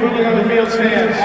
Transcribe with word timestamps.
quickly 0.00 0.24
on 0.24 0.36
the 0.38 0.48
field 0.48 0.70
stands. 0.70 1.16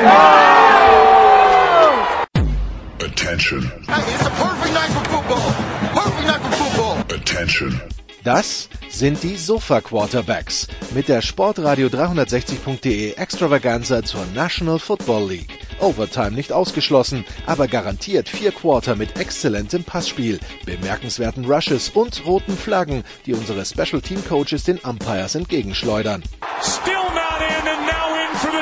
Attention. 3.00 3.62
Hey, 3.88 4.14
it's 4.14 4.26
a 4.26 4.30
perfect 4.32 4.74
night 4.74 4.92
for 4.92 5.06
football. 5.14 5.48
Perfect 5.94 6.28
night 6.28 6.42
for 6.42 6.52
football. 6.64 7.18
Attention. 7.18 7.82
Das 8.24 8.70
sind 8.90 9.22
die 9.22 9.38
Sofa 9.38 9.82
Quarterbacks 9.82 10.68
mit 10.96 11.08
der 11.08 11.22
Sportradio 11.22 11.88
360.de 11.88 13.14
Extravaganza 13.14 14.02
zur 14.04 14.26
National 14.34 14.80
Football 14.80 15.30
League. 15.30 15.60
Overtime 15.80 16.32
nicht 16.32 16.52
ausgeschlossen, 16.52 17.24
aber 17.46 17.68
garantiert 17.68 18.28
vier 18.28 18.52
Quarter 18.52 18.96
mit 18.96 19.20
exzellentem 19.20 19.84
Passspiel, 19.84 20.40
bemerkenswerten 20.66 21.46
Rushes 21.46 21.90
und 21.90 22.26
roten 22.26 22.58
Flaggen, 22.58 23.04
die 23.26 23.34
unsere 23.34 23.64
Special 23.64 24.02
Team 24.02 24.24
Coaches 24.28 24.64
den 24.64 24.80
Umpires 24.80 25.36
entgegenschleudern. 25.36 26.24
Still 26.64 26.96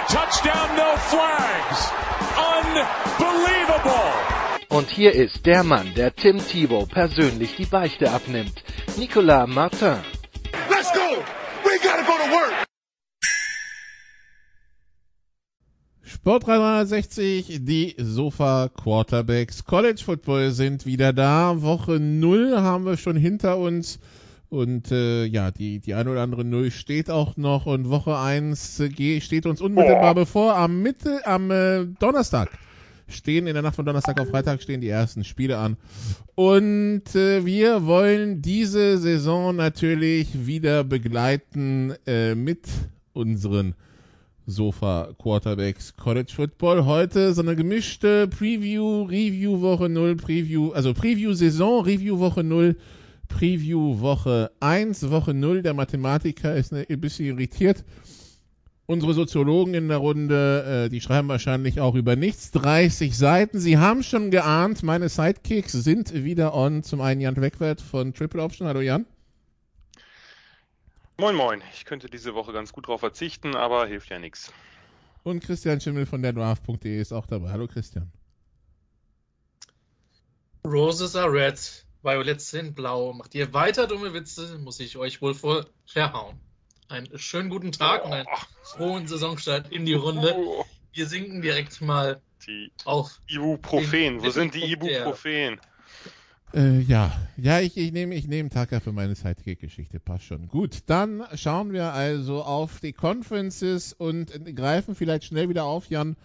touchdown, 0.08 0.76
no 0.76 0.96
flags. 0.98 1.92
Unbelievable. 2.58 4.14
Und 4.70 4.90
hier 4.90 5.14
ist 5.14 5.46
der 5.46 5.64
Mann, 5.64 5.94
der 5.96 6.16
Tim 6.16 6.40
Thibault 6.40 6.90
persönlich 6.90 7.56
die 7.56 7.66
Beichte 7.66 8.12
abnimmt. 8.12 8.64
Nicolas 8.98 9.48
Martin. 9.48 10.00
Let's 10.70 10.92
go. 10.94 11.24
We 11.64 11.80
gotta 11.82 12.02
go 12.02 12.14
to 12.18 12.32
work. 12.32 12.66
Sport 16.02 16.48
360, 16.48 17.60
die 17.66 17.96
Sofa 17.98 18.70
Quarterbacks. 18.70 19.66
College 19.66 20.02
Football 20.04 20.52
sind 20.52 20.86
wieder 20.86 21.12
da. 21.14 21.62
Woche 21.62 22.00
0 22.00 22.62
haben 22.62 22.86
wir 22.86 22.98
schon 22.98 23.16
hinter 23.18 23.58
uns. 23.58 24.00
Und 24.54 24.92
äh, 24.92 25.26
ja, 25.26 25.50
die, 25.50 25.80
die 25.80 25.96
ein 25.96 26.08
oder 26.08 26.22
andere 26.22 26.46
Null 26.46 26.70
steht 26.70 27.10
auch 27.10 27.38
noch. 27.38 27.66
Und 27.66 27.90
Woche 27.90 28.20
1 28.20 28.82
äh, 28.82 29.20
steht 29.20 29.48
uns 29.48 29.62
unmittelbar 29.62 30.14
bevor. 30.14 30.56
Am 30.56 30.84
Mitte, 30.84 31.26
am 31.26 31.50
äh, 31.50 31.88
Donnerstag 31.98 32.52
stehen, 33.08 33.48
in 33.48 33.56
der 33.56 33.64
Nacht 33.64 33.78
von 33.78 33.86
Donnerstag 33.86 34.22
auf 34.22 34.30
Freitag 34.30 34.62
stehen 34.62 34.80
die 34.80 34.90
ersten 34.90 35.24
Spiele 35.24 35.58
an. 35.58 35.76
Und 36.36 37.16
äh, 37.16 37.44
wir 37.48 37.88
wollen 37.88 38.44
diese 38.44 39.00
Saison 39.00 39.56
natürlich 39.56 40.46
wieder 40.46 40.84
begleiten 40.84 41.96
äh, 42.06 42.36
mit 42.36 42.68
unseren 43.14 43.74
Sofa 44.46 45.16
Quarterbacks 45.18 45.96
College 45.98 46.32
Football. 46.32 46.86
Heute 46.86 47.34
so 47.34 47.42
eine 47.42 47.56
gemischte 47.56 48.28
Preview, 48.28 49.02
Review 49.06 49.62
Woche 49.62 49.90
0, 49.90 50.16
Preview, 50.16 50.74
also 50.74 50.94
Preview 50.94 51.34
Saison, 51.34 51.84
Review 51.84 52.20
Woche 52.20 52.44
0, 52.44 52.76
Preview 53.38 54.00
Woche 54.00 54.52
1, 54.60 55.10
Woche 55.10 55.34
0. 55.34 55.64
Der 55.64 55.74
Mathematiker 55.74 56.56
ist 56.56 56.72
ein 56.74 56.86
bisschen 57.02 57.26
irritiert. 57.26 57.84
Unsere 58.86 59.14
Soziologen 59.14 59.74
in 59.74 59.88
der 59.88 59.98
Runde, 59.98 60.86
äh, 60.86 60.90
die 60.90 61.02
schreiben 61.02 61.30
wahrscheinlich 61.30 61.80
auch 61.80 61.96
über 61.96 62.16
nichts. 62.16 62.52
30 62.52 63.18
Seiten. 63.18 63.60
Sie 63.60 63.78
haben 63.78 64.04
schon 64.04 64.30
geahnt, 64.30 64.84
meine 64.84 65.10
Sidekicks 65.10 65.72
sind 65.72 66.14
wieder 66.14 66.54
on. 66.54 66.84
Zum 66.84 67.02
einen 67.02 67.22
Jan 67.22 67.42
Wegwert 67.42 67.82
von 67.82 68.14
Triple 68.14 68.44
Option. 68.44 68.68
Hallo 68.68 68.82
Jan. 68.82 69.06
Moin 71.18 71.36
Moin, 71.36 71.62
ich 71.74 71.86
könnte 71.86 72.08
diese 72.08 72.36
Woche 72.36 72.54
ganz 72.54 72.74
gut 72.74 72.88
drauf 72.88 73.00
verzichten, 73.00 73.56
aber 73.56 73.88
hilft 73.88 74.10
ja 74.10 74.20
nichts. 74.20 74.52
Und 75.24 75.42
Christian 75.42 75.80
Schimmel 75.80 76.06
von 76.06 76.22
der 76.22 76.34
Draft.de 76.34 77.00
ist 77.00 77.14
auch 77.14 77.26
dabei. 77.26 77.50
Hallo 77.52 77.68
Christian. 77.68 78.12
Roses 80.66 81.16
are 81.16 81.32
red, 81.32 81.86
Violets 82.04 82.50
sind 82.50 82.76
blau. 82.76 83.14
Macht 83.14 83.34
ihr 83.34 83.54
weiter 83.54 83.88
dumme 83.88 84.14
Witze, 84.14 84.58
muss 84.60 84.80
ich 84.80 84.98
euch 84.98 85.22
wohl 85.22 85.34
voll 85.34 85.66
verhauen. 85.86 86.36
Einen 86.90 87.18
schönen 87.18 87.50
guten 87.50 87.72
Tag 87.72 88.06
und 88.06 88.14
einen 88.14 88.28
frohen 88.64 89.08
Saisonstart 89.08 89.72
in 89.72 89.86
die 89.86 89.94
Runde. 89.94 90.36
Wir 90.92 91.08
sinken 91.08 91.42
direkt 91.42 91.82
mal 91.82 92.22
Die 92.46 92.72
auf. 92.86 93.20
Ibuprofen, 93.28 94.22
wo 94.22 94.30
sind 94.30 94.54
die 94.54 94.72
Ibuprofen? 94.72 95.60
Äh, 96.54 96.82
ja, 96.82 97.12
ja, 97.36 97.62
ich, 97.62 97.78
ich 97.78 97.92
nehme 97.92 98.14
ich 98.14 98.28
nehm 98.28 98.52
Taka 98.52 98.80
für 98.80 98.92
meine 98.92 99.16
Sidekick-Geschichte, 99.16 100.00
passt 100.00 100.26
schon. 100.26 100.50
Gut, 100.50 100.84
dann 100.86 101.24
schauen 101.34 101.74
wir 101.74 101.94
also 101.94 102.44
auf 102.44 102.80
die 102.80 102.94
Conferences 102.94 103.94
und 103.94 104.32
greifen 104.56 104.94
vielleicht 104.94 105.24
schnell 105.24 105.50
wieder 105.50 105.64
auf, 105.64 105.90
Jan. 105.90 106.16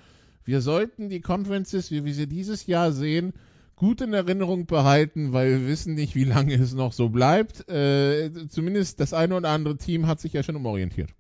Wir 0.45 0.61
sollten 0.61 1.09
die 1.09 1.21
Conferences, 1.21 1.91
wie 1.91 2.05
wir 2.05 2.13
sie 2.13 2.27
dieses 2.27 2.67
Jahr 2.67 2.93
sehen, 2.93 3.33
gut 3.79 4.01
in 4.01 4.13
Erinnerung 4.13 4.67
behalten, 4.67 5.33
weil 5.33 5.51
wir 5.51 5.69
wissen 5.69 5.95
nicht, 5.95 6.15
wie 6.15 6.25
lange 6.25 6.55
es 6.55 6.75
noch 6.75 6.93
so 6.93 7.09
bleibt. 7.09 7.69
Äh, 7.69 8.31
zumindest 8.49 9.01
das 9.01 9.15
eine 9.15 9.37
oder 9.37 9.51
andere 9.51 9.77
Team 9.77 10.07
hat 10.07 10.21
sich 10.21 10.33
ja 10.33 10.43
schon 10.43 10.57
umorientiert. 10.57 11.11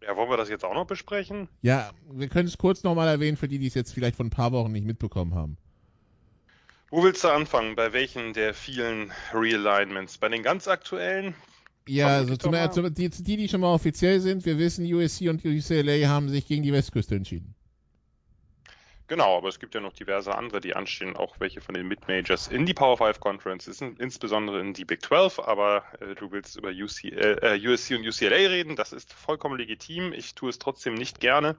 Ja, 0.00 0.16
wollen 0.16 0.30
wir 0.30 0.36
das 0.36 0.48
jetzt 0.48 0.64
auch 0.64 0.74
noch 0.74 0.86
besprechen? 0.86 1.48
Ja, 1.60 1.90
wir 2.10 2.28
können 2.28 2.48
es 2.48 2.56
kurz 2.56 2.82
nochmal 2.84 3.08
erwähnen 3.08 3.36
für 3.36 3.48
die, 3.48 3.58
die 3.58 3.66
es 3.66 3.74
jetzt 3.74 3.92
vielleicht 3.92 4.16
von 4.16 4.28
ein 4.28 4.30
paar 4.30 4.52
Wochen 4.52 4.72
nicht 4.72 4.86
mitbekommen 4.86 5.34
haben. 5.34 5.58
Wo 6.88 7.02
willst 7.04 7.22
du 7.22 7.28
anfangen? 7.28 7.76
Bei 7.76 7.92
welchen 7.92 8.32
der 8.32 8.54
vielen 8.54 9.12
Realignments? 9.34 10.18
Bei 10.18 10.28
den 10.28 10.42
ganz 10.42 10.66
aktuellen? 10.68 11.34
Ja, 11.86 12.08
also 12.08 12.36
zum, 12.36 12.52
die, 12.94 13.10
die, 13.10 13.36
die 13.36 13.48
schon 13.48 13.60
mal 13.60 13.72
offiziell 13.72 14.20
sind, 14.20 14.44
wir 14.44 14.58
wissen, 14.58 14.84
USC 14.92 15.28
und 15.28 15.44
UCLA 15.44 16.08
haben 16.08 16.28
sich 16.28 16.46
gegen 16.46 16.62
die 16.62 16.72
Westküste 16.72 17.16
entschieden. 17.16 17.54
Genau, 19.10 19.36
aber 19.36 19.48
es 19.48 19.58
gibt 19.58 19.74
ja 19.74 19.80
noch 19.80 19.92
diverse 19.92 20.32
andere, 20.36 20.60
die 20.60 20.76
anstehen, 20.76 21.16
auch 21.16 21.34
welche 21.40 21.60
von 21.60 21.74
den 21.74 21.88
Mid-Majors 21.88 22.46
in 22.46 22.64
die 22.64 22.74
Power 22.74 22.96
5 22.96 23.18
Conferences, 23.18 23.80
in- 23.80 23.96
insbesondere 23.96 24.60
in 24.60 24.72
die 24.72 24.84
Big 24.84 25.02
12, 25.04 25.40
aber 25.40 25.82
äh, 26.00 26.14
du 26.14 26.30
willst 26.30 26.54
über 26.56 26.68
UCL, 26.68 27.40
äh, 27.42 27.58
USC 27.68 27.96
und 27.96 28.06
UCLA 28.06 28.36
reden, 28.36 28.76
das 28.76 28.92
ist 28.92 29.12
vollkommen 29.12 29.58
legitim, 29.58 30.12
ich 30.12 30.36
tue 30.36 30.48
es 30.50 30.60
trotzdem 30.60 30.94
nicht 30.94 31.18
gerne. 31.18 31.56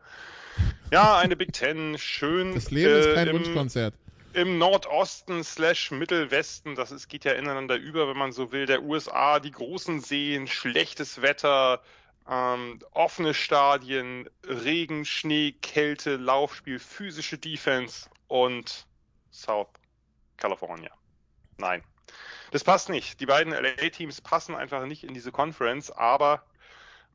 Ja, 0.94 1.17
eine 1.17 1.35
Big 1.35 1.53
10, 1.53 1.97
schön. 1.97 2.53
Das 2.56 2.72
Leben 2.72 2.89
ist 2.97 3.07
äh, 3.07 3.16
kein 3.16 3.28
im- 3.28 3.35
Wunschkonzert. 3.35 3.94
im 4.31 4.57
Nordosten 4.57 5.44
slash 5.44 5.91
Mittelwesten, 5.91 6.75
das 6.75 6.91
ist, 6.94 7.09
geht 7.09 7.25
ja 7.25 7.33
ineinander 7.33 7.75
über, 7.75 8.07
wenn 8.07 8.18
man 8.18 8.31
so 8.31 8.53
will, 8.53 8.66
der 8.66 8.81
USA, 8.81 9.41
die 9.41 9.51
großen 9.51 10.00
Seen, 10.00 10.47
schlechtes 10.47 11.22
Wetter, 11.22 11.81
ähm, 12.29 12.79
offene 12.91 13.33
Stadien, 13.33 14.29
Regen, 14.45 15.05
Schnee, 15.05 15.53
Kälte, 15.61 16.15
Laufspiel, 16.17 16.79
physische 16.79 17.37
Defense 17.37 18.09
und 18.27 18.85
South 19.31 19.69
California. 20.37 20.91
Nein. 21.57 21.83
Das 22.51 22.63
passt 22.63 22.89
nicht. 22.89 23.19
Die 23.19 23.25
beiden 23.25 23.53
LA-Teams 23.53 24.21
passen 24.21 24.55
einfach 24.55 24.85
nicht 24.85 25.03
in 25.03 25.13
diese 25.13 25.31
Conference, 25.31 25.89
aber 25.91 26.43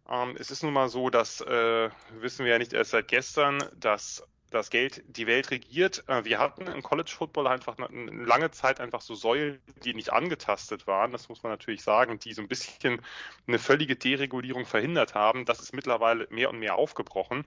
ähm, 0.09 0.37
es 0.39 0.51
ist 0.51 0.63
nun 0.63 0.73
mal 0.73 0.89
so, 0.89 1.11
dass, 1.11 1.41
äh, 1.41 1.91
wissen 2.11 2.45
wir 2.45 2.53
ja 2.53 2.59
nicht 2.59 2.73
erst 2.73 2.93
seit 2.93 3.09
gestern, 3.09 3.63
dass 3.75 4.23
das 4.51 4.71
Geld 4.71 5.03
die 5.09 5.27
Welt 5.27 5.51
regiert. 5.51 6.05
Äh, 6.09 6.25
Wir 6.25 6.39
hatten 6.39 6.67
im 6.67 6.83
College 6.83 7.13
Football 7.17 7.47
einfach 7.47 7.77
eine, 7.79 8.25
lange 8.25 8.51
Zeit 8.51 8.81
einfach 8.81 9.01
so 9.01 9.15
Säulen, 9.15 9.61
die 9.85 9.95
nicht 9.95 10.13
angetastet 10.13 10.87
waren. 10.87 11.13
Das 11.13 11.29
muss 11.29 11.43
man 11.43 11.53
natürlich 11.53 11.83
sagen, 11.83 12.19
die 12.19 12.33
so 12.33 12.43
ein 12.43 12.49
bisschen 12.49 13.01
eine 13.47 13.59
völlige 13.59 13.97
Deregulierung 13.97 14.67
verhindert 14.67 15.15
haben. 15.15 15.45
Das 15.45 15.61
ist 15.61 15.75
mittlerweile 15.75 16.27
mehr 16.31 16.51
und 16.51 16.59
mehr 16.59 16.77
aufgebrochen. 16.77 17.45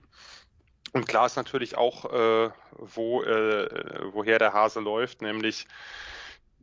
Und 0.92 1.06
klar 1.06 1.26
ist 1.26 1.36
natürlich 1.36 1.76
auch, 1.76 2.04
äh, 2.12 2.50
wo, 2.72 3.22
äh, 3.22 4.12
woher 4.12 4.38
der 4.38 4.52
Hase 4.52 4.80
läuft, 4.80 5.22
nämlich 5.22 5.66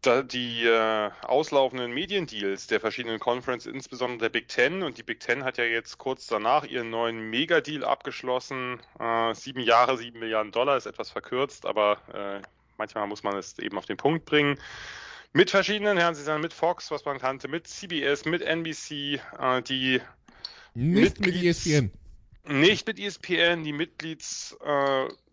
die 0.05 0.63
äh, 0.65 1.09
auslaufenden 1.21 1.91
Mediendeals 1.91 2.67
der 2.67 2.79
verschiedenen 2.79 3.19
Conferences, 3.19 3.71
insbesondere 3.73 4.19
der 4.19 4.29
Big 4.29 4.47
Ten. 4.47 4.83
Und 4.83 4.97
die 4.97 5.03
Big 5.03 5.19
Ten 5.19 5.43
hat 5.43 5.57
ja 5.57 5.63
jetzt 5.65 5.97
kurz 5.97 6.27
danach 6.27 6.63
ihren 6.65 6.89
neuen 6.89 7.29
Megadeal 7.29 7.83
abgeschlossen. 7.83 8.79
Äh, 8.99 9.33
sieben 9.33 9.61
Jahre, 9.61 9.97
sieben 9.97 10.19
Milliarden 10.19 10.51
Dollar 10.51 10.77
ist 10.77 10.85
etwas 10.85 11.09
verkürzt, 11.09 11.65
aber 11.65 11.99
äh, 12.13 12.41
manchmal 12.77 13.07
muss 13.07 13.23
man 13.23 13.35
es 13.37 13.57
eben 13.59 13.77
auf 13.77 13.85
den 13.85 13.97
Punkt 13.97 14.25
bringen. 14.25 14.59
Mit 15.33 15.51
verschiedenen 15.51 15.97
sagen 16.15 16.41
mit 16.41 16.53
Fox, 16.53 16.89
was 16.89 17.03
man 17.05 17.19
kannte, 17.19 17.47
mit 17.47 17.67
CBS, 17.67 18.25
mit 18.25 18.41
NBC, 18.41 19.19
äh, 19.39 19.61
die 19.61 20.01
Nicht 20.73 21.19
mit 21.19 21.27
E 21.27 21.31
Mitglieds- 21.31 21.67
ESPN. 21.67 21.91
nicht 22.45 22.87
mit 22.87 22.99
ESPN, 22.99 23.63
die 23.63 23.73
Mitgliedsprogramme 23.73 25.09
äh, 25.11 25.26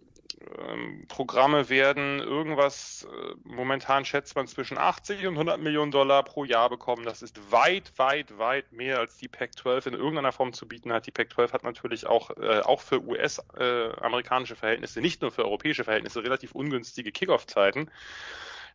Programme 1.08 1.68
werden 1.68 2.20
irgendwas, 2.20 3.06
äh, 3.10 3.34
momentan 3.44 4.04
schätzt 4.04 4.36
man 4.36 4.46
zwischen 4.46 4.78
80 4.78 5.26
und 5.26 5.34
100 5.34 5.60
Millionen 5.60 5.90
Dollar 5.90 6.22
pro 6.22 6.44
Jahr 6.44 6.68
bekommen. 6.70 7.04
Das 7.04 7.22
ist 7.22 7.52
weit, 7.52 7.92
weit, 7.96 8.38
weit 8.38 8.72
mehr 8.72 8.98
als 8.98 9.16
die 9.16 9.28
Pac-12 9.28 9.88
in 9.88 9.94
irgendeiner 9.94 10.32
Form 10.32 10.52
zu 10.52 10.66
bieten 10.66 10.92
hat. 10.92 11.06
Die 11.06 11.10
Pac-12 11.10 11.52
hat 11.52 11.64
natürlich 11.64 12.06
auch, 12.06 12.30
äh, 12.36 12.60
auch 12.60 12.80
für 12.80 13.02
US-amerikanische 13.02 14.56
Verhältnisse, 14.56 15.00
nicht 15.00 15.22
nur 15.22 15.30
für 15.30 15.44
europäische 15.44 15.84
Verhältnisse, 15.84 16.22
relativ 16.22 16.52
ungünstige 16.52 17.12
Kickoff-Zeiten. 17.12 17.90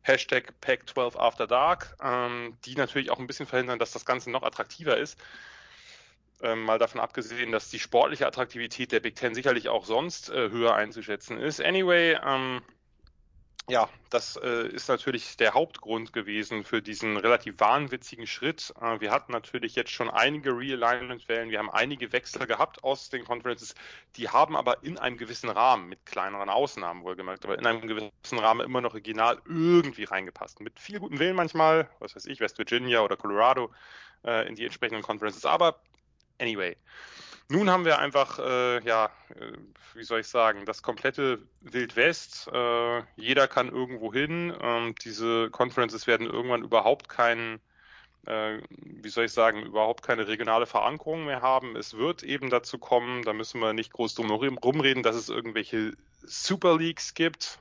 Hashtag 0.02 0.54
Pac-12 0.62 1.18
After 1.18 1.48
Dark, 1.48 1.96
ähm, 2.02 2.58
die 2.66 2.76
natürlich 2.76 3.12
auch 3.12 3.20
ein 3.20 3.28
bisschen 3.28 3.48
verhindern, 3.48 3.80
dass 3.80 3.92
das 3.92 4.06
Ganze 4.06 4.32
noch 4.32 4.44
attraktiver 4.44 4.98
ist. 4.98 5.20
Ähm, 6.42 6.64
mal 6.64 6.80
davon 6.80 7.02
abgesehen, 7.02 7.52
dass 7.52 7.70
die 7.70 7.80
sportliche 7.80 8.26
Attraktivität 8.26 8.92
der 8.92 9.02
Big 9.02 9.16
Ten 9.16 9.36
sicherlich 9.36 9.68
auch 9.68 9.86
sonst 9.86 10.30
äh, 10.30 10.50
höher 10.50 10.74
einzuschätzen 10.74 11.38
ist. 11.38 11.62
Anyway, 11.62 12.18
ähm, 12.26 12.62
ja, 13.70 13.88
das 14.10 14.36
äh, 14.38 14.68
ist 14.68 14.90
natürlich 14.90 15.38
der 15.38 15.54
Hauptgrund 15.54 16.12
gewesen 16.12 16.64
für 16.64 16.82
diesen 16.82 17.18
relativ 17.18 17.60
wahnwitzigen 17.60 18.26
Schritt. 18.26 18.74
Äh, 18.82 19.00
wir 19.00 19.12
hatten 19.12 19.32
natürlich 19.32 19.76
jetzt 19.76 19.92
schon 19.92 20.10
einige 20.10 20.58
Realignment-Wellen, 20.58 21.52
wir 21.52 21.60
haben 21.60 21.70
einige 21.70 22.12
Wechsel 22.12 22.48
gehabt 22.48 22.84
aus 22.84 23.10
den 23.10 23.26
Conferences, 23.26 23.76
die 24.16 24.28
haben 24.28 24.58
aber 24.58 24.84
in 24.84 24.98
einem 24.98 25.18
gewissen 25.18 25.50
Rahmen, 25.50 25.88
mit 25.88 26.04
kleineren 26.06 26.50
Ausnahmen 26.50 27.04
wohlgemerkt, 27.04 27.46
aber 27.46 27.60
in 27.60 27.66
einem 27.68 27.88
gewissen 27.88 28.40
Rahmen 28.40 28.66
immer 28.66 28.82
noch 28.82 28.96
regional 28.96 29.40
irgendwie 29.46 30.06
reingepasst. 30.06 30.62
Mit 30.62 30.80
viel 30.80 31.00
guten 31.00 31.20
Willen 31.20 31.36
manchmal, 31.36 31.90
was 32.00 32.16
weiß 32.16 32.26
ich, 32.26 32.40
West 32.40 32.58
Virginia 32.58 33.02
oder 33.02 33.18
Colorado 33.18 33.72
äh, 34.26 34.48
in 34.48 34.56
die 34.56 34.66
entsprechenden 34.66 35.04
Conferences, 35.04 35.46
aber 35.46 35.80
anyway. 36.40 36.76
Nun 37.52 37.70
haben 37.70 37.86
wir 37.86 37.98
einfach, 37.98 38.38
äh, 38.38 38.84
ja, 38.86 39.10
äh, 39.36 39.54
wie 39.96 40.04
soll 40.04 40.20
ich 40.20 40.28
sagen, 40.28 40.66
das 40.66 40.84
komplette 40.84 41.40
Wild 41.62 41.96
West. 41.96 42.48
Äh, 42.54 43.02
jeder 43.16 43.48
kann 43.48 43.70
irgendwo 43.70 44.14
hin. 44.14 44.54
Ähm, 44.62 44.94
diese 45.04 45.50
Conferences 45.50 46.06
werden 46.06 46.28
irgendwann 46.28 46.62
überhaupt 46.62 47.10
keinen, 47.10 47.60
äh, 48.28 48.60
wie 48.70 49.10
soll 49.10 49.26
ich 49.26 49.32
sagen, 49.32 49.64
überhaupt 49.64 50.04
keine 50.04 50.28
regionale 50.28 50.68
Verankerung 50.68 51.26
mehr 51.26 51.42
haben. 51.42 51.76
Es 51.76 51.98
wird 51.98 52.22
eben 52.22 52.52
dazu 52.52 52.78
kommen, 52.78 53.24
da 53.24 53.34
müssen 53.34 53.60
wir 53.62 53.74
nicht 53.74 53.94
groß 53.94 54.14
drum 54.14 54.30
rumreden, 54.30 55.02
dass 55.02 55.16
es 55.16 55.30
irgendwelche 55.30 55.94
Super 56.22 56.78
Leagues 56.78 57.16
gibt 57.16 57.60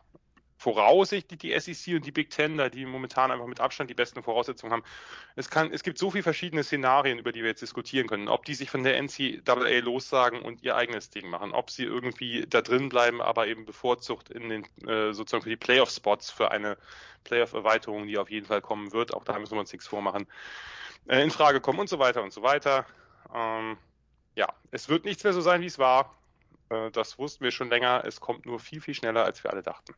voraussichtlich 0.58 1.38
die 1.38 1.58
SEC 1.58 1.94
und 1.94 2.04
die 2.04 2.10
Big 2.10 2.30
Ten, 2.30 2.58
da 2.58 2.68
die 2.68 2.84
momentan 2.84 3.30
einfach 3.30 3.46
mit 3.46 3.60
Abstand 3.60 3.88
die 3.88 3.94
besten 3.94 4.24
Voraussetzungen 4.24 4.72
haben. 4.72 4.82
Es, 5.36 5.48
kann, 5.48 5.72
es 5.72 5.84
gibt 5.84 5.98
so 5.98 6.10
viele 6.10 6.24
verschiedene 6.24 6.64
Szenarien, 6.64 7.18
über 7.18 7.30
die 7.30 7.42
wir 7.42 7.48
jetzt 7.48 7.62
diskutieren 7.62 8.08
können. 8.08 8.26
Ob 8.28 8.44
die 8.44 8.54
sich 8.54 8.68
von 8.68 8.82
der 8.82 9.00
NCAA 9.00 9.78
lossagen 9.78 10.42
und 10.42 10.62
ihr 10.64 10.74
eigenes 10.74 11.10
Ding 11.10 11.30
machen, 11.30 11.52
ob 11.52 11.70
sie 11.70 11.84
irgendwie 11.84 12.44
da 12.48 12.60
drin 12.60 12.88
bleiben, 12.88 13.22
aber 13.22 13.46
eben 13.46 13.64
bevorzugt 13.66 14.30
in 14.30 14.48
den 14.48 14.64
äh, 14.86 15.12
sozusagen 15.12 15.44
für 15.44 15.50
die 15.50 15.56
Playoff-Spots 15.56 16.32
für 16.32 16.50
eine 16.50 16.76
Playoff-Erweiterung, 17.22 18.08
die 18.08 18.18
auf 18.18 18.28
jeden 18.28 18.46
Fall 18.46 18.60
kommen 18.60 18.92
wird. 18.92 19.14
Auch 19.14 19.22
da 19.22 19.38
müssen 19.38 19.54
wir 19.54 19.60
uns 19.60 19.72
nichts 19.72 19.86
vormachen. 19.86 20.26
Äh, 21.06 21.22
in 21.22 21.30
Frage 21.30 21.60
kommen 21.60 21.78
und 21.78 21.88
so 21.88 22.00
weiter 22.00 22.22
und 22.24 22.32
so 22.32 22.42
weiter. 22.42 22.84
Ähm, 23.32 23.78
ja, 24.34 24.48
es 24.72 24.88
wird 24.88 25.04
nichts 25.04 25.22
mehr 25.22 25.32
so 25.32 25.40
sein, 25.40 25.60
wie 25.60 25.66
es 25.66 25.78
war. 25.78 26.18
Äh, 26.70 26.90
das 26.90 27.16
wussten 27.16 27.44
wir 27.44 27.52
schon 27.52 27.68
länger. 27.68 28.02
Es 28.04 28.20
kommt 28.20 28.44
nur 28.44 28.58
viel, 28.58 28.80
viel 28.80 28.94
schneller, 28.94 29.24
als 29.24 29.44
wir 29.44 29.52
alle 29.52 29.62
dachten. 29.62 29.94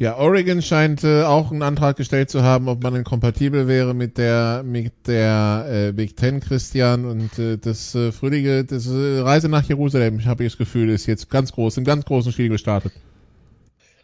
Ja, 0.00 0.16
Oregon 0.16 0.62
scheint 0.62 1.04
äh, 1.04 1.24
auch 1.24 1.52
einen 1.52 1.62
Antrag 1.62 1.98
gestellt 1.98 2.30
zu 2.30 2.42
haben, 2.42 2.68
ob 2.68 2.82
man 2.82 2.94
denn 2.94 3.04
kompatibel 3.04 3.68
wäre 3.68 3.92
mit 3.92 4.16
der 4.16 4.62
mit 4.64 5.06
der 5.06 5.66
äh, 5.68 5.92
Big 5.92 6.16
Ten, 6.16 6.40
Christian. 6.40 7.04
Und 7.04 7.38
äh, 7.38 7.58
das 7.58 7.94
äh, 7.94 8.10
fröhliche, 8.10 8.64
das 8.64 8.86
äh, 8.86 9.18
Reise 9.20 9.50
nach 9.50 9.62
Jerusalem, 9.62 10.24
habe 10.24 10.42
ich 10.42 10.52
das 10.52 10.56
Gefühl, 10.56 10.88
ist 10.88 11.04
jetzt 11.04 11.28
ganz 11.28 11.52
groß, 11.52 11.76
im 11.76 11.84
ganz 11.84 12.06
großen 12.06 12.32
Stil 12.32 12.48
gestartet. 12.48 12.94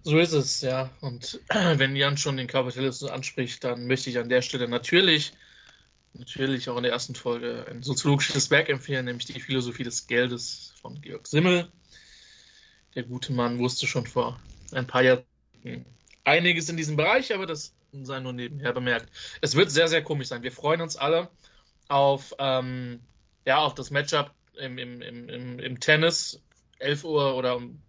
So 0.03 0.19
ist 0.19 0.35
es, 0.35 0.61
ja. 0.61 0.91
Und 1.01 1.41
wenn 1.49 1.97
Jan 1.97 2.19
schon 2.19 2.37
den 2.37 2.47
Kapitalismus 2.47 3.11
anspricht, 3.11 3.65
dann 3.65 3.87
möchte 3.87 4.11
ich 4.11 4.19
an 4.19 4.29
der 4.29 4.43
Stelle 4.43 4.69
natürlich, 4.69 5.33
natürlich 6.13 6.69
auch 6.69 6.77
in 6.77 6.83
der 6.83 6.93
ersten 6.93 7.15
Folge 7.15 7.65
ein 7.71 7.83
soziologisches 7.83 8.51
Werk 8.51 8.69
empfehlen, 8.69 9.07
nämlich 9.07 9.25
die 9.25 9.41
Philosophie 9.41 9.85
des 9.85 10.07
Geldes 10.07 10.75
von 10.83 11.01
Georg 11.01 11.27
Simmel. 11.27 11.69
Der 12.95 13.05
gute 13.05 13.33
Mann 13.33 13.59
wusste 13.59 13.87
schon 13.87 14.07
vor 14.07 14.39
ein 14.73 14.87
paar 14.87 15.03
Jahren 15.03 15.25
einiges 16.25 16.69
in 16.69 16.77
diesem 16.77 16.97
Bereich, 16.97 17.35
aber 17.35 17.47
das 17.47 17.75
sei 17.93 18.21
nur 18.21 18.33
nebenher 18.33 18.73
bemerkt. 18.73 19.11
Es 19.41 19.57
wird 19.57 19.71
sehr, 19.71 19.89
sehr 19.89 20.03
komisch 20.03 20.29
sein. 20.29 20.43
Wir 20.43 20.53
freuen 20.53 20.81
uns 20.81 20.97
alle 20.97 21.31
auf, 21.89 22.35
ähm, 22.39 23.01
ja, 23.45 23.59
auf 23.59 23.75
das 23.75 23.91
Matchup 23.91 24.33
im, 24.55 24.79
im, 24.79 25.01
im, 25.01 25.59
im 25.59 25.81
Tennis. 25.81 26.41
11 26.79 27.05
Uhr 27.05 27.37
oder 27.37 27.57
um 27.57 27.81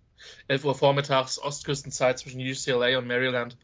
11 0.47 0.65
Uhr 0.65 0.75
vormittags 0.75 1.39
Ostküstenzeit 1.39 2.19
zwischen 2.19 2.39
UCLA 2.39 2.97
und 2.97 3.07
Maryland. 3.07 3.57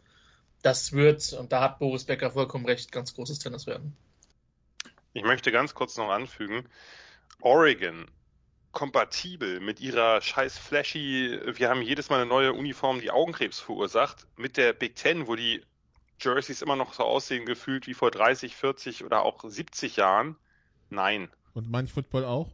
Das 0.62 0.94
wird, 0.94 1.34
und 1.34 1.52
da 1.52 1.62
hat 1.62 1.80
Boris 1.80 2.06
Becker 2.06 2.32
vollkommen 2.32 2.66
recht, 2.66 2.92
ganz 2.92 3.14
großes 3.14 3.40
Tennis 3.40 3.68
werden. 3.68 3.96
Ich 5.14 5.24
möchte 5.24 5.52
ganz 5.52 5.74
kurz 5.74 5.98
noch 5.98 6.10
anfügen, 6.10 6.68
Oregon 7.42 8.08
kompatibel 8.74 9.60
mit 9.60 9.80
ihrer 9.80 10.20
scheiß 10.20 10.58
flashy, 10.58 11.40
wir 11.46 11.70
haben 11.70 11.82
jedes 11.82 12.10
Mal 12.10 12.18
eine 12.18 12.26
neue 12.26 12.54
Uniform, 12.54 13.00
die 13.00 13.12
Augenkrebs 13.12 13.60
verursacht, 13.60 14.28
mit 14.36 14.58
der 14.58 14.74
Big 14.74 14.96
Ten, 14.96 15.28
wo 15.28 15.36
die 15.36 15.64
Jerseys 16.20 16.62
immer 16.62 16.76
noch 16.76 16.94
so 16.94 17.04
aussehen, 17.04 17.46
gefühlt 17.46 17.88
wie 17.88 17.94
vor 17.94 18.12
30, 18.12 18.56
40 18.56 19.06
oder 19.06 19.24
auch 19.24 19.44
70 19.46 19.96
Jahren. 19.96 20.36
Nein. 20.90 21.30
Und 21.54 21.70
manch 21.70 21.94
Football 21.94 22.26
auch? 22.26 22.50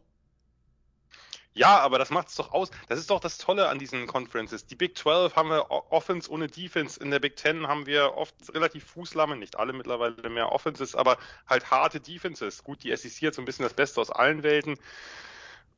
Ja, 1.52 1.80
aber 1.80 1.98
das 1.98 2.10
macht 2.10 2.28
es 2.28 2.36
doch 2.36 2.52
aus. 2.52 2.70
Das 2.88 2.98
ist 2.98 3.10
doch 3.10 3.18
das 3.18 3.36
Tolle 3.38 3.68
an 3.68 3.78
diesen 3.78 4.06
Conferences. 4.06 4.66
Die 4.66 4.76
Big 4.76 4.96
12 4.96 5.34
haben 5.34 5.48
wir 5.48 5.70
Offense 5.70 6.30
ohne 6.30 6.46
Defense. 6.46 7.00
In 7.00 7.10
der 7.10 7.18
Big 7.18 7.38
10 7.38 7.66
haben 7.66 7.86
wir 7.86 8.16
oft 8.16 8.34
relativ 8.54 8.84
Fußlamme, 8.84 9.36
nicht 9.36 9.58
alle 9.58 9.72
mittlerweile 9.72 10.30
mehr 10.30 10.52
Offenses, 10.52 10.94
aber 10.94 11.18
halt 11.48 11.70
harte 11.70 12.00
Defenses. 12.00 12.62
Gut, 12.62 12.84
die 12.84 12.96
SEC 12.96 13.26
hat 13.26 13.34
so 13.34 13.42
ein 13.42 13.46
bisschen 13.46 13.64
das 13.64 13.74
Beste 13.74 14.00
aus 14.00 14.10
allen 14.10 14.42
Welten. 14.44 14.78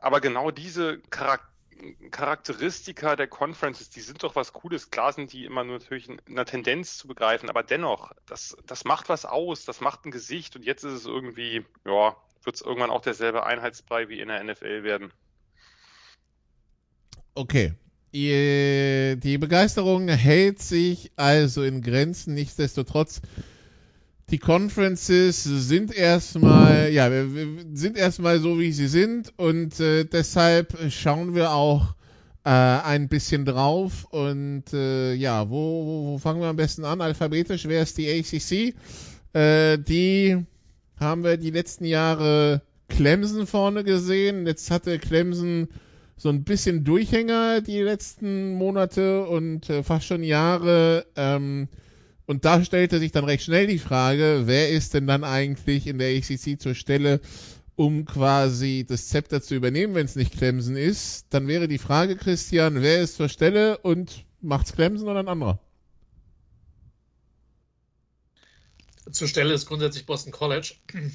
Aber 0.02 0.20
genau 0.20 0.50
diese 0.50 0.99
Charakter 1.10 1.49
Charakteristika 2.12 3.16
der 3.16 3.26
Conferences, 3.26 3.90
die 3.90 4.02
sind 4.02 4.22
doch 4.22 4.37
was 4.37 4.52
Cooles. 4.52 4.90
Klar 4.90 5.12
sind 5.12 5.32
die 5.32 5.44
immer 5.44 5.64
nur 5.64 5.78
natürlich 5.78 6.08
in 6.08 6.20
einer 6.28 6.44
Tendenz 6.44 6.96
zu 6.96 7.08
begreifen, 7.08 7.49
aber 7.49 7.64
dennoch, 7.64 8.12
das, 8.26 8.56
das 8.66 8.84
macht 8.84 9.08
was 9.08 9.25
aus, 9.25 9.64
das 9.64 9.81
macht 9.81 10.04
ein 10.04 10.12
Gesicht 10.12 10.54
und 10.54 10.64
jetzt 10.64 10.84
ist 10.84 10.93
es 10.93 11.06
irgendwie, 11.06 11.64
ja, 11.84 12.14
wird 12.44 12.54
es 12.54 12.62
irgendwann 12.62 12.90
auch 12.90 13.00
derselbe 13.00 13.44
Einheitsbrei 13.44 14.08
wie 14.08 14.20
in 14.20 14.28
der 14.28 14.44
NFL 14.44 14.84
werden. 14.84 15.12
Okay. 17.34 17.75
Die 18.14 19.38
Begeisterung 19.40 20.06
hält 20.06 20.60
sich 20.60 21.10
also 21.16 21.64
in 21.64 21.81
Grenzen. 21.81 22.34
Nichtsdestotrotz 22.34 23.22
die 24.32 24.38
Conferences 24.38 25.44
sind 25.44 25.94
erstmal, 25.94 26.90
ja, 26.90 27.11
sind 27.75 27.99
erstmal 27.99 28.40
so, 28.40 28.58
wie 28.58 28.73
sie 28.73 28.88
sind 28.88 29.31
und 29.37 29.79
äh, 29.79 30.05
deshalb 30.05 30.75
schauen 30.90 31.34
wir 31.34 31.52
auch 31.52 31.94
äh, 32.44 32.49
ein 32.49 33.08
bisschen 33.08 33.44
drauf 33.44 34.06
und 34.11 34.64
äh, 34.73 35.12
ja, 35.12 35.50
wo, 35.50 35.84
wo, 35.84 36.06
wo, 36.06 36.19
fangen 36.19 36.40
wir 36.40 36.49
am 36.49 36.56
besten 36.56 36.87
an? 36.87 37.02
Alphabetisch 37.02 37.69
wäre 37.69 37.82
es 37.82 37.93
die 37.93 38.08
ACC. 38.08 38.75
Äh, 39.34 39.79
die 39.79 40.38
haben 40.99 41.25
wir 41.25 41.37
die 41.37 41.50
letzten 41.50 41.84
Jahre 41.84 42.62
Clemson 42.88 43.46
vorne 43.46 43.84
gesehen. 43.84 44.46
Jetzt 44.46 44.70
hatte 44.70 44.99
Clemson 44.99 45.69
so 46.17 46.31
ein 46.31 46.43
bisschen 46.43 46.84
Durchhänger 46.84 47.61
die 47.61 47.82
letzten 47.82 48.55
Monate 48.55 49.26
und 49.26 49.69
äh, 49.69 49.82
fast 49.82 50.06
schon 50.06 50.23
Jahre. 50.23 51.05
Ähm, 51.17 51.69
und 52.32 52.46
da 52.46 52.64
stellte 52.64 52.99
sich 52.99 53.12
dann 53.12 53.26
recht 53.26 53.44
schnell 53.44 53.67
die 53.67 53.79
Frage, 53.79 54.44
wer 54.46 54.70
ist 54.70 54.94
denn 54.94 55.06
dann 55.06 55.23
eigentlich 55.23 55.87
in 55.87 55.99
der 55.99 56.17
ACC 56.17 56.58
zur 56.58 56.75
Stelle, 56.75 57.20
um 57.76 58.06
quasi 58.06 58.87
das 58.88 59.11
Zepter 59.11 59.43
zu 59.43 59.55
übernehmen, 59.55 59.94
wenn 59.94 60.06
es 60.06 60.17
nicht 60.17 60.32
Clemson 60.32 60.75
ist? 60.75 61.26
Dann 61.29 61.46
wäre 61.46 61.69
die 61.69 61.77
Frage, 61.77 62.17
Christian, 62.17 62.81
wer 62.81 63.03
ist 63.03 63.17
zur 63.17 63.29
Stelle 63.29 63.77
und 63.77 64.24
macht's 64.41 64.72
Clemson 64.72 65.10
oder 65.10 65.20
ein 65.20 65.29
anderer? 65.29 65.58
Zur 69.10 69.29
Stelle 69.29 69.53
ist 69.53 69.67
grundsätzlich 69.67 70.06
Boston 70.06 70.32
College. 70.32 70.74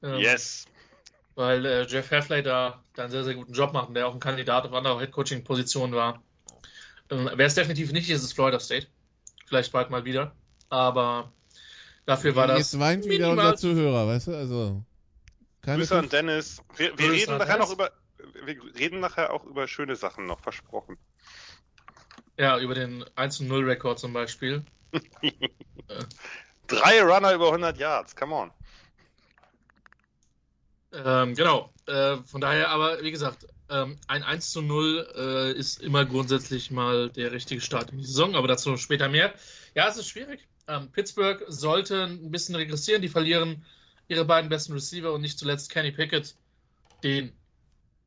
Ähm, 0.00 0.20
yes. 0.20 0.66
Weil 1.34 1.66
äh, 1.66 1.84
Jeff 1.88 2.12
Heffley 2.12 2.40
da, 2.40 2.84
da 2.94 3.02
einen 3.02 3.10
sehr, 3.10 3.24
sehr 3.24 3.34
guten 3.34 3.52
Job 3.52 3.72
macht 3.72 3.88
und 3.88 3.94
der 3.94 4.06
auch 4.06 4.14
ein 4.14 4.20
Kandidat 4.20 4.64
auf 4.64 4.72
andere 4.72 5.00
Headcoaching-Positionen 5.00 5.92
war. 5.92 6.22
Ähm, 7.10 7.28
Wer 7.34 7.46
es 7.46 7.56
definitiv 7.56 7.90
nicht 7.90 8.08
ist, 8.08 8.22
ist 8.22 8.34
Florida 8.34 8.60
State 8.60 8.86
vielleicht 9.48 9.72
bald 9.72 9.90
mal 9.90 10.04
wieder. 10.04 10.32
Aber 10.68 11.32
dafür 12.06 12.36
war 12.36 12.46
das. 12.46 12.58
Jetzt 12.58 12.78
weint 12.78 13.04
wieder 13.06 13.30
unser 13.30 13.56
Zuhörer, 13.56 14.06
weißt 14.06 14.28
du? 14.28 14.36
Also. 14.36 14.82
Keine 15.62 15.78
Grüße 15.78 15.98
an 15.98 16.08
Dennis. 16.08 16.62
Wir, 16.76 16.98
wir 16.98 17.10
reden 17.10 17.38
nachher 17.38 17.54
Dennis. 17.54 17.68
noch 17.68 17.74
über. 17.74 17.92
Wir 18.44 18.74
reden 18.78 19.00
nachher 19.00 19.32
auch 19.32 19.44
über 19.44 19.68
schöne 19.68 19.96
Sachen 19.96 20.26
noch, 20.26 20.40
versprochen. 20.40 20.96
Ja, 22.38 22.58
über 22.58 22.74
den 22.74 23.04
1-0-Rekord 23.04 23.98
zum 23.98 24.12
Beispiel. 24.12 24.64
Drei 26.68 27.02
Runner 27.02 27.32
über 27.32 27.46
100 27.46 27.78
Yards, 27.78 28.14
come 28.14 28.34
on. 28.34 28.50
Ähm, 30.92 31.34
genau. 31.34 31.72
Äh, 31.86 32.18
von 32.18 32.40
daher, 32.40 32.70
aber 32.70 33.02
wie 33.02 33.10
gesagt, 33.10 33.46
ähm, 33.70 33.98
ein 34.06 34.22
1 34.22 34.50
zu 34.50 34.62
0 34.62 35.08
äh, 35.16 35.52
ist 35.52 35.82
immer 35.82 36.04
grundsätzlich 36.04 36.70
mal 36.70 37.10
der 37.10 37.32
richtige 37.32 37.60
Start 37.60 37.90
in 37.90 37.98
die 37.98 38.04
Saison, 38.04 38.34
aber 38.34 38.48
dazu 38.48 38.76
später 38.76 39.08
mehr. 39.08 39.34
Ja, 39.74 39.88
es 39.88 39.96
ist 39.96 40.08
schwierig. 40.08 40.46
Ähm, 40.68 40.92
Pittsburgh 40.92 41.42
sollte 41.48 42.04
ein 42.04 42.30
bisschen 42.30 42.54
regressieren. 42.54 43.02
Die 43.02 43.08
verlieren 43.08 43.64
ihre 44.06 44.24
beiden 44.24 44.50
besten 44.50 44.74
Receiver 44.74 45.12
und 45.12 45.22
nicht 45.22 45.38
zuletzt 45.38 45.70
Kenny 45.70 45.92
Pickett, 45.92 46.36
den 47.02 47.32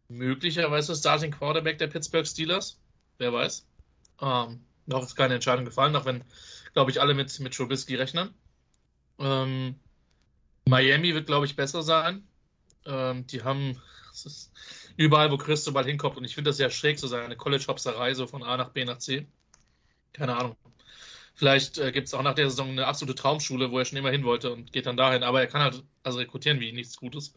möglicherweise 0.07 0.95
Starting 0.95 1.31
Quarterback 1.31 1.79
der 1.79 1.87
Pittsburgh 1.87 2.27
Steelers. 2.27 2.79
Wer 3.17 3.33
weiß. 3.33 3.65
Ähm, 4.21 4.63
noch 4.85 5.03
ist 5.03 5.15
keine 5.15 5.35
Entscheidung 5.35 5.65
gefallen, 5.65 5.95
auch 5.95 6.05
wenn, 6.05 6.23
glaube 6.73 6.91
ich, 6.91 7.01
alle 7.01 7.13
mit, 7.13 7.39
mit 7.39 7.53
Trubisky 7.53 7.95
rechnen. 7.95 8.33
Ähm, 9.19 9.75
Miami 10.67 11.13
wird, 11.13 11.27
glaube 11.27 11.45
ich, 11.45 11.55
besser 11.55 11.81
sein. 11.81 12.27
Ähm, 12.85 13.25
die 13.27 13.43
haben, 13.43 13.81
ist, 14.13 14.51
überall, 14.97 15.31
wo 15.31 15.37
Cristobal 15.37 15.85
hinkommt. 15.85 16.17
Und 16.17 16.25
ich 16.25 16.35
finde 16.35 16.49
das 16.49 16.57
sehr 16.57 16.69
schräg, 16.69 16.99
so 16.99 17.07
seine 17.07 17.35
College-Hopserei, 17.35 18.13
so 18.13 18.27
von 18.27 18.43
A 18.43 18.57
nach 18.57 18.69
B 18.69 18.85
nach 18.85 18.99
C. 18.99 19.27
Keine 20.13 20.35
Ahnung. 20.35 20.55
Vielleicht 21.41 21.79
äh, 21.79 21.91
gibt 21.91 22.05
es 22.07 22.13
auch 22.13 22.21
nach 22.21 22.35
der 22.35 22.51
Saison 22.51 22.69
eine 22.69 22.85
absolute 22.85 23.15
Traumschule, 23.15 23.71
wo 23.71 23.79
er 23.79 23.85
schon 23.85 23.97
immer 23.97 24.11
hin 24.11 24.23
wollte 24.23 24.53
und 24.53 24.71
geht 24.71 24.85
dann 24.85 24.95
dahin. 24.95 25.23
Aber 25.23 25.41
er 25.41 25.47
kann 25.47 25.63
halt 25.63 25.81
also 26.03 26.19
rekrutieren 26.19 26.59
wie 26.59 26.71
nichts 26.71 26.97
Gutes. 26.97 27.33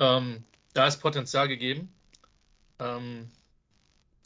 Ähm, 0.00 0.42
da 0.74 0.88
ist 0.88 1.00
Potenzial 1.00 1.46
gegeben. 1.46 1.94
Ähm, 2.80 3.30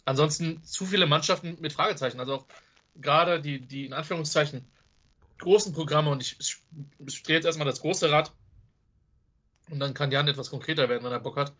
ansonsten 0.07 0.65
zu 0.65 0.87
viele 0.87 1.05
Mannschaften 1.05 1.59
mit 1.61 1.75
Fragezeichen. 1.75 2.19
Also 2.19 2.37
auch 2.37 2.47
gerade 2.95 3.43
die, 3.43 3.61
die 3.61 3.85
in 3.85 3.93
Anführungszeichen 3.93 4.65
großen 5.39 5.75
Programme 5.75 6.09
und 6.09 6.23
ich, 6.23 6.39
ich 7.07 7.23
drehe 7.25 7.37
jetzt 7.37 7.45
erstmal 7.45 7.67
das 7.67 7.83
große 7.83 8.11
Rad 8.11 8.33
und 9.69 9.81
dann 9.81 9.93
kann 9.93 10.13
Jan 10.13 10.29
etwas 10.29 10.49
konkreter 10.49 10.89
werden, 10.89 11.05
wenn 11.05 11.13
er 11.13 11.21
Bock 11.21 11.37
hat. 11.37 11.53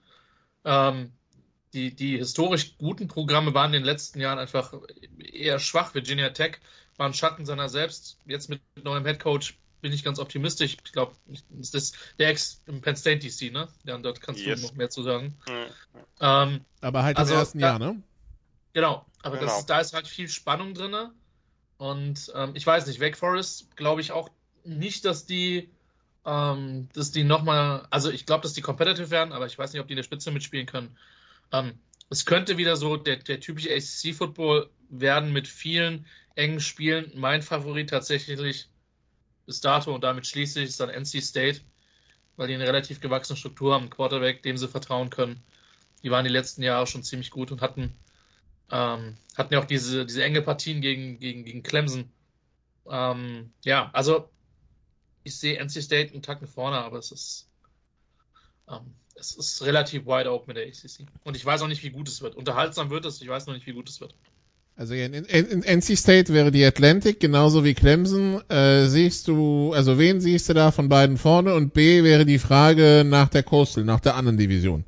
Ähm, 0.65 1.13
die, 1.75 1.95
die 1.95 2.17
historisch 2.17 2.79
guten 2.79 3.07
Programme 3.07 3.53
waren 3.53 3.75
in 3.75 3.83
den 3.83 3.85
letzten 3.85 4.19
Jahren 4.19 4.39
einfach 4.39 4.73
eher 5.19 5.59
schwach. 5.59 5.95
Virginia 5.95 6.31
Tech 6.31 6.61
war 6.97 7.07
ein 7.07 7.15
Schatten 7.15 7.45
seiner 7.45 7.69
selbst. 7.69 8.19
Jetzt 8.27 8.49
mit 8.49 8.61
neuem 8.83 9.05
Headcoach 9.05 9.55
bin 9.81 9.93
ich 9.93 10.03
ganz 10.03 10.19
optimistisch. 10.19 10.77
Ich 10.83 10.93
glaube, 10.93 11.15
das 11.51 11.75
ist 11.75 11.97
der 12.19 12.29
Ex 12.31 12.63
im 12.67 12.81
Penn 12.81 12.97
State 12.97 13.19
DC, 13.19 13.53
ne? 13.53 13.69
Ja, 13.85 13.99
dort 13.99 14.21
kannst 14.21 14.41
yes. 14.41 14.61
du 14.61 14.67
noch 14.69 14.75
mehr 14.75 14.89
zu 14.89 15.03
sagen. 15.03 15.37
Mhm. 15.47 15.67
Ähm, 16.21 16.65
aber 16.81 17.03
halt 17.03 17.19
also, 17.19 17.35
im 17.35 17.41
ersten 17.41 17.59
Jahr, 17.61 17.79
ne? 17.79 18.03
Genau, 18.73 19.05
aber 19.23 19.39
genau. 19.39 19.53
Das, 19.53 19.67
da 19.67 19.81
ist 19.81 19.93
halt 19.93 20.09
viel 20.09 20.29
Spannung 20.29 20.75
drin. 20.75 20.95
Und 21.77 22.33
ähm, 22.35 22.53
ich 22.55 22.67
weiß 22.67 22.87
nicht, 22.87 23.01
Wake 23.01 23.17
Forest 23.17 23.77
glaube 23.77 24.01
ich 24.01 24.13
auch 24.13 24.31
nicht, 24.65 25.05
dass 25.05 25.27
die, 25.27 25.69
ähm, 26.25 26.89
dass 26.95 27.11
die 27.11 27.25
nochmal, 27.25 27.87
also 27.91 28.11
ich 28.11 28.27
glaube, 28.27 28.43
dass 28.43 28.55
die 28.55 28.63
competitive 28.63 29.11
werden, 29.11 29.33
aber 29.33 29.47
ich 29.47 29.59
weiß 29.59 29.73
nicht, 29.73 29.83
ob 29.83 29.87
die 29.87 29.93
in 29.93 29.99
der 29.99 30.05
Spitze 30.05 30.31
mitspielen 30.31 30.67
können. 30.67 30.97
Ähm, 31.53 31.79
es 32.11 32.25
könnte 32.27 32.57
wieder 32.57 32.77
so 32.77 32.97
der, 32.97 33.17
der 33.17 33.41
typische 33.41 33.71
ACC-Football 33.71 34.71
werden 34.89 35.33
mit 35.33 35.49
vielen 35.49 36.07
engen 36.35 36.61
Spielen. 36.61 37.13
Mein 37.15 37.43
Favorit 37.43 37.91
tatsächlich 37.91 38.69
bis 39.47 39.61
dato 39.61 39.95
und 39.95 40.03
damit 40.03 40.27
schließlich 40.27 40.69
ist 40.71 40.81
dann 40.81 40.89
NC 40.89 41.23
State, 41.23 41.61
weil 42.37 42.49
die 42.49 42.55
eine 42.55 42.67
relativ 42.67 43.01
gewachsene 43.01 43.37
Struktur 43.37 43.75
haben, 43.75 43.91
Quarterback, 43.91 44.43
dem 44.43 44.57
sie 44.57 44.69
vertrauen 44.69 45.11
können. 45.11 45.43
Die 46.03 46.11
waren 46.11 46.25
die 46.25 46.31
letzten 46.31 46.63
Jahre 46.63 46.87
schon 46.87 47.03
ziemlich 47.03 47.31
gut 47.31 47.51
und 47.53 47.61
hatten, 47.61 47.95
ähm, 48.71 49.17
hatten 49.37 49.55
ja 49.55 49.61
auch 49.61 49.65
diese, 49.65 50.07
diese 50.07 50.25
enge 50.25 50.43
Partien 50.43 50.81
gegen, 50.81 51.19
gegen, 51.19 51.45
gegen 51.45 51.63
Clemson. 51.63 52.11
Ähm, 52.91 53.53
ja, 53.65 53.91
also 53.93 54.29
ich 55.23 55.37
sehe 55.37 55.59
NC 55.59 55.83
State 55.83 56.13
einen 56.13 56.23
Tacken 56.23 56.47
vorne, 56.47 56.79
aber 56.79 56.99
es 56.99 57.11
ist, 57.11 57.49
ähm, 58.69 58.95
es 59.15 59.35
ist 59.35 59.63
relativ 59.63 60.07
wide 60.07 60.31
open 60.31 60.49
mit 60.49 60.57
der 60.57 60.67
ACC. 60.67 61.07
Und 61.23 61.37
ich 61.37 61.45
weiß 61.45 61.63
auch 61.63 61.69
nicht, 61.69 61.83
wie 61.83 61.91
gut 61.91 62.09
es 62.09 62.21
wird. 62.21 62.35
Unterhaltsam 62.35 62.91
wird 62.91 63.07
es, 63.07 63.23
ich 63.23 63.29
weiß 63.29 63.47
noch 63.47 63.55
nicht, 63.55 63.67
wie 63.67 63.73
gut 63.73 63.89
es 63.89 64.01
wird. 64.01 64.15
Also 64.77 64.95
in, 64.95 65.15
in, 65.15 65.25
in 65.25 65.63
NC 65.63 65.97
State 65.97 66.35
wäre 66.35 66.51
die 66.51 66.65
Atlantic 66.65 67.21
genauso 67.21 67.65
wie 67.65 67.75
Clemson. 67.75 68.43
Äh, 68.51 68.87
siehst 68.87 69.29
du, 69.29 69.73
also 69.73 69.99
wen 69.99 70.21
siehst 70.21 70.49
du 70.49 70.55
da 70.55 70.73
von 70.73 70.89
beiden 70.89 71.17
vorne? 71.17 71.55
Und 71.55 71.75
B 71.75 72.03
wäre 72.03 72.27
die 72.27 72.41
Frage 72.41 73.05
nach 73.07 73.29
der 73.29 73.45
Coastal, 73.45 73.85
nach 73.85 74.01
der 74.01 74.17
anderen 74.17 74.37
Division. 74.37 74.85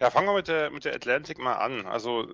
Ja, 0.00 0.10
fangen 0.10 0.26
wir 0.26 0.34
mit 0.34 0.48
der, 0.48 0.70
mit 0.70 0.84
der 0.84 0.94
Atlantic 0.94 1.38
mal 1.38 1.54
an. 1.54 1.86
Also 1.86 2.26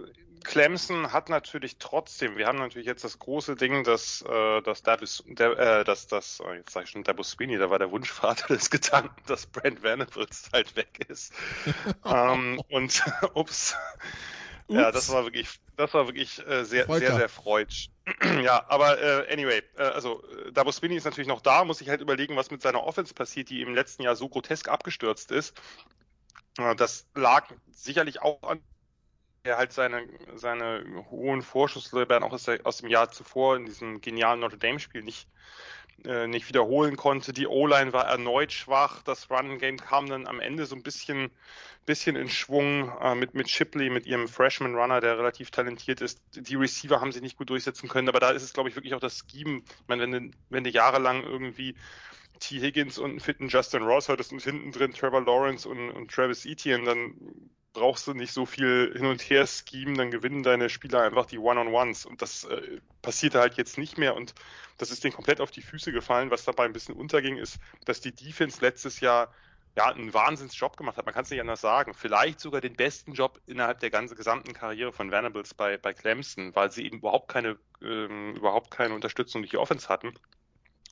Clemson 0.44 1.12
hat 1.12 1.28
natürlich 1.28 1.76
trotzdem, 1.76 2.38
wir 2.38 2.46
haben 2.46 2.58
natürlich 2.58 2.86
jetzt 2.86 3.04
das 3.04 3.18
große 3.18 3.56
Ding, 3.56 3.84
dass, 3.84 4.22
äh, 4.22 4.62
dass 4.62 4.82
Davis, 4.82 5.22
der, 5.26 5.58
äh, 5.58 5.84
dass 5.84 6.06
das, 6.06 6.40
oh, 6.40 6.50
jetzt 6.52 6.72
sage 6.72 6.84
ich 6.84 6.90
schon 6.90 7.04
Dabus 7.04 7.32
Sweeney, 7.32 7.58
da 7.58 7.68
war 7.68 7.78
der 7.78 7.90
Wunschvater 7.90 8.46
des 8.54 8.70
Gedanken, 8.70 9.22
dass 9.26 9.44
Brent 9.44 9.82
Vanderbilt 9.82 10.30
halt 10.54 10.74
weg 10.76 11.04
ist. 11.08 11.34
ähm, 12.06 12.62
und 12.70 13.02
ups. 13.34 13.76
Ja, 14.68 14.92
das 14.92 15.10
war 15.10 15.24
wirklich, 15.24 15.48
das 15.76 15.94
war 15.94 16.06
wirklich 16.06 16.46
äh, 16.46 16.64
sehr, 16.64 16.84
Freuter. 16.84 17.06
sehr, 17.06 17.16
sehr 17.16 17.28
freudsch. 17.28 17.88
ja, 18.42 18.64
aber 18.68 19.00
äh, 19.00 19.32
anyway, 19.32 19.62
äh, 19.76 19.82
also 19.82 20.22
äh, 20.28 20.52
Dabo 20.52 20.72
Spinny 20.72 20.96
ist 20.96 21.04
natürlich 21.04 21.28
noch 21.28 21.40
da, 21.40 21.64
muss 21.64 21.80
ich 21.80 21.88
halt 21.88 22.02
überlegen, 22.02 22.36
was 22.36 22.50
mit 22.50 22.60
seiner 22.60 22.84
Offense 22.84 23.14
passiert, 23.14 23.48
die 23.48 23.62
im 23.62 23.74
letzten 23.74 24.02
Jahr 24.02 24.14
so 24.14 24.28
grotesk 24.28 24.68
abgestürzt 24.68 25.30
ist. 25.30 25.58
Äh, 26.58 26.76
das 26.76 27.06
lag 27.14 27.48
sicherlich 27.70 28.20
auch 28.20 28.42
an 28.42 28.62
er 29.44 29.56
halt 29.56 29.72
seine, 29.72 30.06
seine 30.34 30.84
hohen 31.10 31.42
Vorschusslorbeeren 31.42 32.22
auch 32.22 32.32
aus, 32.32 32.44
der, 32.44 32.60
aus 32.64 32.78
dem 32.78 32.88
Jahr 32.88 33.10
zuvor 33.10 33.56
in 33.56 33.64
diesem 33.64 34.00
genialen 34.00 34.40
Notre 34.40 34.58
Dame-Spiel 34.58 35.02
nicht, 35.02 35.28
äh, 36.04 36.26
nicht 36.26 36.48
wiederholen 36.48 36.96
konnte. 36.96 37.32
Die 37.32 37.46
O-Line 37.46 37.92
war 37.92 38.06
erneut 38.06 38.52
schwach. 38.52 39.02
Das 39.02 39.30
Run-Game 39.30 39.78
kam 39.78 40.08
dann 40.08 40.26
am 40.26 40.40
Ende 40.40 40.66
so 40.66 40.76
ein 40.76 40.82
bisschen 40.82 41.30
bisschen 41.88 42.16
in 42.16 42.28
Schwung 42.28 42.92
äh, 43.00 43.14
mit, 43.14 43.34
mit 43.34 43.48
Shipley, 43.48 43.88
mit 43.88 44.04
ihrem 44.06 44.28
Freshman 44.28 44.74
Runner, 44.74 45.00
der 45.00 45.18
relativ 45.18 45.50
talentiert 45.50 46.02
ist. 46.02 46.20
Die 46.34 46.54
Receiver 46.54 47.00
haben 47.00 47.12
sie 47.12 47.22
nicht 47.22 47.38
gut 47.38 47.48
durchsetzen 47.48 47.88
können, 47.88 48.10
aber 48.10 48.20
da 48.20 48.30
ist 48.30 48.42
es, 48.42 48.52
glaube 48.52 48.68
ich, 48.68 48.76
wirklich 48.76 48.94
auch 48.94 49.00
das 49.00 49.24
Scheme. 49.26 49.62
Ich 49.66 49.88
meine, 49.88 50.02
wenn 50.02 50.12
du, 50.12 50.30
wenn 50.50 50.64
du 50.64 50.70
jahrelang 50.70 51.24
irgendwie 51.24 51.74
T. 52.40 52.60
Higgins 52.60 52.98
und 52.98 53.10
einen 53.10 53.20
fitten 53.20 53.48
Justin 53.48 53.82
Ross 53.84 54.10
hattest 54.10 54.32
und 54.32 54.42
hinten 54.42 54.70
drin 54.70 54.92
Trevor 54.92 55.22
Lawrence 55.22 55.66
und, 55.66 55.90
und 55.90 56.10
Travis 56.10 56.44
Etienne, 56.44 56.84
dann 56.84 57.14
brauchst 57.78 58.06
du 58.06 58.14
nicht 58.14 58.32
so 58.32 58.44
viel 58.44 58.92
hin 58.96 59.06
und 59.06 59.22
her 59.22 59.46
Scheme, 59.46 59.94
dann 59.94 60.10
gewinnen 60.10 60.42
deine 60.42 60.68
Spieler 60.68 61.02
einfach 61.02 61.26
die 61.26 61.38
One-on-Ones 61.38 62.06
und 62.06 62.20
das 62.20 62.44
äh, 62.44 62.80
passierte 63.02 63.38
halt 63.38 63.56
jetzt 63.56 63.78
nicht 63.78 63.98
mehr 63.98 64.16
und 64.16 64.34
das 64.78 64.90
ist 64.90 65.04
denen 65.04 65.14
komplett 65.14 65.40
auf 65.40 65.50
die 65.50 65.62
Füße 65.62 65.92
gefallen. 65.92 66.30
Was 66.30 66.44
dabei 66.44 66.64
ein 66.64 66.72
bisschen 66.72 66.94
unterging, 66.94 67.36
ist, 67.36 67.58
dass 67.84 68.00
die 68.00 68.12
Defense 68.12 68.60
letztes 68.60 69.00
Jahr 69.00 69.32
ja, 69.76 69.86
einen 69.86 70.12
Wahnsinnsjob 70.12 70.76
gemacht 70.76 70.96
hat. 70.96 71.06
Man 71.06 71.14
kann 71.14 71.22
es 71.22 71.30
nicht 71.30 71.40
anders 71.40 71.60
sagen. 71.60 71.94
Vielleicht 71.94 72.40
sogar 72.40 72.60
den 72.60 72.74
besten 72.74 73.12
Job 73.12 73.40
innerhalb 73.46 73.78
der 73.78 73.90
ganzen 73.90 74.16
gesamten 74.16 74.52
Karriere 74.52 74.92
von 74.92 75.12
Venables 75.12 75.54
bei, 75.54 75.76
bei 75.76 75.94
Clemson, 75.94 76.54
weil 76.56 76.72
sie 76.72 76.84
eben 76.84 76.98
überhaupt 76.98 77.28
keine, 77.28 77.56
ähm, 77.80 78.34
überhaupt 78.34 78.72
keine 78.72 78.94
Unterstützung 78.94 79.42
durch 79.42 79.50
die 79.50 79.56
Offense 79.56 79.88
hatten. 79.88 80.14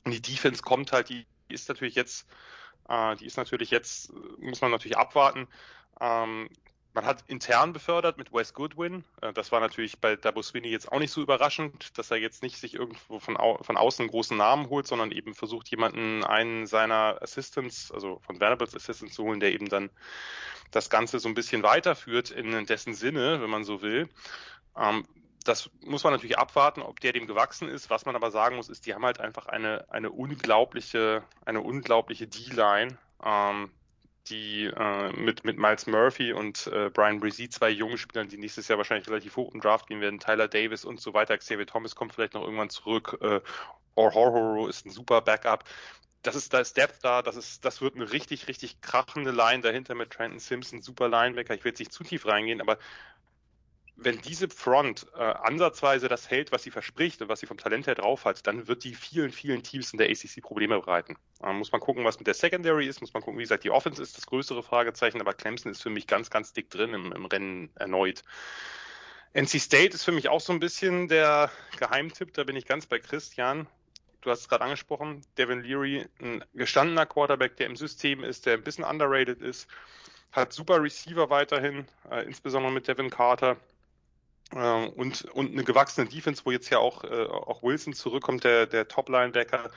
Und 0.05 0.13
die 0.13 0.21
Defense 0.21 0.61
kommt 0.61 0.93
halt, 0.93 1.09
die 1.09 1.25
ist 1.49 1.67
natürlich 1.67 1.95
jetzt, 1.95 2.27
äh, 2.87 3.15
die 3.17 3.25
ist 3.25 3.35
natürlich 3.35 3.71
jetzt, 3.71 4.13
muss 4.39 4.61
man 4.61 4.71
natürlich 4.71 4.97
abwarten. 4.97 5.47
Ähm, 5.99 6.49
man 6.97 7.05
hat 7.05 7.23
intern 7.27 7.73
befördert 7.73 8.17
mit 8.17 8.33
Wes 8.33 8.55
Goodwin. 8.55 9.03
Äh, 9.21 9.31
das 9.31 9.51
war 9.51 9.59
natürlich 9.59 9.99
bei 9.99 10.15
Dabo 10.15 10.41
Sweeney 10.41 10.69
jetzt 10.69 10.91
auch 10.91 10.97
nicht 10.97 11.11
so 11.11 11.21
überraschend, 11.21 11.95
dass 11.95 12.09
er 12.09 12.17
jetzt 12.17 12.41
nicht 12.41 12.57
sich 12.57 12.73
irgendwo 12.73 13.19
von, 13.19 13.37
au 13.37 13.61
von 13.61 13.77
außen 13.77 14.01
einen 14.01 14.09
großen 14.09 14.35
Namen 14.35 14.67
holt, 14.69 14.87
sondern 14.87 15.11
eben 15.11 15.35
versucht, 15.35 15.69
jemanden, 15.69 16.23
einen 16.23 16.65
seiner 16.65 17.21
Assistants, 17.21 17.91
also 17.91 18.19
von 18.25 18.39
Vanderbilts 18.39 18.75
Assistants 18.75 19.13
zu 19.13 19.25
holen, 19.25 19.39
der 19.39 19.53
eben 19.53 19.69
dann 19.69 19.91
das 20.71 20.89
Ganze 20.89 21.19
so 21.19 21.29
ein 21.29 21.35
bisschen 21.35 21.61
weiterführt 21.61 22.31
in 22.31 22.65
dessen 22.65 22.95
Sinne, 22.95 23.43
wenn 23.43 23.49
man 23.51 23.63
so 23.63 23.83
will. 23.83 24.09
Ähm, 24.75 25.05
das 25.43 25.69
muss 25.81 26.03
man 26.03 26.13
natürlich 26.13 26.39
abwarten, 26.39 26.81
ob 26.81 26.99
der 26.99 27.13
dem 27.13 27.27
gewachsen 27.27 27.69
ist. 27.69 27.91
Was 27.91 28.07
man 28.07 28.15
aber 28.15 28.31
sagen 28.31 28.55
muss, 28.55 28.69
ist, 28.69 28.87
die 28.87 28.95
haben 28.95 29.05
halt 29.05 29.19
einfach 29.19 29.45
eine, 29.45 29.85
eine 29.91 30.09
unglaubliche, 30.09 31.21
eine 31.45 31.61
unglaubliche 31.61 32.25
D-Line. 32.25 32.97
Ähm, 33.23 33.71
die 34.29 34.65
äh, 34.65 35.11
mit, 35.13 35.43
mit 35.43 35.57
Miles 35.57 35.87
Murphy 35.87 36.33
und 36.33 36.67
äh, 36.67 36.89
Brian 36.89 37.19
Brzee, 37.19 37.49
zwei 37.49 37.69
junge 37.69 37.97
Spieler, 37.97 38.25
die 38.25 38.37
nächstes 38.37 38.67
Jahr 38.67 38.77
wahrscheinlich 38.77 39.07
relativ 39.07 39.35
hoch 39.35 39.53
im 39.53 39.61
Draft 39.61 39.87
gehen 39.87 40.01
werden, 40.01 40.19
Tyler 40.19 40.47
Davis 40.47 40.85
und 40.85 41.01
so 41.01 41.13
weiter, 41.13 41.37
Xavier 41.37 41.65
Thomas 41.65 41.95
kommt 41.95 42.13
vielleicht 42.13 42.33
noch 42.33 42.43
irgendwann 42.43 42.69
zurück, 42.69 43.17
äh, 43.21 43.41
Or 43.95 44.13
Horror 44.13 44.69
ist 44.69 44.85
ein 44.85 44.91
super 44.91 45.21
Backup. 45.21 45.63
Das 46.21 46.35
ist, 46.35 46.53
da 46.53 46.59
ist 46.59 46.77
Depth 46.77 46.99
da, 47.03 47.21
das 47.21 47.35
ist, 47.35 47.65
das 47.65 47.81
wird 47.81 47.95
eine 47.95 48.11
richtig, 48.11 48.47
richtig 48.47 48.81
krachende 48.81 49.31
Line 49.31 49.61
dahinter 49.61 49.95
mit 49.95 50.11
Trenton 50.11 50.39
Simpson, 50.39 50.81
super 50.81 51.07
Linebacker. 51.07 51.55
Ich 51.55 51.63
will 51.63 51.71
jetzt 51.71 51.79
nicht 51.79 51.93
zu 51.93 52.03
tief 52.03 52.25
reingehen, 52.25 52.61
aber 52.61 52.77
wenn 53.99 54.21
diese 54.21 54.47
Front 54.47 55.07
äh, 55.15 55.19
ansatzweise 55.19 56.07
das 56.07 56.29
hält, 56.29 56.51
was 56.51 56.61
sie 56.61 56.69
verspricht 56.69 57.21
und 57.21 57.29
was 57.29 57.39
sie 57.39 57.47
vom 57.47 57.57
Talent 57.57 57.87
her 57.87 57.95
drauf 57.95 58.25
hat, 58.25 58.45
dann 58.45 58.67
wird 58.67 58.83
die 58.83 58.93
vielen, 58.93 59.31
vielen 59.31 59.63
Teams 59.63 59.91
in 59.91 59.97
der 59.97 60.09
ACC 60.09 60.41
Probleme 60.41 60.79
bereiten. 60.79 61.17
Äh, 61.41 61.51
muss 61.53 61.71
man 61.71 61.81
gucken, 61.81 62.05
was 62.05 62.19
mit 62.19 62.27
der 62.27 62.35
Secondary 62.35 62.87
ist, 62.87 63.01
muss 63.01 63.13
man 63.13 63.23
gucken, 63.23 63.39
wie 63.39 63.43
gesagt, 63.43 63.63
die 63.63 63.71
Offense 63.71 64.01
ist 64.01 64.15
das 64.15 64.27
größere 64.27 64.61
Fragezeichen, 64.61 65.19
aber 65.19 65.33
Clemson 65.33 65.71
ist 65.71 65.81
für 65.81 65.89
mich 65.89 66.05
ganz, 66.05 66.29
ganz 66.29 66.53
dick 66.53 66.69
drin 66.69 66.93
im, 66.93 67.11
im 67.11 67.25
Rennen 67.25 67.71
erneut. 67.75 68.21
NC 69.33 69.59
State 69.59 69.95
ist 69.95 70.03
für 70.03 70.11
mich 70.11 70.29
auch 70.29 70.41
so 70.41 70.53
ein 70.53 70.59
bisschen 70.59 71.07
der 71.07 71.51
Geheimtipp, 71.77 72.33
da 72.33 72.43
bin 72.43 72.55
ich 72.55 72.65
ganz 72.65 72.85
bei 72.85 72.99
Christian. 72.99 73.67
Du 74.21 74.29
hast 74.29 74.41
es 74.41 74.49
gerade 74.49 74.63
angesprochen, 74.63 75.21
Devin 75.39 75.63
Leary, 75.63 76.05
ein 76.21 76.43
gestandener 76.53 77.05
Quarterback, 77.07 77.57
der 77.57 77.65
im 77.65 77.75
System 77.75 78.23
ist, 78.23 78.45
der 78.45 78.53
ein 78.53 78.63
bisschen 78.63 78.83
underrated 78.83 79.41
ist, 79.41 79.67
hat 80.31 80.53
super 80.53 80.81
Receiver 80.83 81.29
weiterhin, 81.31 81.87
äh, 82.11 82.23
insbesondere 82.25 82.71
mit 82.71 82.87
Devin 82.87 83.09
Carter 83.09 83.57
und, 84.53 85.25
und 85.33 85.51
eine 85.51 85.63
gewachsene 85.63 86.07
Defense, 86.07 86.43
wo 86.45 86.51
jetzt 86.51 86.69
ja 86.69 86.79
auch, 86.79 87.03
äh, 87.03 87.25
auch 87.25 87.63
Wilson 87.63 87.93
zurückkommt, 87.93 88.43
der, 88.43 88.65
der 88.65 88.87
Top-Linebacker. 88.87 89.71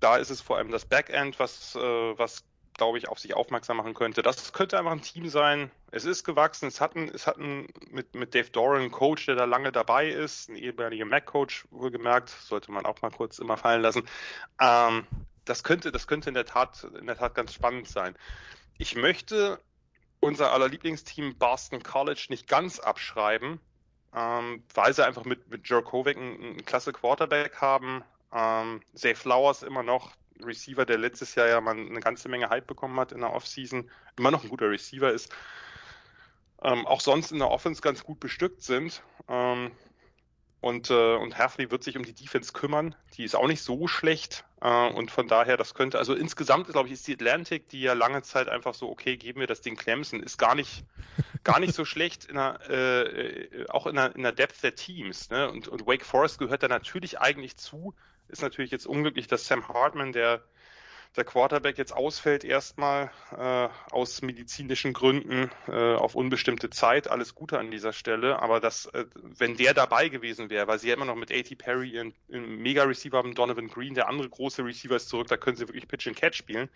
Da 0.00 0.16
ist 0.16 0.30
es 0.30 0.42
vor 0.42 0.58
allem 0.58 0.70
das 0.70 0.84
Backend, 0.84 1.38
was, 1.38 1.74
äh, 1.76 1.78
was 1.80 2.44
glaube 2.76 2.98
ich, 2.98 3.08
auf 3.08 3.18
sich 3.18 3.34
aufmerksam 3.34 3.78
machen 3.78 3.94
könnte. 3.94 4.22
Das 4.22 4.52
könnte 4.52 4.78
einfach 4.78 4.92
ein 4.92 5.02
Team 5.02 5.28
sein. 5.28 5.70
Es 5.90 6.04
ist 6.04 6.24
gewachsen. 6.24 6.68
Es 6.68 6.80
hat, 6.80 6.94
ein, 6.94 7.08
es 7.08 7.26
hat 7.26 7.38
ein, 7.38 7.68
mit, 7.90 8.14
mit 8.14 8.34
Dave 8.34 8.50
Doran 8.50 8.82
einen 8.82 8.90
Coach, 8.90 9.26
der 9.26 9.34
da 9.34 9.44
lange 9.44 9.72
dabei 9.72 10.08
ist, 10.08 10.48
ein 10.48 10.56
ehemaliger 10.56 11.04
Mac-Coach, 11.04 11.66
wohlgemerkt, 11.70 12.28
sollte 12.28 12.70
man 12.70 12.84
auch 12.84 13.00
mal 13.02 13.10
kurz 13.10 13.38
immer 13.38 13.56
fallen 13.56 13.82
lassen. 13.82 14.06
Ähm, 14.60 15.06
das 15.44 15.64
könnte, 15.64 15.92
das 15.92 16.06
könnte 16.06 16.28
in 16.28 16.34
der 16.34 16.44
Tat, 16.44 16.86
in 16.98 17.06
der 17.06 17.16
Tat 17.16 17.34
ganz 17.34 17.54
spannend 17.54 17.88
sein. 17.88 18.14
Ich 18.78 18.94
möchte 18.94 19.58
unser 20.26 20.52
aller 20.52 20.68
Lieblingsteam 20.68 21.36
Boston 21.36 21.82
College 21.82 22.26
nicht 22.28 22.48
ganz 22.48 22.78
abschreiben. 22.80 23.60
ähm, 24.16 24.62
weil 24.74 24.94
sie 24.94 25.04
einfach 25.06 25.24
mit, 25.24 25.48
mit 25.50 25.68
Joe 25.68 25.82
Kovac 25.82 26.16
einen, 26.16 26.42
einen 26.42 26.64
klasse 26.64 26.92
Quarterback 26.92 27.60
haben. 27.60 28.02
Ähm, 28.32 28.80
Zay 28.94 29.14
Flowers 29.14 29.62
immer 29.62 29.82
noch 29.82 30.16
Receiver, 30.42 30.86
der 30.86 30.98
letztes 30.98 31.34
Jahr 31.34 31.48
ja 31.48 31.60
mal 31.60 31.76
eine 31.76 32.00
ganze 32.00 32.28
Menge 32.28 32.48
Hype 32.48 32.66
bekommen 32.66 32.98
hat 32.98 33.12
in 33.12 33.20
der 33.20 33.32
Offseason, 33.32 33.90
immer 34.18 34.30
noch 34.30 34.42
ein 34.42 34.48
guter 34.48 34.70
Receiver 34.70 35.10
ist. 35.10 35.34
Ähm, 36.62 36.86
auch 36.86 37.00
sonst 37.00 37.30
in 37.30 37.38
der 37.38 37.50
Offense 37.50 37.82
ganz 37.82 38.02
gut 38.02 38.18
bestückt 38.18 38.62
sind. 38.62 39.02
Ähm, 39.28 39.70
und, 40.60 40.90
äh, 40.90 41.16
und 41.16 41.38
Hafley 41.38 41.70
wird 41.70 41.84
sich 41.84 41.96
um 41.96 42.04
die 42.04 42.14
Defense 42.14 42.52
kümmern. 42.52 42.94
Die 43.14 43.24
ist 43.24 43.36
auch 43.36 43.46
nicht 43.46 43.62
so 43.62 43.86
schlecht. 43.86 44.44
Äh, 44.60 44.88
und 44.88 45.10
von 45.10 45.28
daher, 45.28 45.56
das 45.56 45.74
könnte, 45.74 45.98
also 45.98 46.14
insgesamt, 46.14 46.68
glaube 46.68 46.88
ich, 46.88 46.94
ist 46.94 47.06
die 47.06 47.14
Atlantic, 47.14 47.68
die 47.68 47.82
ja 47.82 47.92
lange 47.92 48.22
Zeit 48.22 48.48
einfach 48.48 48.74
so, 48.74 48.88
okay, 48.88 49.16
geben 49.16 49.40
wir 49.40 49.46
das 49.46 49.60
Ding 49.60 49.76
Clemson, 49.76 50.22
ist 50.22 50.38
gar 50.38 50.54
nicht, 50.54 50.84
gar 51.44 51.60
nicht 51.60 51.74
so 51.74 51.84
schlecht 51.86 52.24
in 52.24 52.36
der, 52.36 52.70
äh, 52.70 53.66
auch 53.68 53.86
in 53.86 53.96
der, 53.96 54.16
in 54.16 54.22
der 54.22 54.32
Depth 54.32 54.62
der 54.62 54.74
Teams. 54.74 55.30
Ne? 55.30 55.50
Und, 55.50 55.68
und 55.68 55.86
Wake 55.86 56.04
Forest 56.04 56.38
gehört 56.38 56.62
da 56.62 56.68
natürlich 56.68 57.20
eigentlich 57.20 57.56
zu. 57.56 57.94
Ist 58.28 58.42
natürlich 58.42 58.72
jetzt 58.72 58.86
unglücklich, 58.86 59.28
dass 59.28 59.46
Sam 59.46 59.68
Hartman, 59.68 60.12
der 60.12 60.42
der 61.16 61.24
Quarterback 61.24 61.78
jetzt 61.78 61.92
ausfällt 61.92 62.44
erstmal 62.44 63.10
äh, 63.36 63.68
aus 63.90 64.22
medizinischen 64.22 64.92
Gründen 64.92 65.50
äh, 65.66 65.94
auf 65.94 66.14
unbestimmte 66.14 66.70
Zeit. 66.70 67.08
Alles 67.08 67.34
Gute 67.34 67.58
an 67.58 67.70
dieser 67.70 67.92
Stelle. 67.92 68.40
Aber 68.40 68.60
das, 68.60 68.86
äh, 68.86 69.06
wenn 69.14 69.56
der 69.56 69.74
dabei 69.74 70.08
gewesen 70.08 70.50
wäre, 70.50 70.66
weil 70.68 70.78
sie 70.78 70.88
ja 70.88 70.94
immer 70.94 71.04
noch 71.04 71.16
mit 71.16 71.32
A.T. 71.32 71.54
Perry 71.56 71.90
ihren, 71.90 72.14
ihren 72.28 72.58
Mega-Receiver 72.58 73.16
haben, 73.16 73.34
Donovan 73.34 73.68
Green, 73.68 73.94
der 73.94 74.08
andere 74.08 74.28
große 74.28 74.64
Receiver 74.64 74.96
ist 74.96 75.08
zurück, 75.08 75.28
da 75.28 75.36
können 75.36 75.56
sie 75.56 75.66
wirklich 75.66 75.88
Pitch 75.88 76.06
and 76.06 76.16
Catch 76.16 76.36
spielen. 76.36 76.68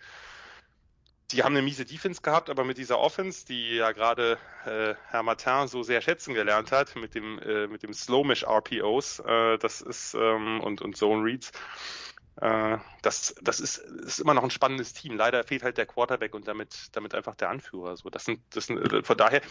Die 1.31 1.43
haben 1.43 1.55
eine 1.55 1.61
miese 1.61 1.85
Defense 1.85 2.21
gehabt, 2.21 2.49
aber 2.49 2.65
mit 2.65 2.77
dieser 2.77 2.99
Offense, 2.99 3.45
die 3.45 3.75
ja 3.75 3.93
gerade 3.93 4.37
äh, 4.65 4.95
Herr 5.09 5.23
Martin 5.23 5.67
so 5.67 5.81
sehr 5.81 6.01
schätzen 6.01 6.33
gelernt 6.33 6.73
hat, 6.73 6.95
mit 6.97 7.15
dem 7.15 7.39
äh, 7.39 7.67
mit 7.67 7.83
dem 7.83 7.93
Slow-Mish 7.93 8.43
RPOs, 8.43 9.19
äh, 9.19 9.57
das 9.57 9.79
ist 9.79 10.13
ähm, 10.13 10.59
und 10.59 10.81
und 10.81 10.97
Zone 10.97 11.23
Reads, 11.23 11.51
äh, 11.51 12.20
das, 12.35 13.35
das 13.41 13.59
ist, 13.59 13.77
ist 13.77 14.19
immer 14.19 14.33
noch 14.33 14.43
ein 14.43 14.51
spannendes 14.51 14.93
Team. 14.93 15.15
Leider 15.15 15.43
fehlt 15.43 15.63
halt 15.63 15.77
der 15.77 15.85
Quarterback 15.85 16.33
und 16.33 16.47
damit, 16.47 16.89
damit 16.93 17.13
einfach 17.13 17.35
der 17.35 17.49
Anführer. 17.49 17.95
So, 17.97 18.09
das 18.09 18.25
sind, 18.25 18.39
das 18.55 18.67
sind, 18.67 18.77
äh, 18.77 19.03
von 19.03 19.17
daher, 19.17 19.41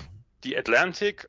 die 0.44 0.56
Atlantic 0.56 1.28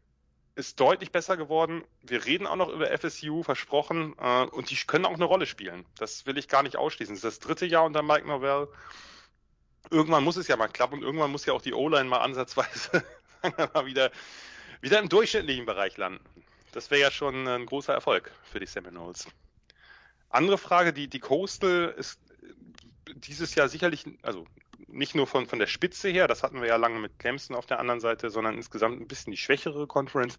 ist 0.56 0.80
deutlich 0.80 1.12
besser 1.12 1.38
geworden. 1.38 1.84
Wir 2.02 2.26
reden 2.26 2.48
auch 2.48 2.56
noch 2.56 2.70
über 2.70 2.88
FSU, 2.98 3.44
versprochen, 3.44 4.16
äh, 4.20 4.44
und 4.44 4.70
die 4.70 4.76
können 4.76 5.06
auch 5.06 5.14
eine 5.14 5.26
Rolle 5.26 5.46
spielen. 5.46 5.86
Das 5.98 6.26
will 6.26 6.38
ich 6.38 6.48
gar 6.48 6.64
nicht 6.64 6.78
ausschließen. 6.78 7.16
Das 7.16 7.24
ist 7.24 7.42
das 7.42 7.48
dritte 7.48 7.66
Jahr 7.66 7.86
unter 7.86 8.02
Mike 8.02 8.28
Novell. 8.28 8.68
Irgendwann 9.90 10.24
muss 10.24 10.38
es 10.38 10.48
ja 10.48 10.58
mal 10.58 10.68
klappen 10.68 10.96
und 10.96 11.04
irgendwann 11.04 11.32
muss 11.32 11.46
ja 11.46 11.54
auch 11.54 11.62
die 11.62 11.74
O-Line 11.74 12.06
mal 12.06 12.20
ansatzweise 12.20 13.04
wieder, 13.86 14.12
wieder 14.82 15.00
im 15.00 15.10
durchschnittlichen 15.10 15.66
Bereich 15.66 15.98
landen. 15.98 16.24
Das 16.72 16.92
wäre 16.92 17.02
ja 17.02 17.12
schon 17.12 17.48
ein 17.48 17.66
großer 17.66 17.94
Erfolg 17.94 18.32
für 18.44 18.60
die 18.60 18.66
Seminoles. 18.66 19.28
Andere 20.32 20.58
Frage, 20.58 20.94
die, 20.94 21.08
die 21.08 21.20
Coastal 21.20 21.94
ist 21.98 22.20
dieses 23.16 23.56
Jahr 23.56 23.68
sicherlich, 23.68 24.06
also 24.22 24.46
nicht 24.88 25.16
nur 25.16 25.28
von, 25.28 25.46
von 25.48 25.60
der 25.60 25.68
Spitze 25.68 26.10
her, 26.10 26.28
das 26.28 26.44
hatten 26.44 26.62
wir 26.62 26.68
ja 26.68 26.76
lange 26.76 27.00
mit 27.00 27.20
Clemson 27.20 27.56
auf 27.56 27.66
der 27.66 27.80
anderen 27.80 28.00
Seite, 28.00 28.30
sondern 28.30 28.56
insgesamt 28.56 29.00
ein 29.00 29.08
bisschen 29.08 29.32
die 29.32 29.38
schwächere 29.38 29.88
Conference. 29.88 30.38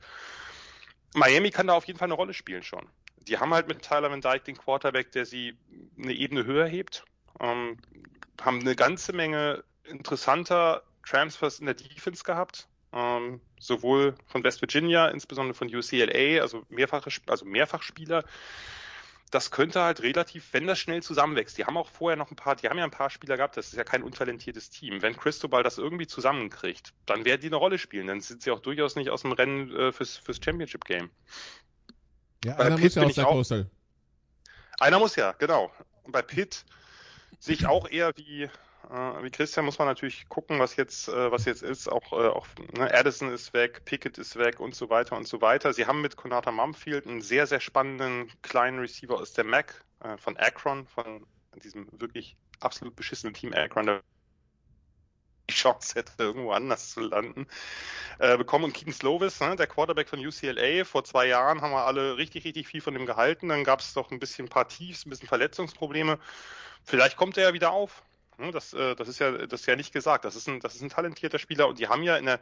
Miami 1.15 1.51
kann 1.51 1.67
da 1.67 1.75
auf 1.75 1.85
jeden 1.85 1.99
Fall 1.99 2.07
eine 2.07 2.15
Rolle 2.15 2.35
spielen 2.35 2.63
schon. 2.63 2.87
Die 3.29 3.39
haben 3.39 3.55
halt 3.55 3.69
mit 3.69 3.83
Tyler 3.83 4.11
Van 4.11 4.21
Dyke 4.21 4.45
den 4.45 4.57
Quarterback, 4.57 5.13
der 5.13 5.27
sie 5.27 5.57
eine 5.99 6.13
Ebene 6.13 6.45
höher 6.45 6.67
hebt, 6.67 7.05
ähm, 7.41 7.79
haben 8.41 8.61
eine 8.61 8.75
ganze 8.75 9.13
Menge 9.13 9.63
interessanter 9.85 10.83
Transfers 11.07 11.59
in 11.59 11.67
der 11.67 11.75
Defense 11.75 12.25
gehabt, 12.25 12.69
ähm, 12.93 13.41
sowohl 13.59 14.15
von 14.27 14.43
West 14.45 14.61
Virginia, 14.61 15.09
insbesondere 15.09 15.55
von 15.55 15.75
UCLA, 15.75 16.41
also 16.41 16.65
mehrfache, 16.69 17.11
also 17.27 17.45
Mehrfachspieler, 17.45 18.25
das 19.33 19.51
könnte 19.51 19.81
halt 19.81 20.03
relativ, 20.03 20.53
wenn 20.53 20.67
das 20.67 20.79
schnell 20.79 21.03
zusammenwächst, 21.03 21.57
die 21.57 21.65
haben 21.65 21.79
auch 21.79 21.89
vorher 21.89 22.17
noch 22.17 22.31
ein 22.31 22.37
paar, 22.37 22.55
die 22.55 22.69
haben 22.69 22.77
ja 22.77 22.85
ein 22.85 22.91
paar 22.91 23.09
Spieler 23.09 23.39
gehabt, 23.39 23.57
das 23.57 23.69
ist 23.69 23.77
ja 23.77 23.83
kein 23.83 24.03
untalentiertes 24.03 24.69
Team. 24.69 25.01
Wenn 25.01 25.17
Cristobal 25.17 25.63
das 25.63 25.79
irgendwie 25.79 26.07
zusammenkriegt, 26.07 26.93
dann 27.07 27.25
werden 27.25 27.41
die 27.41 27.47
eine 27.47 27.57
Rolle 27.57 27.79
spielen. 27.79 28.07
Dann 28.07 28.21
sind 28.21 28.43
sie 28.43 28.51
auch 28.51 28.61
durchaus 28.61 28.95
nicht 28.95 29.09
aus 29.09 29.23
dem 29.23 29.33
Rennen 29.33 29.75
äh, 29.75 29.91
fürs, 29.91 30.19
fürs 30.19 30.39
Championship 30.45 30.85
Game. 30.85 31.11
Ja, 32.45 32.57
bei 32.57 32.65
einer 32.65 32.77
Pitt 32.77 32.95
muss 32.97 33.17
ja 33.17 33.25
der 33.25 33.33
Coastal. 33.33 33.71
Einer 34.79 34.99
muss 34.99 35.17
ja, 35.17 35.33
genau. 35.33 35.73
Und 36.03 36.13
bei 36.13 36.21
Pitt 36.21 36.67
sehe 37.39 37.55
ich 37.55 37.67
auch 37.67 37.89
eher 37.89 38.13
wie, 38.17 38.51
äh, 38.91 39.23
wie 39.23 39.31
Christian 39.31 39.65
muss 39.65 39.79
man 39.79 39.89
natürlich 39.89 40.29
gucken, 40.29 40.59
was 40.59 40.77
jetzt, 40.77 41.09
äh, 41.09 41.31
was 41.31 41.45
jetzt 41.45 41.63
ist. 41.63 41.89
Auch, 41.89 42.13
äh, 42.13 42.29
auch 42.29 42.47
ne, 42.77 42.93
Addison 42.93 43.33
ist 43.33 43.53
weg, 43.53 43.85
Pickett 43.85 44.19
ist 44.19 44.37
weg 44.37 44.61
und 44.61 44.75
so 44.75 44.91
weiter 44.91 45.17
und 45.17 45.27
so 45.27 45.41
weiter. 45.41 45.73
Sie 45.73 45.87
haben 45.87 46.01
mit 46.01 46.17
Konata 46.17 46.51
Mumfield 46.51 47.07
einen 47.07 47.23
sehr, 47.23 47.47
sehr 47.47 47.61
spannenden 47.61 48.31
kleinen 48.43 48.79
Receiver 48.79 49.15
aus 49.15 49.33
der 49.33 49.45
Mac 49.45 49.85
äh, 50.01 50.17
von 50.17 50.37
Akron, 50.37 50.87
von 50.87 51.27
diesem 51.63 51.89
wirklich 52.01 52.37
absolut 52.61 52.97
beschissenen 52.97 53.35
Team 53.35 53.53
Akron, 53.53 53.87
der 53.87 54.03
die 55.51 55.55
Chance 55.55 55.95
hätte, 55.95 56.13
irgendwo 56.19 56.53
anders 56.53 56.91
zu 56.91 57.01
landen, 57.01 57.47
äh, 58.19 58.37
bekommen. 58.37 58.65
Und 58.65 58.75
Keaton 58.75 58.93
Slovis, 58.93 59.41
ne, 59.41 59.57
der 59.57 59.67
Quarterback 59.67 60.09
von 60.09 60.25
UCLA, 60.25 60.85
vor 60.85 61.05
zwei 61.05 61.27
Jahren 61.27 61.61
haben 61.61 61.73
wir 61.73 61.87
alle 61.87 62.17
richtig, 62.17 62.45
richtig 62.45 62.67
viel 62.67 62.81
von 62.81 62.95
ihm 62.95 63.07
gehalten. 63.07 63.49
Dann 63.49 63.65
gab 63.65 63.81
es 63.81 63.93
doch 63.95 64.11
ein 64.11 64.21
bisschen 64.21 64.47
ein 64.47 64.51
paar 64.51 64.69
Tiefs, 64.69 65.05
ein 65.05 65.11
bisschen 65.11 65.29
Verletzungsprobleme. 65.29 66.19
Vielleicht 66.85 67.17
kommt 67.17 67.37
er 67.37 67.45
ja 67.45 67.53
wieder 67.53 67.73
auf. 67.73 68.03
Ne, 68.39 68.51
das, 68.51 68.73
äh, 68.73 68.95
das, 68.97 69.09
ist 69.09 69.19
ja, 69.19 69.31
das 69.47 69.61
ist 69.61 69.67
ja 69.67 69.77
nicht 69.77 69.93
gesagt. 69.93 70.25
Das 70.25 70.37
ist, 70.37 70.49
ein, 70.49 70.61
das 70.61 70.75
ist 70.75 70.83
ein 70.83 70.89
talentierter 70.89 71.39
Spieler 71.39 71.69
und 71.69 71.79
die 71.79 71.89
haben 71.89 72.03
ja 72.03 72.17
in 72.17 72.27
der, 72.27 72.41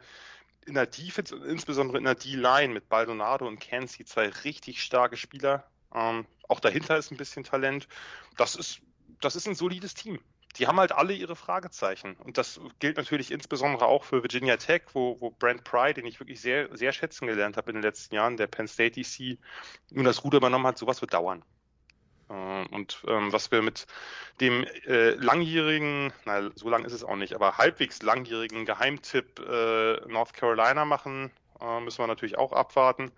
in 0.65 0.73
der 0.75 0.85
Defense 0.85 1.35
und 1.35 1.43
insbesondere 1.43 1.97
in 1.97 2.05
der 2.05 2.15
D-Line 2.15 2.73
mit 2.73 2.89
Baldonado 2.89 3.47
und 3.47 3.59
Cansey 3.59 4.05
zwei 4.05 4.29
richtig 4.29 4.81
starke 4.81 5.17
Spieler. 5.17 5.65
Ähm, 5.93 6.25
auch 6.47 6.59
dahinter 6.59 6.97
ist 6.97 7.11
ein 7.11 7.17
bisschen 7.17 7.43
Talent. 7.43 7.87
Das 8.37 8.55
ist, 8.55 8.81
das 9.19 9.35
ist 9.35 9.47
ein 9.47 9.55
solides 9.55 9.93
Team. 9.93 10.19
Die 10.57 10.67
haben 10.67 10.79
halt 10.79 10.91
alle 10.91 11.13
ihre 11.13 11.35
Fragezeichen. 11.35 12.15
Und 12.15 12.37
das 12.37 12.59
gilt 12.79 12.97
natürlich 12.97 13.31
insbesondere 13.31 13.85
auch 13.85 14.03
für 14.03 14.21
Virginia 14.21 14.57
Tech, 14.57 14.81
wo, 14.93 15.19
wo 15.21 15.29
Brent 15.31 15.63
Pry, 15.63 15.93
den 15.93 16.05
ich 16.05 16.19
wirklich 16.19 16.41
sehr, 16.41 16.75
sehr 16.75 16.91
schätzen 16.91 17.27
gelernt 17.27 17.55
habe 17.55 17.71
in 17.71 17.77
den 17.77 17.83
letzten 17.83 18.15
Jahren, 18.15 18.35
der 18.35 18.47
Penn 18.47 18.67
State 18.67 18.99
DC, 18.99 19.39
nun 19.91 20.03
das 20.03 20.23
Ruder 20.23 20.37
übernommen 20.37 20.67
hat, 20.67 20.77
sowas 20.77 20.99
wird 21.01 21.13
dauern. 21.13 21.43
Äh, 22.31 22.73
und 22.73 23.03
ähm, 23.07 23.31
was 23.31 23.51
wir 23.51 23.61
mit 23.61 23.85
dem 24.39 24.65
äh, 24.85 25.11
langjährigen, 25.11 26.13
na, 26.25 26.49
so 26.55 26.69
lang 26.69 26.85
ist 26.85 26.93
es 26.93 27.03
auch 27.03 27.15
nicht, 27.15 27.33
aber 27.33 27.57
halbwegs 27.57 28.01
langjährigen 28.01 28.65
Geheimtipp 28.65 29.39
äh, 29.39 30.01
North 30.07 30.33
Carolina 30.33 30.85
machen, 30.85 31.31
äh, 31.59 31.79
müssen 31.81 31.99
wir 31.99 32.07
natürlich 32.07 32.37
auch 32.37 32.53
abwarten, 32.53 33.11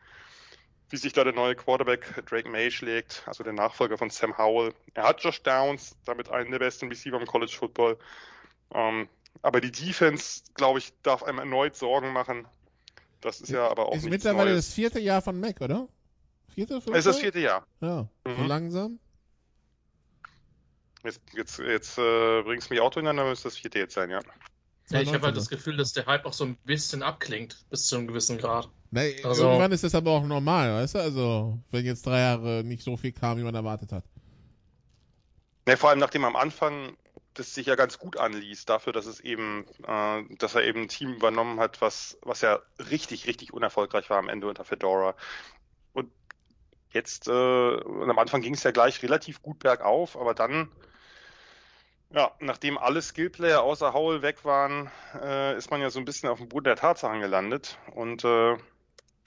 wie 0.90 0.98
sich 0.98 1.14
da 1.14 1.24
der 1.24 1.34
neue 1.34 1.56
Quarterback 1.56 2.26
Drake 2.28 2.50
May 2.50 2.72
schlägt, 2.72 3.24
also 3.26 3.44
der 3.44 3.54
Nachfolger 3.54 3.98
von 3.98 4.10
Sam 4.10 4.38
Howell. 4.38 4.74
Er 4.94 5.04
hat 5.04 5.24
Josh 5.24 5.42
Downs, 5.42 5.96
damit 6.06 6.30
einen 6.30 6.52
der 6.52 6.60
besten 6.60 6.90
Receiver 6.90 7.20
im 7.20 7.26
College 7.28 7.54
Football. 7.58 7.98
Ähm, 8.74 9.08
aber 9.42 9.62
die 9.62 9.72
Defense, 9.72 10.44
glaube 10.54 10.80
ich, 10.80 10.94
darf 11.02 11.24
einem 11.24 11.40
erneut 11.40 11.76
Sorgen 11.76 12.14
machen. 12.14 12.48
Das 13.22 13.42
ist 13.42 13.50
ja 13.50 13.68
aber 13.68 13.88
auch 13.88 13.96
Ist 13.96 14.10
mittlerweile 14.10 14.52
Neues. 14.52 14.68
das 14.68 14.76
vierte 14.76 15.00
Jahr 15.00 15.22
von 15.22 15.40
Mac, 15.40 15.62
oder? 15.62 15.88
Vierte, 16.54 16.74
fünfte? 16.76 16.92
Es 16.92 17.06
ist 17.06 17.16
das 17.16 17.20
vierte 17.20 17.40
Jahr. 17.40 17.66
Ja, 17.82 18.08
mhm. 18.26 18.36
so 18.38 18.44
langsam. 18.44 19.00
Jetzt, 21.04 21.22
jetzt, 21.34 21.60
jetzt 21.60 21.98
äh, 21.98 22.42
bringst 22.44 22.70
du 22.70 22.74
mich 22.74 22.82
auch 22.82 22.92
durcheinander, 22.92 23.26
müsste 23.26 23.50
das 23.50 23.58
vierte 23.58 23.80
jetzt 23.80 23.94
sein, 23.94 24.10
ja. 24.10 24.20
Ja, 24.90 25.02
ich 25.02 25.14
habe 25.14 25.26
halt 25.26 25.38
das 25.38 25.50
Gefühl, 25.50 25.78
dass 25.78 25.94
der 25.94 26.06
Hype 26.06 26.26
auch 26.26 26.34
so 26.34 26.46
ein 26.46 26.56
bisschen 26.66 27.04
abklingt, 27.04 27.66
bis 27.70 27.88
zu 27.88 27.96
einem 27.96 28.08
gewissen 28.08 28.38
Grad. 28.38 28.70
Nee, 28.92 29.24
also, 29.24 29.44
irgendwann 29.44 29.72
ist 29.72 29.84
das 29.84 29.96
aber 29.96 30.12
auch 30.12 30.24
normal, 30.24 30.72
weißt 30.74 30.96
du? 30.96 31.00
Also, 31.00 31.60
wenn 31.72 31.86
jetzt 31.86 32.06
drei 32.06 32.20
Jahre 32.20 32.64
nicht 32.64 32.84
so 32.84 32.96
viel 32.98 33.12
kam, 33.12 33.38
wie 33.38 33.44
man 33.44 33.56
erwartet 33.56 33.92
hat. 33.92 34.04
Nee, 35.66 35.78
vor 35.78 35.90
allem 35.90 36.00
nachdem 36.00 36.26
am 36.26 36.36
Anfang 36.36 36.98
das 37.34 37.54
sich 37.54 37.66
ja 37.66 37.76
ganz 37.76 37.98
gut 37.98 38.18
anließ, 38.18 38.66
dafür, 38.66 38.94
dass 38.94 39.06
es 39.06 39.20
eben, 39.20 39.66
äh, 39.88 40.24
dass 40.38 40.56
er 40.56 40.64
eben 40.64 40.84
ein 40.84 40.88
Team 40.88 41.14
übernommen 41.14 41.60
hat, 41.60 41.82
was, 41.82 42.18
was 42.22 42.42
ja 42.42 42.60
richtig, 42.92 43.28
richtig 43.28 43.54
unerfolgreich 43.54 44.10
war 44.10 44.18
am 44.18 44.30
Ende 44.30 44.48
unter 44.48 44.66
Fedora. 44.66 45.16
Und 45.94 46.12
jetzt, 46.92 47.28
äh, 47.28 47.32
und 47.32 48.10
am 48.10 48.20
Anfang 48.20 48.42
ging 48.42 48.54
es 48.54 48.64
ja 48.64 48.72
gleich 48.72 49.02
relativ 49.02 49.42
gut 49.42 49.60
bergauf, 49.60 50.16
aber 50.16 50.34
dann 50.34 50.70
ja, 52.14 52.32
nachdem 52.40 52.78
alle 52.78 53.02
Skillplayer 53.02 53.64
außer 53.64 53.94
Howell 53.94 54.22
weg 54.22 54.46
waren, 54.46 54.90
äh, 55.20 55.58
ist 55.58 55.72
man 55.72 55.82
ja 55.82 55.90
so 55.90 56.00
ein 56.00 56.06
bisschen 56.06 56.30
auf 56.30 56.38
dem 56.38 56.48
Boden 56.48 56.66
der 56.66 56.76
Tatsachen 56.76 57.22
gelandet. 57.22 57.80
Und 57.96 58.24
äh, 58.24 58.56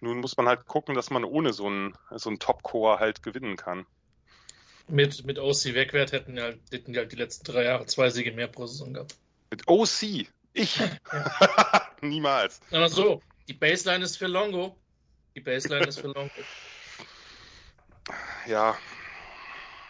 nun 0.00 0.18
muss 0.18 0.36
man 0.36 0.46
halt 0.46 0.66
gucken, 0.66 0.94
dass 0.94 1.10
man 1.10 1.24
ohne 1.24 1.52
so 1.52 1.66
einen, 1.66 1.94
so 2.12 2.28
einen 2.30 2.38
Top-Core 2.38 3.00
halt 3.00 3.24
gewinnen 3.24 3.56
kann. 3.56 3.86
Mit, 4.88 5.24
mit 5.24 5.40
OC 5.40 5.74
Wegwert 5.74 6.12
hätten, 6.12 6.36
ja, 6.36 6.52
hätten 6.70 6.92
die 6.92 6.98
halt 6.98 7.10
die 7.10 7.16
letzten 7.16 7.44
drei 7.44 7.64
Jahre 7.64 7.86
zwei 7.86 8.08
Siege 8.10 8.30
mehr 8.30 8.46
pro 8.46 8.66
Saison 8.66 8.94
gehabt. 8.94 9.16
Mit 9.50 9.66
OC? 9.66 10.28
Ich? 10.52 10.80
Niemals. 12.00 12.60
Aber 12.70 12.88
so, 12.88 13.20
die 13.48 13.54
Baseline 13.54 14.04
ist 14.04 14.16
für 14.16 14.28
Longo. 14.28 14.76
Die 15.34 15.40
Baseline 15.40 15.86
ist 15.86 16.00
für 16.00 16.06
Longo. 16.06 16.30
Ja, 18.46 18.76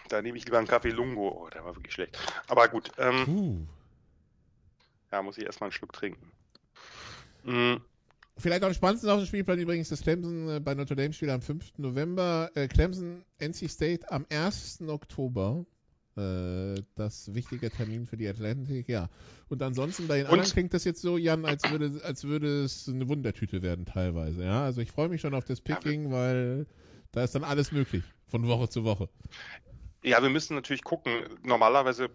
da 0.09 0.23
nehme 0.23 0.39
ich 0.39 0.45
lieber 0.45 0.59
einen 0.59 0.67
Kaffee 0.67 0.91
Lungo. 0.91 1.29
Oh, 1.29 1.49
der 1.49 1.65
war 1.65 1.75
wirklich 1.75 1.95
schlecht. 1.95 2.19
Aber 2.49 2.69
gut. 2.69 2.91
Ähm, 2.99 3.29
uh. 3.29 3.67
Ja, 5.13 5.23
muss 5.23 5.39
ich 5.39 5.45
erstmal 5.45 5.69
einen 5.69 5.73
Schluck 5.73 5.93
trinken. 5.93 6.31
Mhm. 7.45 7.81
Vielleicht 8.39 8.65
am 8.65 8.75
spannendsten 8.75 9.09
auf 9.09 9.19
dem 9.19 9.27
Spielplan 9.27 9.59
übrigens 9.59 9.89
das 9.89 10.03
Clemson 10.03 10.49
äh, 10.49 10.61
bei 10.61 10.75
Notre 10.75 10.95
Dame 10.97 11.13
Spiel 11.13 11.31
am 11.31 11.41
5. 11.41 11.79
November. 11.79 12.51
Äh, 12.55 12.69
Clemson 12.69 13.25
NC 13.39 13.71
State 13.71 14.11
am 14.11 14.27
1. 14.29 14.83
Oktober. 14.89 15.65
Äh, 16.17 16.83
das 16.95 17.35
wichtige 17.35 17.71
Termin 17.71 18.07
für 18.07 18.17
die 18.17 18.29
Atlantic, 18.29 18.89
ja. 18.89 19.09
Und 19.49 19.63
ansonsten 19.63 20.07
bei 20.07 20.19
den 20.19 20.27
Und- 20.27 20.33
anderen 20.33 20.53
klingt 20.53 20.75
das 20.75 20.85
jetzt 20.85 21.01
so, 21.01 21.17
Jan, 21.19 21.45
als 21.45 21.71
würde, 21.71 22.01
als 22.05 22.25
würde 22.25 22.65
es 22.65 22.89
eine 22.89 23.09
Wundertüte 23.09 23.63
werden 23.63 23.87
teilweise. 23.87 24.43
Ja, 24.45 24.65
also 24.65 24.81
ich 24.81 24.91
freue 24.93 25.09
mich 25.09 25.21
schon 25.21 25.35
auf 25.35 25.45
das 25.45 25.61
Picking, 25.61 26.11
weil 26.11 26.67
da 27.13 27.23
ist 27.25 27.35
dann 27.35 27.45
alles 27.45 27.71
möglich 27.73 28.03
von 28.27 28.47
Woche 28.49 28.69
zu 28.69 28.85
Woche. 28.85 29.09
Ja, 30.07 30.23
wir 30.23 30.31
müssen 30.31 30.55
natürlich 30.55 30.85
gucken. 30.85 31.37
Normalerweise 31.43 32.11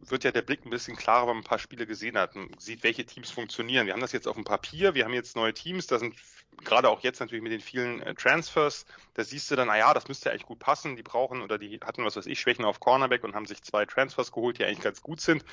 wird 0.00 0.24
ja 0.24 0.32
der 0.32 0.42
Blick 0.42 0.66
ein 0.66 0.70
bisschen 0.70 0.96
klarer, 0.96 1.28
wenn 1.28 1.36
man 1.36 1.44
ein 1.44 1.48
paar 1.48 1.60
Spiele 1.60 1.86
gesehen 1.86 2.18
hat 2.18 2.34
und 2.34 2.60
sieht, 2.60 2.82
welche 2.82 3.06
Teams 3.06 3.30
funktionieren. 3.30 3.86
Wir 3.86 3.92
haben 3.92 4.00
das 4.00 4.10
jetzt 4.10 4.26
auf 4.26 4.34
dem 4.34 4.42
Papier, 4.42 4.94
wir 4.94 5.04
haben 5.04 5.14
jetzt 5.14 5.36
neue 5.36 5.54
Teams, 5.54 5.86
da 5.86 6.00
sind 6.00 6.16
gerade 6.64 6.88
auch 6.88 7.04
jetzt 7.04 7.20
natürlich 7.20 7.44
mit 7.44 7.52
den 7.52 7.60
vielen 7.60 8.02
äh, 8.02 8.16
Transfers, 8.16 8.84
da 9.14 9.22
siehst 9.22 9.48
du 9.48 9.54
dann, 9.54 9.70
ah 9.70 9.78
ja, 9.78 9.94
das 9.94 10.08
müsste 10.08 10.30
eigentlich 10.30 10.46
gut 10.46 10.58
passen, 10.58 10.96
die 10.96 11.04
brauchen 11.04 11.40
oder 11.40 11.56
die 11.56 11.78
hatten, 11.84 12.04
was 12.04 12.16
weiß 12.16 12.26
ich, 12.26 12.40
Schwächen 12.40 12.64
auf 12.64 12.80
Cornerback 12.80 13.22
und 13.22 13.36
haben 13.36 13.46
sich 13.46 13.62
zwei 13.62 13.86
Transfers 13.86 14.32
geholt, 14.32 14.58
die 14.58 14.64
eigentlich 14.64 14.80
ganz 14.80 15.00
gut 15.00 15.20
sind. 15.20 15.44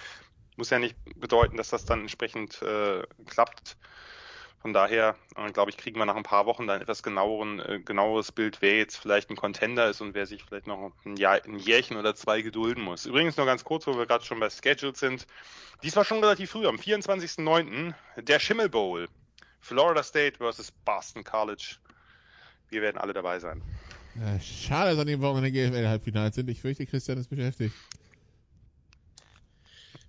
Muss 0.57 0.71
ja 0.71 0.79
nicht 0.79 0.95
bedeuten, 1.15 1.57
dass 1.57 1.69
das 1.69 1.85
dann 1.85 2.01
entsprechend 2.01 2.59
äh, 2.63 3.03
klappt. 3.27 3.77
Von 4.63 4.71
daher, 4.71 5.17
äh, 5.35 5.51
glaube 5.51 5.71
ich, 5.71 5.77
kriegen 5.77 5.99
wir 5.99 6.05
nach 6.05 6.15
ein 6.15 6.23
paar 6.23 6.45
Wochen 6.45 6.67
dann 6.67 6.79
etwas 6.79 7.03
genaueren, 7.03 7.59
äh, 7.59 7.81
genaueres 7.83 8.31
Bild, 8.31 8.61
wer 8.61 8.77
jetzt 8.77 8.95
vielleicht 8.95 9.29
ein 9.29 9.35
Contender 9.35 9.89
ist 9.89 9.99
und 9.99 10.13
wer 10.13 10.25
sich 10.25 10.41
vielleicht 10.41 10.67
noch 10.67 10.93
ein, 11.03 11.17
Jahr, 11.17 11.41
ein 11.43 11.59
Jährchen 11.59 11.97
oder 11.97 12.15
zwei 12.15 12.41
gedulden 12.41 12.81
muss. 12.81 13.05
Übrigens 13.05 13.35
noch 13.35 13.45
ganz 13.45 13.65
kurz, 13.65 13.85
wo 13.87 13.97
wir 13.97 14.05
gerade 14.05 14.23
schon 14.23 14.39
bei 14.39 14.49
Scheduled 14.49 14.95
sind. 14.95 15.27
Dies 15.83 15.97
war 15.97 16.05
schon 16.05 16.19
relativ 16.19 16.51
früh, 16.51 16.65
am 16.65 16.77
24.09. 16.77 17.93
der 18.15 18.39
Schimmel 18.39 18.69
Bowl. 18.69 19.09
Florida 19.59 20.01
State 20.01 20.37
versus 20.37 20.71
Boston 20.71 21.25
College. 21.25 21.75
Wir 22.69 22.81
werden 22.81 22.99
alle 22.99 23.11
dabei 23.11 23.39
sein. 23.39 23.61
Ja, 24.15 24.39
schade, 24.39 24.91
dass 24.91 24.99
an 24.99 25.07
dem 25.07 25.19
Wochenende 25.19 25.51
GFL-Halbfinale 25.51 26.31
sind. 26.31 26.49
Ich 26.49 26.61
fürchte, 26.61 26.85
Christian 26.85 27.17
ist 27.17 27.29
beschäftigt. 27.29 27.75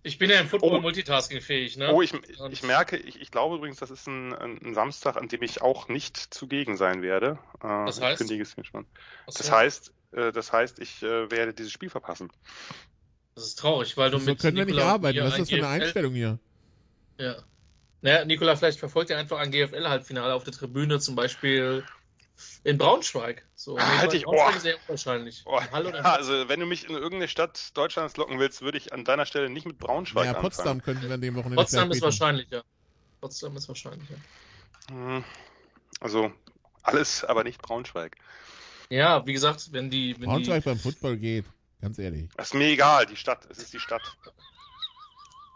Ich 0.07 0.19
bin 0.19 0.29
ja 0.29 0.39
im 0.39 0.49
Football 0.49 0.79
Oh. 0.79 0.81
multitasking 0.81 1.41
fähig, 1.41 1.79
ne? 1.79 1.91
Oh, 1.93 2.03
ich, 2.03 2.13
ich 2.51 2.63
merke, 2.63 2.99
ich, 2.99 3.19
ich 3.21 3.31
glaube 3.31 3.57
übrigens, 3.57 3.79
das 3.79 3.91
ist 3.91 4.07
ein, 4.07 4.35
ein, 4.35 4.75
Samstag, 4.75 5.17
an 5.17 5.29
dem 5.29 5.43
ich 5.43 5.63
auch 5.63 5.89
nicht 5.89 6.19
zugegen 6.19 6.77
sein 6.77 7.01
werde. 7.01 7.39
Äh, 7.63 7.87
Das 7.87 7.97
Ich 7.99 8.05
heißt? 8.05 8.19
kündige 8.19 8.43
es 8.43 8.57
mir 8.57 8.65
schon. 8.65 8.87
Achso, 9.27 9.39
Das 9.39 9.51
heißt, 9.51 9.95
äh, 10.13 10.31
das 10.31 10.53
heißt, 10.53 10.79
ich 10.79 11.03
äh, 11.03 11.31
werde 11.31 11.55
dieses 11.55 11.73
Spiel 11.73 11.89
verpassen. 11.89 12.31
das 13.35 13.47
ist 13.47 13.59
traurig, 13.59 13.97
weil 13.97 14.11
du 14.11 14.19
So 14.19 14.27
mit 14.31 14.41
können 14.41 14.59
wir 14.59 14.67
nicht 14.67 14.75
Nikola 14.75 14.93
arbeiten. 14.93 15.15
hier 15.15 15.25
Was 15.25 15.33
ist 15.33 15.39
das 15.41 15.49
für 15.49 15.55
eine 15.57 15.67
GFL 15.67 15.83
Einstellung 15.83 16.13
hier? 16.15 16.39
Ja. 17.19 17.43
Naja, 18.03 18.25
Nikola, 18.27 18.57
vielleicht 18.57 18.79
verfolgt 18.79 19.09
ihr 19.09 19.17
einfach 19.17 19.39
ein 19.39 19.51
GFL-Halbfinale 19.51 20.35
auf 20.35 20.45
der 20.45 20.53
Tribüne, 20.53 21.01
zum 21.01 21.15
Beispiel 21.17 21.83
in 22.65 22.79
Braunschweig. 22.79 23.45
So, 23.55 23.79
Ah, 23.79 23.99
halt 23.99 24.13
dich- 24.13 24.25
Braunschweig 24.25 24.57
oh. 24.57 24.59
sehr 24.59 24.77
unwahrscheinlich. 24.89 25.43
Oh, 25.47 25.57
oder 25.73 25.95
ja, 25.95 26.03
also 26.15 26.49
wenn 26.49 26.61
du 26.61 26.67
mich 26.67 26.85
in 26.85 26.91
irgendeine 26.91 27.29
Stadt 27.29 27.77
Deutschlands 27.77 28.17
locken 28.17 28.39
willst, 28.39 28.63
würde 28.63 28.79
ich 28.79 28.93
an 28.93 29.05
deiner 29.05 29.27
Stelle 29.27 29.49
nicht 29.51 29.67
mit 29.67 29.79
Braunschweig 29.79 30.25
Ja, 30.25 30.31
anfangen. 30.31 30.43
Potsdam 30.51 30.83
könnten 30.83 31.07
wir 31.09 31.15
an 31.15 31.21
dem 31.21 31.35
Wochenende 31.37 31.57
Potsdam 31.57 31.91
ist 31.91 31.97
bieten. 31.97 32.05
wahrscheinlicher. 32.05 32.65
Potsdam 33.21 33.57
ist 33.57 33.69
wahrscheinlicher. 33.69 34.17
Hm, 34.91 35.25
Also 36.01 36.33
alles, 36.83 37.25
aber 37.25 37.45
nicht 37.45 37.63
Braunschweig. 37.63 38.17
Ja, 38.91 39.25
wie 39.27 39.33
gesagt, 39.33 39.73
wenn 39.73 39.91
die. 39.91 40.15
Wenn 40.19 40.27
Braunschweig 40.29 40.63
die 40.63 40.69
beim 40.69 40.79
Football 40.79 41.17
geht. 41.17 41.45
Ganz 41.81 41.99
ehrlich. 41.99 42.29
Das 42.37 42.49
ist 42.49 42.55
mir 42.55 42.67
egal, 42.69 43.07
die 43.07 43.17
Stadt, 43.17 43.47
es 43.51 43.59
ist 43.59 43.73
die 43.73 43.79
Stadt. 43.81 44.03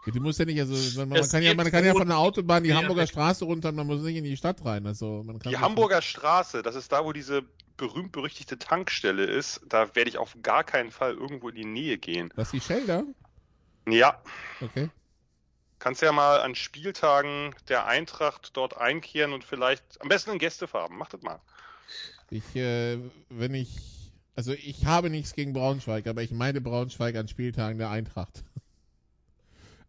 Du 0.05 0.19
musst 0.21 0.39
ja 0.39 0.45
nicht, 0.45 0.59
also 0.59 0.99
man, 0.99 1.09
man 1.09 1.29
kann 1.29 1.43
ja, 1.43 1.53
man 1.53 1.69
kann 1.69 1.85
ja 1.85 1.93
von 1.93 2.07
der 2.07 2.17
Autobahn 2.17 2.63
die 2.63 2.73
Hamburger 2.73 3.01
weg. 3.03 3.09
Straße 3.09 3.45
runter, 3.45 3.71
man 3.71 3.85
muss 3.85 4.01
nicht 4.01 4.15
in 4.15 4.23
die 4.23 4.37
Stadt 4.37 4.63
rein. 4.63 4.87
Also 4.87 5.23
man 5.23 5.39
kann 5.39 5.51
Die 5.51 5.57
Hamburger 5.57 6.01
Straße, 6.01 6.63
das 6.63 6.75
ist 6.75 6.91
da, 6.91 7.03
wo 7.03 7.13
diese 7.13 7.43
berühmt-berüchtigte 7.77 8.57
Tankstelle 8.57 9.25
ist. 9.25 9.61
Da 9.67 9.95
werde 9.95 10.09
ich 10.09 10.17
auf 10.17 10.35
gar 10.41 10.63
keinen 10.63 10.91
Fall 10.91 11.13
irgendwo 11.13 11.49
in 11.49 11.55
die 11.55 11.65
Nähe 11.65 11.97
gehen. 11.97 12.31
Was 12.35 12.51
die 12.51 12.61
Shell 12.61 12.85
da? 12.85 13.03
Ja, 13.87 14.21
Okay. 14.61 14.89
kannst 15.79 16.01
ja 16.01 16.11
mal 16.11 16.41
an 16.41 16.55
Spieltagen 16.55 17.55
der 17.67 17.87
Eintracht 17.87 18.55
dort 18.55 18.77
einkehren 18.77 19.33
und 19.33 19.43
vielleicht 19.43 20.01
am 20.01 20.09
besten 20.09 20.31
in 20.31 20.39
Gästefarben. 20.39 20.97
Mach 20.97 21.09
das 21.09 21.21
mal. 21.21 21.39
Ich, 22.29 22.55
äh, 22.55 22.99
wenn 23.29 23.53
ich, 23.53 24.11
also 24.35 24.53
ich 24.53 24.85
habe 24.85 25.09
nichts 25.09 25.33
gegen 25.33 25.53
Braunschweig, 25.53 26.05
aber 26.07 26.21
ich 26.21 26.31
meine 26.31 26.61
Braunschweig 26.61 27.15
an 27.15 27.27
Spieltagen 27.27 27.79
der 27.79 27.89
Eintracht. 27.89 28.43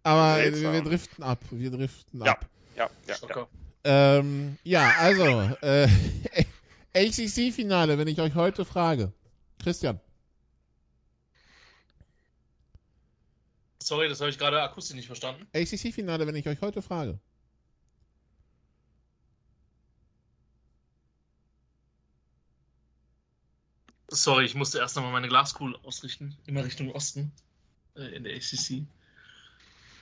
Aber 0.02 0.36
wir, 0.38 0.44
Seltsam. 0.52 0.72
wir 0.72 0.82
driften 0.82 1.24
ab, 1.24 1.38
wir 1.50 1.70
driften 1.70 2.24
Ja. 2.24 2.32
ab. 2.32 2.46
Ja, 2.76 2.84
ja, 2.84 2.90
ja. 3.08 3.14
Schocker. 3.16 3.48
Ähm, 3.84 4.58
ja, 4.64 4.92
also, 4.98 5.50
äh, 5.62 5.88
ACC-Finale, 6.94 7.98
wenn 7.98 8.08
ich 8.08 8.20
euch 8.20 8.34
heute 8.34 8.64
frage. 8.64 9.12
Christian, 9.62 10.00
Sorry, 13.82 14.08
das 14.08 14.20
habe 14.20 14.30
ich 14.30 14.38
gerade 14.38 14.62
akustisch 14.62 14.94
nicht 14.94 15.06
verstanden. 15.06 15.46
ACC-Finale, 15.52 16.26
wenn 16.26 16.36
ich 16.36 16.46
euch 16.46 16.60
heute 16.60 16.80
frage. 16.80 17.18
Sorry, 24.08 24.44
ich 24.44 24.54
musste 24.54 24.78
erst 24.78 24.96
einmal 24.96 25.12
meine 25.12 25.28
Glaskugel 25.28 25.76
ausrichten. 25.82 26.36
Immer 26.46 26.64
Richtung 26.64 26.90
Osten. 26.92 27.32
Äh, 27.96 28.14
in 28.16 28.24
der 28.24 28.36
ACC. 28.36 28.84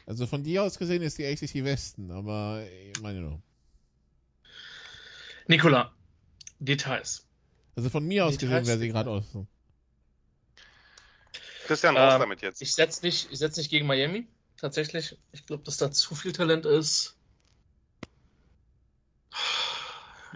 Also 0.09 0.27
von 0.27 0.43
dir 0.43 0.63
aus 0.63 0.79
gesehen 0.79 1.03
ist 1.03 1.19
die 1.19 1.27
ACC 1.27 1.65
Westen, 1.65 2.11
aber 2.11 2.65
ich 2.67 2.99
meine 3.03 3.21
nur. 3.21 3.43
Nikola, 5.49 5.93
Details. 6.61 7.27
Also 7.77 7.91
von 7.91 8.07
mir 8.07 8.25
aus 8.25 8.39
Details- 8.39 8.61
gesehen 8.63 8.67
wäre 8.69 8.79
sie 8.79 8.89
gerade 8.89 9.11
Osten. 9.11 9.47
Christian, 11.67 11.95
raus 11.99 12.15
Ähm, 12.15 12.21
damit 12.21 12.41
jetzt. 12.41 12.63
Ich 12.63 12.75
setze 12.75 13.05
nicht, 13.05 13.31
ich 13.31 13.39
setz 13.39 13.59
nicht 13.59 13.69
gegen 13.69 13.87
Miami. 13.87 14.27
Tatsächlich. 14.57 15.15
Ich 15.33 15.45
glaube, 15.45 15.63
dass 15.65 15.77
da 15.77 15.93
zu 15.93 16.15
viel 16.15 16.33
Talent 16.33 16.65
ist. 16.65 17.15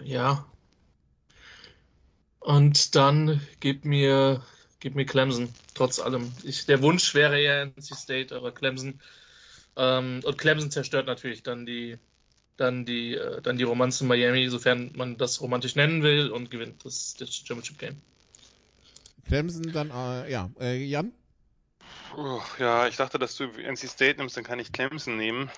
Ja. 0.03 0.45
Und 2.39 2.93
dann 2.93 3.41
gib 3.59 3.85
mir, 3.85 4.43
gib 4.79 4.93
mir 4.93 5.05
Clemson, 5.07 5.49
trotz 5.73 5.97
allem. 5.97 6.31
Ich, 6.43 6.67
der 6.67 6.83
Wunsch 6.83 7.15
wäre 7.15 7.41
ja 7.41 7.63
NC 7.63 7.95
State, 7.95 8.35
aber 8.35 8.51
Clemson. 8.51 9.01
Ähm, 9.75 10.21
und 10.23 10.37
Clemson 10.37 10.71
zerstört 10.71 11.07
natürlich 11.07 11.43
dann 11.43 11.65
die, 11.65 11.97
dann 12.57 12.85
die, 12.85 13.15
äh, 13.15 13.41
dann 13.41 13.57
die 13.57 13.63
Romanze 13.63 14.03
in 14.03 14.07
Miami, 14.07 14.47
sofern 14.49 14.91
man 14.95 15.17
das 15.17 15.41
romantisch 15.41 15.75
nennen 15.75 16.03
will, 16.03 16.29
und 16.29 16.51
gewinnt 16.51 16.85
das, 16.85 17.15
das 17.15 17.33
Championship 17.33 17.79
Game. 17.79 18.01
Clemson 19.25 19.71
dann, 19.71 19.89
äh, 19.89 20.31
ja, 20.31 20.49
äh, 20.59 20.83
Jan? 20.83 21.11
Puh, 22.11 22.41
ja, 22.59 22.87
ich 22.87 22.97
dachte, 22.97 23.17
dass 23.17 23.35
du 23.35 23.45
NC 23.45 23.87
State 23.87 24.19
nimmst, 24.19 24.37
dann 24.37 24.43
kann 24.43 24.59
ich 24.59 24.71
Clemson 24.71 25.17
nehmen. 25.17 25.49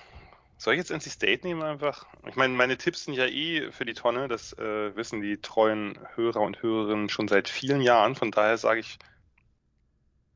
Soll 0.58 0.72
ich 0.74 0.78
jetzt 0.78 0.90
NC 0.90 1.10
State 1.10 1.46
nehmen 1.46 1.62
einfach? 1.62 2.06
Ich 2.26 2.36
meine, 2.36 2.54
meine 2.54 2.78
Tipps 2.78 3.04
sind 3.04 3.14
ja 3.14 3.26
eh 3.26 3.70
für 3.72 3.84
die 3.84 3.92
Tonne. 3.92 4.26
Das 4.26 4.54
äh, 4.54 4.96
wissen 4.96 5.20
die 5.20 5.36
treuen 5.36 5.98
Hörer 6.14 6.40
und 6.40 6.62
Hörerinnen 6.62 7.10
schon 7.10 7.28
seit 7.28 7.48
vielen 7.48 7.82
Jahren. 7.82 8.14
Von 8.14 8.30
daher 8.30 8.56
sage 8.56 8.80
ich, 8.80 8.98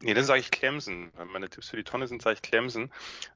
nee, 0.02 0.14
dann 0.14 0.24
sage 0.24 0.40
ich 0.40 0.50
Clemson. 0.50 1.12
Meine 1.32 1.48
Tipps 1.48 1.70
für 1.70 1.76
die 1.76 1.84
Tonne 1.84 2.06
sind, 2.06 2.22
sage 2.22 2.34
ich 2.34 2.42
Clemson. 2.42 2.90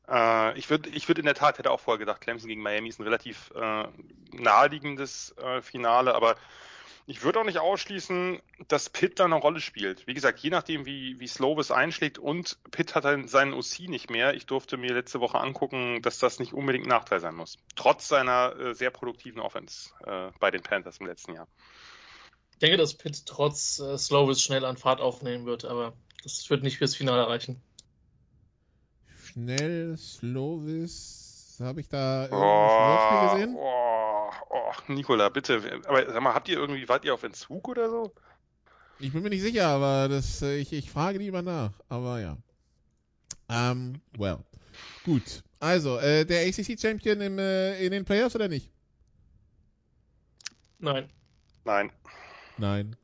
Äh, 0.09 0.59
ich 0.59 0.71
würde 0.71 0.91
ich 0.91 1.09
würd 1.09 1.19
in 1.19 1.25
der 1.25 1.35
Tat, 1.35 1.59
hätte 1.59 1.71
auch 1.71 1.81
vorher 1.81 1.99
gedacht, 1.99 2.21
Clemson 2.21 2.49
gegen 2.49 2.63
Miami 2.63 2.89
ist 2.89 2.99
ein 2.99 3.05
relativ 3.05 3.53
äh, 3.55 3.85
naheliegendes 4.33 5.35
äh, 5.39 5.63
Finale, 5.63 6.15
aber 6.15 6.37
ich 7.07 7.23
würde 7.23 7.41
auch 7.41 7.45
nicht 7.45 7.59
ausschließen, 7.59 8.41
dass 8.69 8.89
Pitt 8.89 9.19
da 9.19 9.27
eine 9.27 9.35
Rolle 9.35 9.61
spielt. 9.61 10.07
Wie 10.07 10.15
gesagt, 10.15 10.39
je 10.39 10.49
nachdem, 10.49 10.87
wie, 10.87 11.21
wie 11.21 11.27
Slovis 11.27 11.71
einschlägt 11.71 12.19
und 12.19 12.57
Pitt 12.71 12.95
hat 12.95 13.05
dann 13.05 13.29
seinen 13.29 13.53
OC 13.53 13.81
nicht 13.89 14.09
mehr. 14.09 14.35
Ich 14.35 14.47
durfte 14.47 14.79
mir 14.79 14.95
letzte 14.95 15.21
Woche 15.21 15.39
angucken, 15.39 16.01
dass 16.01 16.19
das 16.19 16.39
nicht 16.39 16.55
unbedingt 16.55 16.87
ein 16.87 16.91
Nachteil 16.91 17.21
sein 17.21 17.35
muss. 17.35 17.59
Trotz 17.77 18.09
seiner 18.09 18.59
äh, 18.59 18.75
sehr 18.75 18.91
produktiven 18.91 19.41
Offense 19.41 19.91
äh, 20.07 20.31
bei 20.41 20.51
den 20.51 20.63
Panthers 20.63 20.99
im 20.99 21.07
letzten 21.07 21.35
Jahr. 21.35 21.47
Ich 22.53 22.59
denke, 22.59 22.79
dass 22.79 22.95
Pitt 22.95 23.27
trotz 23.27 23.81
äh, 23.81 23.99
Slovis 23.99 24.41
schnell 24.41 24.65
an 24.65 24.79
Fahrt 24.79 25.01
aufnehmen 25.03 25.45
wird, 25.45 25.67
aber 25.67 25.93
das 26.25 26.49
wird 26.51 26.63
nicht 26.63 26.79
fürs 26.79 26.95
Finale 26.97 27.29
reichen. 27.29 27.61
Schnell, 29.23 29.97
Slovis. 29.97 31.59
Habe 31.61 31.81
ich 31.81 31.89
da 31.89 32.27
Oh, 32.31 33.29
Sportspiel 33.29 33.47
gesehen? 33.47 33.57
oh, 33.59 34.31
oh, 34.51 34.93
Nikola, 34.93 35.29
bitte. 35.29 35.81
Aber 35.87 36.05
sag 36.13 36.23
mal, 36.23 36.35
habt 36.35 36.49
ihr 36.49 36.59
irgendwie, 36.59 36.89
wart 36.89 37.05
ihr 37.05 37.15
auf 37.15 37.23
Entzug 37.23 37.69
oder 37.69 37.89
so? 37.89 38.13
Ich 38.99 39.13
bin 39.13 39.23
mir 39.23 39.31
nicht 39.31 39.43
sicher, 39.43 39.67
aber 39.67 40.09
das, 40.09 40.41
ich, 40.43 40.73
ich 40.73 40.91
frage 40.91 41.19
lieber 41.19 41.43
nach. 41.43 41.73
Aber 41.89 42.21
ja. 42.21 42.37
Ähm, 43.49 44.01
well. 44.17 44.39
Gut. 45.05 45.43
Also, 45.61 45.99
äh, 45.99 46.25
der 46.25 46.47
ACC-Champion 46.47 47.21
äh, 47.39 47.85
in 47.85 47.93
den 47.93 48.05
Playoffs 48.05 48.35
oder 48.35 48.49
nicht? 48.49 48.71
Nein. 50.79 51.09
Nein. 51.65 51.91
Nein. 52.59 52.97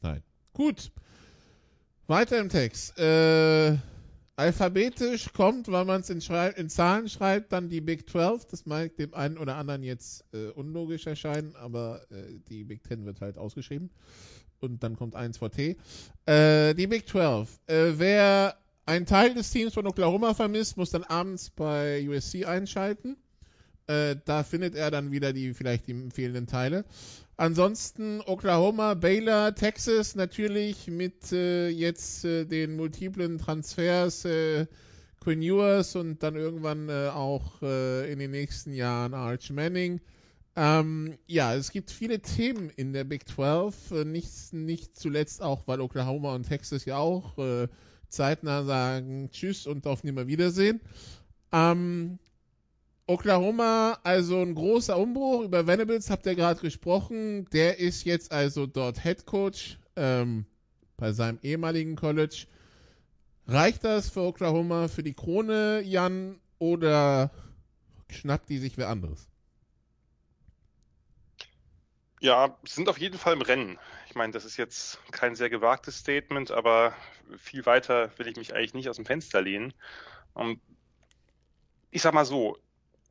Nein. 0.00 0.22
Gut. 0.52 0.90
Weiter 2.08 2.38
im 2.38 2.48
Text. 2.48 2.98
Äh, 2.98 3.76
alphabetisch 4.34 5.30
kommt, 5.34 5.68
weil 5.68 5.84
man 5.84 6.00
es 6.00 6.08
in, 6.08 6.22
in, 6.56 6.70
Zahlen 6.70 7.06
schreibt, 7.10 7.52
dann 7.52 7.68
die 7.68 7.82
Big 7.82 8.08
12. 8.08 8.46
Das 8.46 8.64
mag 8.64 8.96
dem 8.96 9.12
einen 9.12 9.36
oder 9.36 9.56
anderen 9.56 9.82
jetzt 9.82 10.24
äh, 10.32 10.46
unlogisch 10.48 11.06
erscheinen, 11.06 11.54
aber 11.56 12.00
äh, 12.10 12.38
die 12.48 12.64
Big 12.64 12.82
10 12.88 13.04
wird 13.04 13.20
halt 13.20 13.36
ausgeschrieben. 13.36 13.90
Und 14.58 14.82
dann 14.82 14.96
kommt 14.96 15.16
1 15.16 15.36
vor 15.36 15.50
T. 15.50 15.76
Äh, 16.24 16.72
die 16.72 16.86
Big 16.86 17.06
12. 17.06 17.60
Äh, 17.66 17.98
wer 17.98 18.56
einen 18.86 19.04
Teil 19.04 19.34
des 19.34 19.50
Teams 19.50 19.74
von 19.74 19.86
Oklahoma 19.86 20.32
vermisst, 20.32 20.78
muss 20.78 20.88
dann 20.88 21.04
abends 21.04 21.50
bei 21.50 22.08
USC 22.08 22.46
einschalten. 22.46 23.18
Äh, 23.86 24.16
da 24.24 24.44
findet 24.44 24.74
er 24.74 24.90
dann 24.90 25.10
wieder 25.12 25.34
die 25.34 25.52
vielleicht 25.52 25.86
die 25.86 26.08
fehlenden 26.10 26.46
Teile. 26.46 26.86
Ansonsten 27.40 28.20
Oklahoma, 28.26 28.94
Baylor, 28.94 29.54
Texas 29.54 30.16
natürlich 30.16 30.88
mit 30.88 31.30
äh, 31.30 31.68
jetzt 31.68 32.24
äh, 32.24 32.44
den 32.44 32.74
multiplen 32.74 33.38
Transfers 33.38 34.24
äh, 34.24 34.66
Quinn 35.20 35.40
Ewers 35.40 35.94
und 35.94 36.20
dann 36.24 36.34
irgendwann 36.34 36.88
äh, 36.88 37.10
auch 37.14 37.62
äh, 37.62 38.10
in 38.12 38.18
den 38.18 38.32
nächsten 38.32 38.72
Jahren 38.72 39.14
Arch 39.14 39.50
Manning. 39.50 40.00
Ähm, 40.56 41.16
ja, 41.28 41.54
es 41.54 41.70
gibt 41.70 41.92
viele 41.92 42.18
Themen 42.18 42.70
in 42.70 42.92
der 42.92 43.04
Big 43.04 43.28
12, 43.28 43.92
äh, 43.92 44.04
nicht, 44.04 44.52
nicht 44.52 44.98
zuletzt 44.98 45.40
auch, 45.40 45.62
weil 45.66 45.80
Oklahoma 45.80 46.34
und 46.34 46.42
Texas 46.42 46.86
ja 46.86 46.96
auch 46.96 47.38
äh, 47.38 47.68
zeitnah 48.08 48.64
sagen 48.64 49.30
Tschüss 49.30 49.68
und 49.68 49.86
auf 49.86 50.02
Nimmerwiedersehen. 50.02 50.80
Ähm, 51.52 52.18
Oklahoma, 53.08 53.98
also 54.04 54.42
ein 54.42 54.54
großer 54.54 54.98
Umbruch. 54.98 55.42
Über 55.42 55.66
Venables 55.66 56.10
habt 56.10 56.26
ihr 56.26 56.34
gerade 56.34 56.60
gesprochen. 56.60 57.46
Der 57.54 57.78
ist 57.78 58.04
jetzt 58.04 58.32
also 58.32 58.66
dort 58.66 59.02
Head 59.02 59.24
Coach 59.24 59.78
ähm, 59.96 60.44
bei 60.98 61.12
seinem 61.12 61.38
ehemaligen 61.42 61.96
College. 61.96 62.46
Reicht 63.46 63.82
das 63.84 64.10
für 64.10 64.20
Oklahoma 64.20 64.88
für 64.88 65.02
die 65.02 65.14
Krone, 65.14 65.80
Jan, 65.80 66.38
oder 66.58 67.30
schnappt 68.10 68.50
die 68.50 68.58
sich 68.58 68.76
wer 68.76 68.90
anderes? 68.90 69.26
Ja, 72.20 72.58
sind 72.64 72.90
auf 72.90 72.98
jeden 72.98 73.16
Fall 73.16 73.32
im 73.32 73.42
Rennen. 73.42 73.78
Ich 74.08 74.16
meine, 74.16 74.34
das 74.34 74.44
ist 74.44 74.58
jetzt 74.58 74.98
kein 75.12 75.34
sehr 75.34 75.48
gewagtes 75.48 75.96
Statement, 75.98 76.50
aber 76.50 76.92
viel 77.38 77.64
weiter 77.64 78.10
will 78.18 78.26
ich 78.26 78.36
mich 78.36 78.54
eigentlich 78.54 78.74
nicht 78.74 78.90
aus 78.90 78.96
dem 78.96 79.06
Fenster 79.06 79.40
lehnen. 79.40 79.72
Und 80.34 80.60
ich 81.90 82.02
sag 82.02 82.12
mal 82.12 82.26
so, 82.26 82.58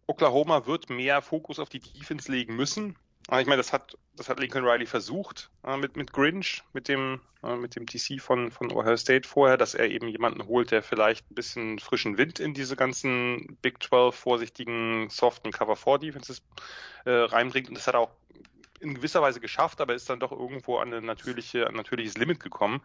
Oklahoma 0.07 0.65
wird 0.65 0.89
mehr 0.89 1.21
Fokus 1.21 1.59
auf 1.59 1.69
die 1.69 1.79
Defense 1.79 2.31
legen 2.31 2.55
müssen. 2.55 2.97
Ich 3.29 3.45
meine, 3.45 3.57
das 3.57 3.73
hat, 3.73 3.97
das 4.15 4.29
hat 4.29 4.39
Lincoln 4.39 4.63
Riley 4.63 4.85
versucht 4.85 5.49
äh, 5.65 5.75
mit, 5.75 5.97
mit 5.97 6.13
Grinch, 6.13 6.63
mit 6.71 6.87
dem, 6.87 7.19
äh, 7.43 7.57
mit 7.57 7.75
dem 7.75 7.85
DC 7.85 8.21
von, 8.21 8.51
von 8.51 8.71
Ohio 8.71 8.95
State 8.95 9.27
vorher, 9.27 9.57
dass 9.57 9.75
er 9.75 9.89
eben 9.89 10.07
jemanden 10.07 10.47
holt, 10.47 10.71
der 10.71 10.81
vielleicht 10.81 11.29
ein 11.29 11.35
bisschen 11.35 11.77
frischen 11.79 12.17
Wind 12.17 12.39
in 12.39 12.53
diese 12.53 12.77
ganzen 12.77 13.57
Big 13.61 13.83
12 13.83 14.15
vorsichtigen, 14.15 15.09
soften 15.09 15.51
Cover 15.51 15.75
4 15.75 15.97
Defenses 15.97 16.41
äh, 17.03 17.11
reinbringt. 17.11 17.67
Und 17.67 17.75
das 17.75 17.85
hat 17.87 17.95
er 17.95 17.99
auch 17.99 18.11
in 18.79 18.93
gewisser 18.93 19.21
Weise 19.21 19.41
geschafft, 19.41 19.81
aber 19.81 19.93
ist 19.93 20.09
dann 20.09 20.21
doch 20.21 20.31
irgendwo 20.31 20.77
an, 20.77 20.93
eine 20.93 21.05
natürliche, 21.05 21.67
ein 21.67 21.75
natürliches 21.75 22.17
Limit 22.17 22.39
gekommen. 22.39 22.81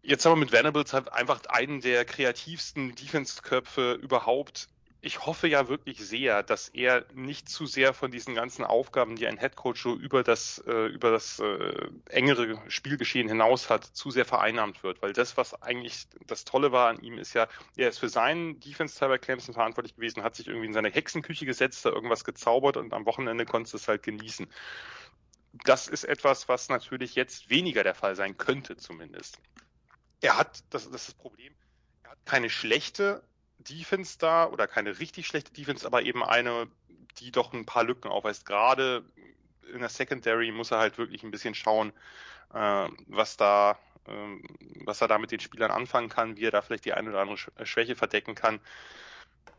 Jetzt 0.00 0.24
haben 0.24 0.32
wir 0.32 0.44
mit 0.44 0.52
Venables 0.52 0.94
halt 0.94 1.12
einfach 1.12 1.42
einen 1.46 1.82
der 1.82 2.06
kreativsten 2.06 2.94
Defense-Köpfe 2.94 3.92
überhaupt 3.92 4.68
ich 5.04 5.26
hoffe 5.26 5.48
ja 5.48 5.68
wirklich 5.68 5.98
sehr, 5.98 6.44
dass 6.44 6.68
er 6.68 7.04
nicht 7.12 7.48
zu 7.48 7.66
sehr 7.66 7.92
von 7.92 8.12
diesen 8.12 8.36
ganzen 8.36 8.64
Aufgaben, 8.64 9.16
die 9.16 9.26
ein 9.26 9.36
Headcoach 9.36 9.82
so 9.82 9.96
über 9.96 10.22
das, 10.22 10.62
äh, 10.64 10.86
über 10.86 11.10
das 11.10 11.40
äh, 11.40 11.88
engere 12.08 12.62
Spielgeschehen 12.68 13.28
hinaus 13.28 13.68
hat, 13.68 13.84
zu 13.84 14.12
sehr 14.12 14.24
vereinnahmt 14.24 14.84
wird. 14.84 15.02
Weil 15.02 15.12
das, 15.12 15.36
was 15.36 15.60
eigentlich 15.60 16.06
das 16.28 16.44
Tolle 16.44 16.70
war 16.70 16.88
an 16.88 17.02
ihm, 17.02 17.18
ist 17.18 17.34
ja, 17.34 17.48
er 17.76 17.88
ist 17.88 17.98
für 17.98 18.08
seinen 18.08 18.60
Defense-Teil 18.60 19.08
bei 19.08 19.18
Clemson 19.18 19.54
verantwortlich 19.54 19.96
gewesen, 19.96 20.22
hat 20.22 20.36
sich 20.36 20.46
irgendwie 20.46 20.68
in 20.68 20.72
seine 20.72 20.90
Hexenküche 20.90 21.46
gesetzt, 21.46 21.84
da 21.84 21.90
irgendwas 21.90 22.22
gezaubert 22.22 22.76
und 22.76 22.92
am 22.92 23.04
Wochenende 23.04 23.44
konntest 23.44 23.72
du 23.72 23.78
es 23.78 23.88
halt 23.88 24.04
genießen. 24.04 24.46
Das 25.64 25.88
ist 25.88 26.04
etwas, 26.04 26.48
was 26.48 26.68
natürlich 26.68 27.16
jetzt 27.16 27.50
weniger 27.50 27.82
der 27.82 27.96
Fall 27.96 28.14
sein 28.14 28.38
könnte, 28.38 28.76
zumindest. 28.76 29.40
Er 30.20 30.38
hat, 30.38 30.62
das, 30.70 30.84
das 30.84 31.02
ist 31.02 31.08
das 31.08 31.14
Problem, 31.14 31.52
er 32.04 32.12
hat 32.12 32.24
keine 32.24 32.50
schlechte 32.50 33.24
Defense 33.62 34.18
da 34.18 34.46
oder 34.46 34.66
keine 34.66 34.98
richtig 34.98 35.26
schlechte 35.26 35.52
Defense, 35.52 35.86
aber 35.86 36.02
eben 36.02 36.24
eine, 36.24 36.68
die 37.18 37.30
doch 37.30 37.52
ein 37.52 37.66
paar 37.66 37.84
Lücken 37.84 38.10
aufweist. 38.10 38.46
Gerade 38.46 39.04
in 39.72 39.80
der 39.80 39.88
Secondary 39.88 40.50
muss 40.52 40.70
er 40.70 40.78
halt 40.78 40.98
wirklich 40.98 41.22
ein 41.22 41.30
bisschen 41.30 41.54
schauen, 41.54 41.92
äh, 42.52 42.88
was 43.06 43.36
da 43.36 43.78
äh, 44.06 44.12
was 44.84 45.00
er 45.00 45.08
da 45.08 45.18
mit 45.18 45.30
den 45.30 45.40
Spielern 45.40 45.70
anfangen 45.70 46.08
kann, 46.08 46.36
wie 46.36 46.44
er 46.44 46.50
da 46.50 46.62
vielleicht 46.62 46.84
die 46.84 46.92
eine 46.92 47.10
oder 47.10 47.20
andere 47.20 47.38
Schwäche 47.66 47.96
verdecken 47.96 48.34
kann. 48.34 48.60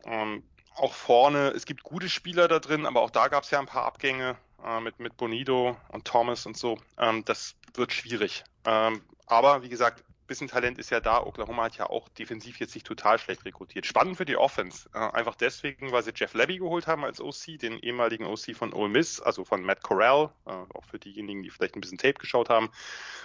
Ähm, 0.04 0.42
auch 0.74 0.92
vorne, 0.92 1.50
es 1.50 1.66
gibt 1.66 1.82
gute 1.82 2.08
Spieler 2.08 2.48
da 2.48 2.58
drin, 2.58 2.84
aber 2.86 3.02
auch 3.02 3.10
da 3.10 3.28
gab 3.28 3.44
es 3.44 3.50
ja 3.50 3.60
ein 3.60 3.66
paar 3.66 3.84
Abgänge 3.84 4.36
äh, 4.64 4.80
mit, 4.80 4.98
mit 4.98 5.16
Bonido 5.16 5.76
und 5.88 6.04
Thomas 6.04 6.46
und 6.46 6.56
so. 6.56 6.78
Ähm, 6.98 7.24
das 7.24 7.54
wird 7.74 7.92
schwierig. 7.92 8.44
Ähm, 8.64 9.02
aber 9.26 9.62
wie 9.62 9.68
gesagt, 9.68 10.04
bisschen 10.26 10.48
Talent 10.48 10.78
ist 10.78 10.90
ja 10.90 11.00
da. 11.00 11.22
Oklahoma 11.22 11.64
hat 11.64 11.76
ja 11.76 11.88
auch 11.90 12.08
defensiv 12.08 12.58
jetzt 12.60 12.74
nicht 12.74 12.86
total 12.86 13.18
schlecht 13.18 13.44
rekrutiert. 13.44 13.86
Spannend 13.86 14.16
für 14.16 14.24
die 14.24 14.36
Offense. 14.36 14.88
Einfach 14.92 15.34
deswegen, 15.34 15.92
weil 15.92 16.02
sie 16.02 16.12
Jeff 16.14 16.34
Levy 16.34 16.58
geholt 16.58 16.86
haben 16.86 17.04
als 17.04 17.20
OC, 17.20 17.58
den 17.58 17.78
ehemaligen 17.78 18.24
OC 18.24 18.56
von 18.56 18.72
Ole 18.72 18.88
Miss, 18.88 19.20
also 19.20 19.44
von 19.44 19.62
Matt 19.62 19.82
Corral. 19.82 20.30
Äh, 20.46 20.50
auch 20.50 20.84
für 20.90 20.98
diejenigen, 20.98 21.42
die 21.42 21.50
vielleicht 21.50 21.76
ein 21.76 21.80
bisschen 21.80 21.98
Tape 21.98 22.14
geschaut 22.14 22.48
haben, 22.48 22.70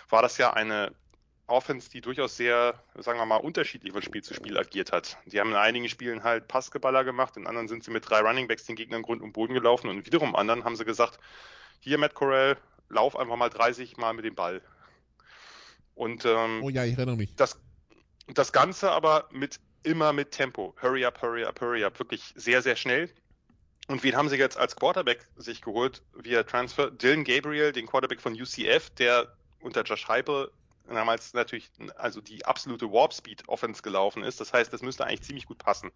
war 0.09 0.21
das 0.21 0.37
ja 0.37 0.53
eine 0.53 0.93
Offense, 1.47 1.89
die 1.89 2.01
durchaus 2.01 2.37
sehr, 2.37 2.75
sagen 2.95 3.19
wir 3.19 3.25
mal, 3.25 3.37
unterschiedlich 3.37 3.91
von 3.91 4.01
Spiel 4.01 4.23
zu 4.23 4.33
Spiel 4.33 4.57
agiert 4.57 4.91
hat. 4.91 5.17
Die 5.25 5.39
haben 5.39 5.49
in 5.49 5.55
einigen 5.55 5.89
Spielen 5.89 6.23
halt 6.23 6.47
Passgeballer 6.47 7.03
gemacht, 7.03 7.37
in 7.37 7.47
anderen 7.47 7.67
sind 7.67 7.83
sie 7.83 7.91
mit 7.91 8.07
drei 8.07 8.19
Runningbacks 8.19 8.65
den 8.65 8.75
Gegnern 8.75 9.01
Grund 9.01 9.21
und 9.21 9.33
Boden 9.33 9.53
gelaufen 9.53 9.89
und 9.89 10.05
wiederum 10.05 10.35
anderen 10.35 10.63
haben 10.63 10.75
sie 10.75 10.85
gesagt, 10.85 11.19
hier 11.79 11.97
Matt 11.97 12.13
Corral, 12.13 12.57
lauf 12.89 13.15
einfach 13.15 13.35
mal 13.35 13.49
30 13.49 13.97
Mal 13.97 14.13
mit 14.13 14.25
dem 14.25 14.35
Ball. 14.35 14.61
Und 15.99 16.23
ähm, 16.23 16.63
oh 16.63 16.69
ja, 16.69 16.85
ich 16.85 16.95
erinnere 16.95 17.17
mich. 17.17 17.35
Das, 17.35 17.59
das 18.29 18.53
Ganze 18.53 18.89
aber 18.89 19.27
mit 19.31 19.59
immer 19.83 20.13
mit 20.13 20.31
Tempo. 20.31 20.73
Hurry 20.81 21.03
up, 21.03 21.21
hurry 21.21 21.43
up, 21.43 21.59
hurry 21.59 21.83
up. 21.83 21.99
Wirklich 21.99 22.31
sehr, 22.37 22.61
sehr 22.61 22.77
schnell. 22.77 23.09
Und 23.89 24.01
wen 24.03 24.15
haben 24.15 24.29
sie 24.29 24.37
jetzt 24.37 24.55
als 24.55 24.77
Quarterback 24.77 25.27
sich 25.35 25.61
geholt 25.61 26.01
via 26.13 26.43
Transfer? 26.43 26.89
Dylan 26.89 27.25
Gabriel, 27.25 27.73
den 27.73 27.85
Quarterback 27.85 28.21
von 28.21 28.31
UCF, 28.33 28.91
der 28.91 29.35
unter 29.59 29.83
Josh 29.83 30.07
Heupel 30.07 30.49
damals 30.87 31.33
natürlich 31.33 31.69
also 31.97 32.21
die 32.21 32.45
absolute 32.45 32.89
Warp 32.89 33.13
Speed 33.13 33.49
Offense 33.49 33.81
gelaufen 33.81 34.23
ist. 34.23 34.39
Das 34.39 34.53
heißt, 34.53 34.71
das 34.71 34.81
müsste 34.81 35.05
eigentlich 35.05 35.23
ziemlich 35.23 35.47
gut 35.47 35.57
passen. 35.57 35.91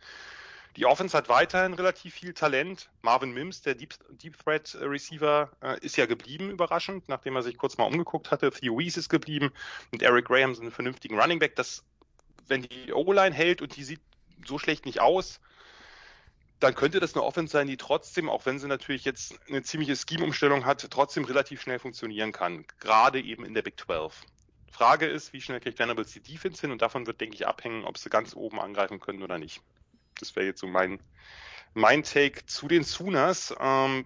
Die 0.75 0.85
Offense 0.85 1.15
hat 1.15 1.29
weiterhin 1.29 1.73
relativ 1.73 2.15
viel 2.15 2.33
Talent. 2.33 2.89
Marvin 3.03 3.31
Mims, 3.31 3.61
der 3.61 3.75
Deep, 3.75 3.93
Deep 4.09 4.37
Threat 4.43 4.75
Receiver, 4.81 5.51
äh, 5.61 5.79
ist 5.81 5.97
ja 5.97 6.07
geblieben, 6.07 6.49
überraschend, 6.49 7.07
nachdem 7.09 7.35
er 7.35 7.43
sich 7.43 7.57
kurz 7.57 7.77
mal 7.77 7.85
umgeguckt 7.85 8.31
hatte. 8.31 8.49
Theo 8.49 8.79
Weiss 8.79 8.97
ist 8.97 9.09
geblieben 9.09 9.51
und 9.91 10.01
Eric 10.01 10.25
Graham 10.25 10.55
sind 10.55 10.63
einen 10.63 10.71
vernünftigen 10.71 11.19
Running 11.19 11.37
Back. 11.37 11.55
Das, 11.55 11.83
wenn 12.47 12.63
die 12.63 12.91
O-Line 12.91 13.35
hält 13.35 13.61
und 13.61 13.75
die 13.75 13.83
sieht 13.83 14.01
so 14.47 14.57
schlecht 14.57 14.85
nicht 14.85 14.99
aus, 14.99 15.39
dann 16.59 16.73
könnte 16.73 16.99
das 16.99 17.13
eine 17.13 17.23
Offense 17.23 17.51
sein, 17.51 17.67
die 17.67 17.77
trotzdem, 17.77 18.29
auch 18.29 18.45
wenn 18.45 18.57
sie 18.57 18.67
natürlich 18.67 19.05
jetzt 19.05 19.37
eine 19.49 19.61
ziemliche 19.63 19.95
Scheme-Umstellung 19.95 20.65
hat, 20.65 20.89
trotzdem 20.89 21.25
relativ 21.25 21.61
schnell 21.61 21.77
funktionieren 21.77 22.31
kann. 22.31 22.65
Gerade 22.79 23.21
eben 23.21 23.45
in 23.45 23.53
der 23.53 23.61
Big 23.61 23.79
12. 23.79 24.21
Frage 24.71 25.05
ist, 25.05 25.33
wie 25.33 25.41
schnell 25.41 25.59
kriegt 25.59 25.77
Venables 25.77 26.13
die 26.13 26.19
Defense 26.21 26.61
hin 26.61 26.71
und 26.71 26.81
davon 26.81 27.05
wird, 27.05 27.21
denke 27.21 27.35
ich, 27.35 27.45
abhängen, 27.45 27.85
ob 27.85 27.97
sie 27.99 28.09
ganz 28.09 28.35
oben 28.35 28.59
angreifen 28.59 28.99
können 28.99 29.21
oder 29.21 29.37
nicht. 29.37 29.61
Das 30.23 30.35
wäre 30.35 30.45
jetzt 30.45 30.61
so 30.61 30.67
mein, 30.67 30.99
mein 31.73 32.03
Take 32.03 32.45
zu 32.45 32.67
den 32.67 32.83
Sooners. 32.83 33.53
Ähm, 33.59 34.05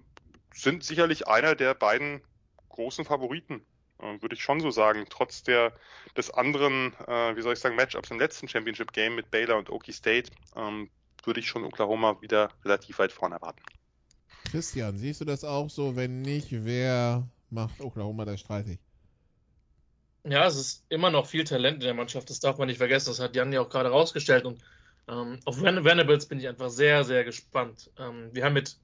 sind 0.53 0.83
sicherlich 0.83 1.27
einer 1.27 1.55
der 1.55 1.75
beiden 1.75 2.21
großen 2.69 3.05
Favoriten, 3.05 3.61
äh, 3.99 4.21
würde 4.21 4.35
ich 4.35 4.41
schon 4.41 4.59
so 4.59 4.71
sagen. 4.71 5.05
Trotz 5.09 5.43
der 5.43 5.73
des 6.15 6.31
anderen, 6.31 6.93
äh, 7.07 7.35
wie 7.35 7.41
soll 7.41 7.53
ich 7.53 7.59
sagen, 7.59 7.75
Matchups 7.75 8.09
im 8.11 8.19
letzten 8.19 8.47
Championship 8.47 8.91
Game 8.91 9.15
mit 9.15 9.29
Baylor 9.29 9.57
und 9.57 9.69
Okie 9.69 9.93
State, 9.93 10.31
ähm, 10.55 10.89
würde 11.23 11.39
ich 11.39 11.47
schon 11.47 11.63
Oklahoma 11.63 12.19
wieder 12.21 12.49
relativ 12.65 12.99
weit 12.99 13.11
vorne 13.11 13.35
erwarten. 13.35 13.61
Christian, 14.49 14.97
siehst 14.97 15.21
du 15.21 15.25
das 15.25 15.43
auch 15.43 15.69
so? 15.69 15.95
Wenn 15.95 16.21
nicht, 16.21 16.47
wer 16.51 17.27
macht 17.49 17.81
Oklahoma 17.81 18.25
da 18.25 18.37
streitig? 18.37 18.79
Ja, 20.23 20.45
es 20.45 20.57
ist 20.57 20.83
immer 20.89 21.09
noch 21.09 21.25
viel 21.25 21.43
Talent 21.43 21.75
in 21.75 21.81
der 21.81 21.93
Mannschaft, 21.93 22.29
das 22.29 22.39
darf 22.39 22.57
man 22.57 22.67
nicht 22.67 22.77
vergessen. 22.77 23.09
Das 23.09 23.19
hat 23.19 23.35
Jan 23.35 23.53
ja 23.53 23.61
auch 23.61 23.69
gerade 23.69 23.89
rausgestellt. 23.89 24.45
Und 24.45 24.61
ähm, 25.07 25.39
auf 25.45 25.61
Venables 25.61 26.25
bin 26.25 26.39
ich 26.39 26.47
einfach 26.47 26.69
sehr, 26.69 27.03
sehr 27.03 27.23
gespannt. 27.23 27.89
Ähm, 27.97 28.29
wir 28.33 28.43
haben 28.43 28.53
mit, 28.53 28.77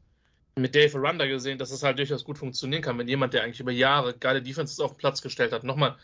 mit 0.55 0.73
Dave 0.75 0.97
Aranda 0.97 1.25
gesehen, 1.25 1.57
dass 1.57 1.71
es 1.71 1.83
halt 1.83 1.99
durchaus 1.99 2.23
gut 2.23 2.37
funktionieren 2.37 2.81
kann, 2.81 2.97
wenn 2.97 3.07
jemand, 3.07 3.33
der 3.33 3.43
eigentlich 3.43 3.59
über 3.59 3.71
Jahre 3.71 4.17
geile 4.17 4.41
Defenses 4.41 4.79
auf 4.79 4.93
den 4.93 4.97
Platz 4.97 5.21
gestellt 5.21 5.51
hat, 5.51 5.63
nochmal, 5.63 5.97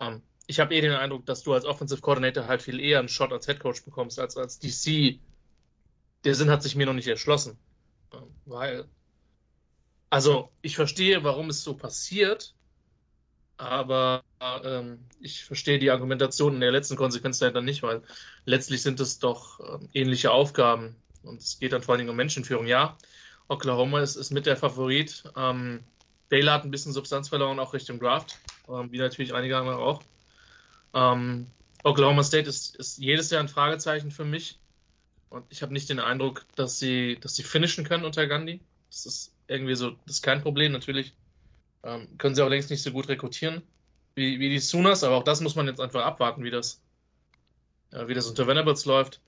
ähm, 0.00 0.22
ich 0.46 0.60
habe 0.60 0.74
eh 0.74 0.80
den 0.80 0.92
Eindruck, 0.92 1.26
dass 1.26 1.42
du 1.42 1.52
als 1.52 1.64
Offensive 1.64 2.00
Coordinator 2.00 2.46
halt 2.46 2.62
viel 2.62 2.78
eher 2.78 3.00
einen 3.00 3.08
Shot 3.08 3.32
als 3.32 3.46
Head 3.46 3.58
Coach 3.58 3.84
bekommst 3.84 4.20
als 4.20 4.36
als 4.36 4.60
DC. 4.60 5.18
Der 6.24 6.34
Sinn 6.34 6.50
hat 6.50 6.62
sich 6.62 6.76
mir 6.76 6.86
noch 6.86 6.92
nicht 6.92 7.08
erschlossen. 7.08 7.58
Ähm, 8.12 8.30
weil, 8.44 8.84
also, 10.10 10.50
ich 10.62 10.76
verstehe, 10.76 11.24
warum 11.24 11.50
es 11.50 11.64
so 11.64 11.74
passiert, 11.74 12.54
aber 13.56 14.22
ähm, 14.40 14.98
ich 15.20 15.44
verstehe 15.44 15.78
die 15.78 15.90
Argumentation 15.90 16.54
in 16.54 16.60
der 16.60 16.72
letzten 16.72 16.96
Konsequenz 16.96 17.38
dahinter 17.38 17.62
nicht, 17.62 17.82
weil 17.82 18.02
letztlich 18.44 18.82
sind 18.82 19.00
es 19.00 19.18
doch 19.18 19.60
ähm, 19.60 19.88
ähnliche 19.94 20.30
Aufgaben 20.30 20.96
und 21.22 21.40
es 21.40 21.58
geht 21.58 21.72
dann 21.72 21.82
vor 21.82 21.92
allen 21.92 22.00
Dingen 22.00 22.10
um 22.10 22.16
Menschenführung. 22.16 22.66
Ja, 22.66 22.96
Oklahoma 23.48 24.00
ist, 24.00 24.16
ist 24.16 24.30
mit 24.30 24.46
der 24.46 24.56
Favorit. 24.56 25.24
Ähm, 25.36 25.84
Baylor 26.28 26.54
hat 26.54 26.64
ein 26.64 26.70
bisschen 26.70 26.92
Substanz 26.92 27.28
verloren, 27.28 27.58
auch 27.58 27.74
Richtung 27.74 28.00
Draft, 28.00 28.38
ähm, 28.68 28.90
wie 28.90 28.98
natürlich 28.98 29.34
einige 29.34 29.56
andere 29.56 29.78
auch. 29.78 30.02
Ähm, 30.94 31.46
Oklahoma 31.84 32.24
State 32.24 32.48
ist, 32.48 32.76
ist 32.76 32.98
jedes 32.98 33.30
Jahr 33.30 33.40
ein 33.40 33.48
Fragezeichen 33.48 34.10
für 34.10 34.24
mich. 34.24 34.58
Und 35.28 35.44
ich 35.50 35.62
habe 35.62 35.72
nicht 35.72 35.88
den 35.88 36.00
Eindruck, 36.00 36.44
dass 36.56 36.78
sie, 36.78 37.18
dass 37.20 37.36
sie 37.36 37.42
finishen 37.42 37.84
können 37.84 38.04
unter 38.04 38.26
Gandhi. 38.26 38.60
Das 38.90 39.06
ist 39.06 39.32
irgendwie 39.48 39.74
so, 39.74 39.90
das 40.06 40.16
ist 40.16 40.22
kein 40.22 40.42
Problem. 40.42 40.72
Natürlich 40.72 41.14
ähm, 41.82 42.18
können 42.18 42.34
sie 42.34 42.42
auch 42.42 42.48
längst 42.48 42.70
nicht 42.70 42.82
so 42.82 42.92
gut 42.92 43.08
rekrutieren 43.08 43.62
wie, 44.16 44.40
wie 44.40 44.48
die 44.48 44.58
Sooners, 44.58 45.04
aber 45.04 45.16
auch 45.16 45.22
das 45.22 45.40
muss 45.40 45.54
man 45.54 45.68
jetzt 45.68 45.80
einfach 45.80 46.04
abwarten, 46.04 46.42
wie 46.42 46.50
das, 46.50 46.82
äh, 47.92 48.08
wie 48.08 48.14
das 48.14 48.26
unter 48.26 48.48
Venables 48.48 48.84
läuft. 48.86 49.20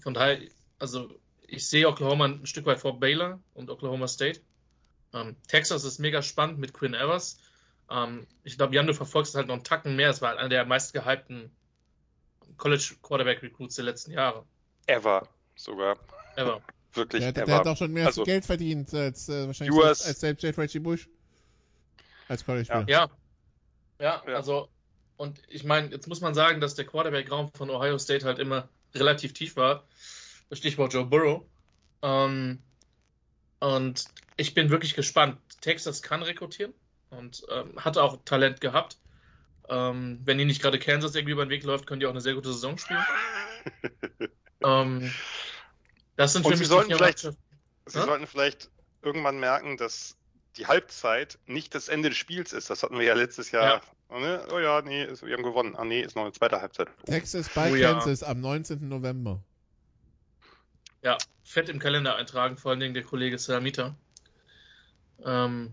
Von 0.00 0.12
daher, 0.12 0.38
also 0.78 1.08
ich 1.46 1.66
sehe 1.68 1.88
Oklahoma 1.88 2.26
ein 2.26 2.46
Stück 2.46 2.66
weit 2.66 2.80
vor 2.80 2.98
Baylor 2.98 3.40
und 3.54 3.70
Oklahoma 3.70 4.08
State. 4.08 4.40
Ähm, 5.14 5.36
Texas 5.46 5.84
ist 5.84 5.98
mega 6.00 6.20
spannend 6.20 6.58
mit 6.58 6.74
Quinn 6.74 6.94
Evers. 6.94 7.38
Ähm, 7.88 8.26
ich 8.42 8.56
glaube, 8.56 8.74
Jan, 8.74 8.86
du 8.86 8.94
verfolgst 8.94 9.34
halt 9.36 9.46
noch 9.46 9.54
einen 9.54 9.64
Tacken 9.64 9.94
mehr. 9.94 10.10
Es 10.10 10.20
war 10.20 10.36
einer 10.36 10.48
der 10.48 10.66
meist 10.66 10.92
gehypten 10.92 11.50
College 12.56 12.96
Quarterback 13.02 13.42
Recruits 13.42 13.76
der 13.76 13.84
letzten 13.84 14.10
Jahre. 14.10 14.44
Ever 14.86 15.28
sogar. 15.54 15.96
Ever. 16.36 16.60
Wirklich 16.94 17.22
Der, 17.22 17.30
ever. 17.30 17.46
der 17.46 17.54
hat 17.54 17.66
auch 17.68 17.76
schon 17.76 17.92
mehr 17.92 18.06
Also, 18.06 18.24
Geld 18.24 18.44
verdient 18.44 18.92
als 18.92 19.28
äh, 19.28 19.46
wahrscheinlich 19.46 19.74
US 19.74 20.00
selbst, 20.00 20.06
als 20.08 20.20
selbst 20.20 20.42
J. 20.42 20.58
Reggie 20.58 20.80
Bush. 20.80 21.08
Als 22.32 22.46
College-Spieler. 22.46 22.86
Ja. 22.88 23.10
ja. 24.00 24.22
Ja. 24.26 24.34
also, 24.34 24.70
und 25.18 25.42
ich 25.48 25.64
meine, 25.64 25.88
jetzt 25.90 26.08
muss 26.08 26.22
man 26.22 26.32
sagen, 26.32 26.62
dass 26.62 26.74
der 26.74 26.86
Quarterback-Raum 26.86 27.52
von 27.52 27.68
Ohio 27.68 27.98
State 27.98 28.24
halt 28.24 28.38
immer 28.38 28.70
relativ 28.94 29.34
tief 29.34 29.56
war. 29.56 29.86
Stichwort 30.50 30.94
Joe 30.94 31.04
Burrow. 31.04 31.42
Ähm, 32.00 32.62
und 33.60 34.04
ich 34.38 34.54
bin 34.54 34.70
wirklich 34.70 34.94
gespannt. 34.94 35.38
Texas 35.60 36.00
kann 36.00 36.22
rekrutieren 36.22 36.72
und 37.10 37.44
ähm, 37.50 37.76
hat 37.76 37.98
auch 37.98 38.18
Talent 38.24 38.62
gehabt. 38.62 38.96
Ähm, 39.68 40.20
wenn 40.24 40.38
die 40.38 40.46
nicht 40.46 40.62
gerade 40.62 40.78
Kansas 40.78 41.14
irgendwie 41.14 41.32
über 41.32 41.44
den 41.44 41.50
Weg 41.50 41.64
läuft, 41.64 41.86
können 41.86 42.00
die 42.00 42.06
auch 42.06 42.10
eine 42.12 42.22
sehr 42.22 42.34
gute 42.34 42.50
Saison 42.50 42.78
spielen. 42.78 43.04
ähm, 44.64 45.12
das 46.16 46.32
sind 46.32 46.46
Und 46.46 46.52
für 46.52 46.56
sie 46.56 46.62
mich 46.62 46.68
sollten 46.68 46.88
vier 46.88 46.96
vielleicht-. 46.96 47.18
Sie 47.18 47.98
Ja? 47.98 48.04
sollten 48.06 48.26
vielleicht 48.26 48.70
irgendwann 49.02 49.38
merken, 49.38 49.76
dass 49.76 50.16
die 50.56 50.66
Halbzeit 50.66 51.38
nicht 51.46 51.74
das 51.74 51.88
Ende 51.88 52.08
des 52.10 52.18
Spiels 52.18 52.52
ist. 52.52 52.68
Das 52.70 52.82
hatten 52.82 52.98
wir 52.98 53.04
ja 53.06 53.14
letztes 53.14 53.50
Jahr. 53.50 53.80
Ne? 54.10 54.46
Oh 54.52 54.58
ja, 54.58 54.82
nee, 54.82 55.04
ist- 55.04 55.24
wir 55.24 55.34
haben 55.34 55.42
gewonnen. 55.42 55.74
Ah 55.76 55.84
nee, 55.84 56.02
ist 56.02 56.14
noch 56.16 56.22
eine 56.24 56.32
zweite 56.32 56.60
Halbzeit. 56.60 56.88
Texas 57.06 57.48
bei 57.54 57.72
Oh 57.72 57.74
ja. 57.74 57.92
Kansas 57.92 58.22
am 58.22 58.40
19. 58.40 58.88
November. 58.88 59.42
Ja, 61.02 61.16
fett 61.42 61.68
im 61.68 61.78
Kalender 61.78 62.16
eintragen, 62.16 62.56
vor 62.58 62.70
allen 62.72 62.80
Dingen 62.80 62.94
der 62.94 63.02
Kollege 63.04 63.38
Salamita. 63.38 63.96
Ähm, 65.24 65.72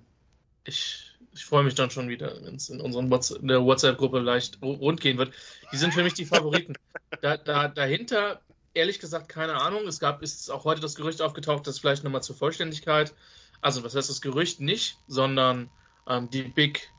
ich, 0.63 1.13
ich 1.33 1.45
freue 1.45 1.63
mich 1.63 1.75
dann 1.75 1.91
schon 1.91 2.09
wieder, 2.09 2.33
wenn 2.43 2.55
es 2.55 2.69
in, 2.69 2.81
unseren 2.81 3.09
Whats- 3.11 3.31
in 3.31 3.47
der 3.47 3.61
WhatsApp-Gruppe 3.63 4.19
leicht 4.19 4.57
ru- 4.59 4.77
rund 4.77 5.01
gehen 5.01 5.17
wird. 5.17 5.33
Die 5.71 5.77
sind 5.77 5.93
für 5.93 6.03
mich 6.03 6.13
die 6.13 6.25
Favoriten. 6.25 6.73
da, 7.21 7.37
da, 7.37 7.67
dahinter, 7.67 8.41
ehrlich 8.73 8.99
gesagt, 8.99 9.29
keine 9.29 9.55
Ahnung. 9.61 9.87
Es 9.87 9.99
gab, 9.99 10.21
ist 10.23 10.49
auch 10.49 10.63
heute 10.63 10.81
das 10.81 10.95
Gerücht 10.95 11.21
aufgetaucht, 11.21 11.67
das 11.67 11.79
vielleicht 11.79 12.03
nochmal 12.03 12.23
zur 12.23 12.35
Vollständigkeit. 12.35 13.13
Also, 13.61 13.83
was 13.83 13.95
heißt 13.95 14.09
das 14.09 14.21
Gerücht 14.21 14.59
nicht, 14.59 14.97
sondern 15.07 15.69
ähm, 16.07 16.29
die 16.29 16.43
Big 16.43 16.89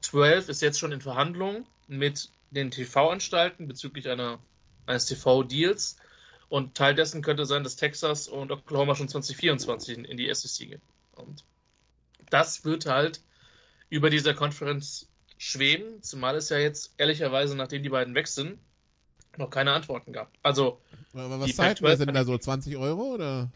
12 0.00 0.48
ist 0.48 0.62
jetzt 0.62 0.78
schon 0.78 0.92
in 0.92 1.00
Verhandlungen 1.00 1.66
mit 1.86 2.30
den 2.50 2.70
TV-Anstalten 2.70 3.68
bezüglich 3.68 4.08
einer, 4.08 4.38
eines 4.86 5.06
TV-Deals. 5.06 5.96
Und 6.48 6.74
Teil 6.74 6.94
dessen 6.94 7.22
könnte 7.22 7.46
sein, 7.46 7.64
dass 7.64 7.76
Texas 7.76 8.28
und 8.28 8.52
Oklahoma 8.52 8.94
schon 8.94 9.08
2024 9.08 9.96
in, 9.96 10.04
in 10.04 10.16
die 10.18 10.32
SEC 10.34 10.68
gehen. 10.68 10.82
Und 11.12 11.44
das 12.28 12.64
wird 12.64 12.86
halt 12.86 13.22
über 13.88 14.10
dieser 14.10 14.34
Konferenz 14.34 15.08
schweben, 15.38 16.02
zumal 16.02 16.36
es 16.36 16.50
ja 16.50 16.58
jetzt 16.58 16.94
ehrlicherweise, 16.98 17.56
nachdem 17.56 17.82
die 17.82 17.88
beiden 17.88 18.14
weg 18.14 18.28
sind, 18.28 18.58
noch 19.38 19.50
keine 19.50 19.72
Antworten 19.72 20.12
gab. 20.12 20.30
Also, 20.42 20.80
Aber 21.14 21.40
was 21.40 21.46
Die 21.46 21.54
zahlt 21.54 21.80
Pac-12 21.80 22.04
denn 22.04 22.14
da 22.14 22.24
so? 22.24 22.36
20 22.36 22.76
Euro 22.76 23.14
oder? 23.14 23.50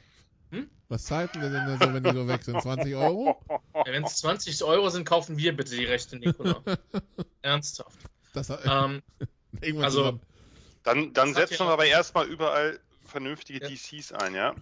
Hm? 0.56 0.70
Was 0.88 1.04
zahlt 1.04 1.34
wir 1.34 1.50
denn 1.50 1.78
so, 1.78 1.92
wenn 1.92 2.02
die 2.04 2.12
so 2.12 2.28
weg 2.28 2.42
sind? 2.44 2.60
20 2.62 2.94
Euro? 2.94 3.40
wenn 3.84 4.04
es 4.04 4.16
20 4.18 4.62
Euro 4.64 4.88
sind, 4.88 5.04
kaufen 5.04 5.36
wir 5.36 5.56
bitte 5.56 5.74
die 5.76 5.84
Rechte, 5.84 6.16
Nikola. 6.16 6.62
Ernsthaft. 7.42 7.98
Das, 8.32 8.50
Ähm, 8.50 9.02
irgendwann 9.60 9.84
also- 9.84 9.98
zusammen. 10.00 10.20
Dann, 10.84 11.12
dann 11.12 11.30
Das 11.34 11.42
hat 11.42 11.48
setzen 11.48 11.62
ja 11.64 11.68
wir 11.68 11.72
aber 11.72 11.86
erstmal 11.86 12.26
überall 12.28 12.78
vernünftige 13.04 13.60
Ja. 13.60 13.68
DCs 13.68 14.12
ein, 14.12 14.34
ja? 14.36 14.54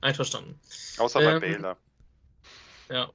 Einverstanden. 0.00 0.58
Außer 0.98 1.20
bei 1.20 1.32
Ähm, 1.34 1.40
Baylor. 1.40 1.76
Ja. 2.90 3.10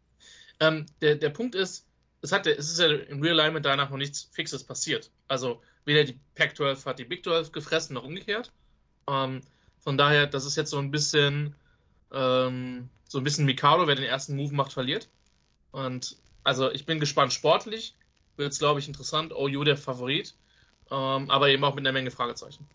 Ähm, 0.60 0.86
der, 1.02 1.15
der 1.15 1.30
Punkt 1.30 1.56
ist, 1.56 1.86
es, 2.21 2.32
hat, 2.32 2.47
es 2.47 2.71
ist 2.71 2.80
ja 2.80 2.88
im 2.88 3.21
Realignment 3.21 3.65
danach 3.65 3.89
noch 3.89 3.97
nichts 3.97 4.30
Fixes 4.32 4.63
passiert. 4.63 5.12
Also 5.28 5.62
weder 5.86 6.04
die 6.04 6.19
Pac-12 6.36 6.86
hat 6.86 6.99
die 6.99 7.06
Big 7.06 7.23
12 7.23 7.52
gefressen, 7.52 7.93
noch 7.95 8.04
umgekehrt. 8.04 8.52
Ähm, 9.08 9.41
von 9.83 9.97
daher, 9.97 10.27
das 10.27 10.45
ist 10.45 10.55
jetzt 10.55 10.69
so 10.69 10.77
ein 10.77 10.91
bisschen 10.91 11.55
ähm, 12.11 12.89
so 13.07 13.17
ein 13.17 13.23
bisschen 13.23 13.45
Mikado, 13.45 13.85
wer 13.87 13.95
den 13.95 14.05
ersten 14.05 14.35
Move 14.35 14.53
macht, 14.53 14.73
verliert. 14.73 15.09
Und 15.71 16.17
also 16.43 16.71
ich 16.71 16.85
bin 16.85 16.99
gespannt. 16.99 17.33
Sportlich 17.33 17.95
wird 18.37 18.53
es, 18.53 18.59
glaube 18.59 18.79
ich, 18.79 18.87
interessant. 18.87 19.33
OU 19.33 19.63
der 19.63 19.77
Favorit, 19.77 20.35
ähm, 20.89 21.29
aber 21.29 21.49
eben 21.49 21.63
auch 21.63 21.75
mit 21.75 21.85
einer 21.85 21.93
Menge 21.93 22.11
Fragezeichen. 22.11 22.67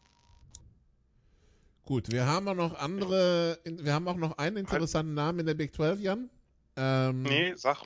Gut, 1.85 2.13
wir 2.13 2.27
haben 2.27 2.47
auch 2.49 2.55
noch 2.55 2.75
andere, 2.75 3.59
wir 3.65 3.95
haben 3.95 4.07
auch 4.09 4.17
noch 4.17 4.37
einen 4.37 4.59
interessanten 4.59 5.15
Namen 5.15 5.41
in 5.41 5.47
der 5.47 5.55
Big 5.55 5.75
12, 5.75 6.01
Jan. 6.01 6.31
Ähm, 6.77 7.23
Nee, 7.23 7.55
sag. 7.57 7.85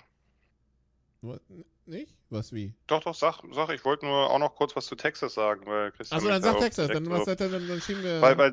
Nicht? 1.87 2.15
Was 2.31 2.53
wie? 2.53 2.75
Doch, 2.87 3.03
doch, 3.03 3.15
sag, 3.15 3.43
sag. 3.53 3.71
Ich 3.71 3.85
wollte 3.85 4.07
nur 4.07 4.31
auch 4.31 4.39
noch 4.39 4.55
kurz 4.55 4.75
was 4.75 4.87
zu 4.87 4.97
Texas 4.97 5.35
sagen, 5.35 5.67
weil 5.67 5.93
Christian. 5.93 6.19
Achso, 6.19 6.29
dann 6.29 6.43
sag 6.43 6.59
Texas, 6.59 6.89
dann, 6.89 7.09
was, 7.11 7.25
dann, 7.25 7.37
dann 7.69 7.81
schieben 7.81 8.03
wir. 8.03 8.21
Weil, 8.21 8.39
weil, 8.39 8.53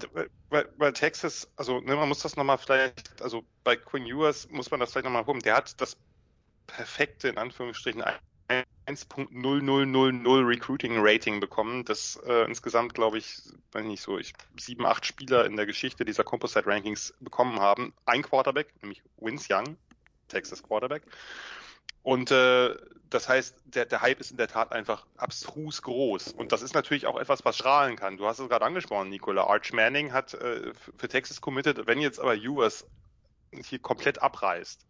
weil, 0.49 0.69
weil 0.77 0.93
Texas, 0.93 1.49
also 1.55 1.79
ne, 1.79 1.95
man 1.95 2.07
muss 2.07 2.19
das 2.19 2.35
nochmal 2.35 2.57
vielleicht, 2.57 3.21
also 3.21 3.43
bei 3.63 3.75
Quinn 3.75 4.05
Ewers 4.05 4.49
muss 4.49 4.69
man 4.71 4.79
das 4.79 4.91
vielleicht 4.91 5.05
nochmal 5.05 5.25
gucken, 5.25 5.41
der 5.41 5.55
hat 5.55 5.79
das 5.81 5.97
perfekte, 6.67 7.27
in 7.27 7.37
Anführungsstrichen, 7.37 8.03
1.0000 8.87 10.47
Recruiting 10.47 10.97
Rating 10.97 11.39
bekommen, 11.39 11.85
das 11.85 12.19
äh, 12.25 12.45
insgesamt, 12.45 12.93
glaube 12.93 13.19
ich, 13.19 13.41
weiß 13.71 13.85
nicht 13.85 14.01
so, 14.01 14.17
ich, 14.17 14.33
sieben, 14.59 14.85
acht 14.85 15.05
Spieler 15.05 15.45
in 15.45 15.55
der 15.55 15.67
Geschichte 15.67 16.05
dieser 16.05 16.23
Composite 16.23 16.65
Rankings 16.65 17.13
bekommen 17.19 17.59
haben. 17.59 17.93
Ein 18.05 18.23
Quarterback, 18.23 18.73
nämlich 18.81 19.03
Vince 19.17 19.53
Young, 19.53 19.77
Texas 20.27 20.63
Quarterback. 20.63 21.03
Und 22.03 22.31
äh, 22.31 22.75
das 23.09 23.27
heißt, 23.27 23.55
der, 23.65 23.85
der 23.85 24.01
Hype 24.01 24.19
ist 24.19 24.31
in 24.31 24.37
der 24.37 24.47
Tat 24.47 24.71
einfach 24.71 25.05
abstrus 25.17 25.81
groß. 25.81 26.33
Und 26.33 26.51
das 26.51 26.61
ist 26.61 26.73
natürlich 26.73 27.07
auch 27.07 27.19
etwas, 27.19 27.43
was 27.43 27.57
strahlen 27.57 27.95
kann. 27.95 28.17
Du 28.17 28.27
hast 28.27 28.39
es 28.39 28.49
gerade 28.49 28.65
angesprochen, 28.65 29.09
Nicola. 29.09 29.45
Arch 29.45 29.73
Manning 29.73 30.13
hat 30.13 30.33
äh, 30.35 30.73
für 30.97 31.07
Texas 31.07 31.41
committed. 31.41 31.87
Wenn 31.87 31.99
jetzt 31.99 32.19
aber 32.19 32.35
Ewers 32.35 32.85
hier 33.51 33.79
komplett 33.79 34.21
abreißt, 34.21 34.85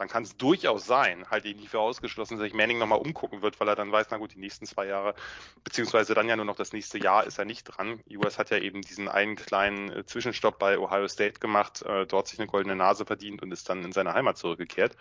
dann 0.00 0.08
kann 0.08 0.22
es 0.22 0.34
durchaus 0.38 0.86
sein, 0.86 1.28
halte 1.30 1.48
ich 1.48 1.56
nicht 1.56 1.68
für 1.68 1.78
ausgeschlossen, 1.78 2.38
dass 2.38 2.44
sich 2.44 2.54
Manning 2.54 2.78
nochmal 2.78 2.98
umgucken 2.98 3.42
wird, 3.42 3.60
weil 3.60 3.68
er 3.68 3.76
dann 3.76 3.92
weiß, 3.92 4.06
na 4.10 4.16
gut, 4.16 4.34
die 4.34 4.38
nächsten 4.38 4.64
zwei 4.64 4.86
Jahre, 4.86 5.14
beziehungsweise 5.62 6.14
dann 6.14 6.26
ja 6.26 6.36
nur 6.36 6.46
noch 6.46 6.56
das 6.56 6.72
nächste 6.72 6.98
Jahr 6.98 7.26
ist 7.26 7.38
er 7.38 7.44
nicht 7.44 7.64
dran. 7.64 8.00
Ewers 8.08 8.38
hat 8.38 8.48
ja 8.48 8.56
eben 8.56 8.80
diesen 8.80 9.08
einen 9.08 9.36
kleinen 9.36 9.92
äh, 9.92 10.06
Zwischenstopp 10.06 10.58
bei 10.58 10.78
Ohio 10.78 11.06
State 11.06 11.38
gemacht, 11.38 11.82
äh, 11.82 12.06
dort 12.06 12.28
sich 12.28 12.38
eine 12.38 12.48
goldene 12.48 12.76
Nase 12.76 13.04
verdient 13.04 13.42
und 13.42 13.52
ist 13.52 13.68
dann 13.68 13.84
in 13.84 13.92
seine 13.92 14.14
Heimat 14.14 14.38
zurückgekehrt. 14.38 14.96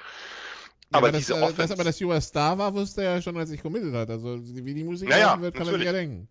Aber 0.92 1.12
das, 1.12 1.20
diese 1.20 1.34
äh, 1.34 1.42
Offense, 1.42 1.58
dass 1.58 1.72
aber 1.72 1.84
das 1.84 2.02
US 2.02 2.28
Star 2.28 2.58
war, 2.58 2.74
wusste 2.74 3.04
er 3.04 3.16
ja 3.16 3.22
schon, 3.22 3.38
als 3.38 3.52
ich 3.52 3.62
committed 3.62 3.94
hat. 3.94 4.10
Also 4.10 4.40
wie 4.44 4.74
die 4.74 4.84
Musik 4.84 5.10
Ja, 5.10 5.18
ja, 5.18 5.28
laufen 5.28 5.42
wird, 5.44 5.56
kann 5.56 5.66
man 5.66 5.76
sich 5.76 5.86
ja 5.86 5.92
natürlich. 5.92 6.10
denken. 6.10 6.30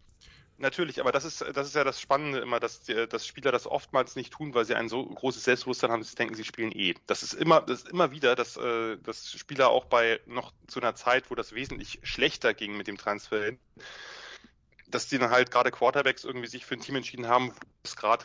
Natürlich, 0.61 1.01
aber 1.01 1.13
das 1.13 1.25
ist, 1.25 1.45
das 1.55 1.69
ist 1.69 1.77
ja 1.77 1.85
das 1.85 2.01
Spannende 2.01 2.41
immer, 2.41 2.59
dass, 2.59 2.83
dass 2.83 3.25
Spieler 3.25 3.53
das 3.53 3.69
oftmals 3.69 4.17
nicht 4.17 4.33
tun, 4.33 4.55
weil 4.55 4.65
sie 4.65 4.75
ein 4.75 4.89
so 4.89 5.07
großes 5.07 5.45
Selbstbewusstsein 5.45 5.93
haben, 5.93 6.01
dass 6.01 6.11
sie 6.11 6.17
denken, 6.17 6.35
sie 6.35 6.45
spielen 6.45 6.73
eh. 6.73 6.95
Das 7.07 7.23
ist 7.23 7.35
immer, 7.35 7.61
das 7.61 7.85
ist 7.85 7.89
immer 7.91 8.11
wieder, 8.11 8.35
dass, 8.35 8.57
äh, 8.57 8.97
dass 8.99 9.31
Spieler 9.31 9.69
auch 9.69 9.85
bei 9.85 10.19
noch 10.27 10.53
zu 10.67 10.81
einer 10.81 10.97
Zeit, 10.97 11.31
wo 11.31 11.37
das 11.37 11.53
wesentlich 11.55 12.01
schlechter 12.03 12.55
ging 12.55 12.77
mit 12.77 12.89
dem 12.89 12.99
Transfer 12.99 13.45
hin, 13.45 13.59
dass 14.89 15.07
die 15.07 15.19
dann 15.19 15.31
halt 15.31 15.53
gerade 15.53 15.71
Quarterbacks 15.71 16.25
irgendwie 16.25 16.49
sich 16.49 16.67
für 16.67 16.75
ein 16.75 16.81
Team 16.81 16.97
entschieden 16.97 17.29
haben, 17.29 17.51
wo 17.51 17.55
es 17.85 17.95
gerade 17.95 18.25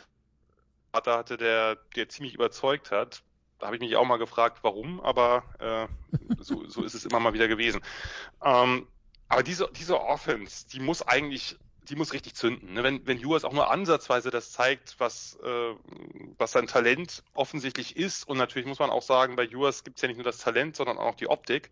Vater 0.91 1.17
hatte, 1.17 1.37
der, 1.37 1.75
der 1.95 2.09
ziemlich 2.09 2.33
überzeugt 2.33 2.89
hat. 2.89 3.21
Da 3.63 3.67
habe 3.67 3.77
ich 3.77 3.81
mich 3.81 3.95
auch 3.95 4.05
mal 4.05 4.17
gefragt, 4.17 4.57
warum, 4.61 4.99
aber 4.99 5.41
äh, 5.59 5.87
so, 6.43 6.67
so 6.67 6.83
ist 6.83 6.95
es 6.95 7.05
immer 7.05 7.21
mal 7.21 7.31
wieder 7.31 7.47
gewesen. 7.47 7.79
Ähm, 8.43 8.87
aber 9.29 9.41
diese, 9.41 9.69
diese 9.71 10.01
Offense, 10.01 10.67
die 10.67 10.81
muss 10.81 11.01
eigentlich 11.01 11.57
die 11.89 11.95
muss 11.95 12.11
richtig 12.11 12.35
zünden. 12.35 12.73
Ne? 12.73 12.83
Wenn, 12.83 13.07
wenn 13.07 13.17
Juas 13.17 13.45
auch 13.45 13.53
nur 13.53 13.71
ansatzweise 13.71 14.31
das 14.31 14.51
zeigt, 14.51 14.95
was, 14.99 15.37
äh, 15.43 15.75
was 16.37 16.51
sein 16.51 16.67
Talent 16.67 17.23
offensichtlich 17.33 17.95
ist, 17.95 18.27
und 18.27 18.37
natürlich 18.37 18.67
muss 18.67 18.79
man 18.79 18.89
auch 18.89 19.01
sagen, 19.01 19.37
bei 19.37 19.43
Juas 19.43 19.85
gibt 19.85 19.97
es 19.97 20.01
ja 20.01 20.09
nicht 20.09 20.17
nur 20.17 20.25
das 20.25 20.39
Talent, 20.39 20.75
sondern 20.75 20.97
auch 20.97 21.15
die 21.15 21.29
Optik. 21.29 21.71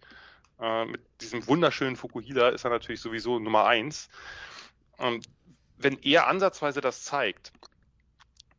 Äh, 0.61 0.85
mit 0.85 1.01
diesem 1.19 1.45
wunderschönen 1.45 1.97
Fukuhila 1.97 2.49
ist 2.49 2.63
er 2.63 2.69
natürlich 2.69 3.01
sowieso 3.01 3.37
Nummer 3.37 3.65
eins. 3.65 4.07
Und 4.97 5.25
wenn 5.77 5.99
er 6.03 6.27
ansatzweise 6.27 6.79
das 6.79 7.03
zeigt, 7.03 7.51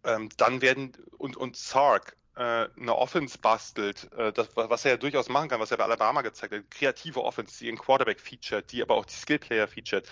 ähm, 0.04 0.28
dann 0.36 0.60
werden 0.60 0.92
und, 1.16 1.36
und 1.36 1.56
Sark 1.56 2.16
eine 2.34 2.96
Offense 2.96 3.38
bastelt, 3.38 4.10
äh, 4.16 4.32
das, 4.32 4.48
was 4.56 4.84
er 4.84 4.92
ja 4.92 4.96
durchaus 4.96 5.28
machen 5.28 5.48
kann, 5.48 5.60
was 5.60 5.70
er 5.70 5.76
bei 5.76 5.84
Alabama 5.84 6.22
gezeigt 6.22 6.54
hat, 6.54 6.70
kreative 6.70 7.22
Offense, 7.22 7.58
die 7.58 7.66
ihren 7.66 7.78
Quarterback 7.78 8.20
featured, 8.20 8.70
die 8.72 8.82
aber 8.82 8.94
auch 8.94 9.04
die 9.04 9.14
Skillplayer 9.14 9.68
featured, 9.68 10.08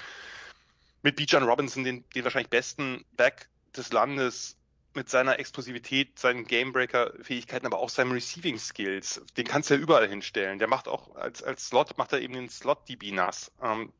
mit 1.03 1.16
Bijan 1.16 1.45
Robinson, 1.45 1.85
den, 1.85 2.05
den 2.14 2.25
wahrscheinlich 2.25 2.51
besten 2.51 3.05
Back 3.16 3.49
des 3.75 3.93
Landes, 3.93 4.57
mit 4.95 5.09
seiner 5.09 5.39
Explosivität, 5.39 6.18
seinen 6.18 6.47
Gamebreaker-Fähigkeiten, 6.47 7.66
aber 7.66 7.79
auch 7.79 7.89
seinen 7.89 8.12
Receiving-Skills. 8.12 9.23
Den 9.37 9.47
kannst 9.47 9.71
du 9.71 9.75
ja 9.75 9.81
überall 9.81 10.09
hinstellen. 10.09 10.59
Der 10.59 10.68
macht 10.68 10.89
auch 10.89 11.14
als, 11.14 11.43
als 11.43 11.68
Slot, 11.68 11.97
macht 11.97 12.12
er 12.12 12.21
eben 12.21 12.35
den 12.35 12.49
Slot-DB 12.49 13.12
nass. 13.12 13.53
Ähm, 13.62 13.93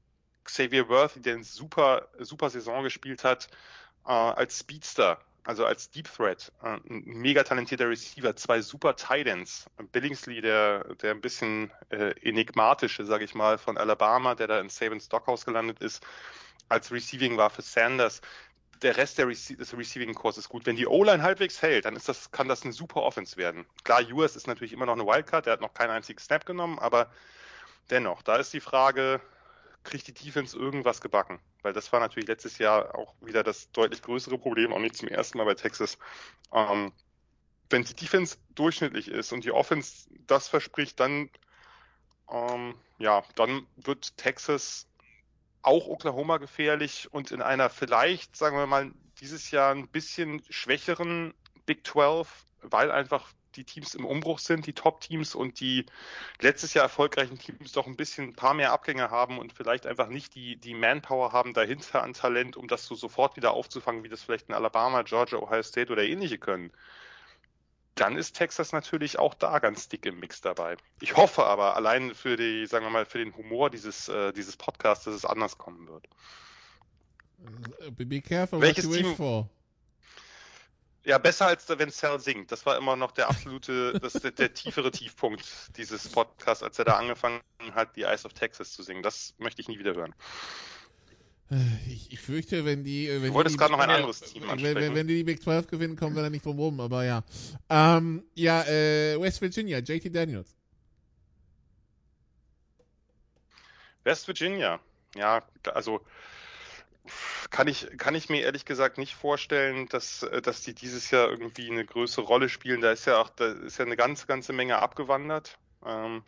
Xavier 0.45 0.89
Worthy, 0.89 1.21
der 1.21 1.35
eine 1.35 1.45
super, 1.45 2.09
super 2.19 2.51
Saison 2.51 2.83
gespielt 2.83 3.23
hat, 3.23 3.49
äh, 4.05 4.11
als 4.11 4.59
Speedster, 4.59 5.21
also 5.45 5.65
als 5.65 5.91
Deep 5.91 6.13
Threat, 6.13 6.53
äh, 6.63 6.69
ein 6.69 7.03
mega 7.05 7.43
talentierter 7.43 7.89
Receiver, 7.89 8.35
zwei 8.37 8.61
super 8.61 8.97
Titans. 8.97 9.67
Billingsley, 9.93 10.41
der, 10.41 10.95
der 10.97 11.13
ein 11.13 11.21
bisschen 11.21 11.73
äh, 11.91 12.13
enigmatische, 12.23 13.05
sage 13.05 13.25
ich 13.25 13.35
mal, 13.35 13.59
von 13.59 13.79
Alabama, 13.79 14.35
der 14.35 14.47
da 14.47 14.61
in 14.61 14.69
Saban 14.69 15.01
Stockhouse 15.01 15.45
gelandet 15.45 15.81
ist, 15.81 16.05
als 16.69 16.93
Receiving 16.93 17.37
war 17.37 17.51
für 17.51 17.63
Sanders. 17.63 18.21
Der 18.83 18.97
Rest 18.97 19.19
der 19.19 19.29
Rece 19.29 19.57
des 19.57 19.77
Receiving 19.77 20.15
Kurs 20.15 20.39
ist 20.39 20.49
gut. 20.49 20.65
Wenn 20.65 20.77
die 20.77 20.87
O-Line 20.87 21.23
halbwegs 21.23 21.61
hält, 21.61 21.85
dann 21.85 21.97
ist 21.97 22.09
das, 22.09 22.31
kann 22.31 22.49
das 22.49 22.63
eine 22.63 22.73
super 22.73 23.03
Offense 23.03 23.37
werden. 23.37 23.67
Klar, 23.85 24.03
US 24.13 24.37
ist 24.37 24.47
natürlich 24.47 24.73
immer 24.73 24.87
noch 24.87 24.95
eine 24.95 25.07
Wildcard, 25.07 25.47
der 25.47 25.55
hat 25.55 25.61
noch 25.61 25.75
keinen 25.75 25.91
einzigen 25.91 26.19
Snap 26.19 26.47
genommen, 26.47 26.79
aber 26.79 27.11
dennoch, 27.91 28.23
da 28.23 28.37
ist 28.37 28.53
die 28.55 28.61
Frage, 28.61 29.21
kriegt 29.85 30.07
die 30.09 30.13
Defense 30.13 30.57
irgendwas 30.57 31.01
gebacken? 31.01 31.41
Weil 31.63 31.73
das 31.73 31.93
war 31.93 32.01
natürlich 32.01 32.29
letztes 32.29 32.59
Jahr 32.59 32.95
auch 32.95 33.15
wieder 33.21 33.43
das 33.43 33.71
deutlich 33.73 34.03
größere 34.03 34.39
Problem, 34.39 34.73
auch 34.73 34.79
nicht 34.79 34.97
zum 34.97 35.09
ersten 35.09 35.39
Mal 35.39 35.45
bei 35.45 35.55
Texas. 35.55 35.99
Ähm, 36.53 36.93
wenn 37.69 37.85
die 37.85 37.95
Defense 37.95 38.37
durchschnittlich 38.55 39.09
ist 39.09 39.33
und 39.33 39.45
die 39.45 39.53
Offense 39.53 40.09
das 40.27 40.49
verspricht, 40.49 40.99
dann 40.99 41.31
ähm, 42.31 42.75
ja, 42.99 43.23
dann 43.35 43.67
wird 43.77 44.17
Texas 44.17 44.87
auch 45.63 45.87
Oklahoma 45.89 46.39
gefährlich 46.39 47.13
und 47.13 47.31
in 47.31 47.43
einer 47.43 47.71
vielleicht, 47.71 48.37
sagen 48.37 48.57
wir 48.57 48.67
mal, 48.67 48.93
dieses 49.21 49.51
Jahr 49.51 49.75
ein 49.75 49.89
bisschen 49.89 50.43
schwächeren 50.49 51.35
Big 51.67 51.87
12, 51.87 52.47
weil 52.63 52.91
einfach 52.91 53.33
die 53.57 53.65
Teams 53.65 53.95
im 53.95 54.05
Umbruch 54.05 54.39
sind, 54.39 54.67
die 54.67 54.73
Top-Teams 54.73 55.35
und 55.35 55.61
die 55.61 55.87
letztes 56.41 56.75
Jahr 56.75 56.85
erfolgreichen 56.85 57.39
Teams 57.39 57.73
doch 57.73 57.87
ein 57.87 57.97
bisschen 57.97 58.29
ein 58.29 58.35
paar 58.35 58.55
mehr 58.55 58.73
Abgänge 58.73 59.11
haben 59.11 59.39
und 59.39 59.53
vielleicht 59.53 59.87
einfach 59.87 60.09
nicht 60.09 60.35
die, 60.35 60.57
die 60.57 60.75
Manpower 60.75 61.33
haben 61.33 61.55
dahinter 61.55 62.03
an 62.03 62.13
Talent, 62.13 62.57
um 62.57 62.69
das 62.69 62.87
so 62.87 62.95
sofort 62.95 63.37
wieder 63.37 63.53
aufzufangen, 63.53 64.05
wie 64.05 64.09
das 64.09 64.23
vielleicht 64.23 64.49
in 64.49 64.55
Alabama, 64.55 65.03
Georgia, 65.03 65.39
Ohio 65.39 65.63
State 65.63 65.93
oder 65.93 66.03
ähnliche 66.03 66.39
können 66.39 66.73
dann 68.01 68.17
ist 68.17 68.35
Texas 68.35 68.73
natürlich 68.73 69.19
auch 69.19 69.35
da 69.35 69.59
ganz 69.59 69.89
dick 69.89 70.07
im 70.07 70.21
Mix 70.21 70.41
dabei. 70.41 70.77
Ich 71.01 71.17
hoffe 71.17 71.45
aber 71.45 71.77
allein 71.77 72.15
für 72.15 72.37
die, 72.37 72.67
sagen 72.67 72.87
wir 72.87 72.91
mal, 72.91 73.05
für 73.05 73.19
den 73.19 73.37
Humor 73.37 73.69
dieses, 73.69 74.09
äh, 74.09 74.33
dieses 74.33 74.57
Podcasts, 74.57 75.05
dass 75.05 75.15
es 75.15 75.27
anders 75.27 75.59
kommen 75.59 75.87
wird. 75.87 76.09
Be 77.99 78.21
careful 78.21 78.61
Welches 78.61 78.87
what 78.87 78.97
you 78.97 79.03
Team? 79.03 79.11
wish 79.11 79.17
for. 79.17 79.49
Ja, 81.05 81.17
besser 81.19 81.47
als 81.47 81.67
wenn 81.69 81.91
Cell 81.91 82.21
singt. 82.21 82.53
Das 82.53 82.67
war 82.67 82.77
immer 82.77 82.95
noch 82.95 83.13
der 83.13 83.31
absolute, 83.31 83.99
das, 84.01 84.13
der, 84.15 84.33
der 84.33 84.53
tiefere 84.53 84.91
Tiefpunkt 84.91 85.45
dieses 85.77 86.09
Podcasts, 86.09 86.63
als 86.63 86.79
er 86.79 86.85
da 86.85 86.97
angefangen 86.99 87.41
hat, 87.75 87.97
die 87.97 88.03
Eyes 88.03 88.27
of 88.27 88.35
Texas 88.35 88.73
zu 88.73 88.83
singen. 88.83 89.03
Das 89.03 89.35
möchte 89.39 89.63
ich 89.63 89.69
nie 89.69 89.79
wieder 89.79 89.95
hören. 89.95 90.15
Ich, 91.89 92.13
ich 92.13 92.21
fürchte, 92.21 92.65
wenn 92.65 92.85
die. 92.85 93.09
äh, 93.09 93.23
Wenn 93.23 93.29
Du 93.29 93.35
wolltest 93.35 93.55
die, 93.55 93.59
gerade 93.59 93.73
noch 93.73 93.81
ein 93.81 93.91
anderes 93.91 94.21
Team 94.21 94.43
wenn, 94.45 94.51
ansprechen. 94.51 94.77
wenn, 94.77 94.95
wenn 94.95 95.09
die 95.09 95.17
die 95.17 95.25
Big 95.25 95.43
12 95.43 95.67
gewinnen, 95.67 95.97
kommen 95.97 96.15
wir 96.15 96.23
da 96.23 96.31
nicht 96.31 96.45
drum 96.45 96.59
rum, 96.59 96.79
aber 96.81 97.05
ja. 97.05 97.25
Ähm, 97.69 98.23
ja, 98.35 98.63
äh, 98.65 99.21
West 99.21 99.41
Virginia, 99.41 99.79
JT 99.79 100.15
Daniels. 100.15 100.55
West 104.05 104.29
Virginia. 104.29 104.79
Ja, 105.17 105.43
also 105.75 106.01
kann 107.51 107.69
ich, 107.69 107.89
kann 107.99 108.15
ich 108.15 108.29
mir 108.29 108.43
ehrlich 108.43 108.65
gesagt 108.65 108.99
nicht 108.99 109.15
vorstellen, 109.15 109.87
dass, 109.89 110.23
äh, 110.23 110.43
dass 110.43 110.63
die 110.63 110.75
dieses 110.75 111.11
Jahr 111.11 111.29
irgendwie 111.29 111.71
eine 111.71 111.85
größere 111.85 112.25
Rolle 112.25 112.49
spielen. 112.49 112.81
Da 112.81 112.93
ist 112.93 113.07
ja 113.07 113.21
auch, 113.21 113.31
da 113.31 113.47
ist 113.47 113.79
ja 113.79 113.85
eine 113.85 113.97
ganze, 113.97 114.27
ganze 114.27 114.53
Menge 114.53 114.79
abgewandert. 114.79 115.59
Ähm, 115.85 116.23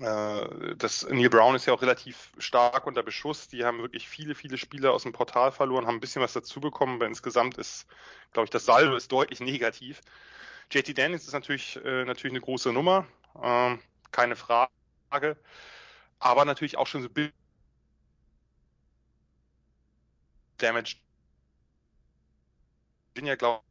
äh, 0.00 0.76
das 0.76 1.06
Neil 1.08 1.28
Brown 1.28 1.54
ist 1.56 1.66
ja 1.66 1.74
auch 1.74 1.82
relativ 1.82 2.32
stark 2.38 2.86
unter 2.86 3.02
Beschuss. 3.02 3.48
Die 3.48 3.64
haben 3.64 3.80
wirklich 3.80 4.08
viele, 4.08 4.34
viele 4.34 4.56
Spieler 4.56 4.92
aus 4.92 5.02
dem 5.02 5.12
Portal 5.12 5.52
verloren, 5.52 5.86
haben 5.86 5.96
ein 5.96 6.00
bisschen 6.00 6.22
was 6.22 6.32
dazu 6.32 6.60
bekommen, 6.60 6.96
aber 6.96 7.06
insgesamt 7.06 7.58
ist, 7.58 7.86
glaube 8.32 8.44
ich, 8.44 8.50
das 8.50 8.64
Saldo 8.64 8.94
ist 8.96 9.10
deutlich 9.10 9.40
negativ. 9.40 10.00
JT 10.70 10.96
Daniels 10.96 11.26
ist 11.26 11.32
natürlich, 11.32 11.76
äh, 11.84 12.04
natürlich 12.04 12.32
eine 12.32 12.40
große 12.40 12.72
Nummer, 12.72 13.06
ähm, 13.42 13.80
keine 14.12 14.36
Frage, 14.36 14.70
aber 16.20 16.44
natürlich 16.44 16.78
auch 16.78 16.86
schon 16.86 17.02
so 17.02 17.08
ein 17.08 17.14
bisschen 17.14 17.39
Damage. 20.62 20.96
Virginia, 23.14 23.34
glaube 23.34 23.62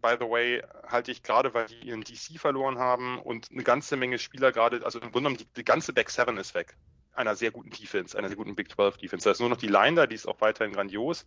by 0.00 0.16
the 0.18 0.28
way, 0.28 0.62
halte 0.86 1.10
ich 1.10 1.22
gerade, 1.22 1.54
weil 1.54 1.66
die 1.66 1.88
ihren 1.88 2.02
DC 2.02 2.38
verloren 2.38 2.78
haben 2.78 3.18
und 3.18 3.50
eine 3.50 3.62
ganze 3.62 3.96
Menge 3.96 4.18
Spieler 4.18 4.52
gerade, 4.52 4.84
also 4.84 4.98
im 4.98 5.12
Grunde 5.12 5.30
genommen 5.30 5.36
die, 5.38 5.46
die 5.56 5.64
ganze 5.64 5.92
Back 5.92 6.10
7 6.10 6.36
ist 6.36 6.54
weg. 6.54 6.76
Einer 7.14 7.36
sehr 7.36 7.52
guten 7.52 7.70
Defense, 7.70 8.18
einer 8.18 8.28
sehr 8.28 8.36
guten 8.36 8.56
Big 8.56 8.70
12 8.70 8.98
Defense. 8.98 9.24
Da 9.24 9.30
ist 9.30 9.40
nur 9.40 9.48
noch 9.48 9.56
die 9.56 9.68
Line 9.68 9.96
da, 9.96 10.06
die 10.06 10.16
ist 10.16 10.26
auch 10.26 10.40
weiterhin 10.40 10.74
grandios. 10.74 11.24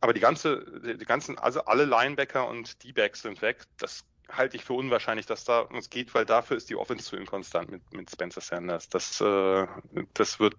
Aber 0.00 0.14
die 0.14 0.20
ganze, 0.20 0.64
die 0.82 1.04
ganzen, 1.04 1.36
also 1.38 1.64
alle 1.64 1.84
Linebacker 1.84 2.46
und 2.46 2.82
D-Backs 2.84 3.22
sind 3.22 3.42
weg. 3.42 3.64
Das 3.78 4.04
halte 4.30 4.56
ich 4.56 4.64
für 4.64 4.74
unwahrscheinlich, 4.74 5.26
dass 5.26 5.44
da 5.44 5.60
uns 5.60 5.90
geht, 5.90 6.14
weil 6.14 6.24
dafür 6.24 6.56
ist 6.56 6.70
die 6.70 6.76
Offense 6.76 7.06
zu 7.06 7.16
inkonstant 7.16 7.70
mit, 7.70 7.92
mit 7.92 8.10
Spencer 8.10 8.40
Sanders. 8.40 8.88
Das, 8.88 9.20
äh, 9.20 9.66
das 10.14 10.38
wird, 10.38 10.56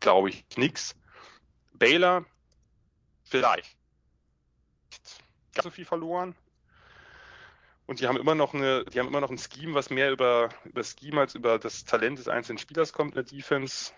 glaube 0.00 0.30
ich, 0.30 0.44
nix. 0.56 0.96
Baylor, 1.74 2.26
vielleicht 3.24 3.76
ganz 5.54 5.64
so 5.64 5.70
viel 5.70 5.84
verloren. 5.84 6.34
Und 7.86 8.00
die 8.00 8.06
haben 8.06 8.16
immer 8.16 8.34
noch 8.34 8.54
eine, 8.54 8.84
die 8.84 9.00
haben 9.00 9.08
immer 9.08 9.20
noch 9.20 9.30
ein 9.30 9.38
Scheme, 9.38 9.74
was 9.74 9.90
mehr 9.90 10.12
über, 10.12 10.50
über 10.64 10.84
Scheme 10.84 11.20
als 11.20 11.34
über 11.34 11.58
das 11.58 11.84
Talent 11.84 12.18
des 12.18 12.28
einzelnen 12.28 12.58
Spielers 12.58 12.92
kommt 12.92 13.16
in 13.16 13.24
der 13.24 13.24
Defense. 13.24 13.92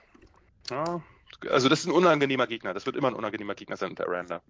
Ja, 0.71 1.03
also 1.51 1.69
das 1.69 1.81
ist 1.81 1.87
ein 1.87 1.93
unangenehmer 1.93 2.47
Gegner. 2.47 2.73
Das 2.73 2.87
wird 2.87 2.97
immer 2.97 3.09
ein 3.09 3.15
unangenehmer 3.15 3.55
Gegner 3.55 3.77
sein 3.77 3.91
unter 3.91 4.09
Aranda. 4.09 4.43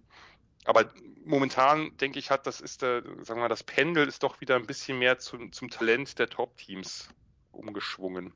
Aber 0.65 0.93
momentan, 1.25 1.97
denke 1.97 2.19
ich, 2.19 2.31
hat 2.31 2.47
das 2.47 2.61
ist 2.61 2.83
der, 2.83 3.01
sagen 3.01 3.39
wir 3.39 3.43
mal, 3.43 3.49
das 3.49 3.63
Pendel 3.63 4.07
ist 4.07 4.23
doch 4.23 4.39
wieder 4.39 4.55
ein 4.55 4.65
bisschen 4.65 4.97
mehr 4.97 5.19
zum, 5.19 5.51
zum 5.51 5.69
Talent 5.69 6.17
der 6.19 6.29
Top-Teams 6.29 7.09
umgeschwungen. 7.51 8.33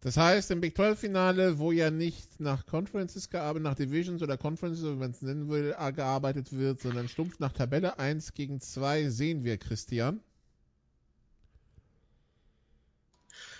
Das 0.00 0.16
heißt, 0.16 0.52
im 0.52 0.60
Big 0.60 0.78
12-Finale, 0.78 1.58
wo 1.58 1.72
ja 1.72 1.90
nicht 1.90 2.38
nach 2.38 2.66
Conferences 2.66 3.30
gearbeitet, 3.30 3.64
nach 3.64 3.74
Divisions 3.74 4.22
oder 4.22 4.36
Conferences, 4.36 4.84
wie 4.84 4.94
man 4.94 5.10
es 5.10 5.22
nennen 5.22 5.48
will, 5.48 5.74
gearbeitet 5.94 6.52
wird, 6.52 6.80
sondern 6.80 7.08
stumpf 7.08 7.40
nach 7.40 7.52
Tabelle 7.52 7.98
1 7.98 8.34
gegen 8.34 8.60
2, 8.60 9.08
sehen 9.08 9.42
wir 9.42 9.58
Christian. 9.58 10.20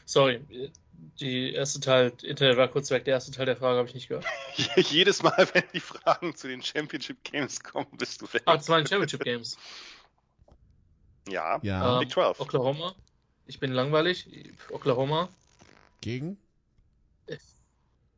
Sorry, 0.04 0.40
die 1.20 1.52
erste 1.52 1.80
Teil, 1.80 2.12
Internet 2.22 2.56
war 2.56 2.68
kurz 2.68 2.90
weg, 2.90 3.04
der 3.04 3.14
erste 3.14 3.32
Teil 3.32 3.46
der 3.46 3.56
Frage 3.56 3.78
habe 3.78 3.88
ich 3.88 3.94
nicht 3.94 4.08
gehört. 4.08 4.24
Jedes 4.76 5.22
Mal, 5.22 5.48
wenn 5.52 5.64
die 5.74 5.80
Fragen 5.80 6.34
zu 6.36 6.46
den 6.46 6.62
Championship 6.62 7.22
Games 7.24 7.62
kommen, 7.62 7.88
bist 7.98 8.22
du 8.22 8.32
weg. 8.32 8.42
Ah, 8.46 8.58
zwei 8.58 8.86
Championship 8.86 9.24
Games. 9.24 9.58
Ja, 11.28 11.58
Ja. 11.62 11.98
Big 11.98 12.10
12. 12.10 12.40
Oklahoma. 12.40 12.94
Ich 13.46 13.60
bin 13.60 13.72
langweilig. 13.72 14.28
Oklahoma. 14.70 15.28
Gegen? 16.00 16.38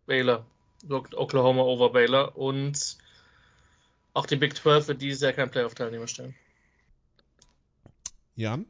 Baylor. 0.07 0.47
Oklahoma 0.89 1.62
over 1.62 1.93
Baylor. 1.93 2.37
Und 2.37 2.99
auch 4.12 4.26
die 4.26 4.37
Big 4.37 4.57
12 4.57 4.89
wird 4.89 5.03
dieses 5.03 5.22
Jahr 5.22 5.33
kein 5.33 5.51
Playoff-Teilnehmer 5.51 6.09
stellen. 6.09 6.35
Jan? 8.35 8.66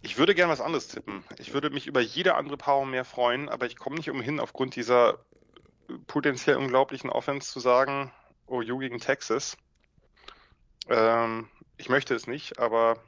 Ich 0.00 0.18
würde 0.18 0.34
gern 0.34 0.50
was 0.50 0.60
anderes 0.60 0.88
tippen. 0.88 1.22
Ich 1.38 1.54
würde 1.54 1.70
mich 1.70 1.86
über 1.86 2.00
jede 2.00 2.34
andere 2.34 2.56
Power 2.56 2.84
mehr 2.86 3.04
freuen, 3.04 3.48
aber 3.48 3.66
ich 3.66 3.76
komme 3.76 3.96
nicht 3.96 4.10
umhin, 4.10 4.40
aufgrund 4.40 4.74
dieser 4.74 5.24
potenziell 6.08 6.56
unglaublichen 6.56 7.10
Offense 7.10 7.52
zu 7.52 7.60
sagen, 7.60 8.10
OU 8.48 8.78
gegen 8.78 8.98
Texas. 8.98 9.56
Ähm, 10.88 11.48
ich 11.76 11.88
möchte 11.88 12.14
es 12.14 12.26
nicht, 12.26 12.58
aber 12.58 12.98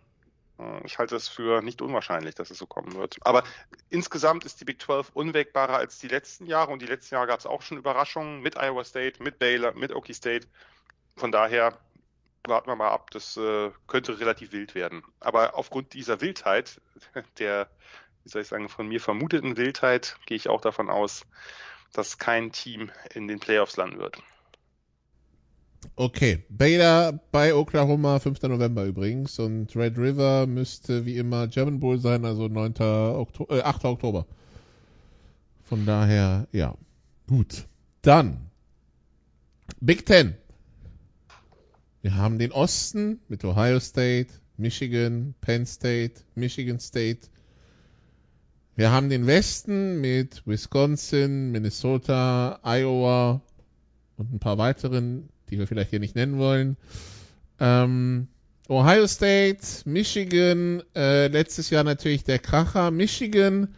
ich 0.85 0.99
halte 0.99 1.17
es 1.17 1.29
für 1.29 1.63
nicht 1.63 1.83
unwahrscheinlich, 1.83 2.35
dass 2.35 2.51
es 2.51 2.59
so 2.59 2.67
kommen 2.67 2.95
wird. 2.95 3.17
Aber 3.23 3.45
insgesamt 3.91 4.45
ist 4.45 4.61
die 4.61 4.65
Big 4.65 4.81
12 4.81 5.11
unwägbarer 5.15 5.77
als 5.77 5.99
die 5.99 6.09
letzten 6.09 6.47
Jahre 6.47 6.73
und 6.73 6.83
die 6.83 6.87
letzten 6.87 7.15
Jahre 7.15 7.27
gab 7.27 7.41
es 7.41 7.47
auch 7.47 7.63
schon 7.63 7.79
Überraschungen 7.79 8.41
mit 8.41 8.57
Iowa 8.57 8.85
State, 8.85 9.23
mit 9.23 9.39
Baylor, 9.39 9.73
mit 9.75 9.93
Okie 9.93 10.15
State. 10.15 10.47
Von 11.17 11.33
daher 11.33 11.79
warten 12.47 12.69
wir 12.69 12.77
mal 12.77 12.91
ab, 12.91 13.11
das 13.11 13.37
äh, 13.37 13.71
könnte 13.87 14.19
relativ 14.19 14.53
wild 14.53 14.75
werden. 14.75 15.03
Aber 15.21 15.55
aufgrund 15.55 15.95
dieser 15.95 16.21
Wildheit, 16.21 16.81
der, 17.39 17.69
wie 18.23 18.29
soll 18.29 18.43
ich 18.43 18.49
sagen, 18.49 18.69
von 18.69 18.87
mir 18.89 19.01
vermuteten 19.01 19.57
Wildheit, 19.57 20.17
gehe 20.27 20.37
ich 20.37 20.49
auch 20.49 20.61
davon 20.61 20.91
aus, 20.91 21.27
dass 21.93 22.19
kein 22.19 22.53
Team 22.53 22.91
in 23.15 23.29
den 23.29 23.41
Playoffs 23.41 23.77
landen 23.77 23.99
wird. 23.99 24.23
Okay, 25.97 26.45
Baylor 26.49 27.21
bei 27.31 27.55
Oklahoma, 27.55 28.19
5. 28.19 28.43
November 28.43 28.85
übrigens. 28.85 29.39
Und 29.39 29.75
Red 29.77 29.99
River 29.99 30.47
müsste 30.47 31.07
wie 31.07 31.17
immer 31.17 31.47
German 31.49 31.81
Bowl 31.81 31.99
sein, 31.99 32.25
also 32.25 32.49
9. 32.49 32.75
Oktober, 32.81 33.57
äh, 33.57 33.63
8. 33.63 33.85
Oktober. 33.85 34.27
Von 35.63 35.87
daher, 35.87 36.47
ja. 36.53 36.77
Gut. 37.27 37.67
Dann 38.03 38.51
Big 39.81 40.07
Ten. 40.07 40.35
Wir 42.03 42.17
haben 42.17 42.39
den 42.39 42.53
Osten 42.53 43.21
mit 43.29 43.45
Ohio 43.45 43.81
State, 43.81 44.29
Michigan, 44.57 45.35
Penn 45.41 45.65
State, 45.65 46.23
Michigan 46.35 46.79
State. 46.79 47.29
Wir 48.77 48.91
haben 48.91 49.09
den 49.09 49.27
Westen 49.27 50.01
mit 50.01 50.47
Wisconsin, 50.47 51.51
Minnesota, 51.51 52.61
Iowa 52.63 53.41
und 54.17 54.35
ein 54.35 54.39
paar 54.39 54.59
weiteren 54.59 55.29
die 55.55 55.59
wir 55.61 55.67
vielleicht 55.67 55.91
hier 55.91 56.01
nicht 56.01 56.17
nennen 56.17 56.39
wollen. 56.39 56.77
Ähm, 57.61 58.29
Ohio 58.69 59.07
State, 59.07 59.59
Michigan, 59.85 60.83
äh, 60.95 61.29
letztes 61.29 61.71
Jahr 61.71 61.85
natürlich 61.85 62.25
der 62.25 62.39
Kracher. 62.39 62.91
Michigan, 62.91 63.69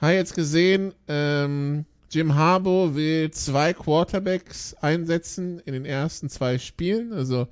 habe 0.00 0.12
jetzt 0.12 0.34
gesehen, 0.34 0.92
ähm, 1.08 1.86
Jim 2.10 2.34
Harbaugh 2.34 2.94
will 2.94 3.30
zwei 3.30 3.72
Quarterbacks 3.72 4.74
einsetzen 4.74 5.60
in 5.64 5.72
den 5.72 5.84
ersten 5.84 6.28
zwei 6.28 6.58
Spielen. 6.58 7.12
Also 7.12 7.48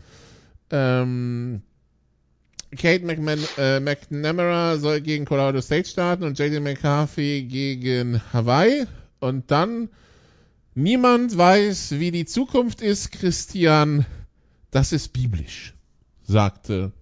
ähm, 0.70 1.62
Kate 2.76 3.04
McMan 3.04 3.40
äh, 3.58 3.80
McNamara 3.80 4.76
soll 4.76 5.00
gegen 5.00 5.24
Colorado 5.24 5.60
State 5.60 5.88
starten 5.88 6.24
und 6.24 6.38
JD 6.38 6.60
McCarthy 6.60 7.46
gegen 7.48 8.20
Hawaii. 8.32 8.86
Und 9.20 9.50
dann 9.50 9.88
Niemand 10.74 11.36
weiß, 11.36 11.92
wie 11.98 12.10
die 12.10 12.24
Zukunft 12.24 12.80
ist, 12.80 13.12
Christian. 13.12 14.06
Das 14.70 14.92
ist 14.92 15.12
biblisch, 15.12 15.74
sagte 16.22 16.92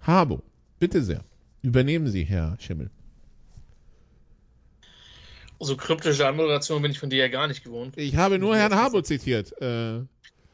Habo. 0.00 0.42
Bitte 0.78 1.02
sehr. 1.02 1.24
Übernehmen 1.62 2.06
Sie, 2.06 2.22
Herr 2.22 2.56
Schimmel. 2.60 2.90
So 5.58 5.76
kryptische 5.76 6.28
Anmoderation 6.28 6.80
bin 6.82 6.92
ich 6.92 7.00
von 7.00 7.10
dir 7.10 7.18
ja 7.18 7.28
gar 7.28 7.48
nicht 7.48 7.64
gewohnt. 7.64 7.98
Ich 7.98 8.14
habe 8.14 8.38
nur 8.38 8.56
Herrn 8.56 8.76
Habo 8.76 9.02
zitiert. 9.02 9.52
Äh, 9.60 10.02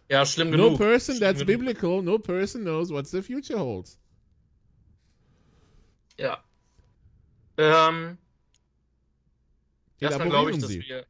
ja, 0.09 0.25
schlimm 0.25 0.51
no 0.51 0.57
genug. 0.57 0.71
No 0.73 0.77
person 0.79 1.17
schlimm 1.17 1.29
that's 1.29 1.41
genug. 1.41 1.47
biblical, 1.47 2.03
no 2.03 2.19
person 2.19 2.63
knows 2.63 2.91
what 2.91 3.07
the 3.07 3.21
future 3.21 3.59
holds. 3.59 3.99
Ja. 6.19 6.43
Ähm, 7.59 8.17
erstmal 10.01 10.31
glaube 10.31 10.53
ich, 10.53 10.59
dass 10.59 10.71
Sie. 10.71 10.81
wir. 10.81 11.07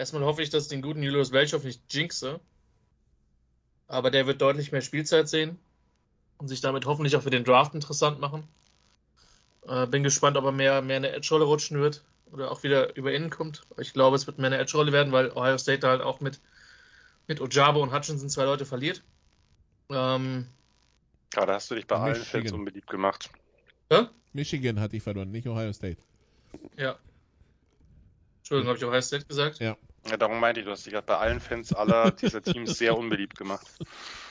Erstmal 0.00 0.24
hoffe 0.24 0.40
ich, 0.40 0.48
dass 0.48 0.62
ich 0.62 0.70
den 0.70 0.80
guten 0.80 1.02
Julius 1.02 1.30
Welchow 1.30 1.62
nicht 1.62 1.82
jinxe. 1.92 2.40
Aber 3.86 4.10
der 4.10 4.26
wird 4.26 4.40
deutlich 4.40 4.72
mehr 4.72 4.80
Spielzeit 4.80 5.28
sehen 5.28 5.58
und 6.38 6.48
sich 6.48 6.62
damit 6.62 6.86
hoffentlich 6.86 7.16
auch 7.16 7.22
für 7.22 7.28
den 7.28 7.44
Draft 7.44 7.74
interessant 7.74 8.18
machen. 8.18 8.44
Äh, 9.66 9.86
bin 9.88 10.02
gespannt, 10.02 10.38
ob 10.38 10.46
er 10.46 10.52
mehr, 10.52 10.80
mehr 10.80 10.96
eine 10.96 11.10
Edge-Rolle 11.10 11.44
rutschen 11.44 11.78
wird 11.80 12.02
oder 12.32 12.50
auch 12.50 12.62
wieder 12.62 12.96
über 12.96 13.12
innen 13.12 13.28
kommt. 13.28 13.66
Ich 13.76 13.92
glaube, 13.92 14.16
es 14.16 14.26
wird 14.26 14.38
mehr 14.38 14.46
eine 14.46 14.56
Edge-Rolle 14.56 14.90
werden, 14.90 15.12
weil 15.12 15.32
Ohio 15.32 15.58
State 15.58 15.80
da 15.80 15.88
halt 15.88 16.00
auch 16.00 16.20
mit, 16.20 16.40
mit 17.26 17.42
Ojabo 17.42 17.82
und 17.82 17.92
Hutchinson 17.92 18.30
zwei 18.30 18.44
Leute 18.44 18.64
verliert. 18.64 19.02
Ähm, 19.90 20.46
Ja, 21.34 21.44
da 21.44 21.52
hast 21.56 21.70
du 21.70 21.74
dich 21.74 21.86
bei 21.86 21.96
allen 21.96 22.18
Michigan. 22.18 22.40
Fans 22.40 22.52
unbeliebt 22.52 22.88
gemacht. 22.88 23.28
hä? 23.92 24.06
Michigan 24.32 24.80
hat 24.80 24.92
die 24.92 25.00
verloren, 25.00 25.30
nicht 25.30 25.46
Ohio 25.46 25.74
State. 25.74 26.00
Ja. 26.78 26.98
Entschuldigung, 28.38 28.68
habe 28.68 28.78
ich 28.78 28.84
Ohio 28.86 29.02
State 29.02 29.26
gesagt? 29.26 29.58
Ja. 29.58 29.76
Ja, 30.08 30.16
darum 30.16 30.40
meinte 30.40 30.60
ich, 30.60 30.66
du 30.66 30.72
hast 30.72 30.86
dich 30.86 30.92
gerade 30.94 31.06
bei 31.06 31.16
allen 31.18 31.40
Fans 31.40 31.72
aller 31.72 32.10
dieser 32.10 32.42
Teams 32.42 32.78
sehr 32.78 32.96
unbeliebt 32.96 33.36
gemacht. 33.36 33.66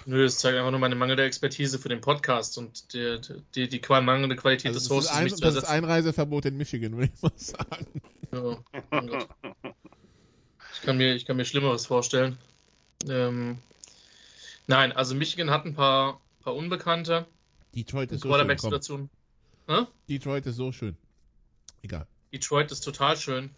Nö, 0.06 0.26
es 0.26 0.40
zeigt 0.40 0.58
einfach 0.58 0.72
nur 0.72 0.80
meine 0.80 0.96
mangelnde 0.96 1.24
Expertise 1.24 1.78
für 1.78 1.90
den 1.90 2.02
Podcast 2.02 2.58
und 2.58 2.94
die, 2.94 3.20
die, 3.56 3.70
die 3.70 3.80
qua- 3.80 4.02
mangelnde 4.02 4.36
Qualität 4.36 4.68
Also 4.74 4.80
des 4.80 4.88
das, 4.88 4.98
ist 5.06 5.12
Hosts, 5.12 5.36
ein, 5.36 5.42
das 5.42 5.56
ist. 5.56 5.64
Einreiseverbot 5.66 6.46
in 6.46 6.58
Michigan, 6.58 6.98
würde 6.98 7.12
ich 7.14 7.22
mal 7.22 7.32
sagen. 7.36 8.02
Ja, 8.32 8.58
mein 8.90 9.08
Gott. 9.08 9.28
Ich 10.74 10.82
kann 10.82 10.98
mir, 10.98 11.14
ich 11.16 11.26
kann 11.26 11.38
mir 11.38 11.46
Schlimmeres 11.46 11.86
vorstellen. 11.86 12.38
Ähm, 13.08 13.60
nein, 14.68 14.92
also 14.92 15.14
Michigan 15.16 15.50
hat 15.52 15.66
ein 15.66 15.76
paar, 15.76 16.20
paar 16.42 16.56
Unbekannte. 16.56 17.28
Detroit 17.76 18.12
ist 18.12 18.22
so 18.22 18.34
schön. 18.34 19.10
Detroit 20.10 20.46
ist 20.48 20.56
so 20.56 20.72
schön. 20.72 20.98
Egal. 21.84 22.08
Detroit 22.34 22.72
ist 22.72 22.82
total 22.82 23.16
schön. 23.18 23.52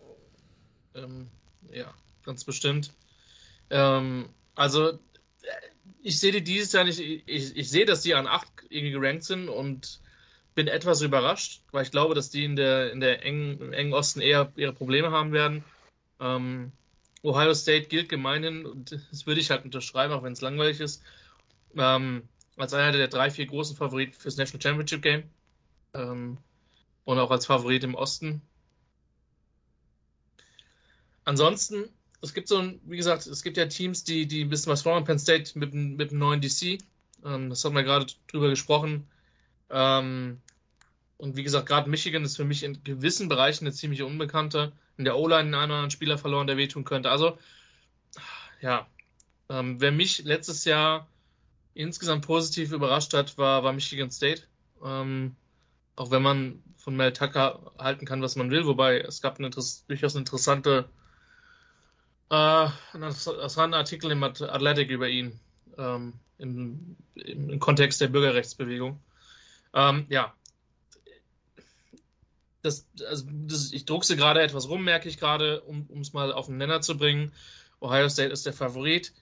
Ähm, 0.95 1.29
ja, 1.71 1.93
ganz 2.25 2.43
bestimmt. 2.43 2.93
Ähm, 3.69 4.29
also, 4.55 4.89
äh, 4.89 4.97
ich 6.03 6.19
sehe 6.19 6.31
die 6.31 6.43
dieses 6.43 6.73
Jahr 6.73 6.83
nicht. 6.83 6.99
Ich, 6.99 7.55
ich 7.55 7.69
sehe, 7.69 7.85
dass 7.85 8.01
die 8.01 8.15
an 8.15 8.27
8 8.27 8.47
irgendwie 8.69 8.91
gerankt 8.91 9.23
sind 9.23 9.49
und 9.49 10.01
bin 10.55 10.67
etwas 10.67 11.01
überrascht, 11.01 11.61
weil 11.71 11.83
ich 11.83 11.91
glaube, 11.91 12.15
dass 12.15 12.29
die 12.29 12.43
in 12.43 12.55
der, 12.55 12.91
in 12.91 12.99
der 12.99 13.23
engen, 13.25 13.59
im 13.61 13.73
engen 13.73 13.93
Osten 13.93 14.21
eher 14.21 14.51
ihre 14.55 14.73
Probleme 14.73 15.11
haben 15.11 15.31
werden. 15.31 15.63
Ähm, 16.19 16.71
Ohio 17.23 17.53
State 17.53 17.87
gilt 17.87 18.09
gemeinhin, 18.09 18.65
und 18.65 18.91
das 19.11 19.25
würde 19.25 19.41
ich 19.41 19.51
halt 19.51 19.63
unterschreiben, 19.63 20.13
auch 20.13 20.23
wenn 20.23 20.33
es 20.33 20.41
langweilig 20.41 20.79
ist, 20.79 21.03
ähm, 21.75 22.27
als 22.57 22.73
einer 22.73 22.91
der 22.91 23.07
drei, 23.07 23.29
vier 23.29 23.45
großen 23.45 23.77
Favoriten 23.77 24.13
fürs 24.13 24.37
National 24.37 24.61
Championship 24.61 25.01
Game. 25.01 25.23
Ähm, 25.93 26.37
und 27.03 27.19
auch 27.19 27.31
als 27.31 27.45
Favorit 27.45 27.83
im 27.83 27.95
Osten. 27.95 28.41
Ansonsten, 31.23 31.89
es 32.21 32.33
gibt 32.33 32.47
so 32.47 32.57
ein, 32.57 32.79
wie 32.85 32.97
gesagt, 32.97 33.25
es 33.27 33.43
gibt 33.43 33.57
ja 33.57 33.65
Teams, 33.65 34.03
die, 34.03 34.27
die 34.27 34.43
ein 34.43 34.49
bisschen 34.49 34.71
was 34.71 34.83
brauchen. 34.83 35.03
Penn 35.03 35.19
State 35.19 35.57
mit, 35.57 35.73
mit 35.73 36.11
dem 36.11 36.19
neuen 36.19 36.41
DC. 36.41 36.79
Ähm, 37.25 37.49
das 37.49 37.63
haben 37.63 37.75
wir 37.75 37.83
gerade 37.83 38.07
drüber 38.27 38.49
gesprochen. 38.49 39.07
Ähm, 39.69 40.41
und 41.17 41.35
wie 41.35 41.43
gesagt, 41.43 41.67
gerade 41.67 41.89
Michigan 41.89 42.23
ist 42.23 42.35
für 42.35 42.45
mich 42.45 42.63
in 42.63 42.83
gewissen 42.83 43.29
Bereichen 43.29 43.65
eine 43.65 43.73
ziemliche 43.73 44.05
Unbekannte. 44.05 44.71
In 44.97 45.05
der 45.05 45.17
O-Line 45.17 45.41
einen 45.41 45.53
oder 45.53 45.61
anderen 45.61 45.91
Spieler 45.91 46.17
verloren, 46.17 46.47
der 46.47 46.57
wehtun 46.57 46.83
könnte. 46.83 47.11
Also, 47.11 47.37
ja, 48.61 48.87
ähm, 49.49 49.79
wer 49.79 49.91
mich 49.91 50.23
letztes 50.23 50.65
Jahr 50.65 51.07
insgesamt 51.73 52.25
positiv 52.25 52.71
überrascht 52.71 53.13
hat, 53.13 53.37
war, 53.37 53.63
war 53.63 53.73
Michigan 53.73 54.11
State. 54.11 54.43
Ähm, 54.83 55.35
auch 55.95 56.11
wenn 56.11 56.21
man 56.21 56.63
von 56.77 56.95
Mel 56.95 57.13
Tucker 57.13 57.71
halten 57.77 58.05
kann, 58.05 58.21
was 58.21 58.35
man 58.35 58.49
will, 58.49 58.65
wobei 58.65 58.99
es 58.99 59.21
gab 59.21 59.37
eine, 59.37 59.51
durchaus 59.51 60.15
eine 60.15 60.21
interessante, 60.21 60.89
äh, 62.31 62.69
einen 62.93 63.03
interessanten 63.03 63.75
Artikel 63.75 64.09
im 64.09 64.23
At- 64.23 64.41
Athletic 64.41 64.89
über 64.89 65.07
ihn 65.07 65.39
ähm, 65.77 66.13
im, 66.39 66.95
im, 67.13 67.49
im 67.49 67.59
Kontext 67.59 68.01
der 68.01 68.07
Bürgerrechtsbewegung. 68.07 68.99
Ähm, 69.73 70.05
ja, 70.09 70.33
das, 72.63 72.87
also 73.07 73.25
das, 73.29 73.71
ich 73.73 73.85
druckse 73.85 74.15
gerade 74.15 74.41
etwas 74.41 74.69
rum, 74.69 74.83
merke 74.83 75.09
ich 75.09 75.17
gerade, 75.17 75.61
um 75.61 75.87
es 75.99 76.13
mal 76.13 76.31
auf 76.31 76.47
den 76.47 76.57
Nenner 76.57 76.81
zu 76.81 76.97
bringen. 76.97 77.33
Ohio 77.79 78.07
State 78.09 78.31
ist 78.31 78.45
der 78.45 78.53
Favorit. 78.53 79.13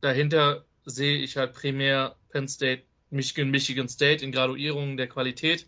Dahinter 0.00 0.64
sehe 0.84 1.18
ich 1.18 1.36
halt 1.36 1.54
primär 1.54 2.16
Penn 2.30 2.48
State, 2.48 2.82
Michigan, 3.10 3.50
Michigan 3.50 3.88
State 3.88 4.24
in 4.24 4.32
Graduierungen 4.32 4.96
der 4.96 5.08
Qualität. 5.08 5.66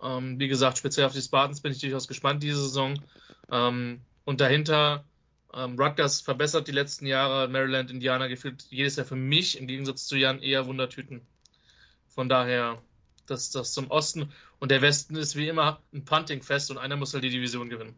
Ähm, 0.00 0.38
wie 0.38 0.48
gesagt, 0.48 0.78
speziell 0.78 1.06
auf 1.06 1.12
die 1.12 1.20
Spartans 1.20 1.60
bin 1.60 1.72
ich 1.72 1.80
durchaus 1.80 2.08
gespannt 2.08 2.42
diese 2.42 2.62
Saison. 2.62 3.02
Ähm, 3.50 4.00
und 4.24 4.40
dahinter 4.40 5.04
ähm, 5.56 5.78
Rutgers 5.80 6.20
verbessert 6.20 6.68
die 6.68 6.72
letzten 6.72 7.06
Jahre, 7.06 7.48
Maryland, 7.48 7.90
Indiana 7.90 8.28
gefühlt 8.28 8.64
jedes 8.70 8.96
Jahr 8.96 9.06
für 9.06 9.16
mich 9.16 9.58
im 9.58 9.66
Gegensatz 9.66 10.06
zu 10.06 10.16
Jan 10.16 10.40
eher 10.42 10.66
Wundertüten. 10.66 11.22
Von 12.08 12.28
daher, 12.28 12.82
das, 13.26 13.50
das 13.50 13.72
zum 13.72 13.90
Osten. 13.90 14.30
Und 14.60 14.70
der 14.70 14.82
Westen 14.82 15.16
ist 15.16 15.34
wie 15.34 15.48
immer 15.48 15.80
ein 15.92 16.04
Punting-Fest 16.04 16.70
und 16.70 16.78
einer 16.78 16.96
muss 16.96 17.14
halt 17.14 17.24
die 17.24 17.30
Division 17.30 17.68
gewinnen. 17.68 17.94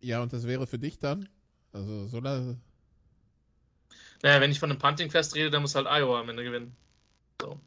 Ja, 0.00 0.22
und 0.22 0.32
das 0.32 0.46
wäre 0.46 0.66
für 0.66 0.78
dich 0.78 0.98
dann? 0.98 1.28
Also, 1.72 2.06
so 2.06 2.20
la- 2.20 2.56
Naja, 4.22 4.40
wenn 4.40 4.50
ich 4.50 4.60
von 4.60 4.70
einem 4.70 4.78
Punting-Fest 4.78 5.34
rede, 5.34 5.50
dann 5.50 5.62
muss 5.62 5.74
halt 5.74 5.86
Iowa 5.86 6.20
am 6.20 6.28
Ende 6.28 6.44
gewinnen. 6.44 6.76
So. 7.40 7.58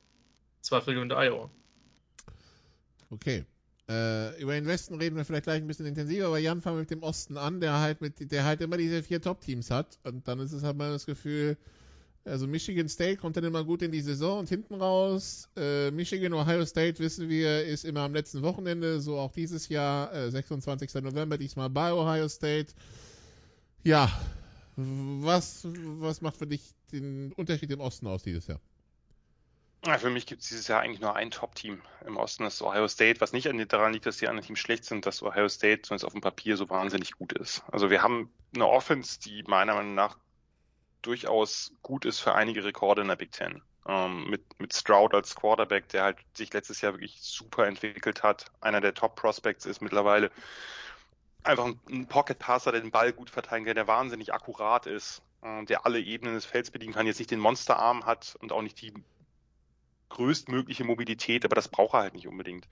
Zweifel 0.61 0.93
gewinnt 0.93 1.13
Iowa. 1.13 1.49
Okay. 3.09 3.45
Äh, 3.89 4.41
über 4.41 4.53
den 4.53 4.65
Westen 4.65 4.95
reden 4.95 5.15
wir 5.15 5.25
vielleicht 5.25 5.43
gleich 5.45 5.61
ein 5.61 5.67
bisschen 5.67 5.85
intensiver, 5.85 6.27
aber 6.27 6.39
Jan, 6.39 6.61
fangen 6.61 6.79
mit 6.79 6.91
dem 6.91 7.03
Osten 7.03 7.37
an, 7.37 7.61
der 7.61 7.79
halt 7.79 8.01
mit, 8.01 8.31
der 8.31 8.43
halt 8.45 8.61
immer 8.61 8.77
diese 8.77 9.01
vier 9.03 9.21
Top-Teams 9.21 9.71
hat. 9.71 9.99
Und 10.03 10.27
dann 10.27 10.39
ist 10.39 10.51
es 10.51 10.63
halt 10.63 10.77
mal 10.77 10.91
das 10.91 11.05
Gefühl, 11.05 11.57
Also 12.25 12.45
Michigan 12.47 12.89
State 12.89 13.17
kommt 13.17 13.37
dann 13.37 13.45
immer 13.45 13.63
gut 13.63 13.81
in 13.81 13.91
die 13.91 14.01
Saison 14.01 14.39
und 14.39 14.49
hinten 14.49 14.75
raus. 14.75 15.49
Äh, 15.55 15.91
Michigan, 15.91 16.33
Ohio 16.33 16.65
State, 16.65 16.99
wissen 16.99 17.29
wir, 17.29 17.65
ist 17.65 17.85
immer 17.85 18.01
am 18.01 18.13
letzten 18.13 18.41
Wochenende, 18.43 18.99
so 19.01 19.17
auch 19.17 19.31
dieses 19.31 19.69
Jahr, 19.69 20.13
äh, 20.13 20.29
26. 20.31 20.93
November, 21.03 21.37
diesmal 21.37 21.69
bei 21.69 21.93
Ohio 21.93 22.27
State. 22.29 22.73
Ja, 23.83 24.11
was, 24.75 25.65
was 25.65 26.21
macht 26.21 26.37
für 26.37 26.47
dich 26.47 26.75
den 26.91 27.31
Unterschied 27.33 27.71
im 27.71 27.79
Osten 27.79 28.07
aus 28.07 28.23
dieses 28.23 28.47
Jahr? 28.47 28.61
Für 29.83 30.09
mich 30.09 30.25
gibt 30.25 30.41
es 30.41 30.49
dieses 30.49 30.67
Jahr 30.67 30.81
eigentlich 30.81 30.99
nur 30.99 31.15
ein 31.15 31.31
Top-Team 31.31 31.81
im 32.05 32.17
Osten, 32.17 32.43
das 32.43 32.55
ist 32.55 32.61
Ohio 32.61 32.87
State, 32.87 33.21
was 33.21 33.31
nicht 33.31 33.47
daran 33.71 33.93
liegt, 33.93 34.05
dass 34.05 34.17
die 34.17 34.27
anderen 34.27 34.45
Teams 34.45 34.59
schlecht 34.59 34.83
sind, 34.83 35.05
dass 35.05 35.23
Ohio 35.23 35.47
State 35.47 35.83
zumindest 35.83 36.05
auf 36.05 36.11
dem 36.11 36.21
Papier 36.21 36.57
so 36.57 36.69
wahnsinnig 36.69 37.13
gut 37.13 37.33
ist. 37.33 37.63
Also 37.71 37.89
wir 37.89 38.01
haben 38.01 38.33
eine 38.53 38.67
Offense, 38.67 39.19
die 39.19 39.43
meiner 39.43 39.75
Meinung 39.75 39.95
nach 39.95 40.17
durchaus 41.03 41.71
gut 41.83 42.05
ist 42.05 42.19
für 42.19 42.35
einige 42.35 42.65
Rekorde 42.65 43.01
in 43.01 43.07
der 43.07 43.15
Big 43.15 43.31
Ten. 43.31 43.61
Ähm, 43.87 44.29
mit, 44.29 44.59
mit 44.59 44.73
Stroud 44.73 45.13
als 45.13 45.35
Quarterback, 45.35 45.87
der 45.89 46.03
halt 46.03 46.17
sich 46.33 46.51
letztes 46.51 46.81
Jahr 46.81 46.93
wirklich 46.93 47.21
super 47.21 47.65
entwickelt 47.67 48.23
hat, 48.23 48.51
einer 48.59 48.81
der 48.81 48.93
Top 48.93 49.15
Prospects 49.15 49.65
ist 49.65 49.81
mittlerweile. 49.81 50.31
Einfach 51.43 51.65
ein, 51.65 51.79
ein 51.89 52.07
Pocket 52.07 52.37
Passer, 52.37 52.73
der 52.73 52.81
den 52.81 52.91
Ball 52.91 53.13
gut 53.13 53.29
verteilen 53.29 53.63
kann, 53.63 53.75
der 53.75 53.87
wahnsinnig 53.87 54.33
akkurat 54.33 54.85
ist, 54.87 55.21
äh, 55.43 55.63
der 55.63 55.85
alle 55.85 56.01
Ebenen 56.01 56.33
des 56.33 56.45
Felds 56.45 56.71
bedienen 56.71 56.93
kann, 56.93 57.07
jetzt 57.07 57.19
nicht 57.19 57.31
den 57.31 57.39
Monsterarm 57.39 58.05
hat 58.05 58.35
und 58.41 58.51
auch 58.51 58.61
nicht 58.61 58.81
die 58.81 58.93
größtmögliche 60.09 60.83
Mobilität, 60.83 61.45
aber 61.45 61.55
das 61.55 61.67
braucht 61.67 61.93
er 61.93 62.01
halt 62.01 62.13
nicht 62.13 62.27
unbedingt. 62.27 62.67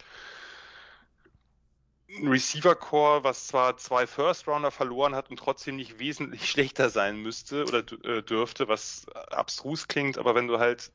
Ein 2.09 2.27
Receiver 2.27 2.75
Core, 2.75 3.23
was 3.23 3.47
zwar 3.47 3.77
zwei 3.77 4.07
First 4.07 4.47
Rounder 4.47 4.71
verloren 4.71 5.15
hat 5.15 5.29
und 5.29 5.37
trotzdem 5.37 5.75
nicht 5.75 5.99
wesentlich 5.99 6.49
schlechter 6.49 6.89
sein 6.89 7.17
müsste 7.17 7.65
oder 7.65 7.79
äh, 8.03 8.21
dürfte, 8.21 8.67
was 8.67 9.07
abstrus 9.09 9.87
klingt, 9.87 10.17
aber 10.17 10.35
wenn 10.35 10.47
du 10.47 10.59
halt 10.59 10.91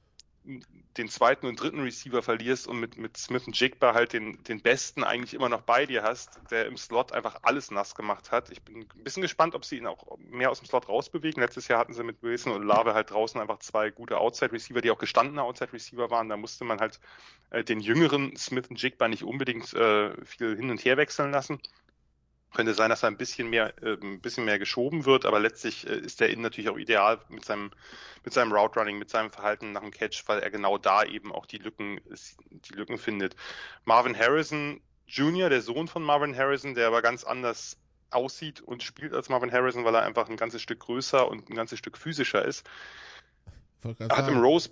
den 0.97 1.09
zweiten 1.09 1.47
und 1.47 1.61
dritten 1.61 1.81
Receiver 1.81 2.23
verlierst 2.23 2.67
und 2.67 2.81
mit, 2.81 2.99
mit 2.99 3.17
Smith 3.17 3.47
und 3.47 3.59
Jigba 3.59 3.95
halt 3.95 4.13
den, 4.13 4.43
den 4.45 4.61
besten 4.61 5.05
eigentlich 5.05 5.35
immer 5.35 5.49
noch 5.49 5.63
bei 5.63 5.87
dir 5.87 6.03
hast, 6.03 6.41
der 6.51 6.67
im 6.67 6.77
Slot 6.77 7.13
einfach 7.13 7.39
alles 7.43 7.71
nass 7.71 7.95
gemacht 7.95 8.33
hat. 8.33 8.51
Ich 8.51 8.63
bin 8.63 8.81
ein 8.81 9.05
bisschen 9.05 9.23
gespannt, 9.23 9.55
ob 9.55 9.65
sie 9.65 9.79
ihn 9.79 9.87
auch 9.87 10.19
mehr 10.19 10.51
aus 10.51 10.61
dem 10.61 10.67
Slot 10.67 10.89
rausbewegen. 10.89 11.43
Letztes 11.43 11.69
Jahr 11.69 11.79
hatten 11.79 11.95
sie 11.95 12.03
mit 12.03 12.23
Wilson 12.23 12.53
und 12.53 12.65
Lave 12.65 12.95
halt 12.95 13.11
draußen 13.11 13.41
einfach 13.41 13.61
zwei 13.61 13.91
gute 13.91 14.19
Outside-Receiver, 14.19 14.81
die 14.81 14.91
auch 14.91 14.99
gestandene 14.99 15.43
Outside-Receiver 15.43 16.11
waren. 16.11 16.29
Da 16.29 16.37
musste 16.37 16.65
man 16.65 16.81
halt 16.81 17.01
äh, 17.51 17.63
den 17.63 17.81
jüngeren 17.81 18.37
Smith 18.37 18.67
und 18.69 18.83
Jigba 18.83 19.09
nicht 19.09 19.23
unbedingt 19.23 19.73
äh, 19.75 20.13
viel 20.25 20.57
hin 20.57 20.71
und 20.71 20.85
her 20.85 20.97
wechseln 20.97 21.31
lassen. 21.31 21.61
Könnte 22.55 22.75
sein, 22.75 22.91
dass 22.91 23.05
er 23.05 23.09
ein 23.09 23.17
bisschen 23.17 23.49
mehr, 23.49 23.75
äh, 23.83 23.97
ein 24.01 24.21
bisschen 24.21 24.45
mehr 24.45 24.59
geschoben 24.59 25.05
wird, 25.05 25.25
aber 25.25 25.39
letztlich 25.39 25.87
äh, 25.87 25.99
ist 25.99 26.21
der 26.21 26.31
Innen 26.31 26.43
natürlich 26.43 26.71
auch 26.71 26.79
ideal 26.79 27.21
mit 27.29 27.45
seinem, 27.45 27.71
mit 28.25 28.33
seinem 28.33 28.53
Route 28.53 28.79
Running, 28.79 28.99
mit 28.99 29.11
seinem 29.11 29.31
Verhalten 29.31 29.73
nach 29.73 29.83
dem 29.83 29.93
Catch, 29.93 30.25
weil 30.27 30.41
er 30.41 30.51
genau 30.51 30.77
da 30.77 31.05
eben 31.05 31.33
auch 31.33 31.47
die 31.47 31.59
Lücken, 31.59 32.01
die 32.51 32.75
Lücken 32.75 32.99
findet. 32.99 33.37
Marvin 33.85 34.19
Harrison 34.19 34.81
Jr., 35.07 35.49
der 35.49 35.63
Sohn 35.63 35.89
von 35.89 36.03
Marvin 36.03 36.37
Harrison, 36.37 36.75
der 36.75 36.87
aber 36.87 37.03
ganz 37.03 37.25
anders 37.25 37.77
aussieht 38.11 38.61
und 38.61 38.83
spielt 38.83 39.15
als 39.15 39.29
Marvin 39.29 39.53
Harrison, 39.53 39.85
weil 39.85 39.95
er 39.95 40.03
einfach 40.03 40.29
ein 40.29 40.37
ganzes 40.37 40.63
Stück 40.63 40.81
größer 40.81 41.29
und 41.29 41.49
ein 41.49 41.55
ganzes 41.55 41.79
Stück 41.79 41.97
physischer 41.97 42.45
ist. 42.45 42.69
Hat 43.85 44.29
im, 44.29 44.41
Rose, 44.41 44.71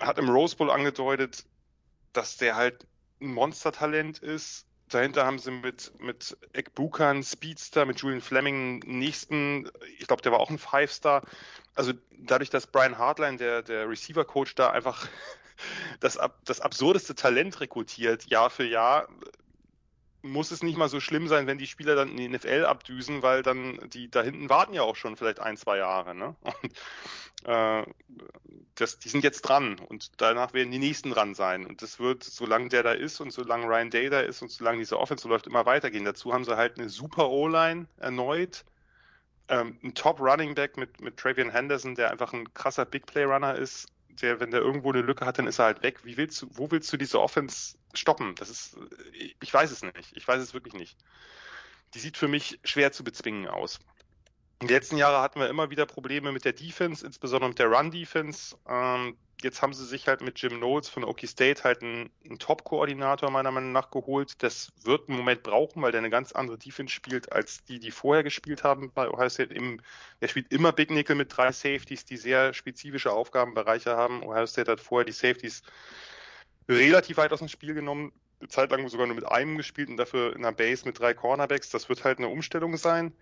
hat 0.00 0.18
im 0.18 0.28
Rose 0.28 0.56
Bowl 0.56 0.70
angedeutet, 0.70 1.44
dass 2.12 2.36
der 2.36 2.56
halt 2.56 2.86
ein 3.20 3.32
Monstertalent 3.34 4.18
ist, 4.20 4.66
Dahinter 4.88 5.24
haben 5.24 5.38
sie 5.38 5.50
mit, 5.50 5.92
mit 6.00 6.36
Ekbukan, 6.52 7.22
Speedster, 7.22 7.84
mit 7.86 8.00
Julian 8.00 8.20
Fleming 8.20 8.80
nächsten, 8.80 9.70
ich 9.98 10.06
glaube, 10.06 10.22
der 10.22 10.32
war 10.32 10.40
auch 10.40 10.50
ein 10.50 10.58
Five-Star. 10.58 11.22
Also 11.74 11.92
dadurch, 12.18 12.50
dass 12.50 12.66
Brian 12.66 12.98
Hartline, 12.98 13.36
der, 13.36 13.62
der 13.62 13.88
Receiver-Coach, 13.88 14.54
da 14.54 14.70
einfach 14.70 15.08
das, 16.00 16.18
das 16.44 16.60
absurdeste 16.60 17.14
Talent 17.14 17.60
rekrutiert, 17.60 18.26
Jahr 18.26 18.50
für 18.50 18.64
Jahr, 18.64 19.08
muss 20.22 20.50
es 20.50 20.62
nicht 20.62 20.76
mal 20.76 20.88
so 20.88 21.00
schlimm 21.00 21.28
sein, 21.28 21.46
wenn 21.46 21.58
die 21.58 21.66
Spieler 21.66 21.94
dann 21.94 22.10
in 22.10 22.16
die 22.16 22.28
NFL 22.28 22.64
abdüsen, 22.64 23.22
weil 23.22 23.42
dann 23.42 23.78
die 23.90 24.10
da 24.10 24.22
hinten 24.22 24.48
warten 24.48 24.74
ja 24.74 24.82
auch 24.82 24.96
schon 24.96 25.16
vielleicht 25.16 25.40
ein, 25.40 25.56
zwei 25.56 25.78
Jahre. 25.78 26.14
Ne? 26.14 26.34
Und, 26.62 27.48
äh, 27.48 27.84
das, 28.74 28.98
die 28.98 29.08
sind 29.08 29.24
jetzt 29.24 29.42
dran 29.42 29.78
und 29.78 30.20
danach 30.20 30.52
werden 30.52 30.70
die 30.70 30.78
nächsten 30.78 31.10
dran 31.10 31.34
sein. 31.34 31.66
Und 31.66 31.82
das 31.82 31.98
wird, 31.98 32.22
solange 32.24 32.68
der 32.68 32.82
da 32.82 32.92
ist 32.92 33.20
und 33.20 33.32
solange 33.32 33.66
Ryan 33.66 33.90
Day 33.90 34.08
da 34.08 34.20
ist 34.20 34.42
und 34.42 34.50
solange 34.50 34.78
diese 34.78 34.98
Offense 34.98 35.28
läuft, 35.28 35.46
immer 35.46 35.66
weitergehen. 35.66 36.04
Dazu 36.04 36.32
haben 36.32 36.44
sie 36.44 36.56
halt 36.56 36.78
eine 36.78 36.88
super 36.88 37.28
O-Line 37.28 37.86
erneut. 37.98 38.64
Ähm, 39.48 39.78
ein 39.82 39.94
Top 39.94 40.20
Running 40.20 40.54
Back 40.54 40.76
mit, 40.76 41.00
mit 41.00 41.16
Travian 41.16 41.50
Henderson, 41.50 41.94
der 41.94 42.10
einfach 42.10 42.32
ein 42.32 42.52
krasser 42.54 42.84
Big 42.84 43.06
Play 43.06 43.24
Runner 43.24 43.54
ist 43.54 43.88
der, 44.22 44.40
wenn 44.40 44.50
der 44.50 44.60
irgendwo 44.60 44.92
eine 44.92 45.02
Lücke 45.02 45.26
hat, 45.26 45.38
dann 45.38 45.46
ist 45.46 45.58
er 45.58 45.66
halt 45.66 45.82
weg. 45.82 46.04
Wie 46.04 46.16
willst 46.16 46.42
du, 46.42 46.48
wo 46.50 46.70
willst 46.70 46.92
du 46.92 46.96
diese 46.96 47.20
Offense 47.20 47.76
stoppen? 47.94 48.34
Das 48.36 48.50
ist, 48.50 48.76
ich 49.40 49.52
weiß 49.52 49.70
es 49.70 49.82
nicht. 49.82 50.16
Ich 50.16 50.26
weiß 50.26 50.42
es 50.42 50.54
wirklich 50.54 50.74
nicht. 50.74 50.96
Die 51.94 51.98
sieht 51.98 52.16
für 52.16 52.28
mich 52.28 52.58
schwer 52.64 52.92
zu 52.92 53.04
bezwingen 53.04 53.48
aus. 53.48 53.80
In 54.60 54.66
den 54.66 54.74
letzten 54.74 54.96
Jahren 54.96 55.22
hatten 55.22 55.38
wir 55.38 55.48
immer 55.48 55.70
wieder 55.70 55.86
Probleme 55.86 56.32
mit 56.32 56.44
der 56.44 56.52
Defense, 56.52 57.06
insbesondere 57.06 57.50
mit 57.50 57.60
der 57.60 57.68
Run-Defense. 57.68 58.56
Ähm, 58.68 59.16
jetzt 59.40 59.62
haben 59.62 59.72
sie 59.72 59.86
sich 59.86 60.08
halt 60.08 60.20
mit 60.20 60.40
Jim 60.40 60.54
Knowles 60.54 60.88
von 60.88 61.04
Okie 61.04 61.28
State 61.28 61.62
halt 61.62 61.80
einen, 61.80 62.10
einen 62.24 62.40
Top-Koordinator 62.40 63.30
meiner 63.30 63.52
Meinung 63.52 63.70
nach 63.70 63.92
geholt. 63.92 64.42
Das 64.42 64.72
wird 64.82 65.08
einen 65.08 65.16
Moment 65.16 65.44
brauchen, 65.44 65.80
weil 65.80 65.92
der 65.92 66.00
eine 66.00 66.10
ganz 66.10 66.32
andere 66.32 66.58
Defense 66.58 66.92
spielt 66.92 67.30
als 67.30 67.62
die, 67.66 67.78
die 67.78 67.92
vorher 67.92 68.24
gespielt 68.24 68.64
haben 68.64 68.90
bei 68.92 69.08
Ohio 69.08 69.28
State. 69.28 69.54
Im, 69.54 69.80
er 70.18 70.26
spielt 70.26 70.52
immer 70.52 70.72
Big 70.72 70.90
Nickel 70.90 71.14
mit 71.14 71.36
drei 71.36 71.52
Safeties, 71.52 72.04
die 72.04 72.16
sehr 72.16 72.52
spezifische 72.52 73.12
Aufgabenbereiche 73.12 73.96
haben. 73.96 74.24
Ohio 74.24 74.46
State 74.46 74.72
hat 74.72 74.80
vorher 74.80 75.04
die 75.04 75.12
Safeties 75.12 75.62
relativ 76.68 77.16
weit 77.18 77.32
aus 77.32 77.38
dem 77.38 77.48
Spiel 77.48 77.74
genommen, 77.74 78.12
eine 78.40 78.48
Zeit 78.48 78.72
lang 78.72 78.88
sogar 78.88 79.06
nur 79.06 79.16
mit 79.16 79.26
einem 79.26 79.56
gespielt 79.56 79.88
und 79.88 79.98
dafür 79.98 80.34
in 80.34 80.42
der 80.42 80.52
Base 80.52 80.84
mit 80.84 80.98
drei 80.98 81.14
Cornerbacks. 81.14 81.70
Das 81.70 81.88
wird 81.88 82.02
halt 82.02 82.18
eine 82.18 82.28
Umstellung 82.28 82.76
sein. 82.76 83.12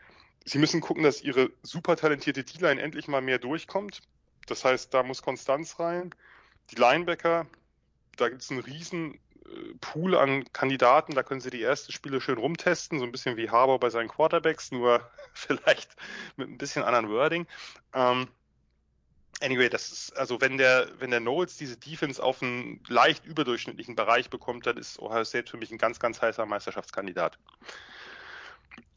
Sie 0.48 0.58
müssen 0.58 0.80
gucken, 0.80 1.02
dass 1.02 1.22
ihre 1.22 1.50
super 1.62 1.96
talentierte 1.96 2.44
D-Line 2.44 2.80
endlich 2.80 3.08
mal 3.08 3.20
mehr 3.20 3.40
durchkommt. 3.40 4.00
Das 4.46 4.64
heißt, 4.64 4.94
da 4.94 5.02
muss 5.02 5.22
Konstanz 5.22 5.80
rein. 5.80 6.14
Die 6.70 6.76
Linebacker, 6.76 7.46
da 8.16 8.28
gibt 8.28 8.42
es 8.42 8.50
einen 8.52 8.60
riesen 8.60 9.14
äh, 9.14 9.74
Pool 9.80 10.14
an 10.14 10.44
Kandidaten, 10.52 11.14
da 11.16 11.24
können 11.24 11.40
sie 11.40 11.50
die 11.50 11.62
ersten 11.62 11.90
Spiele 11.90 12.20
schön 12.20 12.38
rumtesten, 12.38 13.00
so 13.00 13.04
ein 13.04 13.10
bisschen 13.10 13.36
wie 13.36 13.50
Harbour 13.50 13.80
bei 13.80 13.90
seinen 13.90 14.08
Quarterbacks, 14.08 14.70
nur 14.70 15.00
vielleicht 15.34 15.96
mit 16.36 16.48
ein 16.48 16.58
bisschen 16.58 16.84
anderen 16.84 17.10
Wording. 17.10 17.48
Ähm, 17.92 18.28
anyway, 19.40 19.68
das 19.68 19.90
ist, 19.90 20.16
also 20.16 20.40
wenn 20.40 20.58
der, 20.58 20.88
wenn 21.00 21.10
der 21.10 21.20
Knowles 21.20 21.56
diese 21.56 21.76
Defense 21.76 22.22
auf 22.22 22.40
einen 22.40 22.84
leicht 22.86 23.26
überdurchschnittlichen 23.26 23.96
Bereich 23.96 24.30
bekommt, 24.30 24.66
dann 24.66 24.76
ist 24.76 25.00
Ohio 25.00 25.24
State 25.24 25.50
für 25.50 25.56
mich 25.56 25.72
ein 25.72 25.78
ganz, 25.78 25.98
ganz 25.98 26.22
heißer 26.22 26.46
Meisterschaftskandidat. 26.46 27.36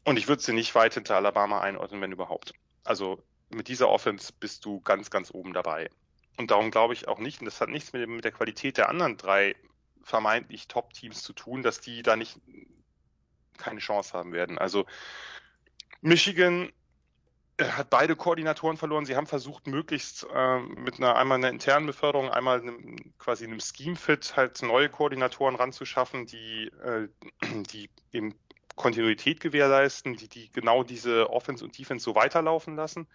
Und 0.04 0.18
ich 0.18 0.28
würde 0.28 0.42
sie 0.42 0.52
nicht 0.52 0.74
weit 0.74 0.94
hinter 0.94 1.16
Alabama 1.16 1.60
einordnen, 1.60 2.00
wenn 2.00 2.12
überhaupt. 2.12 2.52
Also 2.84 3.22
mit 3.50 3.68
dieser 3.68 3.88
Offense 3.88 4.32
bist 4.38 4.64
du 4.64 4.80
ganz, 4.80 5.10
ganz 5.10 5.30
oben 5.32 5.52
dabei. 5.52 5.90
Und 6.36 6.50
darum 6.50 6.70
glaube 6.70 6.94
ich 6.94 7.08
auch 7.08 7.18
nicht, 7.18 7.40
und 7.40 7.46
das 7.46 7.60
hat 7.60 7.68
nichts 7.68 7.92
mit, 7.92 8.08
mit 8.08 8.24
der 8.24 8.32
Qualität 8.32 8.76
der 8.76 8.88
anderen 8.88 9.16
drei 9.16 9.56
vermeintlich 10.02 10.68
Top-Teams 10.68 11.22
zu 11.22 11.32
tun, 11.32 11.62
dass 11.62 11.80
die 11.80 12.02
da 12.02 12.16
nicht 12.16 12.38
keine 13.58 13.80
Chance 13.80 14.14
haben 14.16 14.32
werden. 14.32 14.58
Also 14.58 14.86
Michigan 16.00 16.72
äh, 17.58 17.64
hat 17.64 17.90
beide 17.90 18.16
Koordinatoren 18.16 18.76
verloren. 18.76 19.04
Sie 19.04 19.16
haben 19.16 19.26
versucht, 19.26 19.66
möglichst 19.66 20.26
äh, 20.34 20.60
mit 20.60 20.96
einer 20.96 21.16
einmal 21.16 21.38
einer 21.38 21.50
internen 21.50 21.86
Beförderung, 21.86 22.30
einmal 22.30 22.60
einem, 22.60 22.96
quasi 23.18 23.44
einem 23.44 23.60
Scheme-Fit 23.60 24.36
halt 24.36 24.62
neue 24.62 24.88
Koordinatoren 24.88 25.56
ranzuschaffen, 25.56 26.26
die, 26.26 26.70
äh, 26.82 27.08
die 27.70 27.90
eben 28.12 28.34
Kontinuität 28.80 29.40
gewährleisten, 29.40 30.16
die, 30.16 30.26
die 30.26 30.50
genau 30.50 30.82
diese 30.82 31.28
Offense 31.28 31.62
und 31.62 31.76
Defense 31.76 32.02
so 32.02 32.14
weiterlaufen 32.14 32.76
lassen. 32.76 33.06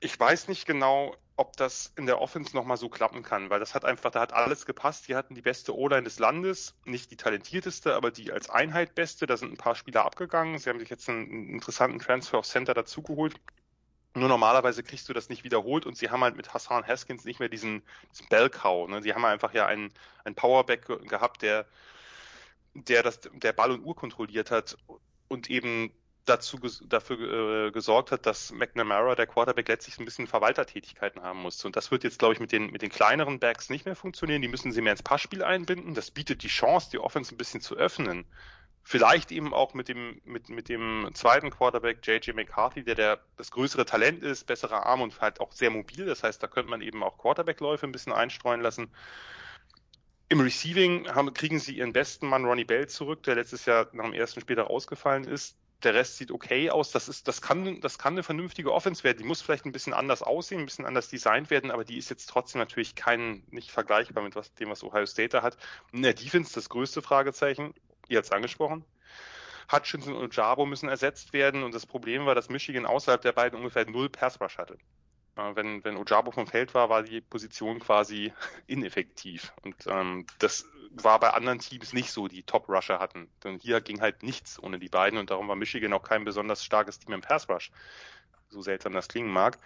Ich 0.00 0.18
weiß 0.18 0.48
nicht 0.48 0.66
genau, 0.66 1.14
ob 1.36 1.56
das 1.56 1.92
in 1.96 2.06
der 2.06 2.20
Offense 2.20 2.56
nochmal 2.56 2.76
so 2.76 2.88
klappen 2.88 3.22
kann, 3.22 3.50
weil 3.50 3.60
das 3.60 3.74
hat 3.74 3.84
einfach, 3.84 4.10
da 4.10 4.20
hat 4.20 4.32
alles 4.32 4.66
gepasst. 4.66 5.06
Die 5.06 5.14
hatten 5.14 5.36
die 5.36 5.42
beste 5.42 5.76
O-Line 5.76 6.02
des 6.02 6.18
Landes, 6.18 6.74
nicht 6.84 7.12
die 7.12 7.16
talentierteste, 7.16 7.94
aber 7.94 8.10
die 8.10 8.32
als 8.32 8.50
Einheit 8.50 8.96
beste. 8.96 9.26
Da 9.26 9.36
sind 9.36 9.52
ein 9.52 9.58
paar 9.58 9.76
Spieler 9.76 10.04
abgegangen. 10.04 10.58
Sie 10.58 10.68
haben 10.68 10.80
sich 10.80 10.90
jetzt 10.90 11.08
einen 11.08 11.48
interessanten 11.48 12.00
Transfer 12.00 12.38
of 12.38 12.46
Center 12.46 12.74
dazugeholt. 12.74 13.36
Nur 14.14 14.28
normalerweise 14.28 14.82
kriegst 14.82 15.08
du 15.08 15.12
das 15.12 15.28
nicht 15.28 15.44
wiederholt 15.44 15.86
und 15.86 15.96
sie 15.96 16.10
haben 16.10 16.24
halt 16.24 16.36
mit 16.36 16.52
Hassan 16.52 16.84
Haskins 16.84 17.24
nicht 17.24 17.38
mehr 17.38 17.50
diesen, 17.50 17.82
diesen 18.10 18.28
Bellcow. 18.28 18.88
Ne? 18.88 19.02
Sie 19.02 19.14
haben 19.14 19.24
einfach 19.24 19.54
ja 19.54 19.66
einen, 19.66 19.92
einen 20.24 20.34
Powerback 20.34 20.86
gehabt, 20.86 21.42
der 21.42 21.66
der 22.84 23.02
das, 23.02 23.20
der 23.32 23.52
Ball 23.52 23.70
und 23.70 23.84
Uhr 23.84 23.96
kontrolliert 23.96 24.50
hat 24.50 24.76
und 25.28 25.50
eben 25.50 25.92
dazu 26.26 26.58
dafür 26.86 27.66
äh, 27.66 27.70
gesorgt 27.70 28.10
hat, 28.10 28.26
dass 28.26 28.52
McNamara, 28.52 29.14
der 29.14 29.26
Quarterback, 29.26 29.68
letztlich 29.68 29.98
ein 29.98 30.04
bisschen 30.04 30.26
Verwaltertätigkeiten 30.26 31.22
haben 31.22 31.40
musste. 31.40 31.66
Und 31.66 31.76
das 31.76 31.90
wird 31.90 32.04
jetzt, 32.04 32.18
glaube 32.18 32.34
ich, 32.34 32.40
mit 32.40 32.52
den, 32.52 32.70
mit 32.70 32.82
den 32.82 32.90
kleineren 32.90 33.38
Backs 33.38 33.70
nicht 33.70 33.86
mehr 33.86 33.96
funktionieren. 33.96 34.42
Die 34.42 34.48
müssen 34.48 34.72
sie 34.72 34.82
mehr 34.82 34.92
ins 34.92 35.02
Passspiel 35.02 35.42
einbinden. 35.42 35.94
Das 35.94 36.10
bietet 36.10 36.42
die 36.42 36.48
Chance, 36.48 36.90
die 36.90 36.98
Offense 36.98 37.34
ein 37.34 37.38
bisschen 37.38 37.60
zu 37.60 37.76
öffnen. 37.76 38.24
Vielleicht 38.82 39.32
eben 39.32 39.52
auch 39.52 39.74
mit 39.74 39.88
dem, 39.88 40.20
mit, 40.24 40.48
mit 40.48 40.68
dem 40.68 41.10
zweiten 41.14 41.50
Quarterback 41.50 42.06
JJ 42.06 42.32
McCarthy, 42.32 42.84
der, 42.84 42.94
der 42.94 43.20
das 43.36 43.50
größere 43.50 43.84
Talent 43.84 44.22
ist, 44.22 44.46
besserer 44.46 44.86
Arm 44.86 45.00
und 45.00 45.20
halt 45.20 45.40
auch 45.40 45.52
sehr 45.52 45.70
mobil. 45.70 46.06
Das 46.06 46.22
heißt, 46.22 46.42
da 46.42 46.46
könnte 46.46 46.70
man 46.70 46.82
eben 46.82 47.02
auch 47.02 47.18
Quarterback-Läufe 47.18 47.86
ein 47.86 47.92
bisschen 47.92 48.12
einstreuen 48.12 48.60
lassen. 48.60 48.92
Im 50.28 50.40
Receiving 50.40 51.08
haben, 51.08 51.32
kriegen 51.34 51.60
sie 51.60 51.76
ihren 51.76 51.92
besten 51.92 52.26
Mann 52.26 52.44
Ronnie 52.44 52.64
Bell 52.64 52.88
zurück, 52.88 53.22
der 53.22 53.36
letztes 53.36 53.64
Jahr 53.66 53.88
nach 53.92 54.04
dem 54.04 54.12
ersten 54.12 54.40
Spiel 54.40 54.56
da 54.56 54.64
ausgefallen 54.64 55.24
ist. 55.24 55.56
Der 55.82 55.94
Rest 55.94 56.16
sieht 56.16 56.30
okay 56.30 56.70
aus. 56.70 56.90
Das 56.90 57.08
ist, 57.08 57.28
das 57.28 57.42
kann, 57.42 57.80
das 57.80 57.98
kann 57.98 58.14
eine 58.14 58.22
vernünftige 58.22 58.72
Offense 58.72 59.04
werden. 59.04 59.18
Die 59.18 59.24
muss 59.24 59.42
vielleicht 59.42 59.66
ein 59.66 59.72
bisschen 59.72 59.92
anders 59.92 60.22
aussehen, 60.22 60.60
ein 60.60 60.64
bisschen 60.66 60.86
anders 60.86 61.08
designt 61.08 61.50
werden, 61.50 61.70
aber 61.70 61.84
die 61.84 61.98
ist 61.98 62.10
jetzt 62.10 62.26
trotzdem 62.26 62.58
natürlich 62.60 62.94
kein, 62.94 63.44
nicht 63.50 63.70
vergleichbar 63.70 64.24
mit 64.24 64.34
was, 64.34 64.52
dem, 64.54 64.70
was 64.70 64.82
Ohio 64.82 65.06
State 65.06 65.28
da 65.28 65.42
hat. 65.42 65.58
In 65.92 66.02
der 66.02 66.14
Defense 66.14 66.54
das 66.54 66.70
größte 66.70 67.02
Fragezeichen 67.02 67.74
ihr 68.08 68.18
habt 68.18 68.26
es 68.26 68.32
angesprochen. 68.32 68.84
Hutchinson 69.70 70.14
und 70.14 70.34
Jabo 70.34 70.64
müssen 70.64 70.88
ersetzt 70.88 71.32
werden 71.32 71.64
und 71.64 71.74
das 71.74 71.86
Problem 71.86 72.24
war, 72.24 72.34
dass 72.34 72.48
Michigan 72.48 72.86
außerhalb 72.86 73.20
der 73.20 73.32
beiden 73.32 73.58
ungefähr 73.58 73.88
null 73.88 74.08
Pass 74.08 74.40
Rush 74.40 74.58
hatte. 74.58 74.78
Wenn, 75.36 75.84
wenn 75.84 75.98
Ojabo 75.98 76.30
vom 76.30 76.46
Feld 76.46 76.72
war, 76.74 76.88
war 76.88 77.02
die 77.02 77.20
Position 77.20 77.78
quasi 77.78 78.32
ineffektiv. 78.66 79.52
Und 79.62 79.86
ähm, 79.86 80.26
das 80.38 80.66
war 80.90 81.20
bei 81.20 81.30
anderen 81.30 81.58
Teams 81.58 81.92
nicht 81.92 82.10
so, 82.10 82.26
die 82.26 82.42
Top-Rusher 82.42 82.98
hatten. 82.98 83.28
Denn 83.44 83.58
hier 83.58 83.82
ging 83.82 84.00
halt 84.00 84.22
nichts 84.22 84.62
ohne 84.62 84.78
die 84.78 84.88
beiden 84.88 85.18
und 85.18 85.30
darum 85.30 85.48
war 85.48 85.56
Michigan 85.56 85.92
auch 85.92 86.02
kein 86.02 86.24
besonders 86.24 86.64
starkes 86.64 86.98
Team 86.98 87.12
im 87.12 87.20
Pass-Rush. 87.20 87.70
So 88.48 88.62
seltsam 88.62 88.94
das 88.94 89.08
klingen 89.08 89.30
mag. 89.30 89.58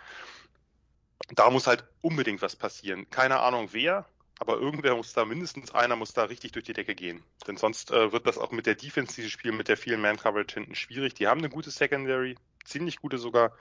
Da 1.28 1.50
muss 1.50 1.68
halt 1.68 1.84
unbedingt 2.00 2.42
was 2.42 2.56
passieren. 2.56 3.08
Keine 3.10 3.38
Ahnung 3.38 3.68
wer, 3.72 4.06
aber 4.40 4.58
irgendwer 4.58 4.96
muss 4.96 5.12
da, 5.12 5.24
mindestens 5.24 5.72
einer 5.72 5.96
muss 5.96 6.14
da 6.14 6.24
richtig 6.24 6.52
durch 6.52 6.64
die 6.64 6.72
Decke 6.72 6.94
gehen. 6.94 7.22
Denn 7.46 7.56
sonst 7.56 7.92
äh, 7.92 8.10
wird 8.10 8.26
das 8.26 8.38
auch 8.38 8.50
mit 8.50 8.66
der 8.66 8.74
Defense, 8.74 9.14
dieses 9.14 9.30
Spiel 9.30 9.52
mit 9.52 9.68
der 9.68 9.76
vielen 9.76 10.00
Man-Coverage 10.00 10.54
hinten 10.54 10.74
schwierig. 10.74 11.14
Die 11.14 11.28
haben 11.28 11.38
eine 11.38 11.50
gute 11.50 11.70
Secondary, 11.70 12.36
ziemlich 12.64 12.96
gute 12.96 13.18
sogar. 13.18 13.52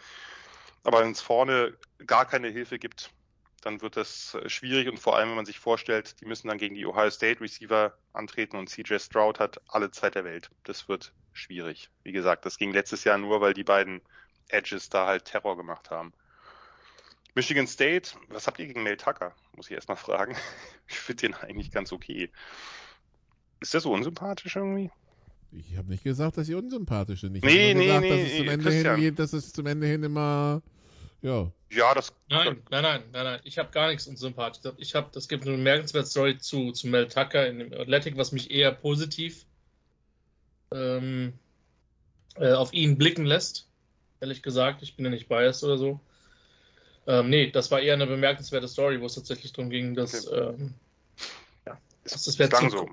Aber 0.83 1.01
wenn 1.01 1.11
es 1.11 1.21
vorne 1.21 1.77
gar 2.05 2.25
keine 2.25 2.49
Hilfe 2.49 2.79
gibt, 2.79 3.11
dann 3.61 3.81
wird 3.81 3.97
das 3.97 4.35
äh, 4.35 4.49
schwierig 4.49 4.87
und 4.87 4.99
vor 4.99 5.17
allem, 5.17 5.29
wenn 5.29 5.35
man 5.35 5.45
sich 5.45 5.59
vorstellt, 5.59 6.19
die 6.21 6.25
müssen 6.25 6.47
dann 6.47 6.57
gegen 6.57 6.75
die 6.75 6.85
Ohio 6.85 7.09
State 7.09 7.41
Receiver 7.41 7.97
antreten 8.13 8.57
und 8.57 8.69
CJ 8.69 8.99
Stroud 8.99 9.39
hat 9.39 9.61
alle 9.67 9.91
Zeit 9.91 10.15
der 10.15 10.23
Welt. 10.23 10.49
Das 10.63 10.87
wird 10.87 11.13
schwierig. 11.33 11.89
Wie 12.03 12.11
gesagt, 12.11 12.45
das 12.45 12.57
ging 12.57 12.71
letztes 12.71 13.03
Jahr 13.03 13.17
nur, 13.17 13.41
weil 13.41 13.53
die 13.53 13.63
beiden 13.63 14.01
Edges 14.47 14.89
da 14.89 15.05
halt 15.05 15.25
Terror 15.25 15.57
gemacht 15.57 15.91
haben. 15.91 16.13
Michigan 17.35 17.67
State, 17.67 18.11
was 18.29 18.47
habt 18.47 18.59
ihr 18.59 18.67
gegen 18.67 18.83
Mel 18.83 18.97
Tucker? 18.97 19.35
Muss 19.55 19.69
ich 19.69 19.75
erstmal 19.75 19.97
fragen. 19.97 20.35
Ich 20.91 20.97
finde 20.97 21.27
den 21.27 21.33
eigentlich 21.35 21.69
ganz 21.69 21.91
okay. 21.91 22.31
Ist 23.59 23.75
der 23.75 23.81
so 23.81 23.91
unsympathisch 23.91 24.55
irgendwie? 24.55 24.89
Ich 25.51 25.75
habe 25.77 25.89
nicht 25.89 26.03
gesagt, 26.03 26.37
dass 26.37 26.47
sie 26.47 26.53
unsympathisch 26.55 27.21
sind. 27.21 27.35
Ich 27.35 27.43
nee, 27.43 27.69
habe 27.69 27.79
nee, 27.79 27.85
gesagt, 27.85 28.01
nee, 28.03 28.09
dass 28.09 28.21
es 28.31 28.37
zum 28.37 28.47
Ende 28.49 28.63
Christian. 28.69 28.99
hin, 28.99 29.15
dass 29.15 29.33
es 29.33 29.53
zum 29.53 29.65
Ende 29.65 29.87
hin 29.87 30.03
immer, 30.03 30.61
ja. 31.21 31.51
Ja, 31.71 31.93
das. 31.93 32.13
Nein, 32.29 32.61
nein, 32.69 32.83
nein, 32.83 33.03
nein, 33.11 33.23
nein. 33.23 33.39
Ich 33.43 33.57
habe 33.57 33.69
gar 33.71 33.89
nichts 33.89 34.07
unsympathisch. 34.07 34.71
Ich 34.77 34.95
habe, 34.95 35.09
das 35.11 35.27
gibt 35.27 35.45
eine 35.47 35.55
bemerkenswerte 35.57 36.07
Story 36.07 36.37
zu, 36.37 36.71
zu 36.71 36.87
Mel 36.87 37.07
Tucker 37.07 37.47
in 37.47 37.59
dem 37.59 37.73
Athletic, 37.73 38.17
was 38.17 38.31
mich 38.31 38.51
eher 38.51 38.71
positiv 38.71 39.45
ähm, 40.71 41.33
äh, 42.35 42.53
auf 42.53 42.73
ihn 42.73 42.97
blicken 42.97 43.25
lässt. 43.25 43.67
Ehrlich 44.21 44.43
gesagt, 44.43 44.81
ich 44.83 44.95
bin 44.95 45.05
ja 45.05 45.11
nicht 45.11 45.29
biased 45.29 45.63
oder 45.63 45.77
so. 45.77 45.99
Ähm, 47.07 47.29
nee, 47.29 47.49
das 47.49 47.71
war 47.71 47.79
eher 47.81 47.93
eine 47.93 48.05
bemerkenswerte 48.07 48.67
Story, 48.67 49.01
wo 49.01 49.05
es 49.07 49.15
tatsächlich 49.15 49.51
darum 49.53 49.69
ging, 49.71 49.95
dass 49.95 50.27
Okay. 50.27 50.37
ähm, 50.37 50.73
Es, 52.03 52.11
Das 52.13 52.27
es 52.27 52.39
wär 52.39 52.49
klang 52.49 52.69
zu- 52.69 52.77
so. 52.77 52.89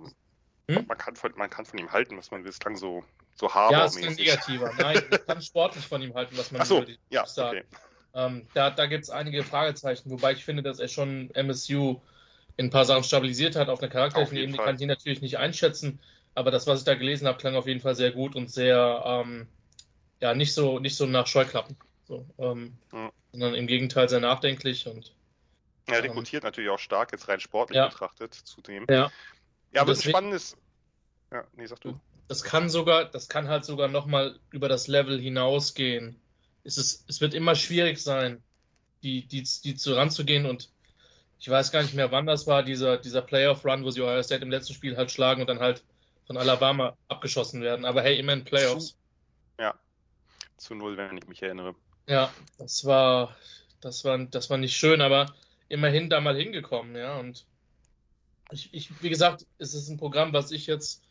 Hm? 0.68 0.84
Man, 0.88 0.98
kann 0.98 1.14
von, 1.14 1.32
man 1.36 1.48
kann 1.48 1.64
von 1.64 1.78
ihm 1.78 1.92
halten, 1.92 2.16
was 2.16 2.30
man 2.30 2.42
will. 2.42 2.50
Es 2.50 2.58
klang 2.58 2.76
so, 2.76 3.04
so 3.36 3.48
ja, 3.48 3.84
es 3.84 3.96
ist 3.96 4.04
ein 4.04 4.14
negativer. 4.14 4.72
Nein, 4.76 5.02
ich 5.10 5.26
kann 5.26 5.40
sportlich 5.40 5.86
von 5.86 6.02
ihm 6.02 6.14
halten, 6.14 6.36
was 6.36 6.50
man 6.50 6.62
Ach 6.62 6.66
so, 6.66 6.82
die 6.82 6.98
ja, 7.10 7.22
okay. 7.22 7.64
Ähm, 8.14 8.48
da 8.54 8.70
da 8.70 8.86
gibt 8.86 9.04
es 9.04 9.10
einige 9.10 9.44
Fragezeichen, 9.44 10.10
wobei 10.10 10.32
ich 10.32 10.44
finde, 10.44 10.62
dass 10.62 10.78
er 10.78 10.88
schon 10.88 11.30
MSU 11.34 12.00
in 12.56 12.66
ein 12.66 12.70
paar 12.70 12.84
Sachen 12.86 13.04
stabilisiert 13.04 13.54
hat. 13.54 13.68
Auf 13.68 13.80
einer 13.80 13.90
charakterlichen 13.90 14.36
Ebene 14.38 14.56
kann 14.56 14.74
ich 14.76 14.80
ihn 14.80 14.88
natürlich 14.88 15.20
nicht 15.20 15.38
einschätzen, 15.38 16.00
aber 16.34 16.50
das, 16.50 16.66
was 16.66 16.80
ich 16.80 16.84
da 16.84 16.94
gelesen 16.94 17.28
habe, 17.28 17.38
klang 17.38 17.54
auf 17.54 17.66
jeden 17.66 17.80
Fall 17.80 17.94
sehr 17.94 18.12
gut 18.12 18.34
und 18.34 18.50
sehr, 18.50 19.02
ähm, 19.04 19.46
ja, 20.20 20.34
nicht 20.34 20.54
so, 20.54 20.78
nicht 20.78 20.96
so 20.96 21.06
nach 21.06 21.26
Scheuklappen. 21.26 21.76
So, 22.08 22.26
ähm, 22.38 22.76
Ja. 22.92 23.10
Sondern 23.32 23.54
im 23.54 23.66
Gegenteil 23.66 24.08
sehr 24.08 24.20
nachdenklich 24.20 24.86
und 24.86 25.14
Er 25.86 26.02
rekrutiert 26.02 26.42
natürlich 26.42 26.70
auch 26.70 26.78
stark, 26.78 27.12
jetzt 27.12 27.28
rein 27.28 27.38
sportlich 27.38 27.76
Ja. 27.76 27.88
betrachtet, 27.88 28.34
zudem. 28.34 28.86
ja. 28.88 29.10
Ja, 29.76 29.82
aber 29.82 29.92
deswegen- 29.92 30.10
spannendes. 30.10 30.56
Ja, 31.30 31.44
nee, 31.54 31.66
sag 31.66 31.80
du. 31.80 31.98
das 32.28 32.42
kann 32.42 32.68
sogar, 32.68 33.04
das 33.04 33.28
kann 33.28 33.48
halt 33.48 33.64
sogar 33.64 33.88
nochmal 33.88 34.38
über 34.50 34.68
das 34.68 34.88
Level 34.88 35.20
hinausgehen. 35.20 36.16
Es, 36.64 36.78
ist, 36.78 37.04
es 37.08 37.20
wird 37.20 37.34
immer 37.34 37.54
schwierig 37.54 38.02
sein, 38.02 38.42
die, 39.02 39.26
die, 39.26 39.42
die 39.42 39.76
zu 39.76 39.94
ranzugehen 39.94 40.46
und 40.46 40.70
ich 41.38 41.48
weiß 41.48 41.70
gar 41.70 41.82
nicht 41.82 41.94
mehr, 41.94 42.10
wann 42.10 42.26
das 42.26 42.46
war, 42.46 42.62
dieser, 42.62 42.96
dieser 42.96 43.22
Playoff-Run, 43.22 43.84
wo 43.84 43.90
sie 43.90 44.00
Ohio 44.00 44.22
State 44.22 44.42
im 44.42 44.50
letzten 44.50 44.74
Spiel 44.74 44.96
halt 44.96 45.10
schlagen 45.10 45.42
und 45.42 45.48
dann 45.48 45.60
halt 45.60 45.84
von 46.26 46.36
Alabama 46.36 46.96
abgeschossen 47.08 47.60
werden. 47.60 47.84
Aber 47.84 48.02
hey, 48.02 48.18
immerhin 48.18 48.44
Playoffs. 48.44 48.96
Zu 50.56 50.74
null, 50.74 50.96
wenn 50.96 51.18
ich 51.18 51.28
mich 51.28 51.42
erinnere. 51.42 51.74
Ja, 52.08 52.32
das 52.58 52.84
war, 52.86 53.36
das 53.80 54.04
war, 54.04 54.18
das 54.18 54.48
war 54.48 54.56
nicht 54.56 54.76
schön, 54.76 55.02
aber 55.02 55.34
immerhin 55.68 56.08
da 56.08 56.20
mal 56.20 56.36
hingekommen, 56.36 56.96
ja. 56.96 57.18
Und 57.18 57.44
ich, 58.50 58.72
ich, 58.72 59.02
wie 59.02 59.08
gesagt, 59.08 59.46
es 59.58 59.74
ist 59.74 59.88
ein 59.88 59.96
Programm, 59.96 60.32
was 60.32 60.50
ich 60.50 60.66
jetzt, 60.66 61.02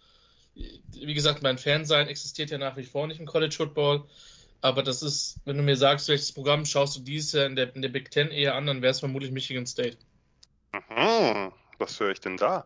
wie 0.54 1.14
gesagt, 1.14 1.44
mein 1.44 1.58
Fansein 1.58 2.08
existiert 2.08 2.50
ja 2.50 2.58
nach 2.58 2.78
wie 2.78 2.84
vor 2.84 3.08
nicht 3.08 3.20
im 3.20 3.26
College 3.26 3.56
Football. 3.56 4.06
Aber 4.62 4.82
das 4.82 5.04
ist, 5.04 5.38
wenn 5.46 5.58
du 5.58 5.64
mir 5.64 5.78
sagst, 5.78 6.08
welches 6.08 6.32
Programm 6.32 6.66
schaust 6.66 6.96
du 6.96 7.02
dieses 7.02 7.34
Jahr 7.34 7.46
in 7.46 7.56
der, 7.56 7.76
in 7.76 7.82
der 7.82 7.90
Big 7.90 8.10
Ten 8.10 8.32
eher 8.32 8.56
an, 8.56 8.66
dann 8.66 8.82
wäre 8.82 8.92
es 8.92 9.00
vermutlich 9.00 9.32
Michigan 9.32 9.68
State. 9.68 9.98
Mhm, 10.74 11.52
was 11.78 12.00
höre 12.00 12.12
ich 12.12 12.20
denn 12.20 12.38
da? 12.38 12.66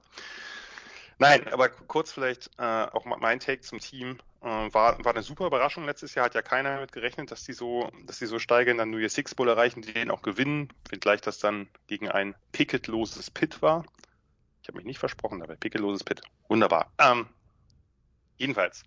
Nein, 1.17 1.45
aber 1.49 1.67
kurz 1.67 2.13
vielleicht 2.13 2.49
äh, 2.57 2.63
auch 2.63 3.03
mein 3.05 3.41
Take 3.41 3.61
zum 3.61 3.79
Team. 3.79 4.17
Äh, 4.41 4.45
war, 4.45 5.03
war 5.03 5.13
eine 5.13 5.23
super 5.23 5.47
Überraschung 5.47 5.83
letztes 5.83 6.15
Jahr, 6.15 6.25
hat 6.25 6.35
ja 6.35 6.41
keiner 6.41 6.75
damit 6.75 6.93
gerechnet, 6.93 7.31
dass 7.31 7.43
die 7.43 7.51
so, 7.51 7.91
dass 8.05 8.19
die 8.19 8.25
so 8.25 8.39
steigern, 8.39 8.77
dann 8.77 8.89
nur 8.89 9.01
ihr 9.01 9.09
Six 9.09 9.35
Bowl 9.35 9.49
erreichen, 9.49 9.81
die 9.81 9.91
den 9.91 10.11
auch 10.11 10.21
gewinnen, 10.21 10.69
wenngleich 10.89 11.19
das 11.19 11.39
dann 11.39 11.67
gegen 11.87 12.07
ein 12.07 12.35
picketloses 12.53 13.29
Pit 13.29 13.61
war. 13.61 13.83
Habe 14.69 14.77
mich 14.77 14.85
nicht 14.85 14.99
versprochen, 14.99 15.41
aber 15.41 15.55
picketloses 15.55 16.03
Pit. 16.03 16.21
Wunderbar. 16.47 16.91
Ähm, 16.99 17.27
jedenfalls 18.37 18.83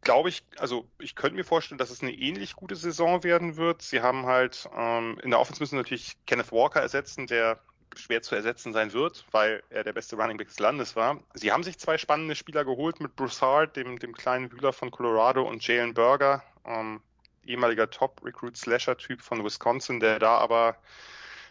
glaube 0.00 0.30
ich, 0.30 0.42
also 0.56 0.88
ich 0.98 1.14
könnte 1.14 1.36
mir 1.36 1.44
vorstellen, 1.44 1.76
dass 1.76 1.90
es 1.90 2.02
eine 2.02 2.12
ähnlich 2.12 2.54
gute 2.56 2.76
Saison 2.76 3.24
werden 3.24 3.56
wird. 3.56 3.82
Sie 3.82 4.00
haben 4.00 4.24
halt 4.24 4.66
ähm, 4.74 5.18
in 5.22 5.30
der 5.30 5.38
Offense 5.40 5.62
müssen 5.62 5.76
natürlich 5.76 6.16
Kenneth 6.24 6.50
Walker 6.50 6.80
ersetzen, 6.80 7.26
der 7.26 7.60
schwer 7.94 8.22
zu 8.22 8.34
ersetzen 8.34 8.72
sein 8.72 8.94
wird, 8.94 9.26
weil 9.32 9.62
er 9.68 9.84
der 9.84 9.92
beste 9.92 10.16
Running 10.16 10.38
Back 10.38 10.48
des 10.48 10.60
Landes 10.60 10.96
war. 10.96 11.20
Sie 11.34 11.52
haben 11.52 11.62
sich 11.62 11.78
zwei 11.78 11.98
spannende 11.98 12.36
Spieler 12.36 12.64
geholt 12.64 13.00
mit 13.00 13.16
Broussard, 13.16 13.76
dem, 13.76 13.98
dem 13.98 14.14
kleinen 14.14 14.50
Wühler 14.50 14.72
von 14.72 14.90
Colorado, 14.90 15.42
und 15.42 15.66
Jalen 15.66 15.92
Berger, 15.92 16.42
ähm, 16.64 17.02
ehemaliger 17.44 17.90
Top-Recruit-Slasher-Typ 17.90 19.20
von 19.20 19.44
Wisconsin, 19.44 20.00
der 20.00 20.18
da 20.18 20.38
aber, 20.38 20.76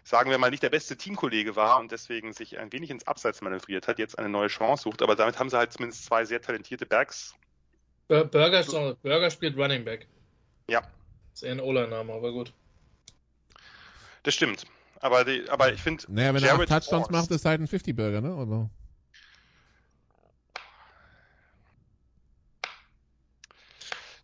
sagen 0.08 0.30
wir 0.32 0.38
mal, 0.38 0.50
nicht 0.50 0.64
der 0.64 0.70
beste 0.70 0.96
Teamkollege 0.96 1.58
war 1.58 1.80
und 1.80 1.92
deswegen 1.92 2.32
sich 2.32 2.58
ein 2.58 2.72
wenig 2.72 2.90
ins 2.90 3.06
Abseits 3.08 3.42
manövriert 3.42 3.90
hat, 3.90 4.00
jetzt 4.00 4.18
eine 4.18 4.30
neue 4.30 4.48
Chance 4.48 4.84
sucht. 4.84 5.02
Aber 5.02 5.18
damit 5.18 5.38
haben 5.38 5.50
sie 5.50 5.58
halt 5.58 5.74
zumindest 5.74 6.06
zwei 6.06 6.24
sehr 6.24 6.42
talentierte 6.42 6.86
Backs. 6.86 7.36
Bur- 8.08 8.24
Burger, 8.24 8.96
Burger 9.04 9.30
spielt 9.30 9.58
Running 9.58 9.84
Back. 9.84 10.08
Ja, 10.70 10.82
Ist 11.34 11.44
eher 11.44 11.52
ein 11.52 11.60
O-Line-Name, 11.60 12.14
aber 12.14 12.32
gut. 12.32 12.54
das 14.24 14.34
stimmt. 14.34 14.66
Aber, 15.02 15.26
die, 15.26 15.48
aber 15.50 15.74
ich 15.74 15.82
finde, 15.82 16.06
Naja, 16.08 16.34
wenn 16.34 16.42
er 16.44 16.52
acht 16.54 16.58
Jared 16.58 16.70
Touchdowns 16.70 17.08
Horst- 17.08 17.12
macht, 17.12 17.32
ist 17.32 17.44
halt 17.46 17.60
ein 17.60 17.68
50-Burger, 17.68 18.22
ne? 18.22 18.30
Aber 18.30 18.70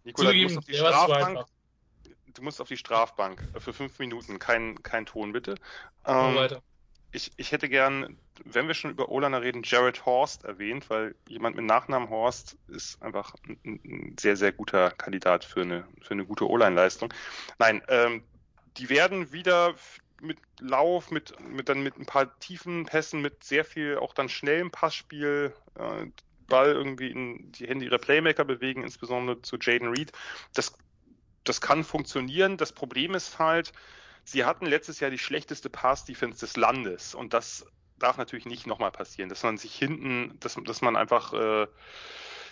Nikola, 0.04 0.32
du 0.32 0.38
musst 0.44 0.58
auf 0.58 0.66
die 0.66 0.74
Strafbank. 0.74 1.46
Du 2.34 2.42
musst 2.42 2.62
auf 2.62 2.68
die 2.68 2.78
Strafbank 2.78 3.44
für 3.58 3.74
fünf 3.74 4.00
Minuten. 4.00 4.40
Kein, 4.40 4.82
kein 4.84 5.06
Ton, 5.06 5.34
bitte. 5.34 5.56
Ähm, 6.06 6.36
weiter. 6.36 6.62
ich, 7.12 7.32
ich 7.38 7.52
hätte 7.52 7.70
gern, 7.70 8.18
wenn 8.44 8.68
wir 8.68 8.74
schon 8.74 8.92
über 8.92 9.10
Olaner 9.10 9.42
reden, 9.42 9.62
Jared 9.64 10.06
Horst 10.06 10.44
erwähnt, 10.44 10.90
weil 10.90 11.16
jemand 11.28 11.56
mit 11.56 11.66
Nachnamen 11.66 12.10
Horst 12.10 12.58
ist 12.68 13.02
einfach 13.02 13.36
ein, 13.48 13.80
ein 13.86 14.16
sehr, 14.20 14.36
sehr 14.36 14.52
guter 14.52 14.92
Kandidat 14.92 15.46
für 15.46 15.62
eine, 15.62 15.88
für 16.02 16.16
eine 16.16 16.26
gute 16.26 16.50
O-Line-Leistung. 16.50 17.14
Nein, 17.60 17.84
ähm, 17.88 18.24
die 18.78 18.90
werden 18.90 19.32
wieder 19.32 19.76
mit 20.20 20.40
Lauf, 20.60 21.12
mit, 21.12 21.40
mit 21.42 21.70
dann 21.70 21.84
mit 21.84 21.98
ein 21.98 22.06
paar 22.06 22.38
tiefen 22.40 22.86
Pässen, 22.86 23.22
mit 23.22 23.44
sehr 23.44 23.66
viel 23.66 23.98
auch 23.98 24.14
dann 24.14 24.30
schnellem 24.30 24.72
Passspiel, 24.72 25.54
äh, 25.76 26.08
Ball 26.48 26.72
irgendwie 26.72 27.10
in 27.10 27.52
die 27.52 27.68
Hände 27.68 27.86
ihrer 27.86 27.98
Playmaker 27.98 28.46
bewegen, 28.46 28.84
insbesondere 28.84 29.42
zu 29.42 29.58
Jaden 29.60 29.90
Reed. 29.90 30.12
Das, 30.54 30.74
das 31.44 31.62
kann 31.62 31.84
funktionieren. 31.84 32.58
Das 32.58 32.72
Problem 32.72 33.16
ist 33.16 33.40
halt, 33.40 33.74
sie 34.24 34.46
hatten 34.46 34.66
letztes 34.66 35.00
Jahr 35.00 35.12
die 35.12 35.18
schlechteste 35.18 35.70
Pass-Defense 35.70 36.40
des 36.40 36.58
Landes 36.58 37.16
und 37.16 37.34
das 37.34 37.66
darf 38.00 38.18
natürlich 38.18 38.46
nicht 38.46 38.68
nochmal 38.68 38.92
passieren, 38.92 39.30
dass 39.30 39.44
man 39.44 39.58
sich 39.58 39.76
hinten, 39.76 40.38
dass, 40.40 40.58
dass 40.66 40.82
man 40.82 40.96
einfach 40.96 41.34
äh, 41.34 41.68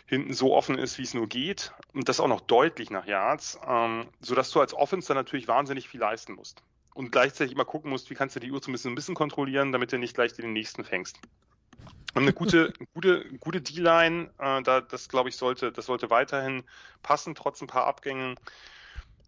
hinten 0.05 0.33
so 0.33 0.53
offen 0.53 0.77
ist, 0.77 0.97
wie 0.97 1.03
es 1.03 1.13
nur 1.13 1.27
geht 1.27 1.73
und 1.93 2.09
das 2.09 2.19
auch 2.19 2.27
noch 2.27 2.41
deutlich 2.41 2.89
nach 2.89 3.05
Yards, 3.05 3.59
ähm, 3.67 4.07
sodass 4.19 4.51
du 4.51 4.59
als 4.59 4.73
Offense 4.73 5.07
dann 5.07 5.17
natürlich 5.17 5.47
wahnsinnig 5.47 5.87
viel 5.87 5.99
leisten 5.99 6.33
musst 6.33 6.63
und 6.93 7.11
gleichzeitig 7.11 7.53
immer 7.53 7.65
gucken 7.65 7.89
musst, 7.89 8.09
wie 8.09 8.15
kannst 8.15 8.35
du 8.35 8.39
die 8.39 8.51
Uhr 8.51 8.61
zumindest 8.61 8.85
ein 8.85 8.95
bisschen 8.95 9.15
kontrollieren, 9.15 9.71
damit 9.71 9.91
du 9.91 9.97
nicht 9.97 10.13
gleich 10.13 10.33
den 10.33 10.53
nächsten 10.53 10.83
fängst. 10.83 11.19
Und 12.13 12.23
eine 12.23 12.33
gute, 12.33 12.73
gute, 12.93 13.25
gute 13.39 13.61
D-Line, 13.61 14.31
äh, 14.37 14.61
da, 14.61 14.81
das 14.81 15.07
glaube 15.09 15.29
ich 15.29 15.37
sollte, 15.37 15.71
das 15.71 15.85
sollte 15.85 16.09
weiterhin 16.09 16.63
passen, 17.01 17.35
trotz 17.35 17.61
ein 17.61 17.67
paar 17.67 17.85
Abgängen. 17.85 18.35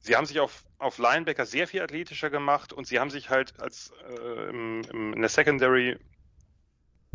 Sie 0.04 0.18
haben 0.18 0.26
sich 0.26 0.42
auf, 0.42 0.66
auf 0.80 0.98
Linebacker 0.98 1.46
sehr 1.46 1.66
viel 1.66 1.82
athletischer 1.82 2.30
gemacht 2.30 2.74
und 2.74 2.86
sie 2.86 3.00
haben 3.00 3.10
sich 3.10 3.30
halt 3.30 3.58
als 3.62 3.94
äh, 4.10 4.50
im, 4.50 4.82
im, 4.92 5.14
in 5.14 5.22
der 5.22 5.30
Secondary 5.30 5.98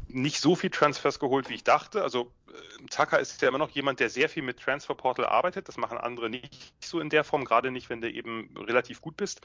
nicht 0.07 0.41
so 0.41 0.57
viel 0.57 0.71
Transfers 0.71 1.19
geholt, 1.19 1.51
wie 1.51 1.55
ich 1.55 1.65
dachte. 1.65 2.03
Also 2.03 2.33
äh, 2.49 2.87
Tucker 2.87 3.21
ist 3.21 3.43
ja 3.43 3.49
immer 3.49 3.59
noch 3.59 3.69
jemand, 3.71 4.01
der 4.01 4.09
sehr 4.09 4.31
viel 4.31 4.43
mit 4.43 4.59
Transfer 4.59 4.95
Portal 4.95 5.27
arbeitet. 5.27 5.69
Das 5.69 5.77
machen 5.77 5.99
andere 5.99 6.31
nicht 6.31 6.73
so 6.83 6.99
in 6.99 7.11
der 7.11 7.25
Form, 7.25 7.45
gerade 7.45 7.71
nicht, 7.71 7.91
wenn 7.91 8.01
du 8.01 8.11
eben 8.11 8.57
relativ 8.57 9.03
gut 9.03 9.19
bist. 9.19 9.43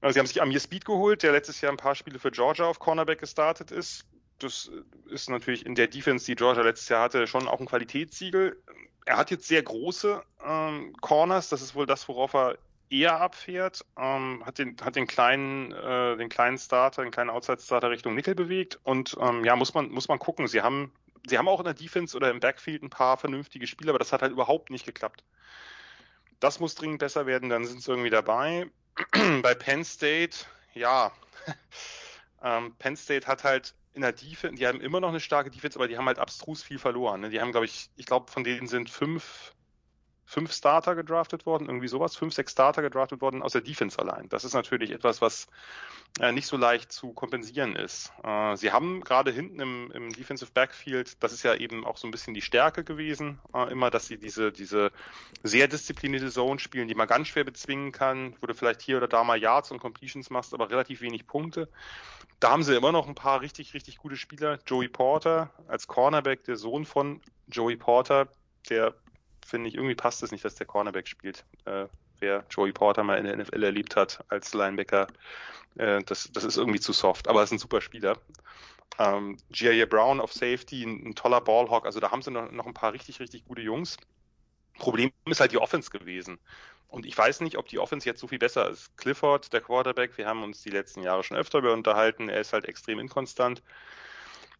Also 0.00 0.14
sie 0.14 0.18
haben 0.18 0.26
sich 0.26 0.42
Amir 0.42 0.58
Speed 0.58 0.84
geholt, 0.84 1.22
der 1.22 1.30
letztes 1.30 1.60
Jahr 1.60 1.70
ein 1.70 1.76
paar 1.78 1.94
Spiele 1.94 2.18
für 2.18 2.32
Georgia 2.32 2.66
auf 2.66 2.80
Cornerback 2.80 3.20
gestartet 3.20 3.70
ist. 3.70 4.04
Das 4.38 4.70
ist 5.08 5.30
natürlich 5.30 5.64
in 5.64 5.74
der 5.74 5.86
Defense, 5.86 6.26
die 6.26 6.34
Georgia 6.34 6.62
letztes 6.62 6.88
Jahr 6.88 7.02
hatte, 7.02 7.26
schon 7.26 7.48
auch 7.48 7.60
ein 7.60 7.66
Qualitätssiegel. 7.66 8.60
Er 9.06 9.16
hat 9.16 9.30
jetzt 9.30 9.46
sehr 9.46 9.62
große 9.62 10.22
ähm, 10.44 10.94
Corners, 11.00 11.48
das 11.48 11.62
ist 11.62 11.74
wohl 11.74 11.86
das, 11.86 12.08
worauf 12.08 12.34
er 12.34 12.58
eher 12.90 13.20
abfährt, 13.20 13.84
ähm, 13.98 14.42
hat 14.44 14.58
den, 14.58 14.76
hat 14.80 14.96
den 14.96 15.06
kleinen, 15.06 15.72
äh, 15.72 16.16
den 16.16 16.28
kleinen 16.28 16.58
Starter, 16.58 17.02
den 17.02 17.10
kleinen 17.10 17.30
Outside-Starter 17.30 17.90
Richtung 17.90 18.14
Nickel 18.14 18.34
bewegt 18.34 18.78
und 18.82 19.16
ähm, 19.20 19.44
ja, 19.44 19.56
muss 19.56 19.74
man, 19.74 19.90
muss 19.90 20.08
man 20.08 20.18
gucken. 20.18 20.46
Sie 20.46 20.62
haben, 20.62 20.92
sie 21.26 21.38
haben 21.38 21.48
auch 21.48 21.60
in 21.60 21.64
der 21.64 21.74
Defense 21.74 22.16
oder 22.16 22.30
im 22.30 22.40
Backfield 22.40 22.82
ein 22.82 22.90
paar 22.90 23.16
vernünftige 23.16 23.66
Spieler, 23.66 23.90
aber 23.90 23.98
das 23.98 24.12
hat 24.12 24.22
halt 24.22 24.32
überhaupt 24.32 24.70
nicht 24.70 24.86
geklappt. 24.86 25.24
Das 26.40 26.60
muss 26.60 26.74
dringend 26.74 26.98
besser 26.98 27.26
werden, 27.26 27.48
dann 27.48 27.64
sind 27.64 27.82
sie 27.82 27.90
irgendwie 27.90 28.10
dabei. 28.10 28.70
Bei 29.42 29.54
Penn 29.54 29.84
State, 29.84 30.38
ja, 30.74 31.10
ähm, 32.42 32.74
Penn 32.78 32.96
State 32.96 33.26
hat 33.26 33.44
halt 33.44 33.74
in 33.94 34.02
der 34.02 34.12
Defense, 34.12 34.56
die 34.56 34.66
haben 34.66 34.80
immer 34.80 35.00
noch 35.00 35.08
eine 35.08 35.20
starke 35.20 35.50
Defense, 35.50 35.78
aber 35.78 35.88
die 35.88 35.96
haben 35.96 36.06
halt 36.06 36.18
abstrus 36.18 36.62
viel 36.62 36.78
verloren. 36.78 37.20
Ne? 37.20 37.30
Die 37.30 37.40
haben, 37.40 37.52
glaube 37.52 37.66
ich, 37.66 37.90
ich 37.96 38.06
glaube, 38.06 38.30
von 38.30 38.44
denen 38.44 38.66
sind 38.66 38.90
fünf 38.90 39.53
fünf 40.34 40.52
Starter 40.52 40.96
gedraftet 40.96 41.46
worden, 41.46 41.68
irgendwie 41.68 41.86
sowas, 41.86 42.16
fünf, 42.16 42.34
sechs 42.34 42.50
Starter 42.50 42.82
gedraftet 42.82 43.20
worden 43.20 43.40
aus 43.40 43.52
der 43.52 43.60
Defense 43.60 43.96
allein. 44.00 44.28
Das 44.28 44.42
ist 44.42 44.52
natürlich 44.52 44.90
etwas, 44.90 45.22
was 45.22 45.46
äh, 46.18 46.32
nicht 46.32 46.48
so 46.48 46.56
leicht 46.56 46.90
zu 46.90 47.12
kompensieren 47.12 47.76
ist. 47.76 48.12
Äh, 48.24 48.56
sie 48.56 48.72
haben 48.72 49.02
gerade 49.02 49.30
hinten 49.30 49.60
im, 49.60 49.92
im 49.92 50.12
Defensive 50.12 50.50
Backfield, 50.52 51.22
das 51.22 51.32
ist 51.32 51.44
ja 51.44 51.54
eben 51.54 51.84
auch 51.84 51.96
so 51.96 52.08
ein 52.08 52.10
bisschen 52.10 52.34
die 52.34 52.42
Stärke 52.42 52.82
gewesen, 52.82 53.38
äh, 53.54 53.70
immer, 53.70 53.90
dass 53.90 54.08
sie 54.08 54.18
diese, 54.18 54.50
diese 54.50 54.90
sehr 55.44 55.68
disziplinierte 55.68 56.30
Zone 56.30 56.58
spielen, 56.58 56.88
die 56.88 56.96
man 56.96 57.06
ganz 57.06 57.28
schwer 57.28 57.44
bezwingen 57.44 57.92
kann, 57.92 58.34
wo 58.40 58.48
du 58.48 58.54
vielleicht 58.54 58.82
hier 58.82 58.96
oder 58.96 59.06
da 59.06 59.22
mal 59.22 59.40
Yards 59.40 59.70
und 59.70 59.78
Completions 59.78 60.30
machst, 60.30 60.52
aber 60.52 60.68
relativ 60.68 61.00
wenig 61.00 61.28
Punkte. 61.28 61.68
Da 62.40 62.50
haben 62.50 62.64
sie 62.64 62.74
immer 62.74 62.90
noch 62.90 63.06
ein 63.06 63.14
paar 63.14 63.40
richtig, 63.40 63.72
richtig 63.72 63.98
gute 63.98 64.16
Spieler. 64.16 64.58
Joey 64.66 64.88
Porter 64.88 65.50
als 65.68 65.86
Cornerback, 65.86 66.42
der 66.42 66.56
Sohn 66.56 66.84
von 66.84 67.20
Joey 67.46 67.76
Porter, 67.76 68.26
der 68.68 68.94
finde 69.44 69.68
ich, 69.68 69.74
irgendwie 69.74 69.94
passt 69.94 70.22
es 70.22 70.32
nicht, 70.32 70.44
dass 70.44 70.54
der 70.54 70.66
Cornerback 70.66 71.08
spielt. 71.08 71.44
Äh, 71.64 71.86
wer 72.20 72.44
Joey 72.50 72.72
Porter 72.72 73.04
mal 73.04 73.18
in 73.18 73.24
der 73.24 73.36
NFL 73.36 73.62
erlebt 73.62 73.96
hat 73.96 74.24
als 74.28 74.54
Linebacker, 74.54 75.06
äh, 75.76 76.02
das, 76.04 76.30
das 76.32 76.44
ist 76.44 76.56
irgendwie 76.56 76.80
zu 76.80 76.92
soft, 76.92 77.28
aber 77.28 77.40
er 77.40 77.44
ist 77.44 77.52
ein 77.52 77.58
super 77.58 77.80
Spieler. 77.80 78.18
Ähm, 78.98 79.38
G.A. 79.50 79.86
Brown 79.86 80.20
auf 80.20 80.32
Safety, 80.32 80.84
ein, 80.84 81.08
ein, 81.08 81.14
toller 81.14 81.40
Ballhawk, 81.40 81.84
also 81.84 82.00
da 82.00 82.10
haben 82.10 82.22
sie 82.22 82.30
noch, 82.30 82.50
noch 82.52 82.66
ein 82.66 82.74
paar 82.74 82.92
richtig, 82.92 83.20
richtig 83.20 83.44
gute 83.44 83.62
Jungs. 83.62 83.96
Problem 84.78 85.12
ist 85.26 85.40
halt 85.40 85.52
die 85.52 85.58
Offense 85.58 85.90
gewesen. 85.90 86.38
Und 86.88 87.06
ich 87.06 87.18
weiß 87.18 87.40
nicht, 87.40 87.58
ob 87.58 87.66
die 87.66 87.80
Offense 87.80 88.06
jetzt 88.06 88.20
so 88.20 88.28
viel 88.28 88.38
besser 88.38 88.70
ist. 88.70 88.96
Clifford, 88.96 89.52
der 89.52 89.60
Quarterback, 89.60 90.16
wir 90.16 90.26
haben 90.26 90.44
uns 90.44 90.62
die 90.62 90.70
letzten 90.70 91.02
Jahre 91.02 91.24
schon 91.24 91.36
öfter 91.36 91.58
über 91.58 91.72
unterhalten, 91.72 92.28
er 92.28 92.40
ist 92.40 92.52
halt 92.52 92.66
extrem 92.66 93.00
inkonstant. 93.00 93.62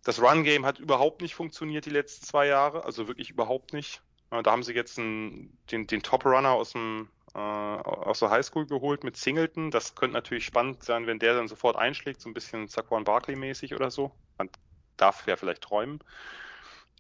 Das 0.03 0.21
Run-Game 0.21 0.67
hat 0.67 0.81
überhaupt 0.81 1.23
nicht 1.23 1.35
funktioniert 1.35 1.87
die 1.87 1.91
letzten 1.91 2.27
zwei 2.27 2.47
Jahre, 2.47 2.85
also 2.85 3.09
wirklich 3.09 3.31
überhaupt 3.31 3.73
nicht. 3.73 4.03
Äh, 4.31 4.43
da 4.43 4.53
haben 4.53 4.63
sie 4.63 4.75
jetzt 4.75 4.99
einen, 4.99 5.57
den, 5.71 5.87
den 5.87 6.03
Top-Runner 6.03 6.51
aus 6.51 6.73
dem 6.73 7.09
äh, 7.35 7.39
aus 7.39 8.21
der 8.21 8.31
Highschool 8.31 8.67
geholt 8.67 9.03
mit 9.03 9.17
Singleton. 9.17 9.71
Das 9.71 9.95
könnte 9.95 10.15
natürlich 10.15 10.45
spannend 10.45 10.85
sein, 10.85 11.07
wenn 11.07 11.19
der 11.19 11.35
dann 11.35 11.49
sofort 11.49 11.77
einschlägt, 11.77 12.21
so 12.21 12.29
ein 12.29 12.35
bisschen 12.35 12.69
Saquon 12.69 13.05
Barkley-mäßig 13.05 13.75
oder 13.75 13.91
so. 13.91 14.13
Man 14.39 14.49
darf 14.97 15.27
ja 15.27 15.37
vielleicht 15.37 15.63
träumen. 15.63 15.99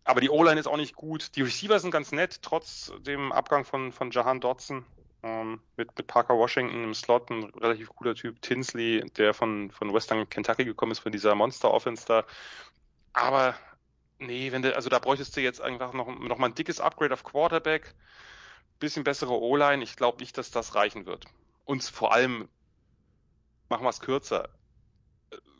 Aber 0.04 0.20
die 0.20 0.30
O-Line 0.30 0.60
ist 0.60 0.66
auch 0.66 0.76
nicht 0.76 0.96
gut. 0.96 1.34
Die 1.36 1.42
Receiver 1.42 1.78
sind 1.78 1.90
ganz 1.90 2.12
nett, 2.12 2.42
trotz 2.42 2.92
dem 3.00 3.32
Abgang 3.32 3.64
von, 3.64 3.92
von 3.92 4.10
Jahan 4.10 4.40
Dodson. 4.40 4.84
Ähm, 5.22 5.60
mit, 5.76 5.96
mit 5.96 6.06
Parker 6.06 6.36
Washington 6.36 6.84
im 6.84 6.92
Slot, 6.92 7.30
ein 7.30 7.44
relativ 7.44 7.88
cooler 7.90 8.14
Typ. 8.14 8.42
Tinsley, 8.42 9.08
der 9.16 9.32
von, 9.32 9.70
von 9.70 9.94
Western 9.94 10.28
Kentucky 10.28 10.66
gekommen 10.66 10.92
ist, 10.92 10.98
von 10.98 11.12
dieser 11.12 11.34
Monster-Offense 11.34 12.04
da. 12.06 12.24
Aber 13.14 13.54
Nee, 14.26 14.52
wenn 14.52 14.62
du, 14.62 14.74
also 14.74 14.88
da 14.88 14.98
bräuchtest 14.98 15.36
du 15.36 15.40
jetzt 15.40 15.60
einfach 15.60 15.92
noch, 15.92 16.06
noch 16.06 16.38
mal 16.38 16.46
ein 16.46 16.54
dickes 16.54 16.80
Upgrade 16.80 17.12
auf 17.12 17.24
Quarterback, 17.24 17.94
bisschen 18.78 19.04
bessere 19.04 19.32
O-Line. 19.32 19.82
Ich 19.82 19.96
glaube 19.96 20.18
nicht, 20.18 20.36
dass 20.38 20.50
das 20.50 20.74
reichen 20.74 21.06
wird. 21.06 21.26
Und 21.64 21.82
vor 21.82 22.12
allem, 22.12 22.48
machen 23.68 23.84
wir 23.84 23.90
es 23.90 24.00
kürzer. 24.00 24.48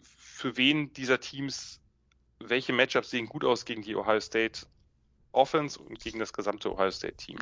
Für 0.02 0.56
wen 0.56 0.92
dieser 0.92 1.20
Teams, 1.20 1.80
welche 2.38 2.72
Matchups 2.72 3.10
sehen 3.10 3.26
gut 3.26 3.44
aus 3.44 3.64
gegen 3.64 3.82
die 3.82 3.96
Ohio 3.96 4.20
State 4.20 4.66
Offense 5.32 5.80
und 5.80 5.98
gegen 6.00 6.18
das 6.18 6.32
gesamte 6.32 6.72
Ohio 6.72 6.90
State 6.90 7.16
Team? 7.16 7.38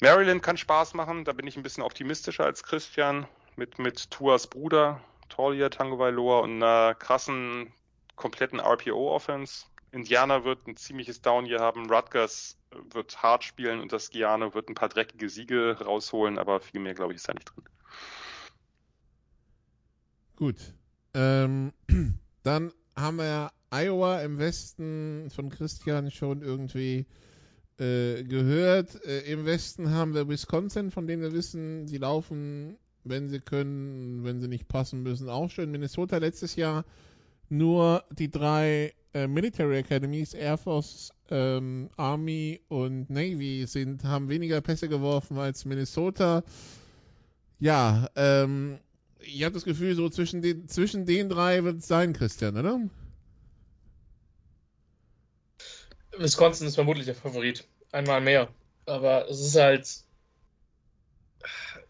Maryland 0.00 0.42
kann 0.42 0.56
Spaß 0.56 0.94
machen, 0.94 1.24
da 1.24 1.32
bin 1.32 1.46
ich 1.46 1.56
ein 1.56 1.62
bisschen 1.62 1.84
optimistischer 1.84 2.44
als 2.44 2.64
Christian 2.64 3.26
mit, 3.54 3.78
mit 3.78 4.10
Tuas 4.10 4.48
Bruder, 4.48 5.00
Talia 5.28 5.68
Tangovailoa 5.68 6.40
und 6.40 6.56
einer 6.62 6.94
krassen 6.96 7.72
kompletten 8.16 8.60
RPO-Offense. 8.60 9.66
Indiana 9.92 10.44
wird 10.44 10.66
ein 10.66 10.76
ziemliches 10.76 11.20
Down 11.20 11.44
hier 11.44 11.60
haben, 11.60 11.90
Rutgers 11.90 12.56
wird 12.90 13.22
hart 13.22 13.44
spielen 13.44 13.80
und 13.80 13.92
das 13.92 14.10
Giano 14.10 14.54
wird 14.54 14.68
ein 14.68 14.74
paar 14.74 14.88
dreckige 14.88 15.28
Siege 15.28 15.76
rausholen, 15.80 16.38
aber 16.38 16.60
viel 16.60 16.80
mehr, 16.80 16.94
glaube 16.94 17.12
ich, 17.12 17.18
ist 17.18 17.28
da 17.28 17.34
nicht 17.34 17.54
drin. 17.54 17.64
Gut. 20.36 20.56
Ähm, 21.14 21.72
dann 22.42 22.72
haben 22.96 23.18
wir 23.18 23.52
Iowa 23.70 24.20
im 24.22 24.38
Westen 24.38 25.30
von 25.30 25.50
Christian 25.50 26.10
schon 26.10 26.42
irgendwie 26.42 27.06
äh, 27.78 28.24
gehört. 28.24 29.04
Äh, 29.04 29.30
Im 29.30 29.44
Westen 29.44 29.90
haben 29.90 30.14
wir 30.14 30.28
Wisconsin, 30.28 30.90
von 30.90 31.06
denen 31.06 31.22
wir 31.22 31.32
wissen, 31.32 31.86
sie 31.86 31.98
laufen, 31.98 32.78
wenn 33.04 33.28
sie 33.28 33.40
können, 33.40 34.24
wenn 34.24 34.40
sie 34.40 34.48
nicht 34.48 34.68
passen 34.68 35.02
müssen, 35.02 35.28
auch 35.28 35.50
schön. 35.50 35.70
Minnesota 35.70 36.16
letztes 36.16 36.56
Jahr 36.56 36.84
nur 37.48 38.04
die 38.10 38.30
drei 38.30 38.94
äh, 39.14 39.26
Military 39.26 39.78
Academies, 39.78 40.34
Air 40.34 40.56
Force, 40.56 41.12
ähm, 41.30 41.90
Army 41.96 42.60
und 42.68 43.10
Navy 43.10 43.66
sind, 43.66 44.04
haben 44.04 44.28
weniger 44.28 44.60
Pässe 44.60 44.88
geworfen 44.88 45.38
als 45.38 45.64
Minnesota. 45.64 46.42
Ja, 47.58 48.08
ähm, 48.16 48.78
ich 49.20 49.44
habe 49.44 49.54
das 49.54 49.64
Gefühl, 49.64 49.94
so 49.94 50.08
zwischen 50.08 50.42
den, 50.42 50.68
zwischen 50.68 51.06
den 51.06 51.28
drei 51.28 51.62
wird 51.64 51.78
es 51.78 51.86
sein, 51.86 52.12
Christian, 52.12 52.56
oder? 52.56 52.80
Wisconsin 56.18 56.66
ist 56.66 56.74
vermutlich 56.74 57.06
der 57.06 57.14
Favorit. 57.14 57.66
Einmal 57.90 58.20
mehr. 58.20 58.48
Aber 58.86 59.28
es 59.28 59.40
ist 59.40 59.56
halt. 59.56 59.88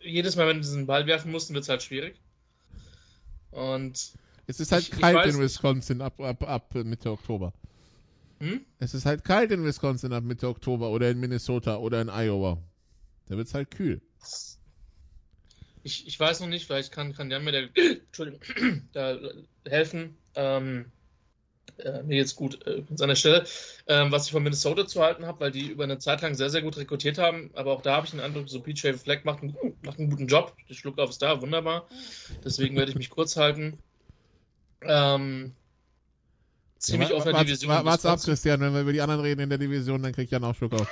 Jedes 0.01 0.37
Mal, 0.37 0.49
wenn 0.49 0.57
du 0.57 0.63
diesen 0.63 0.87
Ball 0.87 1.07
werfen 1.07 1.31
musst, 1.31 1.53
wird 1.53 1.63
es 1.63 1.69
halt 1.69 1.83
schwierig. 1.83 2.17
Und 3.51 4.13
es 4.47 4.61
ist 4.61 4.73
halt 4.73 4.85
ich, 4.85 4.91
kalt 4.91 5.27
ich 5.27 5.35
in 5.35 5.41
Wisconsin 5.41 6.01
ab, 6.01 6.21
ab, 6.21 6.43
ab 6.43 6.75
Mitte 6.75 7.11
Oktober. 7.11 7.53
Hm? 8.41 8.61
Es 8.79 8.95
ist 8.95 9.07
halt 9.07 9.25
kalt 9.25 9.53
in 9.53 9.65
Wisconsin 9.65 10.13
ab 10.13 10.25
Mitte 10.25 10.49
Oktober 10.49 10.91
oder 10.91 11.11
in 11.11 11.21
Minnesota 11.21 11.77
oder 11.77 12.01
in 12.01 12.09
Iowa. 12.09 12.59
Da 13.27 13.37
wird 13.37 13.47
es 13.47 13.55
halt 13.55 13.71
kühl. 13.71 14.01
Ich, 15.85 16.07
ich 16.07 16.19
weiß 16.19 16.41
noch 16.41 16.49
nicht, 16.49 16.67
vielleicht 16.67 16.93
kann, 16.93 17.13
kann 17.15 17.31
Jan 17.31 17.45
mir 17.45 17.71
Entschuldigung, 18.07 18.41
da 18.93 19.19
helfen. 19.65 20.17
Ähm, 20.35 20.87
äh, 21.79 22.03
mir 22.03 22.17
jetzt 22.17 22.37
gut 22.37 22.67
äh, 22.67 22.83
an 22.89 22.97
seiner 22.97 23.17
Stelle, 23.17 23.45
ähm, 23.87 24.13
was 24.13 24.27
ich 24.27 24.33
von 24.33 24.43
Minnesota 24.43 24.87
zu 24.87 25.03
halten 25.03 25.27
habe, 25.27 25.41
weil 25.41 25.51
die 25.51 25.69
über 25.69 25.85
eine 25.85 25.99
Zeit 25.99 26.21
lang 26.21 26.35
sehr, 26.35 26.51
sehr 26.51 26.63
gut 26.63 26.77
rekrutiert 26.77 27.19
haben. 27.19 27.51
Aber 27.55 27.73
auch 27.73 27.83
da 27.83 27.97
habe 27.97 28.07
ich 28.07 28.13
den 28.13 28.21
Eindruck, 28.21 28.49
so 28.49 28.61
PJ 28.61 28.93
Fleck 28.95 29.25
macht 29.25 29.43
einen, 29.43 29.57
macht 29.83 29.99
einen 29.99 30.11
guten 30.11 30.27
Job. 30.27 30.55
Der 30.69 30.75
Schlucklauf 30.75 31.11
ist 31.11 31.23
da, 31.23 31.41
wunderbar. 31.41 31.89
Deswegen 32.45 32.77
werde 32.77 32.91
ich 32.91 32.99
mich 32.99 33.11
kurz 33.11 33.37
halten. 33.37 33.79
Ähm, 34.85 35.55
ziemlich 36.79 37.11
ja, 37.11 37.17
offene 37.17 37.45
Division. 37.45 37.85
Warte 37.85 38.11
ab, 38.11 38.21
Christian, 38.23 38.61
wenn 38.61 38.75
wir 38.75 38.83
über 38.83 38.93
die 38.93 39.01
anderen 39.01 39.21
reden 39.21 39.41
in 39.41 39.49
der 39.49 39.59
Division, 39.59 40.03
dann 40.03 40.13
kriegt 40.13 40.33
Jan 40.33 40.45
auch 40.45 40.55
Schluck 40.55 40.75
auf. 40.75 40.89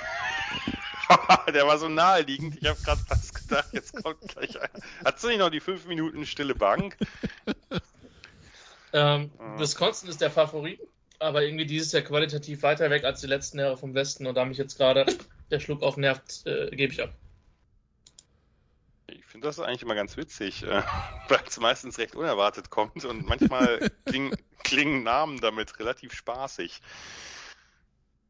der 1.53 1.67
war 1.67 1.77
so 1.77 1.89
naheliegend. 1.89 2.57
Ich 2.61 2.67
habe 2.67 2.79
gerade 2.81 3.01
fast 3.01 3.33
gedacht, 3.33 3.67
jetzt 3.73 3.93
kommt 4.03 4.21
gleich 4.21 4.59
ein. 4.61 4.69
Hast 5.03 5.23
du 5.23 5.27
nicht 5.27 5.39
noch 5.39 5.49
die 5.49 5.59
fünf 5.59 5.85
Minuten 5.85 6.25
stille 6.25 6.55
Bank? 6.55 6.97
ähm, 8.93 9.31
Wisconsin 9.57 10.09
ist 10.09 10.21
der 10.21 10.31
Favorit. 10.31 10.79
aber 11.19 11.43
irgendwie 11.43 11.65
dieses 11.65 11.91
Jahr 11.91 12.01
qualitativ 12.01 12.63
weiter 12.63 12.89
weg 12.89 13.03
als 13.03 13.21
die 13.21 13.27
letzten 13.27 13.59
Jahre 13.59 13.77
vom 13.77 13.93
Westen 13.93 14.25
und 14.25 14.35
da 14.35 14.45
mich 14.45 14.57
jetzt 14.57 14.77
gerade 14.77 15.05
der 15.51 15.59
Schluck 15.59 15.83
aufnervt, 15.83 16.45
äh, 16.45 16.75
gebe 16.75 16.93
ich 16.93 17.01
ab. 17.01 17.13
Finde 19.41 19.55
das 19.55 19.59
eigentlich 19.59 19.81
immer 19.81 19.95
ganz 19.95 20.17
witzig, 20.17 20.61
äh, 20.61 20.83
weil 21.27 21.39
es 21.47 21.59
meistens 21.59 21.97
recht 21.97 22.15
unerwartet 22.15 22.69
kommt 22.69 23.03
und 23.05 23.25
manchmal 23.25 23.89
klingen, 24.05 24.37
klingen 24.63 25.01
Namen 25.01 25.41
damit 25.41 25.79
relativ 25.79 26.13
spaßig. 26.13 26.79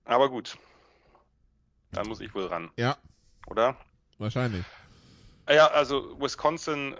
Aber 0.05 0.29
gut. 0.29 0.57
Dann 1.91 2.07
muss 2.07 2.21
ich 2.21 2.33
wohl 2.33 2.45
ran. 2.45 2.71
Ja. 2.77 2.97
Oder? 3.47 3.75
Wahrscheinlich. 4.19 4.63
Ja, 5.49 5.67
also 5.67 6.17
Wisconsin, 6.21 6.95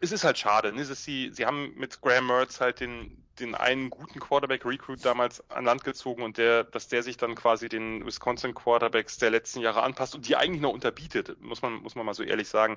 es 0.00 0.12
ist 0.12 0.24
halt 0.24 0.38
schade. 0.38 0.72
Ne? 0.72 0.84
Sie, 0.84 1.30
sie 1.32 1.46
haben 1.46 1.74
mit 1.76 2.00
Graham 2.00 2.26
Mertz 2.26 2.60
halt 2.60 2.80
den, 2.80 3.22
den 3.38 3.54
einen 3.54 3.90
guten 3.90 4.18
Quarterback-Recruit 4.18 5.04
damals 5.04 5.48
an 5.50 5.64
Land 5.64 5.84
gezogen 5.84 6.22
und 6.22 6.38
der, 6.38 6.64
dass 6.64 6.88
der 6.88 7.02
sich 7.02 7.16
dann 7.16 7.34
quasi 7.34 7.68
den 7.68 8.04
Wisconsin 8.04 8.54
Quarterbacks 8.54 9.18
der 9.18 9.30
letzten 9.30 9.60
Jahre 9.60 9.82
anpasst 9.82 10.14
und 10.14 10.26
die 10.26 10.36
eigentlich 10.36 10.60
noch 10.60 10.72
unterbietet, 10.72 11.40
muss 11.40 11.62
man, 11.62 11.74
muss 11.74 11.94
man 11.94 12.04
mal 12.04 12.14
so 12.14 12.22
ehrlich 12.22 12.48
sagen. 12.48 12.76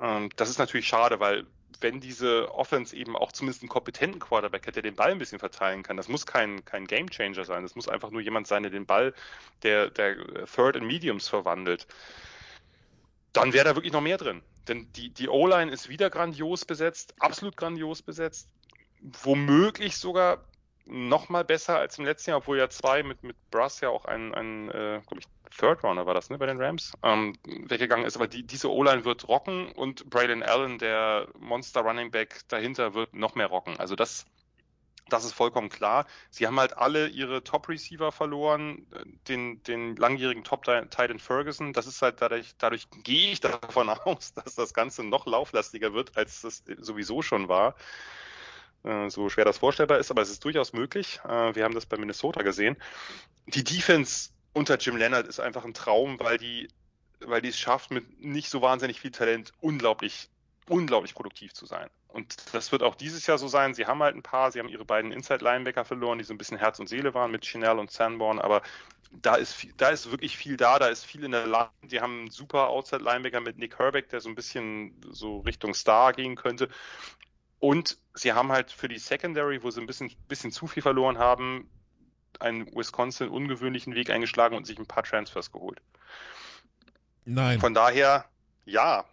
Ähm, 0.00 0.30
das 0.36 0.50
ist 0.50 0.58
natürlich 0.58 0.88
schade, 0.88 1.20
weil 1.20 1.46
wenn 1.80 2.00
diese 2.00 2.52
Offense 2.54 2.94
eben 2.94 3.16
auch 3.16 3.32
zumindest 3.32 3.62
einen 3.62 3.68
kompetenten 3.68 4.20
Quarterback 4.20 4.66
hätte, 4.66 4.82
der 4.82 4.90
den 4.90 4.96
Ball 4.96 5.10
ein 5.12 5.18
bisschen 5.18 5.38
verteilen 5.38 5.82
kann, 5.82 5.96
das 5.96 6.08
muss 6.08 6.26
kein, 6.26 6.64
kein 6.64 6.86
Game 6.86 7.10
Changer 7.10 7.44
sein, 7.44 7.62
das 7.62 7.74
muss 7.74 7.88
einfach 7.88 8.10
nur 8.10 8.20
jemand 8.20 8.46
sein, 8.46 8.62
der 8.62 8.70
den 8.70 8.86
Ball 8.86 9.14
der, 9.62 9.90
der 9.90 10.16
Third 10.46 10.76
and 10.76 10.86
Mediums 10.86 11.28
verwandelt 11.28 11.86
dann 13.32 13.52
wäre 13.52 13.64
da 13.64 13.74
wirklich 13.74 13.92
noch 13.92 14.00
mehr 14.00 14.18
drin. 14.18 14.42
Denn 14.68 14.90
die, 14.92 15.10
die 15.10 15.28
O-Line 15.28 15.70
ist 15.70 15.88
wieder 15.88 16.10
grandios 16.10 16.64
besetzt, 16.64 17.14
absolut 17.18 17.56
grandios 17.56 18.02
besetzt 18.02 18.48
womöglich 19.02 19.96
sogar 19.96 20.44
noch 20.84 21.28
mal 21.28 21.44
besser 21.44 21.78
als 21.78 21.98
im 21.98 22.04
letzten 22.04 22.30
Jahr, 22.30 22.38
obwohl 22.38 22.58
ja 22.58 22.68
zwei 22.68 23.02
mit, 23.02 23.22
mit 23.22 23.36
Brass 23.50 23.80
ja 23.80 23.88
auch 23.88 24.04
ein, 24.04 24.34
ein 24.34 24.68
äh, 24.70 25.00
glaube 25.06 25.20
ich, 25.20 25.26
Third 25.56 25.84
Runner 25.84 26.06
war 26.06 26.14
das, 26.14 26.30
ne, 26.30 26.38
bei 26.38 26.46
den 26.46 26.60
Rams, 26.60 26.92
ähm, 27.02 27.36
weggegangen 27.44 28.06
ist. 28.06 28.16
Aber 28.16 28.26
die, 28.26 28.42
diese 28.42 28.70
O-Line 28.70 29.04
wird 29.04 29.28
rocken 29.28 29.70
und 29.72 30.08
Braden 30.08 30.42
Allen, 30.42 30.78
der 30.78 31.28
Monster 31.38 31.82
Running 31.82 32.10
Back 32.10 32.40
dahinter, 32.48 32.94
wird 32.94 33.14
noch 33.14 33.34
mehr 33.34 33.48
rocken. 33.48 33.78
Also 33.78 33.94
das, 33.94 34.24
das 35.12 35.24
ist 35.24 35.32
vollkommen 35.32 35.68
klar. 35.68 36.06
Sie 36.30 36.46
haben 36.46 36.58
halt 36.58 36.76
alle 36.76 37.08
ihre 37.08 37.44
Top-Receiver 37.44 38.12
verloren, 38.12 38.86
den, 39.28 39.62
den 39.64 39.96
langjährigen 39.96 40.44
Top-Titan 40.44 41.18
Ferguson. 41.18 41.72
Das 41.72 41.86
ist 41.86 42.00
halt 42.02 42.20
dadurch, 42.20 42.54
dadurch 42.58 42.88
gehe 43.02 43.32
ich 43.32 43.40
davon 43.40 43.88
aus, 44.04 44.34
dass 44.34 44.54
das 44.54 44.74
Ganze 44.74 45.04
noch 45.04 45.26
lauflastiger 45.26 45.92
wird, 45.92 46.16
als 46.16 46.44
es 46.44 46.64
sowieso 46.78 47.22
schon 47.22 47.48
war. 47.48 47.74
Äh, 48.84 49.10
so 49.10 49.28
schwer 49.28 49.44
das 49.44 49.58
vorstellbar 49.58 49.98
ist, 49.98 50.10
aber 50.10 50.22
es 50.22 50.30
ist 50.30 50.44
durchaus 50.44 50.72
möglich. 50.72 51.20
Äh, 51.24 51.54
wir 51.54 51.64
haben 51.64 51.74
das 51.74 51.86
bei 51.86 51.96
Minnesota 51.96 52.42
gesehen. 52.42 52.76
Die 53.46 53.64
Defense 53.64 54.30
unter 54.52 54.78
Jim 54.78 54.96
Leonard 54.96 55.26
ist 55.26 55.40
einfach 55.40 55.64
ein 55.64 55.74
Traum, 55.74 56.18
weil 56.20 56.38
die, 56.38 56.68
weil 57.20 57.42
die 57.42 57.48
es 57.48 57.58
schafft, 57.58 57.90
mit 57.90 58.20
nicht 58.20 58.50
so 58.50 58.62
wahnsinnig 58.62 59.00
viel 59.00 59.10
Talent 59.10 59.52
unglaublich, 59.60 60.28
unglaublich 60.68 61.14
produktiv 61.14 61.52
zu 61.52 61.66
sein. 61.66 61.88
Und 62.08 62.54
das 62.54 62.72
wird 62.72 62.82
auch 62.82 62.94
dieses 62.94 63.26
Jahr 63.26 63.38
so 63.38 63.48
sein. 63.48 63.74
Sie 63.74 63.86
haben 63.86 64.02
halt 64.02 64.14
ein 64.14 64.22
paar, 64.22 64.52
sie 64.52 64.58
haben 64.58 64.68
ihre 64.68 64.84
beiden 64.84 65.12
Inside-Linebacker 65.12 65.84
verloren, 65.84 66.18
die 66.18 66.24
so 66.24 66.34
ein 66.34 66.38
bisschen 66.38 66.58
Herz 66.58 66.78
und 66.78 66.88
Seele 66.88 67.14
waren 67.14 67.30
mit 67.30 67.44
Chanel 67.44 67.78
und 67.78 67.90
Sanborn, 67.90 68.38
aber 68.38 68.62
da 69.12 69.34
ist, 69.34 69.52
viel, 69.52 69.72
da 69.76 69.90
ist 69.90 70.10
wirklich 70.10 70.36
viel 70.36 70.56
da, 70.56 70.78
da 70.78 70.86
ist 70.86 71.04
viel 71.04 71.24
in 71.24 71.32
der 71.32 71.46
Line. 71.46 71.68
Die 71.82 72.00
haben 72.00 72.20
einen 72.20 72.30
super 72.30 72.68
Outside-Linebacker 72.68 73.40
mit 73.40 73.58
Nick 73.58 73.78
Herbeck, 73.78 74.08
der 74.08 74.20
so 74.20 74.28
ein 74.28 74.34
bisschen 74.34 74.98
so 75.10 75.40
Richtung 75.40 75.74
Star 75.74 76.12
gehen 76.12 76.34
könnte. 76.34 76.68
Und 77.58 77.98
sie 78.14 78.32
haben 78.32 78.50
halt 78.50 78.72
für 78.72 78.88
die 78.88 78.98
Secondary, 78.98 79.62
wo 79.62 79.70
sie 79.70 79.80
ein 79.80 79.86
bisschen, 79.86 80.10
bisschen 80.28 80.50
zu 80.50 80.66
viel 80.66 80.82
verloren 80.82 81.18
haben, 81.18 81.70
einen 82.40 82.66
Wisconsin 82.74 83.28
ungewöhnlichen 83.28 83.94
Weg 83.94 84.10
eingeschlagen 84.10 84.56
und 84.56 84.66
sich 84.66 84.78
ein 84.78 84.86
paar 84.86 85.02
Transfers 85.02 85.52
geholt. 85.52 85.80
Nein. 87.24 87.60
Von 87.60 87.74
daher, 87.74 88.24
ja, 88.64 89.04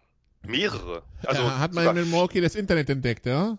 mehrere. 0.43 1.03
Also 1.25 1.43
ja, 1.43 1.59
hat 1.59 1.73
man 1.73 1.97
in 1.97 2.09
Milwaukee 2.09 2.41
das 2.41 2.55
Internet 2.55 2.89
entdeckt, 2.89 3.25
ja? 3.25 3.57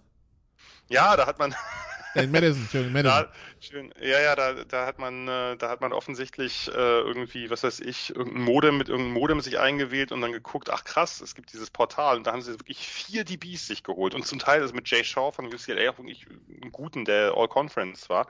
Ja, 0.88 1.16
da 1.16 1.26
hat 1.26 1.38
man, 1.38 1.54
in 2.14 2.30
Madison, 2.32 2.66
schön, 2.70 2.92
Madison. 2.92 3.22
Da, 3.22 3.32
schön, 3.60 3.94
ja, 4.00 4.20
ja, 4.20 4.34
da, 4.34 4.64
da 4.64 4.86
hat 4.86 4.98
man, 4.98 5.28
äh, 5.28 5.56
da 5.56 5.68
hat 5.68 5.80
man 5.80 5.92
offensichtlich 5.92 6.68
äh, 6.68 6.72
irgendwie, 6.72 7.48
was 7.50 7.62
weiß 7.62 7.80
ich, 7.80 8.14
irgendein 8.14 8.42
Modem 8.42 8.78
mit 8.78 8.88
irgendeinem 8.88 9.14
Modem 9.14 9.40
sich 9.40 9.58
eingewählt 9.58 10.10
und 10.10 10.20
dann 10.20 10.32
geguckt, 10.32 10.70
ach 10.70 10.84
krass, 10.84 11.20
es 11.20 11.34
gibt 11.34 11.52
dieses 11.52 11.70
Portal 11.70 12.16
und 12.16 12.26
da 12.26 12.32
haben 12.32 12.42
sie 12.42 12.52
wirklich 12.52 12.78
vier 12.78 13.24
DBs 13.24 13.68
sich 13.68 13.84
geholt 13.84 14.14
und 14.14 14.26
zum 14.26 14.38
Teil 14.40 14.60
das 14.60 14.72
mit 14.72 14.90
Jay 14.90 15.04
Shaw 15.04 15.30
von 15.32 15.46
UCLA 15.46 15.90
auch 15.90 15.98
wirklich 15.98 16.26
einen 16.60 16.72
guten, 16.72 17.04
der 17.04 17.34
All 17.36 17.48
Conference 17.48 18.08
war. 18.08 18.26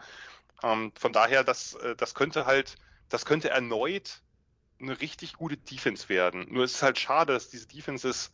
Ähm, 0.63 0.93
von 0.99 1.13
daher, 1.13 1.45
das, 1.45 1.75
äh, 1.77 1.97
das 1.97 2.15
könnte 2.15 2.45
halt, 2.45 2.77
das 3.09 3.25
könnte 3.25 3.49
erneut 3.49 4.21
eine 4.81 5.01
richtig 5.01 5.35
gute 5.35 5.57
Defense 5.57 6.09
werden. 6.09 6.47
Nur 6.51 6.65
es 6.65 6.75
ist 6.75 6.83
halt 6.83 6.99
schade, 6.99 7.33
dass 7.33 7.49
diese 7.49 7.67
Defenses 7.67 8.33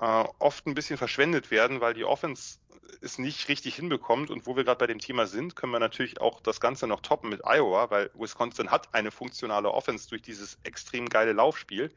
äh, 0.00 0.24
oft 0.38 0.66
ein 0.66 0.74
bisschen 0.74 0.96
verschwendet 0.96 1.50
werden, 1.50 1.80
weil 1.80 1.94
die 1.94 2.04
Offense 2.04 2.58
es 3.00 3.18
nicht 3.18 3.48
richtig 3.48 3.76
hinbekommt. 3.76 4.30
Und 4.30 4.46
wo 4.46 4.56
wir 4.56 4.64
gerade 4.64 4.78
bei 4.78 4.86
dem 4.86 4.98
Thema 4.98 5.26
sind, 5.26 5.56
können 5.56 5.72
wir 5.72 5.80
natürlich 5.80 6.20
auch 6.20 6.40
das 6.40 6.60
Ganze 6.60 6.86
noch 6.86 7.00
toppen 7.00 7.30
mit 7.30 7.42
Iowa, 7.44 7.90
weil 7.90 8.10
Wisconsin 8.14 8.70
hat 8.70 8.94
eine 8.94 9.10
funktionale 9.10 9.70
Offense 9.70 10.08
durch 10.08 10.22
dieses 10.22 10.58
extrem 10.64 11.08
geile 11.08 11.32
Laufspiel. 11.32 11.92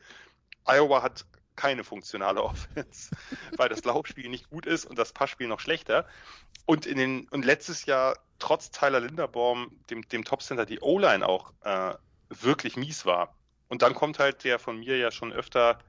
Iowa 0.65 1.01
hat 1.01 1.25
keine 1.55 1.83
funktionale 1.83 2.43
Offense, 2.43 3.15
weil 3.55 3.69
das 3.69 3.83
Laufspiel 3.83 4.29
nicht 4.29 4.49
gut 4.49 4.65
ist 4.65 4.85
und 4.85 4.97
das 4.97 5.13
Passspiel 5.13 5.47
noch 5.47 5.59
schlechter. 5.59 6.07
Und 6.65 6.85
in 6.85 6.97
den 6.97 7.27
und 7.29 7.45
letztes 7.45 7.85
Jahr 7.85 8.17
trotz 8.39 8.71
Tyler 8.71 8.99
Linderbaum, 8.99 9.71
dem, 9.89 10.07
dem 10.09 10.23
Top-Center, 10.23 10.65
die 10.65 10.79
O-Line 10.81 11.27
auch 11.27 11.53
äh, 11.63 11.95
wirklich 12.29 12.77
mies 12.77 13.05
war. 13.05 13.36
Und 13.69 13.81
dann 13.81 13.93
kommt 13.93 14.19
halt 14.19 14.43
der 14.43 14.59
von 14.59 14.79
mir 14.79 14.97
ja 14.97 15.11
schon 15.11 15.33
öfter 15.33 15.79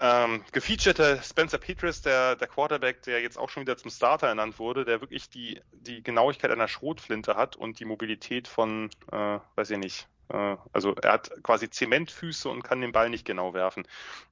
ähm, 0.00 0.44
gefeaturete 0.52 1.20
Spencer 1.22 1.58
Petras, 1.58 2.02
der, 2.02 2.36
der 2.36 2.48
Quarterback, 2.48 3.02
der 3.02 3.22
jetzt 3.22 3.38
auch 3.38 3.48
schon 3.48 3.62
wieder 3.62 3.76
zum 3.76 3.90
Starter 3.90 4.26
ernannt 4.26 4.58
wurde, 4.58 4.84
der 4.84 5.00
wirklich 5.00 5.30
die, 5.30 5.60
die 5.72 6.02
Genauigkeit 6.02 6.50
einer 6.50 6.68
Schrotflinte 6.68 7.36
hat 7.36 7.54
und 7.56 7.78
die 7.78 7.84
Mobilität 7.84 8.48
von, 8.48 8.90
äh, 9.12 9.38
weiß 9.54 9.70
ich 9.70 9.78
nicht, 9.78 10.08
äh, 10.30 10.56
also 10.72 10.94
er 10.96 11.12
hat 11.12 11.30
quasi 11.44 11.70
Zementfüße 11.70 12.48
und 12.48 12.62
kann 12.62 12.80
den 12.80 12.90
Ball 12.92 13.08
nicht 13.08 13.24
genau 13.24 13.54
werfen. 13.54 13.86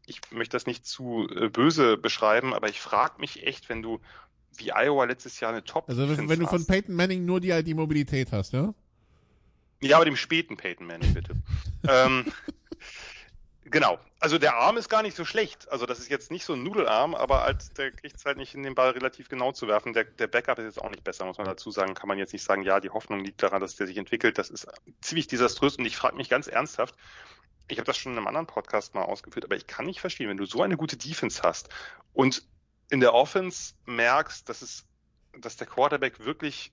Ich 0.07 0.21
möchte 0.31 0.57
das 0.57 0.67
nicht 0.67 0.85
zu 0.85 1.29
äh, 1.29 1.49
böse 1.49 1.97
beschreiben, 1.97 2.55
aber 2.55 2.69
ich 2.69 2.81
frage 2.81 3.21
mich 3.21 3.47
echt, 3.47 3.69
wenn 3.69 3.83
du 3.83 4.01
wie 4.57 4.73
Iowa 4.73 5.05
letztes 5.05 5.39
Jahr 5.41 5.53
eine 5.53 5.65
top 5.65 5.89
Also 5.89 6.09
wenn, 6.09 6.29
wenn 6.29 6.41
du 6.41 6.47
von 6.47 6.67
Peyton 6.67 6.95
Manning 6.95 7.25
nur 7.25 7.41
die, 7.41 7.63
die 7.63 7.75
Mobilität 7.75 8.33
hast, 8.33 8.53
ja? 8.53 8.75
Ja, 9.83 9.97
aber 9.97 10.05
dem 10.05 10.17
späten 10.17 10.57
Peyton 10.57 10.87
Manning, 10.87 11.13
bitte. 11.13 11.35
ähm, 11.89 12.33
Genau. 13.73 13.99
Also 14.21 14.37
der 14.37 14.57
Arm 14.57 14.77
ist 14.77 14.91
gar 14.91 15.03
nicht 15.03 15.17
so 15.17 15.25
schlecht. 15.25 15.73
Also 15.73 15.87
das 15.87 15.99
ist 15.99 16.11
jetzt 16.11 16.31
nicht 16.31 16.45
so 16.45 16.53
ein 16.53 16.63
Nudelarm, 16.63 17.15
aber 17.15 17.43
als 17.43 17.73
der 17.73 17.91
kriegt 17.91 18.19
es 18.19 18.25
halt 18.27 18.37
nicht 18.37 18.55
in 18.55 18.63
den 18.63 18.75
Ball 18.75 18.91
relativ 18.91 19.31
genau 19.31 19.51
zu 19.51 19.67
werfen. 19.67 19.95
Der, 19.95 20.05
der 20.05 20.27
Backup 20.27 20.59
ist 20.59 20.67
jetzt 20.67 20.83
auch 20.83 20.91
nicht 20.91 21.03
besser, 21.03 21.25
muss 21.25 21.39
man 21.39 21.47
dazu 21.47 21.71
sagen. 21.71 21.95
Kann 21.95 22.07
man 22.07 22.19
jetzt 22.19 22.35
nicht 22.35 22.45
sagen, 22.45 22.63
ja, 22.63 22.81
die 22.81 22.91
Hoffnung 22.91 23.25
liegt 23.25 23.43
daran, 23.43 23.63
dass 23.63 23.75
der 23.77 23.87
sich 23.87 23.97
entwickelt. 23.97 24.37
Das 24.37 24.51
ist 24.51 24.67
ziemlich 25.01 25.27
desaströs 25.27 25.77
und 25.77 25.87
ich 25.87 25.97
frage 25.97 26.17
mich 26.17 26.29
ganz 26.29 26.49
ernsthaft, 26.49 26.95
ich 27.67 27.79
habe 27.79 27.87
das 27.87 27.97
schon 27.97 28.13
in 28.13 28.19
einem 28.19 28.27
anderen 28.27 28.47
Podcast 28.47 28.95
mal 28.95 29.05
ausgeführt, 29.05 29.47
aber 29.47 29.57
ich 29.57 29.67
kann 29.67 29.87
nicht 29.87 30.01
verstehen, 30.01 30.29
wenn 30.29 30.37
du 30.37 30.45
so 30.45 30.61
eine 30.61 30.77
gute 30.77 30.99
Defense 30.99 31.43
hast 31.43 31.71
und 32.13 32.43
in 32.91 33.01
der 33.01 33.15
Offense 33.15 33.73
merkst, 33.87 34.47
dass 34.51 34.61
es, 34.61 34.85
dass 35.39 35.57
der 35.57 35.67
Quarterback 35.67 36.23
wirklich 36.23 36.73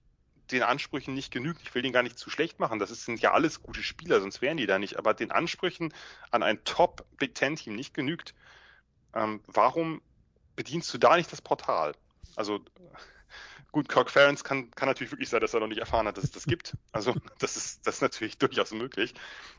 den 0.52 0.64
Ansprüchen 0.64 1.14
nicht 1.14 1.32
genügt. 1.32 1.62
Ich 1.62 1.74
will 1.74 1.82
den 1.82 1.94
gar 1.94 2.04
nicht 2.04 2.18
zu 2.18 2.30
schlecht 2.30 2.60
machen. 2.60 2.80
Das 2.80 2.90
sind 2.90 3.22
ja 3.22 3.32
alles 3.34 3.62
gute 3.62 3.84
Spieler, 3.84 4.20
sonst 4.22 4.42
wären 4.42 4.58
die 4.58 4.66
da 4.66 4.80
nicht. 4.80 4.98
Aber 4.98 5.14
den 5.14 5.32
Ansprüchen 5.32 5.94
an 6.32 6.44
ein 6.44 6.64
Top 6.64 7.06
Big 7.18 7.36
Ten 7.36 7.56
Team 7.56 7.76
nicht 7.76 7.94
genügt. 7.94 8.34
Ähm, 9.14 9.42
warum 9.48 10.02
bedienst 10.56 10.94
du 10.94 10.98
da 10.98 11.18
nicht 11.18 11.32
das 11.32 11.42
Portal? 11.42 11.94
Also 12.36 12.64
Gut, 13.72 13.88
Kirk 13.88 14.10
Ferentz 14.10 14.44
kann, 14.44 14.72
kann 14.72 14.88
natürlich 14.88 15.12
wirklich 15.12 15.30
sein, 15.30 15.42
dass 15.42 15.54
er 15.54 15.60
noch 15.60 15.68
nicht 15.68 15.80
erfahren 15.80 16.08
hat, 16.08 16.18
dass 16.18 16.24
es 16.24 16.32
das 16.32 16.46
gibt. 16.46 16.76
Also 16.92 17.14
das 17.40 17.56
ist, 17.56 17.86
das 17.86 17.96
ist 17.96 18.02
natürlich 18.02 18.38
durchaus 18.40 18.72
möglich. 18.72 19.14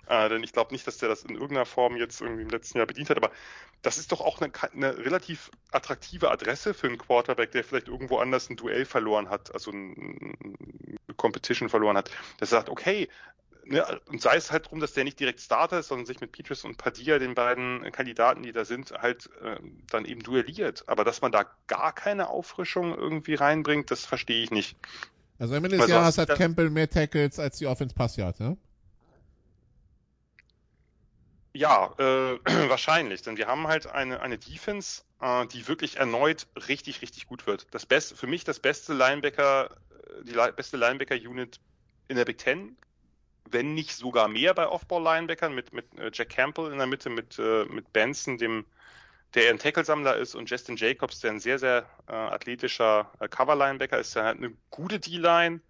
Äh, 0.09 0.29
denn 0.29 0.43
ich 0.43 0.53
glaube 0.53 0.73
nicht, 0.73 0.87
dass 0.87 0.99
der 0.99 1.09
das 1.09 1.23
in 1.23 1.35
irgendeiner 1.35 1.67
Form 1.67 1.97
jetzt 1.97 2.21
irgendwie 2.21 2.43
im 2.43 2.49
letzten 2.49 2.79
Jahr 2.79 2.87
bedient 2.87 3.11
hat. 3.11 3.17
Aber 3.17 3.31
das 3.83 3.99
ist 3.99 4.11
doch 4.11 4.21
auch 4.21 4.41
eine, 4.41 4.53
eine 4.73 4.99
relativ 4.99 5.51
attraktive 5.71 6.31
Adresse 6.31 6.75
für 6.75 6.89
einen 6.89 6.99
Quarterback, 6.99 7.53
der 7.53 7.63
vielleicht 7.63 7.89
irgendwo 7.89 8.19
anders 8.19 8.51
ein 8.51 8.57
Duell 8.57 8.85
verloren 8.85 9.31
hat, 9.31 9.55
also 9.55 9.71
ein, 9.71 10.37
eine 10.43 11.15
Competition 11.17 11.69
verloren 11.69 11.97
hat. 11.97 12.11
Der 12.41 12.49
sagt, 12.49 12.69
okay, 12.69 13.09
ne, 13.71 14.01
und 14.07 14.21
sei 14.21 14.37
es 14.37 14.51
halt 14.51 14.67
darum, 14.67 14.81
dass 14.81 14.93
der 14.93 15.05
nicht 15.05 15.19
direkt 15.19 15.41
Starter 15.41 15.79
ist, 15.79 15.89
sondern 15.89 16.07
sich 16.07 16.21
mit 16.21 16.33
Petrus 16.33 16.65
und 16.65 16.77
Padilla, 16.77 17.19
den 17.19 17.35
beiden 17.35 17.91
Kandidaten, 17.93 18.43
die 18.43 18.53
da 18.53 18.65
sind, 18.65 18.93
halt 18.93 19.31
äh, 19.43 19.57
dann 19.89 20.05
eben 20.05 20.23
duelliert. 20.23 20.85
Aber 20.87 21.05
dass 21.05 21.23
man 21.23 21.33
da 21.33 21.47
gar 21.67 21.95
keine 21.95 22.29
Auffrischung 22.29 22.95
irgendwie 22.95 23.35
reinbringt, 23.35 23.91
das 23.91 24.05
verstehe 24.05 24.43
ich 24.43 24.51
nicht. 24.51 24.77
Also 25.39 25.55
am 25.55 25.65
Ende 25.65 25.79
des 25.79 25.89
Jahres 25.89 26.19
hat 26.19 26.37
Campbell 26.37 26.69
mehr 26.69 26.91
Tackles 26.91 27.39
als 27.39 27.59
die 27.59 27.67
Offense 27.67 27.95
Pass 27.95 28.17
ne? 28.17 28.57
Ja, 31.53 31.95
äh, 31.99 32.39
wahrscheinlich, 32.69 33.23
denn 33.23 33.37
wir 33.37 33.47
haben 33.47 33.67
halt 33.67 33.87
eine, 33.87 34.21
eine 34.21 34.39
Defense, 34.39 35.03
äh, 35.21 35.47
die 35.47 35.67
wirklich 35.67 35.97
erneut 35.97 36.47
richtig, 36.69 37.03
richtig 37.03 37.27
gut 37.27 37.47
wird. 37.47 37.67
Das 37.71 37.87
beste, 37.87 38.15
für 38.17 38.27
mich 38.27 38.45
das 38.45 38.61
beste 38.61 38.93
Linebacker, 38.93 39.71
äh, 39.71 40.25
die 40.25 40.53
beste 40.55 40.77
Linebacker-Unit 40.77 41.61
in 42.09 42.17
der 42.17 42.25
Big 42.25 42.39
Ten, 42.39 42.77
wenn 43.49 43.75
nicht 43.75 43.93
sogar 43.93 44.29
mehr 44.29 44.55
bei 44.55 44.69
Off-Ball-Linebackern 44.69 45.55
mit, 45.55 45.73
mit 45.73 45.87
äh, 45.99 46.11
Jack 46.13 46.31
Campbell 46.31 46.73
in 46.73 46.79
der 46.79 46.87
Mitte, 46.87 47.11
mit, 47.11 47.39
äh, 47.39 47.65
mit 47.65 47.93
Benson, 47.93 48.39
dem, 48.39 48.65
der 49.35 49.51
ein 49.51 49.59
Tackle-Sammler 49.59 50.17
ist, 50.17 50.35
und 50.35 50.51
Justin 50.51 50.77
Jacobs, 50.77 51.21
der 51.21 51.33
ein 51.33 51.41
sehr, 51.41 51.59
sehr 51.59 51.87
äh, 52.09 52.13
athletischer 52.13 53.11
äh, 53.21 53.29
Cover-Linebacker 53.29 53.99
ist, 53.99 54.15
der 54.15 54.25
hat 54.25 54.37
eine 54.37 54.53
gute 54.71 55.01
D-Line 55.01 55.61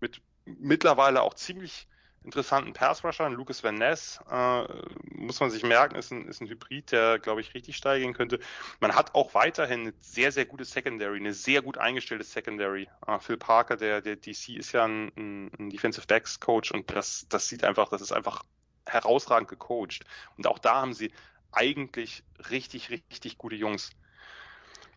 mit 0.00 0.20
mittlerweile 0.44 1.22
auch 1.22 1.34
ziemlich 1.34 1.86
interessanten 2.24 2.72
Pass-Rushern. 2.72 3.32
Lucas 3.32 3.62
Van 3.62 3.74
Ness, 3.74 4.18
äh, 4.30 4.64
muss 5.10 5.40
man 5.40 5.50
sich 5.50 5.62
merken, 5.62 5.96
ist 5.96 6.10
ein, 6.10 6.26
ist 6.26 6.40
ein 6.40 6.48
Hybrid, 6.48 6.92
der, 6.92 7.18
glaube 7.18 7.40
ich, 7.40 7.54
richtig 7.54 7.76
steil 7.76 8.00
gehen 8.00 8.14
könnte. 8.14 8.40
Man 8.80 8.94
hat 8.94 9.14
auch 9.14 9.34
weiterhin 9.34 9.80
eine 9.80 9.94
sehr, 10.00 10.32
sehr 10.32 10.46
gute 10.46 10.64
Secondary, 10.64 11.18
eine 11.18 11.34
sehr 11.34 11.62
gut 11.62 11.78
eingestellte 11.78 12.24
Secondary. 12.24 12.88
Äh, 13.06 13.18
Phil 13.18 13.36
Parker, 13.36 13.76
der, 13.76 14.00
der 14.00 14.16
DC, 14.16 14.56
ist 14.56 14.72
ja 14.72 14.84
ein, 14.84 15.12
ein, 15.16 15.50
ein 15.58 15.70
Defensive 15.70 16.06
Backs 16.06 16.40
Coach 16.40 16.72
und 16.72 16.90
das, 16.90 17.26
das 17.28 17.48
sieht 17.48 17.64
einfach, 17.64 17.90
das 17.90 18.00
ist 18.00 18.12
einfach 18.12 18.42
herausragend 18.86 19.48
gecoacht. 19.48 20.04
Und 20.36 20.46
auch 20.46 20.58
da 20.58 20.80
haben 20.80 20.94
sie 20.94 21.12
eigentlich 21.52 22.24
richtig, 22.50 22.90
richtig 22.90 23.38
gute 23.38 23.56
Jungs. 23.56 23.90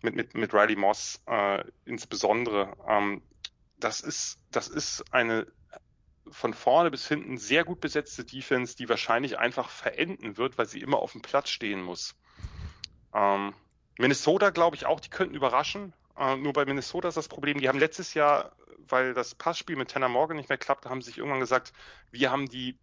Mit, 0.01 0.15
mit, 0.15 0.35
mit 0.35 0.53
Riley 0.53 0.75
Moss 0.75 1.21
äh, 1.25 1.63
insbesondere. 1.85 2.77
Ähm, 2.87 3.23
das 3.79 4.01
ist, 4.01 4.39
das 4.51 4.67
ist 4.67 5.03
eine 5.11 5.47
von 6.31 6.53
vorne 6.53 6.91
bis 6.91 7.07
hinten 7.07 7.37
sehr 7.37 7.63
gut 7.63 7.79
besetzte 7.79 8.25
Defense, 8.25 8.75
die 8.75 8.89
wahrscheinlich 8.89 9.37
einfach 9.37 9.69
verenden 9.69 10.37
wird, 10.37 10.57
weil 10.57 10.65
sie 10.65 10.81
immer 10.81 10.99
auf 10.99 11.11
dem 11.11 11.21
Platz 11.21 11.49
stehen 11.49 11.81
muss. 11.81 12.15
Ähm, 13.13 13.53
Minnesota 13.97 14.49
glaube 14.51 14.75
ich 14.75 14.85
auch, 14.85 14.99
die 14.99 15.09
könnten 15.09 15.35
überraschen. 15.35 15.93
Äh, 16.17 16.37
nur 16.37 16.53
bei 16.53 16.65
Minnesota 16.65 17.07
ist 17.07 17.17
das 17.17 17.27
Problem, 17.27 17.59
die 17.59 17.69
haben 17.69 17.79
letztes 17.79 18.13
Jahr, 18.13 18.51
weil 18.87 19.13
das 19.13 19.35
Passspiel 19.35 19.75
mit 19.75 19.91
Tanner 19.91 20.09
Morgan 20.09 20.37
nicht 20.37 20.49
mehr 20.49 20.57
klappt, 20.57 20.85
haben 20.85 21.01
sich 21.01 21.17
irgendwann 21.17 21.39
gesagt, 21.39 21.73
wir 22.11 22.31
haben 22.31 22.47
die 22.47 22.77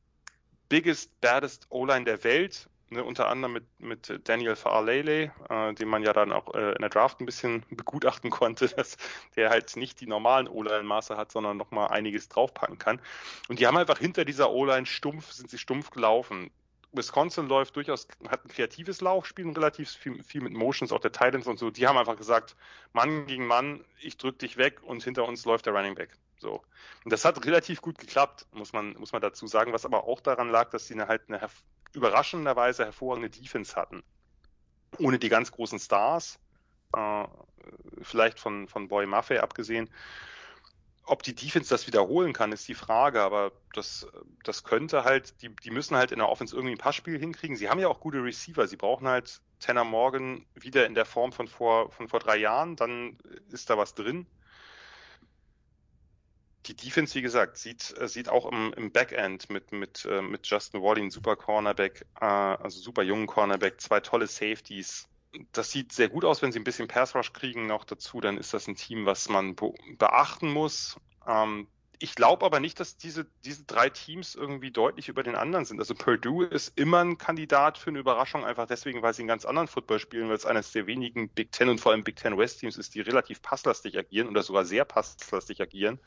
biggest, 0.68 1.20
baddest 1.20 1.66
O-Line 1.70 2.04
der 2.04 2.24
Welt 2.24 2.68
ne, 2.90 3.04
unter 3.04 3.28
anderem 3.28 3.54
mit, 3.54 3.80
mit 3.80 4.20
Daniel 4.28 4.56
Faalele, 4.56 5.32
äh, 5.48 5.74
den 5.74 5.88
man 5.88 6.02
ja 6.02 6.12
dann 6.12 6.32
auch 6.32 6.54
äh, 6.54 6.72
in 6.72 6.80
der 6.80 6.90
Draft 6.90 7.20
ein 7.20 7.26
bisschen 7.26 7.64
begutachten 7.70 8.30
konnte, 8.30 8.68
dass 8.68 8.96
der 9.36 9.50
halt 9.50 9.76
nicht 9.76 10.00
die 10.00 10.06
normalen 10.06 10.48
O-Line-Maße 10.48 11.16
hat, 11.16 11.32
sondern 11.32 11.56
nochmal 11.56 11.88
einiges 11.88 12.28
draufpacken 12.28 12.78
kann. 12.78 13.00
Und 13.48 13.58
die 13.58 13.66
haben 13.66 13.76
einfach 13.76 13.98
hinter 13.98 14.24
dieser 14.24 14.50
O-Line 14.50 14.86
stumpf, 14.86 15.32
sind 15.32 15.50
sie 15.50 15.58
stumpf 15.58 15.90
gelaufen. 15.90 16.50
Wisconsin 16.92 17.48
läuft 17.48 17.74
durchaus, 17.76 18.06
hat 18.28 18.44
ein 18.44 18.48
kreatives 18.48 19.00
Laufspiel 19.00 19.46
und 19.46 19.58
relativ 19.58 19.90
viel, 19.90 20.22
viel 20.22 20.40
mit 20.40 20.52
Motions, 20.52 20.92
auch 20.92 21.00
der 21.00 21.12
Titans 21.12 21.46
und 21.46 21.58
so. 21.58 21.70
Die 21.70 21.86
haben 21.86 21.98
einfach 21.98 22.16
gesagt, 22.16 22.54
Mann 22.92 23.26
gegen 23.26 23.46
Mann, 23.46 23.84
ich 24.00 24.16
drück 24.16 24.38
dich 24.38 24.56
weg 24.56 24.80
und 24.82 25.02
hinter 25.02 25.26
uns 25.26 25.44
läuft 25.44 25.66
der 25.66 25.74
Running 25.74 25.96
Back. 25.96 26.16
So. 26.38 26.62
Und 27.04 27.12
das 27.12 27.24
hat 27.24 27.44
relativ 27.44 27.80
gut 27.80 27.98
geklappt, 27.98 28.46
muss 28.52 28.72
man, 28.72 28.92
muss 28.98 29.12
man 29.12 29.22
dazu 29.22 29.46
sagen, 29.46 29.72
was 29.72 29.84
aber 29.84 30.04
auch 30.04 30.20
daran 30.20 30.50
lag, 30.50 30.70
dass 30.70 30.86
sie 30.86 30.94
eine, 30.94 31.08
halt 31.08 31.22
eine 31.28 31.40
überraschenderweise 31.94 32.84
hervorragende 32.84 33.30
Defense 33.30 33.76
hatten. 33.76 34.02
Ohne 34.98 35.18
die 35.18 35.28
ganz 35.28 35.50
großen 35.50 35.78
Stars, 35.78 36.38
äh, 36.94 37.24
vielleicht 38.02 38.38
von, 38.38 38.68
von 38.68 38.88
Boy 38.88 39.06
Maffei 39.06 39.42
abgesehen. 39.42 39.90
Ob 41.06 41.22
die 41.22 41.34
Defense 41.34 41.68
das 41.68 41.86
wiederholen 41.86 42.32
kann, 42.32 42.52
ist 42.52 42.66
die 42.66 42.74
Frage, 42.74 43.20
aber 43.20 43.52
das, 43.74 44.06
das 44.42 44.64
könnte 44.64 45.04
halt, 45.04 45.42
die, 45.42 45.54
die 45.54 45.70
müssen 45.70 45.96
halt 45.96 46.12
in 46.12 46.18
der 46.18 46.28
Offense 46.28 46.54
irgendwie 46.54 46.74
ein 46.74 46.78
Passspiel 46.78 47.18
hinkriegen. 47.18 47.56
Sie 47.56 47.68
haben 47.68 47.80
ja 47.80 47.88
auch 47.88 48.00
gute 48.00 48.22
Receiver, 48.22 48.66
sie 48.66 48.76
brauchen 48.76 49.06
halt 49.06 49.40
Tanner 49.60 49.84
Morgan 49.84 50.46
wieder 50.54 50.86
in 50.86 50.94
der 50.94 51.04
Form 51.04 51.32
von 51.32 51.46
vor, 51.46 51.90
von 51.90 52.08
vor 52.08 52.20
drei 52.20 52.36
Jahren, 52.36 52.76
dann 52.76 53.18
ist 53.50 53.68
da 53.68 53.76
was 53.76 53.94
drin 53.94 54.26
die 56.66 56.74
Defense, 56.74 57.14
wie 57.14 57.22
gesagt, 57.22 57.56
sieht, 57.56 57.94
äh, 57.98 58.08
sieht 58.08 58.28
auch 58.28 58.50
im, 58.50 58.72
im 58.74 58.90
Backend 58.90 59.50
mit, 59.50 59.72
mit, 59.72 60.04
äh, 60.04 60.22
mit 60.22 60.46
Justin 60.46 60.82
Wally, 60.82 61.10
super 61.10 61.36
Cornerback, 61.36 62.06
äh, 62.20 62.24
also 62.24 62.80
super 62.80 63.02
jungen 63.02 63.26
Cornerback, 63.26 63.80
zwei 63.80 64.00
tolle 64.00 64.26
Safeties. 64.26 65.08
Das 65.52 65.70
sieht 65.70 65.92
sehr 65.92 66.08
gut 66.08 66.24
aus, 66.24 66.42
wenn 66.42 66.52
sie 66.52 66.60
ein 66.60 66.64
bisschen 66.64 66.88
Pass 66.88 67.14
Rush 67.14 67.32
kriegen 67.32 67.66
noch 67.66 67.84
dazu, 67.84 68.20
dann 68.20 68.38
ist 68.38 68.54
das 68.54 68.68
ein 68.68 68.76
Team, 68.76 69.04
was 69.04 69.28
man 69.28 69.56
beachten 69.98 70.48
muss. 70.48 70.96
Ähm, 71.26 71.66
ich 72.04 72.14
glaube 72.14 72.44
aber 72.44 72.60
nicht, 72.60 72.78
dass 72.80 72.98
diese, 72.98 73.26
diese 73.46 73.64
drei 73.64 73.88
Teams 73.88 74.34
irgendwie 74.34 74.70
deutlich 74.70 75.08
über 75.08 75.22
den 75.22 75.36
anderen 75.36 75.64
sind. 75.64 75.80
Also 75.80 75.94
Purdue 75.94 76.44
ist 76.44 76.78
immer 76.78 77.02
ein 77.02 77.16
Kandidat 77.16 77.78
für 77.78 77.88
eine 77.88 77.98
Überraschung, 77.98 78.44
einfach 78.44 78.66
deswegen, 78.66 79.00
weil 79.00 79.14
sie 79.14 79.22
einen 79.22 79.28
ganz 79.28 79.46
anderen 79.46 79.68
Football 79.68 79.98
spielen, 79.98 80.28
weil 80.28 80.36
es 80.36 80.44
eines 80.44 80.70
der 80.72 80.86
wenigen 80.86 81.30
Big 81.30 81.50
Ten 81.50 81.70
und 81.70 81.80
vor 81.80 81.92
allem 81.92 82.04
Big 82.04 82.16
Ten 82.16 82.36
West 82.36 82.60
Teams 82.60 82.76
ist, 82.76 82.94
die 82.94 83.00
relativ 83.00 83.40
passlastig 83.40 83.96
agieren 83.96 84.28
oder 84.28 84.42
sogar 84.42 84.66
sehr 84.66 84.84
passlastig 84.84 85.62
agieren 85.62 85.98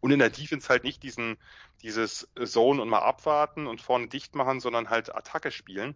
und 0.00 0.12
in 0.12 0.18
der 0.18 0.30
Defense 0.30 0.66
halt 0.70 0.82
nicht 0.82 1.02
diesen, 1.02 1.36
dieses 1.82 2.26
Zone 2.42 2.80
und 2.80 2.88
mal 2.88 3.00
abwarten 3.00 3.66
und 3.66 3.82
vorne 3.82 4.08
dicht 4.08 4.34
machen, 4.34 4.60
sondern 4.60 4.88
halt 4.88 5.14
Attacke 5.14 5.50
spielen. 5.50 5.94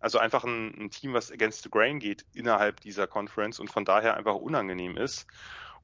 Also 0.00 0.18
einfach 0.18 0.44
ein, 0.44 0.74
ein 0.80 0.90
Team, 0.90 1.12
was 1.12 1.30
against 1.30 1.62
the 1.62 1.68
grain 1.68 1.98
geht 1.98 2.24
innerhalb 2.32 2.80
dieser 2.80 3.06
Conference 3.06 3.60
und 3.60 3.70
von 3.70 3.84
daher 3.84 4.16
einfach 4.16 4.36
unangenehm 4.36 4.96
ist. 4.96 5.26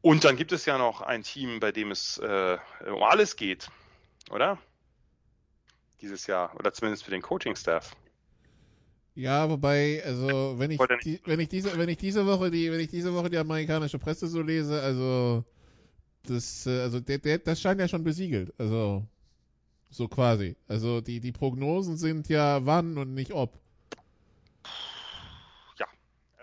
Und 0.04 0.22
dann 0.24 0.36
gibt 0.36 0.52
es 0.52 0.66
ja 0.66 0.76
noch 0.76 1.00
ein 1.00 1.22
Team, 1.22 1.60
bei 1.60 1.72
dem 1.72 1.90
es 1.90 2.18
äh, 2.18 2.58
um 2.86 3.02
alles 3.02 3.36
geht, 3.36 3.70
oder? 4.30 4.58
Dieses 6.02 6.26
Jahr, 6.26 6.54
oder 6.56 6.74
zumindest 6.74 7.04
für 7.04 7.10
den 7.10 7.22
Coaching-Staff. 7.22 7.96
Ja, 9.14 9.48
wobei, 9.48 10.02
also 10.04 10.58
wenn 10.58 10.72
ich, 10.72 10.80
die, 11.02 11.22
wenn 11.24 11.40
ich 11.40 11.48
diese, 11.48 11.78
wenn 11.78 11.88
ich 11.88 11.96
diese 11.96 12.26
Woche 12.26 12.50
die, 12.50 12.70
wenn 12.70 12.80
ich 12.80 12.90
diese 12.90 13.14
Woche 13.14 13.30
die 13.30 13.38
amerikanische 13.38 13.98
Presse 13.98 14.28
so 14.28 14.42
lese, 14.42 14.82
also 14.82 15.42
das, 16.24 16.66
äh, 16.66 16.82
also 16.82 17.00
der, 17.00 17.16
der, 17.16 17.38
das 17.38 17.62
scheint 17.62 17.80
ja 17.80 17.88
schon 17.88 18.04
besiegelt. 18.04 18.52
Also 18.58 19.06
so 19.88 20.06
quasi. 20.08 20.54
Also 20.68 21.00
die, 21.00 21.20
die 21.20 21.32
Prognosen 21.32 21.96
sind 21.96 22.28
ja 22.28 22.66
wann 22.66 22.98
und 22.98 23.14
nicht 23.14 23.32
ob. 23.32 23.58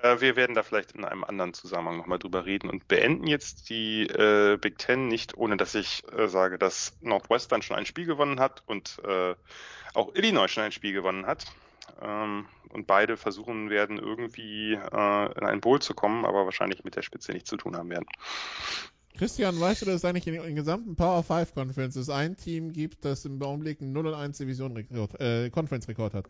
Äh, 0.01 0.21
wir 0.21 0.35
werden 0.35 0.55
da 0.55 0.63
vielleicht 0.63 0.93
in 0.93 1.05
einem 1.05 1.23
anderen 1.23 1.53
Zusammenhang 1.53 1.97
nochmal 1.97 2.19
drüber 2.19 2.45
reden 2.45 2.69
und 2.69 2.87
beenden 2.87 3.27
jetzt 3.27 3.69
die 3.69 4.03
äh, 4.07 4.57
Big 4.57 4.77
Ten 4.77 5.07
nicht, 5.07 5.37
ohne 5.37 5.57
dass 5.57 5.75
ich 5.75 6.03
äh, 6.17 6.27
sage, 6.27 6.57
dass 6.57 6.97
Northwestern 7.01 7.61
schon 7.61 7.77
ein 7.77 7.85
Spiel 7.85 8.05
gewonnen 8.05 8.39
hat 8.39 8.63
und 8.65 8.99
äh, 9.05 9.35
auch 9.93 10.15
Illinois 10.15 10.47
schon 10.47 10.63
ein 10.63 10.71
Spiel 10.71 10.93
gewonnen 10.93 11.25
hat. 11.25 11.45
Ähm, 12.01 12.47
und 12.69 12.87
beide 12.87 13.17
versuchen 13.17 13.69
werden, 13.69 13.97
irgendwie 13.97 14.73
äh, 14.73 15.37
in 15.37 15.45
einen 15.45 15.61
Bowl 15.61 15.81
zu 15.81 15.93
kommen, 15.93 16.25
aber 16.25 16.45
wahrscheinlich 16.45 16.83
mit 16.83 16.95
der 16.95 17.01
Spitze 17.01 17.33
nichts 17.33 17.49
zu 17.49 17.57
tun 17.57 17.75
haben 17.75 17.89
werden. 17.89 18.05
Christian, 19.17 19.59
weißt 19.59 19.81
du, 19.81 19.85
dass 19.87 19.95
es 19.95 20.05
eigentlich 20.05 20.25
in 20.25 20.41
den 20.41 20.55
gesamten 20.55 20.95
Power 20.95 21.21
5 21.21 21.53
Conferences 21.53 22.09
ein 22.09 22.37
Team 22.37 22.71
gibt, 22.71 23.03
das 23.03 23.25
im 23.25 23.41
Augenblick 23.41 23.81
einen 23.81 23.91
0 23.91 24.07
und 24.07 24.13
1 24.13 24.37
Division 24.37 24.71
Rekord, 24.71 25.19
äh, 25.19 25.49
Conference 25.49 25.87
Rekord 25.89 26.13
hat? 26.13 26.25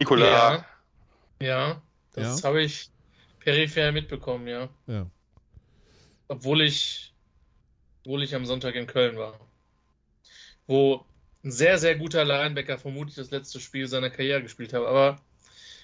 Nikola. 0.00 0.26
Ja, 0.26 0.66
ja 1.44 1.82
das 2.14 2.40
ja. 2.40 2.48
habe 2.48 2.62
ich 2.62 2.90
peripher 3.40 3.92
mitbekommen, 3.92 4.46
ja. 4.46 4.68
Ja. 4.86 5.06
Obwohl 6.28 6.62
ich, 6.62 7.12
obwohl 8.04 8.22
ich 8.22 8.34
am 8.34 8.46
Sonntag 8.46 8.74
in 8.74 8.86
Köln 8.86 9.18
war. 9.18 9.38
Wo 10.66 11.04
ein 11.42 11.50
sehr, 11.50 11.76
sehr 11.78 11.96
guter 11.96 12.24
Linebacker 12.24 12.78
vermutlich 12.78 13.16
das 13.16 13.30
letzte 13.30 13.60
Spiel 13.60 13.86
seiner 13.86 14.10
Karriere 14.10 14.42
gespielt 14.42 14.72
hat. 14.72 14.84
Aber 14.84 15.20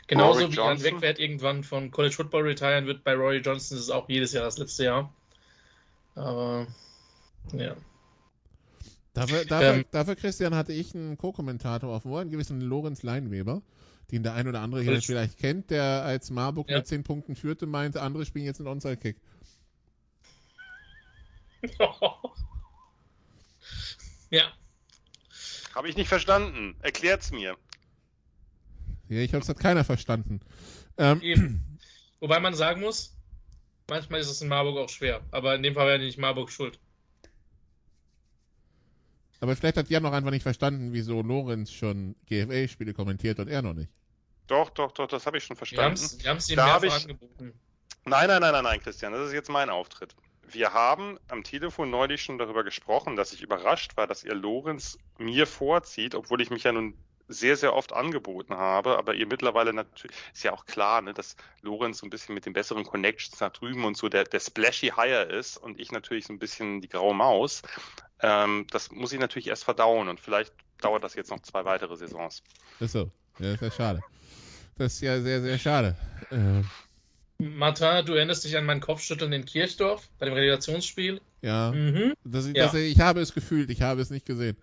Genauso 0.07 0.41
Rory 0.41 0.53
wie 0.53 0.57
Johnson. 0.57 0.87
ein 0.87 0.95
Wegwert 0.95 1.19
irgendwann 1.19 1.63
von 1.63 1.91
College 1.91 2.15
Football 2.15 2.43
retiren 2.43 2.87
wird 2.87 3.05
bei 3.05 3.15
Rory 3.15 3.39
Johnson, 3.39 3.77
ist 3.77 3.85
es 3.85 3.91
auch 3.91 4.09
jedes 4.09 4.33
Jahr 4.33 4.45
das 4.45 4.59
letzte 4.59 4.85
Jahr. 4.85 5.13
Aber 6.15 6.67
ja. 7.53 7.77
Dafür, 9.13 9.45
dafür, 9.45 9.75
ähm, 9.75 9.85
dafür, 9.91 10.17
Christian, 10.17 10.55
hatte 10.55 10.73
ich 10.73 10.95
einen 10.95 11.19
Co-Kommentator 11.19 11.95
auf 11.95 12.07
Ohr, 12.07 12.21
einen 12.21 12.31
gewissen 12.31 12.61
Lorenz 12.61 13.03
Leinweber, 13.03 13.61
den 14.11 14.23
der 14.23 14.35
ein 14.35 14.47
oder 14.49 14.61
andere 14.61 14.83
hier 14.83 15.01
vielleicht 15.03 15.39
kennt, 15.39 15.71
der 15.71 16.03
als 16.05 16.31
Marburg 16.31 16.69
ja. 16.71 16.79
mit 16.79 16.87
10 16.87 17.03
Punkten 17.05 17.37
führte, 17.37 17.67
meinte, 17.67 18.03
andere 18.03 18.25
spielen 18.27 18.45
jetzt 18.45 18.61
einen 18.61 18.69
Onside-Kick. 18.69 19.17
ja. 24.31 24.53
Habe 25.75 25.89
ich 25.89 25.97
nicht 25.97 26.09
verstanden. 26.09 26.77
Erklärt's 26.81 27.31
mir. 27.31 27.57
Ja, 29.09 29.19
ich 29.19 29.31
glaube, 29.31 29.43
es 29.43 29.49
hat 29.49 29.59
keiner 29.59 29.85
verstanden. 29.85 30.41
Ähm, 30.99 31.21
Eben. 31.23 31.79
Wobei 32.21 32.39
man 32.41 32.55
sagen 32.55 32.81
muss, 32.81 33.17
manchmal 33.89 34.21
ist 34.21 34.29
es 34.29 34.43
in 34.43 34.49
Marburg 34.49 34.77
auch 34.79 34.89
schwer. 34.89 35.23
Aber 35.31 35.55
in 35.55 35.63
dem 35.63 35.75
Fall 35.75 35.87
wäre 35.87 35.99
nicht 35.99 36.19
Marburg 36.19 36.51
schuld. 36.51 36.79
Aber 39.41 39.57
vielleicht 39.57 39.79
hat 39.79 39.89
Jan 39.89 40.03
noch 40.03 40.13
einfach 40.13 40.31
nicht 40.31 40.43
verstanden, 40.43 40.93
wieso 40.93 41.23
Lorenz 41.23 41.73
schon 41.73 42.15
GFA-Spiele 42.27 42.93
kommentiert 42.93 43.41
und 43.41 43.49
er 43.49 43.63
noch 43.63 43.73
nicht. 43.73 43.91
Doch, 44.51 44.71
doch, 44.71 44.91
doch, 44.91 45.07
das 45.07 45.27
habe 45.27 45.39
ich 45.39 45.45
schon 45.45 45.57
verstanden. 45.57 46.01
Wir 46.19 46.31
haben 46.31 46.39
es 46.39 46.51
ihm 46.51 46.57
mehrfach 46.57 46.83
ich... 46.83 46.93
angeboten. 46.93 47.55
Nein, 48.05 48.27
nein, 48.27 48.41
nein, 48.41 48.53
nein, 48.53 48.65
nein, 48.65 48.83
Christian, 48.83 49.13
das 49.13 49.29
ist 49.29 49.33
jetzt 49.33 49.49
mein 49.49 49.71
Auftritt. 49.71 50.17
Wir 50.43 50.73
haben 50.73 51.21
am 51.29 51.45
Telefon 51.45 51.91
neulich 51.91 52.23
schon 52.23 52.37
darüber 52.37 52.65
gesprochen, 52.65 53.15
dass 53.15 53.33
ich 53.33 53.43
überrascht 53.43 53.97
war, 53.97 54.09
dass 54.09 54.25
ihr 54.25 54.35
Lorenz 54.35 54.99
mir 55.19 55.47
vorzieht, 55.47 56.17
obwohl 56.17 56.41
ich 56.41 56.51
mich 56.51 56.65
ja 56.65 56.73
nun 56.73 56.95
sehr, 57.29 57.57
sehr 57.57 57.77
oft 57.77 57.93
angeboten 57.93 58.57
habe, 58.57 58.99
aber 58.99 59.15
ihr 59.15 59.29
mittlerweile 59.29 59.73
natürlich, 59.73 60.17
ist 60.35 60.43
ja 60.43 60.53
auch 60.53 60.67
klar, 60.67 61.01
ne, 61.01 61.15
dass 61.15 61.37
Lorenz 61.63 61.99
so 61.99 62.07
ein 62.07 62.11
bisschen 62.11 62.35
mit 62.35 62.45
den 62.45 62.53
besseren 62.53 62.83
Connections 62.83 63.39
nach 63.39 63.53
drüben 63.53 63.85
und 63.85 63.97
so 63.97 64.09
der, 64.09 64.25
der 64.25 64.41
splashy 64.41 64.93
Hire 64.97 65.23
ist 65.23 65.59
und 65.59 65.79
ich 65.79 65.93
natürlich 65.93 66.27
so 66.27 66.33
ein 66.33 66.41
bisschen 66.41 66.81
die 66.81 66.89
graue 66.89 67.15
Maus. 67.15 67.63
Ähm, 68.19 68.67
das 68.73 68.91
muss 68.91 69.13
ich 69.13 69.21
natürlich 69.21 69.47
erst 69.47 69.63
verdauen 69.63 70.09
und 70.09 70.19
vielleicht 70.19 70.53
dauert 70.81 71.05
das 71.05 71.15
jetzt 71.15 71.31
noch 71.31 71.41
zwei 71.41 71.65
weitere 71.65 71.97
Saisons. 71.97 72.43
Ist 72.81 72.93
so. 72.93 73.13
Ja, 73.39 73.53
das 73.53 73.55
ist 73.55 73.61
ja 73.61 73.71
schade. 73.71 74.01
Das 74.81 74.95
ist 74.95 75.03
ja 75.03 75.21
sehr, 75.21 75.43
sehr 75.43 75.59
schade. 75.59 75.95
Äh, 76.31 76.63
Martin, 77.43 78.07
du 78.07 78.15
erinnerst 78.15 78.45
dich 78.45 78.57
an 78.57 78.65
mein 78.65 78.81
Kopfschütteln 78.81 79.31
in 79.31 79.45
Kirchdorf 79.45 80.09
bei 80.19 80.25
dem 80.25 80.33
Relegationsspiel? 80.33 81.21
ja. 81.43 81.71
Mhm. 81.71 82.15
Das, 82.25 82.47
Ja. 82.47 82.65
das, 82.65 82.75
ich 82.75 82.99
habe 82.99 83.21
es 83.21 83.35
gefühlt, 83.35 83.69
ich 83.69 83.83
habe 83.83 84.01
es 84.01 84.09
nicht 84.09 84.25
gesehen. 84.25 84.57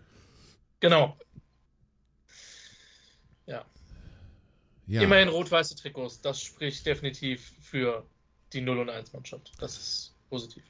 Genau. 0.80 1.16
Ja. 4.88 5.02
Immerhin 5.04 5.28
rot-weiße 5.28 5.76
Trikots. 5.76 6.22
Das 6.22 6.42
spricht 6.42 6.86
definitiv 6.86 7.54
für 7.62 8.04
die 8.54 8.62
0 8.62 8.80
und 8.80 8.90
1 8.90 9.14
Mannschaft. 9.14 9.52
Das 9.60 9.78
ist 9.78 10.16
positiv. 10.30 10.64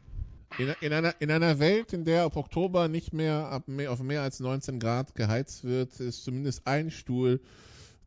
In, 0.57 0.73
in, 0.81 0.91
einer, 0.91 1.13
in 1.21 1.31
einer 1.31 1.59
Welt, 1.59 1.93
in 1.93 2.03
der 2.03 2.23
ab 2.23 2.35
Oktober 2.35 2.87
nicht 2.87 3.13
mehr 3.13 3.47
ab 3.49 3.67
mehr, 3.67 3.91
auf 3.91 4.01
mehr 4.01 4.23
als 4.23 4.39
19 4.39 4.79
Grad 4.79 5.13
geheizt 5.15 5.63
wird, 5.63 5.99
ist 5.99 6.23
zumindest 6.23 6.65
ein 6.65 6.89
Stuhl, 6.89 7.39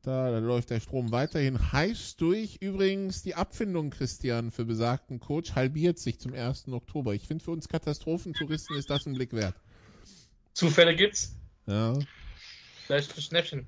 da, 0.02 0.30
da 0.30 0.38
läuft 0.38 0.70
der 0.70 0.80
Strom 0.80 1.12
weiterhin 1.12 1.72
heiß 1.72 2.16
durch. 2.16 2.56
Übrigens, 2.60 3.22
die 3.22 3.34
Abfindung, 3.34 3.90
Christian, 3.90 4.50
für 4.50 4.64
besagten 4.64 5.20
Coach 5.20 5.54
halbiert 5.54 5.98
sich 5.98 6.18
zum 6.18 6.32
1. 6.32 6.68
Oktober. 6.68 7.14
Ich 7.14 7.26
finde, 7.26 7.44
für 7.44 7.50
uns 7.50 7.68
Katastrophentouristen 7.68 8.76
ist 8.76 8.88
das 8.88 9.06
ein 9.06 9.14
Blick 9.14 9.32
wert. 9.32 9.54
Zufälle 10.54 10.96
gibt's? 10.96 11.36
Ja. 11.66 11.98
Vielleicht 12.86 13.16
ein 13.16 13.20
Schnäppchen. 13.20 13.66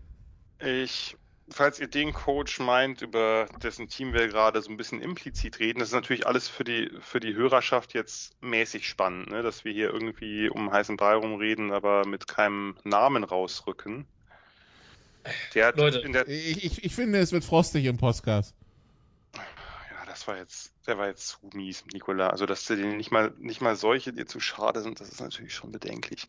Ich, 0.58 1.16
falls 1.48 1.78
ihr 1.80 1.88
den 1.88 2.12
Coach 2.12 2.60
meint, 2.60 3.02
über 3.02 3.46
dessen 3.62 3.88
Team 3.88 4.14
wir 4.14 4.28
gerade 4.28 4.62
so 4.62 4.70
ein 4.70 4.76
bisschen 4.76 5.02
implizit 5.02 5.58
reden, 5.58 5.80
das 5.80 5.88
ist 5.88 5.94
natürlich 5.94 6.26
alles 6.26 6.48
für 6.48 6.64
die, 6.64 6.90
für 7.00 7.20
die 7.20 7.34
Hörerschaft 7.34 7.92
jetzt 7.94 8.40
mäßig 8.42 8.88
spannend, 8.88 9.30
ne? 9.30 9.42
dass 9.42 9.64
wir 9.64 9.72
hier 9.72 9.92
irgendwie 9.92 10.48
um 10.48 10.72
heißen 10.72 10.96
Brei 10.96 11.14
rumreden, 11.14 11.72
aber 11.72 12.06
mit 12.06 12.26
keinem 12.26 12.76
Namen 12.84 13.22
rausrücken. 13.22 14.06
Der 15.54 15.66
hat 15.66 15.76
Leute. 15.76 15.98
in 16.00 16.12
der, 16.12 16.28
Ich, 16.28 16.64
ich, 16.64 16.84
ich 16.84 16.94
finde, 16.94 17.18
es 17.18 17.32
wird 17.32 17.44
frostig 17.44 17.84
im 17.84 17.96
Podcast. 17.96 18.54
ja, 19.34 20.06
das 20.06 20.26
war 20.26 20.36
jetzt, 20.36 20.72
der 20.86 20.98
war 20.98 21.06
jetzt 21.08 21.28
zu 21.28 21.38
mies, 21.54 21.84
Nikola. 21.92 22.28
Also, 22.28 22.46
dass 22.46 22.66
dir 22.66 22.76
nicht 22.76 23.10
mal, 23.10 23.32
nicht 23.38 23.60
mal 23.60 23.76
solche 23.76 24.12
dir 24.12 24.26
zu 24.26 24.40
schade 24.40 24.82
sind, 24.82 25.00
das 25.00 25.08
ist 25.10 25.20
natürlich 25.20 25.54
schon 25.54 25.72
bedenklich. 25.72 26.26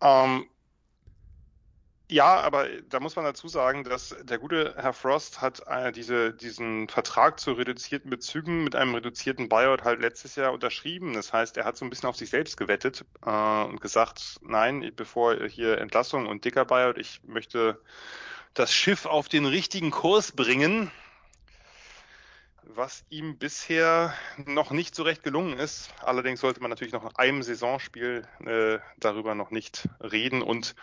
Ähm, 0.00 0.46
ja, 2.10 2.40
aber 2.40 2.68
da 2.88 3.00
muss 3.00 3.16
man 3.16 3.24
dazu 3.26 3.48
sagen, 3.48 3.84
dass 3.84 4.16
der 4.22 4.38
gute 4.38 4.74
Herr 4.76 4.94
Frost 4.94 5.42
hat 5.42 5.62
äh, 5.66 5.92
diese, 5.92 6.32
diesen 6.32 6.88
Vertrag 6.88 7.38
zu 7.38 7.52
reduzierten 7.52 8.10
Bezügen 8.10 8.64
mit 8.64 8.74
einem 8.74 8.94
reduzierten 8.94 9.48
Buyout 9.48 9.84
halt 9.84 10.00
letztes 10.00 10.34
Jahr 10.36 10.52
unterschrieben. 10.52 11.12
Das 11.12 11.32
heißt, 11.32 11.58
er 11.58 11.66
hat 11.66 11.76
so 11.76 11.84
ein 11.84 11.90
bisschen 11.90 12.08
auf 12.08 12.16
sich 12.16 12.30
selbst 12.30 12.56
gewettet 12.56 13.04
äh, 13.26 13.62
und 13.64 13.80
gesagt, 13.82 14.40
nein, 14.40 14.90
bevor 14.96 15.36
hier 15.48 15.78
Entlassung 15.78 16.26
und 16.26 16.44
dicker 16.46 16.64
Buyout, 16.64 16.96
ich 16.96 17.20
möchte 17.26 17.78
das 18.54 18.72
Schiff 18.72 19.04
auf 19.04 19.28
den 19.28 19.44
richtigen 19.44 19.90
Kurs 19.90 20.32
bringen 20.32 20.90
was 22.74 23.04
ihm 23.08 23.38
bisher 23.38 24.12
noch 24.46 24.70
nicht 24.70 24.94
so 24.94 25.02
recht 25.02 25.22
gelungen 25.22 25.58
ist. 25.58 25.90
Allerdings 26.02 26.40
sollte 26.40 26.60
man 26.60 26.70
natürlich 26.70 26.92
noch 26.92 27.02
nach 27.02 27.14
einem 27.16 27.42
Saisonspiel 27.42 28.26
äh, 28.44 28.78
darüber 28.98 29.34
noch 29.34 29.50
nicht 29.50 29.88
reden 30.00 30.42
und 30.42 30.74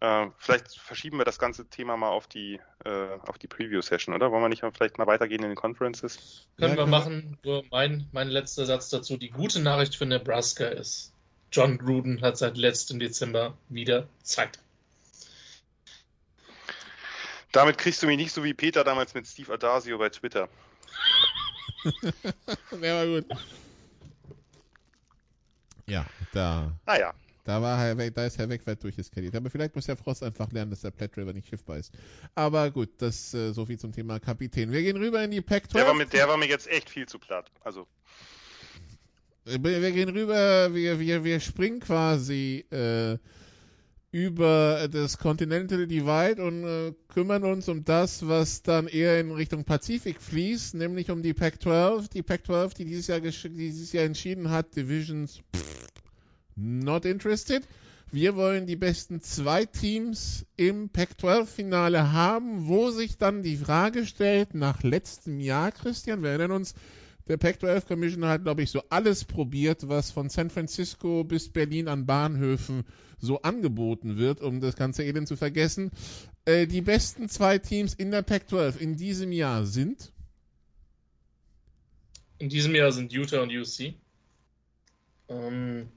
äh, 0.00 0.26
vielleicht 0.38 0.78
verschieben 0.78 1.18
wir 1.18 1.24
das 1.24 1.38
ganze 1.38 1.66
Thema 1.66 1.96
mal 1.96 2.08
auf 2.08 2.26
die 2.26 2.60
äh, 2.84 3.18
auf 3.26 3.38
die 3.38 3.48
Preview-Session, 3.48 4.14
oder? 4.14 4.30
Wollen 4.30 4.42
wir 4.42 4.48
nicht 4.48 4.62
mal 4.62 4.72
vielleicht 4.72 4.98
mal 4.98 5.06
weitergehen 5.06 5.42
in 5.42 5.48
den 5.48 5.56
Conferences? 5.56 6.46
Können 6.58 6.70
Ja, 6.72 6.76
wir 6.76 6.76
können 6.76 6.78
wir- 6.78 6.98
machen. 6.98 7.38
Nur 7.44 7.64
mein, 7.70 8.08
mein 8.12 8.28
letzter 8.28 8.66
Satz 8.66 8.88
dazu. 8.90 9.16
Die 9.16 9.30
gute 9.30 9.60
Nachricht 9.60 9.96
für 9.96 10.06
Nebraska 10.06 10.66
ist, 10.66 11.12
John 11.52 11.78
Gruden 11.78 12.20
hat 12.22 12.38
seit 12.38 12.56
letztem 12.56 12.98
Dezember 13.00 13.56
wieder 13.68 14.06
Zeit. 14.22 14.58
Damit 17.52 17.78
kriegst 17.78 18.02
du 18.02 18.06
mich 18.06 18.16
nicht 18.16 18.32
so 18.32 18.44
wie 18.44 18.54
Peter 18.54 18.84
damals 18.84 19.14
mit 19.14 19.26
Steve 19.26 19.52
Adasio 19.52 19.98
bei 19.98 20.08
Twitter. 20.08 20.48
Der 22.80 22.94
war 22.94 23.06
gut. 23.06 23.26
Ja, 25.86 26.06
da, 26.32 26.72
Naja, 26.86 27.14
da 27.44 27.60
war 27.60 27.78
Herr 27.78 27.98
Weg, 27.98 28.14
da 28.14 28.26
ist 28.26 28.38
Herr 28.38 28.48
Wegwert 28.48 28.82
durcheskaliert. 28.84 29.34
Aber 29.34 29.50
vielleicht 29.50 29.74
muss 29.74 29.88
Herr 29.88 29.96
Frost 29.96 30.22
einfach 30.22 30.52
lernen, 30.52 30.70
dass 30.70 30.82
der 30.82 30.90
Platte 30.90 31.16
River 31.16 31.32
nicht 31.32 31.48
schiffbar 31.48 31.78
ist. 31.78 31.92
Aber 32.34 32.70
gut, 32.70 32.90
das 32.98 33.34
äh, 33.34 33.52
so 33.52 33.66
viel 33.66 33.78
zum 33.78 33.92
Thema 33.92 34.20
Kapitän. 34.20 34.70
Wir 34.70 34.82
gehen 34.82 34.96
rüber 34.96 35.24
in 35.24 35.30
die 35.30 35.40
Pac-12. 35.40 35.72
der 35.72 35.86
war, 35.86 35.94
mit, 35.94 36.12
der 36.12 36.28
war 36.28 36.36
mir 36.36 36.48
jetzt 36.48 36.68
echt 36.68 36.90
viel 36.90 37.06
zu 37.06 37.18
platt. 37.18 37.50
Also, 37.64 37.86
Wir 39.44 39.62
wir 39.62 39.90
gehen 39.90 40.10
rüber, 40.10 40.72
wir, 40.74 41.00
wir, 41.00 41.24
wir 41.24 41.40
springen 41.40 41.80
quasi 41.80 42.66
äh, 42.70 43.18
über 44.12 44.88
das 44.90 45.18
Continental 45.18 45.86
Divide 45.86 46.42
und 46.42 46.64
äh, 46.64 46.92
kümmern 47.08 47.44
uns 47.44 47.68
um 47.68 47.84
das, 47.84 48.26
was 48.26 48.62
dann 48.62 48.88
eher 48.88 49.20
in 49.20 49.30
Richtung 49.30 49.64
Pazifik 49.64 50.20
fließt, 50.20 50.74
nämlich 50.74 51.10
um 51.10 51.22
die 51.22 51.32
Pac-12. 51.32 52.10
Die 52.10 52.22
Pac-12, 52.22 52.74
die 52.74 52.84
dieses 52.86 53.06
Jahr, 53.06 53.20
dieses 53.20 53.92
Jahr 53.92 54.04
entschieden 54.04 54.50
hat, 54.50 54.74
Divisions 54.74 55.40
pff, 55.54 55.86
not 56.56 57.04
interested. 57.04 57.62
Wir 58.10 58.34
wollen 58.34 58.66
die 58.66 58.74
besten 58.74 59.20
zwei 59.22 59.64
Teams 59.64 60.44
im 60.56 60.88
Pac-12-Finale 60.88 62.12
haben, 62.12 62.66
wo 62.66 62.90
sich 62.90 63.16
dann 63.18 63.44
die 63.44 63.56
Frage 63.56 64.04
stellt, 64.04 64.54
nach 64.54 64.82
letztem 64.82 65.38
Jahr, 65.38 65.70
Christian, 65.70 66.24
wir 66.24 66.30
erinnern 66.30 66.50
uns, 66.50 66.74
der 67.30 67.36
Pac-12 67.36 67.86
Commissioner 67.86 68.28
hat, 68.28 68.42
glaube 68.42 68.62
ich, 68.62 68.70
so 68.72 68.82
alles 68.90 69.24
probiert, 69.24 69.88
was 69.88 70.10
von 70.10 70.28
San 70.28 70.50
Francisco 70.50 71.22
bis 71.22 71.48
Berlin 71.48 71.86
an 71.86 72.04
Bahnhöfen 72.04 72.84
so 73.20 73.42
angeboten 73.42 74.18
wird, 74.18 74.40
um 74.40 74.60
das 74.60 74.74
ganze 74.74 75.04
Elend 75.04 75.28
zu 75.28 75.36
vergessen. 75.36 75.92
Äh, 76.44 76.66
die 76.66 76.80
besten 76.80 77.28
zwei 77.28 77.58
Teams 77.58 77.94
in 77.94 78.10
der 78.10 78.22
Pac-12 78.22 78.78
in 78.78 78.96
diesem 78.96 79.30
Jahr 79.30 79.64
sind 79.64 80.12
In 82.38 82.48
diesem 82.48 82.74
Jahr 82.74 82.90
sind 82.90 83.12
Utah 83.12 83.42
und 83.42 83.52
UC. 83.52 83.94
Ähm, 85.28 85.88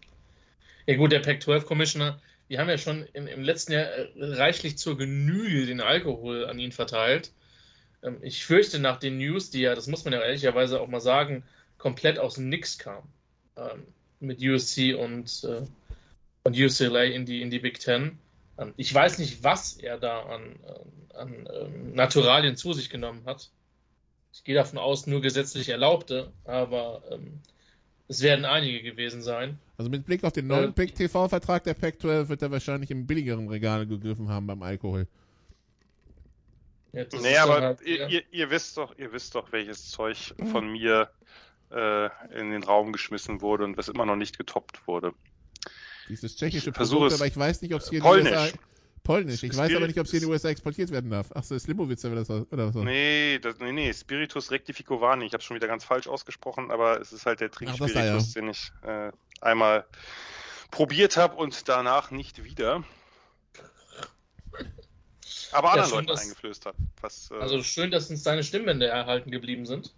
ja 0.85 0.95
gut, 0.97 1.11
der 1.11 1.21
Pac-12 1.21 1.63
Commissioner, 1.63 2.21
wir 2.47 2.59
haben 2.59 2.69
ja 2.69 2.77
schon 2.77 3.07
im, 3.13 3.25
im 3.25 3.41
letzten 3.41 3.71
Jahr 3.71 3.85
äh, 3.85 4.09
reichlich 4.17 4.77
zur 4.77 4.99
Genüge 4.99 5.65
den 5.65 5.81
Alkohol 5.81 6.45
an 6.45 6.59
ihn 6.59 6.71
verteilt. 6.71 7.31
Ähm, 8.03 8.17
ich 8.21 8.45
fürchte 8.45 8.79
nach 8.79 8.97
den 8.97 9.17
News, 9.17 9.49
die 9.49 9.61
ja, 9.61 9.75
das 9.75 9.87
muss 9.87 10.03
man 10.05 10.13
ja 10.13 10.21
ehrlicherweise 10.21 10.81
auch 10.81 10.87
mal 10.87 11.01
sagen, 11.01 11.43
komplett 11.77 12.19
aus 12.19 12.35
dem 12.35 12.49
Nix 12.49 12.77
kamen. 12.77 13.07
Ähm, 13.55 13.83
mit 14.19 14.41
USC 14.41 14.93
und, 14.93 15.43
äh, 15.43 15.65
und 16.43 16.57
UCLA 16.57 17.03
in 17.03 17.25
die, 17.25 17.41
in 17.41 17.49
die 17.49 17.59
Big 17.59 17.79
Ten. 17.79 18.17
Ähm, 18.57 18.73
ich 18.77 18.93
weiß 18.93 19.19
nicht, 19.19 19.43
was 19.43 19.73
er 19.73 19.97
da 19.97 20.21
an, 20.23 20.55
äh, 20.65 21.17
an 21.17 21.49
ähm, 21.53 21.93
Naturalien 21.93 22.55
zu 22.55 22.73
sich 22.73 22.89
genommen 22.89 23.23
hat. 23.25 23.49
Ich 24.31 24.43
gehe 24.43 24.55
davon 24.55 24.79
aus, 24.79 25.05
nur 25.05 25.21
gesetzlich 25.21 25.69
Erlaubte, 25.69 26.31
aber 26.43 27.03
ähm, 27.11 27.39
es 28.07 28.21
werden 28.21 28.45
einige 28.45 28.81
gewesen 28.81 29.21
sein. 29.21 29.59
Also 29.77 29.91
mit 29.91 30.05
Blick 30.05 30.23
auf 30.23 30.33
den 30.33 30.47
neuen 30.47 30.69
Äh, 30.69 30.73
Big 30.73 30.95
TV-Vertrag 30.95 31.63
der 31.63 31.73
Pac-12 31.73 32.29
wird 32.29 32.41
er 32.41 32.51
wahrscheinlich 32.51 32.91
im 32.91 33.05
billigeren 33.05 33.47
Regal 33.47 33.85
gegriffen 33.85 34.29
haben 34.29 34.47
beim 34.47 34.63
Alkohol. 34.63 35.07
Ja, 36.93 37.05
nee, 37.21 37.37
aber 37.37 37.61
halt, 37.61 37.81
ihr, 37.81 37.97
ja. 37.97 38.07
ihr, 38.07 38.23
ihr 38.31 38.49
wisst 38.51 38.77
doch, 38.77 38.97
ihr 38.97 39.11
wisst 39.11 39.33
doch, 39.35 39.51
welches 39.51 39.89
Zeug 39.89 40.35
von 40.51 40.71
mir 40.71 41.09
äh, 41.71 42.05
in 42.39 42.51
den 42.51 42.63
Raum 42.63 42.91
geschmissen 42.93 43.41
wurde 43.41 43.63
und 43.63 43.77
was 43.77 43.87
immer 43.87 44.05
noch 44.05 44.15
nicht 44.15 44.37
getoppt 44.37 44.87
wurde. 44.87 45.13
Dieses 46.07 46.35
tschechische 46.35 46.69
Ich 46.69 46.75
versuche 46.75 46.99
Produkt, 46.99 47.13
es. 47.13 47.19
aber 47.21 47.27
ich 47.27 47.37
weiß 47.37 47.61
nicht, 47.63 47.73
ob 47.73 47.81
es 47.81 47.89
hier 47.89 48.01
Polnisch. 48.01 48.27
in 48.27 48.33
den 48.33 48.43
USA... 48.43 48.57
Polnisch. 49.03 49.43
Ich 49.43 49.51
weiß 49.51 49.65
Spirit- 49.65 49.75
aber 49.77 49.87
nicht, 49.87 49.99
ob 49.99 50.05
es 50.05 50.11
hier 50.11 50.19
in 50.21 50.27
den 50.27 50.31
USA 50.31 50.49
exportiert 50.49 50.91
werden 50.91 51.09
darf. 51.09 51.29
Ach 51.35 51.43
so, 51.43 51.57
Slimovic 51.59 52.01
oder, 52.05 52.15
das, 52.15 52.29
oder 52.29 52.71
so. 52.71 52.83
Nee, 52.83 53.37
das, 53.39 53.59
nee, 53.59 53.73
nee, 53.73 53.91
Spiritus 53.91 54.49
Rectificovani. 54.51 55.25
Ich 55.25 55.33
habe 55.33 55.43
schon 55.43 55.55
wieder 55.55 55.67
ganz 55.67 55.83
falsch 55.83 56.07
ausgesprochen, 56.07 56.71
aber 56.71 57.01
es 57.01 57.11
ist 57.11 57.25
halt 57.25 57.41
der 57.41 57.51
Trinkspiritus, 57.51 58.31
den 58.33 58.49
ich 58.49 58.71
äh, 58.83 59.11
einmal 59.41 59.85
probiert 60.71 61.17
habe 61.17 61.35
und 61.35 61.67
danach 61.67 62.11
nicht 62.11 62.45
wieder. 62.45 62.83
Aber 65.53 65.69
Ja, 65.69 65.73
anderen 65.73 65.89
schon 65.89 65.97
Leuten 65.99 66.07
das- 66.07 66.21
eingeflößt 66.21 66.65
habe. 66.65 66.77
Was, 67.01 67.31
äh, 67.31 67.35
Also 67.35 67.61
schön, 67.63 67.91
dass 67.91 68.09
uns 68.09 68.23
deine 68.23 68.43
Stimmbänder 68.43 68.87
erhalten 68.87 69.31
geblieben 69.31 69.65
sind. 69.65 69.93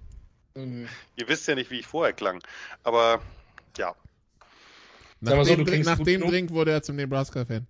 Ähm, 0.56 0.88
ihr 1.16 1.28
wisst 1.28 1.48
ja 1.48 1.56
nicht, 1.56 1.70
wie 1.72 1.80
ich 1.80 1.86
vorher 1.88 2.14
klang. 2.14 2.42
Aber 2.84 3.22
ja, 3.78 3.96
Nach, 5.22 5.44
so, 5.44 5.56
dem, 5.56 5.66
Drink, 5.66 5.86
nach 5.86 6.00
dem. 6.00 6.22
Drink 6.22 6.52
wurde 6.52 6.72
er 6.72 6.82
zum 6.84 6.96
Nebraska-Fan. 6.96 7.66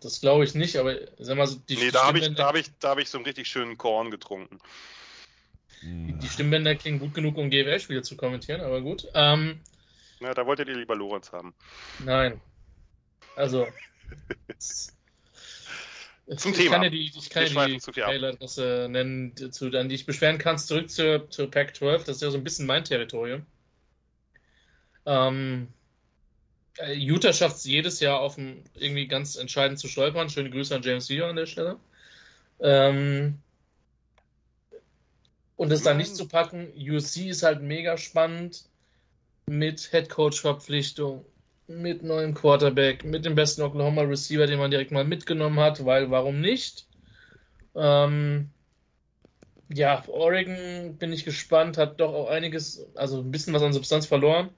Das 0.00 0.20
glaube 0.20 0.44
ich 0.44 0.54
nicht, 0.54 0.76
aber 0.76 0.96
sag 1.18 1.36
mal, 1.36 1.46
so, 1.46 1.56
die, 1.68 1.74
nee, 1.74 1.80
die, 1.86 1.90
da 1.90 2.06
habe 2.06 2.18
ich, 2.20 2.32
da 2.34 2.46
hab 2.46 2.56
ich, 2.56 2.70
da 2.78 2.90
hab 2.90 2.98
ich 2.98 3.08
so 3.10 3.18
einen 3.18 3.24
richtig 3.26 3.48
schönen 3.48 3.76
Korn 3.76 4.10
getrunken. 4.10 4.58
die 5.82 6.28
Stimmbänder 6.28 6.76
klingen 6.76 7.00
gut 7.00 7.14
genug, 7.14 7.36
um 7.36 7.50
GFL-Spiele 7.50 8.02
zu 8.02 8.16
kommentieren, 8.16 8.60
aber 8.60 8.80
gut. 8.82 9.06
Ähm, 9.14 9.60
Ja, 10.20 10.32
da 10.34 10.46
wolltet 10.46 10.68
ihr 10.68 10.76
lieber 10.76 10.94
Lorenz 10.94 11.32
haben. 11.32 11.54
nein. 12.04 12.40
Also. 13.36 13.66
Zum 16.36 16.52
ich 16.52 16.58
Thema. 16.58 16.72
Kann 16.72 16.82
dir 16.82 16.90
die, 16.90 17.06
ich 17.06 17.30
kann 17.30 17.46
schweifen 17.46 17.92
die. 17.94 18.00
Mailadresse 18.00 18.88
nennen, 18.90 19.34
zu, 19.52 19.66
an 19.76 19.88
die 19.88 19.94
ich 19.94 20.06
beschweren 20.06 20.38
kannst. 20.38 20.68
Zurück 20.68 20.90
zur, 20.90 21.28
zur 21.30 21.50
Pac-12. 21.50 21.98
Das 21.98 22.16
ist 22.16 22.22
ja 22.22 22.30
so 22.30 22.38
ein 22.38 22.44
bisschen 22.44 22.66
mein 22.66 22.84
Territorium. 22.84 23.46
Ähm, 25.06 25.68
Äh, 26.78 26.94
Utah 26.94 27.32
schafft 27.32 27.56
es 27.56 27.64
jedes 27.64 28.00
Jahr 28.00 28.20
auf 28.20 28.38
ein, 28.38 28.64
irgendwie 28.74 29.06
ganz 29.06 29.36
entscheidend 29.36 29.78
zu 29.78 29.88
stolpern. 29.88 30.30
Schöne 30.30 30.50
Grüße 30.50 30.74
an 30.74 30.82
James 30.82 31.06
Dio 31.06 31.26
an 31.26 31.36
der 31.36 31.46
Stelle. 31.46 31.78
Ähm, 32.60 33.38
und 35.56 35.72
es 35.72 35.82
dann 35.82 35.96
nicht 35.96 36.16
zu 36.16 36.26
packen, 36.26 36.72
USC 36.76 37.28
ist 37.28 37.42
halt 37.42 37.60
mega 37.60 37.98
spannend 37.98 38.64
mit 39.46 39.92
Headcoach-Verpflichtung, 39.92 41.24
mit 41.70 42.02
neuem 42.02 42.34
Quarterback, 42.34 43.04
mit 43.04 43.24
dem 43.24 43.34
besten 43.34 43.62
Oklahoma 43.62 44.02
Receiver, 44.02 44.46
den 44.46 44.58
man 44.58 44.70
direkt 44.70 44.90
mal 44.90 45.04
mitgenommen 45.04 45.60
hat, 45.60 45.84
weil 45.84 46.10
warum 46.10 46.40
nicht? 46.40 46.86
Ähm, 47.74 48.50
ja, 49.72 50.02
Oregon 50.08 50.96
bin 50.98 51.12
ich 51.12 51.24
gespannt, 51.24 51.78
hat 51.78 52.00
doch 52.00 52.12
auch 52.12 52.28
einiges, 52.28 52.86
also 52.96 53.20
ein 53.20 53.30
bisschen 53.30 53.54
was 53.54 53.62
an 53.62 53.72
Substanz 53.72 54.06
verloren. 54.06 54.50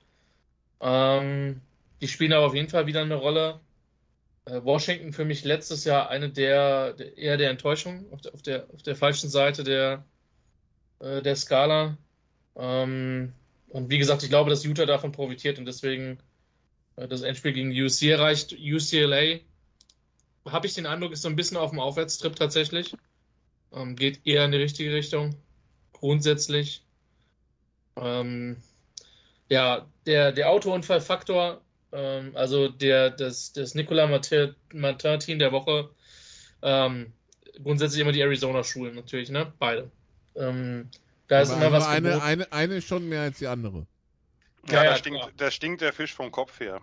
Ähm, 0.81 1.61
die 2.01 2.09
spielen 2.09 2.33
aber 2.33 2.47
auf 2.47 2.55
jeden 2.55 2.71
Fall 2.71 2.87
wieder 2.87 3.03
eine 3.03 3.15
Rolle. 3.15 3.61
Äh, 4.47 4.65
Washington 4.65 5.13
für 5.13 5.25
mich 5.25 5.45
letztes 5.45 5.85
Jahr 5.85 6.09
eine 6.09 6.31
der, 6.31 6.95
der 6.95 7.19
eher 7.19 7.37
der 7.37 7.51
Enttäuschung 7.51 8.07
auf 8.11 8.23
der, 8.23 8.35
auf 8.35 8.43
der, 8.43 8.67
auf 8.73 8.83
der 8.83 8.97
falschen 8.97 9.29
Seite 9.29 9.65
der, 9.65 10.05
äh, 11.01 11.21
der 11.21 11.37
Skala. 11.37 11.99
Ähm, 12.57 13.35
und 13.69 13.91
wie 13.91 13.99
gesagt, 13.99 14.23
ich 14.23 14.31
glaube, 14.31 14.51
dass 14.51 14.65
Utah 14.65 14.87
davon 14.87 15.13
profitiert 15.13 15.59
und 15.59 15.67
deswegen 15.67 16.19
das 16.97 17.23
Endspiel 17.23 17.53
gegen 17.53 17.71
UC 17.71 18.03
erreicht. 18.03 18.53
UCLA 18.53 19.41
habe 20.47 20.67
ich 20.67 20.75
den 20.75 20.87
Eindruck, 20.87 21.13
ist 21.13 21.23
so 21.23 21.29
ein 21.29 21.37
bisschen 21.37 21.57
auf 21.57 21.71
dem 21.71 21.81
Aufwärtstrip 21.81 22.37
tatsächlich. 22.37 22.95
Ähm, 23.73 23.97
geht 23.97 24.21
eher 24.25 24.45
in 24.45 24.53
die 24.53 24.59
richtige 24.59 24.93
Richtung. 24.93 25.37
Grundsätzlich. 25.93 26.83
Ähm, 27.97 28.57
ja, 29.49 29.87
der, 30.07 30.33
der 30.33 30.51
Autounfallfaktor, 30.51 31.61
ähm, 31.93 32.33
also 32.35 32.69
der, 32.69 33.11
das, 33.11 33.53
das 33.53 33.75
Nicolas 33.75 34.29
Martin 34.73 35.39
der 35.39 35.53
Woche, 35.53 35.91
ähm, 36.63 37.13
grundsätzlich 37.63 38.01
immer 38.01 38.13
die 38.13 38.21
Arizona-Schulen 38.21 38.95
natürlich, 38.95 39.31
ne? 39.31 39.53
Beide. 39.59 39.91
Ähm, 40.35 40.89
da 41.29 41.41
ist 41.41 41.53
immer 41.53 41.73
was. 41.73 41.87
Eine, 41.87 42.23
eine, 42.23 42.53
eine 42.53 42.81
schon 42.83 43.09
mehr 43.09 43.23
als 43.23 43.39
die 43.39 43.47
andere. 43.47 43.87
Ja, 44.69 44.85
ja, 44.85 44.91
da, 44.91 44.97
stinkt, 44.97 45.33
da 45.37 45.51
stinkt 45.51 45.81
der 45.81 45.93
Fisch 45.93 46.15
vom 46.15 46.31
Kopf 46.31 46.61
her. 46.61 46.81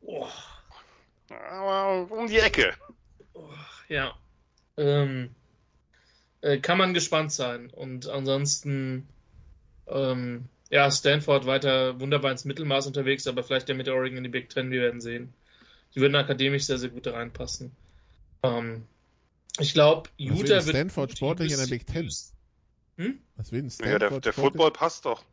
Oh. 0.00 0.26
Aber 1.30 2.10
um 2.10 2.26
die 2.26 2.38
Ecke. 2.38 2.74
Oh, 3.34 3.50
ja. 3.88 4.16
Ähm, 4.76 5.34
äh, 6.40 6.58
kann 6.58 6.78
man 6.78 6.94
gespannt 6.94 7.32
sein. 7.32 7.70
Und 7.70 8.08
ansonsten, 8.08 9.08
ähm, 9.86 10.48
ja, 10.70 10.90
Stanford 10.90 11.46
weiter 11.46 12.00
wunderbar 12.00 12.32
ins 12.32 12.44
Mittelmaß 12.44 12.86
unterwegs, 12.86 13.26
aber 13.26 13.42
vielleicht 13.42 13.68
der 13.68 13.74
mit 13.74 13.88
Oregon 13.88 14.18
in 14.18 14.24
die 14.24 14.30
Big 14.30 14.48
Ten, 14.48 14.70
wir 14.70 14.80
werden 14.80 15.00
sehen. 15.00 15.34
Die 15.94 16.00
würden 16.00 16.14
akademisch 16.14 16.64
sehr, 16.64 16.78
sehr 16.78 16.90
gut 16.90 17.06
da 17.06 17.12
reinpassen. 17.12 17.72
Ähm, 18.42 18.86
ich 19.58 19.74
glaube, 19.74 20.08
Utah 20.16 20.64
wird. 20.64 20.68
Stanford 20.68 21.16
sportlich 21.16 21.52
in 21.52 21.58
der 21.58 21.66
Big 21.66 21.86
Ten. 21.86 22.10
Hm? 22.96 23.18
Was 23.36 23.52
will 23.52 23.70
Stanford 23.70 24.02
ja, 24.02 24.08
der, 24.08 24.20
der 24.20 24.32
Football 24.32 24.70
passt 24.70 25.04
doch. 25.04 25.24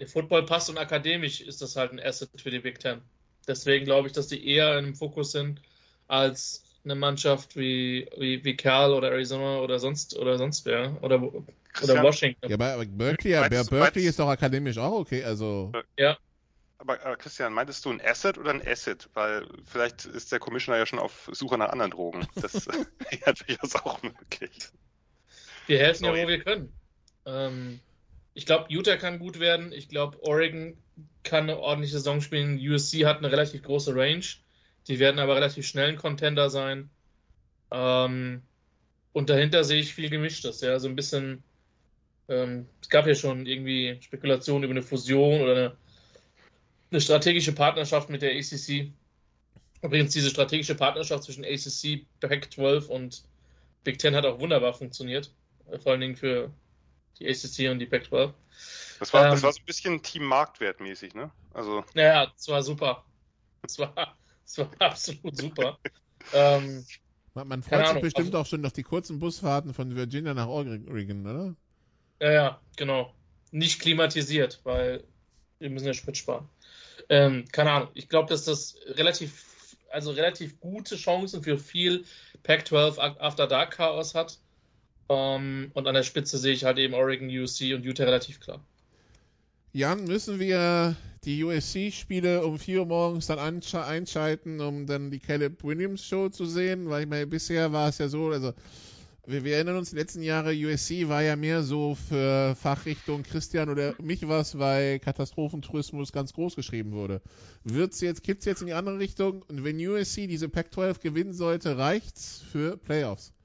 Der 0.00 0.08
Football 0.08 0.44
passt 0.44 0.70
und 0.70 0.78
akademisch 0.78 1.40
ist 1.40 1.62
das 1.62 1.76
halt 1.76 1.92
ein 1.92 2.00
Asset 2.00 2.30
für 2.36 2.50
die 2.50 2.60
Big 2.60 2.78
Ten. 2.78 3.00
Deswegen 3.46 3.84
glaube 3.84 4.08
ich, 4.08 4.12
dass 4.12 4.26
die 4.26 4.46
eher 4.46 4.78
im 4.78 4.94
Fokus 4.94 5.32
sind 5.32 5.60
als 6.08 6.64
eine 6.84 6.94
Mannschaft 6.94 7.56
wie, 7.56 8.08
wie, 8.16 8.44
wie 8.44 8.56
Cal 8.56 8.92
oder 8.92 9.10
Arizona 9.10 9.58
oder 9.60 9.78
sonst 9.78 10.16
oder 10.16 10.38
sonst 10.38 10.64
wer 10.66 11.02
oder, 11.02 11.22
oder 11.22 12.02
Washington. 12.02 12.48
Ja, 12.48 12.54
aber 12.54 12.84
Berkeley, 12.86 13.32
ja, 13.32 13.40
meinst, 13.40 13.70
Berkeley 13.70 13.80
meinst, 13.80 13.96
ist 13.96 14.18
doch 14.18 14.28
akademisch 14.28 14.78
auch 14.78 14.92
okay, 14.92 15.24
also. 15.24 15.72
Ja. 15.98 16.16
Aber, 16.78 17.00
aber, 17.04 17.16
Christian, 17.16 17.52
meintest 17.52 17.84
du 17.84 17.90
ein 17.90 18.02
Asset 18.04 18.38
oder 18.38 18.50
ein 18.50 18.66
Asset? 18.66 19.08
Weil 19.14 19.46
vielleicht 19.64 20.04
ist 20.04 20.30
der 20.30 20.38
Commissioner 20.38 20.78
ja 20.78 20.86
schon 20.86 20.98
auf 20.98 21.30
Suche 21.32 21.56
nach 21.56 21.70
anderen 21.70 21.90
Drogen. 21.90 22.28
Das 22.34 22.66
wäre 22.68 23.34
durchaus 23.34 23.74
auch 23.76 24.02
möglich. 24.02 24.70
Wir 25.66 25.78
helfen 25.78 26.04
Sorry. 26.04 26.18
ja, 26.18 26.24
wo 26.24 26.28
wir 26.28 26.44
können. 26.44 26.72
Ähm, 27.24 27.80
ich 28.36 28.44
glaube, 28.44 28.66
Utah 28.68 28.98
kann 28.98 29.18
gut 29.18 29.40
werden. 29.40 29.72
Ich 29.72 29.88
glaube, 29.88 30.22
Oregon 30.22 30.76
kann 31.22 31.44
eine 31.44 31.58
ordentliche 31.58 31.94
Saison 31.94 32.20
spielen. 32.20 32.58
USC 32.58 33.06
hat 33.06 33.16
eine 33.16 33.32
relativ 33.32 33.62
große 33.62 33.96
Range. 33.96 34.26
Die 34.88 34.98
werden 34.98 35.18
aber 35.18 35.36
relativ 35.36 35.66
schnell 35.66 35.88
ein 35.88 35.96
Contender 35.96 36.50
sein. 36.50 36.90
Ähm, 37.70 38.42
und 39.14 39.30
dahinter 39.30 39.64
sehe 39.64 39.80
ich 39.80 39.94
viel 39.94 40.10
Gemischtes. 40.10 40.60
Ja, 40.60 40.78
so 40.78 40.86
ein 40.86 40.96
bisschen. 40.96 41.44
Ähm, 42.28 42.66
es 42.82 42.90
gab 42.90 43.06
ja 43.06 43.14
schon 43.14 43.46
irgendwie 43.46 43.96
Spekulationen 44.02 44.64
über 44.64 44.72
eine 44.72 44.82
Fusion 44.82 45.40
oder 45.40 45.52
eine, 45.52 45.76
eine 46.90 47.00
strategische 47.00 47.54
Partnerschaft 47.54 48.10
mit 48.10 48.20
der 48.20 48.32
ACC. 48.32 48.92
Übrigens, 49.80 50.12
diese 50.12 50.28
strategische 50.28 50.74
Partnerschaft 50.74 51.24
zwischen 51.24 51.44
ACC, 51.46 52.04
Pac-12 52.20 52.88
und 52.88 53.22
Big 53.82 53.98
Ten 53.98 54.14
hat 54.14 54.26
auch 54.26 54.40
wunderbar 54.40 54.74
funktioniert. 54.74 55.32
Vor 55.82 55.92
allen 55.92 56.02
Dingen 56.02 56.16
für 56.16 56.52
die 57.18 57.28
ACC 57.28 57.70
und 57.70 57.78
die 57.78 57.86
Pac-12. 57.86 58.32
Das 58.98 59.12
war, 59.12 59.24
ähm, 59.24 59.30
das 59.32 59.42
war 59.42 59.52
so 59.52 59.60
ein 59.60 59.66
bisschen 59.66 60.02
Team 60.02 60.24
Marktwertmäßig, 60.24 61.14
ne? 61.14 61.30
Also. 61.52 61.84
Ja, 61.94 62.32
es 62.36 62.48
war 62.48 62.62
super. 62.62 63.04
Es 63.62 63.78
war, 63.78 64.16
es 64.44 64.58
war 64.58 64.70
absolut 64.78 65.36
super. 65.36 65.78
ähm, 66.32 66.84
man, 67.34 67.48
man 67.48 67.62
freut 67.62 67.80
sich 67.80 67.88
Ahnung, 67.88 68.02
bestimmt 68.02 68.28
also, 68.28 68.38
auch 68.38 68.46
schon 68.46 68.64
auf 68.64 68.72
die 68.72 68.82
kurzen 68.82 69.18
Busfahrten 69.18 69.74
von 69.74 69.94
Virginia 69.94 70.32
nach 70.34 70.48
Oregon, 70.48 71.26
oder? 71.26 71.54
Ja, 72.20 72.32
ja, 72.32 72.60
genau. 72.76 73.14
Nicht 73.50 73.80
klimatisiert, 73.80 74.60
weil 74.64 75.04
wir 75.58 75.70
müssen 75.70 75.86
ja 75.86 75.94
Sprit 75.94 76.16
sparen. 76.16 76.48
Ähm, 77.08 77.44
keine 77.52 77.72
Ahnung. 77.72 77.88
Ich 77.94 78.08
glaube, 78.08 78.28
dass 78.28 78.44
das 78.44 78.76
relativ, 78.86 79.76
also 79.90 80.10
relativ 80.10 80.60
gute 80.60 80.96
Chancen 80.96 81.42
für 81.42 81.58
viel 81.58 82.04
Pac-12 82.42 82.98
After 82.98 83.46
Dark 83.46 83.72
Chaos 83.72 84.14
hat. 84.14 84.38
Um, 85.08 85.70
und 85.74 85.86
an 85.86 85.94
der 85.94 86.02
Spitze 86.02 86.36
sehe 86.38 86.52
ich 86.52 86.64
halt 86.64 86.78
eben 86.78 86.94
Oregon, 86.94 87.28
USC 87.28 87.74
und 87.74 87.84
Utah 87.84 88.04
relativ 88.04 88.40
klar. 88.40 88.60
Jan, 89.72 90.04
müssen 90.04 90.40
wir 90.40 90.96
die 91.24 91.44
USC-Spiele 91.44 92.44
um 92.44 92.58
4 92.58 92.80
Uhr 92.80 92.86
morgens 92.86 93.26
dann 93.26 93.38
einschalten, 93.38 94.60
um 94.60 94.86
dann 94.86 95.10
die 95.10 95.18
Caleb 95.18 95.62
Williams 95.62 96.04
Show 96.04 96.28
zu 96.28 96.46
sehen? 96.46 96.88
Weil 96.88 97.02
ich 97.02 97.08
meine, 97.08 97.26
bisher 97.26 97.72
war 97.72 97.88
es 97.88 97.98
ja 97.98 98.08
so, 98.08 98.30
also 98.30 98.54
wir, 99.26 99.44
wir, 99.44 99.56
erinnern 99.56 99.76
uns, 99.76 99.90
die 99.90 99.96
letzten 99.96 100.22
Jahre 100.22 100.52
USC 100.52 101.08
war 101.08 101.22
ja 101.22 101.36
mehr 101.36 101.62
so 101.62 101.96
für 101.96 102.54
Fachrichtung 102.54 103.22
Christian 103.22 103.68
oder 103.68 103.94
mich 104.00 104.26
was, 104.26 104.58
weil 104.58 104.98
Katastrophentourismus 104.98 106.12
ganz 106.12 106.32
groß 106.32 106.56
geschrieben 106.56 106.92
wurde. 106.92 107.20
Wird's 107.64 108.00
jetzt, 108.00 108.22
kippt's 108.22 108.44
jetzt 108.44 108.60
in 108.60 108.68
die 108.68 108.72
andere 108.72 108.98
Richtung? 108.98 109.42
Und 109.48 109.62
wenn 109.62 109.78
USC 109.78 110.26
diese 110.26 110.48
Pac-12 110.48 111.00
gewinnen 111.00 111.32
sollte, 111.32 111.76
reicht's 111.76 112.42
für 112.50 112.76
Playoffs? 112.76 113.35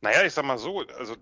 Naja, 0.00 0.24
ich 0.24 0.32
sag 0.32 0.44
mal 0.44 0.58
so, 0.58 0.80
also 0.98 1.16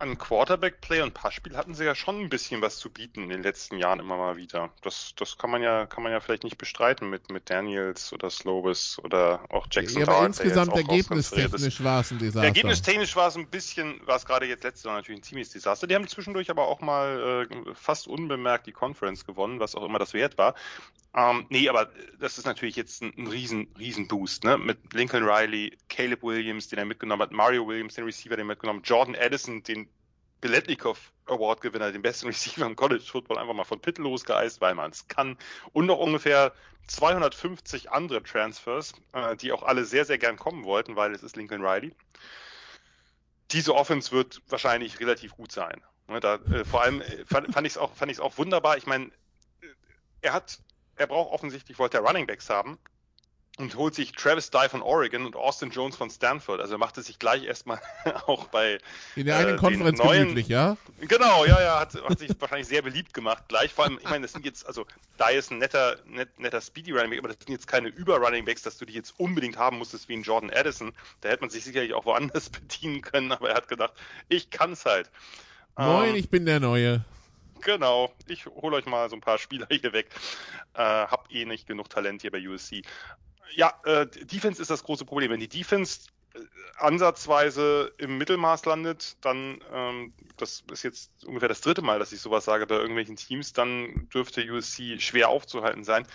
an 0.00 0.16
Quarterback-Play 0.16 1.02
und 1.02 1.12
Passspiel 1.12 1.56
hatten 1.56 1.74
sie 1.74 1.84
ja 1.84 1.94
schon 1.94 2.18
ein 2.20 2.28
bisschen 2.30 2.62
was 2.62 2.78
zu 2.78 2.90
bieten 2.90 3.22
in 3.22 3.28
den 3.28 3.42
letzten 3.42 3.76
Jahren 3.76 4.00
immer 4.00 4.16
mal 4.16 4.36
wieder. 4.36 4.70
Das, 4.82 5.12
das 5.16 5.36
kann 5.36 5.50
man 5.50 5.62
ja, 5.62 5.84
kann 5.84 6.02
man 6.02 6.10
ja 6.10 6.20
vielleicht 6.20 6.42
nicht 6.42 6.56
bestreiten 6.56 7.10
mit, 7.10 7.30
mit 7.30 7.50
Daniels 7.50 8.12
oder 8.14 8.30
Slobis 8.30 8.98
oder 9.04 9.44
auch 9.50 9.66
Jackson 9.70 10.00
ja, 10.00 10.08
aber 10.08 10.26
insgesamt 10.26 10.74
ergebnistechnisch 10.74 11.84
war 11.84 12.00
es 12.00 12.10
ein 12.12 12.18
Desaster. 12.18 12.46
Ergebnistechnisch 12.46 13.14
war 13.14 13.28
es 13.28 13.36
ein 13.36 13.46
bisschen, 13.46 14.00
war 14.06 14.16
es 14.16 14.24
gerade 14.24 14.46
jetzt 14.46 14.64
letztes 14.64 14.84
Jahr 14.84 14.94
natürlich 14.94 15.20
ein 15.20 15.24
ziemliches 15.24 15.52
Desaster. 15.52 15.86
Die 15.86 15.94
haben 15.94 16.08
zwischendurch 16.08 16.48
aber 16.48 16.66
auch 16.66 16.80
mal 16.80 17.46
äh, 17.50 17.74
fast 17.74 18.08
unbemerkt 18.08 18.66
die 18.66 18.72
Conference 18.72 19.26
gewonnen, 19.26 19.60
was 19.60 19.74
auch 19.74 19.84
immer 19.84 19.98
das 19.98 20.14
wert 20.14 20.38
war. 20.38 20.54
Ähm, 21.14 21.46
nee, 21.48 21.68
aber 21.68 21.90
das 22.20 22.38
ist 22.38 22.46
natürlich 22.46 22.76
jetzt 22.76 23.02
ein, 23.02 23.12
ein 23.16 23.26
riesen, 23.26 23.68
riesen 23.78 24.06
Boost, 24.06 24.44
ne? 24.44 24.56
Mit 24.58 24.92
Lincoln 24.94 25.24
Riley, 25.24 25.76
Caleb 25.88 26.22
Williams, 26.22 26.68
den 26.68 26.78
er 26.78 26.84
mitgenommen 26.84 27.22
hat, 27.22 27.32
Mario 27.32 27.66
Williams, 27.66 27.94
den 27.94 28.04
Receiver, 28.04 28.36
den 28.36 28.46
er 28.46 28.52
mitgenommen 28.52 28.80
hat, 28.80 28.88
Jordan 28.88 29.16
Addison, 29.16 29.62
den 29.64 29.88
Biletnikov 30.40 31.12
Award 31.26 31.60
Gewinner, 31.60 31.90
den 31.90 32.02
besten 32.02 32.26
Receiver 32.28 32.64
im 32.64 32.76
College 32.76 33.04
Football, 33.04 33.38
einfach 33.38 33.54
mal 33.54 33.64
von 33.64 33.80
Pitt 33.80 33.98
losgeeist, 33.98 34.60
weil 34.60 34.74
man 34.74 34.92
es 34.92 35.08
kann. 35.08 35.36
Und 35.72 35.86
noch 35.86 35.98
ungefähr 35.98 36.52
250 36.86 37.90
andere 37.90 38.22
Transfers, 38.22 38.94
äh, 39.12 39.36
die 39.36 39.52
auch 39.52 39.62
alle 39.64 39.84
sehr, 39.84 40.04
sehr 40.04 40.18
gern 40.18 40.36
kommen 40.36 40.64
wollten, 40.64 40.96
weil 40.96 41.12
es 41.12 41.22
ist 41.22 41.36
Lincoln 41.36 41.64
Riley. 41.64 41.92
Diese 43.50 43.74
Offense 43.74 44.12
wird 44.12 44.42
wahrscheinlich 44.48 45.00
relativ 45.00 45.32
gut 45.32 45.50
sein. 45.50 45.82
Ne, 46.08 46.20
da, 46.20 46.36
äh, 46.36 46.64
vor 46.64 46.82
allem 46.82 47.00
äh, 47.00 47.24
fand, 47.26 47.52
fand 47.52 47.66
ich 47.66 47.74
es 47.74 47.78
auch, 47.78 47.92
auch 48.20 48.38
wunderbar. 48.38 48.76
Ich 48.76 48.86
meine, 48.86 49.06
äh, 49.60 49.66
er 50.22 50.32
hat 50.32 50.60
er 51.00 51.06
braucht 51.06 51.32
offensichtlich, 51.32 51.78
wollte 51.78 51.96
er 51.96 52.04
Running 52.04 52.26
Backs 52.26 52.50
haben 52.50 52.78
und 53.56 53.74
holt 53.74 53.94
sich 53.94 54.12
Travis 54.12 54.50
Dye 54.50 54.68
von 54.68 54.82
Oregon 54.82 55.24
und 55.24 55.34
Austin 55.34 55.70
Jones 55.70 55.96
von 55.96 56.10
Stanford. 56.10 56.60
Also 56.60 56.74
er 56.74 56.78
machte 56.78 57.00
sich 57.02 57.18
gleich 57.18 57.44
erstmal 57.44 57.80
auch 58.26 58.48
bei 58.48 58.78
in 59.16 59.24
der 59.24 59.38
einen 59.38 59.54
äh, 59.54 59.56
Konferenz 59.56 59.98
neuen, 59.98 60.20
gemütlich, 60.20 60.48
ja? 60.48 60.76
Genau, 61.00 61.46
ja, 61.46 61.60
ja, 61.60 61.80
hat, 61.80 61.94
hat 61.94 62.18
sich 62.18 62.30
wahrscheinlich 62.38 62.68
sehr 62.68 62.82
beliebt 62.82 63.14
gemacht 63.14 63.44
gleich. 63.48 63.72
Vor 63.72 63.84
allem, 63.84 63.98
ich 63.98 64.08
meine, 64.08 64.22
das 64.22 64.32
sind 64.32 64.44
jetzt, 64.44 64.66
also 64.66 64.84
Dye 65.18 65.38
ist 65.38 65.50
ein 65.50 65.58
netter, 65.58 65.96
net, 66.04 66.38
netter 66.38 66.60
Speedy 66.60 66.92
Running 66.92 67.10
Back, 67.10 67.18
aber 67.20 67.28
das 67.28 67.38
sind 67.38 67.52
jetzt 67.52 67.66
keine 67.66 67.88
Über-Running 67.88 68.44
Backs, 68.44 68.62
dass 68.62 68.76
du 68.76 68.84
die 68.84 68.92
jetzt 68.92 69.18
unbedingt 69.18 69.56
haben 69.56 69.78
musstest 69.78 70.10
wie 70.10 70.18
ein 70.18 70.22
Jordan 70.22 70.50
Addison. 70.50 70.92
Da 71.22 71.30
hätte 71.30 71.40
man 71.40 71.50
sich 71.50 71.64
sicherlich 71.64 71.94
auch 71.94 72.04
woanders 72.04 72.50
bedienen 72.50 73.00
können, 73.00 73.32
aber 73.32 73.48
er 73.48 73.56
hat 73.56 73.68
gedacht, 73.68 73.94
ich 74.28 74.50
kann's 74.50 74.84
halt. 74.84 75.10
Moin, 75.76 76.10
ähm, 76.10 76.16
ich 76.16 76.28
bin 76.28 76.44
der 76.44 76.60
Neue. 76.60 77.04
Genau, 77.60 78.12
ich 78.26 78.46
hole 78.46 78.76
euch 78.76 78.86
mal 78.86 79.08
so 79.08 79.16
ein 79.16 79.20
paar 79.20 79.38
Spieler 79.38 79.66
hier 79.70 79.92
weg. 79.92 80.10
Äh, 80.74 80.82
hab 80.82 81.30
eh 81.30 81.44
nicht 81.44 81.66
genug 81.66 81.88
Talent 81.88 82.22
hier 82.22 82.30
bei 82.30 82.46
USC. 82.46 82.82
Ja, 83.54 83.74
äh, 83.84 84.06
Defense 84.06 84.60
ist 84.60 84.70
das 84.70 84.84
große 84.84 85.04
Problem. 85.04 85.30
Wenn 85.30 85.40
die 85.40 85.48
Defense 85.48 86.08
äh, 86.34 86.38
ansatzweise 86.76 87.92
im 87.98 88.18
Mittelmaß 88.18 88.64
landet, 88.64 89.16
dann, 89.20 89.60
ähm, 89.72 90.12
das 90.36 90.64
ist 90.70 90.82
jetzt 90.82 91.10
ungefähr 91.24 91.48
das 91.48 91.60
dritte 91.60 91.82
Mal, 91.82 91.98
dass 91.98 92.12
ich 92.12 92.20
sowas 92.20 92.44
sage 92.44 92.66
bei 92.66 92.76
irgendwelchen 92.76 93.16
Teams, 93.16 93.52
dann 93.52 94.08
dürfte 94.14 94.42
USC 94.42 95.00
schwer 95.00 95.28
aufzuhalten 95.28 95.84
sein. 95.84 96.06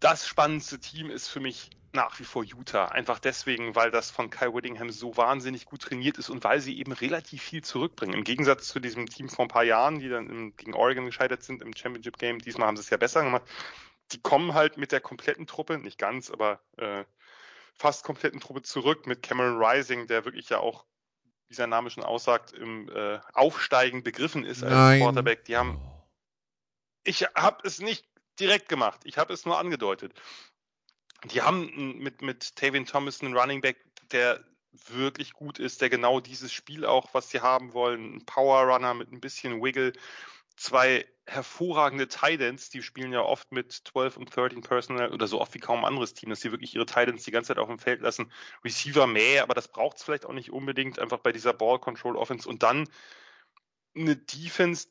Das 0.00 0.26
spannendste 0.26 0.80
Team 0.80 1.10
ist 1.10 1.28
für 1.28 1.40
mich 1.40 1.70
nach 1.92 2.18
wie 2.18 2.24
vor 2.24 2.44
Utah. 2.44 2.86
Einfach 2.86 3.18
deswegen, 3.18 3.74
weil 3.74 3.90
das 3.90 4.10
von 4.10 4.30
Kyle 4.30 4.54
Whittingham 4.54 4.90
so 4.90 5.16
wahnsinnig 5.16 5.66
gut 5.66 5.82
trainiert 5.82 6.18
ist 6.18 6.30
und 6.30 6.44
weil 6.44 6.60
sie 6.60 6.78
eben 6.78 6.92
relativ 6.92 7.42
viel 7.42 7.62
zurückbringen. 7.62 8.14
Im 8.14 8.24
Gegensatz 8.24 8.68
zu 8.68 8.80
diesem 8.80 9.06
Team 9.06 9.28
vor 9.28 9.44
ein 9.44 9.48
paar 9.48 9.64
Jahren, 9.64 9.98
die 9.98 10.08
dann 10.08 10.28
im, 10.28 10.56
gegen 10.56 10.74
Oregon 10.74 11.04
gescheitert 11.04 11.42
sind 11.42 11.62
im 11.62 11.76
Championship 11.76 12.16
Game. 12.16 12.38
Diesmal 12.38 12.68
haben 12.68 12.76
sie 12.76 12.82
es 12.82 12.90
ja 12.90 12.96
besser 12.96 13.22
gemacht. 13.22 13.42
Die 14.12 14.20
kommen 14.20 14.54
halt 14.54 14.76
mit 14.76 14.92
der 14.92 15.00
kompletten 15.00 15.46
Truppe, 15.46 15.78
nicht 15.78 15.98
ganz, 15.98 16.30
aber 16.30 16.60
äh, 16.76 17.04
fast 17.74 18.04
kompletten 18.04 18.40
Truppe 18.40 18.62
zurück 18.62 19.06
mit 19.06 19.22
Cameron 19.22 19.62
Rising, 19.62 20.06
der 20.06 20.24
wirklich 20.24 20.48
ja 20.48 20.58
auch, 20.58 20.84
wie 21.48 21.54
sein 21.54 21.70
Name 21.70 21.90
schon 21.90 22.04
aussagt, 22.04 22.52
im 22.52 22.88
äh, 22.88 23.18
Aufsteigen 23.32 24.02
begriffen 24.02 24.44
ist 24.44 24.62
als 24.62 24.72
Nein. 24.72 25.00
Quarterback. 25.00 25.44
Die 25.44 25.56
haben, 25.56 25.80
ich 27.04 27.22
habe 27.34 27.58
es 27.64 27.80
nicht 27.80 28.09
direkt 28.40 28.68
gemacht, 28.68 29.00
ich 29.04 29.18
habe 29.18 29.32
es 29.32 29.44
nur 29.44 29.58
angedeutet. 29.58 30.12
Die 31.24 31.42
haben 31.42 31.98
mit, 31.98 32.22
mit 32.22 32.56
Tavian 32.56 32.86
Thomas 32.86 33.20
einen 33.20 33.36
Running 33.36 33.60
Back, 33.60 33.76
der 34.10 34.42
wirklich 34.88 35.32
gut 35.32 35.58
ist, 35.58 35.80
der 35.80 35.90
genau 35.90 36.20
dieses 36.20 36.52
Spiel 36.52 36.84
auch, 36.86 37.12
was 37.12 37.30
sie 37.30 37.40
haben 37.40 37.72
wollen, 37.74 38.14
ein 38.14 38.24
Power 38.24 38.62
Runner 38.62 38.94
mit 38.94 39.12
ein 39.12 39.20
bisschen 39.20 39.62
Wiggle, 39.62 39.92
zwei 40.56 41.06
hervorragende 41.26 42.08
Titans, 42.08 42.70
die 42.70 42.82
spielen 42.82 43.12
ja 43.12 43.22
oft 43.22 43.52
mit 43.52 43.72
12 43.72 44.16
und 44.16 44.34
13 44.34 44.62
Personal 44.62 45.12
oder 45.12 45.26
so 45.26 45.40
oft 45.40 45.54
wie 45.54 45.60
kaum 45.60 45.80
ein 45.80 45.86
anderes 45.86 46.12
Team, 46.12 46.30
dass 46.30 46.40
sie 46.40 46.50
wirklich 46.50 46.74
ihre 46.74 46.86
Titans 46.86 47.24
die 47.24 47.30
ganze 47.30 47.48
Zeit 47.48 47.58
auf 47.58 47.68
dem 47.68 47.78
Feld 47.78 48.00
lassen. 48.00 48.32
Receiver 48.64 49.06
mehr, 49.06 49.42
aber 49.42 49.54
das 49.54 49.68
braucht 49.68 49.98
es 49.98 50.02
vielleicht 50.02 50.26
auch 50.26 50.32
nicht 50.32 50.50
unbedingt, 50.50 50.98
einfach 50.98 51.18
bei 51.18 51.32
dieser 51.32 51.52
Ball 51.52 51.78
Control 51.78 52.16
Offense 52.16 52.48
und 52.48 52.62
dann 52.62 52.88
eine 53.94 54.16
Defense, 54.16 54.88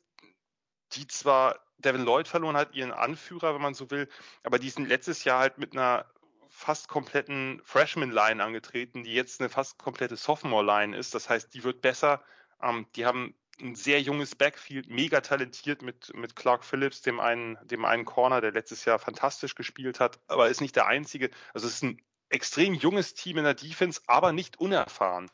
die 0.92 1.06
zwar 1.06 1.60
Devin 1.78 2.04
Lloyd 2.04 2.28
verloren 2.28 2.56
hat, 2.56 2.74
ihren 2.74 2.92
Anführer, 2.92 3.54
wenn 3.54 3.62
man 3.62 3.74
so 3.74 3.90
will, 3.90 4.08
aber 4.42 4.58
die 4.58 4.70
sind 4.70 4.88
letztes 4.88 5.24
Jahr 5.24 5.40
halt 5.40 5.58
mit 5.58 5.72
einer 5.72 6.06
fast 6.48 6.88
kompletten 6.88 7.60
Freshman-Line 7.64 8.42
angetreten, 8.42 9.04
die 9.04 9.14
jetzt 9.14 9.40
eine 9.40 9.48
fast 9.48 9.78
komplette 9.78 10.16
Sophomore-Line 10.16 10.96
ist. 10.96 11.14
Das 11.14 11.30
heißt, 11.30 11.54
die 11.54 11.64
wird 11.64 11.80
besser. 11.80 12.22
Ähm, 12.60 12.86
die 12.96 13.06
haben 13.06 13.34
ein 13.60 13.74
sehr 13.74 14.00
junges 14.00 14.34
Backfield, 14.34 14.88
mega 14.88 15.20
talentiert 15.20 15.82
mit, 15.82 16.14
mit 16.14 16.34
Clark 16.34 16.64
Phillips, 16.64 17.02
dem 17.02 17.20
einen, 17.20 17.58
dem 17.62 17.84
einen 17.84 18.04
Corner, 18.04 18.40
der 18.40 18.52
letztes 18.52 18.84
Jahr 18.84 18.98
fantastisch 18.98 19.54
gespielt 19.54 20.00
hat, 20.00 20.18
aber 20.28 20.48
ist 20.48 20.60
nicht 20.60 20.76
der 20.76 20.86
einzige. 20.86 21.30
Also 21.54 21.66
es 21.66 21.74
ist 21.74 21.82
ein 21.82 22.02
extrem 22.30 22.74
junges 22.74 23.14
Team 23.14 23.38
in 23.38 23.44
der 23.44 23.54
Defense, 23.54 24.00
aber 24.06 24.32
nicht 24.32 24.58
unerfahren. 24.58 25.30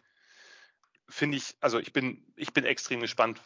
Finde 1.08 1.36
ich, 1.38 1.56
also 1.60 1.78
ich 1.78 1.92
bin, 1.92 2.24
ich 2.36 2.52
bin 2.52 2.64
extrem 2.64 3.00
gespannt, 3.00 3.40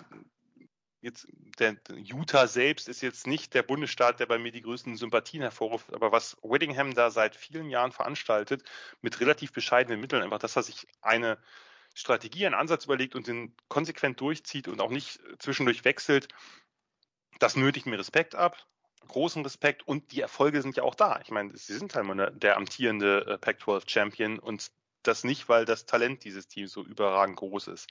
jetzt 1.01 1.27
der 1.59 1.77
Utah 1.95 2.47
selbst 2.47 2.89
ist 2.89 3.01
jetzt 3.01 3.27
nicht 3.27 3.55
der 3.55 3.63
Bundesstaat, 3.63 4.21
der 4.21 4.27
bei 4.27 4.39
mir 4.39 4.53
die 4.53 4.63
größten 4.63 4.97
Sympathien 4.97 5.43
hervorruft, 5.43 5.93
aber 5.95 6.13
was 6.13 6.37
Whittingham 6.43 6.95
da 6.95 7.11
seit 7.11 7.37
vielen 7.37 7.71
Jahren 7.71 7.93
veranstaltet, 7.93 8.63
mit 9.01 9.21
relativ 9.21 9.53
bescheidenen 9.53 10.01
Mitteln, 10.01 10.23
einfach, 10.23 10.39
dass 10.39 10.57
er 10.57 10.63
sich 10.63 10.87
eine 11.01 11.39
Strategie, 11.95 12.47
einen 12.47 12.55
Ansatz 12.55 12.85
überlegt 12.85 13.15
und 13.15 13.27
den 13.27 13.55
konsequent 13.69 14.21
durchzieht 14.21 14.69
und 14.69 14.81
auch 14.81 14.91
nicht 14.91 15.21
zwischendurch 15.39 15.85
wechselt, 15.85 16.29
das 17.39 17.57
nötigt 17.57 17.87
mir 17.87 17.99
Respekt 17.99 18.35
ab, 18.35 18.57
großen 19.09 19.43
Respekt 19.43 19.87
und 19.89 20.13
die 20.13 20.21
Erfolge 20.21 20.63
sind 20.63 20.77
ja 20.77 20.83
auch 20.83 20.95
da. 20.95 21.21
Ich 21.23 21.31
meine, 21.31 21.57
sie 21.57 21.75
sind 21.75 21.95
halt 21.95 22.43
der 22.43 22.57
amtierende 22.57 23.39
Pac-12 23.41 23.89
Champion 23.89 24.39
und 24.39 24.71
das 25.03 25.25
nicht, 25.25 25.49
weil 25.49 25.65
das 25.65 25.87
Talent 25.87 26.25
dieses 26.25 26.47
Teams 26.47 26.73
so 26.73 26.85
überragend 26.85 27.37
groß 27.37 27.69
ist. 27.69 27.89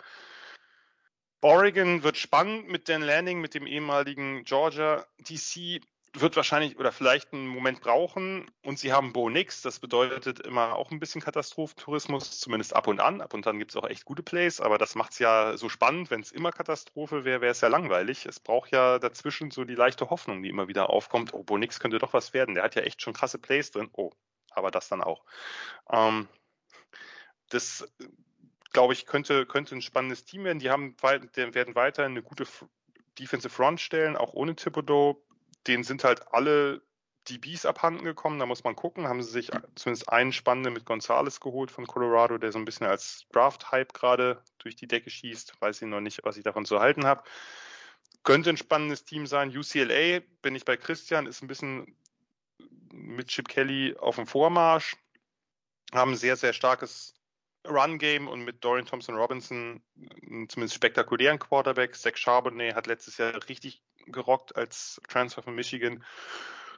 Oregon 1.41 2.03
wird 2.03 2.17
spannend 2.17 2.67
mit 2.67 2.89
Dan 2.89 3.01
Lanning, 3.01 3.39
mit 3.39 3.53
dem 3.53 3.65
ehemaligen 3.65 4.43
Georgia 4.43 5.05
DC. 5.19 5.81
Wird 6.13 6.35
wahrscheinlich 6.35 6.77
oder 6.79 6.91
vielleicht 6.91 7.33
einen 7.33 7.47
Moment 7.47 7.81
brauchen. 7.81 8.49
Und 8.63 8.79
sie 8.79 8.91
haben 8.91 9.13
Bo 9.13 9.29
Nix. 9.29 9.61
Das 9.61 9.79
bedeutet 9.79 10.39
immer 10.39 10.75
auch 10.75 10.91
ein 10.91 10.99
bisschen 10.99 11.21
Katastrophentourismus, 11.21 12.39
zumindest 12.39 12.75
ab 12.75 12.87
und 12.87 12.99
an. 12.99 13.21
Ab 13.21 13.33
und 13.35 13.45
an 13.45 13.59
gibt 13.59 13.71
es 13.71 13.77
auch 13.77 13.87
echt 13.87 14.05
gute 14.05 14.23
Plays. 14.23 14.59
Aber 14.59 14.77
das 14.77 14.95
macht 14.95 15.11
es 15.11 15.19
ja 15.19 15.55
so 15.55 15.69
spannend. 15.69 16.09
Wenn 16.09 16.21
es 16.21 16.31
immer 16.31 16.51
Katastrophe 16.51 17.25
wäre, 17.25 17.41
wäre 17.41 17.51
es 17.51 17.61
ja 17.61 17.67
langweilig. 17.69 18.25
Es 18.25 18.39
braucht 18.39 18.71
ja 18.71 18.97
dazwischen 18.97 19.51
so 19.51 19.63
die 19.63 19.75
leichte 19.75 20.09
Hoffnung, 20.09 20.41
die 20.41 20.49
immer 20.49 20.67
wieder 20.67 20.89
aufkommt. 20.89 21.33
Oh, 21.33 21.43
Bo 21.43 21.57
Nix 21.57 21.79
könnte 21.79 21.99
doch 21.99 22.13
was 22.13 22.33
werden. 22.33 22.55
Der 22.55 22.63
hat 22.63 22.75
ja 22.75 22.81
echt 22.81 23.01
schon 23.01 23.13
krasse 23.13 23.37
Plays 23.37 23.71
drin. 23.71 23.89
Oh, 23.93 24.11
aber 24.51 24.71
das 24.71 24.89
dann 24.89 25.03
auch. 25.03 25.23
Ähm, 25.91 26.27
das 27.49 27.87
glaube 28.71 28.93
ich, 28.93 29.05
könnte, 29.05 29.45
könnte 29.45 29.75
ein 29.75 29.81
spannendes 29.81 30.25
Team 30.25 30.43
werden. 30.43 30.59
Die 30.59 30.69
haben, 30.69 30.95
werden 31.01 31.75
weiterhin 31.75 32.11
eine 32.11 32.23
gute 32.23 32.45
Defensive 33.17 33.53
Front 33.53 33.81
stellen, 33.81 34.15
auch 34.15 34.33
ohne 34.33 34.55
Thibodeau. 34.55 35.23
Denen 35.67 35.83
sind 35.83 36.03
halt 36.03 36.33
alle 36.33 36.81
DBs 37.29 37.65
abhanden 37.65 38.05
gekommen, 38.05 38.39
da 38.39 38.45
muss 38.45 38.63
man 38.63 38.75
gucken. 38.75 39.07
Haben 39.07 39.21
sie 39.21 39.31
sich 39.31 39.51
zumindest 39.75 40.09
einen 40.09 40.33
spannenden 40.33 40.73
mit 40.73 40.85
Gonzales 40.85 41.39
geholt 41.39 41.71
von 41.71 41.85
Colorado, 41.85 42.37
der 42.37 42.51
so 42.51 42.59
ein 42.59 42.65
bisschen 42.65 42.87
als 42.87 43.25
Draft-Hype 43.31 43.93
gerade 43.93 44.41
durch 44.57 44.75
die 44.75 44.87
Decke 44.87 45.09
schießt. 45.09 45.61
Weiß 45.61 45.81
ich 45.81 45.87
noch 45.87 46.01
nicht, 46.01 46.21
was 46.23 46.37
ich 46.37 46.43
davon 46.43 46.65
zu 46.65 46.79
halten 46.79 47.05
habe. 47.05 47.23
Könnte 48.23 48.49
ein 48.49 48.57
spannendes 48.57 49.05
Team 49.05 49.27
sein. 49.27 49.55
UCLA, 49.55 50.21
bin 50.41 50.55
ich 50.55 50.65
bei 50.65 50.77
Christian, 50.77 51.25
ist 51.25 51.41
ein 51.41 51.47
bisschen 51.47 51.95
mit 52.91 53.27
Chip 53.27 53.47
Kelly 53.47 53.95
auf 53.97 54.15
dem 54.15 54.27
Vormarsch. 54.27 54.95
Haben 55.93 56.11
ein 56.11 56.17
sehr, 56.17 56.35
sehr 56.35 56.53
starkes 56.53 57.18
Run-Game 57.67 58.27
und 58.27 58.43
mit 58.43 58.63
Dorian 58.63 58.85
Thompson 58.85 59.15
Robinson 59.15 59.81
einen 60.25 60.49
zumindest 60.49 60.75
spektakulären 60.75 61.39
Quarterback. 61.39 61.95
Zach 61.95 62.15
Charbonnet 62.15 62.75
hat 62.75 62.87
letztes 62.87 63.17
Jahr 63.17 63.33
richtig 63.49 63.81
gerockt 64.05 64.55
als 64.55 65.01
Transfer 65.07 65.41
von 65.41 65.55
Michigan. 65.55 66.03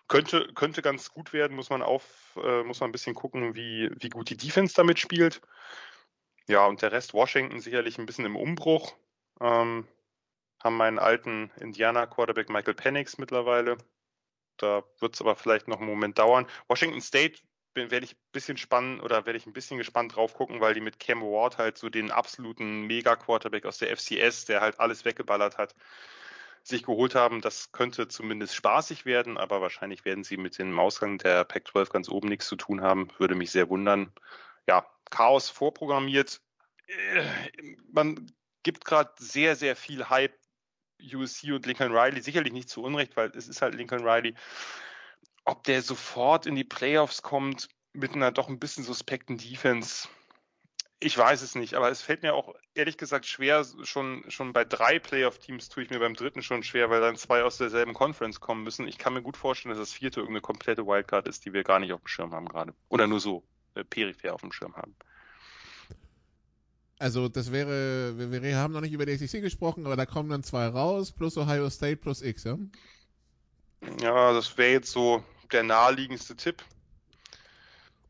Könnte, 0.07 0.51
könnte 0.55 0.81
ganz 0.81 1.11
gut 1.11 1.31
werden, 1.31 1.55
muss 1.55 1.69
man 1.69 1.81
auf, 1.81 2.37
äh, 2.43 2.63
muss 2.63 2.79
man 2.79 2.89
ein 2.89 2.91
bisschen 2.91 3.15
gucken, 3.15 3.55
wie, 3.55 3.89
wie 3.99 4.09
gut 4.09 4.29
die 4.29 4.37
Defense 4.37 4.73
damit 4.75 4.99
spielt. 4.99 5.41
Ja, 6.47 6.65
und 6.65 6.81
der 6.81 6.91
Rest 6.91 7.13
Washington 7.13 7.61
sicherlich 7.61 7.97
ein 7.97 8.05
bisschen 8.05 8.25
im 8.25 8.35
Umbruch. 8.35 8.93
Ähm, 9.39 9.87
haben 10.61 10.77
meinen 10.77 10.99
alten 10.99 11.51
Indiana 11.59 12.05
Quarterback 12.07 12.49
Michael 12.49 12.73
Penix 12.73 13.17
mittlerweile. 13.17 13.77
Da 14.57 14.83
wird 14.99 15.15
es 15.15 15.21
aber 15.21 15.35
vielleicht 15.35 15.67
noch 15.67 15.77
einen 15.77 15.89
Moment 15.89 16.19
dauern. 16.19 16.45
Washington 16.67 17.01
State 17.01 17.41
werde 17.73 18.05
ich 18.05 18.13
ein 18.13 18.31
bisschen 18.31 18.57
spannend 18.57 19.01
oder 19.01 19.25
werde 19.25 19.37
ich 19.37 19.45
ein 19.45 19.53
bisschen 19.53 19.77
gespannt 19.77 20.15
drauf 20.15 20.33
gucken, 20.33 20.59
weil 20.61 20.73
die 20.73 20.81
mit 20.81 20.99
Cam 20.99 21.21
Ward 21.21 21.57
halt 21.57 21.77
so 21.77 21.89
den 21.89 22.11
absoluten 22.11 22.81
Mega-Quarterback 22.87 23.65
aus 23.65 23.77
der 23.77 23.95
FCS, 23.95 24.45
der 24.45 24.61
halt 24.61 24.79
alles 24.79 25.05
weggeballert 25.05 25.57
hat, 25.57 25.75
sich 26.63 26.83
geholt 26.83 27.15
haben. 27.15 27.41
Das 27.41 27.71
könnte 27.71 28.07
zumindest 28.07 28.55
spaßig 28.55 29.05
werden, 29.05 29.37
aber 29.37 29.61
wahrscheinlich 29.61 30.05
werden 30.05 30.23
sie 30.23 30.37
mit 30.37 30.57
dem 30.57 30.77
Ausgang 30.79 31.17
der 31.17 31.43
Pac-12 31.43 31.89
ganz 31.91 32.09
oben 32.09 32.29
nichts 32.29 32.47
zu 32.47 32.55
tun 32.55 32.81
haben. 32.81 33.09
Würde 33.17 33.35
mich 33.35 33.51
sehr 33.51 33.69
wundern. 33.69 34.11
Ja, 34.67 34.85
Chaos 35.09 35.49
vorprogrammiert. 35.49 36.41
Äh, 36.87 37.23
man 37.91 38.31
gibt 38.63 38.85
gerade 38.85 39.11
sehr, 39.17 39.55
sehr 39.55 39.75
viel 39.75 40.09
Hype 40.09 40.37
USC 41.01 41.51
und 41.51 41.65
Lincoln 41.65 41.95
Riley. 41.95 42.21
Sicherlich 42.21 42.53
nicht 42.53 42.69
zu 42.69 42.83
Unrecht, 42.83 43.15
weil 43.17 43.31
es 43.35 43.47
ist 43.47 43.61
halt 43.61 43.75
Lincoln 43.75 44.07
Riley 44.07 44.35
ob 45.45 45.63
der 45.63 45.81
sofort 45.81 46.45
in 46.45 46.55
die 46.55 46.63
Playoffs 46.63 47.21
kommt 47.21 47.69
mit 47.93 48.13
einer 48.13 48.31
doch 48.31 48.47
ein 48.47 48.59
bisschen 48.59 48.83
suspekten 48.83 49.37
Defense, 49.37 50.07
ich 51.03 51.17
weiß 51.17 51.41
es 51.41 51.55
nicht, 51.55 51.73
aber 51.73 51.89
es 51.89 52.03
fällt 52.03 52.21
mir 52.21 52.35
auch 52.35 52.53
ehrlich 52.75 52.95
gesagt 52.95 53.25
schwer, 53.25 53.65
schon, 53.81 54.23
schon 54.27 54.53
bei 54.53 54.63
drei 54.63 54.99
Playoff-Teams 54.99 55.67
tue 55.67 55.83
ich 55.83 55.89
mir 55.89 55.99
beim 55.99 56.13
dritten 56.13 56.43
schon 56.43 56.61
schwer, 56.61 56.91
weil 56.91 57.01
dann 57.01 57.15
zwei 57.15 57.43
aus 57.43 57.57
derselben 57.57 57.95
Conference 57.95 58.39
kommen 58.39 58.63
müssen. 58.63 58.87
Ich 58.87 58.99
kann 58.99 59.13
mir 59.13 59.23
gut 59.23 59.35
vorstellen, 59.35 59.75
dass 59.75 59.79
das 59.89 59.93
vierte 59.93 60.19
irgendeine 60.19 60.41
komplette 60.41 60.85
Wildcard 60.85 61.27
ist, 61.27 61.43
die 61.43 61.53
wir 61.53 61.63
gar 61.63 61.79
nicht 61.79 61.91
auf 61.91 62.01
dem 62.01 62.07
Schirm 62.07 62.33
haben 62.33 62.47
gerade. 62.47 62.75
Oder 62.87 63.07
nur 63.07 63.19
so 63.19 63.43
äh, 63.73 63.83
peripher 63.83 64.35
auf 64.35 64.41
dem 64.41 64.51
Schirm 64.51 64.75
haben. 64.75 64.95
Also 66.99 67.29
das 67.29 67.51
wäre, 67.51 68.13
wir, 68.19 68.43
wir 68.43 68.57
haben 68.57 68.73
noch 68.73 68.81
nicht 68.81 68.93
über 68.93 69.07
die 69.07 69.17
SEC 69.17 69.41
gesprochen, 69.41 69.87
aber 69.87 69.95
da 69.95 70.05
kommen 70.05 70.29
dann 70.29 70.43
zwei 70.43 70.67
raus, 70.67 71.11
plus 71.11 71.35
Ohio 71.35 71.67
State 71.71 71.97
plus 71.97 72.21
X, 72.21 72.43
ja? 72.43 72.59
Ja, 74.01 74.33
das 74.33 74.57
wäre 74.57 74.71
jetzt 74.71 74.91
so 74.91 75.23
der 75.51 75.63
naheliegendste 75.63 76.35
Tipp, 76.35 76.63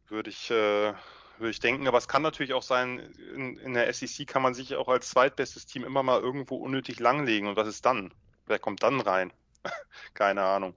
würde 0.07 0.29
ich, 0.29 0.51
äh, 0.51 0.93
würde 1.37 1.49
ich 1.49 1.59
denken. 1.59 1.87
Aber 1.87 1.97
es 1.97 2.07
kann 2.07 2.21
natürlich 2.21 2.53
auch 2.53 2.63
sein, 2.63 2.99
in, 3.35 3.57
in 3.57 3.73
der 3.73 3.91
SEC 3.93 4.27
kann 4.27 4.41
man 4.41 4.53
sich 4.53 4.75
auch 4.75 4.87
als 4.87 5.09
zweitbestes 5.09 5.65
Team 5.65 5.83
immer 5.83 6.03
mal 6.03 6.19
irgendwo 6.19 6.55
unnötig 6.57 6.99
langlegen. 6.99 7.47
Und 7.47 7.55
was 7.55 7.67
ist 7.67 7.85
dann? 7.85 8.13
Wer 8.45 8.59
kommt 8.59 8.83
dann 8.83 8.99
rein? 8.99 9.31
Keine 10.13 10.43
Ahnung. 10.43 10.75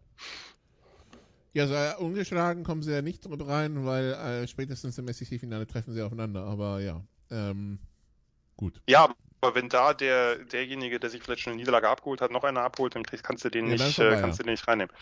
Ja, 1.52 1.68
so 1.68 1.74
äh, 1.74 1.94
ungeschlagen 1.98 2.64
kommen 2.64 2.82
sie 2.82 2.92
ja 2.92 3.02
nicht 3.02 3.28
mit 3.28 3.46
rein, 3.46 3.86
weil 3.86 4.12
äh, 4.12 4.48
spätestens 4.48 4.98
im 4.98 5.06
SEC-Finale 5.06 5.66
treffen 5.66 5.94
sie 5.94 6.02
aufeinander. 6.02 6.44
Aber 6.44 6.80
ja, 6.80 7.00
ähm, 7.30 7.78
gut. 8.56 8.80
Ja, 8.88 9.14
aber 9.44 9.54
wenn 9.54 9.68
da 9.68 9.94
der, 9.94 10.44
derjenige, 10.44 10.98
der 11.00 11.10
sich 11.10 11.22
vielleicht 11.22 11.42
schon 11.42 11.52
eine 11.52 11.60
Niederlage 11.60 11.88
abgeholt 11.88 12.20
hat, 12.20 12.30
noch 12.30 12.44
eine 12.44 12.60
abholt, 12.62 12.94
dann 12.96 13.04
kannst 13.04 13.44
du 13.44 13.50
den 13.50 13.68
Ja, 13.76 13.76
nicht, 13.76 13.92
vorbei, 13.92 14.12
äh, 14.12 14.16
kannst 14.16 14.38
ja. 14.38 14.38
du 14.38 14.42
den 14.44 14.52
nicht 14.52 14.66
reinnehmen. 14.68 14.94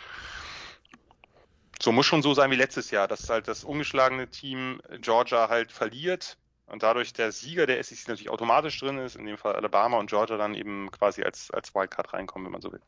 So 1.82 1.92
muss 1.92 2.06
schon 2.06 2.22
so 2.22 2.32
sein 2.34 2.50
wie 2.50 2.56
letztes 2.56 2.90
Jahr, 2.90 3.08
dass 3.08 3.28
halt 3.28 3.48
das 3.48 3.64
ungeschlagene 3.64 4.30
Team 4.30 4.80
Georgia 5.00 5.48
halt 5.48 5.72
verliert 5.72 6.38
und 6.66 6.82
dadurch 6.82 7.12
der 7.12 7.32
Sieger 7.32 7.66
der 7.66 7.78
SEC 7.80 8.08
natürlich 8.08 8.30
automatisch 8.30 8.78
drin 8.78 8.98
ist, 8.98 9.16
in 9.16 9.26
dem 9.26 9.36
Fall 9.36 9.54
Alabama 9.56 9.98
und 9.98 10.08
Georgia 10.08 10.36
dann 10.36 10.54
eben 10.54 10.90
quasi 10.92 11.22
als, 11.24 11.50
als 11.50 11.74
Wildcard 11.74 12.12
reinkommen, 12.12 12.46
wenn 12.46 12.52
man 12.52 12.62
so 12.62 12.72
will. 12.72 12.80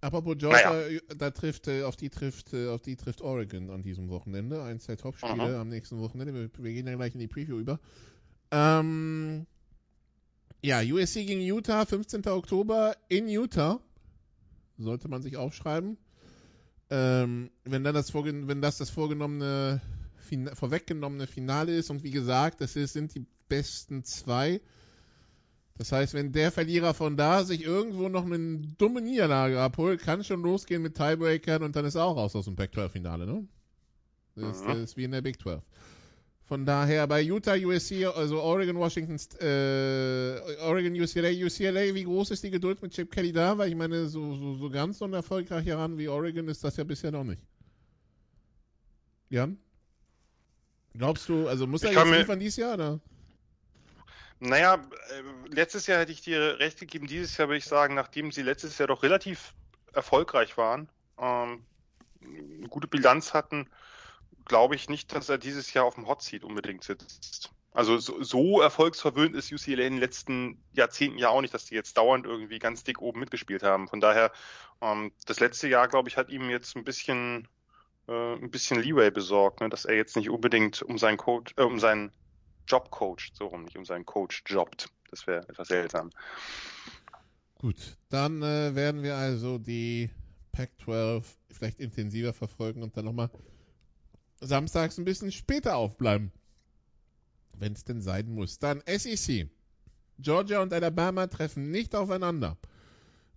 Apropos 0.00 0.36
Georgia, 0.36 0.84
da 1.16 1.30
trifft, 1.30 1.66
äh, 1.66 1.82
auf 1.82 1.96
die 1.96 2.10
trifft, 2.10 2.52
äh, 2.52 2.68
auf 2.68 2.82
die 2.82 2.96
trifft 2.96 3.22
Oregon 3.22 3.70
an 3.70 3.82
diesem 3.82 4.10
Wochenende. 4.10 4.62
Eins 4.62 4.84
der 4.84 4.98
Topspiele 4.98 5.56
Mhm. 5.56 5.58
am 5.58 5.68
nächsten 5.68 5.98
Wochenende. 5.98 6.34
Wir, 6.34 6.50
wir 6.62 6.72
gehen 6.74 6.84
dann 6.84 6.96
gleich 6.96 7.14
in 7.14 7.20
die 7.20 7.28
Preview 7.28 7.58
über. 7.58 7.80
Ähm, 8.52 9.46
ja, 10.64 10.80
USC 10.80 11.26
gegen 11.26 11.40
Utah, 11.42 11.84
15. 11.84 12.26
Oktober 12.28 12.96
in 13.08 13.28
Utah. 13.28 13.80
Sollte 14.78 15.08
man 15.08 15.22
sich 15.22 15.36
aufschreiben. 15.36 15.96
Ähm, 16.90 17.50
wenn, 17.64 17.84
dann 17.84 17.94
das 17.94 18.10
vorgen 18.10 18.48
wenn 18.48 18.60
das 18.60 18.78
das 18.78 18.90
vorgenommene, 18.90 19.80
fin 20.16 20.48
vorweggenommene 20.54 21.26
Finale 21.26 21.76
ist 21.76 21.90
und 21.90 22.02
wie 22.02 22.10
gesagt, 22.10 22.60
das 22.60 22.76
ist, 22.76 22.92
sind 22.92 23.14
die 23.14 23.26
besten 23.48 24.04
zwei. 24.04 24.60
Das 25.76 25.92
heißt, 25.92 26.14
wenn 26.14 26.32
der 26.32 26.52
Verlierer 26.52 26.94
von 26.94 27.16
da 27.16 27.44
sich 27.44 27.62
irgendwo 27.62 28.08
noch 28.08 28.24
eine 28.24 28.58
dumme 28.78 29.00
Niederlage 29.00 29.60
abholt, 29.60 30.00
kann 30.00 30.22
schon 30.24 30.42
losgehen 30.42 30.82
mit 30.82 30.94
Tiebreakern 30.94 31.62
und 31.62 31.74
dann 31.76 31.84
ist 31.84 31.96
er 31.96 32.04
auch 32.04 32.16
raus 32.16 32.36
aus 32.36 32.44
dem 32.44 32.54
Pac-12-Finale, 32.56 33.26
ne? 33.26 33.46
Das, 34.36 34.56
ist- 34.58 34.64
Mhm. 34.64 34.68
das 34.72 34.78
ist 34.78 34.96
wie 34.96 35.04
in 35.04 35.10
der 35.12 35.22
Big 35.22 35.40
12. 35.40 35.62
Von 36.46 36.66
daher 36.66 37.06
bei 37.06 37.22
Utah, 37.22 37.54
USC, 37.54 38.04
also 38.04 38.42
Oregon, 38.42 38.76
Washington, 38.76 39.18
äh, 39.40 40.60
Oregon, 40.60 40.92
UCLA, 40.92 41.30
UCLA, 41.30 41.94
wie 41.94 42.04
groß 42.04 42.32
ist 42.32 42.44
die 42.44 42.50
Geduld 42.50 42.82
mit 42.82 42.92
Chip 42.92 43.10
Kelly 43.10 43.32
da? 43.32 43.56
Weil 43.56 43.70
ich 43.70 43.76
meine, 43.76 44.08
so, 44.08 44.34
so, 44.34 44.54
so 44.54 44.68
ganz 44.68 44.98
so 44.98 45.06
ein 45.06 45.14
erfolgreicher 45.14 45.76
Run 45.76 45.96
wie 45.96 46.08
Oregon 46.08 46.46
ist 46.48 46.62
das 46.62 46.76
ja 46.76 46.84
bisher 46.84 47.12
noch 47.12 47.24
nicht. 47.24 47.42
Jan? 49.30 49.58
Glaubst 50.92 51.28
du, 51.30 51.48
also 51.48 51.66
muss 51.66 51.82
er 51.82 51.92
jetzt 51.92 52.06
liefern 52.06 52.38
dieses 52.38 52.56
Jahr, 52.56 52.74
oder? 52.74 53.00
Naja, 54.38 54.74
äh, 54.74 55.54
letztes 55.54 55.86
Jahr 55.86 56.00
hätte 56.00 56.12
ich 56.12 56.20
dir 56.20 56.58
recht 56.58 56.78
gegeben, 56.78 57.06
dieses 57.06 57.36
Jahr 57.38 57.48
würde 57.48 57.58
ich 57.58 57.64
sagen, 57.64 57.94
nachdem 57.94 58.30
sie 58.32 58.42
letztes 58.42 58.76
Jahr 58.76 58.88
doch 58.88 59.02
relativ 59.02 59.54
erfolgreich 59.94 60.58
waren, 60.58 60.88
ähm, 61.18 61.64
eine 62.22 62.68
gute 62.68 62.86
Bilanz 62.86 63.32
hatten, 63.32 63.66
glaube 64.44 64.74
ich 64.74 64.88
nicht, 64.88 65.14
dass 65.14 65.28
er 65.28 65.38
dieses 65.38 65.72
Jahr 65.72 65.84
auf 65.84 65.94
dem 65.94 66.06
Hot 66.06 66.22
Seat 66.22 66.44
unbedingt 66.44 66.84
sitzt. 66.84 67.50
Also 67.74 67.98
so, 67.98 68.22
so 68.22 68.60
erfolgsverwöhnt 68.60 69.34
ist 69.34 69.52
UCLA 69.52 69.84
in 69.84 69.94
den 69.94 70.00
letzten 70.00 70.62
Jahrzehnten 70.72 71.18
ja 71.18 71.28
auch 71.30 71.40
nicht, 71.40 71.52
dass 71.52 71.64
die 71.64 71.74
jetzt 71.74 71.96
dauernd 71.96 72.24
irgendwie 72.24 72.60
ganz 72.60 72.84
dick 72.84 73.02
oben 73.02 73.18
mitgespielt 73.18 73.64
haben. 73.64 73.88
Von 73.88 74.00
daher, 74.00 74.30
ähm, 74.80 75.10
das 75.26 75.40
letzte 75.40 75.66
Jahr, 75.66 75.88
glaube 75.88 76.08
ich, 76.08 76.16
hat 76.16 76.30
ihm 76.30 76.48
jetzt 76.50 76.76
ein 76.76 76.84
bisschen, 76.84 77.48
äh, 78.06 78.34
ein 78.34 78.52
bisschen 78.52 78.80
Leeway 78.80 79.10
besorgt, 79.10 79.60
ne? 79.60 79.68
dass 79.68 79.86
er 79.86 79.96
jetzt 79.96 80.16
nicht 80.16 80.30
unbedingt 80.30 80.82
um 80.82 80.98
seinen 80.98 81.16
Coach, 81.16 81.52
äh, 81.56 81.62
um 81.62 81.80
seinen 81.80 82.12
Job 82.68 82.92
coacht, 82.92 83.32
so 83.34 83.46
rum, 83.46 83.64
nicht 83.64 83.76
um 83.76 83.84
seinen 83.84 84.06
Coach 84.06 84.44
jobbt. 84.46 84.88
Das 85.10 85.26
wäre 85.26 85.48
etwas 85.48 85.66
seltsam. 85.66 86.10
Gut, 87.58 87.96
dann 88.08 88.40
äh, 88.42 88.76
werden 88.76 89.02
wir 89.02 89.16
also 89.16 89.58
die 89.58 90.10
Pac-12 90.52 91.24
vielleicht 91.50 91.80
intensiver 91.80 92.32
verfolgen 92.32 92.82
und 92.82 92.96
dann 92.96 93.04
nochmal 93.04 93.30
samstags 94.40 94.98
ein 94.98 95.04
bisschen 95.04 95.32
später 95.32 95.76
aufbleiben. 95.76 96.32
Wenn 97.58 97.72
es 97.72 97.84
denn 97.84 98.00
sein 98.00 98.28
muss. 98.34 98.58
Dann 98.58 98.82
SEC. 98.86 99.48
Georgia 100.18 100.60
und 100.60 100.72
Alabama 100.72 101.26
treffen 101.26 101.70
nicht 101.70 101.94
aufeinander. 101.94 102.56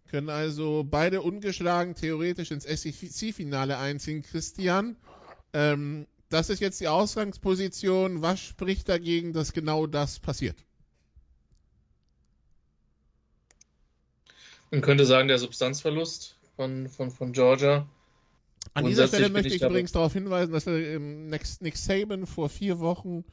Können 0.08 0.30
also 0.30 0.86
beide 0.90 1.22
ungeschlagen 1.22 1.96
theoretisch 1.96 2.52
ins 2.52 2.64
SEC-Finale 2.64 3.78
einziehen. 3.78 4.22
Christian, 4.24 4.96
ähm, 5.54 6.08
das 6.30 6.50
ist 6.50 6.60
jetzt 6.60 6.80
die 6.80 6.88
Ausgangsposition. 6.88 8.22
Was 8.22 8.40
spricht 8.40 8.90
dagegen, 8.90 9.34
dass 9.34 9.54
genau 9.54 9.86
das 9.86 10.20
passiert? 10.20 10.58
Man 14.72 14.82
könnte 14.82 15.06
sagen, 15.06 15.28
der 15.28 15.40
Substanzverlust 15.40 16.38
von, 16.56 16.90
von, 16.90 17.12
von 17.12 17.32
Georgia. 17.32 17.88
An 18.78 18.86
dieser 18.86 19.08
Stelle 19.08 19.30
möchte 19.30 19.48
ich 19.50 19.56
ich 19.56 19.62
übrigens 19.64 19.92
darauf 19.92 20.14
hinweisen, 20.14 20.52
dass 20.52 20.68
Nick, 20.68 21.78
Saban 21.78 22.28
vor 22.28 22.48
vier 22.48 22.80
Wochen 22.80 23.24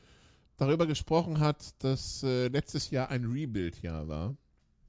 darüber 0.56 0.86
gesprochen 0.86 1.38
hat, 1.38 1.74
dass 1.80 2.22
äh, 2.22 2.48
letztes 2.48 2.90
Jahr 2.90 3.10
ein 3.10 3.24
Rebuild-Jahr 3.24 4.08
war, 4.08 4.36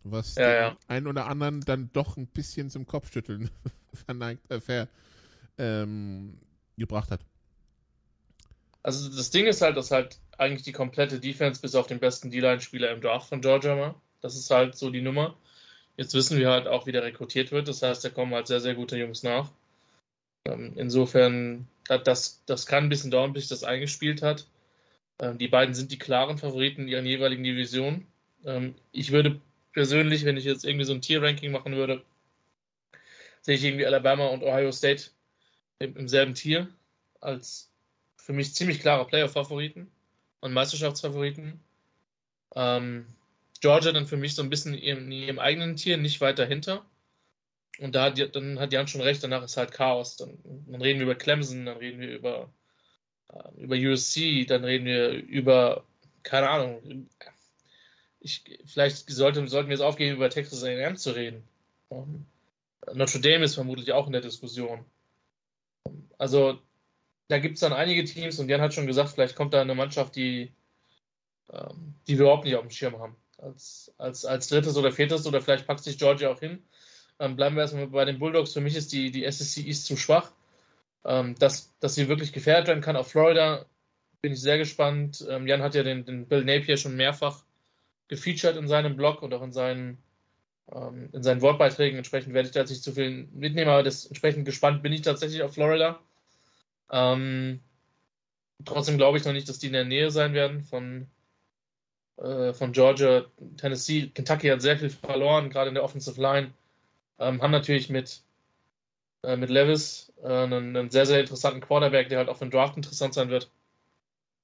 was 0.04 0.36
Ja, 0.36 0.48
den 0.48 0.56
ja. 0.56 0.78
einen 0.88 1.08
oder 1.08 1.28
anderen 1.28 1.60
dann 1.60 1.90
doch 1.92 2.16
ein 2.16 2.28
bisschen 2.28 2.70
zum 2.70 2.86
Kopfschütteln 2.86 3.50
verneigt, 4.06 4.50
äh, 4.50 4.62
ver, 4.62 4.88
ähm, 5.58 6.38
gebracht 6.78 7.12
hat. 7.12 7.20
Also 8.82 9.10
das 9.10 9.32
Ding 9.32 9.48
ist 9.48 9.62
halt, 9.62 9.76
dass 9.76 9.92
halt 9.92 10.20
eigentlich 10.38 10.64
die 10.64 10.72
komplette 10.72 11.20
Defense 11.20 11.60
bis 11.60 11.76
auf 11.76 11.88
den 11.88 12.00
besten 12.00 12.32
D-Line-Spieler 12.32 12.92
im 12.92 13.02
Draft 13.02 13.28
von 13.28 13.42
Georgia 13.42 13.78
war. 13.78 13.96
Das 14.22 14.38
ist 14.38 14.50
halt 14.52 14.78
so 14.78 14.90
die 14.90 15.02
Nummer. 15.02 15.36
Jetzt 15.98 16.14
wissen 16.14 16.38
wir 16.38 16.50
halt 16.50 16.68
auch, 16.68 16.86
wie 16.86 16.94
der 16.94 17.04
rekrutiert 17.04 17.52
wird. 17.52 17.68
Das 17.68 17.82
heißt, 17.82 18.06
da 18.06 18.10
kommen 18.10 18.34
halt 18.34 18.48
sehr, 18.48 18.62
sehr 18.62 18.76
gute 18.76 18.98
Jungs 18.98 19.24
nach. 19.24 19.52
Ähm, 20.46 20.74
insofern, 20.76 21.68
da- 21.88 21.98
das, 21.98 22.44
das 22.46 22.66
kann 22.66 22.86
ein 22.86 22.90
bisschen 22.90 23.12
dauern, 23.12 23.34
bis 23.34 23.44
sich 23.44 23.50
das 23.50 23.64
eingespielt 23.64 24.22
hat. 24.22 24.48
Ähm, 25.20 25.38
die 25.38 25.48
beiden 25.48 25.76
sind 25.76 25.92
die 25.92 26.00
klaren 26.00 26.38
Favoriten 26.38 26.84
in 26.84 26.88
ihren 26.90 27.06
jeweiligen 27.06 27.44
Divisionen. 27.44 28.08
Ähm, 28.46 28.76
ich 28.92 29.12
würde 29.12 29.42
persönlich, 29.74 30.26
wenn 30.26 30.38
ich 30.38 30.46
jetzt 30.46 30.66
irgendwie 30.66 30.86
so 30.86 30.94
ein 30.94 31.02
Tier-Ranking 31.02 31.52
machen 31.52 31.76
würde, 31.76 32.04
sehe 33.42 33.56
ich 33.56 33.64
irgendwie 33.64 33.86
Alabama 33.86 34.28
und 34.28 34.44
Ohio 34.44 34.72
State 34.72 35.12
im, 35.80 35.96
im 35.98 36.08
selben 36.08 36.34
Tier 36.34 36.70
als 37.22 37.72
für 38.18 38.34
mich 38.34 38.54
ziemlich 38.56 38.80
klare 38.82 39.06
Playoff-Favoriten 39.08 39.92
und 40.42 40.54
Meisterschaftsfavoriten. 40.54 41.60
Georgia 43.62 43.92
dann 43.92 44.08
für 44.08 44.18
mich 44.18 44.36
so 44.36 44.44
ein 44.44 44.50
bisschen 44.50 44.74
in 44.74 44.98
in 44.98 45.12
ihrem 45.12 45.40
eigenen 45.40 45.76
Tier, 45.76 45.98
nicht 45.98 46.22
weit 46.22 46.40
dahinter. 46.40 46.86
Und 47.80 47.96
da 47.96 48.06
hat, 48.06 48.36
dann 48.36 48.60
hat 48.60 48.72
Jan 48.72 48.88
schon 48.88 49.02
recht, 49.02 49.24
danach 49.24 49.44
ist 49.44 49.58
halt 49.58 49.72
Chaos. 49.72 50.18
Dann, 50.18 50.38
dann 50.68 50.82
reden 50.82 51.00
wir 51.00 51.06
über 51.06 51.16
Clemson, 51.16 51.66
dann 51.66 51.78
reden 51.78 52.00
wir 52.00 52.10
über, 52.10 52.50
äh, 53.34 53.62
über 53.62 53.76
USC, 53.76 54.46
dann 54.46 54.64
reden 54.64 54.86
wir 54.86 55.12
über, 55.12 55.84
keine 56.24 56.50
Ahnung, 56.50 57.10
ich, 58.20 58.44
vielleicht 58.66 59.10
sollte, 59.10 59.48
sollten 59.48 59.70
wir 59.70 59.76
es 59.76 59.82
aufgeben, 59.82 60.16
über 60.16 60.30
Texas 60.30 60.64
A&M 60.64 60.98
zu 60.98 61.12
reden. 61.12 61.44
Ähm, 61.92 62.26
Notre 62.94 63.20
Dame 63.20 63.46
ist 63.46 63.56
vermutlich 63.56 63.92
auch 63.94 64.08
in 64.08 64.14
der 64.14 64.22
Diskussion. 64.22 64.86
Also 66.18 66.60
da 67.28 67.40
gibt 67.40 67.56
es 67.56 67.62
dann 67.62 67.74
einige 67.74 68.04
Teams 68.04 68.40
und 68.40 68.50
Jan 68.50 68.62
hat 68.62 68.74
schon 68.74 68.88
gesagt, 68.88 69.10
vielleicht 69.10 69.36
kommt 69.36 69.54
da 69.54 69.62
eine 69.62 69.76
Mannschaft, 69.76 70.16
die, 70.16 70.52
ähm, 71.52 71.96
die 72.08 72.18
wir 72.18 72.26
überhaupt 72.26 72.46
nicht 72.46 72.56
auf 72.56 72.62
dem 72.62 72.72
Schirm 72.72 73.00
haben. 73.00 73.16
Als, 73.38 73.94
als, 73.98 74.26
als 74.26 74.48
drittes 74.48 74.78
oder 74.78 74.92
viertes 74.92 75.28
oder 75.28 75.42
vielleicht 75.42 75.68
packt 75.68 75.84
sich 75.84 75.98
Georgia 75.98 76.30
auch 76.30 76.40
hin. 76.40 76.64
Ähm, 77.20 77.36
bleiben 77.36 77.56
wir 77.56 77.62
erstmal 77.62 77.88
bei 77.88 78.06
den 78.06 78.20
Bulldogs. 78.20 78.54
Für 78.54 78.62
mich 78.62 78.76
ist 78.76 78.92
die, 78.92 79.12
die 79.12 79.30
SEC 79.30 79.66
East 79.66 79.86
zu 79.86 79.98
schwach. 79.98 80.32
Ähm, 81.06 81.36
dass, 81.38 81.72
dass 81.80 81.96
sie 81.96 82.08
wirklich 82.08 82.34
gefährdet 82.34 82.68
werden 82.68 82.82
kann 82.82 82.96
auf 82.96 83.12
Florida, 83.12 83.66
bin 84.22 84.34
ich 84.34 84.42
sehr 84.42 84.58
gespannt. 84.58 85.24
Ähm, 85.30 85.46
Jan 85.46 85.62
hat 85.62 85.76
ja 85.76 85.84
den, 85.84 86.04
den 86.04 86.28
Bill 86.28 86.44
Napier 86.44 86.78
schon 86.78 86.96
mehrfach 86.96 87.44
gefeatured 88.08 88.58
in 88.58 88.68
seinem 88.68 88.96
Blog 88.96 89.22
und 89.22 89.32
auch 89.34 89.44
in 89.44 89.52
seinen, 89.52 90.00
ähm, 90.74 91.10
in 91.14 91.22
seinen 91.22 91.42
Wortbeiträgen. 91.42 91.98
Entsprechend 91.98 92.34
werde 92.34 92.48
ich 92.48 92.54
da 92.54 92.62
jetzt 92.62 92.72
nicht 92.72 92.84
zu 92.84 92.92
viel 92.94 93.28
mitnehmen, 93.34 93.70
aber 93.70 93.84
das, 93.84 94.08
entsprechend 94.08 94.46
gespannt 94.46 94.82
bin 94.82 94.94
ich 94.94 95.04
tatsächlich 95.04 95.44
auf 95.44 95.54
Florida. 95.54 96.00
Ähm, 96.92 97.60
trotzdem 98.66 98.98
glaube 98.98 99.20
ich 99.20 99.26
noch 99.26 99.34
nicht, 99.34 99.48
dass 99.48 99.60
die 99.60 99.68
in 99.68 99.74
der 99.74 99.86
Nähe 99.86 100.10
sein 100.10 100.34
werden 100.34 100.62
von, 100.64 101.06
äh, 102.18 102.54
von 102.54 102.72
Georgia, 102.72 103.26
Tennessee. 103.58 104.08
Kentucky 104.08 104.48
hat 104.48 104.64
sehr 104.64 104.80
viel 104.80 104.90
verloren, 104.90 105.52
gerade 105.52 105.70
in 105.70 105.76
der 105.76 105.84
Offensive 105.84 106.20
Line. 106.20 106.52
Ähm, 107.20 107.42
haben 107.42 107.52
natürlich 107.52 107.90
mit, 107.90 108.22
äh, 109.24 109.38
mit 109.38 109.50
Levis 109.50 110.12
äh, 110.24 110.28
einen, 110.28 110.76
einen 110.76 110.90
sehr, 110.90 111.06
sehr 111.06 111.20
interessanten 111.20 111.62
Quarterback, 111.62 112.10
der 112.10 112.20
halt 112.20 112.30
auch 112.30 112.38
für 112.38 112.46
den 112.46 112.52
Draft 112.52 112.78
interessant 112.78 113.14
sein 113.14 113.30
wird. 113.30 113.50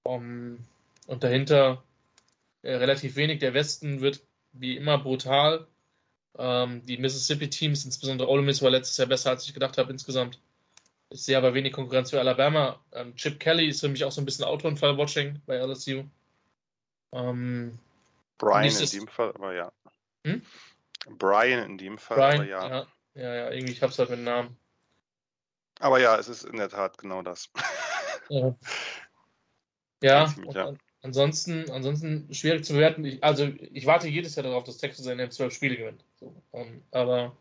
Um, 0.04 0.66
und 1.08 1.24
dahinter 1.24 1.84
äh, 2.64 2.76
relativ 2.76 3.16
wenig. 3.16 3.40
Der 3.40 3.54
Westen 3.54 4.02
wird 4.02 4.22
wie 4.54 4.78
immer 4.78 4.98
brutal. 4.98 5.68
Ähm, 6.38 6.86
die 6.86 6.98
Mississippi-Teams, 6.98 7.86
insbesondere 7.86 8.30
Ole 8.30 8.42
Miss, 8.42 8.62
war 8.62 8.70
letztes 8.70 8.98
Jahr 8.98 9.08
besser, 9.08 9.32
als 9.32 9.46
ich 9.46 9.54
gedacht 9.54 9.78
habe 9.78 9.92
insgesamt. 9.92 10.40
Ich 11.10 11.24
sehe 11.24 11.38
aber 11.38 11.54
wenig 11.54 11.74
Konkurrenz 11.74 12.12
für 12.12 12.20
Alabama. 12.20 12.80
Ähm, 12.94 13.16
Chip 13.16 13.40
Kelly 13.40 13.68
ist 13.68 13.82
für 13.82 13.90
mich 13.90 14.06
auch 14.06 14.12
so 14.12 14.22
ein 14.22 14.26
bisschen 14.26 14.46
Autounfall-Watching 14.46 15.42
bei 15.46 15.58
LSU. 15.58 16.04
Ähm, 17.12 17.78
Brian 18.38 18.74
in 18.74 18.90
dem 18.90 19.08
Fall, 19.08 19.32
aber 19.36 19.54
ja. 19.54 19.72
Hm? 20.26 20.42
Brian 21.10 21.64
in 21.64 21.78
dem 21.78 21.98
Fall, 21.98 22.18
Brian, 22.18 22.34
aber 22.36 22.46
ja. 22.46 22.70
ja, 22.70 22.88
ja, 23.16 23.36
ja, 23.36 23.52
irgendwie, 23.52 23.74
ich 23.74 23.82
hab's 23.82 24.00
halt 24.00 24.10
mit 24.10 24.20
dem 24.20 24.26
Namen. 24.26 24.58
Aber 25.80 26.00
ja, 26.00 26.16
es 26.18 26.28
ist 26.28 26.44
in 26.44 26.58
der 26.58 26.70
Tat 26.70 26.98
genau 26.98 27.22
das. 27.22 27.50
Ja. 28.30 28.56
Ja, 30.04 30.34
ja. 30.54 30.74
ansonsten, 31.04 31.70
ansonsten 31.70 32.34
schwierig 32.34 32.66
zu 32.66 32.74
bewerten. 32.74 33.06
Ich, 33.06 33.24
also 33.24 33.46
ich 33.72 33.86
warte 33.86 34.08
jedes 34.08 34.36
Jahr 34.36 34.44
darauf, 34.44 34.64
dass 34.64 34.78
Texas 34.78 35.08
A&M 35.08 35.30
zwölf 35.30 35.54
Spiele 35.54 35.78
gewinnt. 35.78 36.04
So, 36.20 36.36
um, 36.50 36.62
ähm, 36.62 36.84
aber 36.90 37.38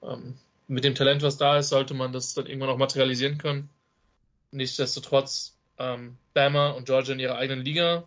ähm, 0.00 0.38
mit 0.68 0.84
dem 0.84 0.94
Talent, 0.94 1.22
was 1.22 1.36
da 1.36 1.58
ist, 1.58 1.68
sollte 1.68 1.94
man 1.94 2.12
das 2.12 2.34
dann 2.34 2.46
irgendwann 2.46 2.70
auch 2.70 2.78
materialisieren 2.78 3.38
können. 3.38 3.68
Nichtsdestotrotz, 4.52 5.56
ähm, 5.78 6.16
Bama 6.32 6.70
und 6.70 6.86
Georgia 6.86 7.14
in 7.14 7.20
ihrer 7.20 7.38
eigenen 7.38 7.64
Liga. 7.64 8.04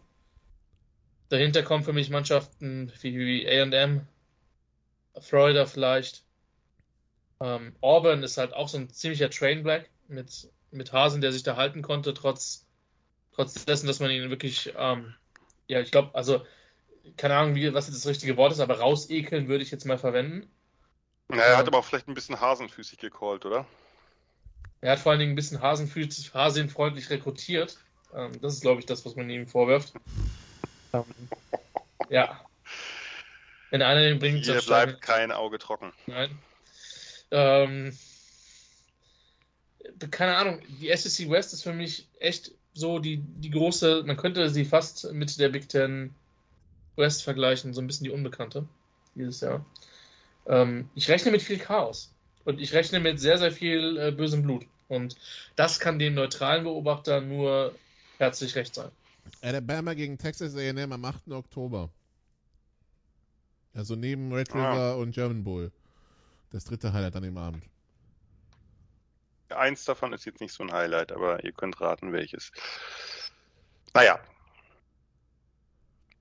Dahinter 1.29 1.61
kommen 1.61 1.83
für 1.83 1.93
mich 1.93 2.09
Mannschaften 2.09 2.91
wie 3.01 3.45
A&M, 3.45 4.07
Florida 5.21 5.65
vielleicht. 5.65 6.23
Ähm, 7.39 7.75
Auburn 7.81 8.23
ist 8.23 8.37
halt 8.37 8.53
auch 8.53 8.67
so 8.67 8.77
ein 8.77 8.89
ziemlicher 8.89 9.29
Trainblack 9.29 9.89
mit, 10.07 10.49
mit 10.71 10.91
Hasen, 10.91 11.21
der 11.21 11.31
sich 11.31 11.43
da 11.43 11.55
halten 11.55 11.81
konnte, 11.81 12.13
trotz, 12.13 12.65
trotz 13.33 13.65
dessen, 13.65 13.87
dass 13.87 13.99
man 13.99 14.09
ihn 14.09 14.29
wirklich, 14.29 14.73
ähm, 14.77 15.13
ja, 15.67 15.79
ich 15.79 15.91
glaube, 15.91 16.15
also, 16.15 16.45
keine 17.15 17.35
Ahnung, 17.35 17.55
wie, 17.55 17.73
was 17.73 17.87
jetzt 17.87 17.97
das 17.97 18.07
richtige 18.07 18.37
Wort 18.37 18.51
ist, 18.51 18.59
aber 18.59 18.79
rausekeln 18.79 19.47
würde 19.47 19.63
ich 19.63 19.71
jetzt 19.71 19.85
mal 19.85 19.97
verwenden. 19.97 20.49
Ja, 21.31 21.41
er 21.41 21.57
hat 21.57 21.67
aber 21.67 21.79
auch 21.79 21.85
vielleicht 21.85 22.07
ein 22.07 22.13
bisschen 22.13 22.39
hasenfüßig 22.39 22.97
gecallt, 22.99 23.45
oder? 23.45 23.65
Er 24.81 24.91
hat 24.93 24.99
vor 24.99 25.11
allen 25.11 25.19
Dingen 25.19 25.33
ein 25.33 25.35
bisschen 25.35 25.61
hasenfüßig, 25.61 26.33
hasenfreundlich 26.33 27.09
rekrutiert. 27.09 27.77
Ähm, 28.13 28.39
das 28.41 28.53
ist, 28.53 28.61
glaube 28.61 28.79
ich, 28.79 28.85
das, 28.85 29.05
was 29.05 29.15
man 29.15 29.29
ihm 29.29 29.47
vorwirft. 29.47 29.93
Ähm, 30.93 31.03
ja. 32.09 32.46
Wenn 33.69 33.81
einer 33.81 34.01
den 34.01 34.19
bringt, 34.19 34.45
Hier 34.45 34.61
bleibt 34.61 35.01
kein 35.01 35.31
Auge 35.31 35.59
trocken. 35.59 35.91
Nein. 36.05 36.37
Ähm, 37.31 37.97
keine 40.11 40.37
Ahnung, 40.37 40.61
die 40.79 40.95
SEC 40.95 41.29
West 41.29 41.53
ist 41.53 41.63
für 41.63 41.73
mich 41.73 42.07
echt 42.19 42.51
so 42.73 42.99
die, 42.99 43.17
die 43.17 43.49
große, 43.49 44.03
man 44.05 44.17
könnte 44.17 44.49
sie 44.49 44.65
fast 44.65 45.11
mit 45.11 45.39
der 45.39 45.49
Big 45.49 45.67
Ten 45.67 46.13
West 46.95 47.23
vergleichen, 47.23 47.73
so 47.73 47.81
ein 47.81 47.87
bisschen 47.87 48.05
die 48.05 48.11
Unbekannte 48.11 48.67
dieses 49.15 49.41
Jahr. 49.41 49.65
Ähm, 50.45 50.89
ich 50.95 51.09
rechne 51.09 51.31
mit 51.31 51.41
viel 51.41 51.57
Chaos 51.57 52.13
und 52.45 52.61
ich 52.61 52.73
rechne 52.73 52.99
mit 52.99 53.19
sehr, 53.19 53.37
sehr 53.37 53.51
viel 53.51 53.97
äh, 53.97 54.11
bösem 54.11 54.43
Blut. 54.43 54.65
Und 54.87 55.17
das 55.55 55.79
kann 55.79 55.99
dem 55.99 56.13
neutralen 56.13 56.63
Beobachter 56.63 57.19
nur 57.19 57.75
herzlich 58.19 58.55
recht 58.55 58.73
sein. 58.75 58.89
Alabama 59.41 59.93
gegen 59.93 60.17
Texas 60.17 60.55
A&M 60.55 60.91
am 60.91 61.03
8. 61.03 61.31
Oktober. 61.31 61.89
Also 63.77 63.95
neben 63.95 64.33
Red 64.33 64.53
ah. 64.53 64.57
River 64.57 64.81
ah. 64.81 64.93
und 64.95 65.11
German 65.11 65.43
Bull. 65.43 65.71
Das 66.51 66.65
dritte 66.65 66.93
Highlight 66.93 67.15
an 67.15 67.23
dem 67.23 67.37
Abend. 67.37 67.63
Eins 69.49 69.85
davon 69.85 70.11
ist 70.13 70.25
jetzt 70.25 70.41
nicht 70.41 70.51
so 70.51 70.63
ein 70.63 70.71
Highlight, 70.71 71.11
aber 71.11 71.43
ihr 71.43 71.51
könnt 71.51 71.79
raten, 71.79 72.11
welches. 72.11 72.51
Naja. 73.93 74.19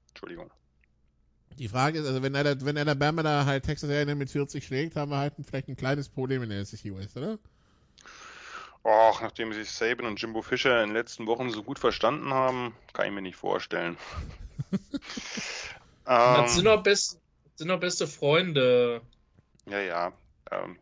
Entschuldigung. 0.08 0.50
Die 1.58 1.68
Frage 1.68 1.98
ist, 2.00 2.06
also 2.06 2.22
wenn, 2.22 2.34
wenn 2.34 2.78
Alabama 2.78 3.22
da 3.22 3.46
halt 3.46 3.64
Texas 3.64 3.88
A&M 3.88 4.18
mit 4.18 4.30
40 4.30 4.64
schlägt, 4.64 4.94
haben 4.94 5.10
wir 5.10 5.18
halt 5.18 5.34
vielleicht 5.42 5.68
ein 5.68 5.76
kleines 5.76 6.08
Problem 6.08 6.42
in 6.42 6.50
der 6.50 6.64
SEC 6.64 6.94
West, 6.94 7.16
oder? 7.16 7.38
Och, 8.84 9.20
nachdem 9.22 9.52
sich 9.52 9.70
Saban 9.70 10.06
und 10.06 10.20
Jimbo 10.20 10.42
Fischer 10.42 10.82
in 10.82 10.90
den 10.90 10.96
letzten 10.96 11.26
Wochen 11.26 11.50
so 11.50 11.62
gut 11.62 11.78
verstanden 11.78 12.32
haben, 12.32 12.76
kann 12.92 13.06
ich 13.06 13.12
mir 13.12 13.22
nicht 13.22 13.36
vorstellen. 13.36 13.96
ähm, 16.06 16.46
sind, 16.46 16.64
noch 16.64 16.82
best, 16.82 17.18
sind 17.56 17.68
noch 17.68 17.80
beste 17.80 18.06
Freunde. 18.06 19.02
Ja, 19.66 19.80
ja. 19.80 20.12
Ähm, 20.50 20.78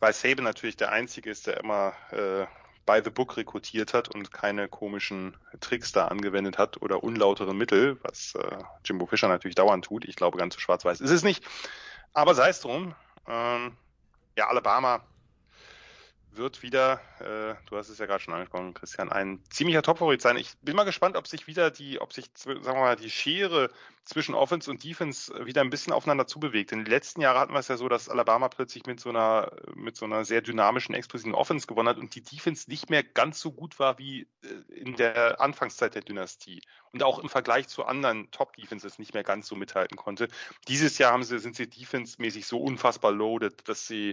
weil 0.00 0.12
Saban 0.12 0.44
natürlich 0.44 0.76
der 0.76 0.92
Einzige 0.92 1.30
ist, 1.30 1.46
der 1.46 1.58
immer 1.58 1.94
äh, 2.10 2.46
by 2.84 3.00
the 3.02 3.10
book 3.10 3.36
rekrutiert 3.36 3.94
hat 3.94 4.14
und 4.14 4.32
keine 4.32 4.68
komischen 4.68 5.36
Tricks 5.60 5.92
da 5.92 6.08
angewendet 6.08 6.58
hat 6.58 6.80
oder 6.82 7.02
unlautere 7.02 7.54
Mittel, 7.54 7.98
was 8.02 8.34
äh, 8.34 8.58
Jimbo 8.84 9.06
Fischer 9.06 9.28
natürlich 9.28 9.54
dauernd 9.54 9.84
tut. 9.84 10.04
Ich 10.04 10.16
glaube, 10.16 10.38
ganz 10.38 10.54
so 10.54 10.60
schwarz-weiß 10.60 11.00
ist 11.00 11.10
es 11.10 11.24
nicht. 11.24 11.44
Aber 12.12 12.34
sei 12.34 12.50
es 12.50 12.60
drum. 12.60 12.94
Ähm, 13.26 13.76
ja, 14.36 14.48
Alabama 14.48 15.02
wird 16.36 16.62
wieder, 16.62 17.00
äh, 17.20 17.54
du 17.68 17.76
hast 17.76 17.88
es 17.88 17.98
ja 17.98 18.06
gerade 18.06 18.22
schon 18.22 18.34
angesprochen, 18.34 18.74
Christian, 18.74 19.10
ein 19.10 19.42
ziemlicher 19.50 19.82
Topfavorit 19.82 20.22
sein. 20.22 20.36
Ich 20.36 20.56
bin 20.62 20.76
mal 20.76 20.84
gespannt, 20.84 21.16
ob 21.16 21.26
sich 21.26 21.46
wieder 21.46 21.70
die, 21.70 22.00
ob 22.00 22.12
sich, 22.12 22.26
sagen 22.34 22.62
wir 22.64 22.74
mal, 22.74 22.96
die 22.96 23.10
Schere 23.10 23.70
zwischen 24.04 24.34
Offense 24.34 24.70
und 24.70 24.84
Defense 24.84 25.32
wieder 25.44 25.62
ein 25.62 25.70
bisschen 25.70 25.92
aufeinander 25.92 26.26
zubewegt. 26.26 26.70
In 26.72 26.80
den 26.80 26.90
letzten 26.90 27.20
Jahren 27.20 27.38
hatten 27.38 27.52
wir 27.52 27.58
es 27.58 27.68
ja 27.68 27.76
so, 27.76 27.88
dass 27.88 28.08
Alabama 28.08 28.48
plötzlich 28.48 28.86
mit 28.86 29.00
so 29.00 29.08
einer, 29.08 29.50
mit 29.74 29.96
so 29.96 30.04
einer 30.04 30.24
sehr 30.24 30.42
dynamischen, 30.42 30.94
explosiven 30.94 31.34
Offense 31.34 31.66
gewonnen 31.66 31.88
hat 31.88 31.98
und 31.98 32.14
die 32.14 32.22
Defense 32.22 32.70
nicht 32.70 32.88
mehr 32.88 33.02
ganz 33.02 33.40
so 33.40 33.52
gut 33.52 33.78
war 33.78 33.98
wie 33.98 34.28
äh, 34.42 34.72
in 34.72 34.94
der 34.94 35.40
Anfangszeit 35.40 35.94
der 35.94 36.02
Dynastie 36.02 36.62
und 36.92 37.02
auch 37.02 37.18
im 37.18 37.28
Vergleich 37.28 37.68
zu 37.68 37.84
anderen 37.84 38.30
Top-Defenses 38.30 38.98
nicht 38.98 39.12
mehr 39.12 39.24
ganz 39.24 39.48
so 39.48 39.56
mithalten 39.56 39.96
konnte. 39.96 40.28
Dieses 40.68 40.98
Jahr 40.98 41.12
haben 41.12 41.24
sie, 41.24 41.38
sind 41.38 41.56
sie 41.56 41.68
defense-mäßig 41.68 42.46
so 42.46 42.58
unfassbar 42.58 43.10
loaded, 43.12 43.68
dass 43.68 43.86
sie 43.86 44.12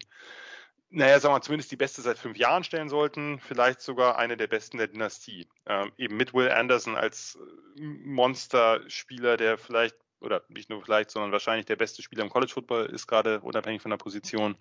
naja, 0.94 1.20
sagen 1.20 1.34
wir 1.34 1.42
zumindest 1.42 1.72
die 1.72 1.76
beste 1.76 2.02
seit 2.04 2.20
fünf 2.20 2.38
Jahren 2.38 2.64
stellen 2.64 2.88
sollten, 2.88 3.40
vielleicht 3.40 3.82
sogar 3.82 4.18
eine 4.20 4.38
der 4.38 4.48
besten 4.48 4.78
der 4.78 4.88
Dynastie. 4.88 5.48
Ähm, 5.66 5.92
eben 5.98 6.16
mit 6.16 6.36
Will 6.36 6.52
Anderson 6.52 6.96
als 6.96 7.38
äh, 7.78 7.82
Monsterspieler, 7.82 9.36
der 9.36 9.58
vielleicht, 9.58 9.96
oder 10.22 10.44
nicht 10.50 10.70
nur 10.70 10.84
vielleicht, 10.84 11.10
sondern 11.10 11.32
wahrscheinlich 11.32 11.66
der 11.66 11.78
beste 11.78 12.04
Spieler 12.04 12.24
im 12.24 12.30
College 12.30 12.54
Football 12.54 12.86
ist, 12.86 13.08
gerade 13.08 13.42
unabhängig 13.42 13.82
von 13.82 13.90
der 13.90 13.98
Position. 13.98 14.56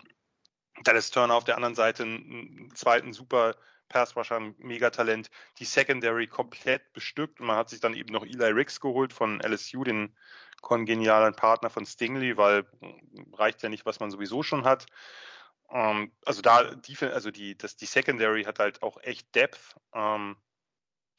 Dallas 0.84 1.10
Turner 1.10 1.34
auf 1.34 1.44
der 1.44 1.56
anderen 1.56 1.74
Seite 1.74 2.02
einen 2.02 2.72
zweiten 2.74 3.12
super 3.12 3.54
Pass 3.90 4.16
Rusher, 4.16 4.36
ein 4.36 4.54
Megatalent, 4.56 5.30
die 5.59 5.66
Secondary 5.66 6.26
komplett 6.26 6.94
bestückt 6.94 7.40
und 7.40 7.46
man 7.46 7.56
hat 7.56 7.68
sich 7.68 7.80
dann 7.80 7.92
eben 7.94 8.10
noch 8.10 8.24
Eli 8.24 8.46
Ricks 8.52 8.80
geholt 8.80 9.12
von 9.12 9.40
LSU, 9.40 9.84
den 9.84 10.16
kongenialen 10.62 11.34
Partner 11.34 11.68
von 11.68 11.84
Stingley, 11.84 12.38
weil 12.38 12.64
reicht 13.34 13.62
ja 13.62 13.68
nicht, 13.68 13.84
was 13.84 14.00
man 14.00 14.10
sowieso 14.10 14.42
schon 14.42 14.64
hat. 14.64 14.86
Ähm, 15.73 16.12
also 16.24 16.43
da, 16.43 16.74
die, 16.74 16.97
also 17.07 17.31
die, 17.31 17.57
das, 17.57 17.77
die 17.77 17.86
Secondary 17.86 18.44
hat 18.44 18.59
halt 18.59 18.82
auch 18.82 18.99
echt 19.03 19.35
Depth. 19.35 19.77
Ähm, 19.94 20.36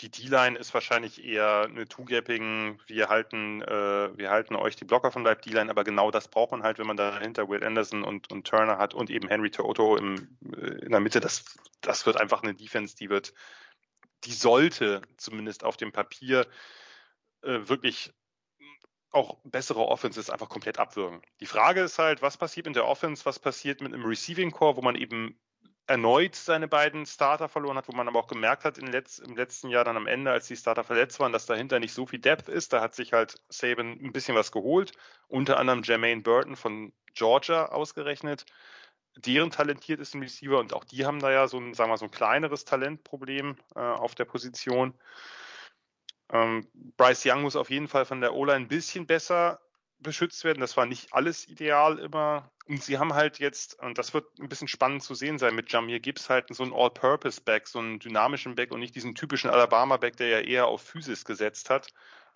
die 0.02 0.10
D-Line 0.10 0.58
ist 0.58 0.74
wahrscheinlich 0.74 1.24
eher 1.24 1.64
eine 1.64 1.88
Two-Gapping, 1.88 2.80
wir 2.88 3.10
halten, 3.10 3.62
äh, 3.62 4.18
wir 4.18 4.30
halten 4.32 4.56
euch 4.56 4.76
die 4.76 4.86
Blocker 4.86 5.12
von 5.12 5.24
bleibt 5.24 5.46
D-Line, 5.46 5.70
aber 5.70 5.84
genau 5.84 6.12
das 6.12 6.28
braucht 6.28 6.52
man 6.52 6.64
halt, 6.64 6.80
wenn 6.80 6.88
man 6.88 6.98
dahinter 6.98 7.48
Will 7.48 7.64
Anderson 7.64 8.04
und, 8.04 8.32
und 8.32 8.46
Turner 8.48 8.78
hat 8.78 8.94
und 8.94 9.10
eben 9.10 9.28
Henry 9.28 9.52
Toto 9.52 9.96
im, 9.96 10.38
äh, 10.56 10.84
in 10.86 10.92
der 10.92 11.00
Mitte. 11.00 11.20
Das, 11.20 11.46
das 11.82 12.06
wird 12.06 12.20
einfach 12.20 12.44
eine 12.44 12.56
Defense, 12.56 12.96
die 12.96 13.10
wird, 13.10 13.34
die 14.26 14.34
sollte 14.34 15.02
zumindest 15.18 15.64
auf 15.64 15.78
dem 15.78 15.92
Papier 15.92 16.48
äh, 17.44 17.60
wirklich 17.68 18.14
auch 19.14 19.38
bessere 19.44 19.86
Offenses 19.86 20.30
einfach 20.30 20.50
komplett 20.50 20.80
abwürgen. 20.80 21.22
Die 21.40 21.46
Frage 21.46 21.82
ist 21.82 22.00
halt, 22.00 22.22
was 22.22 22.38
passiert 22.38 22.68
in 22.68 22.74
der 22.74 22.88
Offense, 22.88 23.26
was 23.26 23.40
passiert 23.40 23.80
mit 23.82 23.94
einem 23.94 24.06
Receiving 24.06 24.52
Core, 24.52 24.76
wo 24.76 24.82
man 24.82 24.96
eben 24.96 25.40
erneut 25.86 26.36
seine 26.36 26.68
beiden 26.68 27.06
Starter 27.06 27.50
verloren 27.50 27.78
hat, 27.78 27.88
wo 27.88 27.92
man 27.92 28.08
aber 28.08 28.20
auch 28.20 28.28
gemerkt 28.28 28.64
hat 28.64 28.78
Letz-, 28.78 29.22
im 29.22 29.36
letzten 29.36 29.70
Jahr 29.70 29.84
dann 29.84 29.98
am 29.98 30.08
Ende, 30.08 30.32
als 30.32 30.48
die 30.48 30.56
Starter 30.56 30.84
verletzt 30.84 31.20
waren, 31.20 31.34
dass 31.34 31.46
dahinter 31.46 31.80
nicht 31.80 31.94
so 31.94 32.06
viel 32.06 32.20
Depth 32.20 32.48
ist. 32.48 32.74
Da 32.74 32.82
hat 32.82 32.96
sich 32.96 33.14
halt 33.14 33.36
Saban 33.50 34.00
ein 34.02 34.14
bisschen 34.14 34.36
was 34.36 34.52
geholt, 34.52 34.94
unter 35.28 35.60
anderem 35.60 35.84
Jermaine 35.84 36.22
Burton 36.22 36.56
von 36.56 36.94
Georgia 37.14 37.68
ausgerechnet. 37.68 38.46
Deren 39.16 39.52
talentiert 39.52 40.00
ist 40.00 40.16
ein 40.16 40.24
Receiver 40.24 40.58
und 40.58 40.74
auch 40.74 40.86
die 40.86 41.06
haben 41.06 41.20
da 41.20 41.32
ja 41.32 41.48
so 41.48 41.60
ein, 41.60 41.74
sagen 41.74 41.90
wir 41.90 41.94
mal, 41.94 41.98
so 41.98 42.06
ein 42.06 42.12
kleineres 42.12 42.66
Talentproblem 42.66 43.58
äh, 43.76 43.80
auf 43.80 44.16
der 44.16 44.26
Position. 44.26 44.94
Ähm, 46.34 46.68
Bryce 46.98 47.28
Young 47.28 47.44
muss 47.44 47.56
auf 47.56 47.70
jeden 47.70 47.88
Fall 47.88 48.06
von 48.06 48.20
der 48.20 48.34
O-Line 48.34 48.66
ein 48.66 48.68
bisschen 48.68 49.06
besser 49.06 49.62
beschützt 50.00 50.44
werden. 50.44 50.60
Das 50.60 50.76
war 50.76 50.86
nicht 50.86 51.14
alles 51.14 51.48
ideal 51.48 52.00
immer. 52.00 52.52
Und 52.68 52.84
sie 52.84 52.98
haben 52.98 53.14
halt 53.14 53.40
jetzt, 53.40 53.80
und 53.82 53.98
das 53.98 54.14
wird 54.14 54.40
ein 54.40 54.50
bisschen 54.50 54.68
spannend 54.68 55.04
zu 55.04 55.14
sehen 55.14 55.38
sein 55.38 55.56
mit 55.56 55.72
Jamir 55.72 56.00
Gibbs, 56.00 56.30
halt 56.30 56.54
so 56.54 56.64
einen 56.64 56.74
All-Purpose-Back, 56.74 57.68
so 57.68 57.80
einen 57.80 58.00
dynamischen 58.00 58.56
Back 58.56 58.72
und 58.72 58.80
nicht 58.80 58.96
diesen 58.96 59.16
typischen 59.16 59.50
Alabama-Back, 59.50 60.18
der 60.18 60.28
ja 60.28 60.40
eher 60.40 60.68
auf 60.68 60.82
Physis 60.82 61.24
gesetzt 61.24 61.70
hat. 61.70 61.88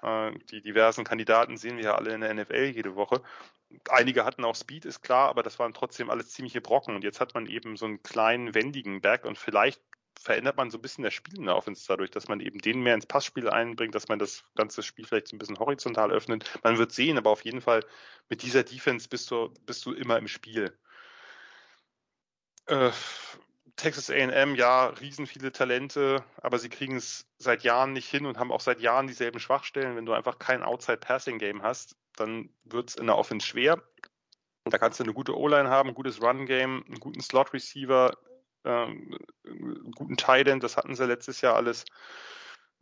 Äh, 0.03 0.31
die 0.51 0.61
diversen 0.61 1.03
Kandidaten 1.03 1.57
sehen 1.57 1.77
wir 1.77 1.85
ja 1.85 1.95
alle 1.95 2.13
in 2.13 2.21
der 2.21 2.33
NFL 2.33 2.71
jede 2.75 2.95
Woche. 2.95 3.21
Einige 3.89 4.25
hatten 4.25 4.45
auch 4.45 4.55
Speed, 4.55 4.85
ist 4.85 5.01
klar, 5.01 5.29
aber 5.29 5.43
das 5.43 5.59
waren 5.59 5.73
trotzdem 5.73 6.09
alles 6.09 6.29
ziemliche 6.29 6.61
Brocken. 6.61 6.95
Und 6.95 7.03
jetzt 7.03 7.19
hat 7.19 7.33
man 7.33 7.47
eben 7.47 7.77
so 7.77 7.85
einen 7.85 8.03
kleinen, 8.03 8.53
wendigen 8.53 9.01
Back 9.01 9.25
und 9.25 9.37
vielleicht 9.37 9.81
verändert 10.19 10.57
man 10.57 10.71
so 10.71 10.77
ein 10.77 10.81
bisschen 10.81 11.03
das 11.03 11.13
Spiel 11.13 11.37
in 11.37 11.45
der 11.45 11.55
Offense 11.55 11.85
dadurch, 11.87 12.11
dass 12.11 12.27
man 12.27 12.39
eben 12.39 12.59
den 12.59 12.81
mehr 12.81 12.93
ins 12.95 13.05
Passspiel 13.05 13.49
einbringt, 13.49 13.95
dass 13.95 14.07
man 14.07 14.19
das 14.19 14.43
ganze 14.55 14.83
Spiel 14.83 15.05
vielleicht 15.05 15.27
so 15.27 15.35
ein 15.35 15.39
bisschen 15.39 15.59
horizontal 15.59 16.11
öffnet. 16.11 16.59
Man 16.63 16.77
wird 16.77 16.91
sehen, 16.91 17.17
aber 17.17 17.29
auf 17.29 17.45
jeden 17.45 17.61
Fall 17.61 17.83
mit 18.29 18.41
dieser 18.41 18.63
Defense 18.63 19.07
bist 19.07 19.31
du, 19.31 19.53
bist 19.65 19.85
du 19.85 19.93
immer 19.93 20.17
im 20.17 20.27
Spiel. 20.27 20.77
Äh, 22.65 22.91
Texas 23.77 24.09
AM, 24.09 24.55
ja, 24.55 24.87
riesen 24.87 25.27
viele 25.27 25.51
Talente, 25.51 26.23
aber 26.37 26.57
sie 26.57 26.69
kriegen 26.69 26.95
es 26.95 27.27
seit 27.37 27.63
Jahren 27.63 27.93
nicht 27.93 28.09
hin 28.09 28.25
und 28.25 28.39
haben 28.39 28.51
auch 28.51 28.61
seit 28.61 28.79
Jahren 28.81 29.07
dieselben 29.07 29.39
Schwachstellen. 29.39 29.95
Wenn 29.95 30.05
du 30.05 30.13
einfach 30.13 30.39
kein 30.39 30.63
Outside-Passing-Game 30.63 31.61
hast, 31.61 31.95
dann 32.15 32.49
wird 32.63 32.89
es 32.89 32.95
in 32.95 33.05
der 33.05 33.17
Offense 33.17 33.45
schwer. 33.45 33.81
Da 34.65 34.79
kannst 34.79 34.99
du 34.99 35.03
eine 35.03 35.13
gute 35.13 35.37
O-Line 35.37 35.69
haben, 35.69 35.89
ein 35.89 35.95
gutes 35.95 36.21
Run-Game, 36.21 36.83
einen 36.87 36.99
guten 36.99 37.21
Slot-Receiver, 37.21 38.17
ähm, 38.67 39.17
guten 39.95 40.17
Tight 40.17 40.47
das 40.61 40.77
hatten 40.77 40.95
sie 40.95 41.05
letztes 41.05 41.41
Jahr 41.41 41.55
alles. 41.55 41.85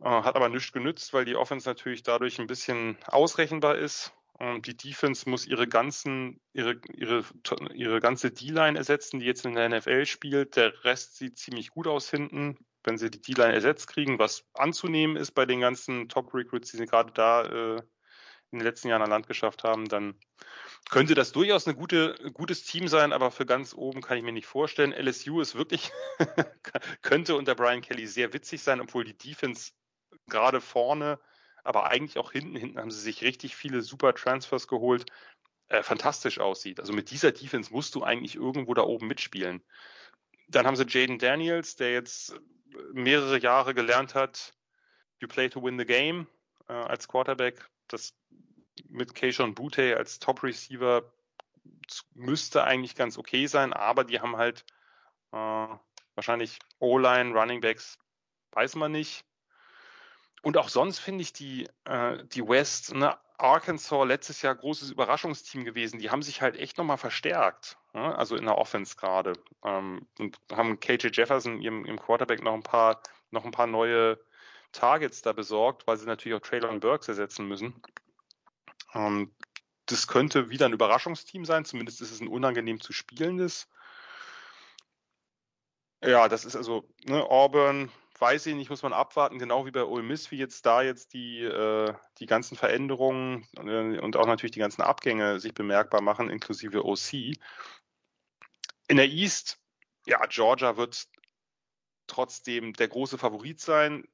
Äh, 0.00 0.08
hat 0.08 0.36
aber 0.36 0.48
nichts 0.48 0.72
genützt, 0.72 1.14
weil 1.14 1.24
die 1.24 1.36
Offense 1.36 1.68
natürlich 1.68 2.02
dadurch 2.02 2.38
ein 2.38 2.46
bisschen 2.46 2.98
ausrechenbar 3.06 3.76
ist. 3.76 4.12
Und 4.38 4.66
die 4.66 4.76
Defense 4.76 5.28
muss 5.30 5.46
ihre 5.46 5.66
ganzen, 5.66 6.40
ihre, 6.52 6.78
ihre, 6.94 7.24
ihre 7.72 8.00
ganze 8.00 8.30
D-Line 8.30 8.76
ersetzen, 8.76 9.18
die 9.18 9.26
jetzt 9.26 9.46
in 9.46 9.54
der 9.54 9.68
NFL 9.70 10.04
spielt. 10.04 10.56
Der 10.56 10.84
Rest 10.84 11.16
sieht 11.16 11.38
ziemlich 11.38 11.70
gut 11.70 11.86
aus 11.86 12.10
hinten. 12.10 12.58
Wenn 12.84 12.98
sie 12.98 13.10
die 13.10 13.22
D-Line 13.22 13.54
ersetzt 13.54 13.88
kriegen, 13.88 14.18
was 14.18 14.44
anzunehmen 14.52 15.16
ist 15.16 15.32
bei 15.32 15.46
den 15.46 15.60
ganzen 15.60 16.10
Top-Recruits, 16.10 16.70
die 16.70 16.76
sie 16.76 16.86
gerade 16.86 17.12
da 17.12 17.44
äh, 17.44 17.82
in 18.52 18.58
den 18.58 18.64
letzten 18.64 18.88
Jahren 18.88 19.02
an 19.02 19.10
Land 19.10 19.26
geschafft 19.26 19.64
haben, 19.64 19.88
dann 19.88 20.14
könnte 20.90 21.14
das 21.14 21.32
durchaus 21.32 21.66
ein 21.66 21.76
gute, 21.76 22.14
gutes 22.32 22.64
Team 22.64 22.86
sein, 22.88 23.12
aber 23.12 23.30
für 23.30 23.46
ganz 23.46 23.74
oben 23.74 24.02
kann 24.02 24.18
ich 24.18 24.22
mir 24.22 24.32
nicht 24.32 24.46
vorstellen. 24.46 24.92
LSU 24.92 25.40
ist 25.40 25.56
wirklich, 25.56 25.90
könnte 27.02 27.34
unter 27.34 27.54
Brian 27.54 27.82
Kelly 27.82 28.06
sehr 28.06 28.32
witzig 28.32 28.62
sein, 28.62 28.80
obwohl 28.80 29.04
die 29.04 29.16
Defense 29.16 29.72
gerade 30.28 30.60
vorne, 30.60 31.18
aber 31.64 31.86
eigentlich 31.86 32.18
auch 32.18 32.30
hinten, 32.30 32.56
hinten 32.56 32.78
haben 32.78 32.90
sie 32.90 33.00
sich 33.00 33.22
richtig 33.22 33.56
viele 33.56 33.82
super 33.82 34.14
Transfers 34.14 34.68
geholt, 34.68 35.06
äh, 35.68 35.82
fantastisch 35.82 36.38
aussieht. 36.38 36.78
Also 36.78 36.92
mit 36.92 37.10
dieser 37.10 37.32
Defense 37.32 37.72
musst 37.72 37.94
du 37.96 38.04
eigentlich 38.04 38.36
irgendwo 38.36 38.72
da 38.74 38.82
oben 38.82 39.08
mitspielen. 39.08 39.62
Dann 40.48 40.66
haben 40.66 40.76
sie 40.76 40.86
Jaden 40.86 41.18
Daniels, 41.18 41.74
der 41.74 41.92
jetzt 41.92 42.38
mehrere 42.92 43.40
Jahre 43.40 43.74
gelernt 43.74 44.14
hat, 44.14 44.54
you 45.18 45.26
play 45.26 45.48
to 45.48 45.62
win 45.62 45.78
the 45.78 45.84
game 45.84 46.28
äh, 46.68 46.72
als 46.72 47.08
Quarterback. 47.08 47.68
Das 47.88 48.14
mit 48.88 49.14
Keishon 49.14 49.54
Butte 49.54 49.96
als 49.96 50.18
Top 50.18 50.42
Receiver 50.42 51.02
müsste 52.14 52.64
eigentlich 52.64 52.94
ganz 52.94 53.18
okay 53.18 53.46
sein, 53.46 53.72
aber 53.72 54.04
die 54.04 54.20
haben 54.20 54.36
halt 54.36 54.64
äh, 55.32 55.68
wahrscheinlich 56.14 56.58
O-Line, 56.78 57.32
Running 57.32 57.60
Backs, 57.60 57.98
weiß 58.52 58.76
man 58.76 58.92
nicht. 58.92 59.24
Und 60.42 60.56
auch 60.56 60.68
sonst 60.68 60.98
finde 60.98 61.22
ich 61.22 61.32
die, 61.32 61.68
äh, 61.84 62.24
die 62.26 62.46
West, 62.46 62.94
ne, 62.94 63.16
Arkansas 63.38 64.06
letztes 64.06 64.42
Jahr 64.42 64.54
großes 64.54 64.90
Überraschungsteam 64.90 65.64
gewesen. 65.64 65.98
Die 65.98 66.10
haben 66.10 66.22
sich 66.22 66.40
halt 66.40 66.56
echt 66.56 66.78
nochmal 66.78 66.96
verstärkt, 66.96 67.76
ne? 67.92 68.16
also 68.16 68.36
in 68.36 68.44
der 68.44 68.56
Offense 68.56 68.96
gerade. 68.96 69.34
Ähm, 69.62 70.06
und 70.18 70.38
haben 70.52 70.80
KJ 70.80 71.08
Jefferson, 71.12 71.60
ihrem, 71.60 71.84
ihrem 71.84 71.98
Quarterback, 71.98 72.42
noch 72.42 72.54
ein 72.54 72.62
paar, 72.62 73.02
noch 73.30 73.44
ein 73.44 73.50
paar 73.50 73.66
neue 73.66 74.18
Targets 74.72 75.22
da 75.22 75.32
besorgt, 75.32 75.86
weil 75.86 75.96
sie 75.96 76.06
natürlich 76.06 76.36
auch 76.36 76.46
Traylon 76.46 76.80
Burks 76.80 77.08
ersetzen 77.08 77.46
müssen. 77.46 77.74
Ähm, 78.96 79.32
das 79.86 80.08
könnte 80.08 80.50
wieder 80.50 80.66
ein 80.66 80.72
Überraschungsteam 80.72 81.44
sein, 81.44 81.64
zumindest 81.64 82.00
ist 82.00 82.10
es 82.10 82.20
ein 82.20 82.28
unangenehm 82.28 82.80
zu 82.80 82.92
spielendes. 82.92 83.68
Ja, 86.02 86.28
das 86.28 86.44
ist 86.44 86.56
also 86.56 86.88
ne, 87.04 87.24
Auburn, 87.24 87.90
weiß 88.18 88.46
ich 88.46 88.54
nicht, 88.54 88.70
muss 88.70 88.82
man 88.82 88.92
abwarten, 88.92 89.38
genau 89.38 89.66
wie 89.66 89.70
bei 89.70 89.84
Ole 89.84 90.02
Miss, 90.02 90.30
wie 90.30 90.38
jetzt 90.38 90.66
da 90.66 90.82
jetzt 90.82 91.12
die, 91.12 91.42
äh, 91.42 91.92
die 92.18 92.26
ganzen 92.26 92.56
Veränderungen 92.56 93.46
äh, 93.56 93.98
und 93.98 94.16
auch 94.16 94.26
natürlich 94.26 94.52
die 94.52 94.60
ganzen 94.60 94.82
Abgänge 94.82 95.40
sich 95.40 95.54
bemerkbar 95.54 96.00
machen, 96.00 96.30
inklusive 96.30 96.84
OC. 96.84 97.38
In 98.88 98.96
der 98.96 99.08
East, 99.08 99.58
ja, 100.06 100.24
Georgia 100.26 100.76
wird 100.76 101.08
trotzdem 102.06 102.72
der 102.72 102.88
große 102.88 103.18
Favorit 103.18 103.60
sein. 103.60 104.06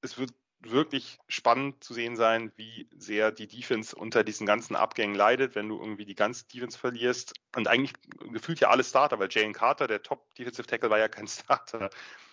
Es 0.00 0.18
wird 0.18 0.32
wirklich 0.60 1.18
spannend 1.28 1.82
zu 1.82 1.94
sehen 1.94 2.16
sein, 2.16 2.52
wie 2.56 2.88
sehr 2.96 3.30
die 3.30 3.46
Defense 3.46 3.94
unter 3.94 4.24
diesen 4.24 4.46
ganzen 4.46 4.76
Abgängen 4.76 5.14
leidet, 5.14 5.54
wenn 5.54 5.68
du 5.68 5.78
irgendwie 5.78 6.04
die 6.04 6.14
ganze 6.14 6.46
Defense 6.48 6.78
verlierst. 6.78 7.34
Und 7.54 7.68
eigentlich 7.68 7.92
gefühlt 8.32 8.60
ja 8.60 8.70
alle 8.70 8.84
Starter, 8.84 9.18
weil 9.18 9.28
Jalen 9.30 9.52
Carter, 9.52 9.86
der 9.86 10.02
Top 10.02 10.34
Defensive 10.34 10.66
Tackle, 10.66 10.90
war 10.90 10.98
ja 10.98 11.08
kein 11.08 11.28
Starter. 11.28 11.90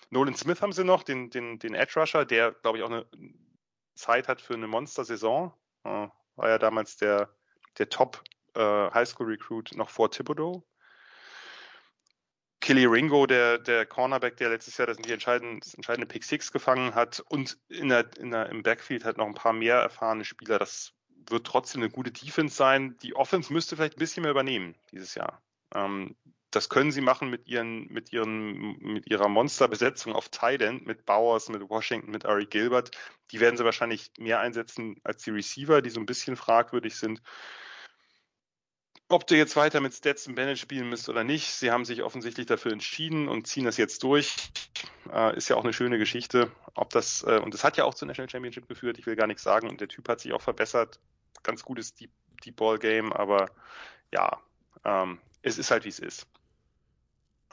Nolan 0.10 0.36
Smith 0.36 0.62
haben 0.62 0.74
sie 0.74 0.84
noch, 0.84 1.04
den, 1.04 1.30
den, 1.30 1.60
den 1.60 1.74
Edge 1.74 2.00
Rusher, 2.00 2.26
der, 2.26 2.52
glaube 2.52 2.78
ich, 2.78 2.84
auch 2.84 2.90
eine 2.90 3.06
Zeit 3.96 4.28
hat 4.28 4.42
für 4.42 4.54
eine 4.54 4.68
Monster-Saison. 4.68 5.54
Äh, 5.84 6.08
war 6.36 6.50
ja 6.50 6.58
damals 6.58 6.98
der, 6.98 7.30
der 7.78 7.90
Top 7.90 8.24
äh, 8.56 8.90
noch 9.76 9.90
vor 9.90 10.12
Thibodeau. 10.12 10.64
Killy 12.66 12.88
Ringo, 12.88 13.28
der, 13.28 13.60
der 13.60 13.86
Cornerback, 13.86 14.38
der 14.38 14.50
letztes 14.50 14.76
Jahr 14.78 14.88
das 14.88 14.98
die 14.98 15.12
entscheidende, 15.12 15.60
das 15.60 15.76
entscheidende 15.76 16.08
Pick 16.08 16.24
Six 16.24 16.52
gefangen 16.52 16.96
hat 16.96 17.24
und 17.30 17.60
in 17.70 17.90
der, 17.90 18.08
in 18.18 18.32
der, 18.32 18.50
im 18.50 18.64
Backfield 18.64 19.06
hat 19.06 19.18
noch 19.18 19.28
ein 19.28 19.36
paar 19.36 19.54
mehr 19.54 19.76
erfahrene 19.76 20.26
Spieler. 20.26 20.58
Das 20.58 20.92
wird 21.30 21.46
trotzdem 21.46 21.84
eine 21.84 21.92
gute 21.92 22.12
Defense 22.12 22.56
sein. 22.56 22.98
Die 23.04 23.16
Offense 23.16 23.54
müsste 23.54 23.76
vielleicht 23.76 23.98
ein 23.98 24.00
bisschen 24.00 24.24
mehr 24.24 24.32
übernehmen 24.32 24.74
dieses 24.92 25.14
Jahr. 25.14 25.44
Ähm, 25.76 26.16
das 26.50 26.68
können 26.68 26.92
sie 26.92 27.02
machen 27.02 27.30
mit 27.30 27.48
ihren, 27.48 27.86
mit 27.94 28.12
ihren, 28.12 28.80
mit 28.80 29.12
ihrer 29.12 29.30
Monsterbesetzung 29.30 30.14
auf 30.14 30.30
Thailand, 30.30 30.88
mit 30.88 31.06
Bowers, 31.06 31.50
mit 31.50 31.70
Washington, 31.70 32.10
mit 32.10 32.26
Ari 32.26 32.48
Gilbert. 32.48 32.90
Die 33.30 33.40
werden 33.40 33.58
sie 33.58 33.66
wahrscheinlich 33.66 34.10
mehr 34.18 34.40
einsetzen 34.40 34.96
als 35.04 35.22
die 35.22 35.30
Receiver, 35.30 35.84
die 35.84 35.92
so 35.92 36.00
ein 36.00 36.08
bisschen 36.08 36.36
fragwürdig 36.36 36.96
sind. 36.96 37.22
Ob 39.08 39.28
du 39.28 39.38
jetzt 39.38 39.56
weiter 39.56 39.82
mit 39.82 39.94
Stetson 39.94 40.34
Bennett 40.34 40.58
spielen 40.58 40.90
müsst 40.90 41.10
oder 41.10 41.24
nicht, 41.24 41.52
sie 41.52 41.70
haben 41.70 41.86
sich 41.86 42.02
offensichtlich 42.02 42.48
dafür 42.48 42.72
entschieden 42.72 43.28
und 43.28 43.46
ziehen 43.46 43.66
das 43.66 43.78
jetzt 43.78 44.02
durch. 44.02 44.36
Äh, 45.12 45.38
ist 45.38 45.48
ja 45.48 45.58
auch 45.58 45.64
eine 45.64 45.74
schöne 45.74 46.00
Geschichte. 46.00 46.52
Ob 46.74 46.90
das, 46.90 47.22
äh, 47.24 47.40
und 47.40 47.54
das 47.54 47.64
hat 47.64 47.78
ja 47.78 47.84
auch 47.84 47.94
zur 47.94 48.08
National 48.08 48.30
Championship 48.30 48.68
geführt, 48.68 48.98
ich 48.98 49.06
will 49.06 49.16
gar 49.16 49.28
nichts 49.28 49.44
sagen. 49.44 49.70
Und 49.70 49.80
der 49.80 49.90
Typ 49.90 50.10
hat 50.10 50.22
sich 50.22 50.34
auch 50.34 50.42
verbessert. 50.42 51.00
Ganz 51.44 51.64
gutes 51.64 51.94
Deep, 51.94 52.10
Deep 52.44 52.56
Ball 52.56 52.80
Game, 52.80 53.14
aber 53.14 53.52
ja, 54.12 54.40
ähm, 54.84 55.20
es 55.44 55.60
ist 55.60 55.70
halt 55.70 55.86
wie 55.86 55.90
es 55.90 56.00
ist. 56.00 56.26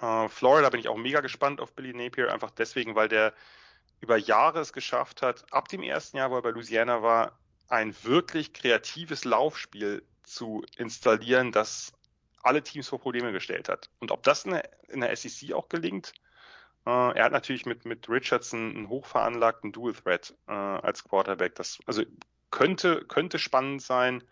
Äh, 0.01 0.29
Florida 0.29 0.71
bin 0.71 0.81
ich 0.81 0.89
auch 0.89 0.97
mega 0.97 1.21
gespannt 1.21 1.61
auf 1.61 1.75
Billy 1.75 1.93
Napier, 1.93 2.33
einfach 2.33 2.51
deswegen, 2.51 2.95
weil 2.95 3.09
der 3.09 3.35
über 4.01 4.17
Jahre 4.17 4.61
es 4.61 4.73
geschafft 4.73 5.21
hat, 5.21 5.45
ab 5.53 5.69
dem 5.69 5.83
ersten 5.83 6.17
Jahr, 6.17 6.31
wo 6.31 6.37
er 6.37 6.43
bei 6.43 6.51
Louisiana 6.51 7.03
war, 7.03 7.39
ein 7.69 7.95
wirklich 8.03 8.55
kreatives 8.55 9.25
Laufspiel 9.25 10.03
zu 10.23 10.65
installieren, 10.77 11.53
das 11.53 11.93
alle 12.43 12.63
Teams 12.63 12.89
vor 12.89 13.01
Probleme 13.01 13.33
gestellt 13.33 13.69
hat. 13.69 13.89
Und 14.01 14.11
ob 14.11 14.23
das 14.23 14.45
in 14.45 14.53
der, 14.53 14.69
in 14.89 15.01
der 15.01 15.15
SEC 15.17 15.53
auch 15.53 15.69
gelingt, 15.69 16.13
äh, 16.87 16.91
er 16.91 17.25
hat 17.25 17.33
natürlich 17.33 17.67
mit, 17.67 17.85
mit 17.85 18.09
Richardson 18.09 18.75
einen 18.77 18.89
hochveranlagten 18.89 19.73
Dual 19.73 19.95
Threat 19.95 20.35
äh, 20.49 20.53
als 20.53 21.05
Quarterback. 21.05 21.55
Das 21.55 21.79
also 21.87 22.03
könnte, 22.51 23.05
könnte 23.07 23.39
spannend 23.39 23.83
sein, 23.83 24.25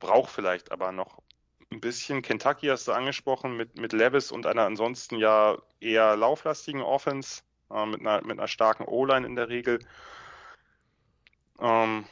braucht 0.00 0.30
vielleicht 0.30 0.72
aber 0.72 0.92
noch 0.92 1.22
ein 1.70 1.80
bisschen. 1.80 2.22
Kentucky 2.22 2.66
hast 2.66 2.88
du 2.88 2.92
angesprochen 2.92 3.56
mit, 3.56 3.78
mit 3.78 3.92
Levis 3.92 4.32
und 4.32 4.46
einer 4.46 4.64
ansonsten 4.64 5.16
ja 5.16 5.58
eher 5.78 6.16
lauflastigen 6.16 6.82
Offense, 6.82 7.42
äh, 7.70 7.86
mit, 7.86 8.00
einer, 8.00 8.22
mit 8.22 8.38
einer 8.38 8.48
starken 8.48 8.84
O-Line 8.84 9.26
in 9.26 9.36
der 9.36 9.48
Regel. 9.48 9.78
Ähm, 11.60 12.04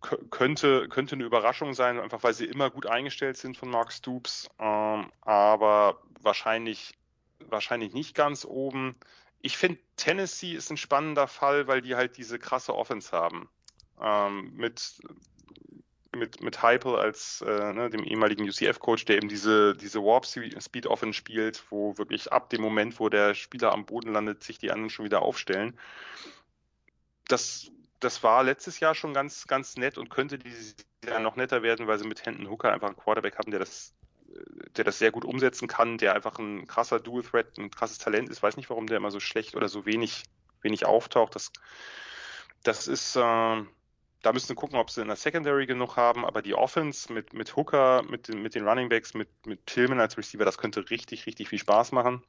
könnte, 0.00 0.88
könnte 0.88 1.16
eine 1.16 1.24
Überraschung 1.24 1.74
sein, 1.74 1.98
einfach 1.98 2.22
weil 2.22 2.34
sie 2.34 2.46
immer 2.46 2.70
gut 2.70 2.86
eingestellt 2.86 3.36
sind 3.36 3.56
von 3.56 3.70
Mark 3.70 3.92
Stoops, 3.92 4.48
ähm, 4.58 5.10
aber 5.22 6.02
wahrscheinlich, 6.20 6.94
wahrscheinlich 7.48 7.92
nicht 7.92 8.14
ganz 8.14 8.44
oben. 8.44 8.96
Ich 9.40 9.56
finde, 9.56 9.80
Tennessee 9.96 10.52
ist 10.52 10.70
ein 10.70 10.76
spannender 10.76 11.26
Fall, 11.26 11.66
weil 11.66 11.80
die 11.80 11.96
halt 11.96 12.16
diese 12.16 12.38
krasse 12.38 12.74
Offense 12.74 13.12
haben. 13.12 13.48
Ähm, 14.00 14.52
mit, 14.54 15.00
mit, 16.14 16.42
mit 16.42 16.62
Heipel 16.62 16.96
als 16.96 17.40
äh, 17.46 17.72
ne, 17.72 17.90
dem 17.90 18.04
ehemaligen 18.04 18.48
UCF-Coach, 18.48 19.04
der 19.04 19.16
eben 19.16 19.28
diese, 19.28 19.74
diese 19.74 20.00
Warp 20.00 20.26
Speed 20.26 20.86
Offense 20.86 21.16
spielt, 21.16 21.64
wo 21.70 21.98
wirklich 21.98 22.32
ab 22.32 22.50
dem 22.50 22.62
Moment, 22.62 23.00
wo 23.00 23.08
der 23.08 23.34
Spieler 23.34 23.72
am 23.72 23.84
Boden 23.84 24.12
landet, 24.12 24.44
sich 24.44 24.58
die 24.58 24.70
anderen 24.70 24.90
schon 24.90 25.04
wieder 25.04 25.22
aufstellen. 25.22 25.78
Das 27.26 27.70
das 28.00 28.22
war 28.22 28.42
letztes 28.42 28.80
Jahr 28.80 28.94
schon 28.94 29.14
ganz, 29.14 29.46
ganz 29.46 29.76
nett 29.76 29.98
und 29.98 30.10
könnte 30.10 30.38
dieses 30.38 30.76
Jahr 31.04 31.20
noch 31.20 31.36
netter 31.36 31.62
werden, 31.62 31.86
weil 31.86 31.98
sie 31.98 32.06
mit 32.06 32.24
Hendon 32.24 32.48
Hooker 32.50 32.72
einfach 32.72 32.88
einen 32.88 32.96
Quarterback 32.96 33.38
haben, 33.38 33.50
der 33.50 33.60
das, 33.60 33.94
der 34.76 34.84
das 34.84 34.98
sehr 34.98 35.10
gut 35.10 35.24
umsetzen 35.24 35.68
kann, 35.68 35.98
der 35.98 36.14
einfach 36.14 36.38
ein 36.38 36.66
krasser 36.66 37.00
Dual 37.00 37.22
Threat, 37.22 37.58
ein 37.58 37.70
krasses 37.70 37.98
Talent 37.98 38.28
ist. 38.28 38.42
Weiß 38.42 38.56
nicht, 38.56 38.70
warum 38.70 38.86
der 38.86 38.98
immer 38.98 39.10
so 39.10 39.20
schlecht 39.20 39.56
oder 39.56 39.68
so 39.68 39.84
wenig, 39.84 40.24
wenig 40.62 40.86
auftaucht. 40.86 41.34
Das, 41.34 41.50
das 42.62 42.86
ist, 42.86 43.16
äh, 43.16 43.20
da 43.20 44.32
müssen 44.32 44.48
wir 44.48 44.56
gucken, 44.56 44.78
ob 44.78 44.90
sie 44.90 45.02
in 45.02 45.08
der 45.08 45.16
Secondary 45.16 45.66
genug 45.66 45.96
haben, 45.96 46.24
aber 46.24 46.42
die 46.42 46.54
Offense 46.54 47.12
mit, 47.12 47.32
mit 47.32 47.56
Hooker, 47.56 48.02
mit 48.08 48.28
den, 48.28 48.42
mit 48.42 48.54
den 48.54 48.66
Running 48.66 48.88
Backs, 48.88 49.14
mit, 49.14 49.28
mit 49.46 49.66
Tillman 49.66 50.00
als 50.00 50.16
Receiver, 50.16 50.44
das 50.44 50.58
könnte 50.58 50.88
richtig, 50.90 51.26
richtig 51.26 51.48
viel 51.48 51.58
Spaß 51.58 51.92
machen. 51.92 52.22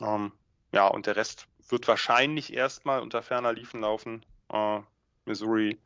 Ähm, 0.00 0.32
ja, 0.72 0.86
und 0.86 1.06
der 1.06 1.16
Rest 1.16 1.48
wird 1.68 1.88
wahrscheinlich 1.88 2.52
erstmal 2.52 3.00
unter 3.00 3.22
ferner 3.22 3.52
Liefen 3.52 3.80
laufen 3.80 4.24
äh, 4.50 4.80
Missouri. 5.24 5.78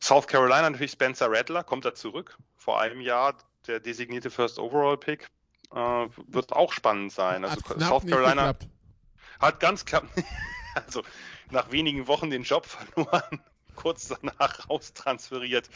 South 0.00 0.26
Carolina 0.26 0.68
natürlich 0.68 0.92
Spencer 0.92 1.30
Rattler, 1.30 1.64
kommt 1.64 1.84
er 1.84 1.94
zurück. 1.94 2.36
Vor 2.56 2.80
einem 2.80 3.00
Jahr 3.00 3.36
der 3.66 3.80
designierte 3.80 4.30
First 4.30 4.58
Overall 4.58 4.96
Pick. 4.96 5.30
Äh, 5.72 6.08
wird 6.26 6.52
auch 6.52 6.72
spannend 6.72 7.12
sein. 7.12 7.44
Also 7.44 7.60
South 7.78 8.06
Carolina 8.06 8.54
hat 9.40 9.60
ganz 9.60 9.84
knapp, 9.84 10.06
also 10.74 11.02
nach 11.50 11.72
wenigen 11.72 12.06
Wochen 12.06 12.30
den 12.30 12.42
Job 12.42 12.66
verloren, 12.94 13.40
kurz 13.74 14.08
danach 14.08 14.68
raustransferiert. 14.68 15.68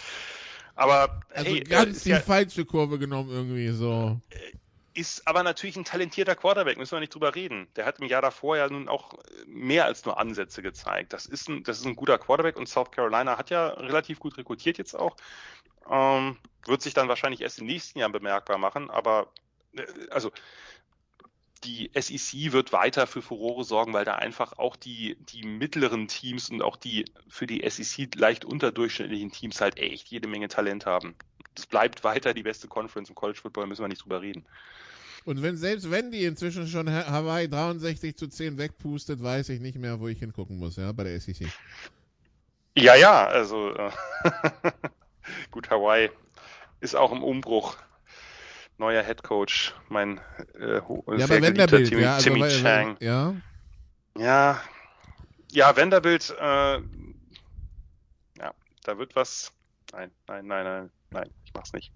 Aber 0.74 1.20
also 1.30 1.50
hey, 1.50 1.60
ganz 1.60 2.04
die 2.04 2.10
ja, 2.10 2.20
falsche 2.20 2.64
Kurve 2.64 2.98
genommen 2.98 3.30
irgendwie 3.30 3.70
so. 3.70 4.20
Ist 4.98 5.28
aber 5.28 5.44
natürlich 5.44 5.76
ein 5.76 5.84
talentierter 5.84 6.34
Quarterback, 6.34 6.76
müssen 6.76 6.92
wir 6.92 7.00
nicht 7.00 7.14
drüber 7.14 7.36
reden. 7.36 7.68
Der 7.76 7.86
hat 7.86 8.00
im 8.00 8.06
Jahr 8.08 8.20
davor 8.20 8.56
ja 8.56 8.68
nun 8.68 8.88
auch 8.88 9.14
mehr 9.46 9.84
als 9.84 10.04
nur 10.04 10.18
Ansätze 10.18 10.60
gezeigt. 10.60 11.12
Das 11.12 11.24
ist 11.24 11.48
ein, 11.48 11.62
das 11.62 11.78
ist 11.78 11.86
ein 11.86 11.94
guter 11.94 12.18
Quarterback 12.18 12.56
und 12.56 12.68
South 12.68 12.90
Carolina 12.90 13.38
hat 13.38 13.50
ja 13.50 13.68
relativ 13.68 14.18
gut 14.18 14.36
rekrutiert 14.36 14.76
jetzt 14.76 14.94
auch. 14.94 15.16
Ähm, 15.88 16.36
wird 16.66 16.82
sich 16.82 16.94
dann 16.94 17.08
wahrscheinlich 17.08 17.42
erst 17.42 17.60
im 17.60 17.66
nächsten 17.66 18.00
Jahr 18.00 18.10
bemerkbar 18.10 18.58
machen, 18.58 18.90
aber 18.90 19.28
äh, 19.76 19.84
also 20.10 20.32
die 21.62 21.90
SEC 21.94 22.52
wird 22.52 22.72
weiter 22.72 23.06
für 23.06 23.22
Furore 23.22 23.64
sorgen, 23.64 23.92
weil 23.92 24.04
da 24.04 24.16
einfach 24.16 24.58
auch 24.58 24.74
die, 24.74 25.16
die 25.20 25.44
mittleren 25.44 26.08
Teams 26.08 26.50
und 26.50 26.60
auch 26.60 26.76
die 26.76 27.04
für 27.28 27.46
die 27.46 27.68
SEC 27.68 28.16
leicht 28.16 28.44
unterdurchschnittlichen 28.44 29.30
Teams 29.30 29.60
halt 29.60 29.78
echt 29.78 30.08
jede 30.08 30.28
Menge 30.28 30.48
Talent 30.48 30.86
haben. 30.86 31.14
Es 31.56 31.66
bleibt 31.66 32.04
weiter 32.04 32.34
die 32.34 32.42
beste 32.42 32.68
Conference 32.68 33.08
im 33.08 33.14
College 33.14 33.40
Football, 33.40 33.66
müssen 33.66 33.82
wir 33.82 33.88
nicht 33.88 34.02
drüber 34.02 34.22
reden. 34.22 34.44
Und 35.24 35.42
wenn 35.42 35.56
selbst 35.56 35.90
wenn 35.90 36.10
die 36.10 36.24
inzwischen 36.24 36.66
schon 36.66 36.90
Hawaii 36.90 37.48
63 37.48 38.16
zu 38.16 38.28
10 38.28 38.58
wegpustet, 38.58 39.22
weiß 39.22 39.48
ich 39.50 39.60
nicht 39.60 39.78
mehr, 39.78 40.00
wo 40.00 40.08
ich 40.08 40.18
hingucken 40.18 40.58
muss, 40.58 40.76
ja, 40.76 40.92
bei 40.92 41.04
der 41.04 41.20
SEC. 41.20 41.48
Ja, 42.76 42.94
ja, 42.94 43.26
also 43.26 43.74
äh, 43.74 43.90
gut, 45.50 45.70
Hawaii 45.70 46.10
ist 46.80 46.94
auch 46.94 47.12
im 47.12 47.22
Umbruch. 47.22 47.76
Neuer 48.78 49.02
Head 49.02 49.24
Coach, 49.24 49.74
mein 49.88 50.20
äh, 50.54 50.80
ja, 51.16 51.26
sehr 51.26 51.40
geliebter 51.40 51.82
Timmy, 51.82 52.02
ja, 52.02 52.14
also, 52.14 52.30
Timmy 52.30 52.48
Chang. 52.48 52.96
Ja. 53.00 53.34
Ja, 54.16 54.62
ja, 55.50 55.76
Vanderbilt, 55.76 56.30
äh, 56.38 56.78
ja, 58.38 58.54
da 58.84 58.98
wird 58.98 59.16
was. 59.16 59.52
Nein, 59.92 60.12
nein, 60.28 60.46
nein, 60.46 60.64
nein, 60.64 60.90
nein, 61.10 61.30
ich 61.44 61.52
mach's 61.54 61.72
nicht. 61.72 61.92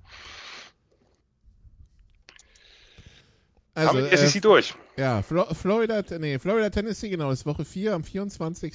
Also, 3.75 3.89
Haben 3.89 3.99
wir 4.05 4.11
die 4.11 4.17
SEC 4.17 4.37
äh, 4.37 4.41
durch. 4.41 4.75
Ja, 4.97 5.23
Flo 5.23 5.47
Florida, 5.55 6.03
nee, 6.19 6.39
Florida, 6.39 6.69
Tennessee, 6.69 7.09
genau, 7.09 7.31
ist 7.31 7.47
Woche 7.47 7.65
4 7.65 7.95
am 7.95 8.05
24. 8.05 8.75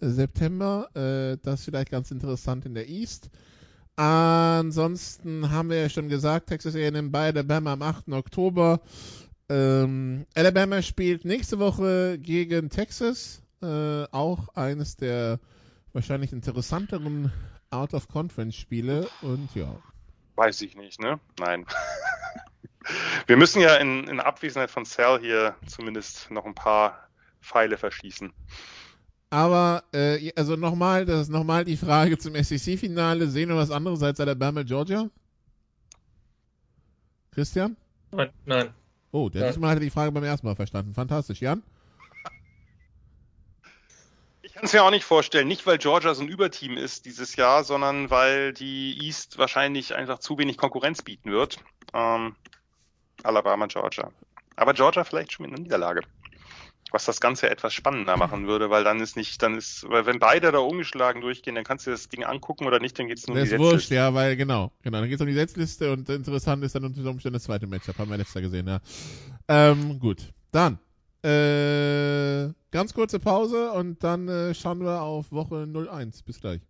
September. 0.00 0.88
Äh, 0.94 1.38
das 1.42 1.60
ist 1.60 1.64
vielleicht 1.64 1.90
ganz 1.90 2.10
interessant 2.12 2.64
in 2.64 2.74
der 2.74 2.88
East. 2.88 3.30
Ansonsten 3.96 5.50
haben 5.50 5.70
wir 5.70 5.80
ja 5.80 5.88
schon 5.88 6.08
gesagt, 6.08 6.48
Texas 6.48 6.76
A&M 6.76 7.10
bei 7.10 7.28
Alabama 7.28 7.72
am 7.72 7.82
8. 7.82 8.12
Oktober. 8.12 8.80
Ähm, 9.48 10.26
Alabama 10.34 10.82
spielt 10.82 11.24
nächste 11.24 11.58
Woche 11.58 12.18
gegen 12.18 12.68
Texas. 12.70 13.42
Äh, 13.62 14.04
auch 14.12 14.48
eines 14.54 14.96
der 14.96 15.40
wahrscheinlich 15.92 16.32
interessanteren 16.32 17.32
Out-of-Conference-Spiele. 17.70 19.08
Und 19.22 19.48
ja. 19.54 19.74
Weiß 20.36 20.60
ich 20.60 20.76
nicht, 20.76 21.00
ne? 21.00 21.18
Nein. 21.40 21.64
Wir 23.26 23.36
müssen 23.36 23.60
ja 23.60 23.76
in, 23.76 24.08
in 24.08 24.20
Abwesenheit 24.20 24.70
von 24.70 24.84
Cell 24.84 25.18
hier 25.20 25.56
zumindest 25.66 26.30
noch 26.30 26.44
ein 26.44 26.54
paar 26.54 27.08
Pfeile 27.40 27.78
verschießen. 27.78 28.32
Aber, 29.30 29.84
äh, 29.92 30.32
also 30.36 30.56
nochmal, 30.56 31.04
das 31.04 31.22
ist 31.22 31.28
nochmal 31.30 31.64
die 31.64 31.76
Frage 31.76 32.16
zum 32.18 32.34
SEC-Finale. 32.34 33.26
Sehen 33.26 33.48
wir 33.48 33.56
was 33.56 33.70
anderes 33.70 34.02
als 34.02 34.20
Alabama, 34.20 34.62
Georgia? 34.62 35.10
Christian? 37.32 37.76
Nein. 38.12 38.30
nein. 38.44 38.74
Oh, 39.12 39.28
der 39.28 39.48
diesmal 39.48 39.70
hatte 39.70 39.80
die 39.80 39.90
Frage 39.90 40.12
beim 40.12 40.24
ersten 40.24 40.46
Mal 40.46 40.56
verstanden. 40.56 40.94
Fantastisch. 40.94 41.40
Jan? 41.40 41.62
Ich 44.42 44.54
kann 44.54 44.64
es 44.64 44.72
mir 44.72 44.82
auch 44.82 44.90
nicht 44.90 45.04
vorstellen. 45.04 45.48
Nicht, 45.48 45.66
weil 45.66 45.78
Georgia 45.78 46.14
so 46.14 46.22
ein 46.22 46.28
Überteam 46.28 46.76
ist 46.76 47.04
dieses 47.04 47.36
Jahr, 47.36 47.64
sondern 47.64 48.10
weil 48.10 48.52
die 48.52 48.98
East 49.06 49.38
wahrscheinlich 49.38 49.94
einfach 49.94 50.18
zu 50.18 50.38
wenig 50.38 50.56
Konkurrenz 50.56 51.02
bieten 51.02 51.30
wird. 51.30 51.58
Ähm, 51.92 52.36
Alabama, 53.26 53.66
Georgia. 53.66 54.10
Aber 54.56 54.72
Georgia 54.72 55.04
vielleicht 55.04 55.32
schon 55.32 55.44
mit 55.44 55.52
einer 55.52 55.62
Niederlage. 55.62 56.02
Was 56.92 57.04
das 57.04 57.20
Ganze 57.20 57.50
etwas 57.50 57.74
spannender 57.74 58.16
machen 58.16 58.46
würde, 58.48 58.70
weil 58.70 58.84
dann 58.84 59.00
ist 59.00 59.16
nicht, 59.16 59.42
dann 59.42 59.56
ist, 59.56 59.88
weil 59.88 60.06
wenn 60.06 60.18
beide 60.18 60.52
da 60.52 60.58
ungeschlagen 60.58 61.20
durchgehen, 61.20 61.56
dann 61.56 61.64
kannst 61.64 61.86
du 61.86 61.90
das 61.90 62.08
Ding 62.08 62.24
angucken 62.24 62.66
oder 62.66 62.78
nicht, 62.78 62.98
dann 62.98 63.08
geht 63.08 63.18
es 63.18 63.26
nur 63.26 63.36
um 63.36 63.42
die 63.42 63.48
Setzliste. 63.48 63.74
wurscht, 63.74 63.90
ja, 63.90 64.14
weil 64.14 64.36
genau, 64.36 64.70
genau, 64.82 65.00
dann 65.00 65.08
geht 65.08 65.16
es 65.16 65.20
um 65.20 65.26
die 65.26 65.34
Setzliste 65.34 65.92
und 65.92 66.08
interessant 66.08 66.62
ist 66.64 66.74
dann 66.74 66.84
unter 66.84 67.04
Umständen 67.10 67.34
das 67.34 67.42
zweite 67.42 67.66
Matchup, 67.66 67.98
haben 67.98 68.10
wir 68.10 68.16
letztes 68.16 68.34
Jahr 68.34 68.42
gesehen, 68.42 68.68
ja. 68.68 68.80
Ähm, 69.48 69.98
gut, 69.98 70.32
dann 70.52 70.78
äh, 71.26 72.52
ganz 72.70 72.94
kurze 72.94 73.18
Pause 73.18 73.72
und 73.72 74.04
dann 74.04 74.28
äh, 74.28 74.54
schauen 74.54 74.80
wir 74.80 75.02
auf 75.02 75.32
Woche 75.32 75.66
01. 75.66 76.22
Bis 76.22 76.40
gleich. 76.40 76.60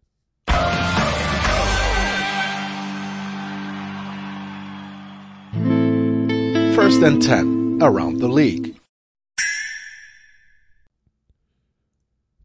First 6.87 7.03
and 7.03 7.21
10 7.21 7.83
around 7.83 8.21
the 8.21 8.29
league. 8.29 8.77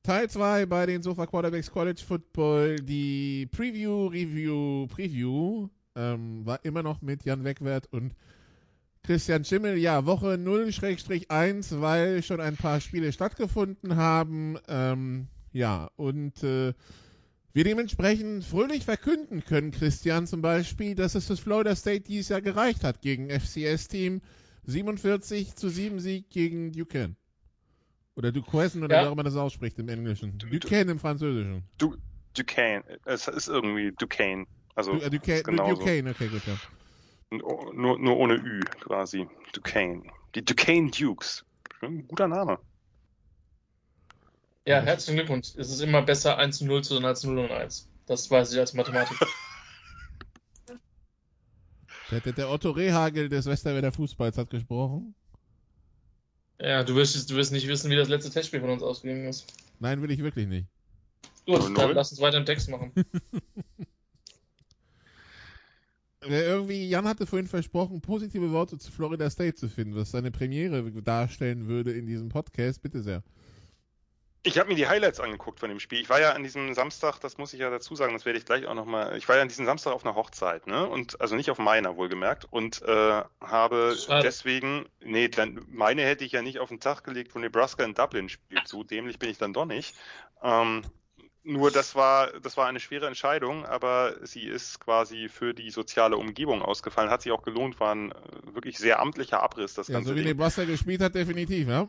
Teil 0.01 0.27
2 0.27 0.65
bei 0.65 0.87
den 0.87 1.03
Sofa 1.03 1.27
Quarterbacks 1.27 1.69
College 1.69 2.01
Football. 2.03 2.77
Die 2.77 3.47
Preview, 3.51 4.07
Review, 4.07 4.87
Preview 4.87 5.67
ähm, 5.95 6.43
war 6.43 6.65
immer 6.65 6.81
noch 6.81 7.03
mit 7.03 7.23
Jan 7.23 7.43
Wegwert 7.43 7.85
und 7.91 8.15
Christian 9.03 9.45
Schimmel. 9.45 9.77
Ja, 9.77 10.07
Woche 10.07 10.39
0-1, 10.39 11.79
weil 11.79 12.23
schon 12.23 12.41
ein 12.41 12.57
paar 12.57 12.81
Spiele 12.81 13.13
stattgefunden 13.13 13.95
haben. 13.95 14.57
Ähm, 14.67 15.27
ja, 15.53 15.91
und 15.97 16.41
äh, 16.41 16.73
wir 17.53 17.63
dementsprechend 17.63 18.45
fröhlich 18.45 18.85
verkünden 18.85 19.43
können, 19.43 19.71
Christian 19.71 20.27
zum 20.27 20.41
Beispiel, 20.41 20.95
dass 20.95 21.15
es 21.15 21.27
das 21.27 21.39
Florida 21.39 21.75
State 21.75 22.01
dieses 22.01 22.29
Jahr 22.29 22.41
gereicht 22.41 22.83
hat 22.83 23.01
gegen 23.01 23.29
FCS-Team. 23.29 24.21
47 24.63 25.55
zu 25.55 25.69
7 25.69 25.99
Sieg 25.99 26.29
gegen 26.29 26.71
Duquesne. 26.71 27.15
Oder 28.15 28.31
Duquesne 28.31 28.85
oder 28.85 28.95
ja. 28.95 29.03
wie 29.03 29.07
auch 29.07 29.13
immer 29.13 29.23
das 29.23 29.35
ausspricht 29.35 29.79
im 29.79 29.89
Englischen. 29.89 30.37
Du, 30.37 30.47
Duquesne 30.47 30.91
im 30.91 30.99
Französischen. 30.99 31.63
Du, 31.77 31.95
Duquesne. 32.37 32.83
Es 33.05 33.27
ist 33.27 33.47
irgendwie 33.47 33.91
Duquesne. 33.93 34.45
Also 34.75 34.93
du, 34.93 34.99
äh, 34.99 35.09
Duquesne, 35.09 35.55
Duquesne, 35.55 36.11
okay, 36.11 36.27
gut, 36.27 36.41
ja. 36.45 36.57
Nur, 37.73 37.97
nur 37.97 38.17
ohne 38.17 38.35
Ü 38.35 38.59
quasi. 38.81 39.27
Duquesne. 39.53 40.03
Die 40.35 40.43
Duquesne 40.43 40.91
Dukes. 40.91 41.45
Ein 41.81 42.07
guter 42.07 42.27
Name. 42.27 42.59
Ja, 44.65 44.79
herzlichen 44.81 45.17
Glückwunsch. 45.17 45.55
Es 45.57 45.71
ist 45.71 45.81
immer 45.81 46.03
besser 46.03 46.37
1 46.37 46.59
zu 46.59 46.65
0 46.65 46.83
zu 46.83 46.95
sein 46.95 47.05
als 47.05 47.23
0 47.23 47.39
und 47.39 47.51
1. 47.51 47.89
Das 48.05 48.29
weiß 48.29 48.53
ich 48.53 48.59
als 48.59 48.73
Mathematiker. 48.73 49.25
Der, 52.11 52.19
der, 52.19 52.33
der, 52.33 52.49
Otto 52.49 52.71
Rehagel 52.71 53.29
des 53.29 53.45
Westerwälder 53.45 53.91
Fußballs 53.91 54.37
hat 54.37 54.49
gesprochen. 54.49 55.15
Ja, 56.59 56.83
du 56.83 56.95
wirst, 56.95 57.29
du 57.29 57.35
wirst 57.35 57.53
nicht 57.53 57.67
wissen, 57.67 57.89
wie 57.89 57.95
das 57.95 58.09
letzte 58.09 58.29
Testspiel 58.29 58.59
von 58.59 58.69
uns 58.69 58.83
ausgegangen 58.83 59.27
ist. 59.27 59.47
Nein, 59.79 60.01
will 60.01 60.11
ich 60.11 60.21
wirklich 60.21 60.47
nicht. 60.47 60.67
Gut, 61.45 61.75
dann 61.75 61.95
lass 61.95 62.11
uns 62.11 62.21
weiter 62.21 62.37
im 62.37 62.45
Text 62.45 62.69
machen. 62.69 62.91
Irgendwie, 66.23 66.87
Jan 66.87 67.07
hatte 67.07 67.25
vorhin 67.25 67.47
versprochen, 67.47 67.99
positive 68.01 68.51
Worte 68.51 68.77
zu 68.77 68.91
Florida 68.91 69.27
State 69.29 69.55
zu 69.55 69.69
finden, 69.69 69.95
was 69.95 70.11
seine 70.11 70.29
Premiere 70.29 70.91
darstellen 71.01 71.67
würde 71.67 71.93
in 71.93 72.05
diesem 72.05 72.29
Podcast. 72.29 72.83
Bitte 72.83 73.01
sehr. 73.01 73.23
Ich 74.43 74.57
habe 74.57 74.69
mir 74.69 74.75
die 74.75 74.87
Highlights 74.87 75.19
angeguckt 75.19 75.59
von 75.59 75.69
dem 75.69 75.79
Spiel. 75.79 76.01
Ich 76.01 76.09
war 76.09 76.19
ja 76.19 76.31
an 76.31 76.41
diesem 76.41 76.73
Samstag, 76.73 77.19
das 77.19 77.37
muss 77.37 77.53
ich 77.53 77.59
ja 77.59 77.69
dazu 77.69 77.95
sagen, 77.95 78.13
das 78.13 78.25
werde 78.25 78.39
ich 78.39 78.45
gleich 78.45 78.65
auch 78.65 78.73
nochmal. 78.73 79.15
Ich 79.17 79.29
war 79.29 79.35
ja 79.35 79.43
an 79.43 79.49
diesem 79.49 79.67
Samstag 79.67 79.93
auf 79.93 80.03
einer 80.03 80.15
Hochzeit, 80.15 80.65
ne? 80.65 80.87
Und 80.87 81.21
also 81.21 81.35
nicht 81.35 81.51
auf 81.51 81.59
meiner 81.59 81.95
wohlgemerkt. 81.95 82.47
Und 82.49 82.81
äh, 82.81 83.21
habe 83.39 83.95
Schade. 83.95 84.23
deswegen, 84.23 84.87
nee, 84.99 85.27
dann 85.27 85.63
meine 85.67 86.01
hätte 86.01 86.25
ich 86.25 86.31
ja 86.31 86.41
nicht 86.41 86.57
auf 86.57 86.69
den 86.69 86.79
Tag 86.79 87.03
gelegt, 87.03 87.35
wo 87.35 87.39
Nebraska 87.39 87.83
in 87.83 87.93
Dublin 87.93 88.29
spielt. 88.29 88.67
So 88.67 88.83
dämlich 88.83 89.19
bin 89.19 89.29
ich 89.29 89.37
dann 89.37 89.53
doch 89.53 89.65
nicht. 89.65 89.95
Ähm, 90.41 90.83
nur 91.43 91.69
das 91.69 91.93
war, 91.93 92.39
das 92.39 92.57
war 92.57 92.67
eine 92.67 92.79
schwere 92.79 93.07
Entscheidung, 93.07 93.65
aber 93.65 94.15
sie 94.25 94.47
ist 94.47 94.79
quasi 94.79 95.29
für 95.29 95.53
die 95.53 95.69
soziale 95.69 96.17
Umgebung 96.17 96.63
ausgefallen. 96.63 97.11
Hat 97.11 97.21
sich 97.21 97.31
auch 97.31 97.43
gelohnt, 97.43 97.79
war 97.79 97.93
ein 97.93 98.11
äh, 98.11 98.15
wirklich 98.55 98.79
sehr 98.79 98.99
amtlicher 98.99 99.43
Abriss, 99.43 99.75
das 99.75 99.87
ja, 99.87 99.95
Ganze. 99.95 100.09
So 100.09 100.15
wie 100.15 100.23
Nebraska 100.23 100.63
gespielt 100.63 101.01
hat, 101.01 101.13
definitiv, 101.13 101.67
ja. 101.67 101.87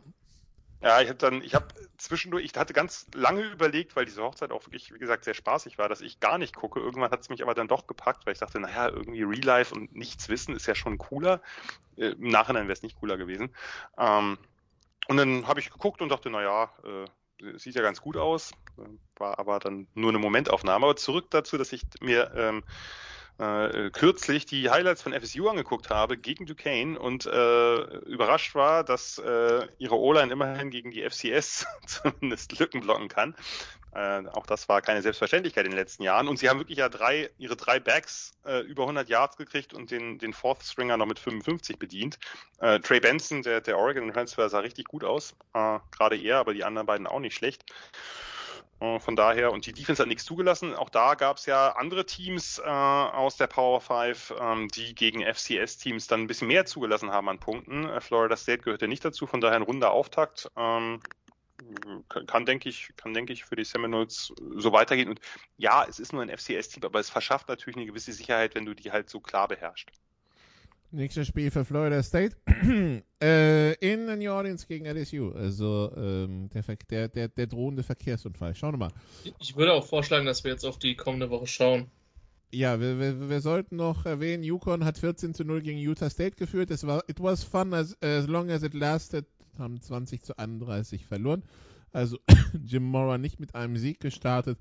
Ja, 0.83 0.99
ich 0.99 1.07
habe 1.07 1.17
dann, 1.17 1.41
ich 1.41 1.55
habe 1.55 1.65
zwischendurch, 1.97 2.43
ich 2.43 2.53
hatte 2.57 2.73
ganz 2.73 3.07
lange 3.13 3.43
überlegt, 3.43 3.95
weil 3.95 4.03
diese 4.03 4.21
Hochzeit 4.21 4.51
auch 4.51 4.65
wirklich, 4.65 4.93
wie 4.93 4.99
gesagt, 4.99 5.23
sehr 5.23 5.33
spaßig 5.33 5.77
war, 5.77 5.87
dass 5.87 6.01
ich 6.01 6.19
gar 6.19 6.37
nicht 6.37 6.57
gucke. 6.57 6.81
Irgendwann 6.81 7.09
hat 7.09 7.21
es 7.21 7.29
mich 7.29 7.41
aber 7.41 7.53
dann 7.53 7.69
doch 7.69 7.87
gepackt, 7.87 8.25
weil 8.25 8.33
ich 8.33 8.39
dachte, 8.39 8.59
naja, 8.59 8.89
irgendwie 8.89 9.23
Real 9.23 9.45
Life 9.45 9.73
und 9.73 9.95
nichts 9.95 10.27
wissen 10.27 10.53
ist 10.53 10.67
ja 10.67 10.75
schon 10.75 10.97
cooler. 10.97 11.41
Äh, 11.95 12.07
Im 12.09 12.27
Nachhinein 12.27 12.63
wäre 12.63 12.73
es 12.73 12.83
nicht 12.83 12.97
cooler 12.97 13.15
gewesen. 13.15 13.55
Ähm, 13.97 14.37
und 15.07 15.17
dann 15.17 15.47
habe 15.47 15.61
ich 15.61 15.71
geguckt 15.71 16.01
und 16.01 16.09
dachte, 16.09 16.29
naja, 16.29 16.73
äh, 16.83 17.57
sieht 17.57 17.75
ja 17.75 17.81
ganz 17.81 18.01
gut 18.01 18.17
aus, 18.17 18.51
war 19.15 19.39
aber 19.39 19.59
dann 19.59 19.87
nur 19.93 20.09
eine 20.09 20.19
Momentaufnahme. 20.19 20.85
Aber 20.85 20.95
zurück 20.97 21.27
dazu, 21.29 21.57
dass 21.57 21.71
ich 21.71 21.83
mir 22.01 22.33
ähm, 22.35 22.63
äh, 23.39 23.89
kürzlich 23.89 24.45
die 24.45 24.69
Highlights 24.69 25.01
von 25.01 25.13
FSU 25.13 25.47
angeguckt 25.49 25.89
habe 25.89 26.17
gegen 26.17 26.45
Duquesne 26.45 26.99
und 26.99 27.25
äh, 27.25 27.75
überrascht 28.05 28.53
war, 28.55 28.83
dass 28.83 29.17
äh, 29.17 29.67
ihre 29.77 29.97
O-Line 29.97 30.31
immerhin 30.31 30.69
gegen 30.69 30.91
die 30.91 31.07
FCS 31.07 31.65
zumindest 31.87 32.59
Lücken 32.59 32.81
blocken 32.81 33.07
kann. 33.07 33.35
Äh, 33.95 34.27
auch 34.27 34.45
das 34.45 34.69
war 34.69 34.81
keine 34.81 35.01
Selbstverständlichkeit 35.01 35.65
in 35.65 35.71
den 35.71 35.79
letzten 35.79 36.03
Jahren. 36.03 36.27
Und 36.27 36.39
sie 36.39 36.49
haben 36.49 36.59
wirklich 36.59 36.79
ja 36.79 36.89
drei, 36.89 37.29
ihre 37.37 37.55
drei 37.55 37.79
Backs 37.79 38.33
äh, 38.45 38.61
über 38.61 38.83
100 38.83 39.09
Yards 39.09 39.37
gekriegt 39.37 39.73
und 39.73 39.91
den, 39.91 40.17
den 40.17 40.33
Fourth 40.33 40.63
Stringer 40.63 40.97
noch 40.97 41.05
mit 41.05 41.19
55 41.19 41.77
bedient. 41.77 42.19
Äh, 42.59 42.79
Trey 42.79 42.99
Benson, 42.99 43.43
der, 43.43 43.61
der 43.61 43.77
Oregon 43.77 44.11
Transfer, 44.11 44.49
sah 44.49 44.59
richtig 44.59 44.87
gut 44.87 45.03
aus. 45.03 45.35
Äh, 45.53 45.79
Gerade 45.91 46.17
er, 46.17 46.37
aber 46.37 46.53
die 46.53 46.63
anderen 46.63 46.87
beiden 46.87 47.07
auch 47.07 47.19
nicht 47.19 47.35
schlecht. 47.35 47.65
Äh, 48.79 48.99
von 48.99 49.15
daher, 49.15 49.51
und 49.51 49.65
die 49.65 49.73
Defense 49.73 50.01
hat 50.01 50.09
nichts 50.09 50.25
zugelassen. 50.25 50.75
Auch 50.75 50.89
da 50.89 51.15
gab 51.15 51.37
es 51.37 51.45
ja 51.45 51.71
andere 51.73 52.05
Teams 52.05 52.59
äh, 52.59 52.69
aus 52.69 53.37
der 53.37 53.47
Power 53.47 53.81
5, 53.81 54.33
ähm, 54.39 54.67
die 54.69 54.95
gegen 54.95 55.21
FCS-Teams 55.23 56.07
dann 56.07 56.21
ein 56.21 56.27
bisschen 56.27 56.47
mehr 56.47 56.65
zugelassen 56.65 57.11
haben 57.11 57.29
an 57.29 57.39
Punkten. 57.39 57.89
Äh, 57.89 58.01
Florida 58.01 58.35
State 58.37 58.63
gehörte 58.63 58.87
nicht 58.87 59.05
dazu, 59.05 59.27
von 59.27 59.41
daher 59.41 59.55
ein 59.57 59.63
runder 59.63 59.91
Auftakt. 59.91 60.49
Ähm, 60.57 60.99
kann, 62.27 62.45
denke 62.45 62.69
ich, 62.69 62.89
kann, 62.97 63.13
denke 63.13 63.33
ich, 63.33 63.45
für 63.45 63.55
die 63.55 63.63
Seminoles 63.63 64.33
so 64.55 64.71
weitergehen. 64.73 65.09
Und 65.09 65.21
ja, 65.57 65.85
es 65.87 65.99
ist 65.99 66.13
nur 66.13 66.21
ein 66.21 66.35
FCS-Team, 66.35 66.83
aber 66.83 66.99
es 66.99 67.09
verschafft 67.09 67.47
natürlich 67.47 67.77
eine 67.77 67.85
gewisse 67.85 68.11
Sicherheit, 68.11 68.55
wenn 68.55 68.65
du 68.65 68.73
die 68.73 68.91
halt 68.91 69.09
so 69.09 69.19
klar 69.19 69.47
beherrschst. 69.47 70.02
Nächstes 70.93 71.27
Spiel 71.27 71.49
für 71.49 71.65
Florida 71.65 72.03
State 72.03 72.35
äh, 73.23 73.73
in 73.73 74.05
New 74.19 74.31
Orleans 74.31 74.67
gegen 74.67 74.85
LSU. 74.85 75.31
Also 75.31 75.91
ähm, 75.97 76.51
der, 76.51 76.63
der, 76.87 77.07
der, 77.07 77.27
der 77.29 77.47
drohende 77.47 77.81
Verkehrsunfall. 77.81 78.53
Schauen 78.53 78.75
wir 78.75 78.77
mal. 78.77 78.91
Ich 79.39 79.55
würde 79.55 79.73
auch 79.73 79.87
vorschlagen, 79.87 80.27
dass 80.27 80.43
wir 80.43 80.51
jetzt 80.51 80.65
auf 80.65 80.77
die 80.77 80.95
kommende 80.95 81.31
Woche 81.31 81.47
schauen. 81.47 81.87
Ja, 82.51 82.79
wir, 82.79 82.99
wir, 82.99 83.27
wir 83.27 83.41
sollten 83.41 83.77
noch 83.77 84.05
erwähnen, 84.05 84.43
Yukon 84.43 84.85
hat 84.85 84.99
14 84.99 85.33
zu 85.33 85.43
0 85.43 85.63
gegen 85.63 85.79
Utah 85.79 86.11
State 86.11 86.35
geführt. 86.35 86.69
Es 86.69 86.85
war, 86.85 87.03
it 87.09 87.19
was 87.19 87.43
fun 87.43 87.73
as, 87.73 87.97
as 88.03 88.27
long 88.27 88.51
as 88.51 88.61
it 88.61 88.75
lasted 88.75 89.25
haben 89.57 89.81
20 89.81 90.21
zu 90.21 90.37
31 90.37 91.07
verloren. 91.07 91.41
Also 91.91 92.19
Jim 92.63 92.83
Mora 92.83 93.17
nicht 93.17 93.39
mit 93.39 93.55
einem 93.55 93.77
Sieg 93.77 93.99
gestartet. 93.99 94.59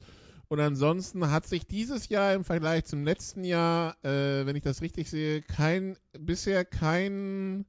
Und 0.53 0.61
ansonsten 0.61 1.31
hat 1.31 1.47
sich 1.47 1.67
dieses 1.67 2.11
Jahr 2.11 2.35
im 2.35 2.45
Vergleich 2.45 2.85
zum 2.85 3.05
letzten 3.05 3.43
Jahr, 3.43 3.97
äh, 4.05 4.45
wenn 4.45 4.55
ich 4.55 4.63
das 4.63 4.83
richtig 4.83 5.09
sehe, 5.09 5.41
kein 5.41 5.97
bisher 6.13 6.67
kein 6.67 7.65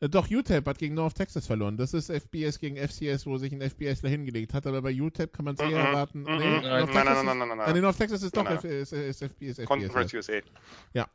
äh, 0.00 0.08
doch 0.08 0.30
UTEP 0.30 0.66
hat 0.66 0.78
gegen 0.78 0.94
North 0.94 1.16
Texas 1.16 1.46
verloren. 1.46 1.76
Das 1.76 1.92
ist 1.92 2.08
FBS 2.10 2.60
gegen 2.60 2.76
FCS, 2.78 3.26
wo 3.26 3.36
sich 3.36 3.52
ein 3.52 3.60
FBSler 3.60 4.08
hingelegt 4.08 4.54
hat. 4.54 4.66
Aber 4.66 4.80
bei 4.80 4.98
UTEP 4.98 5.34
kann 5.34 5.44
man 5.44 5.54
es 5.56 5.60
eher 5.60 5.68
Mhm. 5.68 5.74
erwarten. 5.74 6.18
Mhm. 6.20 6.24
Nee, 6.24 6.32
Nein, 6.38 6.40
North 6.40 6.62
nein, 6.62 6.86
Texas 6.86 7.04
nein, 7.04 7.16
ist- 7.18 7.24
nein, 7.26 7.38
nein, 7.40 7.48
nein, 7.48 7.60
Ah, 7.60 7.66
nee, 7.66 7.72
nein. 7.74 7.82
North 7.82 7.98
Texas 7.98 8.22
ist 8.22 8.34
doch 8.34 8.44
Nein, 8.44 8.56
F- 8.56 8.64
ist, 8.64 8.92
ist 8.94 9.22
FBS. 9.22 9.64
Conference 9.66 10.12
FBS. 10.14 10.28
USA. 10.94 11.08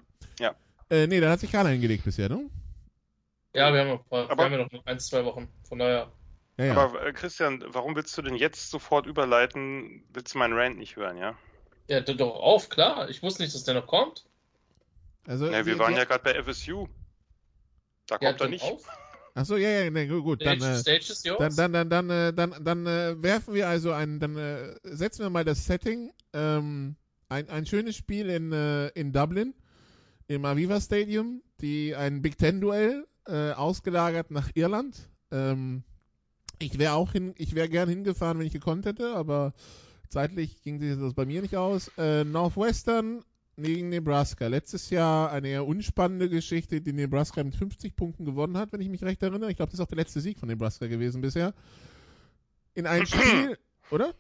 Äh, 0.92 1.08
nee, 1.08 1.20
da 1.20 1.32
hat 1.32 1.40
sich 1.40 1.52
keiner 1.52 1.70
hingelegt 1.70 2.04
bisher, 2.04 2.30
ne? 2.30 2.48
Ja, 3.56 3.74
wir 3.74 3.80
haben 3.80 3.88
noch, 3.90 4.12
wir 4.12 4.30
Aber- 4.30 4.44
haben 4.46 4.52
ja 4.52 4.58
noch 4.60 4.86
ein, 4.86 5.00
zwei 5.00 5.26
Wochen. 5.26 5.48
Von 5.68 5.80
daher. 5.80 6.12
Ja, 6.58 6.66
ja. 6.66 6.76
Aber 6.76 7.06
äh, 7.06 7.14
Christian, 7.14 7.64
warum 7.68 7.96
willst 7.96 8.18
du 8.18 8.22
denn 8.22 8.36
jetzt 8.36 8.70
sofort 8.70 9.06
überleiten? 9.08 10.04
Willst 10.14 10.34
du 10.34 10.38
meinen 10.38 10.54
Rant 10.54 10.78
nicht 10.78 10.96
hören, 10.96 11.18
ja? 11.18 11.36
Ja, 11.88 12.00
doch 12.02 12.36
auf, 12.36 12.70
klar. 12.70 13.10
Ich 13.10 13.24
wusste 13.24 13.42
nicht, 13.44 13.54
dass 13.54 13.64
der 13.64 13.74
noch 13.74 13.88
kommt. 13.88 14.26
also, 15.28 15.48
Ja, 15.48 15.66
wir 15.66 15.78
waren 15.80 15.96
ja 15.96 16.06
gerade 16.06 16.24
bei 16.24 16.34
FSU. 16.34 16.88
Da 18.08 18.16
Ja, 18.16 18.30
kommt 18.30 18.42
er 18.42 18.46
dann 18.46 18.50
nicht. 18.52 18.64
auf. 18.64 18.88
Ach 19.36 19.46
so, 19.46 19.58
ja, 19.58 19.70
ja, 19.70 19.90
nee, 19.90 20.06
gut. 20.08 20.46
Dann, 20.46 20.62
äh. 20.62 20.84
Dann, 21.40 21.56
dann, 21.56 21.74
dann, 21.74 21.90
dann, 21.90 22.10
äh, 22.10 22.34
dann, 22.34 22.64
dann 22.64 22.86
äh, 22.86 23.22
werfen 23.22 23.56
wir 23.56 23.68
also 23.68 23.92
ein, 23.92 24.20
dann 24.20 24.38
äh, 24.38 24.76
setzen 24.84 25.24
wir 25.24 25.30
mal 25.32 25.44
das 25.44 25.66
Setting. 25.66 26.12
Ähm, 26.34 26.96
ein, 27.30 27.50
ein 27.50 27.66
schönes 27.66 27.96
Spiel 27.96 28.30
in, 28.30 28.52
äh, 28.52 28.90
in 28.90 29.12
Dublin 29.12 29.56
im 30.28 30.46
Aviva 30.46 30.80
Stadium, 30.80 31.42
die 31.62 31.96
ein 31.96 32.22
Big 32.22 32.38
Ten 32.38 32.62
Duell 32.62 33.08
äh, 33.26 33.52
ausgelagert 33.52 34.30
nach 34.30 34.52
Irland. 34.54 35.10
Ähm, 35.32 35.84
ich 36.66 36.80
wäre 36.80 36.94
auch 36.94 37.12
hin, 37.12 37.34
ich 37.38 37.56
wäre 37.56 37.70
gern 37.70 37.90
hingefahren, 37.90 38.40
wenn 38.40 38.48
ich 38.48 38.54
gekonnt 38.54 38.86
hätte, 38.86 39.16
aber 39.16 39.54
zeitlich 40.10 40.62
ging 40.64 40.80
sich 40.80 40.98
das 41.00 41.14
bei 41.14 41.26
mir 41.26 41.42
nicht 41.42 41.56
aus. 41.56 41.90
Äh, 41.98 42.24
Northwestern 42.24 43.24
gegen 43.58 43.90
Nebraska. 43.90 44.48
Letztes 44.48 44.90
Jahr 44.90 45.32
eine 45.32 45.48
eher 45.50 45.68
unspannende 45.68 46.30
Geschichte, 46.30 46.82
die 46.82 46.94
Nebraska 46.94 47.44
mit 47.44 47.56
50 47.56 47.96
Punkten 47.96 48.26
gewonnen 48.26 48.58
hat, 48.58 48.72
wenn 48.74 48.82
ich 48.82 48.90
mich 48.90 49.04
recht 49.04 49.22
erinnere. 49.22 49.52
Ich 49.52 49.58
glaube, 49.58 49.72
das 49.72 49.80
ist 49.80 49.84
auch 49.84 49.90
der 49.90 49.98
letzte 49.98 50.22
Sieg 50.22 50.40
von 50.40 50.50
Nebraska 50.50 50.88
gewesen 50.88 51.22
bisher. 51.22 51.54
In 52.74 52.88
ein 52.88 53.06
Spiel, 53.08 53.58
oder? 53.92 54.14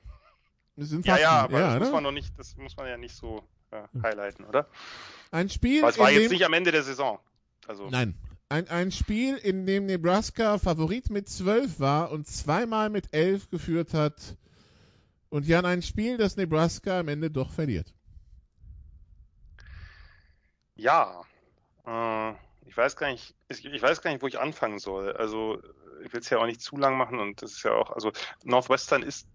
Das 0.76 0.90
sind 0.90 1.06
Ja, 1.06 1.14
Fakten. 1.16 1.24
ja, 1.24 1.32
aber 1.44 1.60
das 1.60 1.72
oder? 1.76 1.80
muss 1.80 1.92
man 1.92 2.04
noch 2.04 2.12
nicht, 2.12 2.38
das 2.38 2.56
muss 2.58 2.76
man 2.78 2.88
ja 2.88 2.98
nicht 2.98 3.16
so 3.16 3.44
äh, 3.72 3.82
highlighten, 4.02 4.46
oder? 4.46 4.68
Ein 5.32 5.50
Spiel, 5.50 5.82
Weil 5.82 5.90
es 5.90 5.98
war 6.00 6.12
jetzt 6.12 6.32
nicht 6.32 6.46
am 6.46 6.54
Ende 6.54 6.72
der 6.72 6.84
Saison. 6.84 7.20
Also 7.68 7.90
Nein. 7.90 8.16
Ein, 8.50 8.68
ein 8.70 8.92
Spiel, 8.92 9.36
in 9.38 9.66
dem 9.66 9.86
Nebraska 9.86 10.58
Favorit 10.60 11.10
mit 11.10 11.28
12 11.28 11.80
war 11.80 12.12
und 12.12 12.28
zweimal 12.28 12.90
mit 12.90 13.14
11 13.14 13.50
geführt 13.50 13.94
hat. 13.94 14.38
Und 15.30 15.48
ja, 15.48 15.62
ein 15.62 15.82
Spiel, 15.82 16.18
das 16.18 16.38
Nebraska 16.38 17.00
am 17.00 17.08
Ende 17.08 17.32
doch 17.32 17.52
verliert. 17.52 17.94
ja, 20.76 21.24
äh, 21.86 22.32
ich 22.66 22.76
weiß 22.76 22.96
gar 22.96 23.12
nicht, 23.12 23.36
ich, 23.50 23.66
ich 23.66 23.82
weiß 23.82 24.02
gar 24.02 24.12
nicht, 24.12 24.22
wo 24.22 24.28
ich 24.28 24.40
anfangen 24.40 24.80
soll. 24.80 25.14
Also 25.14 25.62
ich 26.04 26.12
will 26.14 26.22
es 26.22 26.30
ja 26.30 26.40
auch 26.40 26.46
nicht 26.46 26.62
zu 26.62 26.78
lang 26.78 26.98
machen 26.98 27.20
und 27.20 27.42
das 27.42 27.54
ist 27.54 27.64
ja 27.64 27.74
auch, 27.74 27.92
also 27.92 28.12
Northwestern 28.44 29.04
ist 29.04 29.28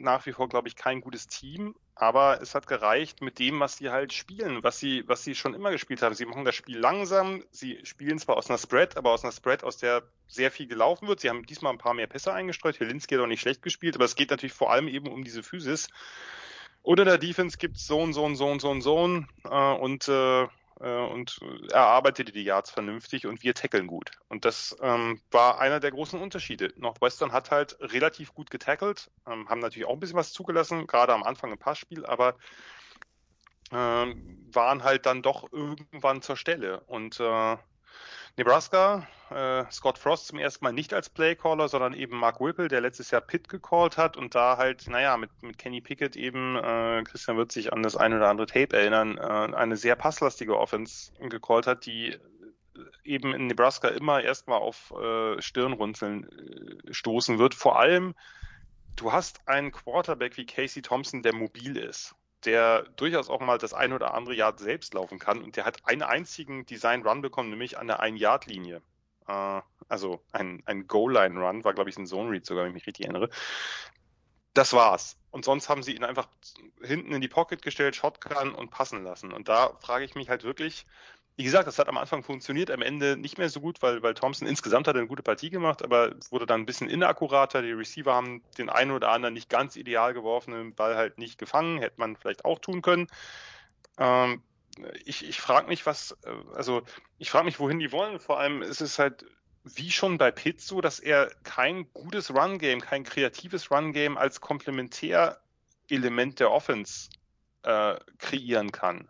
nach 0.00 0.24
wie 0.26 0.32
vor, 0.32 0.48
glaube 0.48 0.68
ich, 0.68 0.76
kein 0.76 1.00
gutes 1.00 1.26
Team, 1.26 1.74
aber 1.94 2.40
es 2.42 2.54
hat 2.54 2.66
gereicht 2.66 3.22
mit 3.22 3.38
dem, 3.38 3.60
was 3.60 3.76
sie 3.76 3.90
halt 3.90 4.12
spielen, 4.12 4.62
was 4.62 4.78
sie, 4.78 5.04
was 5.06 5.22
sie 5.22 5.34
schon 5.34 5.54
immer 5.54 5.70
gespielt 5.70 6.02
haben. 6.02 6.14
Sie 6.14 6.26
machen 6.26 6.44
das 6.44 6.54
Spiel 6.54 6.78
langsam, 6.78 7.44
sie 7.50 7.80
spielen 7.84 8.18
zwar 8.18 8.36
aus 8.36 8.48
einer 8.48 8.58
Spread, 8.58 8.96
aber 8.96 9.12
aus 9.12 9.22
einer 9.22 9.32
Spread, 9.32 9.64
aus 9.64 9.76
der 9.76 10.02
sehr 10.26 10.50
viel 10.50 10.66
gelaufen 10.66 11.06
wird. 11.08 11.20
Sie 11.20 11.28
haben 11.28 11.46
diesmal 11.46 11.72
ein 11.72 11.78
paar 11.78 11.94
mehr 11.94 12.06
Pässe 12.06 12.32
eingestreut. 12.32 12.80
Helinski 12.80 13.14
hat 13.14 13.22
auch 13.22 13.26
nicht 13.26 13.40
schlecht 13.40 13.62
gespielt, 13.62 13.94
aber 13.94 14.04
es 14.04 14.16
geht 14.16 14.30
natürlich 14.30 14.54
vor 14.54 14.72
allem 14.72 14.88
eben 14.88 15.06
um 15.06 15.22
diese 15.22 15.42
Physis. 15.42 15.88
Und 16.82 16.98
in 16.98 17.06
der 17.06 17.18
Defense 17.18 17.56
gibt's 17.56 17.86
Zone, 17.86 18.12
Zone, 18.12 18.34
Zone, 18.34 18.58
Zone, 18.58 18.80
Zone 18.80 19.28
äh, 19.44 19.72
und 19.74 20.08
äh, 20.08 20.46
äh, 20.84 21.06
und 21.06 21.40
erarbeitete 21.72 22.30
die 22.30 22.44
Yards 22.44 22.70
vernünftig 22.70 23.26
und 23.26 23.42
wir 23.42 23.54
tackeln 23.54 23.86
gut. 23.86 24.12
Und 24.28 24.44
das 24.44 24.76
ähm, 24.82 25.20
war 25.30 25.58
einer 25.58 25.80
der 25.80 25.90
großen 25.90 26.20
Unterschiede. 26.20 26.72
Northwestern 26.76 27.32
hat 27.32 27.50
halt 27.50 27.76
relativ 27.80 28.34
gut 28.34 28.50
getackelt, 28.50 29.10
ähm, 29.26 29.48
haben 29.48 29.60
natürlich 29.60 29.88
auch 29.88 29.94
ein 29.94 30.00
bisschen 30.00 30.18
was 30.18 30.32
zugelassen, 30.32 30.86
gerade 30.86 31.14
am 31.14 31.22
Anfang 31.22 31.50
im 31.50 31.58
Passspiel, 31.58 32.04
aber 32.04 32.36
ähm, 33.72 34.46
waren 34.52 34.84
halt 34.84 35.06
dann 35.06 35.22
doch 35.22 35.50
irgendwann 35.50 36.20
zur 36.20 36.36
Stelle. 36.36 36.80
Und 36.80 37.18
äh, 37.18 37.56
Nebraska, 38.36 39.06
äh, 39.30 39.64
Scott 39.70 39.96
Frost 39.96 40.26
zum 40.26 40.38
ersten 40.40 40.64
Mal 40.64 40.72
nicht 40.72 40.92
als 40.92 41.08
Playcaller, 41.08 41.68
sondern 41.68 41.94
eben 41.94 42.16
Mark 42.18 42.40
Whipple, 42.40 42.66
der 42.66 42.80
letztes 42.80 43.12
Jahr 43.12 43.20
Pitt 43.20 43.48
gecallt 43.48 43.96
hat 43.96 44.16
und 44.16 44.34
da 44.34 44.56
halt, 44.56 44.88
naja, 44.88 45.16
mit, 45.16 45.30
mit 45.42 45.56
Kenny 45.56 45.80
Pickett 45.80 46.16
eben, 46.16 46.56
äh, 46.56 47.04
Christian 47.04 47.36
wird 47.36 47.52
sich 47.52 47.72
an 47.72 47.84
das 47.84 47.96
ein 47.96 48.12
oder 48.12 48.28
andere 48.28 48.46
Tape 48.46 48.76
erinnern, 48.76 49.18
äh, 49.18 49.54
eine 49.54 49.76
sehr 49.76 49.94
passlastige 49.94 50.58
Offense 50.58 51.12
gecallt 51.28 51.68
hat, 51.68 51.86
die 51.86 52.18
eben 53.04 53.32
in 53.34 53.46
Nebraska 53.46 53.86
immer 53.88 54.20
erstmal 54.20 54.58
auf 54.58 54.92
äh, 55.00 55.40
Stirnrunzeln 55.40 56.24
äh, 56.24 56.92
stoßen 56.92 57.38
wird. 57.38 57.54
Vor 57.54 57.78
allem, 57.78 58.16
du 58.96 59.12
hast 59.12 59.46
einen 59.46 59.70
Quarterback 59.70 60.36
wie 60.36 60.46
Casey 60.46 60.82
Thompson, 60.82 61.22
der 61.22 61.34
mobil 61.34 61.76
ist 61.76 62.16
der 62.44 62.82
durchaus 62.96 63.28
auch 63.28 63.40
mal 63.40 63.58
das 63.58 63.74
ein 63.74 63.92
oder 63.92 64.14
andere 64.14 64.34
Yard 64.34 64.58
selbst 64.58 64.94
laufen 64.94 65.18
kann 65.18 65.42
und 65.42 65.56
der 65.56 65.64
hat 65.64 65.78
einen 65.84 66.02
einzigen 66.02 66.66
Design-Run 66.66 67.20
bekommen, 67.20 67.50
nämlich 67.50 67.78
an 67.78 67.86
der 67.86 68.00
Ein-Yard-Linie. 68.00 68.82
Äh, 69.26 69.60
also 69.88 70.22
ein, 70.32 70.62
ein 70.66 70.86
Goal-Line-Run, 70.86 71.64
war 71.64 71.74
glaube 71.74 71.90
ich 71.90 71.96
ein 71.96 72.06
Zone-Read 72.06 72.46
sogar, 72.46 72.64
wenn 72.64 72.70
ich 72.70 72.74
mich 72.74 72.86
richtig 72.86 73.06
erinnere. 73.06 73.30
Das 74.54 74.72
war's. 74.72 75.18
Und 75.30 75.44
sonst 75.44 75.68
haben 75.68 75.82
sie 75.82 75.96
ihn 75.96 76.04
einfach 76.04 76.28
hinten 76.80 77.12
in 77.12 77.20
die 77.20 77.28
Pocket 77.28 77.60
gestellt, 77.60 77.96
Shotgun 77.96 78.54
und 78.54 78.70
passen 78.70 79.02
lassen. 79.02 79.32
Und 79.32 79.48
da 79.48 79.76
frage 79.80 80.04
ich 80.04 80.14
mich 80.14 80.28
halt 80.28 80.44
wirklich, 80.44 80.86
wie 81.36 81.44
gesagt, 81.44 81.66
das 81.66 81.78
hat 81.78 81.88
am 81.88 81.98
Anfang 81.98 82.22
funktioniert, 82.22 82.70
am 82.70 82.82
Ende 82.82 83.16
nicht 83.16 83.38
mehr 83.38 83.48
so 83.48 83.60
gut, 83.60 83.82
weil, 83.82 84.02
weil 84.02 84.14
Thompson 84.14 84.46
insgesamt 84.46 84.86
hat 84.86 84.96
eine 84.96 85.08
gute 85.08 85.24
Partie 85.24 85.50
gemacht, 85.50 85.82
aber 85.82 86.14
wurde 86.30 86.46
dann 86.46 86.60
ein 86.60 86.66
bisschen 86.66 86.88
inakkurater. 86.88 87.60
Die 87.60 87.72
Receiver 87.72 88.14
haben 88.14 88.42
den 88.56 88.68
einen 88.68 88.92
oder 88.92 89.10
anderen 89.10 89.34
nicht 89.34 89.50
ganz 89.50 89.74
ideal 89.74 90.14
geworfenen 90.14 90.74
Ball 90.74 90.96
halt 90.96 91.18
nicht 91.18 91.38
gefangen, 91.38 91.78
hätte 91.78 91.98
man 91.98 92.16
vielleicht 92.16 92.44
auch 92.44 92.60
tun 92.60 92.82
können. 92.82 93.08
Ähm, 93.98 94.42
ich 95.04 95.28
ich 95.28 95.40
frage 95.40 95.66
mich, 95.66 95.86
was, 95.86 96.16
also 96.54 96.82
ich 97.18 97.30
frage 97.30 97.46
mich, 97.46 97.58
wohin 97.58 97.80
die 97.80 97.90
wollen. 97.90 98.20
Vor 98.20 98.38
allem 98.38 98.62
ist 98.62 98.80
es 98.80 99.00
halt 99.00 99.26
wie 99.64 99.90
schon 99.90 100.18
bei 100.18 100.30
Pitt 100.30 100.60
so, 100.60 100.80
dass 100.80 101.00
er 101.00 101.32
kein 101.42 101.92
gutes 101.94 102.32
Run-Game, 102.32 102.80
kein 102.80 103.02
kreatives 103.02 103.70
Run-Game 103.72 104.16
als 104.18 104.40
Komplementärelement 104.40 106.38
der 106.38 106.52
Offense 106.52 107.08
äh, 107.62 107.96
kreieren 108.18 108.70
kann 108.70 109.08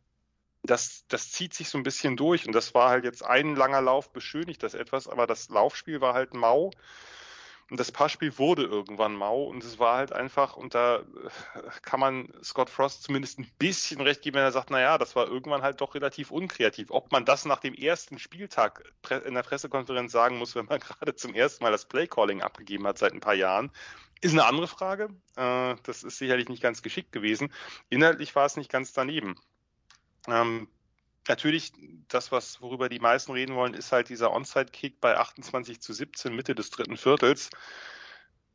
das, 0.64 1.04
das 1.08 1.30
zieht 1.30 1.54
sich 1.54 1.68
so 1.68 1.78
ein 1.78 1.84
bisschen 1.84 2.16
durch. 2.16 2.46
Und 2.46 2.52
das 2.52 2.74
war 2.74 2.88
halt 2.88 3.04
jetzt 3.04 3.24
ein 3.24 3.54
langer 3.54 3.82
Lauf, 3.82 4.12
beschönigt 4.12 4.62
das 4.62 4.74
etwas, 4.74 5.08
aber 5.08 5.26
das 5.26 5.48
Laufspiel 5.50 6.00
war 6.00 6.14
halt 6.14 6.34
mau. 6.34 6.70
Und 7.70 7.80
das 7.80 7.92
Passspiel 7.92 8.36
wurde 8.36 8.64
irgendwann 8.64 9.14
mau 9.14 9.44
und 9.44 9.64
es 9.64 9.78
war 9.78 9.96
halt 9.96 10.12
einfach, 10.12 10.56
und 10.56 10.74
da 10.74 10.98
äh, 10.98 11.02
kann 11.80 11.98
man 11.98 12.28
Scott 12.42 12.68
Frost 12.68 13.02
zumindest 13.02 13.38
ein 13.38 13.50
bisschen 13.58 14.02
recht 14.02 14.20
geben, 14.20 14.36
wenn 14.36 14.42
er 14.42 14.52
sagt, 14.52 14.70
naja, 14.70 14.98
das 14.98 15.16
war 15.16 15.28
irgendwann 15.28 15.62
halt 15.62 15.80
doch 15.80 15.94
relativ 15.94 16.30
unkreativ. 16.30 16.90
Ob 16.90 17.10
man 17.10 17.24
das 17.24 17.46
nach 17.46 17.60
dem 17.60 17.72
ersten 17.72 18.18
Spieltag 18.18 18.84
in 19.24 19.32
der 19.32 19.42
Pressekonferenz 19.42 20.12
sagen 20.12 20.36
muss, 20.36 20.54
wenn 20.54 20.66
man 20.66 20.78
gerade 20.80 21.14
zum 21.14 21.34
ersten 21.34 21.64
Mal 21.64 21.72
das 21.72 21.86
Playcalling 21.86 22.42
abgegeben 22.42 22.86
hat 22.86 22.98
seit 22.98 23.14
ein 23.14 23.20
paar 23.20 23.34
Jahren, 23.34 23.70
ist 24.20 24.32
eine 24.32 24.44
andere 24.44 24.68
Frage. 24.68 25.08
Äh, 25.36 25.76
das 25.84 26.02
ist 26.02 26.18
sicherlich 26.18 26.50
nicht 26.50 26.62
ganz 26.62 26.82
geschickt 26.82 27.12
gewesen. 27.12 27.50
Inhaltlich 27.88 28.36
war 28.36 28.44
es 28.44 28.58
nicht 28.58 28.70
ganz 28.70 28.92
daneben. 28.92 29.36
Ähm, 30.28 30.68
natürlich, 31.28 31.72
das, 32.08 32.32
was, 32.32 32.60
worüber 32.60 32.88
die 32.88 33.00
meisten 33.00 33.32
reden 33.32 33.54
wollen, 33.54 33.74
ist 33.74 33.92
halt 33.92 34.08
dieser 34.08 34.32
Onside-Kick 34.32 35.00
bei 35.00 35.16
28 35.16 35.80
zu 35.80 35.92
17 35.92 36.34
Mitte 36.34 36.54
des 36.54 36.70
dritten 36.70 36.96
Viertels. 36.96 37.50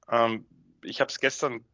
Ähm, 0.09 0.45
ich 0.83 1.01
habe 1.01 1.09
es 1.09 1.19
gestern 1.19 1.65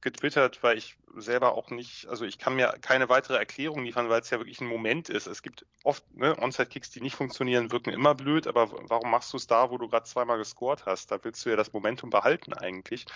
getwittert, 0.00 0.62
weil 0.62 0.76
ich 0.76 0.96
selber 1.14 1.54
auch 1.54 1.70
nicht, 1.70 2.08
also 2.08 2.24
ich 2.24 2.38
kann 2.38 2.56
mir 2.56 2.74
keine 2.80 3.08
weitere 3.08 3.36
Erklärung 3.36 3.84
liefern, 3.84 4.08
weil 4.08 4.20
es 4.20 4.30
ja 4.30 4.38
wirklich 4.38 4.60
ein 4.60 4.66
Moment 4.66 5.08
ist. 5.08 5.26
Es 5.26 5.42
gibt 5.42 5.64
oft 5.84 6.04
ne, 6.14 6.36
Onside-Kicks, 6.38 6.90
die 6.90 7.00
nicht 7.00 7.14
funktionieren, 7.14 7.70
wirken 7.70 7.90
immer 7.90 8.14
blöd, 8.14 8.46
aber 8.46 8.70
warum 8.90 9.10
machst 9.10 9.32
du 9.32 9.36
es 9.36 9.46
da, 9.46 9.70
wo 9.70 9.78
du 9.78 9.88
gerade 9.88 10.04
zweimal 10.04 10.38
gescored 10.38 10.86
hast? 10.86 11.10
Da 11.10 11.22
willst 11.22 11.44
du 11.46 11.50
ja 11.50 11.56
das 11.56 11.72
Momentum 11.72 12.10
behalten 12.10 12.52
eigentlich. 12.52 13.06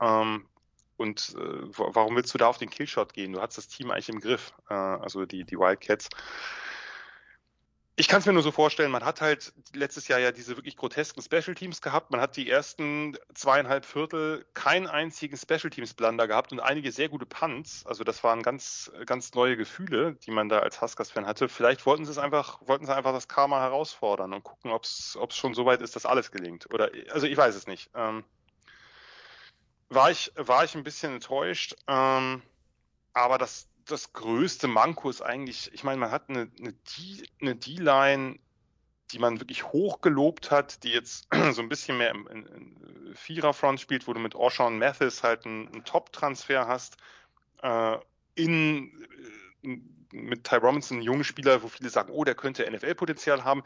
Ähm, 0.00 0.46
und 1.00 1.34
äh, 1.34 1.78
warum 1.78 2.14
willst 2.14 2.34
du 2.34 2.38
da 2.38 2.46
auf 2.46 2.58
den 2.58 2.68
Killshot 2.68 3.14
gehen? 3.14 3.32
Du 3.32 3.40
hast 3.40 3.56
das 3.56 3.68
Team 3.68 3.90
eigentlich 3.90 4.10
im 4.10 4.20
Griff, 4.20 4.52
äh, 4.68 4.74
also 4.74 5.24
die, 5.24 5.44
die 5.44 5.58
Wildcats. 5.58 6.10
Ich 7.96 8.06
kann 8.06 8.20
es 8.20 8.26
mir 8.26 8.34
nur 8.34 8.42
so 8.42 8.50
vorstellen, 8.50 8.90
man 8.90 9.04
hat 9.04 9.22
halt 9.22 9.52
letztes 9.74 10.08
Jahr 10.08 10.18
ja 10.18 10.30
diese 10.30 10.56
wirklich 10.56 10.76
grotesken 10.76 11.22
Special 11.22 11.54
Teams 11.54 11.80
gehabt. 11.80 12.10
Man 12.10 12.20
hat 12.20 12.36
die 12.36 12.50
ersten 12.50 13.16
zweieinhalb 13.34 13.86
Viertel 13.86 14.44
keinen 14.52 14.86
einzigen 14.86 15.38
Special 15.38 15.70
Teams 15.70 15.94
Blunder 15.94 16.28
gehabt 16.28 16.52
und 16.52 16.60
einige 16.60 16.92
sehr 16.92 17.08
gute 17.08 17.26
Punts. 17.26 17.84
Also 17.86 18.04
das 18.04 18.22
waren 18.22 18.42
ganz, 18.42 18.90
ganz 19.06 19.32
neue 19.34 19.56
Gefühle, 19.56 20.16
die 20.26 20.30
man 20.30 20.50
da 20.50 20.58
als 20.58 20.82
Huskers-Fan 20.82 21.26
hatte. 21.26 21.48
Vielleicht 21.48 21.86
wollten 21.86 22.04
sie 22.04 22.10
es 22.10 22.18
einfach, 22.18 22.60
wollten 22.66 22.84
sie 22.84 22.94
einfach 22.94 23.12
das 23.12 23.28
Karma 23.28 23.60
herausfordern 23.60 24.34
und 24.34 24.44
gucken, 24.44 24.70
ob 24.70 24.84
es 24.84 25.18
schon 25.30 25.54
so 25.54 25.64
weit 25.64 25.80
ist, 25.80 25.96
dass 25.96 26.06
alles 26.06 26.30
gelingt. 26.30 26.72
Oder, 26.72 26.90
also 27.10 27.26
ich 27.26 27.36
weiß 27.36 27.54
es 27.54 27.66
nicht. 27.66 27.90
Ähm, 27.94 28.24
war 29.90 30.10
ich, 30.10 30.32
war 30.36 30.64
ich 30.64 30.74
ein 30.74 30.84
bisschen 30.84 31.14
enttäuscht. 31.14 31.76
Ähm, 31.86 32.42
aber 33.12 33.38
das, 33.38 33.68
das 33.86 34.12
größte 34.12 34.68
Manko 34.68 35.10
ist 35.10 35.20
eigentlich, 35.20 35.70
ich 35.74 35.84
meine, 35.84 35.98
man 35.98 36.10
hat 36.10 36.30
eine, 36.30 36.50
eine 37.40 37.56
D-Line, 37.56 38.38
die 39.12 39.18
man 39.18 39.40
wirklich 39.40 39.64
hoch 39.64 40.00
gelobt 40.00 40.50
hat, 40.50 40.84
die 40.84 40.90
jetzt 40.90 41.26
so 41.52 41.60
ein 41.60 41.68
bisschen 41.68 41.98
mehr 41.98 42.10
im, 42.10 42.26
in, 42.28 42.46
in 42.46 43.14
Viererfront 43.14 43.80
spielt, 43.80 44.06
wo 44.06 44.12
du 44.12 44.20
mit 44.20 44.34
Orshawn 44.34 44.78
Mathis 44.78 45.22
halt 45.22 45.44
einen, 45.44 45.68
einen 45.68 45.84
Top-Transfer 45.84 46.66
hast. 46.68 46.96
Äh, 47.62 47.98
in, 48.36 49.06
äh, 49.62 49.80
mit 50.12 50.44
Ty 50.44 50.56
Robinson, 50.56 50.98
einen 50.98 51.04
jungen 51.04 51.24
Spieler, 51.24 51.62
wo 51.62 51.68
viele 51.68 51.90
sagen, 51.90 52.12
oh, 52.12 52.24
der 52.24 52.34
könnte 52.34 52.68
NFL-Potenzial 52.70 53.44
haben. 53.44 53.62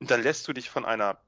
Und 0.00 0.10
dann 0.10 0.22
lässt 0.22 0.48
du 0.48 0.52
dich 0.52 0.70
von 0.70 0.84
einer 0.84 1.18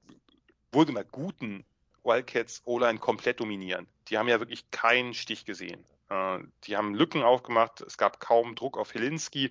wohlgemerkt 0.73 1.13
guten 1.13 1.65
Wildcats 2.05 2.63
O-Line 2.65 2.99
komplett 2.99 3.41
dominieren. 3.41 3.87
Die 4.09 4.19
haben 4.19 4.29
ja 4.29 4.41
wirklich 4.41 4.71
keinen 4.71 5.15
Stich 5.15 5.45
gesehen. 5.45 5.85
Äh, 6.09 6.39
die 6.65 6.77
haben 6.77 6.95
Lücken 6.95 7.23
aufgemacht. 7.23 7.81
Es 7.81 7.99
gab 7.99 8.21
kaum 8.21 8.55
Druck 8.55 8.79
auf 8.79 8.95
Helinski. 8.95 9.51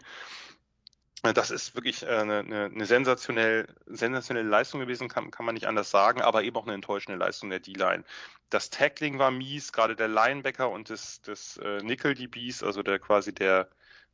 Äh, 1.23 1.34
das 1.34 1.51
ist 1.51 1.75
wirklich 1.75 2.03
äh, 2.03 2.07
eine, 2.07 2.39
eine, 2.39 2.65
eine 2.65 2.85
sensationell, 2.85 3.67
sensationelle 3.85 4.47
Leistung 4.47 4.79
gewesen, 4.79 5.09
kann, 5.09 5.31
kann 5.31 5.45
man 5.45 5.55
nicht 5.55 5.67
anders 5.67 5.89
sagen, 5.89 6.21
aber 6.21 6.43
eben 6.43 6.55
auch 6.57 6.65
eine 6.65 6.73
enttäuschende 6.73 7.17
Leistung 7.17 7.49
der 7.49 7.59
D-Line. 7.59 8.03
Das 8.49 8.69
Tackling 8.69 9.19
war 9.19 9.31
mies, 9.31 9.73
gerade 9.73 9.95
der 9.95 10.07
Linebacker 10.07 10.69
und 10.69 10.89
das, 10.89 11.21
das 11.21 11.57
äh, 11.57 11.79
Nickel 11.84 12.15
DBs, 12.15 12.63
also 12.63 12.84
der 12.84 12.99
quasi 12.99 13.34
der 13.34 13.69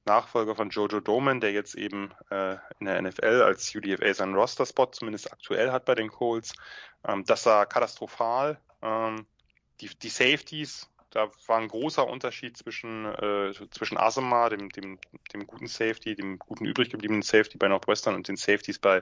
Nachfolger 0.06 0.56
von 0.56 0.70
Jojo 0.70 0.99
Doman, 0.99 1.40
der 1.40 1.53
jetzt 1.53 1.76
eben 1.76 2.11
äh, 2.30 2.57
in 2.80 2.88
der 2.88 3.02
NFL 3.02 3.41
als 3.41 3.74
UDFA 3.74 4.14
seinen 4.14 4.36
Roster-Spot 4.36 4.88
zumindest 4.88 5.32
aktuell 5.32 5.72
hat 5.72 5.86
bei 5.86 5.95
den 5.95 6.10
Colts. 6.10 6.53
Ähm, 7.07 7.24
das 7.26 7.44
sah 7.44 7.65
katastrophal. 7.65 8.60
Ähm, 8.82 9.26
die, 9.84 9.95
die 9.95 10.10
Safeties, 10.10 10.89
da 11.10 11.30
war 11.47 11.60
ein 11.60 11.68
großer 11.68 12.07
Unterschied 12.07 12.57
zwischen, 12.57 13.05
äh, 13.05 13.53
zwischen 13.69 13.97
Asema, 13.97 14.49
dem, 14.49 14.69
dem, 14.69 14.97
dem 15.34 15.45
guten 15.45 15.68
Safety, 15.68 16.15
dem 16.15 16.39
guten 16.39 16.65
übrig 16.65 16.89
gebliebenen 16.89 17.22
Safety 17.22 17.57
bei 17.57 17.68
Northwestern 17.68 18.15
und 18.15 18.27
den 18.27 18.35
Safeties 18.35 18.80
bei, 18.80 19.01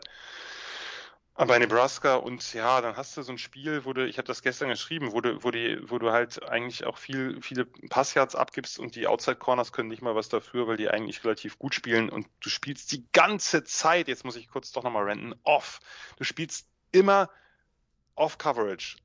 bei 1.36 1.58
Nebraska 1.58 2.16
und 2.16 2.54
ja, 2.54 2.82
dann 2.82 2.98
hast 2.98 3.16
du 3.16 3.22
so 3.22 3.32
ein 3.32 3.38
Spiel, 3.38 3.86
wo 3.86 3.94
du, 3.94 4.06
ich 4.06 4.18
habe 4.18 4.28
das 4.28 4.42
gestern 4.42 4.68
geschrieben, 4.68 5.14
wo 5.14 5.22
du, 5.22 5.42
wo 5.44 5.52
die, 5.52 5.80
wo 5.90 6.00
du 6.00 6.12
halt 6.12 6.44
eigentlich 6.44 6.86
auch 6.86 6.98
viel, 6.98 7.42
viele 7.42 7.66
Passyards 7.66 8.36
abgibst 8.36 8.78
und 8.78 8.96
die 8.96 9.08
Outside 9.08 9.38
Corners 9.38 9.72
können 9.72 9.88
nicht 9.88 10.02
mal 10.02 10.16
was 10.16 10.28
dafür, 10.28 10.68
weil 10.68 10.78
die 10.78 10.90
eigentlich 10.90 11.24
relativ 11.24 11.58
gut 11.58 11.74
spielen 11.74 12.10
und 12.10 12.28
du 12.42 12.50
spielst 12.50 12.92
die 12.92 13.06
ganze 13.14 13.64
Zeit, 13.64 14.10
jetzt 14.10 14.26
muss 14.26 14.36
ich 14.36 14.50
kurz 14.50 14.74
doch 14.74 14.84
nochmal 14.84 15.06
renten, 15.06 15.34
off. 15.44 15.80
Du 16.18 16.26
spielst 16.26 16.68
immer 16.92 17.30
off 18.16 18.38
Coverage. 18.38 18.98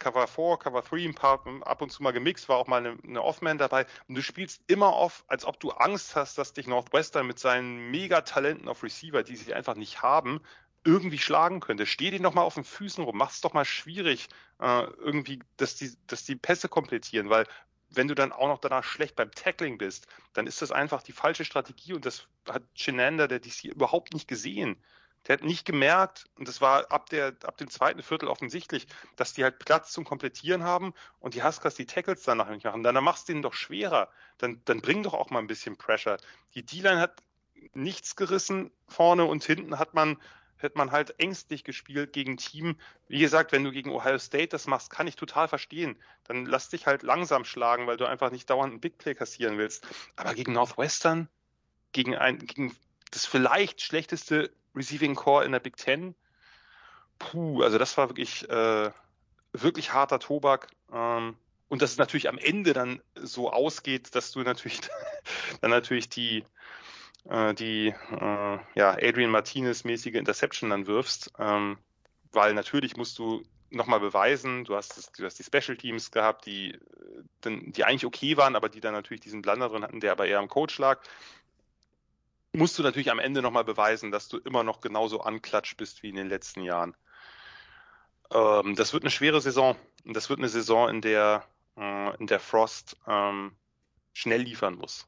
Cover 0.00 0.26
4, 0.26 0.56
Cover 0.58 0.82
3, 0.82 1.04
ein 1.04 1.14
paar 1.14 1.44
ab 1.62 1.82
und 1.82 1.90
zu 1.90 2.02
mal 2.02 2.10
gemixt, 2.10 2.48
war 2.48 2.56
auch 2.56 2.66
mal 2.66 2.78
eine, 2.78 2.98
eine 3.06 3.22
Off-Man 3.22 3.58
dabei. 3.58 3.86
Und 4.08 4.16
du 4.16 4.22
spielst 4.22 4.62
immer 4.66 4.96
off, 4.96 5.24
als 5.28 5.44
ob 5.44 5.60
du 5.60 5.70
Angst 5.70 6.16
hast, 6.16 6.38
dass 6.38 6.52
dich 6.52 6.66
Northwestern 6.66 7.26
mit 7.26 7.38
seinen 7.38 7.90
Mega-Talenten 7.92 8.66
auf 8.66 8.82
Receiver, 8.82 9.22
die 9.22 9.36
sie 9.36 9.54
einfach 9.54 9.76
nicht 9.76 10.02
haben, 10.02 10.40
irgendwie 10.82 11.18
schlagen 11.18 11.60
könnte. 11.60 11.86
Steh 11.86 12.10
dir 12.10 12.20
noch 12.20 12.34
mal 12.34 12.42
auf 12.42 12.54
den 12.54 12.64
Füßen 12.64 13.04
rum, 13.04 13.16
mach 13.16 13.30
es 13.30 13.40
doch 13.40 13.52
mal 13.52 13.64
schwierig, 13.64 14.28
äh, 14.58 14.84
irgendwie, 14.84 15.40
dass 15.58 15.76
die, 15.76 15.92
dass 16.06 16.24
die 16.24 16.36
Pässe 16.36 16.68
komplettieren, 16.68 17.28
weil 17.28 17.46
wenn 17.90 18.08
du 18.08 18.14
dann 18.14 18.32
auch 18.32 18.48
noch 18.48 18.58
danach 18.58 18.84
schlecht 18.84 19.16
beim 19.16 19.32
Tackling 19.32 19.76
bist, 19.76 20.06
dann 20.32 20.46
ist 20.46 20.62
das 20.62 20.72
einfach 20.72 21.02
die 21.02 21.12
falsche 21.12 21.44
Strategie 21.44 21.92
und 21.92 22.06
das 22.06 22.26
hat 22.48 22.62
Chenander, 22.74 23.28
der 23.28 23.40
DC, 23.40 23.64
überhaupt 23.64 24.14
nicht 24.14 24.28
gesehen. 24.28 24.82
Der 25.26 25.34
hat 25.34 25.44
nicht 25.44 25.66
gemerkt, 25.66 26.26
und 26.36 26.48
das 26.48 26.60
war 26.60 26.90
ab, 26.90 27.10
der, 27.10 27.34
ab 27.44 27.56
dem 27.58 27.68
zweiten 27.68 28.02
Viertel 28.02 28.28
offensichtlich, 28.28 28.86
dass 29.16 29.34
die 29.34 29.44
halt 29.44 29.58
Platz 29.58 29.92
zum 29.92 30.04
Komplettieren 30.04 30.64
haben 30.64 30.94
und 31.18 31.34
die 31.34 31.42
Huskers 31.42 31.74
die 31.74 31.86
Tackles 31.86 32.22
danach 32.22 32.48
nicht 32.48 32.64
machen. 32.64 32.82
Dann, 32.82 32.94
dann 32.94 33.04
machst 33.04 33.28
du 33.28 33.32
denen 33.32 33.42
doch 33.42 33.54
schwerer. 33.54 34.08
Dann, 34.38 34.62
dann 34.64 34.80
bring 34.80 35.02
doch 35.02 35.14
auch 35.14 35.30
mal 35.30 35.40
ein 35.40 35.46
bisschen 35.46 35.76
Pressure. 35.76 36.16
Die 36.54 36.64
D-Line 36.64 37.00
hat 37.00 37.22
nichts 37.74 38.16
gerissen. 38.16 38.70
Vorne 38.88 39.24
und 39.24 39.44
hinten 39.44 39.78
hat 39.78 39.94
man 39.94 40.16
hätte 40.62 40.78
man 40.78 40.90
halt 40.90 41.18
ängstlich 41.18 41.64
gespielt 41.64 42.12
gegen 42.12 42.36
Team. 42.36 42.76
Wie 43.08 43.18
gesagt, 43.18 43.52
wenn 43.52 43.64
du 43.64 43.72
gegen 43.72 43.90
Ohio 43.90 44.18
State 44.18 44.48
das 44.48 44.66
machst, 44.66 44.90
kann 44.90 45.06
ich 45.06 45.16
total 45.16 45.48
verstehen. 45.48 45.96
Dann 46.24 46.46
lass 46.46 46.68
dich 46.68 46.86
halt 46.86 47.02
langsam 47.02 47.44
schlagen, 47.44 47.86
weil 47.86 47.96
du 47.96 48.06
einfach 48.06 48.30
nicht 48.30 48.48
dauernd 48.50 48.72
einen 48.72 48.80
Big 48.80 48.98
Play 48.98 49.14
kassieren 49.14 49.58
willst. 49.58 49.86
Aber 50.16 50.34
gegen 50.34 50.52
Northwestern, 50.52 51.28
gegen 51.92 52.16
ein, 52.16 52.38
gegen 52.38 52.76
das 53.10 53.26
vielleicht 53.26 53.80
schlechteste 53.80 54.52
Receiving 54.74 55.14
Core 55.14 55.44
in 55.44 55.52
der 55.52 55.60
Big 55.60 55.76
Ten, 55.76 56.14
puh, 57.18 57.62
also 57.62 57.78
das 57.78 57.96
war 57.96 58.08
wirklich, 58.08 58.48
äh, 58.48 58.90
wirklich 59.52 59.92
harter 59.92 60.18
Tobak. 60.18 60.68
Ähm, 60.92 61.36
und 61.68 61.82
dass 61.82 61.92
es 61.92 61.98
natürlich 61.98 62.28
am 62.28 62.38
Ende 62.38 62.72
dann 62.72 63.00
so 63.14 63.52
ausgeht, 63.52 64.14
dass 64.14 64.32
du 64.32 64.40
natürlich 64.40 64.80
dann 65.60 65.70
natürlich 65.70 66.08
die 66.08 66.44
äh, 67.28 67.54
die 67.54 67.88
äh, 67.88 68.58
ja, 68.74 68.90
Adrian 69.00 69.30
Martinez-mäßige 69.30 70.14
Interception 70.14 70.70
dann 70.70 70.86
wirfst, 70.86 71.32
ähm, 71.38 71.78
weil 72.32 72.54
natürlich 72.54 72.96
musst 72.96 73.18
du 73.18 73.42
nochmal 73.70 74.00
beweisen, 74.00 74.64
du 74.64 74.74
hast, 74.74 74.96
das, 74.96 75.12
du 75.12 75.24
hast 75.24 75.38
die 75.38 75.44
Special 75.44 75.76
Teams 75.76 76.10
gehabt, 76.10 76.46
die, 76.46 76.76
die 77.44 77.84
eigentlich 77.84 78.06
okay 78.06 78.36
waren, 78.36 78.56
aber 78.56 78.68
die 78.68 78.80
dann 78.80 78.94
natürlich 78.94 79.20
diesen 79.20 79.42
Blunder 79.42 79.68
drin 79.68 79.84
hatten, 79.84 80.00
der 80.00 80.12
aber 80.12 80.26
eher 80.26 80.40
am 80.40 80.48
Coach 80.48 80.78
lag. 80.78 81.00
Musst 82.52 82.78
du 82.78 82.82
natürlich 82.82 83.10
am 83.10 83.20
Ende 83.20 83.42
nochmal 83.42 83.64
beweisen, 83.64 84.10
dass 84.10 84.28
du 84.28 84.38
immer 84.38 84.64
noch 84.64 84.80
genauso 84.80 85.20
anklatscht 85.20 85.76
bist 85.76 86.02
wie 86.02 86.08
in 86.08 86.16
den 86.16 86.28
letzten 86.28 86.62
Jahren. 86.62 86.96
Ähm, 88.32 88.74
das 88.74 88.92
wird 88.92 89.04
eine 89.04 89.10
schwere 89.10 89.40
Saison. 89.40 89.76
Und 90.04 90.16
das 90.16 90.30
wird 90.30 90.40
eine 90.40 90.48
Saison, 90.48 90.88
in 90.88 91.00
der, 91.00 91.44
äh, 91.76 92.16
in 92.16 92.26
der 92.26 92.40
Frost 92.40 92.96
ähm, 93.06 93.52
schnell 94.12 94.42
liefern 94.42 94.74
muss. 94.74 95.06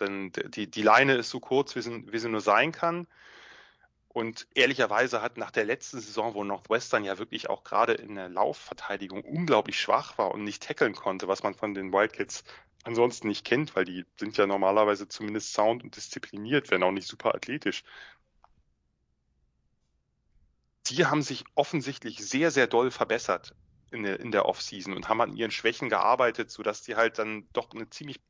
Denn 0.00 0.32
die, 0.32 0.68
die 0.68 0.82
Leine 0.82 1.14
ist 1.14 1.30
so 1.30 1.38
kurz, 1.38 1.76
wie 1.76 1.82
sie, 1.82 2.12
wie 2.12 2.18
sie 2.18 2.28
nur 2.28 2.40
sein 2.40 2.72
kann. 2.72 3.06
Und 4.08 4.46
ehrlicherweise 4.54 5.22
hat 5.22 5.36
nach 5.36 5.50
der 5.50 5.64
letzten 5.64 6.00
Saison, 6.00 6.34
wo 6.34 6.44
Northwestern 6.44 7.04
ja 7.04 7.18
wirklich 7.18 7.50
auch 7.50 7.64
gerade 7.64 7.94
in 7.94 8.14
der 8.14 8.28
Laufverteidigung 8.28 9.22
unglaublich 9.22 9.78
schwach 9.78 10.18
war 10.18 10.32
und 10.32 10.44
nicht 10.44 10.62
tackeln 10.62 10.94
konnte, 10.94 11.26
was 11.26 11.42
man 11.42 11.54
von 11.54 11.74
den 11.74 11.92
Wildcats 11.92 12.44
ansonsten 12.84 13.28
nicht 13.28 13.44
kennt, 13.44 13.74
weil 13.74 13.84
die 13.84 14.04
sind 14.18 14.36
ja 14.36 14.46
normalerweise 14.46 15.08
zumindest 15.08 15.52
sound 15.52 15.82
und 15.82 15.96
diszipliniert, 15.96 16.70
wenn 16.70 16.82
auch 16.82 16.92
nicht 16.92 17.08
super 17.08 17.34
athletisch. 17.34 17.82
Die 20.86 21.06
haben 21.06 21.22
sich 21.22 21.44
offensichtlich 21.54 22.18
sehr, 22.18 22.50
sehr 22.50 22.66
doll 22.66 22.90
verbessert 22.90 23.54
in 23.90 24.02
der, 24.02 24.20
in 24.20 24.32
der 24.32 24.46
Offseason 24.46 24.94
und 24.94 25.08
haben 25.08 25.20
an 25.22 25.34
ihren 25.34 25.50
Schwächen 25.50 25.88
gearbeitet, 25.88 26.50
sodass 26.50 26.82
die 26.82 26.94
halt 26.94 27.18
dann 27.18 27.48
doch 27.52 27.70
eine 27.72 27.88
ziemlich 27.88 28.20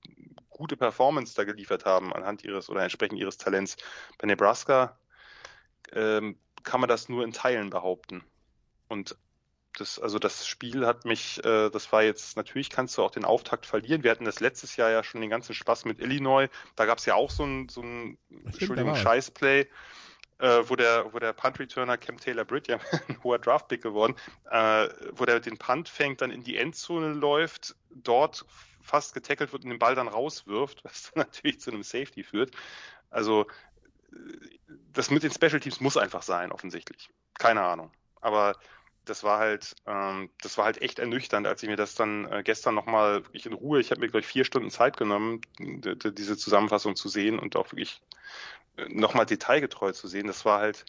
gute 0.51 0.76
Performance 0.76 1.35
da 1.35 1.44
geliefert 1.44 1.85
haben 1.85 2.12
anhand 2.12 2.44
ihres 2.44 2.70
oder 2.70 2.82
entsprechend 2.82 3.18
ihres 3.18 3.39
Talents. 3.39 3.76
Bei 4.18 4.26
Nebraska 4.26 4.98
ähm, 5.93 6.39
kann 6.62 6.81
man 6.81 6.89
das 6.89 7.09
nur 7.09 7.24
in 7.24 7.32
Teilen 7.32 7.70
behaupten. 7.70 8.22
Und 8.89 9.16
das, 9.78 9.98
also 9.98 10.18
das 10.18 10.46
Spiel 10.46 10.86
hat 10.86 11.05
mich, 11.05 11.44
äh, 11.44 11.70
das 11.70 11.92
war 11.92 12.02
jetzt, 12.02 12.36
natürlich 12.36 12.70
kannst 12.70 12.96
du 12.96 13.02
auch 13.02 13.10
den 13.10 13.24
Auftakt 13.24 13.66
verlieren. 13.66 14.02
Wir 14.02 14.10
hatten 14.10 14.24
das 14.24 14.40
letztes 14.40 14.76
Jahr 14.76 14.90
ja 14.90 15.02
schon 15.02 15.20
den 15.20 15.30
ganzen 15.30 15.55
Spaß 15.55 15.84
mit 15.84 16.01
Illinois. 16.01 16.48
Da 16.76 16.86
gab 16.86 16.98
es 16.98 17.06
ja 17.06 17.14
auch 17.14 17.30
so 17.30 17.44
ein, 17.44 17.68
so 17.68 17.82
ein 17.82 18.18
Entschuldigung, 18.44 18.94
Scheißplay, 18.94 19.66
äh, 20.38 20.62
wo 20.66 20.76
der, 20.76 21.12
wo 21.12 21.18
der 21.18 21.32
Punt-Returner 21.32 21.98
Cam 21.98 22.18
Taylor 22.18 22.44
Britt, 22.44 22.68
ja 22.68 22.78
ein 23.09 23.22
hoher 23.22 23.38
Draftpick 23.38 23.82
geworden, 23.82 24.14
äh, 24.51 24.88
wo 25.12 25.24
der 25.24 25.40
den 25.40 25.59
Punt 25.59 25.88
fängt, 25.88 26.20
dann 26.20 26.30
in 26.30 26.44
die 26.44 26.56
Endzone 26.56 27.12
läuft, 27.12 27.74
dort 27.90 28.44
fast 28.80 29.14
getackelt 29.14 29.52
wird 29.52 29.64
und 29.64 29.70
den 29.70 29.78
Ball 29.78 29.94
dann 29.94 30.09
rauswirft, 30.09 30.84
was 30.84 31.12
dann 31.12 31.24
natürlich 31.26 31.60
zu 31.60 31.70
einem 31.70 31.82
Safety 31.82 32.22
führt. 32.22 32.52
Also 33.10 33.46
das 34.92 35.10
mit 35.10 35.22
den 35.22 35.32
Special 35.32 35.60
Teams 35.60 35.80
muss 35.80 35.96
einfach 35.96 36.22
sein, 36.22 36.52
offensichtlich. 36.52 37.10
Keine 37.34 37.62
Ahnung. 37.62 37.90
Aber 38.20 38.55
das 39.05 39.22
war 39.24 39.39
halt, 39.39 39.76
ähm, 39.86 40.31
das 40.43 40.59
war 40.59 40.64
halt 40.64 40.82
echt 40.82 40.98
ernüchternd, 40.98 41.47
als 41.47 41.62
ich 41.62 41.68
mir 41.68 41.76
das 41.76 41.94
dann 41.94 42.31
äh, 42.31 42.43
gestern 42.43 42.74
nochmal 42.74 43.24
wirklich 43.24 43.47
in 43.47 43.52
Ruhe, 43.52 43.81
ich 43.81 43.90
habe 43.90 44.01
mir 44.01 44.09
gleich 44.09 44.26
vier 44.26 44.44
Stunden 44.44 44.70
Zeit 44.70 44.97
genommen, 44.97 45.40
diese 45.59 46.36
Zusammenfassung 46.36 46.97
zu 46.97 47.09
sehen 47.09 47.39
und 47.39 47.56
auch 47.56 47.72
wirklich 47.72 48.01
äh, 48.76 48.86
nochmal 48.89 49.26
detailgetreu 49.26 49.93
zu 49.93 50.09
sehen. 50.09 50.26
Das 50.26 50.44
war 50.44 50.60
halt, 50.60 50.85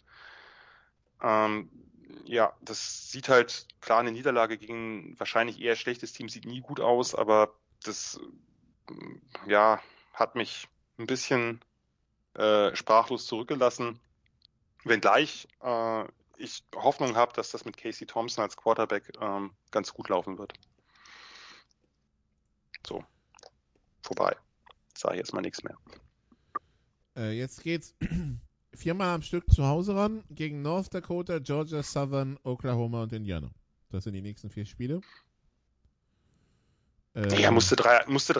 ähm, 1.22 1.70
ja, 2.24 2.52
das 2.60 3.10
sieht 3.10 3.28
halt 3.28 3.66
klar 3.80 4.00
eine 4.00 4.12
Niederlage 4.12 4.58
gegen 4.58 5.18
wahrscheinlich 5.18 5.60
eher 5.60 5.76
schlechtes 5.76 6.12
Team 6.12 6.28
sieht 6.28 6.46
nie 6.46 6.60
gut 6.60 6.80
aus, 6.80 7.14
aber 7.14 7.54
das, 7.84 8.20
äh, 8.90 9.50
ja, 9.50 9.80
hat 10.12 10.34
mich 10.34 10.68
ein 10.98 11.06
bisschen 11.06 11.60
äh, 12.34 12.74
sprachlos 12.74 13.26
zurückgelassen. 13.26 14.00
Wenngleich 14.84 15.48
äh, 15.62 16.04
ich 16.38 16.64
Hoffnung 16.74 17.16
habe, 17.16 17.32
dass 17.34 17.50
das 17.50 17.64
mit 17.64 17.76
Casey 17.76 18.06
Thompson 18.06 18.42
als 18.42 18.56
Quarterback 18.56 19.12
ähm, 19.20 19.52
ganz 19.70 19.92
gut 19.92 20.08
laufen 20.08 20.38
wird. 20.38 20.52
So, 22.86 23.04
vorbei. 24.02 24.36
Sage 24.96 25.14
ich 25.14 25.18
jetzt 25.18 25.34
mal 25.34 25.40
nichts 25.40 25.62
mehr. 25.62 25.76
Äh, 27.16 27.32
jetzt 27.32 27.62
geht's 27.62 27.94
viermal 28.74 29.14
am 29.14 29.22
Stück 29.22 29.50
zu 29.50 29.66
Hause 29.66 29.96
ran 29.96 30.24
gegen 30.30 30.62
North 30.62 30.92
Dakota, 30.94 31.38
Georgia, 31.38 31.82
Southern, 31.82 32.38
Oklahoma 32.44 33.02
und 33.02 33.12
Indiana. 33.12 33.50
Das 33.90 34.04
sind 34.04 34.14
die 34.14 34.22
nächsten 34.22 34.50
vier 34.50 34.66
Spiele. 34.66 35.00
Äh, 37.14 37.40
ja, 37.40 37.50
musste 37.50 37.76
3-1 37.76 38.10
musste 38.10 38.34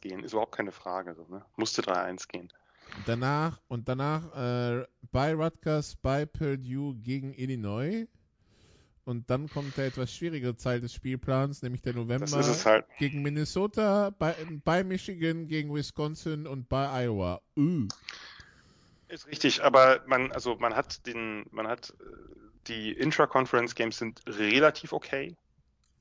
gehen, 0.00 0.24
ist 0.24 0.32
überhaupt 0.32 0.56
keine 0.56 0.72
Frage. 0.72 1.14
So, 1.14 1.26
ne? 1.28 1.44
Musste 1.56 1.82
3-1 1.82 2.28
gehen. 2.28 2.52
Danach 3.06 3.60
und 3.68 3.88
danach 3.88 4.34
äh, 4.34 4.86
bei 5.10 5.34
Rutgers, 5.34 5.96
bei 5.96 6.26
Purdue 6.26 6.94
gegen 6.96 7.34
Illinois. 7.34 8.06
Und 9.04 9.28
dann 9.30 9.48
kommt 9.48 9.76
der 9.76 9.86
etwas 9.86 10.14
schwierige 10.14 10.56
Zeit 10.56 10.82
des 10.82 10.94
Spielplans, 10.94 11.62
nämlich 11.62 11.82
der 11.82 11.94
November 11.94 12.26
halt. 12.64 12.86
gegen 12.98 13.22
Minnesota, 13.22 14.10
bei, 14.16 14.34
bei, 14.64 14.84
Michigan, 14.84 15.48
gegen 15.48 15.74
Wisconsin 15.74 16.46
und 16.46 16.68
bei 16.68 17.04
Iowa. 17.06 17.40
Uh. 17.56 17.88
Ist 19.08 19.26
richtig, 19.26 19.62
aber 19.64 20.02
man, 20.06 20.30
also 20.32 20.54
man 20.56 20.76
hat 20.76 21.04
den, 21.06 21.46
man 21.50 21.66
hat 21.66 21.90
äh, 21.90 22.04
die 22.68 22.92
Intra-Conference 22.92 23.74
Games 23.74 23.98
sind 23.98 24.22
relativ 24.26 24.92
okay. 24.92 25.36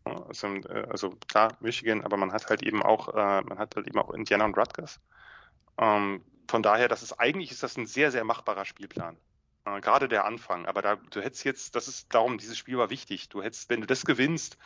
Also, 0.04 0.48
also, 0.90 1.12
klar, 1.28 1.58
Michigan, 1.60 2.04
aber 2.04 2.18
man 2.18 2.32
hat 2.32 2.50
halt 2.50 2.64
eben 2.64 2.82
auch, 2.82 3.10
äh, 3.10 3.42
man 3.42 3.60
hat 3.60 3.76
halt 3.76 3.88
eben 3.88 4.00
auch 4.00 4.12
Indiana 4.14 4.46
und 4.46 4.58
Rutgers. 4.58 5.00
Ähm, 5.78 6.24
von 6.52 6.62
daher, 6.62 6.90
das 6.90 7.02
ist 7.02 7.14
eigentlich 7.14 7.50
ist 7.50 7.64
das 7.64 7.78
ein 7.78 7.88
sehr, 7.88 8.12
sehr 8.12 8.26
machbarer 8.26 8.66
Spielplan. 8.66 9.18
Äh, 9.66 9.80
gerade 9.80 10.10
der 10.10 10.26
Anfang. 10.26 10.66
Aber 10.66 10.82
da, 10.82 10.98
du 10.98 11.22
hättest 11.22 11.46
jetzt, 11.46 11.76
das 11.76 11.88
ist 11.88 12.14
darum, 12.14 12.38
dieses 12.38 12.58
Spiel 12.58 12.78
war 12.78 12.90
wichtig. 12.90 13.30
Du 13.30 13.42
hättest, 13.42 13.70
wenn 13.70 13.80
du 13.80 13.88
das 13.88 14.04
gewinnst, 14.06 14.58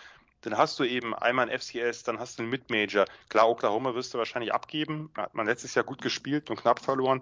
dann 0.42 0.58
hast 0.58 0.80
du 0.80 0.84
eben 0.84 1.14
einmal 1.14 1.48
ein 1.48 1.60
FCS, 1.60 2.04
dann 2.04 2.20
hast 2.20 2.40
du 2.40 2.44
einen 2.44 2.50
Mid-Major. 2.50 3.06
Klar, 3.30 3.50
Oklahoma 3.50 3.94
wirst 3.94 4.14
du 4.14 4.18
wahrscheinlich 4.18 4.52
abgeben. 4.52 5.12
Hat 5.16 5.36
man 5.36 5.46
letztes 5.46 5.76
Jahr 5.76 5.86
gut 5.86 6.02
gespielt 6.02 6.50
und 6.50 6.60
knapp 6.60 6.80
verloren. 6.80 7.22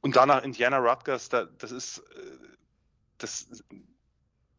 Und 0.00 0.14
danach 0.14 0.44
Indiana 0.44 0.78
Rutgers, 0.78 1.28
da, 1.28 1.46
das 1.58 1.72
ist, 1.72 1.98
äh, 1.98 2.02
das, 3.18 3.64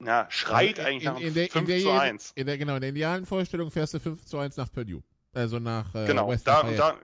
ja, 0.04 0.28
schreit 0.30 0.82
eigentlich 0.82 1.06
in, 1.06 1.14
nach 1.14 1.20
in 1.22 1.34
der, 1.34 1.50
5 1.50 1.66
der, 1.66 1.80
zu 1.80 1.92
1. 1.92 2.32
In 2.36 2.46
der, 2.46 2.58
genau, 2.58 2.76
in 2.76 2.82
der 2.82 2.90
idealen 2.90 3.26
Vorstellung 3.26 3.72
fährst 3.72 3.94
du 3.94 4.02
5 4.02 4.26
zu 4.26 4.38
1 4.38 4.58
nach 4.58 4.70
Purdue. 4.70 5.02
Also 5.32 5.60
nach 5.60 5.96
äh, 5.96 6.06
Genau, 6.08 6.34
da, 6.44 6.64
da, 6.64 6.98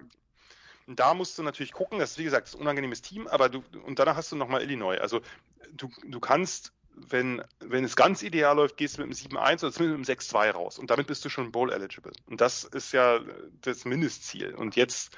und 0.87 0.99
da 0.99 1.13
musst 1.13 1.37
du 1.37 1.43
natürlich 1.43 1.73
gucken, 1.73 1.99
das 1.99 2.11
ist 2.11 2.17
wie 2.19 2.23
gesagt 2.23 2.53
ein 2.53 2.61
unangenehmes 2.61 3.01
Team, 3.01 3.27
aber 3.27 3.49
du, 3.49 3.63
und 3.85 3.97
danach 3.97 4.15
hast 4.15 4.31
du 4.31 4.35
nochmal 4.35 4.61
Illinois. 4.61 4.97
Also 4.99 5.21
du, 5.73 5.89
du 6.05 6.19
kannst, 6.19 6.73
wenn, 6.93 7.43
wenn 7.59 7.83
es 7.83 7.95
ganz 7.95 8.21
ideal 8.21 8.55
läuft, 8.55 8.77
gehst 8.77 8.97
du 8.97 9.05
mit 9.05 9.07
einem 9.07 9.37
7-1 9.37 9.63
oder 9.63 9.71
zumindest 9.71 10.09
mit 10.09 10.09
einem 10.09 10.51
6-2 10.51 10.51
raus. 10.51 10.79
Und 10.79 10.91
damit 10.91 11.07
bist 11.07 11.25
du 11.25 11.29
schon 11.29 11.51
Bowl-eligible. 11.51 12.13
Und 12.27 12.39
das 12.39 12.63
ist 12.63 12.91
ja 12.91 13.19
das 13.61 13.85
Mindestziel. 13.85 14.53
Und 14.53 14.75
jetzt, 14.75 15.17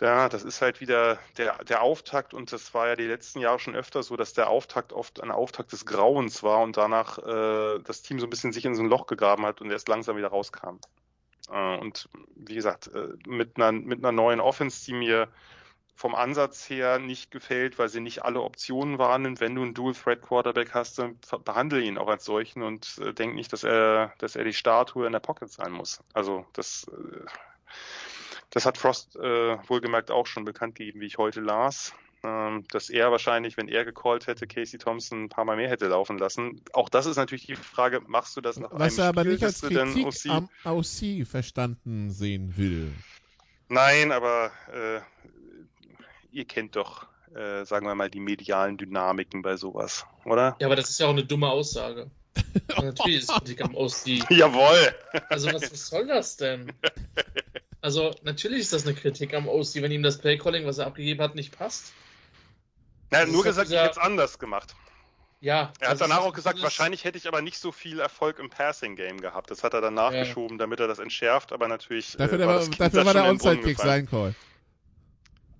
ja, 0.00 0.30
das 0.30 0.44
ist 0.44 0.62
halt 0.62 0.80
wieder 0.80 1.18
der, 1.36 1.62
der 1.64 1.82
Auftakt 1.82 2.32
und 2.32 2.52
das 2.52 2.72
war 2.72 2.88
ja 2.88 2.96
die 2.96 3.06
letzten 3.06 3.38
Jahre 3.38 3.58
schon 3.58 3.76
öfter 3.76 4.02
so, 4.02 4.16
dass 4.16 4.32
der 4.32 4.48
Auftakt 4.48 4.94
oft 4.94 5.22
ein 5.22 5.30
Auftakt 5.30 5.72
des 5.72 5.84
Grauens 5.84 6.42
war 6.42 6.62
und 6.62 6.78
danach 6.78 7.18
äh, 7.18 7.80
das 7.80 8.00
Team 8.00 8.18
so 8.18 8.26
ein 8.26 8.30
bisschen 8.30 8.52
sich 8.52 8.64
in 8.64 8.74
so 8.74 8.82
ein 8.82 8.88
Loch 8.88 9.06
gegraben 9.06 9.44
hat 9.44 9.60
und 9.60 9.70
erst 9.70 9.88
langsam 9.88 10.16
wieder 10.16 10.28
rauskam. 10.28 10.78
Äh, 11.52 11.78
und 11.78 12.08
wie 12.34 12.54
gesagt, 12.54 12.88
äh, 12.88 13.08
mit 13.26 13.56
einer, 13.56 13.72
mit 13.72 14.00
einer 14.00 14.12
neuen 14.12 14.40
Offense, 14.40 14.84
die 14.84 14.94
mir 14.94 15.28
vom 15.94 16.14
Ansatz 16.14 16.68
her 16.68 16.98
nicht 16.98 17.30
gefällt, 17.30 17.78
weil 17.78 17.88
sie 17.88 18.00
nicht 18.00 18.24
alle 18.24 18.40
Optionen 18.40 18.98
wahrnimmt. 18.98 19.40
Wenn 19.40 19.54
du 19.54 19.62
einen 19.62 19.74
Dual-Threat-Quarterback 19.74 20.72
hast, 20.74 20.98
dann 20.98 21.18
behandle 21.44 21.80
ihn 21.80 21.98
auch 21.98 22.08
als 22.08 22.24
solchen 22.24 22.62
und 22.62 22.98
äh, 22.98 23.12
denk 23.12 23.34
nicht, 23.34 23.52
dass 23.52 23.62
er, 23.62 24.12
dass 24.18 24.34
er 24.34 24.44
die 24.44 24.54
Statue 24.54 25.06
in 25.06 25.12
der 25.12 25.20
Pocket 25.20 25.50
sein 25.50 25.72
muss. 25.72 26.02
Also 26.14 26.46
das, 26.54 26.86
äh, 26.88 27.26
das 28.50 28.66
hat 28.66 28.78
Frost 28.78 29.16
äh, 29.16 29.58
wohlgemerkt 29.68 30.10
auch 30.10 30.26
schon 30.26 30.44
bekannt 30.44 30.74
gegeben, 30.76 31.00
wie 31.00 31.06
ich 31.06 31.18
heute 31.18 31.40
las 31.40 31.94
dass 32.22 32.88
er 32.88 33.10
wahrscheinlich, 33.10 33.56
wenn 33.56 33.66
er 33.66 33.84
gecallt 33.84 34.28
hätte, 34.28 34.46
Casey 34.46 34.78
Thompson 34.78 35.24
ein 35.24 35.28
paar 35.28 35.44
Mal 35.44 35.56
mehr 35.56 35.68
hätte 35.68 35.88
laufen 35.88 36.18
lassen. 36.18 36.62
Auch 36.72 36.88
das 36.88 37.06
ist 37.06 37.16
natürlich 37.16 37.46
die 37.46 37.56
Frage, 37.56 38.00
machst 38.06 38.36
du 38.36 38.40
das 38.40 38.58
nach 38.58 38.70
Was 38.72 38.98
einem 38.98 39.00
er 39.00 39.08
aber 39.08 39.20
Spiel, 39.22 39.32
nicht 39.32 39.44
als 39.44 39.60
Kritik 39.60 40.06
OC 40.06 40.26
am 40.28 40.48
OC 40.64 41.26
verstanden 41.26 42.12
sehen 42.12 42.56
will. 42.56 42.92
Nein, 43.68 44.12
aber 44.12 44.52
äh, 44.72 45.00
ihr 46.30 46.44
kennt 46.44 46.76
doch, 46.76 47.06
äh, 47.34 47.64
sagen 47.64 47.86
wir 47.86 47.94
mal, 47.96 48.10
die 48.10 48.20
medialen 48.20 48.76
Dynamiken 48.76 49.42
bei 49.42 49.56
sowas, 49.56 50.06
oder? 50.24 50.56
Ja, 50.60 50.68
aber 50.68 50.76
das 50.76 50.90
ist 50.90 51.00
ja 51.00 51.06
auch 51.06 51.12
eine 51.12 51.24
dumme 51.24 51.48
Aussage. 51.48 52.08
natürlich 52.76 53.22
ist 53.22 53.30
Kritik 53.30 53.62
am 53.62 53.74
OC. 53.74 54.06
Jawohl! 54.30 54.94
Also 55.28 55.52
was, 55.52 55.72
was 55.72 55.88
soll 55.88 56.06
das 56.06 56.36
denn? 56.36 56.72
Also 57.80 58.12
natürlich 58.22 58.60
ist 58.60 58.72
das 58.72 58.86
eine 58.86 58.94
Kritik 58.94 59.34
am 59.34 59.48
OC, 59.48 59.76
wenn 59.76 59.90
ihm 59.90 60.04
das 60.04 60.18
Playcalling, 60.18 60.66
was 60.66 60.78
er 60.78 60.86
abgegeben 60.86 61.20
hat, 61.20 61.34
nicht 61.34 61.56
passt. 61.56 61.92
Er 63.12 63.22
hat 63.22 63.28
nur 63.28 63.44
gesagt, 63.44 63.68
dieser... 63.68 63.82
ich 63.82 63.88
hätte 63.88 64.00
es 64.00 64.04
anders 64.04 64.38
gemacht. 64.38 64.74
Ja. 65.40 65.72
Er 65.80 65.90
hat 65.90 66.00
danach 66.00 66.20
auch 66.20 66.32
gesagt, 66.32 66.54
alles... 66.54 66.62
wahrscheinlich 66.62 67.04
hätte 67.04 67.18
ich 67.18 67.26
aber 67.26 67.42
nicht 67.42 67.58
so 67.58 67.72
viel 67.72 67.98
Erfolg 68.00 68.38
im 68.38 68.48
Passing-Game 68.48 69.20
gehabt. 69.20 69.50
Das 69.50 69.64
hat 69.64 69.74
er 69.74 69.80
dann 69.80 69.94
nachgeschoben, 69.94 70.56
ja. 70.56 70.64
damit 70.64 70.80
er 70.80 70.86
das 70.86 70.98
entschärft, 70.98 71.52
aber 71.52 71.68
natürlich. 71.68 72.16
Dafür, 72.16 72.40
äh, 72.40 72.46
war, 72.46 72.58
das 72.58 72.70
dafür 72.70 73.04
war 73.04 73.12
der 73.12 73.24
Onside-Kick 73.24 73.78
sein 73.78 74.08
Call. 74.08 74.34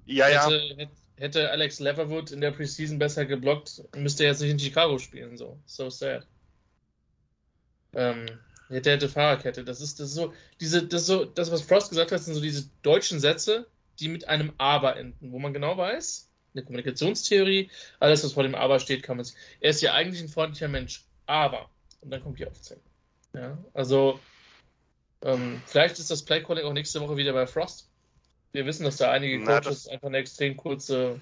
Ja, 0.06 0.28
ja. 0.28 0.48
Hätte, 0.48 0.90
hätte 1.16 1.50
Alex 1.50 1.80
Leverwood 1.80 2.30
in 2.30 2.40
der 2.40 2.52
Preseason 2.52 2.98
besser 2.98 3.26
geblockt, 3.26 3.82
müsste 3.96 4.24
er 4.24 4.30
jetzt 4.30 4.40
nicht 4.40 4.50
in 4.50 4.58
Chicago 4.58 4.98
spielen. 4.98 5.36
So, 5.36 5.58
so 5.66 5.90
sad. 5.90 6.26
Ähm, 7.94 8.26
hätte, 8.68 8.90
hätte 8.90 9.08
Fahrerkette. 9.08 9.64
Das 9.64 9.80
ist, 9.80 10.00
das 10.00 10.08
ist 10.08 10.14
so, 10.14 10.32
diese, 10.60 10.86
das 10.86 11.06
so, 11.06 11.24
das, 11.24 11.50
was 11.50 11.62
Frost 11.62 11.90
gesagt 11.90 12.12
hat, 12.12 12.22
sind 12.22 12.34
so 12.34 12.40
diese 12.40 12.68
deutschen 12.82 13.20
Sätze, 13.20 13.66
die 14.00 14.08
mit 14.08 14.28
einem 14.28 14.52
Aber 14.58 14.96
enden, 14.96 15.32
wo 15.32 15.38
man 15.38 15.52
genau 15.52 15.76
weiß, 15.76 16.30
eine 16.54 16.64
Kommunikationstheorie, 16.64 17.70
alles, 18.00 18.24
was 18.24 18.32
vor 18.32 18.42
dem 18.42 18.54
Aber 18.54 18.78
steht, 18.78 19.02
kann 19.02 19.16
man 19.16 19.24
sich. 19.24 19.36
Er 19.60 19.70
ist 19.70 19.82
ja 19.82 19.94
eigentlich 19.94 20.22
ein 20.22 20.28
freundlicher 20.28 20.68
Mensch, 20.68 21.04
aber. 21.26 21.70
Und 22.00 22.10
dann 22.10 22.22
kommt 22.22 22.38
die 22.38 22.46
Aufzählung. 22.46 22.82
Ja, 23.34 23.56
also, 23.72 24.20
ähm, 25.22 25.62
vielleicht 25.66 25.98
ist 25.98 26.10
das 26.10 26.24
Playcalling 26.24 26.64
auch 26.64 26.72
nächste 26.72 27.00
Woche 27.00 27.16
wieder 27.16 27.32
bei 27.32 27.46
Frost. 27.46 27.88
Wir 28.52 28.66
wissen, 28.66 28.84
dass 28.84 28.96
da 28.96 29.10
einige 29.10 29.42
Coaches 29.44 29.86
Na, 29.86 29.92
einfach 29.92 30.08
eine 30.08 30.18
extrem 30.18 30.56
kurze, 30.56 31.20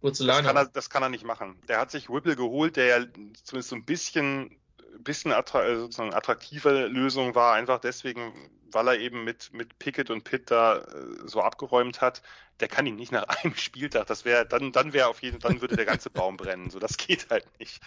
kurze 0.00 0.24
Line 0.24 0.42
das 0.42 0.46
kann, 0.46 0.56
er, 0.56 0.66
das 0.66 0.90
kann 0.90 1.02
er 1.02 1.08
nicht 1.08 1.24
machen. 1.24 1.56
Der 1.68 1.78
hat 1.78 1.90
sich 1.90 2.08
Whipple 2.08 2.34
geholt, 2.34 2.76
der 2.76 2.86
ja 2.86 3.06
zumindest 3.44 3.68
so 3.68 3.76
ein 3.76 3.84
bisschen, 3.84 4.56
bisschen 4.98 5.32
attra 5.32 5.64
äh, 5.64 5.76
sozusagen 5.76 6.14
attraktive 6.14 6.86
Lösung 6.86 7.34
war, 7.34 7.54
einfach 7.54 7.80
deswegen, 7.80 8.32
weil 8.76 8.88
er 8.88 8.98
eben 9.00 9.24
mit, 9.24 9.52
mit 9.52 9.78
Pickett 9.80 10.10
und 10.10 10.22
Pitt 10.22 10.50
da 10.50 10.76
äh, 10.78 10.84
so 11.24 11.40
abgeräumt 11.40 12.00
hat, 12.00 12.22
der 12.60 12.68
kann 12.68 12.86
ihn 12.86 12.94
nicht 12.94 13.10
nach 13.10 13.24
einem 13.42 13.56
Spieltag, 13.56 14.06
das 14.06 14.24
wäre, 14.24 14.46
dann, 14.46 14.70
dann 14.70 14.92
wäre 14.92 15.08
auf 15.08 15.22
jeden 15.22 15.40
Fall, 15.40 15.52
dann 15.52 15.60
würde 15.60 15.76
der 15.76 15.86
ganze 15.86 16.10
Baum 16.10 16.36
brennen. 16.36 16.70
So, 16.70 16.78
das 16.78 16.96
geht 16.96 17.28
halt 17.30 17.46
nicht. 17.58 17.80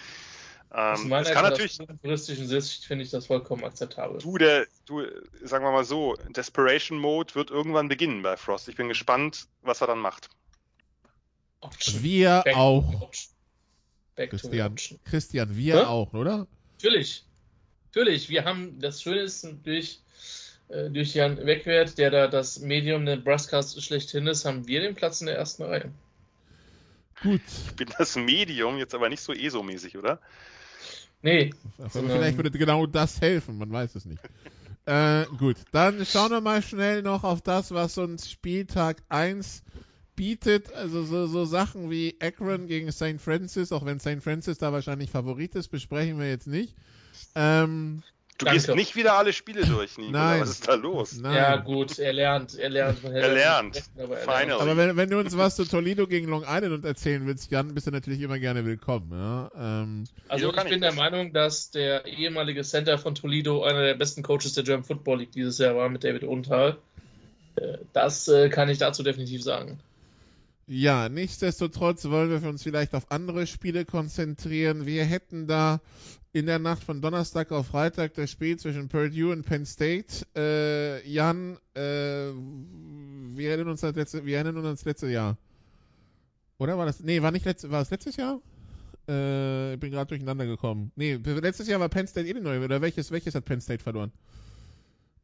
Ähm, 0.72 1.10
das 1.10 1.32
kann 1.32 1.44
natürlich. 1.44 1.78
Touristischen 1.78 2.48
Sicht 2.48 2.86
finde 2.86 3.04
ich 3.04 3.12
das 3.12 3.28
vollkommen 3.28 3.64
akzeptabel. 3.64 4.20
Du, 4.20 4.38
der, 4.38 4.68
du, 4.86 5.04
sagen 5.42 5.64
wir 5.64 5.72
mal 5.72 5.86
so, 5.86 6.16
Desperation 6.30 6.98
Mode 6.98 7.34
wird 7.36 7.50
irgendwann 7.50 7.88
beginnen 7.88 8.22
bei 8.22 8.38
Frost. 8.38 8.68
Ich 8.68 8.76
bin 8.76 8.88
gespannt, 8.88 9.48
was 9.62 9.82
er 9.82 9.88
dann 9.88 10.00
macht. 10.00 10.30
Wir 12.02 12.42
Back 12.44 12.56
auch. 12.56 13.12
Christian, 14.16 14.76
Christian, 15.06 15.56
wir 15.56 15.76
Hä? 15.76 15.86
auch, 15.86 16.14
oder? 16.14 16.46
Natürlich. 16.74 17.24
Natürlich, 17.86 18.30
wir 18.30 18.46
haben, 18.46 18.80
das 18.80 19.02
Schöne 19.02 19.22
ist, 19.22 19.48
durch, 19.64 20.00
äh, 20.70 20.90
durch 20.90 21.14
Jan 21.14 21.46
Wegwert, 21.46 21.98
der 21.98 22.12
da 22.12 22.28
das 22.28 22.60
Medium 22.60 23.04
Nebraska 23.04 23.62
schlechthin 23.64 24.28
ist, 24.28 24.46
haben 24.46 24.68
wir 24.68 24.82
den 24.82 24.96
Platz 24.96 25.22
in 25.22 25.28
der 25.28 25.36
ersten 25.36 25.64
Reihe. 25.64 25.92
Gut. 27.22 27.42
Ich 27.68 27.76
bin 27.76 27.90
das 27.98 28.16
Medium, 28.16 28.78
jetzt 28.78 28.96
aber 28.96 29.10
nicht 29.10 29.22
so 29.22 29.34
ESO-mäßig, 29.34 29.98
oder? 29.98 30.20
Nee. 31.22 31.52
Aber 31.78 31.90
vielleicht 31.90 32.38
würde 32.38 32.52
genau 32.52 32.86
das 32.86 33.20
helfen, 33.20 33.58
man 33.58 33.72
weiß 33.72 33.96
es 33.96 34.06
nicht. 34.06 34.22
äh, 34.86 35.26
gut, 35.38 35.58
dann 35.72 36.06
schauen 36.06 36.32
wir 36.32 36.42
mal 36.42 36.62
schnell 36.62 37.02
noch 37.02 37.24
auf 37.24 37.42
das, 37.42 37.72
was 37.72 37.98
uns 37.98 38.32
Spieltag 38.32 39.02
1 39.10 39.64
bietet. 40.16 40.72
Also 40.74 41.04
so, 41.04 41.28
so 41.28 41.46
Sachen 41.46 41.90
wie 41.90 42.16
Akron 42.22 42.68
gegen 42.68 42.92
St. 42.92 43.20
Francis, 43.20 43.72
auch 43.72 43.86
wenn 43.86 44.00
St. 44.00 44.22
Francis 44.22 44.58
da 44.58 44.72
wahrscheinlich 44.72 45.12
Favorit 45.12 45.56
ist, 45.56 45.70
besprechen 45.70 46.20
wir 46.20 46.30
jetzt 46.30 46.48
nicht. 46.48 46.76
Ähm, 47.36 48.04
Du 48.40 48.46
Danke. 48.46 48.58
gehst 48.62 48.74
nicht 48.74 48.96
wieder 48.96 49.16
alle 49.18 49.34
Spiele 49.34 49.66
durch, 49.66 49.98
Nico. 49.98 50.12
Nein. 50.14 50.40
Was 50.40 50.52
ist 50.52 50.68
da 50.70 50.76
los? 50.76 51.18
nein. 51.20 51.36
Ja, 51.36 51.58
gut, 51.58 52.00
er 52.00 52.14
lernt, 52.14 52.58
er 52.58 52.70
lernt. 52.70 53.04
Man 53.04 53.14
Er 53.14 53.34
lernt. 53.34 53.84
aber 54.02 54.18
er 54.18 54.46
lernt. 54.46 54.62
Aber 54.62 54.78
wenn, 54.78 54.96
wenn 54.96 55.10
du 55.10 55.20
uns 55.20 55.36
was 55.36 55.58
zu 55.58 55.66
Toledo 55.66 56.08
gegen 56.08 56.30
Long 56.30 56.46
Island 56.48 56.86
erzählen 56.86 57.28
willst, 57.28 57.52
Jan, 57.52 57.74
bist 57.74 57.88
du 57.88 57.92
natürlich 57.92 58.22
immer 58.22 58.40
gerne 58.40 58.64
willkommen. 58.66 59.12
Ja? 59.12 59.52
Ähm, 59.58 60.06
Also 60.30 60.52
ich 60.52 60.58
ich 60.58 60.70
bin 60.70 60.80
der? 60.80 60.94
Meinung, 60.94 61.34
dass 61.34 61.70
der 61.72 62.06
ehemalige 62.06 62.64
Center 62.64 62.98
von 62.98 63.14
Toledo 63.14 63.62
einer 63.64 63.82
der 63.84 63.96
besten 63.96 64.24
Coaches 64.24 64.54
der 64.54 64.64
German 64.64 64.86
Football 64.86 65.20
League 65.20 65.34
dieses 65.34 65.58
Jahr 65.58 65.76
war 65.76 65.90
mit 65.90 66.06
David 66.06 66.24
Unthal. 66.24 66.78
Äh, 67.58 67.80
Das 67.92 68.30
äh, 68.30 68.48
kann 68.48 68.70
ich 68.70 68.78
dazu 68.78 69.04
definitiv 69.04 69.44
sagen. 69.44 69.80
Ja, 70.66 71.10
nichtsdestotrotz 71.10 72.06
wollen 72.06 72.30
wir 72.42 72.48
uns 72.48 72.64
vielleicht 72.64 72.94
auf 72.94 73.12
andere 73.12 73.48
Spiele 73.48 73.84
konzentrieren. 73.86 74.86
Wir 74.86 75.04
hätten 75.04 75.48
da 75.48 75.82
in 76.32 76.46
der 76.46 76.60
Nacht 76.60 76.84
von 76.84 77.02
Donnerstag 77.02 77.52
auf 77.52 77.68
Freitag 77.68 78.14
das 78.14 78.30
Spiel 78.30 78.58
zwischen 78.58 78.88
Purdue 78.88 79.32
und 79.32 79.44
Penn 79.44 79.66
State. 79.66 80.26
Äh, 80.36 81.08
Jan, 81.10 81.58
äh, 81.74 82.32
wir 83.36 83.50
erinnern 83.50 83.70
uns 83.70 83.82
das 83.82 83.96
letzte, 83.96 84.26
wir 84.26 84.40
uns 84.40 84.58
an 84.58 84.64
das 84.64 84.86
letzte 84.86 85.08
Jahr. 85.08 85.38
Oder 86.60 86.78
war 86.78 86.86
das? 86.86 87.00
Nee, 87.00 87.22
war 87.22 87.32
nicht 87.32 87.46
letztes, 87.46 87.72
war 87.72 87.82
es 87.82 87.90
letztes 87.90 88.16
Jahr? 88.18 88.42
Äh, 89.08 89.74
ich 89.74 89.80
bin 89.80 89.92
gerade 89.92 90.10
durcheinander 90.10 90.46
gekommen. 90.46 90.92
Nee, 90.96 91.16
letztes 91.16 91.68
Jahr 91.68 91.80
war 91.80 91.90
Penn 91.90 92.06
State 92.06 92.28
Illinois, 92.28 92.60
oder 92.64 92.82
welches, 92.82 93.12
welches 93.12 93.34
hat 93.34 93.46
Penn 93.46 93.62
State 93.62 93.82
verloren? 93.82 94.12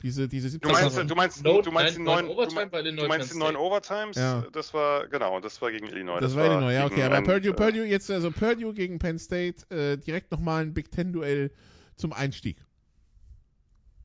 Diese, 0.01 0.27
diese 0.27 0.49
17 0.49 0.69
Du 0.69 0.73
meinst, 0.75 0.97
du 0.97 1.15
meinst, 1.15 1.43
No- 1.43 1.61
du 1.61 1.71
meinst 1.71 1.97
die 1.97 2.01
nein, 2.01 2.25
neun, 2.25 2.25
neun 2.25 2.35
du, 2.35 2.41
Overtime 2.41 2.95
du 2.95 3.07
meinst 3.07 3.33
die 3.33 3.37
neun. 3.37 3.55
Overtimes? 3.55 4.17
Ja. 4.17 4.45
Das 4.51 4.73
war, 4.73 5.07
genau, 5.07 5.39
das 5.39 5.61
war 5.61 5.71
gegen 5.71 5.87
Illinois. 5.87 6.19
Das, 6.19 6.35
war 6.35 6.45
Illinois, 6.45 6.73
ja, 6.73 6.85
okay. 6.85 7.03
Aber 7.03 7.21
Purdue, 7.21 7.51
äh, 7.51 7.53
Purdue 7.53 7.85
jetzt, 7.85 8.11
also 8.11 8.29
Purdue 8.29 8.73
gegen 8.73 8.99
Penn 8.99 9.17
State, 9.17 9.65
äh, 9.73 9.97
direkt 9.97 10.31
nochmal 10.31 10.63
ein 10.63 10.73
Big 10.73 10.91
Ten-Duell 10.91 11.51
zum 11.95 12.13
Einstieg. 12.13 12.57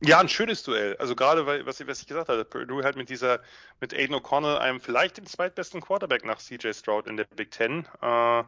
Ja, 0.03 0.19
ein 0.19 0.31
schönes 0.31 0.63
Duell. 0.63 0.97
Also 0.97 1.15
gerade, 1.15 1.45
weil, 1.45 1.67
was 1.67 1.79
ich, 1.81 1.87
was 1.87 2.01
ich 2.01 2.07
gesagt 2.07 2.29
hatte, 2.31 2.45
Purdue 2.47 2.85
halt 2.85 2.97
mit 2.97 3.11
dieser, 3.11 3.41
mit 3.81 3.93
Aiden 3.93 4.15
O'Connell, 4.17 4.57
einem 4.57 4.81
vielleicht 4.81 5.19
dem 5.19 5.27
zweitbesten 5.27 5.83
Quarterback 5.83 6.25
nach 6.25 6.39
CJ 6.39 6.73
Stroud 6.73 7.07
in 7.07 7.19
der 7.19 7.27
Big 7.37 7.51
Ten, 7.51 7.87
äh, 8.01 8.43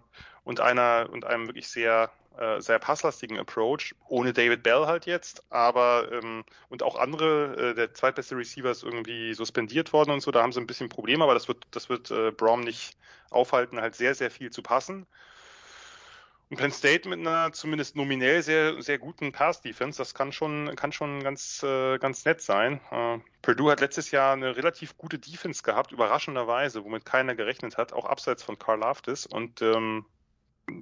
und 0.45 0.61
einer, 0.61 1.09
und 1.13 1.27
einem 1.27 1.49
wirklich 1.49 1.69
sehr, 1.69 2.11
äh, 2.39 2.61
sehr 2.61 2.79
passlastigen 2.79 3.39
Approach, 3.39 3.95
ohne 4.09 4.33
David 4.33 4.63
Bell 4.63 4.87
halt 4.87 5.07
jetzt, 5.07 5.43
aber, 5.51 6.11
ähm, 6.13 6.45
und 6.69 6.83
auch 6.83 6.97
andere, 6.97 7.71
äh, 7.71 7.75
der 7.75 7.95
zweitbeste 7.95 8.37
Receiver 8.37 8.71
ist 8.71 8.83
irgendwie 8.83 9.35
suspendiert 9.35 9.93
worden 9.93 10.11
und 10.11 10.21
so, 10.21 10.31
da 10.31 10.43
haben 10.43 10.53
sie 10.53 10.61
ein 10.61 10.67
bisschen 10.67 10.89
Probleme, 10.89 11.25
aber 11.25 11.35
das 11.35 11.49
wird, 11.49 11.67
das 11.71 11.89
wird 11.89 12.11
äh, 12.11 12.31
Brom 12.31 12.61
nicht 12.61 12.97
aufhalten, 13.31 13.81
halt 13.81 13.95
sehr, 13.95 14.15
sehr 14.15 14.31
viel 14.31 14.51
zu 14.51 14.63
passen. 14.63 15.07
Und 16.53 16.59
Penn 16.59 16.71
State 16.71 17.09
mit 17.09 17.19
einer 17.19 17.51
zumindest 17.55 17.97
nominell 17.97 18.43
sehr, 18.43 18.83
sehr 18.83 18.99
guten 18.99 19.33
Pass-Defense, 19.33 19.97
das 19.97 20.13
kann 20.13 20.33
schon, 20.33 20.77
kann 20.77 20.93
schon 20.93 21.23
ganz, 21.23 21.63
äh, 21.63 21.97
ganz 21.97 22.27
nett 22.27 22.43
sein. 22.43 22.79
Äh, 22.91 23.21
Purdue 23.41 23.73
hat 23.73 23.81
letztes 23.81 24.11
Jahr 24.11 24.35
eine 24.35 24.55
relativ 24.55 24.99
gute 24.99 25.19
Defense 25.19 25.63
gehabt, 25.63 25.93
überraschenderweise, 25.93 26.85
womit 26.85 27.07
keiner 27.07 27.35
gerechnet 27.35 27.79
hat, 27.79 27.95
auch 27.95 28.05
abseits 28.05 28.43
von 28.43 28.59
Carl 28.59 28.81
Laftis. 28.81 29.25
Und 29.25 29.63
ähm, 29.63 30.05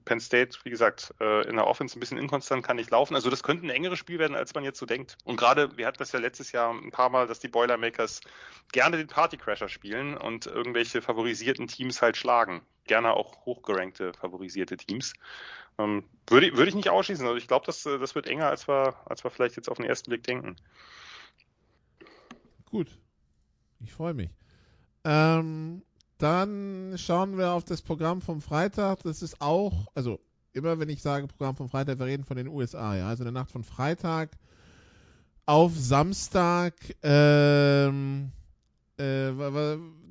Penn 0.05 0.21
State, 0.21 0.59
wie 0.65 0.71
gesagt, 0.71 1.15
äh, 1.21 1.49
in 1.49 1.57
der 1.57 1.67
Offense 1.67 1.97
ein 1.97 2.01
bisschen 2.01 2.19
inkonstant 2.19 2.65
kann 2.65 2.77
nicht 2.77 2.91
laufen. 2.91 3.15
Also 3.15 3.31
das 3.31 3.43
könnte 3.43 3.67
ein 3.67 3.71
engeres 3.71 3.99
Spiel 3.99 4.19
werden, 4.19 4.37
als 4.37 4.55
man 4.55 4.65
jetzt 4.65 4.79
so 4.79 4.87
denkt. 4.87 5.17
Und 5.25 5.37
gerade, 5.37 5.77
wir 5.77 5.87
hatten 5.87 5.99
das 5.99 6.13
ja 6.13 6.21
letztes 6.21 6.53
Jahr 6.53 6.73
ein 6.73 6.91
paar 6.91 7.11
Mal, 7.11 7.27
dass 7.27 7.41
die 7.41 7.49
Boilermakers 7.49 8.21
gerne 8.73 8.97
den 8.97 9.09
Partycrasher 9.09 9.69
spielen 9.69 10.17
und 10.17 10.47
irgendwelche 10.47 11.03
favorisierten 11.03 11.67
Teams 11.67 12.01
halt 12.03 12.17
schlagen. 12.17 12.63
Gerne 12.85 13.15
auch 13.15 13.45
hochgerankte 13.45 14.13
favorisierte 14.15 14.77
Teams. 14.77 15.13
Ähm, 15.79 16.05
würde, 16.29 16.57
würde 16.57 16.69
ich 16.69 16.75
nicht 16.75 16.91
ausschließen. 16.91 17.27
Also 17.27 17.37
ich 17.37 17.49
glaube, 17.49 17.67
das, 17.67 17.85
äh, 17.87 17.99
das 17.99 18.15
wird 18.15 18.27
enger, 18.27 18.49
als 18.49 18.69
wir, 18.69 18.95
als 19.07 19.25
wir 19.25 19.31
vielleicht 19.31 19.57
jetzt 19.57 19.69
auf 19.69 19.77
den 19.77 19.87
ersten 19.87 20.11
Blick 20.11 20.25
denken. 20.25 20.57
Gut. 22.67 22.89
Ich 23.81 23.93
freue 23.93 24.15
mich. 24.15 24.31
Ähm, 25.05 25.83
dann 26.23 26.95
schauen 26.97 27.39
wir 27.39 27.53
auf 27.53 27.65
das 27.65 27.83
Programm 27.83 28.21
vom 28.21 28.41
Freitag. 28.41 29.03
Das 29.03 29.23
ist 29.23 29.41
auch, 29.41 29.87
also 29.95 30.21
immer 30.53 30.79
wenn 30.79 30.89
ich 30.89 31.03
sage 31.03 31.27
Programm 31.27 31.57
vom 31.57 31.69
Freitag, 31.69 31.99
wir 31.99 32.07
reden 32.07 32.25
von 32.25 32.37
den 32.37 32.49
USA, 32.49 32.97
ja. 32.97 33.09
Also 33.09 33.23
in 33.23 33.33
der 33.33 33.41
Nacht 33.41 33.51
von 33.51 33.65
Freitag 33.65 34.31
auf 35.47 35.77
Samstag, 35.77 36.75
ähm, 37.03 38.33
äh, 38.99 39.33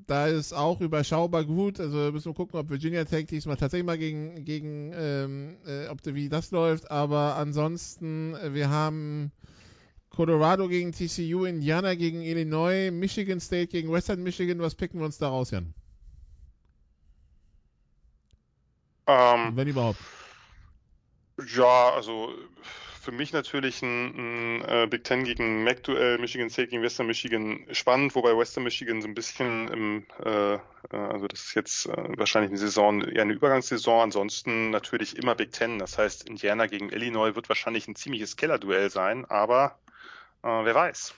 da 0.07 0.27
ist 0.27 0.53
auch 0.53 0.81
überschaubar 0.81 1.45
gut. 1.45 1.79
Also 1.79 2.11
müssen 2.11 2.31
wir 2.31 2.33
gucken, 2.33 2.59
ob 2.59 2.69
Virginia 2.69 3.05
Tech 3.05 3.27
diesmal 3.27 3.57
tatsächlich 3.57 3.85
mal 3.85 3.97
gegen, 3.97 4.43
gegen 4.43 4.91
ähm, 4.95 5.57
äh, 5.65 5.87
ob 5.87 5.99
wie 6.05 6.29
das 6.29 6.51
läuft. 6.51 6.89
Aber 6.89 7.35
ansonsten, 7.35 8.33
äh, 8.35 8.53
wir 8.53 8.69
haben 8.69 9.31
Colorado 10.09 10.67
gegen 10.67 10.91
TCU, 10.91 11.45
Indiana 11.45 11.93
gegen 11.93 12.21
Illinois, 12.21 12.91
Michigan 12.91 13.39
State 13.39 13.67
gegen 13.67 13.91
Western 13.91 14.23
Michigan. 14.23 14.59
Was 14.59 14.75
picken 14.75 14.99
wir 14.99 15.05
uns 15.05 15.19
da 15.19 15.29
raus, 15.29 15.51
Jan? 15.51 15.73
Ähm, 19.09 19.55
Wenn 19.55 19.67
überhaupt. 19.67 19.99
Ja, 21.55 21.93
also 21.95 22.31
für 23.01 23.11
mich 23.11 23.33
natürlich 23.33 23.81
ein, 23.81 24.59
ein 24.59 24.65
äh, 24.65 24.87
Big 24.87 25.03
Ten 25.03 25.23
gegen 25.23 25.63
MAC-Duell, 25.63 26.19
Michigan 26.19 26.49
State 26.49 26.67
gegen 26.67 26.83
Western 26.83 27.07
Michigan 27.07 27.65
spannend, 27.71 28.13
wobei 28.13 28.37
Western 28.37 28.65
Michigan 28.65 29.01
so 29.01 29.07
ein 29.07 29.15
bisschen 29.15 29.67
im, 29.69 30.05
äh, 30.23 30.55
äh, 30.55 30.59
also 30.91 31.27
das 31.27 31.39
ist 31.39 31.55
jetzt 31.55 31.85
äh, 31.87 32.17
wahrscheinlich 32.17 32.51
eine 32.51 32.59
Saison, 32.59 33.01
eher 33.01 33.23
eine 33.23 33.33
Übergangssaison, 33.33 34.01
ansonsten 34.01 34.69
natürlich 34.69 35.17
immer 35.17 35.33
Big 35.33 35.53
Ten, 35.53 35.79
das 35.79 35.97
heißt 35.97 36.29
Indiana 36.29 36.67
gegen 36.67 36.91
Illinois 36.91 37.33
wird 37.33 37.49
wahrscheinlich 37.49 37.87
ein 37.87 37.95
ziemliches 37.95 38.37
Kellerduell 38.37 38.91
sein, 38.91 39.25
aber 39.25 39.79
äh, 40.43 40.47
wer 40.47 40.75
weiß. 40.75 41.15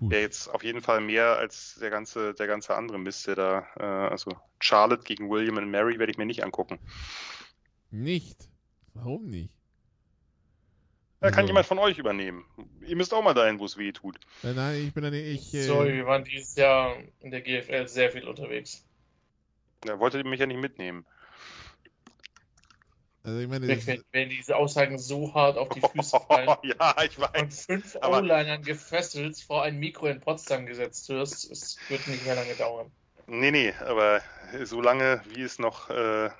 Gut. 0.00 0.12
Der 0.12 0.22
jetzt 0.22 0.48
auf 0.48 0.64
jeden 0.64 0.80
Fall 0.80 1.00
mehr 1.02 1.36
als 1.36 1.76
der 1.80 1.90
ganze, 1.90 2.32
der 2.32 2.46
ganze 2.46 2.74
andere 2.74 2.98
Mist, 2.98 3.26
der 3.26 3.34
da, 3.36 3.66
äh, 3.78 3.82
also 3.82 4.32
Charlotte 4.58 5.04
gegen 5.04 5.28
William 5.28 5.58
und 5.58 5.70
Mary 5.70 5.98
werde 5.98 6.10
ich 6.10 6.16
mir 6.18 6.24
nicht 6.24 6.42
angucken. 6.42 6.78
Nicht. 7.90 8.48
Warum 8.94 9.26
nicht? 9.26 9.54
Da 11.20 11.28
kann 11.30 11.40
Also, 11.40 11.48
jemand 11.48 11.66
von 11.66 11.78
euch 11.78 11.98
übernehmen. 11.98 12.46
Ihr 12.80 12.96
müsst 12.96 13.12
auch 13.12 13.22
mal 13.22 13.34
dahin, 13.34 13.58
wo 13.58 13.66
es 13.66 13.76
weh 13.76 13.92
tut. 13.92 14.18
Äh, 14.42 14.54
Nein, 14.54 14.86
ich 14.86 14.94
bin 14.94 15.02
da 15.04 15.10
nicht. 15.10 15.26
Ich, 15.26 15.54
äh, 15.54 15.62
Sorry, 15.64 15.92
wir 15.92 16.06
waren 16.06 16.24
dieses 16.24 16.56
Jahr 16.56 16.96
in 17.20 17.30
der 17.30 17.42
GFL 17.42 17.86
sehr 17.86 18.10
viel 18.10 18.26
unterwegs. 18.26 18.86
Da 19.82 19.98
wolltet 19.98 20.24
ihr 20.24 20.30
mich 20.30 20.40
ja 20.40 20.46
nicht 20.46 20.60
mitnehmen. 20.60 21.04
Also 23.30 23.42
ich 23.42 23.48
meine, 23.48 23.68
Wenn, 23.68 24.02
wenn 24.12 24.28
diese 24.28 24.56
Aussagen 24.56 24.98
so 24.98 25.32
hart 25.34 25.56
auf 25.56 25.68
die 25.68 25.80
Füße 25.80 26.18
fallen 26.28 26.48
ja, 26.64 26.94
ich 27.04 27.16
und 27.16 27.32
weiß. 27.32 27.66
fünf 27.66 27.96
aber- 28.00 28.18
O-Linern 28.18 28.62
gefesselt 28.62 29.38
vor 29.38 29.62
ein 29.62 29.78
Mikro 29.78 30.06
in 30.06 30.20
Potsdam 30.20 30.66
gesetzt 30.66 31.08
wirst, 31.10 31.48
es 31.50 31.78
wird 31.88 32.06
nicht 32.08 32.24
mehr 32.26 32.34
lange 32.34 32.54
dauern. 32.54 32.90
Nee, 33.28 33.52
nee, 33.52 33.72
aber 33.86 34.20
solange 34.64 35.22
wie 35.34 35.42
es 35.42 35.60
noch 35.60 35.88
äh, 35.90 36.26
äh, 36.26 36.30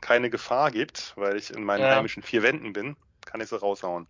keine 0.00 0.30
Gefahr 0.30 0.70
gibt, 0.70 1.12
weil 1.16 1.36
ich 1.36 1.50
in 1.50 1.62
meinen 1.64 1.82
Ja. 1.82 1.96
heimischen 1.96 2.22
vier 2.22 2.42
Wänden 2.42 2.72
bin, 2.72 2.96
kann 3.26 3.42
ich 3.42 3.48
sie 3.50 3.60
raushauen. 3.60 4.06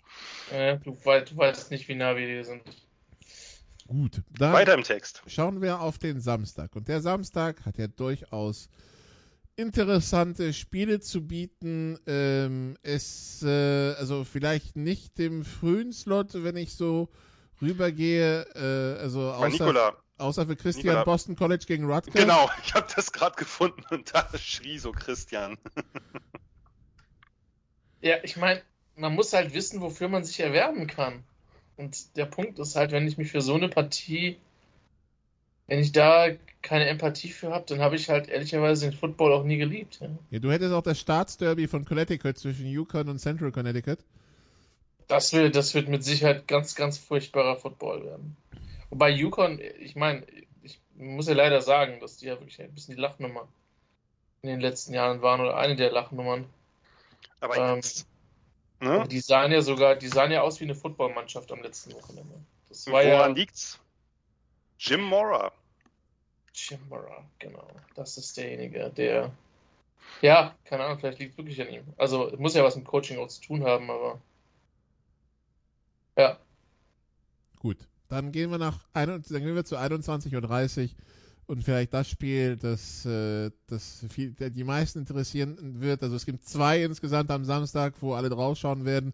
Äh, 0.53 0.79
du, 0.79 0.97
weißt, 1.05 1.33
du 1.33 1.37
weißt 1.37 1.71
nicht, 1.73 1.89
wie 1.89 1.97
nah 1.97 2.15
wir 2.15 2.25
hier 2.29 2.45
sind. 2.45 2.63
gut. 3.89 4.23
Dann 4.39 4.53
Weiter 4.53 4.75
im 4.75 4.85
Text. 4.85 5.23
schauen 5.27 5.61
wir 5.63 5.81
auf 5.81 5.99
den 5.99 6.21
Samstag. 6.21 6.77
Und 6.77 6.87
der 6.87 7.01
Samstag 7.01 7.65
hat 7.67 7.77
ja 7.79 7.89
durchaus 7.89 8.69
interessante 9.59 10.53
Spiele 10.53 11.01
zu 11.01 11.27
bieten. 11.27 11.99
Ähm, 12.07 12.77
es, 12.83 13.43
äh, 13.43 13.95
also 13.95 14.25
vielleicht 14.25 14.77
nicht 14.77 15.19
dem 15.19 15.45
frühen 15.45 15.93
Slot, 15.93 16.33
wenn 16.33 16.57
ich 16.57 16.75
so 16.75 17.09
rübergehe, 17.61 18.47
äh, 18.55 19.01
also 19.01 19.33
außer, 19.33 19.49
Nikola, 19.49 19.97
außer 20.17 20.47
für 20.47 20.55
Christian 20.55 20.95
Nikola. 20.95 21.05
Boston 21.05 21.35
College 21.35 21.65
gegen 21.67 21.85
Rutgers. 21.91 22.15
genau, 22.15 22.49
ich 22.65 22.73
habe 22.75 22.87
das 22.95 23.13
gerade 23.13 23.35
gefunden 23.35 23.83
und 23.91 24.15
da 24.15 24.29
schrie 24.39 24.79
so 24.79 24.93
Christian. 24.93 25.59
Ja, 28.01 28.19
ich 28.23 28.37
meine, 28.37 28.63
man 28.95 29.17
muss 29.17 29.33
halt 29.33 29.55
wissen, 29.55 29.81
wofür 29.81 30.09
man 30.09 30.23
sich 30.23 30.39
erwerben 30.39 30.87
kann. 30.87 31.25
Und 31.77 32.17
der 32.17 32.27
Punkt 32.27 32.61
ist 32.61 32.77
halt, 32.77 32.93
wenn 32.93 33.09
ich 33.09 33.19
mich 33.19 33.33
für 33.33 33.41
so 33.41 33.55
eine 33.55 33.69
Partie, 33.69 34.39
wenn 35.69 35.79
ich 35.79 35.93
da 35.93 36.29
keine 36.63 36.89
Empathie 36.89 37.29
für 37.29 37.51
habe, 37.51 37.65
dann 37.69 37.81
habe 37.81 37.95
ich 37.95 38.09
halt 38.09 38.29
ehrlicherweise 38.29 38.91
den 38.91 38.99
Football 38.99 39.33
auch 39.33 39.45
nie 39.45 39.59
geliebt. 39.59 40.01
Ja. 40.01 40.09
Ja, 40.31 40.39
du 40.41 40.51
hättest 40.51 40.73
auch 40.73 40.83
das 40.83 40.99
Staatsderby 40.99 41.69
von 41.69 41.85
Connecticut 41.85 42.37
zwischen 42.37 42.67
Yukon 42.67 43.09
und 43.09 43.19
Central 43.19 43.53
Connecticut. 43.53 43.99
Das 45.07 45.33
wird, 45.33 45.55
das 45.55 45.75
wird 45.75 45.89
mit 45.89 46.03
Sicherheit 46.03 46.49
ganz, 46.49 46.75
ganz 46.75 46.99
furchtbarer 46.99 47.57
Football 47.57 48.05
werden. 48.05 48.37
Wobei 48.91 49.11
Yukon, 49.11 49.61
ich 49.79 49.95
meine, 49.95 50.27
ich 50.63 50.81
muss 50.97 51.29
ja 51.29 51.35
leider 51.35 51.61
sagen, 51.61 52.01
dass 52.01 52.17
die 52.17 52.27
ja 52.27 52.33
wirklich 52.33 52.61
ein 52.61 52.73
bisschen 52.73 52.97
die 52.97 53.01
Lachnummer 53.01 53.47
in 54.43 54.49
den 54.49 54.61
letzten 54.61 54.95
Jahren 54.95 55.23
waren 55.23 55.41
oder 55.41 55.57
eine 55.57 55.77
der 55.77 55.93
Lachnummern. 55.93 56.47
Aber 57.41 57.57
Ähm, 57.57 57.77
jetzt, 57.77 58.07
ne? 58.81 59.07
Die 59.09 59.21
sahen 59.21 59.53
ja 59.53 59.61
sogar, 59.61 59.97
die 59.97 60.09
sahen 60.09 60.33
ja 60.33 60.43
aus 60.43 60.61
wie 60.61 60.65
eine 60.65 60.75
Footballmannschaft 60.75 61.53
am 61.53 61.63
letzten 61.63 61.93
Wochenende. 61.93 62.35
Das 62.69 62.87
war 62.87 63.05
Woran 63.05 63.07
ja 63.07 63.27
liegt's? 63.27 63.79
Jim 64.79 65.03
Mora. 65.03 65.53
Murrah, 66.89 67.25
genau. 67.39 67.69
Das 67.95 68.17
ist 68.17 68.37
derjenige, 68.37 68.91
der. 68.91 69.33
Ja, 70.23 70.57
keine 70.65 70.85
Ahnung, 70.85 70.99
vielleicht 70.99 71.19
liegt 71.19 71.33
es 71.33 71.39
wirklich 71.39 71.61
an 71.61 71.69
ihm. 71.69 71.85
Also, 71.97 72.35
muss 72.39 72.55
ja 72.55 72.65
was 72.65 72.77
mit 72.77 72.85
Coaching 72.85 73.19
auch 73.19 73.29
zu 73.29 73.41
tun 73.41 73.65
haben, 73.65 73.91
aber. 73.91 74.21
Ja, 76.17 76.39
Gut, 77.59 77.77
dann 78.09 78.33
gehen 78.33 78.51
wir 78.51 78.59
nach 78.59 78.79
dann 78.93 79.23
gehen 79.23 79.55
wir 79.55 79.65
zu 79.65 79.77
21.30 79.77 80.85
Uhr 80.85 80.91
und 81.47 81.65
vielleicht 81.65 81.95
das 81.95 82.09
Spiel, 82.09 82.57
das, 82.57 83.05
äh, 83.07 83.51
das 83.67 84.05
viel, 84.11 84.33
die 84.33 84.65
meisten 84.65 85.01
interessieren 85.01 85.81
wird. 85.81 86.03
Also 86.03 86.15
es 86.15 86.27
gibt 86.27 86.45
zwei 86.47 86.83
insgesamt 86.83 87.31
am 87.31 87.45
Samstag, 87.45 87.95
wo 88.01 88.15
alle 88.15 88.29
draufschauen 88.29 88.85
werden. 88.85 89.13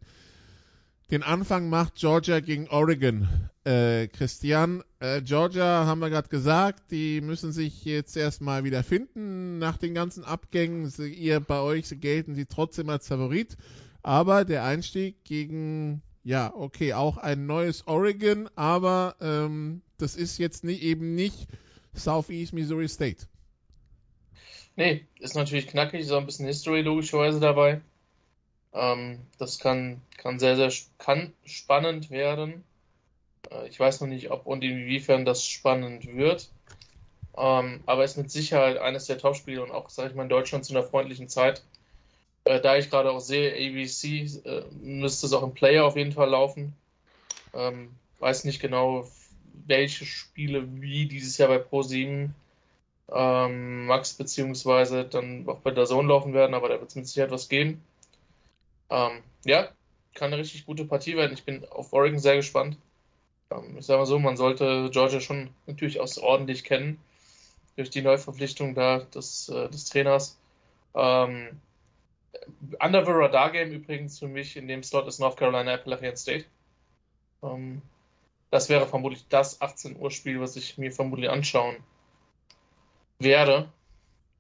Den 1.11 1.23
Anfang 1.23 1.69
macht 1.69 1.97
Georgia 1.97 2.41
gegen 2.41 2.69
Oregon. 2.69 3.29
Äh, 3.65 4.09
Christian, 4.09 4.83
äh, 5.01 5.21
Georgia 5.21 5.85
haben 5.85 5.99
wir 5.99 6.09
gerade 6.09 6.29
gesagt, 6.29 6.91
die 6.91 7.21
müssen 7.21 7.53
sich 7.53 7.85
jetzt 7.85 8.17
erstmal 8.17 8.65
wieder 8.65 8.83
finden 8.83 9.59
nach 9.59 9.77
den 9.77 9.95
ganzen 9.95 10.25
Abgängen. 10.25 10.89
Sie, 10.89 11.13
ihr 11.13 11.41
bei 11.41 11.61
euch 11.61 11.85
gelten 12.01 12.35
sie 12.35 12.47
trotzdem 12.47 12.89
als 12.89 13.07
Favorit. 13.09 13.57
Aber 14.03 14.45
der 14.45 14.65
Einstieg 14.65 15.25
gegen, 15.25 16.03
ja, 16.25 16.53
okay, 16.55 16.95
auch 16.95 17.19
ein 17.19 17.47
neues 17.47 17.87
Oregon, 17.87 18.49
aber 18.55 19.17
ähm, 19.21 19.83
das 19.99 20.17
ist 20.17 20.39
jetzt 20.39 20.65
nie, 20.65 20.79
eben 20.79 21.15
nicht 21.15 21.49
Southeast 21.93 22.55
Missouri 22.55 22.89
State. 22.89 23.27
nee, 24.77 25.07
ist 25.21 25.37
natürlich 25.37 25.69
knackig, 25.69 26.11
auch 26.11 26.19
ein 26.19 26.27
bisschen 26.27 26.47
History 26.47 26.81
logischerweise 26.83 27.41
dabei. 27.41 27.83
Ähm, 28.75 29.21
das 29.39 29.59
kann, 29.59 30.01
kann 30.19 30.39
sehr, 30.39 30.57
sehr 30.57 30.73
kann 30.99 31.33
spannend 31.45 32.11
werden. 32.11 32.65
Äh, 33.51 33.69
ich 33.69 33.79
weiß 33.79 34.01
noch 34.01 34.09
nicht, 34.09 34.31
ob 34.31 34.47
und 34.47 34.63
inwiefern 34.65 35.25
das 35.25 35.47
spannend 35.47 36.07
wird. 36.07 36.51
Ähm, 37.37 37.83
aber 37.87 38.05
ist 38.05 38.17
mit 38.17 38.31
Sicherheit 38.31 38.79
eines 38.79 39.07
der 39.07 39.19
Topspiele 39.19 39.63
und 39.63 39.71
auch, 39.71 39.91
sage 39.91 40.11
ich 40.11 40.15
mal, 40.15 40.25
in 40.25 40.29
Deutschland 40.29 40.65
zu 40.65 40.75
einer 40.75 40.87
freundlichen 40.87 41.29
Zeit. 41.29 41.63
Äh, 42.45 42.61
da 42.61 42.77
ich 42.77 42.91
gerade 42.91 43.11
auch 43.11 43.21
sehe, 43.21 43.53
ABC 43.53 44.41
äh, 44.45 44.65
müsste 44.81 45.27
es 45.27 45.33
auch 45.33 45.43
im 45.43 45.55
Player 45.55 45.85
auf 45.85 45.97
jeden 45.97 46.13
Fall 46.13 46.31
laufen. 46.31 46.75
Ähm, 47.55 47.91
weiß 48.19 48.45
nicht 48.45 48.61
genau, 48.61 49.09
welche 49.67 50.05
Spiele 50.05 50.65
wie 50.81 51.07
dieses 51.07 51.39
Jahr 51.39 51.49
bei 51.49 51.59
Pro7 51.59 52.31
ähm, 53.13 53.87
Max 53.87 54.15
beziehungsweise 54.15 55.05
dann 55.05 55.49
auch 55.49 55.59
bei 55.59 55.71
der 55.71 55.87
Zone 55.87 56.09
laufen 56.09 56.35
werden, 56.35 56.55
aber 56.55 56.69
da 56.69 56.81
wird 56.81 56.91
es 56.91 56.97
mit 56.97 57.07
Sicherheit 57.07 57.31
was 57.31 57.49
geben. 57.49 57.83
Ähm, 58.91 59.23
ja, 59.45 59.69
kann 60.15 60.33
eine 60.33 60.39
richtig 60.39 60.67
gute 60.67 60.85
Partie 60.85 61.17
werden. 61.17 61.33
Ich 61.33 61.45
bin 61.45 61.65
auf 61.69 61.93
Oregon 61.93 62.19
sehr 62.19 62.37
gespannt. 62.37 62.77
Ähm, 63.51 63.77
ich 63.79 63.87
sage 63.87 63.99
mal 63.99 64.07
so, 64.07 64.19
man 64.19 64.37
sollte 64.37 64.91
Georgia 64.91 65.21
schon 65.21 65.51
natürlich 65.67 66.01
außerordentlich 66.01 66.65
kennen 66.65 67.01
durch 67.77 67.91
die 67.91 68.03
Neuverpflichtung 68.03 68.75
da 68.75 69.01
des, 69.01 69.49
äh, 69.49 69.69
des 69.69 69.87
Trainers. 69.87 70.39
Ähm, 70.95 71.61
Under 72.81 73.05
the 73.05 73.13
Radar 73.13 73.51
Game 73.53 73.71
übrigens 73.71 74.19
für 74.19 74.29
mich 74.29 74.57
in 74.57 74.69
dem 74.69 74.83
Slot 74.83 75.07
ist 75.07 75.19
North 75.19 75.37
Carolina 75.37 75.75
Appalachian 75.75 76.17
State. 76.17 76.45
Ähm, 77.43 77.83
das 78.51 78.69
wäre 78.69 78.87
vermutlich 78.87 79.27
das 79.29 79.61
18 79.61 79.97
Uhr 79.97 80.11
Spiel, 80.11 80.41
was 80.41 80.57
ich 80.57 80.79
mir 80.79 80.93
vermutlich 80.93 81.31
anschauen 81.31 81.77
werde. 83.19 83.73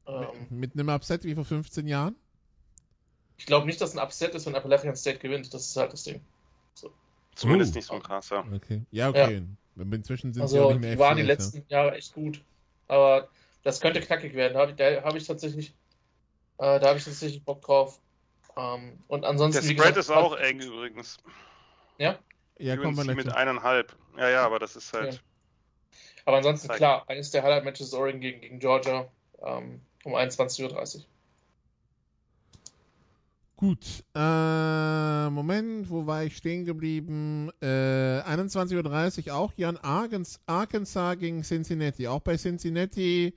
Ähm, 0.06 0.26
Mit 0.50 0.74
einem 0.74 0.88
Upset 0.88 1.24
wie 1.24 1.34
vor 1.34 1.44
15 1.44 1.86
Jahren? 1.86 2.14
Ich 3.36 3.46
glaube 3.46 3.66
nicht, 3.66 3.80
dass 3.80 3.96
ein 3.96 3.98
Upset 3.98 4.34
ist, 4.34 4.46
wenn 4.46 4.54
Appalachian 4.54 4.96
State 4.96 5.18
gewinnt. 5.18 5.52
Das 5.52 5.66
ist 5.66 5.76
halt 5.76 5.92
das 5.92 6.04
Ding. 6.04 6.20
Zumindest 7.34 7.72
Oh. 7.72 7.76
nicht 7.76 7.86
so 7.86 7.98
krass, 7.98 8.30
ja. 8.30 8.44
Okay. 8.54 8.82
Ja, 8.90 9.08
okay. 9.08 9.42
Inzwischen 9.76 10.32
sind 10.32 10.46
sie 10.46 10.58
auch 10.58 10.66
Also 10.66 10.70
nicht 10.72 10.80
mehr 10.82 10.92
die 10.92 10.98
waren 10.98 11.16
die 11.16 11.22
letzten 11.22 11.64
Jahre 11.68 11.96
echt 11.96 12.14
gut. 12.14 12.40
Aber 12.86 13.28
das 13.64 13.80
könnte 13.80 14.00
knackig 14.00 14.34
werden. 14.34 14.54
Da 14.54 14.60
habe 14.60 14.70
ich, 14.70 14.76
da 14.76 15.02
hab 15.02 15.16
ich 15.16 15.26
tatsächlich, 15.26 15.74
äh, 16.58 16.78
da 16.78 16.88
habe 16.88 16.98
ich 16.98 17.04
tatsächlich 17.04 17.42
Bock 17.42 17.62
drauf. 17.62 17.98
Ähm, 18.56 18.98
und 19.08 19.22
Der 19.22 19.30
ansonsten, 19.30 19.64
wie 19.64 19.72
Spread 19.72 19.94
gesagt, 19.94 19.96
ist 19.96 20.10
auch 20.10 20.36
eng 20.36 20.60
übrigens. 20.60 21.18
Ja, 21.98 22.18
ja 22.58 22.74
UNC 22.74 23.02
gleich 23.02 23.16
mit 23.16 23.34
eineinhalb. 23.34 23.96
Ja, 24.16 24.28
ja, 24.28 24.46
aber 24.46 24.60
das 24.60 24.76
ist 24.76 24.92
halt. 24.92 25.14
Ja. 25.14 25.20
Aber 26.26 26.36
ansonsten, 26.36 26.68
klar, 26.68 27.04
eines 27.08 27.32
der 27.32 27.42
Highlight-Matches 27.42 27.88
ist 27.88 27.94
Oregon 27.94 28.20
gegen, 28.20 28.40
gegen 28.40 28.58
Georgia 28.60 29.08
ähm, 29.42 29.80
um 30.04 30.14
21.30 30.14 30.62
Uhr. 30.98 31.04
Gut, 33.56 34.04
äh, 34.16 35.30
Moment, 35.30 35.88
wo 35.88 36.06
war 36.06 36.24
ich 36.24 36.36
stehen 36.36 36.64
geblieben? 36.64 37.50
Äh, 37.62 37.66
21.30 37.66 39.28
Uhr 39.28 39.34
auch 39.34 39.52
Jan 39.56 39.76
Argens, 39.76 40.40
Arkansas 40.46 41.18
gegen 41.18 41.42
Cincinnati. 41.42 42.08
Auch 42.08 42.20
bei 42.20 42.36
Cincinnati 42.36 43.32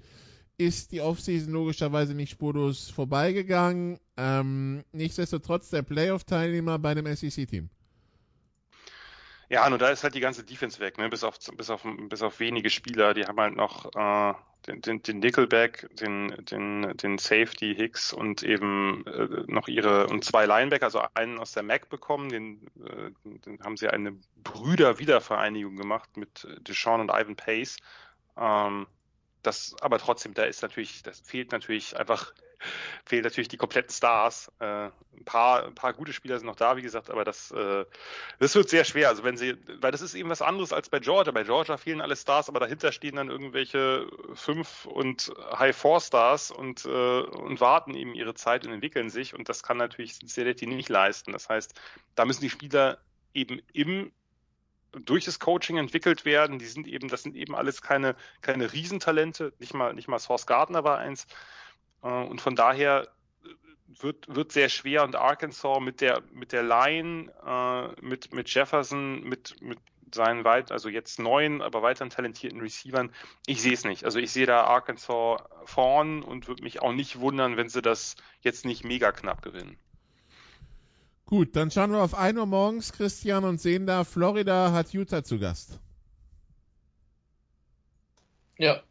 ist 0.57 0.91
die 0.91 1.01
Offseason 1.01 1.53
logischerweise 1.53 2.15
nicht 2.15 2.31
spurlos 2.31 2.89
vorbeigegangen. 2.89 3.99
Ähm, 4.17 4.83
nichtsdestotrotz 4.91 5.69
der 5.69 5.83
Playoff-Teilnehmer 5.83 6.79
bei 6.79 6.95
dem 6.95 7.05
SEC-Team. 7.05 7.69
Ja, 9.49 9.69
nur 9.69 9.79
da 9.79 9.89
ist 9.89 10.03
halt 10.03 10.15
die 10.15 10.19
ganze 10.19 10.43
Defense 10.43 10.79
weg, 10.79 10.97
ne? 10.97 11.09
Bis 11.09 11.23
auf 11.23 11.37
bis 11.55 11.69
auf 11.69 11.85
bis 12.09 12.21
auf 12.21 12.39
wenige 12.39 12.69
Spieler. 12.69 13.13
Die 13.13 13.25
haben 13.25 13.39
halt 13.39 13.55
noch 13.55 13.85
äh, 13.95 14.33
den, 14.67 14.81
den, 14.81 15.01
den 15.01 15.19
Nickelback, 15.19 15.87
den, 15.95 16.35
den, 16.45 16.97
den 16.97 17.17
Safety 17.17 17.73
Hicks 17.73 18.11
und 18.11 18.43
eben 18.43 19.05
äh, 19.07 19.43
noch 19.47 19.67
ihre 19.67 20.07
und 20.07 20.25
zwei 20.25 20.45
Linebacker, 20.45 20.85
also 20.85 21.01
einen 21.13 21.39
aus 21.39 21.53
der 21.53 21.63
MAC 21.63 21.89
bekommen, 21.89 22.29
den, 22.29 22.67
äh, 22.85 23.11
den 23.23 23.59
haben 23.63 23.77
sie 23.77 23.87
eine 23.87 24.17
Brüder-Wiedervereinigung 24.43 25.77
gemacht 25.77 26.17
mit 26.17 26.45
Deshaun 26.59 26.99
und 27.01 27.11
Ivan 27.11 27.35
Pace. 27.37 27.77
Ähm, 28.37 28.87
das, 29.47 29.75
aber 29.81 29.97
trotzdem, 29.97 30.33
da 30.33 30.43
ist 30.43 30.61
natürlich, 30.61 31.01
das 31.03 31.19
fehlt 31.21 31.51
natürlich 31.51 31.97
einfach, 31.97 32.33
fehlen 33.05 33.23
natürlich 33.23 33.47
die 33.47 33.57
kompletten 33.57 33.91
Stars. 33.91 34.51
Äh, 34.59 34.65
ein 34.65 35.25
paar, 35.25 35.65
ein 35.65 35.75
paar 35.75 35.93
gute 35.93 36.13
Spieler 36.13 36.37
sind 36.37 36.45
noch 36.45 36.55
da, 36.55 36.77
wie 36.77 36.81
gesagt, 36.81 37.09
aber 37.09 37.23
das, 37.23 37.51
äh, 37.51 37.85
das 38.39 38.53
wird 38.55 38.69
sehr 38.69 38.83
schwer. 38.83 39.09
Also 39.09 39.23
wenn 39.23 39.37
sie, 39.37 39.57
weil 39.79 39.91
das 39.91 40.01
ist 40.01 40.13
eben 40.13 40.29
was 40.29 40.41
anderes 40.41 40.73
als 40.73 40.89
bei 40.89 40.99
Georgia. 40.99 41.31
Bei 41.31 41.43
Georgia 41.43 41.77
fehlen 41.77 42.01
alle 42.01 42.15
Stars, 42.15 42.49
aber 42.49 42.59
dahinter 42.59 42.91
stehen 42.91 43.15
dann 43.15 43.29
irgendwelche 43.29 44.07
fünf 44.35 44.85
und 44.85 45.31
High 45.57 45.75
Four 45.75 46.01
Stars 46.01 46.51
und, 46.51 46.85
äh, 46.85 46.89
und 47.21 47.59
warten 47.59 47.95
eben 47.95 48.13
ihre 48.13 48.35
Zeit 48.35 48.65
und 48.65 48.73
entwickeln 48.73 49.09
sich. 49.09 49.33
Und 49.33 49.49
das 49.49 49.63
kann 49.63 49.77
natürlich 49.77 50.19
Cincinnati 50.19 50.67
nicht 50.67 50.89
leisten. 50.89 51.31
Das 51.31 51.49
heißt, 51.49 51.73
da 52.15 52.25
müssen 52.25 52.41
die 52.41 52.49
Spieler 52.49 52.99
eben 53.33 53.61
im 53.73 54.11
durch 54.99 55.25
das 55.25 55.39
Coaching 55.39 55.77
entwickelt 55.77 56.25
werden. 56.25 56.59
Die 56.59 56.65
sind 56.65 56.87
eben, 56.87 57.07
das 57.07 57.23
sind 57.23 57.35
eben 57.35 57.55
alles 57.55 57.81
keine, 57.81 58.15
keine 58.41 58.71
Riesentalente. 58.71 59.53
Nicht 59.59 59.73
mal, 59.73 59.93
nicht 59.93 60.07
mal 60.07 60.19
Source 60.19 60.45
Gardner 60.45 60.83
war 60.83 60.97
eins. 60.97 61.27
Äh, 62.03 62.07
Und 62.07 62.41
von 62.41 62.55
daher 62.55 63.07
wird, 63.87 64.33
wird 64.33 64.51
sehr 64.51 64.69
schwer 64.69 65.03
und 65.03 65.15
Arkansas 65.15 65.79
mit 65.79 66.01
der, 66.01 66.21
mit 66.31 66.51
der 66.51 66.63
Line, 66.63 67.31
äh, 67.45 68.05
mit, 68.05 68.33
mit 68.33 68.53
Jefferson, 68.53 69.23
mit, 69.23 69.55
mit 69.61 69.79
seinen 70.13 70.43
weit, 70.43 70.71
also 70.71 70.89
jetzt 70.89 71.19
neuen, 71.19 71.61
aber 71.61 71.81
weiteren 71.81 72.09
talentierten 72.09 72.61
Receivern. 72.61 73.11
Ich 73.45 73.61
sehe 73.61 73.73
es 73.73 73.83
nicht. 73.83 74.05
Also 74.05 74.19
ich 74.19 74.31
sehe 74.31 74.45
da 74.45 74.63
Arkansas 74.63 75.41
vorn 75.65 76.23
und 76.23 76.47
würde 76.47 76.63
mich 76.63 76.81
auch 76.81 76.93
nicht 76.93 77.19
wundern, 77.19 77.57
wenn 77.57 77.69
sie 77.69 77.81
das 77.81 78.15
jetzt 78.41 78.65
nicht 78.65 78.83
mega 78.83 79.11
knapp 79.11 79.41
gewinnen. 79.41 79.77
Gut, 81.27 81.57
dann 81.57 81.69
schauen 81.71 81.91
wir 81.91 82.01
auf 82.01 82.13
1 82.13 82.39
Uhr 82.39 82.45
morgens, 82.45 82.93
Christian, 82.93 83.43
und 83.43 83.59
sehen 83.59 83.85
da, 83.85 84.05
Florida 84.05 84.71
hat 84.71 84.93
Utah 84.93 85.25
zu 85.25 85.37
Gast. 85.37 85.77
Ja, 88.57 88.81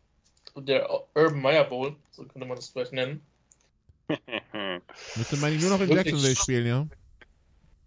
der 0.54 0.90
Urban 1.14 1.40
Meyer 1.40 1.64
Bowl, 1.64 1.96
so 2.12 2.24
könnte 2.24 2.46
man 2.46 2.56
das 2.56 2.68
vielleicht 2.68 2.92
nennen. 2.92 3.22
Müsste 5.16 5.38
man 5.38 5.58
nur 5.58 5.70
noch 5.70 5.80
in 5.80 5.88
Wirklich? 5.88 6.12
Jacksonville 6.12 6.36
spielen, 6.36 6.66
ja? 6.66 6.86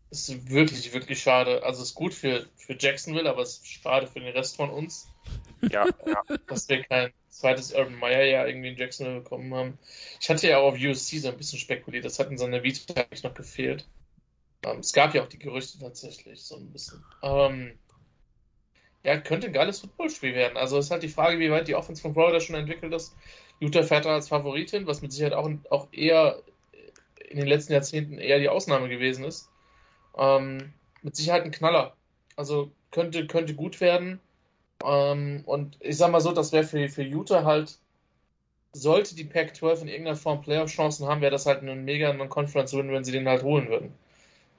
Ist 0.10 0.50
wirklich, 0.50 0.92
wirklich 0.94 1.22
schade. 1.22 1.62
Also 1.62 1.84
ist 1.84 1.94
gut 1.94 2.16
für, 2.16 2.48
für 2.56 2.76
Jacksonville, 2.78 3.30
aber 3.30 3.44
es 3.44 3.60
ist 3.60 3.68
schade 3.68 4.08
für 4.08 4.20
den 4.20 4.34
Rest 4.34 4.56
von 4.56 4.72
uns, 4.72 5.08
ja, 5.62 5.86
ja. 6.08 6.24
dass 6.48 6.68
wir 6.68 6.84
kein 6.86 7.14
zweites 7.30 7.72
Urban 7.72 8.00
Meyer 8.00 8.24
ja 8.24 8.48
irgendwie 8.48 8.70
in 8.70 8.78
Jacksonville 8.78 9.22
bekommen 9.22 9.54
haben. 9.54 9.78
Ich 10.20 10.28
hatte 10.28 10.48
ja 10.48 10.58
auch 10.58 10.74
auf 10.74 10.80
USC 10.80 11.20
so 11.20 11.30
ein 11.30 11.38
bisschen 11.38 11.60
spekuliert, 11.60 12.04
das 12.04 12.18
hat 12.18 12.32
in 12.32 12.40
seiner 12.40 12.64
Vita 12.64 12.96
eigentlich 12.96 13.22
noch 13.22 13.36
gefehlt. 13.36 13.86
Ähm, 14.66 14.80
es 14.80 14.94
gab 14.94 15.14
ja 15.14 15.24
auch 15.24 15.30
die 15.30 15.40
Gerüchte 15.40 15.80
tatsächlich, 15.80 16.42
so 16.42 16.56
ein 16.56 16.72
bisschen. 16.72 17.04
Ähm, 17.22 17.78
ja, 19.04 19.18
könnte 19.18 19.48
ein 19.48 19.54
geiles 19.54 19.80
Footballspiel 19.80 20.36
werden. 20.36 20.58
Also 20.58 20.78
ist 20.78 20.92
halt 20.92 21.04
die 21.04 21.10
Frage, 21.10 21.40
wie 21.40 21.52
weit 21.52 21.68
die 21.68 21.76
Offense 21.76 22.02
von 22.02 22.14
Florida 22.14 22.40
schon 22.40 22.56
entwickelt 22.56 22.94
ist. 22.94 23.16
Utah 23.60 23.84
fährt 23.84 24.06
da 24.06 24.14
als 24.14 24.28
Favoritin, 24.28 24.88
was 24.88 25.02
mit 25.02 25.12
Sicherheit 25.12 25.34
auch, 25.34 25.50
auch 25.70 25.88
eher 25.92 26.42
in 27.30 27.38
den 27.38 27.48
letzten 27.48 27.74
Jahrzehnten 27.74 28.18
eher 28.18 28.40
die 28.40 28.50
Ausnahme 28.50 28.90
gewesen 28.90 29.24
ist. 29.24 29.50
Ähm, 30.18 30.74
mit 31.02 31.16
Sicherheit 31.16 31.44
ein 31.44 31.52
Knaller. 31.52 31.96
Also 32.36 32.72
könnte, 32.92 33.28
könnte 33.28 33.54
gut 33.54 33.80
werden. 33.80 34.20
Ähm, 34.84 35.44
und 35.46 35.78
ich 35.80 35.98
sag 35.98 36.12
mal 36.12 36.22
so, 36.22 36.32
das 36.32 36.52
wäre 36.52 36.64
für, 36.64 36.90
für 36.90 37.04
Utah 37.04 37.44
halt, 37.44 37.78
sollte 38.72 39.16
die 39.16 39.24
Pac-12 39.24 39.82
in 39.82 39.88
irgendeiner 39.88 40.16
Form 40.16 40.42
Playoff-Chancen 40.42 41.08
haben, 41.08 41.22
wäre 41.22 41.32
das 41.32 41.46
halt 41.46 41.64
ein 41.64 41.86
mega 41.86 42.14
Non-Conference-Win, 42.14 42.92
wenn 42.92 43.04
sie 43.04 43.12
den 43.12 43.28
halt 43.28 43.44
holen 43.44 43.70
würden. 43.70 43.94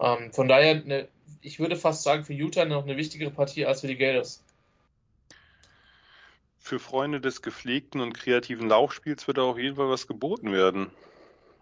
Ähm, 0.01 0.32
von 0.32 0.48
daher, 0.48 0.82
ne, 0.85 1.09
ich 1.43 1.60
würde 1.60 1.77
fast 1.77 2.02
sagen, 2.02 2.24
für 2.24 2.32
Utah 2.32 2.64
noch 2.64 2.85
eine 2.85 2.97
wichtigere 2.97 3.31
Partie 3.31 3.66
als 3.66 3.82
für 3.82 3.86
die 3.86 3.97
Gators. 3.97 4.43
Für 6.59 6.78
Freunde 6.78 7.20
des 7.20 7.43
gepflegten 7.43 8.01
und 8.01 8.12
kreativen 8.12 8.68
Laufspiels 8.68 9.27
wird 9.27 9.39
da 9.39 9.43
auf 9.43 9.59
jeden 9.59 9.77
Fall 9.77 9.89
was 9.89 10.06
geboten 10.06 10.52
werden 10.52 10.90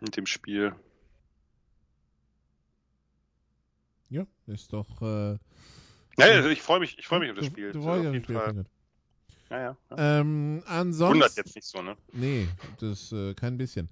mit 0.01 0.17
dem 0.17 0.27
Spiel. 0.27 0.75
Ja, 4.11 4.27
ist 4.47 4.73
doch. 4.73 5.03
Äh, 5.03 5.39
ja, 6.19 6.27
also 6.27 6.49
ich 6.49 6.63
freue 6.63 6.81
mich, 6.81 6.99
ich 6.99 7.07
freue 7.07 7.21
mich 7.21 7.31
auf 7.31 7.37
das 7.37 7.47
Spiel. 7.47 7.73
Du, 7.73 7.81
du 7.81 7.89
auf 7.89 8.03
jeden 8.03 8.25
Fall. 8.25 8.65
Ja, 9.51 9.61
ja. 9.61 9.77
ja. 9.91 10.21
Ähm, 10.21 10.63
ansonsten. 10.67 11.15
Wundert 11.15 11.37
jetzt 11.37 11.55
nicht 11.55 11.67
so, 11.67 11.83
ne? 11.83 11.97
Nee, 12.13 12.49
das 12.81 13.13
äh, 13.13 13.35
kein 13.35 13.57
bisschen. 13.57 13.89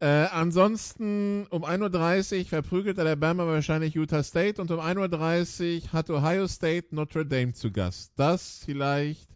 Äh, 0.00 0.06
ansonsten 0.06 1.46
um 1.50 1.62
1.30 1.62 2.38
Uhr 2.38 2.44
verprügelt 2.46 2.98
Alabama 2.98 3.46
wahrscheinlich 3.46 3.94
Utah 3.94 4.22
State 4.22 4.60
und 4.60 4.70
um 4.70 4.80
1.30 4.80 5.84
Uhr 5.84 5.92
hat 5.92 6.08
Ohio 6.08 6.48
State 6.48 6.94
Notre 6.94 7.26
Dame 7.26 7.52
zu 7.52 7.70
Gast. 7.70 8.12
Das 8.16 8.62
vielleicht 8.64 9.28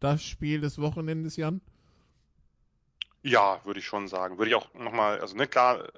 das 0.00 0.22
Spiel 0.22 0.60
des 0.60 0.78
Wochenendes, 0.78 1.36
Jan? 1.36 1.62
Ja, 3.22 3.62
würde 3.64 3.80
ich 3.80 3.86
schon 3.86 4.06
sagen. 4.06 4.36
Würde 4.36 4.50
ich 4.50 4.54
auch 4.54 4.74
nochmal, 4.74 5.20
also 5.20 5.34
ne, 5.34 5.46
klar, 5.46 5.86
äh, 5.86 5.88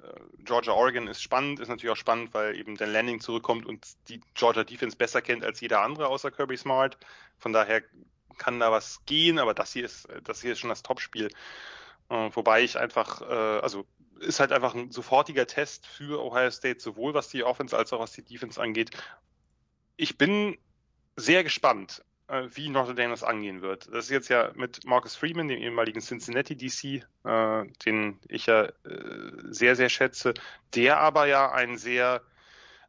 Georgia 0.45 0.71
Oregon 0.71 1.07
ist 1.07 1.21
spannend, 1.21 1.59
ist 1.59 1.67
natürlich 1.67 1.91
auch 1.91 1.97
spannend, 1.97 2.33
weil 2.33 2.55
eben 2.55 2.77
Dan 2.77 2.93
Landing 2.93 3.19
zurückkommt 3.19 3.65
und 3.65 3.85
die 4.07 4.21
Georgia 4.33 4.63
Defense 4.63 4.95
besser 4.95 5.21
kennt 5.21 5.43
als 5.43 5.59
jeder 5.59 5.81
andere 5.81 6.07
außer 6.07 6.31
Kirby 6.31 6.55
Smart. 6.55 6.97
Von 7.37 7.51
daher 7.51 7.83
kann 8.37 8.61
da 8.61 8.71
was 8.71 9.01
gehen, 9.05 9.37
aber 9.37 9.53
das 9.53 9.73
hier 9.73 9.83
ist, 9.83 10.07
das 10.23 10.41
hier 10.41 10.53
ist 10.53 10.59
schon 10.59 10.69
das 10.69 10.83
Topspiel. 10.83 11.27
Äh, 12.09 12.29
wobei 12.33 12.63
ich 12.63 12.77
einfach, 12.77 13.21
äh, 13.21 13.59
also 13.59 13.85
ist 14.19 14.39
halt 14.39 14.51
einfach 14.51 14.73
ein 14.73 14.91
sofortiger 14.91 15.45
Test 15.45 15.85
für 15.85 16.23
Ohio 16.23 16.49
State, 16.49 16.79
sowohl 16.79 17.13
was 17.13 17.29
die 17.29 17.43
Offense 17.43 17.77
als 17.77 17.93
auch 17.93 17.99
was 17.99 18.13
die 18.13 18.23
Defense 18.23 18.59
angeht. 18.61 18.91
Ich 19.95 20.17
bin 20.17 20.57
sehr 21.15 21.43
gespannt. 21.43 22.03
Äh, 22.27 22.49
wie 22.51 22.69
Notre 22.69 22.93
Dame 22.93 23.11
das 23.11 23.23
angehen 23.23 23.61
wird. 23.61 23.87
Das 23.87 24.05
ist 24.05 24.11
jetzt 24.11 24.27
ja 24.27 24.51
mit 24.55 24.85
Marcus 24.85 25.15
Freeman, 25.15 25.47
dem 25.47 25.59
ehemaligen 25.59 26.01
Cincinnati 26.01 26.57
DC, 26.57 27.05
äh, 27.23 27.65
den 27.85 28.19
ich 28.27 28.47
ja 28.47 28.63
äh, 28.65 28.71
sehr, 29.49 29.77
sehr 29.77 29.87
schätze, 29.87 30.33
der 30.75 30.99
aber 30.99 31.27
ja 31.27 31.51
ein 31.51 31.77
sehr 31.77 32.21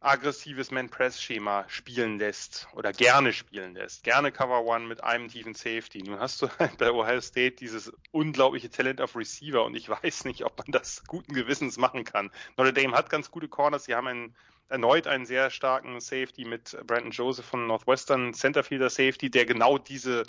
aggressives 0.01 0.70
Man-Press-Schema 0.70 1.65
spielen 1.69 2.19
lässt 2.19 2.69
oder 2.75 2.93
gerne 2.93 3.33
spielen 3.33 3.75
lässt. 3.75 4.05
Gerne 4.05 4.31
Cover 4.31 4.65
One 4.65 4.87
mit 4.87 5.03
einem 5.03 5.29
tiefen 5.29 5.55
Safety. 5.55 6.03
Nun 6.03 6.20
hast 6.20 6.41
du 6.41 6.49
halt 6.59 6.79
bei 6.79 6.91
Ohio 6.93 7.20
State 7.20 7.57
dieses 7.57 7.93
unglaubliche 8.12 8.70
Talent 8.70 9.01
auf 9.01 9.16
Receiver 9.16 9.65
und 9.65 9.75
ich 9.75 9.89
weiß 9.89 10.25
nicht, 10.25 10.45
ob 10.45 10.59
man 10.59 10.69
das 10.70 11.03
guten 11.07 11.35
Gewissens 11.35 11.79
machen 11.79 12.05
kann. 12.05 12.31
Notre 12.57 12.73
Dame 12.73 12.97
hat 12.97 13.11
ganz 13.11 13.31
gute 13.31 13.49
Corners, 13.49 13.85
sie 13.85 13.95
haben 13.95 14.07
einen 14.07 14.37
erneut 14.69 15.07
einen 15.07 15.27
sehr 15.27 15.51
starken 15.51 16.01
Safety 16.01 16.45
mit 16.45 16.77
Brandon 16.87 17.11
Joseph 17.11 17.47
von 17.47 17.66
Northwestern, 17.66 18.35
Centerfielder 18.35 18.91
Safety, 18.91 19.31
der 19.31 19.47
genau 19.47 19.79
diese 19.79 20.25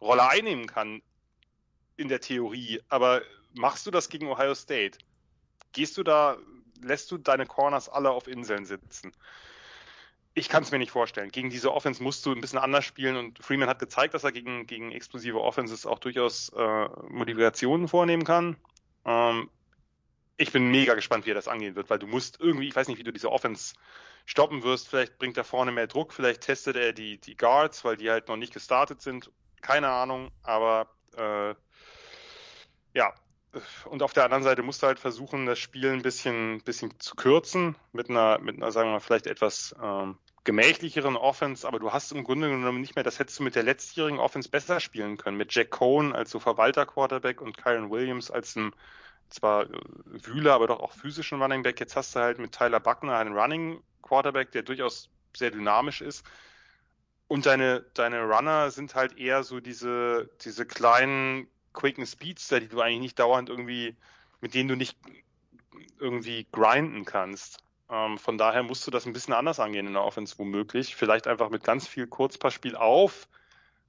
Rolle 0.00 0.28
einnehmen 0.28 0.66
kann 0.66 1.02
in 1.96 2.08
der 2.08 2.20
Theorie. 2.20 2.80
Aber 2.88 3.22
machst 3.52 3.86
du 3.86 3.90
das 3.90 4.08
gegen 4.08 4.26
Ohio 4.26 4.54
State? 4.54 4.98
Gehst 5.72 5.96
du 5.96 6.02
da, 6.02 6.36
lässt 6.86 7.10
du 7.10 7.18
deine 7.18 7.46
Corners 7.46 7.88
alle 7.88 8.10
auf 8.10 8.26
Inseln 8.28 8.64
sitzen? 8.64 9.12
Ich 10.34 10.48
kann 10.48 10.64
es 10.64 10.72
mir 10.72 10.78
nicht 10.78 10.90
vorstellen. 10.90 11.30
Gegen 11.30 11.50
diese 11.50 11.72
Offense 11.72 12.02
musst 12.02 12.26
du 12.26 12.32
ein 12.32 12.40
bisschen 12.40 12.58
anders 12.58 12.84
spielen 12.84 13.16
und 13.16 13.38
Freeman 13.38 13.68
hat 13.68 13.78
gezeigt, 13.78 14.14
dass 14.14 14.24
er 14.24 14.32
gegen, 14.32 14.66
gegen 14.66 14.90
explosive 14.90 15.40
Offenses 15.40 15.86
auch 15.86 16.00
durchaus 16.00 16.48
äh, 16.50 16.88
Modifikationen 17.08 17.86
vornehmen 17.86 18.24
kann. 18.24 18.56
Ähm, 19.04 19.48
ich 20.36 20.50
bin 20.50 20.70
mega 20.70 20.94
gespannt, 20.94 21.26
wie 21.26 21.30
er 21.30 21.36
das 21.36 21.46
angehen 21.46 21.76
wird, 21.76 21.88
weil 21.90 22.00
du 22.00 22.08
musst 22.08 22.40
irgendwie, 22.40 22.66
ich 22.66 22.74
weiß 22.74 22.88
nicht, 22.88 22.98
wie 22.98 23.04
du 23.04 23.12
diese 23.12 23.30
Offense 23.30 23.74
stoppen 24.26 24.64
wirst. 24.64 24.88
Vielleicht 24.88 25.18
bringt 25.18 25.36
er 25.36 25.44
vorne 25.44 25.70
mehr 25.70 25.86
Druck, 25.86 26.12
vielleicht 26.12 26.40
testet 26.40 26.76
er 26.76 26.92
die, 26.92 27.18
die 27.18 27.36
Guards, 27.36 27.84
weil 27.84 27.96
die 27.96 28.10
halt 28.10 28.26
noch 28.26 28.36
nicht 28.36 28.52
gestartet 28.52 29.02
sind. 29.02 29.30
Keine 29.60 29.88
Ahnung, 29.88 30.30
aber 30.42 30.88
äh, 31.16 31.54
ja. 32.94 33.14
Und 33.84 34.02
auf 34.02 34.12
der 34.12 34.24
anderen 34.24 34.42
Seite 34.42 34.62
musst 34.62 34.82
du 34.82 34.86
halt 34.86 34.98
versuchen, 34.98 35.46
das 35.46 35.58
Spiel 35.58 35.90
ein 35.90 36.02
bisschen, 36.02 36.60
bisschen 36.62 36.98
zu 37.00 37.14
kürzen, 37.14 37.76
mit 37.92 38.10
einer, 38.10 38.38
mit 38.38 38.56
einer, 38.56 38.72
sagen 38.72 38.88
wir 38.88 38.94
mal, 38.94 39.00
vielleicht 39.00 39.26
etwas 39.26 39.74
ähm, 39.82 40.18
gemächlicheren 40.44 41.16
Offense, 41.16 41.66
aber 41.66 41.78
du 41.78 41.92
hast 41.92 42.12
im 42.12 42.24
Grunde 42.24 42.50
genommen 42.50 42.80
nicht 42.80 42.94
mehr, 42.94 43.04
das 43.04 43.18
hättest 43.18 43.38
du 43.38 43.42
mit 43.42 43.54
der 43.54 43.62
letztjährigen 43.62 44.18
Offense 44.18 44.48
besser 44.48 44.78
spielen 44.78 45.16
können, 45.16 45.36
mit 45.36 45.54
Jack 45.54 45.70
Cohn 45.70 46.14
als 46.14 46.30
so 46.30 46.38
Verwalter-Quarterback 46.38 47.40
und 47.40 47.56
Kyron 47.56 47.90
Williams 47.90 48.30
als 48.30 48.54
ein 48.56 48.72
zwar 49.30 49.64
äh, 49.64 49.80
Wühler, 50.04 50.54
aber 50.54 50.66
doch 50.66 50.80
auch 50.80 50.92
physischen 50.92 51.40
Running 51.40 51.62
Back. 51.62 51.80
Jetzt 51.80 51.96
hast 51.96 52.14
du 52.14 52.20
halt 52.20 52.38
mit 52.38 52.52
Tyler 52.52 52.80
Buckner 52.80 53.16
einen 53.16 53.36
Running 53.36 53.82
Quarterback, 54.02 54.52
der 54.52 54.62
durchaus 54.62 55.10
sehr 55.36 55.50
dynamisch 55.50 56.00
ist. 56.00 56.24
Und 57.26 57.46
deine, 57.46 57.84
deine 57.94 58.22
Runner 58.22 58.70
sind 58.70 58.94
halt 58.94 59.18
eher 59.18 59.42
so 59.42 59.60
diese, 59.60 60.30
diese 60.42 60.66
kleinen, 60.66 61.48
quicken 61.74 62.06
Speedster, 62.06 62.60
die 62.60 62.68
du 62.68 62.80
eigentlich 62.80 63.00
nicht 63.00 63.18
dauernd 63.18 63.50
irgendwie, 63.50 63.94
mit 64.40 64.54
denen 64.54 64.68
du 64.68 64.76
nicht 64.76 64.96
irgendwie 66.00 66.46
grinden 66.50 67.04
kannst. 67.04 67.58
Ähm, 67.90 68.18
von 68.18 68.38
daher 68.38 68.62
musst 68.62 68.86
du 68.86 68.90
das 68.90 69.06
ein 69.06 69.12
bisschen 69.12 69.34
anders 69.34 69.60
angehen 69.60 69.86
in 69.86 69.92
der 69.92 70.02
Offense 70.02 70.38
womöglich. 70.38 70.96
Vielleicht 70.96 71.26
einfach 71.26 71.50
mit 71.50 71.64
ganz 71.64 71.86
viel 71.86 72.06
Kurzpassspiel 72.06 72.76
auf. 72.76 73.28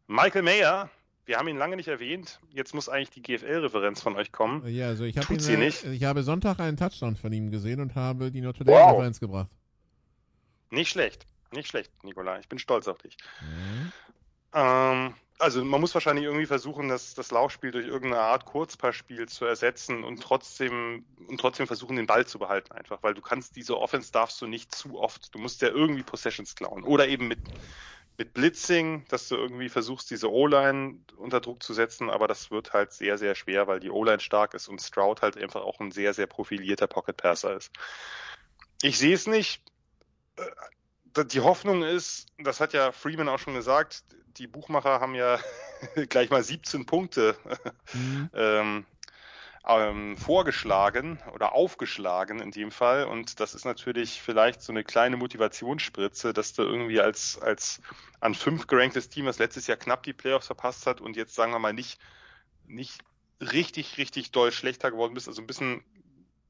Michael 0.07 0.43
Mayer, 0.43 0.89
wir 1.25 1.37
haben 1.37 1.47
ihn 1.47 1.57
lange 1.57 1.75
nicht 1.75 1.87
erwähnt. 1.87 2.39
Jetzt 2.51 2.73
muss 2.73 2.89
eigentlich 2.89 3.11
die 3.11 3.21
GFL-Referenz 3.21 4.01
von 4.01 4.15
euch 4.15 4.31
kommen. 4.31 4.67
Ja, 4.67 4.87
also 4.87 5.05
ich, 5.05 5.15
ihn, 5.29 5.39
sie 5.39 5.57
nicht. 5.57 5.83
ich 5.85 6.03
habe 6.03 6.23
Sonntag 6.23 6.59
einen 6.59 6.77
Touchdown 6.77 7.15
von 7.15 7.31
ihm 7.33 7.51
gesehen 7.51 7.79
und 7.79 7.95
habe 7.95 8.31
die 8.31 8.41
Notre 8.41 8.65
Dame-Referenz 8.65 9.21
wow. 9.21 9.27
gebracht. 9.27 9.49
Nicht 10.69 10.89
schlecht. 10.89 11.25
Nicht 11.51 11.67
schlecht, 11.67 11.91
Nikola. 12.03 12.39
Ich 12.39 12.49
bin 12.49 12.59
stolz 12.59 12.87
auf 12.87 12.97
dich. 12.97 13.17
Mhm. 13.41 13.91
Ähm, 14.53 15.13
also 15.39 15.63
man 15.63 15.81
muss 15.81 15.93
wahrscheinlich 15.93 16.25
irgendwie 16.25 16.45
versuchen, 16.45 16.87
das, 16.87 17.13
das 17.13 17.31
Laufspiel 17.31 17.71
durch 17.71 17.87
irgendeine 17.87 18.21
Art 18.21 18.45
Kurzpassspiel 18.45 19.27
zu 19.27 19.45
ersetzen 19.45 20.03
und 20.03 20.21
trotzdem 20.21 21.05
und 21.27 21.39
trotzdem 21.39 21.67
versuchen, 21.67 21.95
den 21.97 22.07
Ball 22.07 22.25
zu 22.25 22.39
behalten 22.39 22.71
einfach, 22.71 23.03
weil 23.03 23.13
du 23.13 23.21
kannst 23.21 23.55
diese 23.55 23.77
Offense 23.77 24.11
darfst 24.11 24.41
du 24.41 24.47
nicht 24.47 24.73
zu 24.73 24.97
oft. 24.99 25.33
Du 25.35 25.39
musst 25.39 25.61
ja 25.61 25.69
irgendwie 25.69 26.03
Possessions 26.03 26.55
klauen 26.55 26.83
oder 26.83 27.07
eben 27.07 27.27
mit 27.27 27.39
mit 28.17 28.33
Blitzing, 28.33 29.05
dass 29.09 29.27
du 29.27 29.35
irgendwie 29.35 29.67
versuchst, 29.69 30.09
diese 30.09 30.31
O-Line 30.31 30.99
unter 31.17 31.41
Druck 31.41 31.61
zu 31.63 31.73
setzen, 31.73 32.09
aber 32.09 32.27
das 32.27 32.49
wird 32.49 32.71
halt 32.73 32.93
sehr, 32.93 33.17
sehr 33.17 33.35
schwer, 33.35 33.67
weil 33.67 33.79
die 33.81 33.89
O-Line 33.89 34.21
stark 34.21 34.53
ist 34.53 34.69
und 34.69 34.81
Stroud 34.81 35.21
halt 35.21 35.37
einfach 35.37 35.61
auch 35.63 35.79
ein 35.81 35.91
sehr, 35.91 36.13
sehr 36.13 36.27
profilierter 36.27 36.87
Pocket 36.87 37.17
Passer 37.17 37.57
ist. 37.57 37.71
Ich 38.81 38.97
sehe 38.97 39.13
es 39.15 39.27
nicht. 39.27 39.61
Die 41.17 41.39
Hoffnung 41.39 41.83
ist, 41.83 42.27
das 42.37 42.59
hat 42.59 42.73
ja 42.73 42.91
Freeman 42.91 43.29
auch 43.29 43.39
schon 43.39 43.53
gesagt, 43.53 44.03
die 44.37 44.47
Buchmacher 44.47 44.99
haben 44.99 45.15
ja 45.15 45.39
gleich 46.09 46.29
mal 46.29 46.43
17 46.43 46.85
Punkte 46.85 47.37
mhm. 47.93 48.29
ähm, 48.33 48.85
ähm, 49.67 50.17
vorgeschlagen 50.17 51.19
oder 51.33 51.53
aufgeschlagen 51.53 52.39
in 52.39 52.51
dem 52.51 52.71
Fall. 52.71 53.05
Und 53.05 53.39
das 53.39 53.55
ist 53.55 53.65
natürlich 53.65 54.21
vielleicht 54.21 54.61
so 54.61 54.71
eine 54.71 54.83
kleine 54.83 55.17
Motivationsspritze, 55.17 56.33
dass 56.33 56.53
du 56.53 56.63
irgendwie 56.63 57.01
als, 57.01 57.39
als 57.41 57.81
an 58.19 58.35
fünf 58.35 58.67
geranktes 58.67 59.09
Team, 59.09 59.25
das 59.25 59.39
letztes 59.39 59.67
Jahr 59.67 59.77
knapp 59.77 60.03
die 60.03 60.13
Playoffs 60.13 60.47
verpasst 60.47 60.85
hat 60.85 61.01
und 61.01 61.15
jetzt 61.15 61.33
sagen 61.33 61.51
wir 61.51 61.59
mal 61.59 61.73
nicht, 61.73 61.99
nicht 62.67 63.01
richtig, 63.41 63.97
richtig 63.97 64.31
doll 64.31 64.51
schlechter 64.51 64.91
geworden 64.91 65.13
bist, 65.13 65.27
also 65.27 65.41
ein 65.41 65.47
bisschen 65.47 65.83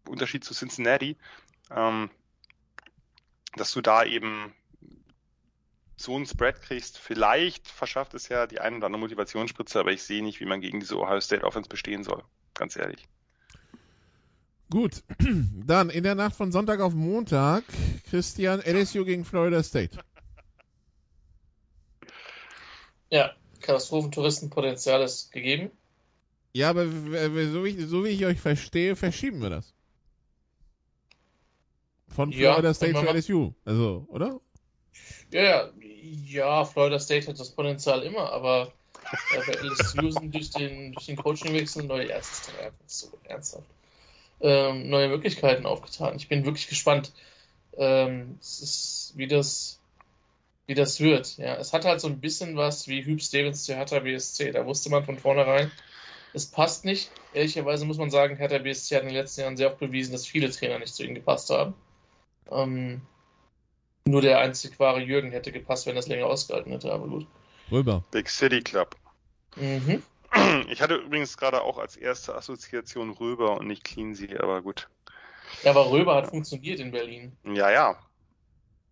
Unterschied 0.07 0.43
zu 0.43 0.53
Cincinnati, 0.53 1.17
ähm, 1.71 2.09
dass 3.55 3.71
du 3.71 3.81
da 3.81 4.03
eben 4.03 4.53
so 5.97 6.15
einen 6.15 6.25
Spread 6.25 6.61
kriegst. 6.61 6.97
Vielleicht 6.97 7.67
verschafft 7.67 8.13
es 8.13 8.27
ja 8.29 8.47
die 8.47 8.59
eine 8.59 8.77
oder 8.77 8.87
andere 8.87 8.99
Motivationsspritze, 8.99 9.79
aber 9.79 9.91
ich 9.91 10.03
sehe 10.03 10.23
nicht, 10.23 10.39
wie 10.39 10.45
man 10.45 10.61
gegen 10.61 10.79
diese 10.79 10.99
Ohio 10.99 11.21
State 11.21 11.43
Offense 11.43 11.69
bestehen 11.69 12.03
soll 12.03 12.23
ganz 12.55 12.75
ehrlich. 12.75 13.07
Gut, 14.71 15.03
dann 15.19 15.91
in 15.91 16.03
der 16.03 16.15
Nacht 16.15 16.35
von 16.35 16.51
Sonntag 16.51 16.79
auf 16.79 16.93
Montag, 16.95 17.63
Christian, 18.09 18.61
LSU 18.61 19.05
gegen 19.05 19.23
Florida 19.23 19.61
State. 19.61 19.99
Ja, 23.11 23.35
Katastrophentouristenpotenzial 23.61 25.03
ist 25.03 25.31
gegeben. 25.31 25.69
Ja, 26.53 26.69
aber 26.71 26.85
so 26.87 27.63
wie, 27.63 27.79
so 27.83 28.03
wie 28.03 28.09
ich 28.09 28.25
euch 28.25 28.39
verstehe, 28.41 28.95
verschieben 28.95 29.41
wir 29.41 29.51
das. 29.51 29.74
Von 32.15 32.31
Florida 32.31 32.69
ja, 32.69 32.73
State 32.73 32.93
zu 32.93 33.05
LSU, 33.05 33.53
also, 33.65 34.05
oder? 34.07 34.39
Ja, 35.31 35.43
ja, 35.43 35.71
ja, 35.81 36.65
Florida 36.65 36.97
State 36.97 37.27
hat 37.27 37.39
das 37.39 37.51
Potenzial 37.51 38.03
immer, 38.03 38.31
aber 38.31 38.71
äh, 39.33 39.41
bei 39.45 39.53
LSU 39.53 40.09
sind 40.11 40.33
durch 40.33 40.49
den, 40.51 40.93
durch 40.93 41.07
den 41.07 41.17
Coachingwechsel 41.17 41.83
neue 41.83 42.05
Ärzte 42.05 42.51
einfach 42.57 42.85
so 42.85 43.11
ernsthaft. 43.25 43.67
Ähm, 44.39 44.89
neue 44.89 45.09
Möglichkeiten 45.09 45.65
aufgetan. 45.65 46.15
Ich 46.15 46.29
bin 46.29 46.45
wirklich 46.45 46.67
gespannt. 46.67 47.11
Ähm, 47.77 48.37
ist 48.39 49.13
wie 49.15 49.27
das 49.27 49.79
wie 50.67 50.73
das 50.73 50.99
wird. 50.99 51.37
Ja, 51.37 51.55
es 51.55 51.73
hat 51.73 51.85
halt 51.85 51.99
so 51.99 52.07
ein 52.07 52.21
bisschen 52.21 52.55
was 52.55 52.87
wie 52.87 53.05
Hüb 53.05 53.21
Stevens 53.21 53.65
zu 53.65 53.75
Hertha 53.75 53.99
BSC. 53.99 54.51
Da 54.51 54.65
wusste 54.65 54.89
man 54.89 55.03
von 55.03 55.19
vornherein, 55.19 55.71
es 56.33 56.45
passt 56.47 56.85
nicht. 56.85 57.11
Ehrlicherweise 57.33 57.85
muss 57.85 57.97
man 57.97 58.09
sagen, 58.09 58.37
Hertha 58.37 58.57
BSC 58.57 58.95
hat 58.95 59.03
in 59.03 59.09
den 59.09 59.17
letzten 59.17 59.41
Jahren 59.41 59.57
sehr 59.57 59.69
oft 59.69 59.79
bewiesen, 59.79 60.13
dass 60.13 60.25
viele 60.25 60.49
Trainer 60.49 60.79
nicht 60.79 60.95
zu 60.95 61.03
ihnen 61.03 61.15
gepasst 61.15 61.49
haben. 61.49 61.75
Ähm, 62.51 63.01
nur 64.05 64.21
der 64.21 64.39
einzig 64.39 64.79
wahre 64.79 65.01
Jürgen 65.01 65.31
hätte 65.31 65.51
gepasst, 65.51 65.87
wenn 65.87 65.95
das 65.95 66.07
länger 66.07 66.27
ausgehalten 66.27 66.71
hätte, 66.71 66.91
aber 66.91 67.07
gut. 67.07 67.27
Rüber. 67.71 68.03
Big 68.11 68.29
City 68.29 68.61
Club. 68.61 68.95
Mhm. 69.55 70.03
Ich 70.69 70.81
hatte 70.81 70.95
übrigens 70.95 71.37
gerade 71.37 71.61
auch 71.61 71.77
als 71.77 71.95
erste 71.95 72.35
Assoziation 72.35 73.09
Röber 73.11 73.57
und 73.57 73.67
nicht 73.67 73.85
Cleansea, 73.85 74.41
aber 74.41 74.61
gut. 74.61 74.89
Ja, 75.63 75.71
aber 75.71 75.89
Röber 75.89 76.15
hat 76.15 76.27
funktioniert 76.27 76.79
in 76.81 76.91
Berlin. 76.91 77.37
Ja, 77.45 77.71
ja. 77.71 77.95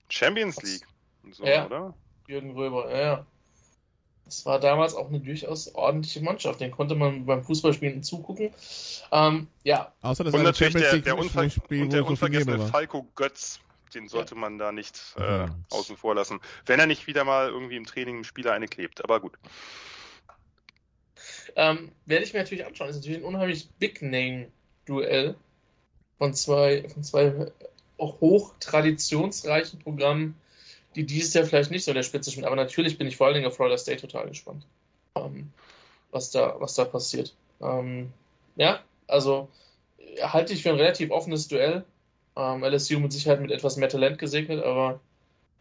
Champions 0.07 0.61
League 0.63 0.88
und 1.23 1.35
so, 1.35 1.45
Ja. 1.45 1.65
oder? 1.65 1.93
Jürgen 2.27 2.51
Röber, 2.51 2.89
ja, 2.89 3.01
ja. 3.01 3.25
Das 4.25 4.45
war 4.45 4.59
damals 4.59 4.95
auch 4.95 5.09
eine 5.09 5.19
durchaus 5.19 5.73
ordentliche 5.75 6.21
Mannschaft. 6.21 6.61
Den 6.61 6.71
konnte 6.71 6.95
man 6.95 7.25
beim 7.25 7.43
Fußballspielen 7.43 8.03
zugucken. 8.03 8.51
Ähm, 9.11 9.47
ja, 9.63 9.93
Außer 10.01 10.23
dass 10.23 10.33
Und 10.33 10.43
natürlich 10.43 10.73
Champions 10.73 10.89
der, 10.89 10.93
League 10.95 11.05
der, 11.05 11.17
Unver 11.17 11.49
Spiel 11.49 11.83
und 11.83 11.93
der 11.93 12.01
so 12.01 12.07
unvergessene. 12.07 12.59
Falco 12.59 13.03
Götz, 13.15 13.59
den 13.93 14.07
sollte 14.07 14.35
man 14.35 14.57
da 14.57 14.71
nicht 14.71 14.99
äh, 15.17 15.21
Ja. 15.21 15.55
außen 15.69 15.97
vor 15.97 16.15
lassen. 16.15 16.39
Wenn 16.65 16.79
er 16.79 16.87
nicht 16.87 17.05
wieder 17.07 17.25
mal 17.25 17.49
irgendwie 17.49 17.75
im 17.75 17.85
Training 17.85 18.15
einem 18.15 18.23
Spieler 18.23 18.53
eine 18.53 18.67
klebt, 18.67 19.03
aber 19.03 19.19
gut. 19.19 19.37
ähm, 21.55 21.91
werde 22.05 22.25
ich 22.25 22.33
mir 22.33 22.39
natürlich 22.39 22.65
anschauen. 22.65 22.87
Das 22.87 22.95
ist 22.95 23.01
natürlich 23.03 23.21
ein 23.21 23.27
unheimlich 23.27 23.69
Big-Name-Duell 23.79 25.35
von 26.17 26.33
zwei, 26.33 26.87
von 26.89 27.03
zwei 27.03 27.51
auch 27.97 28.19
hoch 28.21 28.53
traditionsreichen 28.59 29.79
Programmen, 29.79 30.35
die 30.95 31.06
dieses 31.06 31.34
Jahr 31.34 31.45
vielleicht 31.45 31.72
nicht 31.72 31.84
so 31.84 31.91
in 31.91 31.95
der 31.95 32.03
Spitze 32.03 32.32
spielen. 32.32 32.45
Aber 32.45 32.56
natürlich 32.56 32.98
bin 32.98 33.07
ich 33.07 33.18
vor 33.18 33.28
allen 33.28 33.36
Dingen 33.36 33.48
auf 33.48 33.56
Florida 33.56 33.78
State 33.78 34.02
total 34.02 34.28
gespannt, 34.28 34.65
ähm, 35.15 35.52
was, 36.11 36.32
da, 36.32 36.56
was 36.60 36.76
da 36.76 36.86
passiert. 36.86 37.36
Ähm, 37.61 38.11
ja, 38.56 38.82
also 39.07 39.49
äh, 39.98 40.22
halte 40.22 40.53
ich 40.53 40.64
für 40.64 40.70
ein 40.70 40.76
relativ 40.76 41.11
offenes 41.11 41.48
Duell. 41.48 41.84
Ähm, 42.36 42.64
LSU 42.64 42.99
mit 42.99 43.14
Sicherheit 43.14 43.41
mit 43.41 43.52
etwas 43.52 43.78
mehr 43.78 43.90
Talent 43.90 44.18
gesegnet, 44.18 44.64
aber 44.64 44.99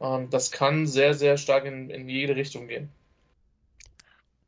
ähm, 0.00 0.30
das 0.30 0.50
kann 0.50 0.86
sehr, 0.86 1.14
sehr 1.14 1.36
stark 1.36 1.64
in, 1.64 1.90
in 1.90 2.08
jede 2.08 2.34
Richtung 2.34 2.66
gehen. 2.66 2.90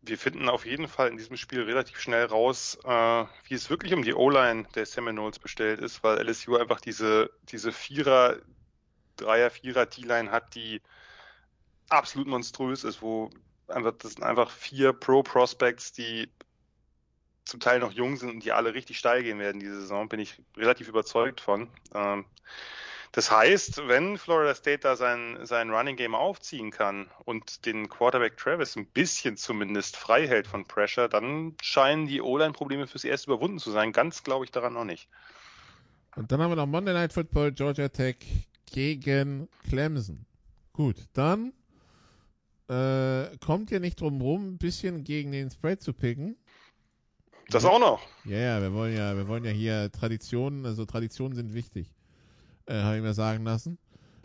Wir 0.02 0.18
finden 0.18 0.48
auf 0.48 0.66
jeden 0.66 0.88
Fall 0.88 1.08
in 1.08 1.16
diesem 1.16 1.36
Spiel 1.36 1.62
relativ 1.62 1.98
schnell 1.98 2.26
raus, 2.26 2.78
äh, 2.84 3.24
wie 3.48 3.54
es 3.54 3.70
wirklich 3.70 3.94
um 3.94 4.02
die 4.02 4.14
O-Line 4.14 4.64
der 4.74 4.84
Seminoles 4.84 5.38
bestellt 5.38 5.80
ist, 5.80 6.02
weil 6.04 6.18
LSU 6.18 6.56
einfach 6.56 6.80
diese, 6.80 7.30
diese 7.50 7.72
Vierer, 7.72 8.36
Dreier, 9.16 9.50
Vierer 9.50 9.86
D-Line 9.86 10.30
hat, 10.30 10.54
die 10.54 10.80
absolut 11.88 12.26
monströs 12.28 12.84
ist, 12.84 13.02
wo 13.02 13.30
einfach, 13.68 13.92
das 13.98 14.12
sind 14.12 14.22
einfach 14.24 14.50
vier 14.50 14.92
Pro-Prospects, 14.92 15.92
die 15.92 16.28
zum 17.44 17.60
Teil 17.60 17.78
noch 17.78 17.92
jung 17.92 18.16
sind 18.16 18.30
und 18.30 18.44
die 18.44 18.52
alle 18.52 18.74
richtig 18.74 18.98
steil 18.98 19.22
gehen 19.22 19.38
werden 19.38 19.60
diese 19.60 19.80
Saison, 19.80 20.08
bin 20.08 20.20
ich 20.20 20.40
relativ 20.56 20.88
überzeugt 20.88 21.40
von. 21.40 21.68
Ähm, 21.94 22.24
das 23.12 23.30
heißt, 23.30 23.86
wenn 23.86 24.18
Florida 24.18 24.54
State 24.54 24.80
da 24.80 24.96
sein, 24.96 25.38
sein 25.42 25.70
Running 25.70 25.94
Game 25.94 26.16
aufziehen 26.16 26.72
kann 26.72 27.08
und 27.24 27.64
den 27.64 27.88
Quarterback 27.88 28.36
Travis 28.36 28.74
ein 28.76 28.86
bisschen 28.86 29.36
zumindest 29.36 29.96
frei 29.96 30.26
hält 30.26 30.48
von 30.48 30.64
Pressure, 30.64 31.08
dann 31.08 31.54
scheinen 31.62 32.06
die 32.06 32.20
O-Line-Probleme 32.20 32.88
fürs 32.88 33.04
Erste 33.04 33.30
überwunden 33.30 33.60
zu 33.60 33.70
sein. 33.70 33.92
Ganz 33.92 34.24
glaube 34.24 34.46
ich 34.46 34.50
daran 34.50 34.72
noch 34.72 34.84
nicht. 34.84 35.08
Und 36.16 36.32
dann 36.32 36.40
haben 36.40 36.50
wir 36.50 36.56
noch 36.56 36.66
Monday 36.66 36.92
Night 36.92 37.12
Football, 37.12 37.52
Georgia 37.52 37.88
Tech 37.88 38.16
gegen 38.74 39.48
Clemson. 39.68 40.26
Gut, 40.72 40.96
dann 41.12 41.52
äh, 42.68 43.36
kommt 43.38 43.70
ihr 43.70 43.78
nicht 43.78 44.00
drum 44.00 44.20
rum, 44.20 44.48
ein 44.54 44.58
bisschen 44.58 45.04
gegen 45.04 45.30
den 45.30 45.48
Spread 45.48 45.80
zu 45.80 45.92
picken. 45.92 46.36
Das 47.50 47.64
auch 47.64 47.78
noch. 47.78 48.02
Ja, 48.24 48.38
ja, 48.38 48.60
wir 48.62 48.72
wollen 48.72 48.96
ja, 48.96 49.16
wir 49.16 49.28
wollen 49.28 49.44
ja 49.44 49.52
hier 49.52 49.92
Traditionen, 49.92 50.66
also 50.66 50.86
Traditionen 50.86 51.36
sind 51.36 51.54
wichtig, 51.54 51.94
äh, 52.66 52.74
habe 52.82 52.96
ich 52.96 53.02
mir 53.02 53.14
sagen 53.14 53.44
lassen. 53.44 53.78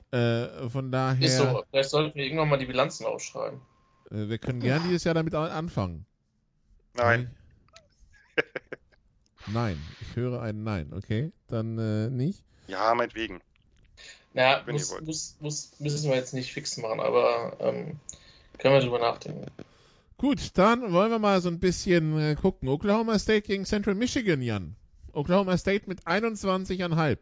Äh, 0.09 0.67
von 0.69 0.91
daher, 0.91 1.27
Ist 1.27 1.37
so, 1.37 1.63
vielleicht 1.69 1.91
sollten 1.91 2.17
wir 2.17 2.23
irgendwann 2.23 2.49
mal 2.49 2.57
die 2.57 2.65
Bilanzen 2.65 3.05
aufschreiben. 3.05 3.61
äh, 4.09 4.29
wir 4.29 4.39
können 4.39 4.61
gern 4.61 4.81
dieses 4.83 5.03
Jahr 5.03 5.13
damit 5.13 5.35
an- 5.35 5.51
anfangen. 5.51 6.07
Nein. 6.95 7.35
Nein, 9.53 9.77
ich 10.01 10.15
höre 10.15 10.41
ein 10.41 10.63
Nein, 10.63 10.91
okay, 10.93 11.31
dann 11.47 11.77
äh, 11.77 12.09
nicht. 12.09 12.43
Ja, 12.67 12.95
meinetwegen. 12.95 13.41
Naja, 14.39 14.61
Wenn 14.65 14.75
ihr 14.75 14.79
muss, 14.79 14.91
wollt. 14.91 15.05
muss, 15.05 15.35
muss, 15.41 15.71
müssen 15.79 16.09
wir 16.09 16.15
jetzt 16.15 16.33
nicht 16.33 16.53
fix 16.53 16.77
machen, 16.77 17.01
aber 17.01 17.57
ähm, 17.59 17.99
können 18.57 18.73
wir 18.73 18.79
drüber 18.79 18.99
nachdenken. 18.99 19.45
Gut, 20.17 20.51
dann 20.53 20.93
wollen 20.93 21.11
wir 21.11 21.19
mal 21.19 21.41
so 21.41 21.49
ein 21.49 21.59
bisschen 21.59 22.17
äh, 22.17 22.35
gucken. 22.35 22.69
Oklahoma 22.69 23.19
State 23.19 23.41
gegen 23.41 23.65
Central 23.65 23.95
Michigan, 23.95 24.41
Jan. 24.41 24.77
Oklahoma 25.11 25.57
State 25.57 25.87
mit 25.87 26.07
21,5. 26.07 27.17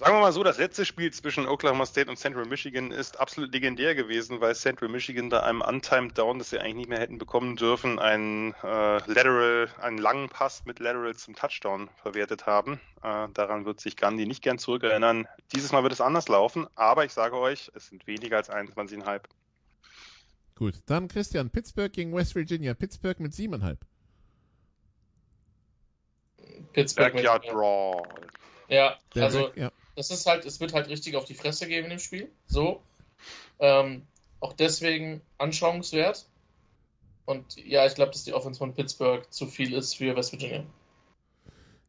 Sagen 0.00 0.14
wir 0.16 0.20
mal 0.22 0.32
so, 0.32 0.42
das 0.42 0.56
letzte 0.56 0.86
Spiel 0.86 1.12
zwischen 1.12 1.46
Oklahoma 1.46 1.84
State 1.84 2.08
und 2.08 2.16
Central 2.16 2.46
Michigan 2.46 2.90
ist 2.90 3.20
absolut 3.20 3.52
legendär 3.52 3.94
gewesen, 3.94 4.40
weil 4.40 4.54
Central 4.54 4.88
Michigan 4.88 5.28
da 5.28 5.40
einem 5.40 5.60
Untimed 5.60 6.16
Down, 6.16 6.38
das 6.38 6.48
sie 6.48 6.58
eigentlich 6.58 6.76
nicht 6.76 6.88
mehr 6.88 7.00
hätten 7.00 7.18
bekommen 7.18 7.56
dürfen, 7.56 7.98
einen 7.98 8.54
äh, 8.62 8.96
Lateral, 9.12 9.68
einen 9.78 9.98
langen 9.98 10.30
Pass 10.30 10.64
mit 10.64 10.78
Lateral 10.78 11.14
zum 11.16 11.34
Touchdown 11.36 11.90
verwertet 11.96 12.46
haben. 12.46 12.80
Äh, 13.02 13.28
daran 13.34 13.66
wird 13.66 13.78
sich 13.78 13.94
Gandhi 13.96 14.24
nicht 14.24 14.42
gern 14.42 14.58
zurückerinnern. 14.58 15.28
Dieses 15.54 15.70
Mal 15.70 15.82
wird 15.82 15.92
es 15.92 16.00
anders 16.00 16.28
laufen, 16.28 16.66
aber 16.76 17.04
ich 17.04 17.12
sage 17.12 17.36
euch, 17.36 17.70
es 17.74 17.88
sind 17.88 18.06
weniger 18.06 18.38
als 18.38 18.48
21,5. 18.48 19.20
Gut, 20.54 20.76
dann 20.86 21.08
Christian, 21.08 21.50
Pittsburgh 21.50 21.92
gegen 21.92 22.14
West 22.14 22.34
Virginia. 22.34 22.72
Pittsburgh 22.72 23.20
mit 23.20 23.34
7,5. 23.34 23.76
Pittsburgh 26.72 27.12
Backyard 27.12 27.44
ja. 27.44 27.52
Brawl. 27.52 28.02
ja, 28.68 28.96
Der 29.14 29.24
also 29.24 29.48
Back- 29.48 29.56
ja. 29.58 29.70
Das 30.00 30.10
ist 30.10 30.24
halt, 30.24 30.46
es 30.46 30.60
wird 30.60 30.72
halt 30.72 30.88
richtig 30.88 31.14
auf 31.14 31.26
die 31.26 31.34
Fresse 31.34 31.68
geben 31.68 31.84
in 31.84 31.90
dem 31.90 31.98
Spiel. 31.98 32.30
So. 32.46 32.82
Ähm, 33.58 34.06
auch 34.40 34.54
deswegen 34.54 35.20
anschauungswert. 35.36 36.24
Und 37.26 37.56
ja, 37.56 37.84
ich 37.84 37.96
glaube, 37.96 38.10
dass 38.10 38.24
die 38.24 38.32
Offense 38.32 38.56
von 38.56 38.74
Pittsburgh 38.74 39.30
zu 39.30 39.46
viel 39.46 39.74
ist 39.74 39.98
für 39.98 40.16
West 40.16 40.32
Virginia. 40.32 40.64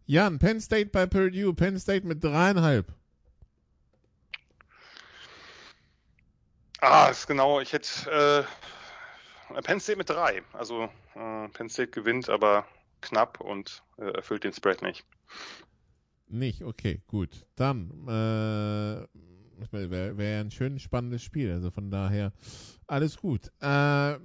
Jan, 0.07 0.39
Penn 0.39 0.59
State 0.59 0.87
bei 0.87 1.05
Purdue. 1.05 1.53
Penn 1.53 1.79
State 1.79 2.05
mit 2.05 2.21
3,5. 2.21 2.83
Ah, 6.81 7.07
ist 7.07 7.27
genau, 7.27 7.61
ich 7.61 7.71
hätte 7.71 8.45
äh, 9.53 9.61
Penn 9.61 9.79
State 9.79 9.97
mit 9.97 10.09
drei. 10.09 10.43
Also 10.51 10.89
äh, 11.15 11.47
Penn 11.47 11.69
State 11.69 11.91
gewinnt, 11.91 12.27
aber 12.27 12.67
knapp 12.99 13.39
und 13.39 13.83
äh, 13.97 14.11
erfüllt 14.11 14.43
den 14.43 14.51
Spread 14.51 14.81
nicht. 14.81 15.05
Nicht, 16.31 16.63
okay, 16.63 17.01
gut. 17.07 17.45
Dann 17.55 17.91
äh, 18.07 19.05
wäre 19.71 20.17
wär 20.17 20.39
ein 20.39 20.51
schön 20.51 20.79
spannendes 20.79 21.21
Spiel. 21.23 21.51
Also 21.51 21.71
von 21.71 21.91
daher 21.91 22.31
alles 22.87 23.17
gut. 23.17 23.51
Äh, 23.59 24.17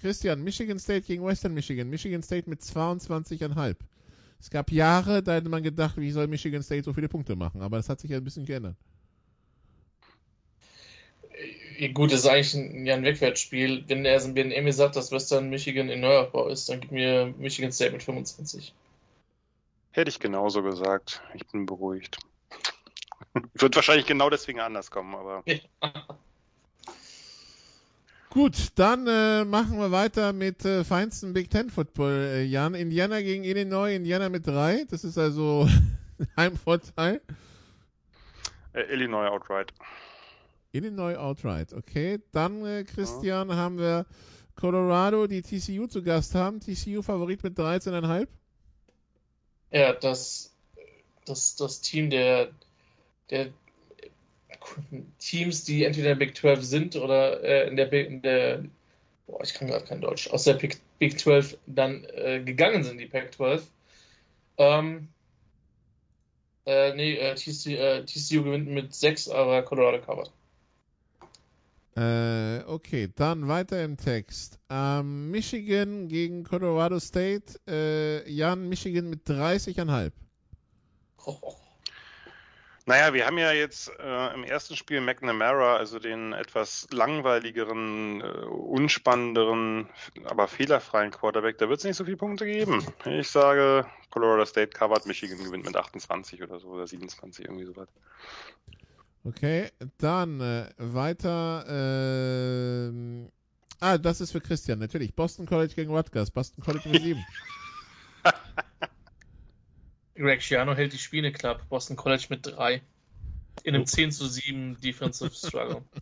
Christian, 0.00 0.44
Michigan 0.44 0.78
State 0.78 1.06
gegen 1.06 1.24
Western 1.24 1.54
Michigan. 1.54 1.88
Michigan 1.88 2.22
State 2.22 2.50
mit 2.50 2.60
22,5. 2.60 3.76
Es 4.38 4.50
gab 4.50 4.70
Jahre, 4.70 5.22
da 5.22 5.36
hätte 5.36 5.48
man 5.48 5.62
gedacht, 5.62 5.96
wie 5.96 6.10
soll 6.10 6.26
Michigan 6.26 6.62
State 6.62 6.84
so 6.84 6.92
viele 6.92 7.08
Punkte 7.08 7.34
machen? 7.34 7.62
Aber 7.62 7.78
das 7.78 7.88
hat 7.88 8.00
sich 8.00 8.10
ja 8.10 8.18
ein 8.18 8.24
bisschen 8.24 8.44
geändert. 8.44 8.76
Äh, 11.78 11.88
Gut, 11.88 12.12
das 12.12 12.20
ist 12.20 12.26
eigentlich 12.26 12.54
ein, 12.54 12.84
ja 12.84 12.94
ein 12.94 13.04
Wegwärtsspiel. 13.04 13.84
Wenn 13.88 14.04
er, 14.04 14.22
wenn 14.34 14.72
sagt, 14.72 14.96
dass 14.96 15.12
Western 15.12 15.48
Michigan 15.48 15.88
in 15.88 16.00
Neuaufbau 16.00 16.48
ist, 16.48 16.68
dann 16.68 16.80
gib 16.80 16.92
mir 16.92 17.32
Michigan 17.38 17.72
State 17.72 17.92
mit 17.92 18.02
25. 18.02 18.74
Hätte 19.94 20.08
ich 20.08 20.18
genauso 20.18 20.64
gesagt. 20.64 21.22
Ich 21.34 21.46
bin 21.46 21.66
beruhigt. 21.66 22.18
Wird 23.54 23.76
wahrscheinlich 23.76 24.06
genau 24.06 24.28
deswegen 24.28 24.58
anders 24.58 24.90
kommen, 24.90 25.14
aber 25.14 25.44
Gut, 28.28 28.56
dann 28.74 29.06
äh, 29.06 29.44
machen 29.44 29.78
wir 29.78 29.92
weiter 29.92 30.32
mit 30.32 30.64
äh, 30.64 30.82
feinsten 30.82 31.32
Big 31.32 31.48
Ten 31.48 31.70
Football. 31.70 32.10
Äh, 32.10 32.42
Jan, 32.42 32.74
Indiana 32.74 33.20
gegen 33.20 33.44
Illinois, 33.44 33.94
Indiana 33.94 34.30
mit 34.30 34.48
3. 34.48 34.86
Das 34.90 35.04
ist 35.04 35.16
also 35.16 35.68
ein 36.34 36.56
Vorteil. 36.56 37.20
äh, 38.72 38.92
Illinois 38.92 39.28
outright. 39.28 39.72
Illinois 40.72 41.14
outright, 41.16 41.72
okay. 41.72 42.18
Dann, 42.32 42.66
äh, 42.66 42.82
Christian, 42.82 43.54
haben 43.54 43.78
wir 43.78 44.06
Colorado, 44.56 45.28
die 45.28 45.42
TCU 45.42 45.86
zu 45.86 46.02
Gast 46.02 46.34
haben. 46.34 46.58
TCU 46.58 47.00
Favorit 47.02 47.44
mit 47.44 47.56
13,5. 47.56 48.26
Ja, 49.74 49.92
das, 49.92 50.54
das, 51.26 51.56
das 51.56 51.80
Team 51.80 52.08
der, 52.08 52.52
der 53.30 53.52
Teams, 55.18 55.64
die 55.64 55.82
entweder 55.82 56.12
in 56.12 56.18
der 56.18 56.26
Big 56.26 56.36
12 56.36 56.62
sind 56.62 56.96
oder 56.96 57.42
äh, 57.42 57.68
in 57.68 57.76
der, 57.76 57.92
in 57.92 58.22
der 58.22 58.64
boah, 59.26 59.42
ich 59.42 59.52
kann 59.52 59.66
gerade 59.66 59.84
kein 59.84 60.00
Deutsch, 60.00 60.30
aus 60.30 60.44
der 60.44 60.54
Big, 60.54 60.76
Big 61.00 61.18
12 61.18 61.58
dann 61.66 62.04
äh, 62.04 62.40
gegangen 62.44 62.84
sind, 62.84 62.98
die 62.98 63.06
Pac 63.06 63.34
12. 63.34 63.66
Ähm, 64.58 65.08
äh, 66.66 66.94
nee, 66.94 67.16
äh, 67.16 67.34
TCU, 67.34 67.70
äh, 67.70 68.04
gewinnt 68.44 68.68
mit 68.68 68.94
6, 68.94 69.28
aber 69.28 69.62
Colorado 69.64 70.00
covert. 70.00 70.32
Äh, 71.96 72.64
okay, 72.66 73.08
dann 73.14 73.46
weiter 73.48 73.82
im 73.84 73.96
Text. 73.96 74.58
Ähm, 74.68 75.30
Michigan 75.30 76.08
gegen 76.08 76.44
Colorado 76.44 76.98
State. 76.98 77.60
Äh, 77.68 78.28
Jan, 78.30 78.68
Michigan 78.68 79.08
mit 79.10 79.26
30,5. 79.28 80.12
Oh, 81.24 81.54
Naja, 82.86 83.14
wir 83.14 83.26
haben 83.26 83.38
ja 83.38 83.50
jetzt 83.52 83.90
äh, 83.98 84.34
im 84.34 84.44
ersten 84.44 84.76
Spiel 84.76 85.00
McNamara, 85.00 85.76
also 85.76 85.98
den 85.98 86.34
etwas 86.34 86.86
langweiligeren, 86.90 88.20
äh, 88.20 88.24
unspannenderen, 88.24 89.88
aber 90.24 90.48
fehlerfreien 90.48 91.10
Quarterback. 91.10 91.56
Da 91.56 91.70
wird 91.70 91.78
es 91.78 91.84
nicht 91.84 91.96
so 91.96 92.04
viele 92.04 92.18
Punkte 92.18 92.44
geben. 92.44 92.86
Ich 93.06 93.30
sage, 93.30 93.86
Colorado 94.10 94.44
State 94.44 94.76
covert, 94.76 95.06
Michigan 95.06 95.42
gewinnt 95.42 95.64
mit 95.64 95.74
28 95.74 96.42
oder 96.42 96.60
so 96.60 96.68
oder 96.68 96.86
27, 96.86 97.46
irgendwie 97.46 97.64
sowas. 97.64 97.88
Okay, 99.24 99.70
dann 99.98 100.40
äh, 100.40 100.68
weiter. 100.76 101.64
ähm, 102.88 103.30
ah, 103.80 103.96
das 103.98 104.20
ist 104.20 104.32
für 104.32 104.40
Christian, 104.40 104.78
natürlich. 104.78 105.14
Boston 105.14 105.46
College 105.46 105.74
gegen 105.74 105.90
Rutgers. 105.90 106.30
Boston 106.30 106.62
College 106.62 106.88
mit 106.90 107.02
7. 107.02 107.24
Greg 110.14 110.42
Schiano 110.42 110.74
hält 110.74 110.92
die 110.92 110.98
Spiele 110.98 111.32
knapp. 111.32 111.68
Boston 111.68 111.96
College 111.96 112.26
mit 112.30 112.46
3. 112.46 112.82
In 113.62 113.74
einem 113.74 113.86
10 113.86 114.12
zu 114.12 114.26
7 114.26 114.80
Defensive 114.80 115.34
Struggle. 115.34 115.82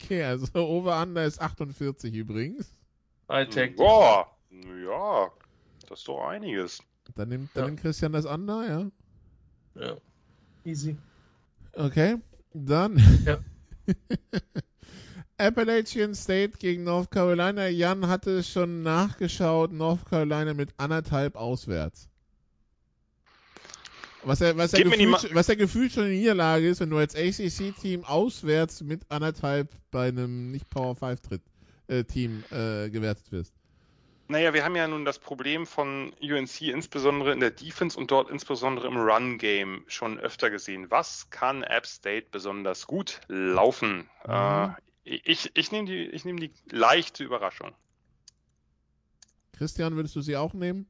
Okay, 0.00 0.22
also 0.24 0.46
Over-Under 0.66 1.22
ist 1.26 1.38
48 1.38 2.14
übrigens. 2.14 2.72
Hightech. 3.28 3.76
Boah, 3.76 4.34
ja, 4.50 5.30
das 5.86 5.98
ist 5.98 6.08
doch 6.08 6.26
einiges. 6.26 6.82
Dann 7.14 7.28
nimmt, 7.28 7.50
dann 7.52 7.64
Ja. 7.64 7.66
nimmt 7.66 7.80
Christian 7.82 8.12
das 8.12 8.24
Under, 8.24 8.66
ja. 8.66 8.90
Ja. 9.86 9.96
Easy. 10.64 10.96
Okay, 11.78 12.16
dann 12.52 13.00
Ja. 13.24 13.38
Appalachian 15.38 16.16
State 16.16 16.58
gegen 16.58 16.82
North 16.82 17.12
Carolina. 17.12 17.68
Jan 17.68 18.08
hatte 18.08 18.42
schon 18.42 18.82
nachgeschaut, 18.82 19.72
North 19.72 20.04
Carolina 20.06 20.54
mit 20.54 20.70
anderthalb 20.76 21.36
auswärts. 21.36 22.08
Was 24.24 24.40
er, 24.40 24.56
was, 24.56 24.72
er 24.72 24.82
gefühlt, 24.82 25.32
was 25.32 25.48
er 25.48 25.54
gefühlt 25.54 25.92
schon 25.92 26.04
eine 26.04 26.14
Niederlage 26.14 26.68
ist, 26.68 26.80
wenn 26.80 26.90
du 26.90 26.96
als 26.96 27.14
ACC-Team 27.14 28.04
auswärts 28.04 28.82
mit 28.82 29.02
anderthalb 29.08 29.70
bei 29.92 30.08
einem 30.08 30.50
nicht 30.50 30.68
Power 30.70 30.96
5 30.96 31.20
Tritt, 31.20 31.42
äh, 31.86 32.02
Team 32.02 32.42
äh, 32.50 32.90
gewertet 32.90 33.30
wirst. 33.30 33.54
Naja, 34.30 34.52
wir 34.52 34.62
haben 34.62 34.76
ja 34.76 34.86
nun 34.86 35.06
das 35.06 35.18
Problem 35.18 35.66
von 35.66 36.12
UNC 36.20 36.60
insbesondere 36.60 37.32
in 37.32 37.40
der 37.40 37.50
Defense 37.50 37.98
und 37.98 38.10
dort 38.10 38.30
insbesondere 38.30 38.86
im 38.86 38.98
Run-Game 38.98 39.84
schon 39.86 40.20
öfter 40.20 40.50
gesehen. 40.50 40.90
Was 40.90 41.30
kann 41.30 41.62
App 41.62 41.86
State 41.86 42.26
besonders 42.30 42.86
gut 42.86 43.22
laufen? 43.28 44.10
Mhm. 44.26 44.30
Äh, 44.32 44.68
ich 45.04 45.50
ich 45.54 45.72
nehme 45.72 45.86
die, 45.86 46.04
ich 46.04 46.26
nehm 46.26 46.38
die 46.38 46.52
leichte 46.70 47.24
Überraschung. 47.24 47.72
Christian, 49.56 49.96
würdest 49.96 50.14
du 50.14 50.20
sie 50.20 50.36
auch 50.36 50.52
nehmen? 50.52 50.86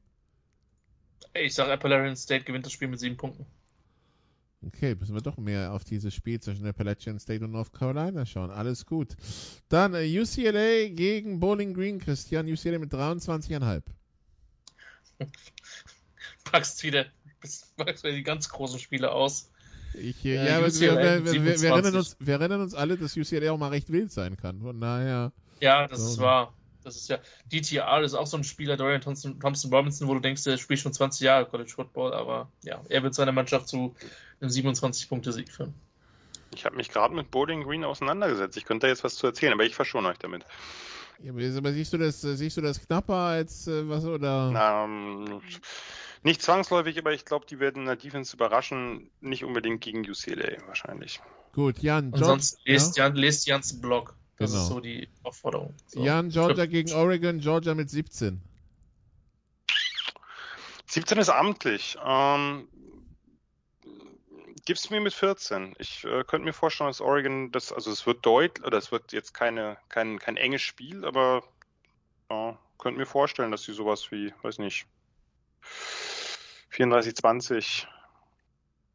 Ich 1.33 1.55
sag 1.55 1.69
Appalachian 1.69 2.17
State 2.17 2.43
gewinnt 2.43 2.65
das 2.65 2.73
Spiel 2.73 2.89
mit 2.89 2.99
7 2.99 3.15
Punkten. 3.15 3.45
Okay, 4.65 4.93
müssen 4.95 5.13
wir 5.15 5.21
doch 5.21 5.37
mehr 5.37 5.71
auf 5.71 5.85
dieses 5.85 6.13
Spiel 6.13 6.39
zwischen 6.41 6.65
Appalachian 6.67 7.17
State 7.19 7.43
und 7.45 7.51
North 7.51 7.71
Carolina 7.71 8.25
schauen. 8.25 8.51
Alles 8.51 8.85
gut. 8.85 9.15
Dann 9.69 9.93
äh, 9.93 10.19
UCLA 10.19 10.89
gegen 10.89 11.39
Bowling 11.39 11.73
Green, 11.73 11.99
Christian. 11.99 12.45
UCLA 12.51 12.77
mit 12.79 12.93
23,5. 12.93 13.83
Packst 16.43 16.83
wieder, 16.83 17.05
packst 17.77 18.03
wieder 18.03 18.13
die 18.15 18.23
ganz 18.23 18.49
großen 18.49 18.79
Spiele 18.79 19.11
aus. 19.11 19.49
Ich, 19.93 20.25
äh, 20.25 20.35
Ja, 20.35 20.45
ja, 20.45 20.57
aber 20.57 20.67
UCLA 20.67 21.23
wir, 21.23 21.25
wir, 21.25 21.33
wir, 21.33 21.45
wir, 21.45 21.57
27. 21.57 21.63
erinnern 21.69 21.95
uns, 21.95 22.17
wir 22.19 22.33
erinnern 22.33 22.61
uns 22.61 22.73
alle, 22.73 22.97
dass 22.97 23.15
UCLA 23.15 23.51
auch 23.51 23.57
mal 23.57 23.69
recht 23.69 23.91
wild 23.91 24.11
sein 24.11 24.35
kann. 24.35 24.59
Von 24.61 24.81
daher, 24.81 25.31
Ja, 25.61 25.87
das 25.87 25.99
So. 26.01 26.07
ist 26.09 26.17
wahr. 26.19 26.53
Das 26.89 26.97
ist 26.97 27.09
ja. 27.09 27.19
DTR 27.51 28.01
ist 28.01 28.13
auch 28.13 28.27
so 28.27 28.37
ein 28.37 28.43
Spieler, 28.43 28.77
Dorian 28.77 29.01
Thompson, 29.01 29.39
Thompson 29.39 29.73
Robinson, 29.73 30.07
wo 30.07 30.13
du 30.13 30.19
denkst, 30.19 30.43
der 30.43 30.57
spielt 30.57 30.79
schon 30.79 30.93
20 30.93 31.21
Jahre 31.21 31.45
College 31.45 31.71
Football, 31.73 32.13
aber 32.13 32.49
ja, 32.63 32.81
er 32.89 33.03
wird 33.03 33.15
seine 33.15 33.31
Mannschaft 33.31 33.67
zu 33.67 33.95
einem 34.41 34.49
27-Punkte-Sieg 34.49 35.51
führen. 35.51 35.73
Ich 36.53 36.65
habe 36.65 36.75
mich 36.75 36.89
gerade 36.89 37.13
mit 37.13 37.29
Bowling 37.31 37.63
Green 37.63 37.83
auseinandergesetzt. 37.83 38.57
Ich 38.57 38.65
könnte 38.65 38.87
da 38.87 38.89
jetzt 38.89 39.03
was 39.03 39.15
zu 39.15 39.27
erzählen, 39.27 39.53
aber 39.53 39.65
ich 39.65 39.75
verschone 39.75 40.07
euch 40.07 40.17
damit. 40.17 40.45
ja, 41.21 41.31
aber 41.31 41.73
siehst 41.73 41.93
du 41.93 41.97
das, 41.97 42.21
siehst 42.21 42.57
du 42.57 42.61
das 42.61 42.85
knapper 42.85 43.13
als 43.13 43.67
äh, 43.67 43.87
was 43.87 44.05
oder? 44.05 44.85
Ähm, 44.85 45.41
nicht 46.23 46.41
zwangsläufig, 46.41 46.97
aber 46.97 47.13
ich 47.13 47.25
glaube, 47.25 47.45
die 47.45 47.59
werden 47.59 47.83
in 47.83 47.85
der 47.85 47.95
Defense 47.95 48.35
überraschen. 48.35 49.09
Nicht 49.21 49.45
unbedingt 49.45 49.81
gegen 49.81 49.99
UCLA 49.99 50.57
wahrscheinlich. 50.67 51.21
Gut, 51.53 51.79
Jan, 51.79 52.13
sonst 52.13 52.59
lest, 52.65 52.97
Jan, 52.97 53.15
lest 53.15 53.47
Jans 53.47 53.79
Blog. 53.79 54.15
Das 54.39 54.51
Genau. 54.51 54.63
ist 54.63 54.69
so 54.69 54.79
die 54.79 55.09
Aufforderung. 55.23 55.75
So. 55.87 56.03
Jan, 56.03 56.29
Georgia 56.29 56.65
gegen 56.65 56.93
Oregon, 56.93 57.39
Georgia 57.39 57.75
mit 57.75 57.89
17. 57.89 58.41
17 60.87 61.17
ist 61.17 61.29
amtlich. 61.29 61.97
Ähm, 62.03 62.69
gib's 64.65 64.89
mir 64.89 65.01
mit 65.01 65.13
14. 65.13 65.75
Ich 65.77 66.05
äh, 66.05 66.23
könnte 66.23 66.45
mir 66.45 66.53
vorstellen, 66.53 66.89
dass 66.89 67.01
Oregon 67.01 67.51
das, 67.51 67.73
also 67.73 67.91
es 67.91 68.05
wird 68.07 68.25
deutlich, 68.25 68.65
oder 68.65 68.77
es 68.77 68.91
wird 68.93 69.11
jetzt 69.11 69.33
keine, 69.33 69.77
kein, 69.89 70.19
kein 70.19 70.37
enges 70.37 70.61
Spiel, 70.61 71.03
aber 71.03 71.43
ja, 72.31 72.57
könnte 72.77 72.97
mir 72.97 73.05
vorstellen, 73.05 73.51
dass 73.51 73.63
sie 73.63 73.73
sowas 73.73 74.09
wie, 74.09 74.33
weiß 74.41 74.57
nicht, 74.59 74.85
34, 76.69 77.13
20, 77.13 77.87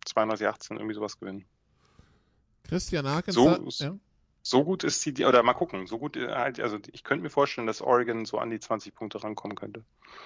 32, 0.06 0.46
18, 0.46 0.76
irgendwie 0.78 0.94
sowas 0.94 1.18
gewinnen. 1.18 1.44
Christian 2.66 3.04
Arkansas. 3.06 3.76
So- 3.76 3.84
ja? 3.84 3.98
So 4.46 4.62
gut 4.62 4.84
ist 4.84 5.00
sie, 5.00 5.24
oder 5.24 5.42
mal 5.42 5.54
gucken, 5.54 5.86
so 5.86 5.98
gut 5.98 6.18
äh, 6.18 6.28
halt, 6.28 6.60
also 6.60 6.78
ich 6.92 7.02
könnte 7.02 7.22
mir 7.22 7.30
vorstellen, 7.30 7.66
dass 7.66 7.80
Oregon 7.80 8.26
so 8.26 8.36
an 8.36 8.50
die 8.50 8.60
20 8.60 8.94
Punkte 8.94 9.24
rankommen 9.24 9.56
könnte. 9.56 9.82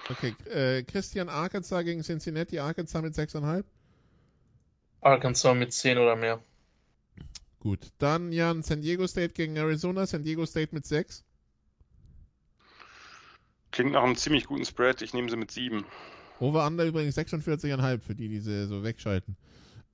Okay, 0.09 0.35
äh, 0.51 0.83
Christian 0.83 1.29
Arkansas 1.29 1.85
gegen 1.85 2.03
Cincinnati, 2.03 2.59
Arkansas 2.59 3.01
mit 3.01 3.13
6,5. 3.13 3.63
Arkansas 4.99 5.55
mit 5.55 5.71
10 5.71 5.99
oder 5.99 6.17
mehr. 6.17 6.43
Gut, 7.61 7.79
dann 7.97 8.33
Jan, 8.33 8.61
San 8.61 8.81
Diego 8.81 9.07
State 9.07 9.33
gegen 9.35 9.55
Arizona, 9.55 10.05
San 10.05 10.23
Diego 10.23 10.45
State 10.45 10.75
mit 10.75 10.85
6. 10.85 11.23
Klingt 13.71 13.93
nach 13.93 14.03
einem 14.03 14.17
ziemlich 14.17 14.47
guten 14.47 14.65
Spread, 14.65 15.01
ich 15.01 15.13
nehme 15.13 15.29
sie 15.29 15.37
mit 15.37 15.51
7. 15.51 15.85
Over 16.41 16.67
Under 16.67 16.83
übrigens 16.83 17.17
46,5 17.17 18.01
für 18.01 18.15
die, 18.15 18.27
die 18.27 18.41
sie 18.41 18.67
so 18.67 18.83
wegschalten. 18.83 19.37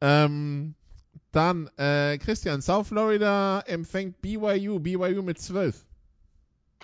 Ähm, 0.02 0.74
dann, 1.32 1.70
äh, 1.78 2.18
Christian, 2.18 2.62
South 2.62 2.88
Florida 2.88 3.62
empfängt 3.62 4.22
BYU, 4.22 4.80
BYU 4.80 5.22
mit 5.22 5.40
12. 5.40 5.86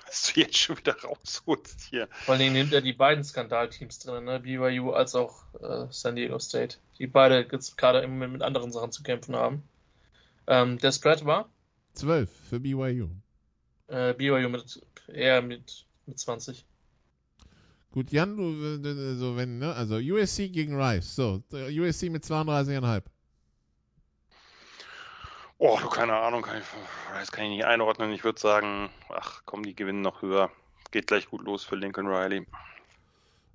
Was 0.05 0.33
du 0.33 0.41
jetzt 0.41 0.57
schon 0.57 0.77
wieder 0.77 0.95
rausholst 1.01 1.79
hier. 1.89 2.07
Vor 2.25 2.35
allem 2.35 2.53
nimmt 2.53 2.73
er 2.73 2.81
die 2.81 2.93
beiden 2.93 3.23
Skandalteams 3.23 3.99
drin, 3.99 4.25
ne? 4.25 4.39
BYU 4.41 4.91
als 4.91 5.15
auch 5.15 5.43
äh, 5.61 5.87
San 5.89 6.15
Diego 6.15 6.37
State, 6.39 6.77
die 6.99 7.07
beide 7.07 7.47
jetzt 7.51 7.77
gerade 7.77 7.99
im 8.01 8.11
Moment 8.11 8.33
mit 8.33 8.41
anderen 8.41 8.71
Sachen 8.71 8.91
zu 8.91 9.03
kämpfen 9.03 9.35
haben. 9.35 9.63
Ähm, 10.47 10.79
der 10.79 10.91
Spread 10.91 11.25
war 11.25 11.49
12 11.93 12.29
für 12.49 12.59
BYU. 12.59 13.09
äh, 13.87 14.13
BYU 14.13 14.49
mit 14.49 14.81
eher 15.07 15.41
mit, 15.41 15.85
mit 16.05 16.19
20. 16.19 16.65
Gut, 17.91 18.11
Jan, 18.11 18.37
du, 18.37 18.43
äh, 18.87 19.15
so 19.15 19.35
wenn, 19.35 19.59
ne, 19.59 19.73
also 19.73 19.95
USC 19.95 20.49
gegen 20.49 20.81
Rice. 20.81 21.15
So, 21.15 21.43
äh, 21.51 21.77
USC 21.79 22.09
mit 22.09 22.23
32,5. 22.23 23.03
Oh, 25.63 25.77
du, 25.79 25.89
keine 25.89 26.15
Ahnung, 26.15 26.41
kann 26.41 26.57
ich, 26.57 26.65
das 27.13 27.31
kann 27.31 27.45
ich 27.45 27.51
nicht 27.51 27.65
einordnen. 27.65 28.11
Ich 28.13 28.23
würde 28.23 28.39
sagen, 28.39 28.89
ach 29.09 29.43
komm, 29.45 29.61
die 29.61 29.75
gewinnen 29.75 30.01
noch 30.01 30.23
höher. 30.23 30.49
Geht 30.89 31.05
gleich 31.05 31.29
gut 31.29 31.43
los 31.43 31.63
für 31.63 31.75
Lincoln 31.75 32.07
Riley. 32.07 32.47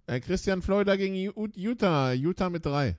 Äh, 0.07 0.21
Christian 0.21 0.63
Florida 0.63 0.95
gegen 0.95 1.17
Utah, 1.17 2.13
Utah 2.13 2.49
mit 2.49 2.65
3. 2.65 2.97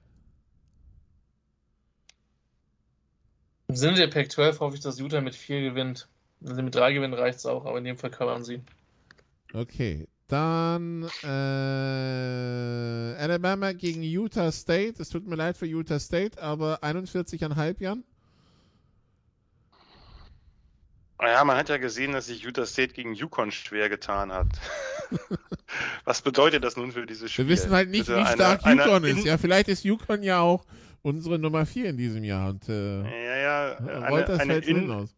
Im 3.70 3.76
Sinne 3.78 3.96
der 3.96 4.08
Pac-12 4.08 4.60
hoffe 4.60 4.76
ich, 4.76 4.82
dass 4.82 5.00
Utah 5.00 5.22
mit 5.22 5.36
4 5.36 5.62
gewinnt. 5.62 6.10
Wenn 6.42 6.56
sie 6.58 6.64
mit 6.64 6.76
3 6.76 6.92
gewinnen, 6.92 7.14
reicht 7.14 7.38
es 7.38 7.46
auch, 7.46 7.66
aber 7.66 7.78
in 7.78 7.86
dem 7.86 7.98
Fall 7.98 8.12
kann 8.12 8.28
man 8.28 8.44
sie. 8.44 8.60
Okay, 9.54 10.10
dann 10.28 11.10
äh, 11.24 13.16
Alabama 13.18 13.72
gegen 13.72 14.04
Utah 14.04 14.52
State. 14.52 15.02
Es 15.02 15.08
tut 15.08 15.26
mir 15.26 15.38
leid 15.38 15.56
für 15.56 15.66
Utah 15.66 15.98
State, 15.98 16.44
aber 16.44 16.84
41,5 16.84 17.76
Jan. 17.80 18.04
Naja, 21.20 21.44
man 21.44 21.58
hat 21.58 21.70
ja 21.70 21.78
gesehen, 21.78 22.12
dass 22.12 22.28
sich 22.28 22.44
Utah 22.44 22.66
State 22.66 22.94
gegen 22.94 23.14
Yukon 23.14 23.52
schwer 23.52 23.90
getan 23.90 24.32
hat. 24.32 24.48
Was 26.06 26.22
bedeutet 26.22 26.64
das 26.64 26.78
nun 26.78 26.92
für 26.92 27.06
dieses 27.06 27.32
Spiel? 27.32 27.46
Wir 27.48 27.54
wissen 27.54 27.72
halt 27.72 27.90
nicht, 27.90 28.06
Bitte 28.08 28.18
wie 28.20 28.24
eine- 28.24 28.36
stark 28.36 28.66
eine 28.66 28.84
Yukon 28.84 29.04
in- 29.04 29.18
ist. 29.18 29.26
Ja, 29.26 29.38
vielleicht 29.38 29.68
ist 29.68 29.84
Yukon 29.84 30.24
ja 30.24 30.40
auch 30.42 30.66
unsere 31.02 31.40
Nummer 31.40 31.66
4 31.66 31.90
in 31.90 31.98
diesem 31.98 32.24
Jahr 32.24 32.50
und 32.50 32.68
äh, 32.70 33.02
Ja, 33.02 33.38
ja, 33.38 33.78
eine, 33.78 34.10
Reuters 34.10 34.40
eine, 34.40 34.58
in, 34.58 34.82
hinaus. 34.82 35.10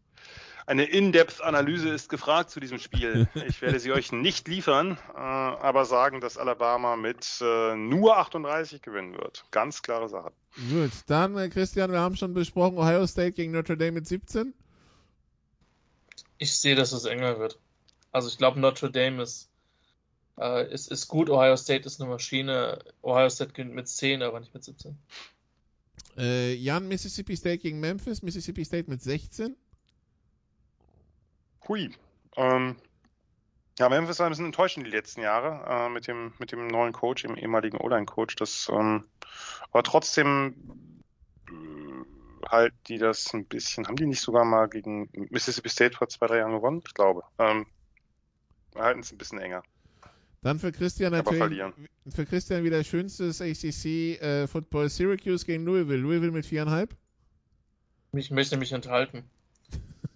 eine 0.66 0.84
In-Depth-Analyse 0.84 1.88
ist 1.90 2.08
gefragt 2.08 2.50
zu 2.50 2.60
diesem 2.60 2.78
Spiel. 2.78 3.28
Ich 3.46 3.60
werde 3.60 3.78
sie 3.80 3.92
euch 3.92 4.10
nicht 4.12 4.48
liefern, 4.48 4.96
äh, 5.14 5.18
aber 5.18 5.84
sagen, 5.84 6.20
dass 6.20 6.38
Alabama 6.38 6.96
mit 6.96 7.40
äh, 7.42 7.74
nur 7.76 8.16
38 8.18 8.80
gewinnen 8.82 9.14
wird. 9.14 9.44
Ganz 9.50 9.82
klare 9.82 10.08
Sache. 10.08 10.32
Gut, 10.70 10.90
dann 11.08 11.36
äh, 11.36 11.48
Christian, 11.48 11.92
wir 11.92 12.00
haben 12.00 12.16
schon 12.16 12.32
besprochen, 12.34 12.78
Ohio 12.78 13.06
State 13.06 13.32
gegen 13.32 13.52
Notre 13.52 13.76
Dame 13.76 13.92
mit 13.92 14.06
17. 14.06 14.54
Ich 16.40 16.56
sehe, 16.56 16.74
dass 16.74 16.92
es 16.92 17.04
enger 17.04 17.38
wird. 17.38 17.58
Also 18.12 18.28
ich 18.28 18.38
glaube, 18.38 18.58
Notre 18.58 18.90
Dame 18.90 19.22
ist, 19.22 19.50
äh, 20.38 20.72
ist, 20.72 20.90
ist 20.90 21.06
gut. 21.06 21.28
Ohio 21.28 21.54
State 21.56 21.84
ist 21.84 22.00
eine 22.00 22.08
Maschine. 22.08 22.82
Ohio 23.02 23.28
State 23.28 23.52
gewinnt 23.52 23.74
mit 23.74 23.86
10, 23.86 24.22
aber 24.22 24.40
nicht 24.40 24.54
mit 24.54 24.64
17. 24.64 24.98
Äh, 26.16 26.54
Jan, 26.54 26.88
Mississippi 26.88 27.36
State 27.36 27.58
gegen 27.58 27.78
Memphis. 27.78 28.22
Mississippi 28.22 28.64
State 28.64 28.88
mit 28.90 29.02
16. 29.02 29.54
Hui. 31.68 31.90
Ähm, 32.36 32.76
ja, 33.78 33.90
Memphis 33.90 34.18
war 34.18 34.26
ein 34.26 34.30
bisschen 34.30 34.46
enttäuschend 34.46 34.86
die 34.86 34.90
letzten 34.90 35.20
Jahre 35.20 35.66
äh, 35.68 35.88
mit, 35.90 36.06
dem, 36.06 36.32
mit 36.38 36.52
dem 36.52 36.68
neuen 36.68 36.94
Coach, 36.94 37.22
dem 37.22 37.36
ehemaligen 37.36 37.76
O-Line-Coach. 37.76 38.36
Das, 38.36 38.70
ähm, 38.72 39.04
aber 39.70 39.82
trotzdem 39.82 40.54
halt 42.48 42.74
die 42.88 42.98
das 42.98 43.32
ein 43.34 43.46
bisschen, 43.46 43.86
haben 43.86 43.96
die 43.96 44.06
nicht 44.06 44.20
sogar 44.20 44.44
mal 44.44 44.68
gegen 44.68 45.08
Mississippi 45.30 45.68
State 45.68 45.96
vor 45.96 46.08
zwei, 46.08 46.26
drei 46.26 46.38
Jahren 46.38 46.52
gewonnen? 46.52 46.82
Ich 46.86 46.94
glaube. 46.94 47.22
Ähm, 47.38 47.66
halten 48.74 49.00
es 49.00 49.12
ein 49.12 49.18
bisschen 49.18 49.38
enger. 49.38 49.62
Dann 50.42 50.58
für 50.58 50.72
Christian 50.72 51.12
Aber 51.12 51.18
natürlich, 51.18 51.38
verlieren. 51.38 51.74
für 52.08 52.24
Christian 52.24 52.64
wieder 52.64 52.82
schönstes 52.82 53.42
ACC 53.42 54.20
äh, 54.22 54.46
Football 54.46 54.88
Syracuse 54.88 55.44
gegen 55.44 55.64
Louisville. 55.64 55.98
Louisville 55.98 56.32
mit 56.32 56.46
viereinhalb. 56.46 56.96
Ich 58.12 58.30
möchte 58.30 58.56
mich 58.56 58.72
enthalten. 58.72 59.24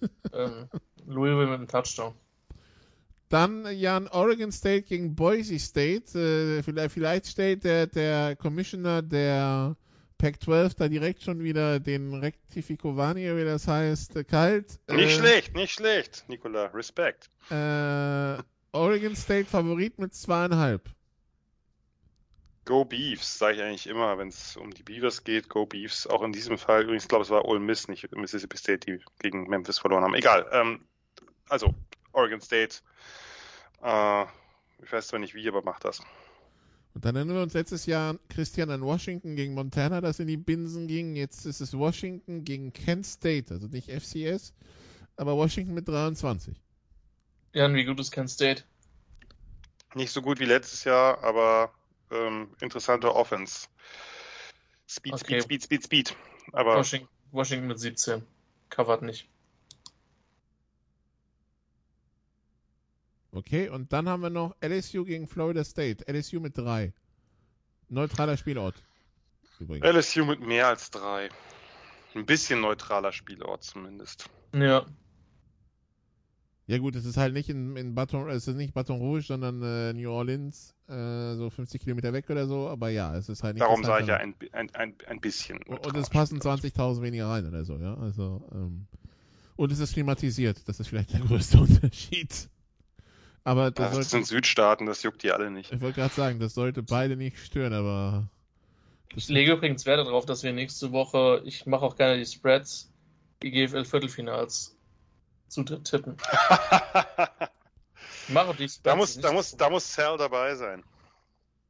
ähm, 0.32 0.68
Louisville 1.06 1.46
mit 1.46 1.54
einem 1.54 1.68
Touchdown. 1.68 2.14
Dann 3.28 3.66
Jan 3.76 4.08
Oregon 4.08 4.50
State 4.50 4.82
gegen 4.82 5.14
Boise 5.14 5.58
State. 5.58 6.18
Äh, 6.18 6.62
vielleicht, 6.62 6.94
vielleicht 6.94 7.26
stellt 7.26 7.64
der, 7.64 7.86
der 7.86 8.36
Commissioner 8.36 9.02
der 9.02 9.76
Pac-12 10.24 10.78
da 10.78 10.88
direkt 10.88 11.22
schon 11.22 11.44
wieder 11.44 11.78
den 11.80 12.14
Rectificovani, 12.14 13.36
wie 13.36 13.44
das 13.44 13.68
heißt, 13.68 14.16
äh, 14.16 14.24
kalt. 14.24 14.80
Nicht 14.88 15.18
äh, 15.18 15.18
schlecht, 15.18 15.54
nicht 15.54 15.72
schlecht, 15.74 16.24
Nikola. 16.28 16.64
Respekt. 16.68 17.28
Äh, 17.50 18.42
Oregon 18.72 19.14
State 19.14 19.44
Favorit 19.44 19.98
mit 19.98 20.14
zweieinhalb. 20.14 20.88
Go 22.64 22.86
Beefs, 22.86 23.36
sage 23.36 23.56
ich 23.56 23.62
eigentlich 23.62 23.86
immer, 23.86 24.16
wenn 24.16 24.28
es 24.28 24.56
um 24.56 24.72
die 24.72 24.82
Beavers 24.82 25.24
geht. 25.24 25.50
Go 25.50 25.66
Beefs. 25.66 26.06
Auch 26.06 26.22
in 26.22 26.32
diesem 26.32 26.56
Fall, 26.56 26.84
übrigens, 26.84 27.04
ich 27.04 27.08
glaube, 27.10 27.24
es 27.24 27.30
war 27.30 27.44
Ole 27.44 27.60
Miss, 27.60 27.88
nicht 27.88 28.10
Mississippi 28.16 28.56
State, 28.56 28.78
die 28.86 29.04
gegen 29.18 29.46
Memphis 29.50 29.78
verloren 29.78 30.04
haben. 30.04 30.14
Egal. 30.14 30.46
Ähm, 30.52 30.86
also, 31.50 31.74
Oregon 32.12 32.40
State. 32.40 32.76
Äh, 33.82 34.22
ich 34.82 34.90
weiß 34.90 35.08
zwar 35.08 35.20
nicht 35.20 35.34
wie, 35.34 35.46
aber 35.46 35.60
macht 35.62 35.84
das. 35.84 36.00
Und 36.94 37.04
dann 37.04 37.16
erinnern 37.16 37.36
wir 37.36 37.42
uns 37.42 37.54
letztes 37.54 37.86
Jahr 37.86 38.16
Christian 38.28 38.70
an 38.70 38.82
Washington 38.82 39.34
gegen 39.34 39.54
Montana, 39.54 40.00
das 40.00 40.20
in 40.20 40.28
die 40.28 40.36
Binsen 40.36 40.86
ging. 40.86 41.16
Jetzt 41.16 41.44
ist 41.44 41.60
es 41.60 41.76
Washington 41.76 42.44
gegen 42.44 42.72
Kent 42.72 43.04
State, 43.04 43.52
also 43.52 43.66
nicht 43.66 43.90
FCS, 43.90 44.54
aber 45.16 45.36
Washington 45.36 45.74
mit 45.74 45.88
23. 45.88 46.54
Jan, 47.52 47.74
wie 47.74 47.84
gut 47.84 47.98
ist 47.98 48.12
Kent 48.12 48.30
State? 48.30 48.62
Nicht 49.94 50.12
so 50.12 50.22
gut 50.22 50.38
wie 50.38 50.44
letztes 50.44 50.84
Jahr, 50.84 51.22
aber 51.24 51.72
ähm, 52.12 52.48
interessante 52.60 53.14
Offense. 53.14 53.66
Speed, 54.86 55.14
Okay. 55.14 55.40
Speed, 55.40 55.62
Speed, 55.62 55.62
Speed, 55.62 55.84
Speed. 55.84 56.16
Aber 56.52 56.76
Washington, 56.76 57.08
Washington 57.32 57.66
mit 57.66 57.80
17. 57.80 58.22
Covert 58.70 59.02
nicht. 59.02 59.28
Okay, 63.34 63.68
und 63.68 63.92
dann 63.92 64.08
haben 64.08 64.22
wir 64.22 64.30
noch 64.30 64.54
LSU 64.64 65.04
gegen 65.04 65.26
Florida 65.26 65.64
State. 65.64 66.04
LSU 66.10 66.38
mit 66.38 66.56
3. 66.56 66.92
Neutraler 67.88 68.36
Spielort. 68.36 68.76
Übrigens. 69.58 69.86
LSU 69.86 70.24
mit 70.24 70.40
mehr 70.40 70.68
als 70.68 70.90
drei. 70.90 71.28
Ein 72.14 72.26
bisschen 72.26 72.60
neutraler 72.60 73.12
Spielort 73.12 73.64
zumindest. 73.64 74.30
Ja. 74.54 74.86
Ja 76.66 76.78
gut, 76.78 76.94
es 76.96 77.04
ist 77.04 77.16
halt 77.16 77.34
nicht 77.34 77.50
in, 77.50 77.76
in 77.76 77.94
Baton, 77.94 78.30
es 78.30 78.48
ist 78.48 78.54
nicht 78.54 78.72
Baton 78.72 78.98
Rouge, 78.98 79.22
sondern 79.22 79.62
äh, 79.62 79.92
New 79.92 80.10
Orleans, 80.10 80.74
äh, 80.88 81.34
so 81.34 81.50
50 81.50 81.82
Kilometer 81.82 82.12
weg 82.14 82.30
oder 82.30 82.46
so, 82.46 82.68
aber 82.68 82.88
ja, 82.88 83.14
es 83.16 83.28
ist 83.28 83.42
halt 83.42 83.56
nicht 83.56 83.62
Darum 83.62 83.84
sage 83.84 84.04
ich 84.04 84.08
ja 84.08 84.16
ein, 84.16 84.34
ein, 84.52 84.70
ein, 84.74 84.94
ein 85.06 85.20
bisschen. 85.20 85.58
Und, 85.64 85.94
es 85.96 86.08
passen 86.08 86.38
Spielort. 86.38 86.60
20.000 86.60 87.02
weniger 87.02 87.28
rein 87.28 87.46
oder 87.46 87.64
so, 87.66 87.76
ja. 87.76 87.94
Also, 87.98 88.48
ähm, 88.52 88.86
und 89.56 89.72
es 89.72 89.78
ist 89.78 89.92
klimatisiert, 89.92 90.66
das 90.66 90.80
ist 90.80 90.88
vielleicht 90.88 91.12
der 91.12 91.20
größte 91.20 91.58
Unterschied. 91.60 92.48
Aber 93.44 93.70
das, 93.70 93.86
Das 93.86 93.94
sollte, 93.94 94.08
sind 94.08 94.26
Südstaaten, 94.26 94.86
das 94.86 95.02
juckt 95.02 95.22
die 95.22 95.30
alle 95.30 95.50
nicht. 95.50 95.70
ich 95.72 95.80
wollte 95.80 96.00
gerade 96.00 96.14
sagen, 96.14 96.40
das 96.40 96.54
sollte 96.54 96.82
beide 96.82 97.16
nicht 97.16 97.38
stören, 97.38 97.74
aber 97.74 98.28
Ich 99.14 99.28
lege 99.28 99.52
übrigens 99.52 99.84
Wert 99.86 100.06
darauf, 100.06 100.24
dass 100.24 100.42
wir 100.42 100.52
nächste 100.52 100.92
Woche, 100.92 101.42
ich 101.44 101.66
mache 101.66 101.84
auch 101.84 101.96
gerne 101.96 102.16
die 102.16 102.26
Spreads, 102.26 102.90
die 103.42 103.50
GFL 103.50 103.84
Viertelfinals 103.84 104.76
zu 105.48 105.62
tippen. 105.62 106.16
Ich 108.26 108.32
mache 108.32 108.48
auch 108.48 108.56
die 108.56 108.68
Spreads. 108.68 108.82
da 108.82 108.96
muss, 108.96 109.18
da 109.20 109.32
muss, 109.32 109.56
da 109.56 109.68
muss 109.68 109.92
Sal 109.94 110.16
dabei 110.16 110.54
sein. 110.54 110.82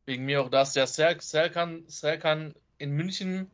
Wegen 0.06 0.24
mir 0.24 0.40
auch 0.40 0.48
das. 0.48 0.72
Der 0.72 0.86
Sal, 0.86 1.20
Sal, 1.20 1.50
kann, 1.50 1.82
Sal 1.88 2.16
kann 2.20 2.54
in 2.78 2.92
München 2.92 3.50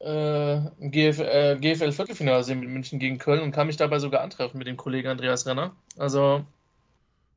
äh, 0.00 0.56
ein 0.56 0.90
GF, 0.90 1.18
äh, 1.20 1.56
GFL 1.58 1.92
Viertelfinale 1.92 2.44
sehen 2.44 2.60
mit 2.60 2.68
München 2.68 2.98
gegen 2.98 3.16
Köln 3.16 3.40
und 3.40 3.52
kann 3.52 3.68
mich 3.68 3.78
dabei 3.78 4.00
sogar 4.00 4.20
antreffen 4.20 4.58
mit 4.58 4.66
dem 4.66 4.76
Kollegen 4.76 5.08
Andreas 5.08 5.46
Renner. 5.46 5.74
Also 5.96 6.44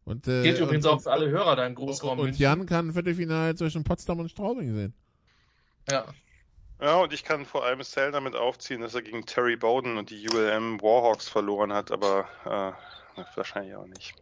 und, 0.07 0.25
äh, 0.25 0.41
gilt 0.41 0.59
übrigens 0.59 0.85
und, 0.85 0.91
auch 0.93 1.01
für 1.01 1.11
alle 1.11 1.29
Hörer 1.29 1.57
da 1.57 1.65
im 1.65 1.75
Großraum 1.75 2.17
Und 2.17 2.25
München. 2.27 2.41
Jan 2.41 2.65
kann 2.65 2.87
ein 2.87 2.93
Viertelfinale 2.93 3.55
zwischen 3.55 3.83
Potsdam 3.83 4.19
und 4.19 4.31
Straubing 4.31 4.73
sehen. 4.73 4.93
Ja. 5.89 6.05
Ja, 6.79 6.95
und 6.95 7.11
ich 7.11 7.25
kann 7.25 7.45
vor 7.45 7.65
allem 7.65 7.83
Sal 7.83 8.13
damit 8.13 8.33
aufziehen, 8.33 8.79
dass 8.79 8.95
er 8.95 9.01
gegen 9.01 9.25
Terry 9.25 9.57
Bowden 9.57 9.97
und 9.97 10.09
die 10.09 10.29
ULM 10.29 10.79
Warhawks 10.81 11.27
verloren 11.27 11.73
hat, 11.73 11.91
aber 11.91 12.25
äh, 12.45 13.21
wahrscheinlich 13.35 13.75
auch 13.75 13.87
nicht. 13.87 14.13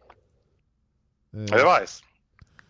Äh, 1.32 1.46
Wer 1.50 1.66
weiß. 1.66 2.02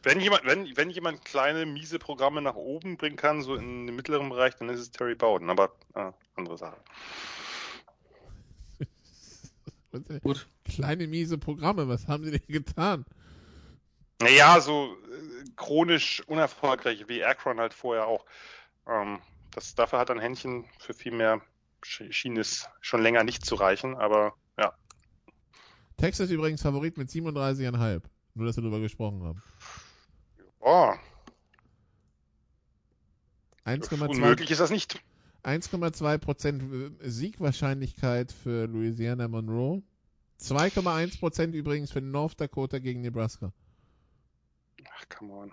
Wenn 0.02 0.20
jemand, 0.20 0.44
wenn, 0.44 0.76
wenn 0.76 0.90
jemand 0.90 1.24
kleine, 1.24 1.64
miese 1.64 1.98
Programme 1.98 2.42
nach 2.42 2.56
oben 2.56 2.98
bringen 2.98 3.16
kann, 3.16 3.40
so 3.40 3.54
in 3.54 3.86
den 3.86 3.96
mittleren 3.96 4.28
Bereich, 4.28 4.56
dann 4.56 4.68
ist 4.68 4.80
es 4.80 4.90
Terry 4.90 5.14
Bowden, 5.14 5.48
aber 5.48 5.70
äh, 5.94 6.12
andere 6.34 6.58
Sache. 6.58 6.76
Gut. 10.22 10.48
Kleine 10.64 11.06
miese 11.06 11.38
Programme, 11.38 11.88
was 11.88 12.08
haben 12.08 12.24
sie 12.24 12.32
denn 12.32 12.46
getan? 12.48 13.04
Naja, 14.20 14.60
so 14.60 14.94
äh, 14.94 15.44
chronisch 15.56 16.22
unerfolgreich 16.26 17.08
wie 17.08 17.24
Akron 17.24 17.60
halt 17.60 17.74
vorher 17.74 18.06
auch. 18.06 18.24
Ähm, 18.86 19.20
das, 19.50 19.74
dafür 19.74 19.98
hat 19.98 20.10
ein 20.10 20.20
Händchen 20.20 20.64
für 20.78 20.94
viel 20.94 21.12
mehr 21.12 21.40
schien 21.82 22.12
schien 22.12 22.36
es 22.36 22.68
schon 22.80 23.02
länger 23.02 23.22
nicht 23.22 23.44
zu 23.44 23.54
reichen, 23.54 23.94
aber 23.96 24.34
ja. 24.58 24.72
Texas 25.98 26.30
übrigens 26.30 26.62
Favorit 26.62 26.96
mit 26.96 27.10
37,5. 27.10 28.02
Nur, 28.34 28.46
dass 28.46 28.56
wir 28.56 28.62
darüber 28.62 28.80
gesprochen 28.80 29.22
haben. 29.22 29.42
Oh, 30.60 30.94
1,2 33.66 34.08
unmöglich 34.08 34.50
ist 34.50 34.60
das 34.60 34.70
nicht. 34.70 35.00
1,2% 35.46 36.92
Siegwahrscheinlichkeit 37.00 38.32
für 38.32 38.66
Louisiana 38.66 39.28
Monroe. 39.28 39.82
2,1% 40.40 41.52
übrigens 41.52 41.92
für 41.92 42.00
North 42.00 42.40
Dakota 42.40 42.78
gegen 42.78 43.00
Nebraska. 43.00 43.52
Ach, 44.92 45.08
come 45.08 45.32
on. 45.32 45.52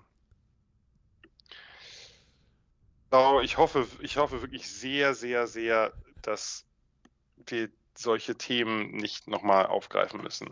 Ich 3.44 3.58
hoffe, 3.58 3.88
ich 4.00 4.18
hoffe 4.18 4.42
wirklich 4.42 4.68
sehr, 4.68 5.14
sehr, 5.14 5.46
sehr, 5.46 5.94
dass 6.24 6.66
wir 7.46 7.70
solche 7.96 8.36
Themen 8.36 8.90
nicht 8.92 9.28
nochmal 9.28 9.68
aufgreifen 9.68 10.22
müssen. 10.24 10.50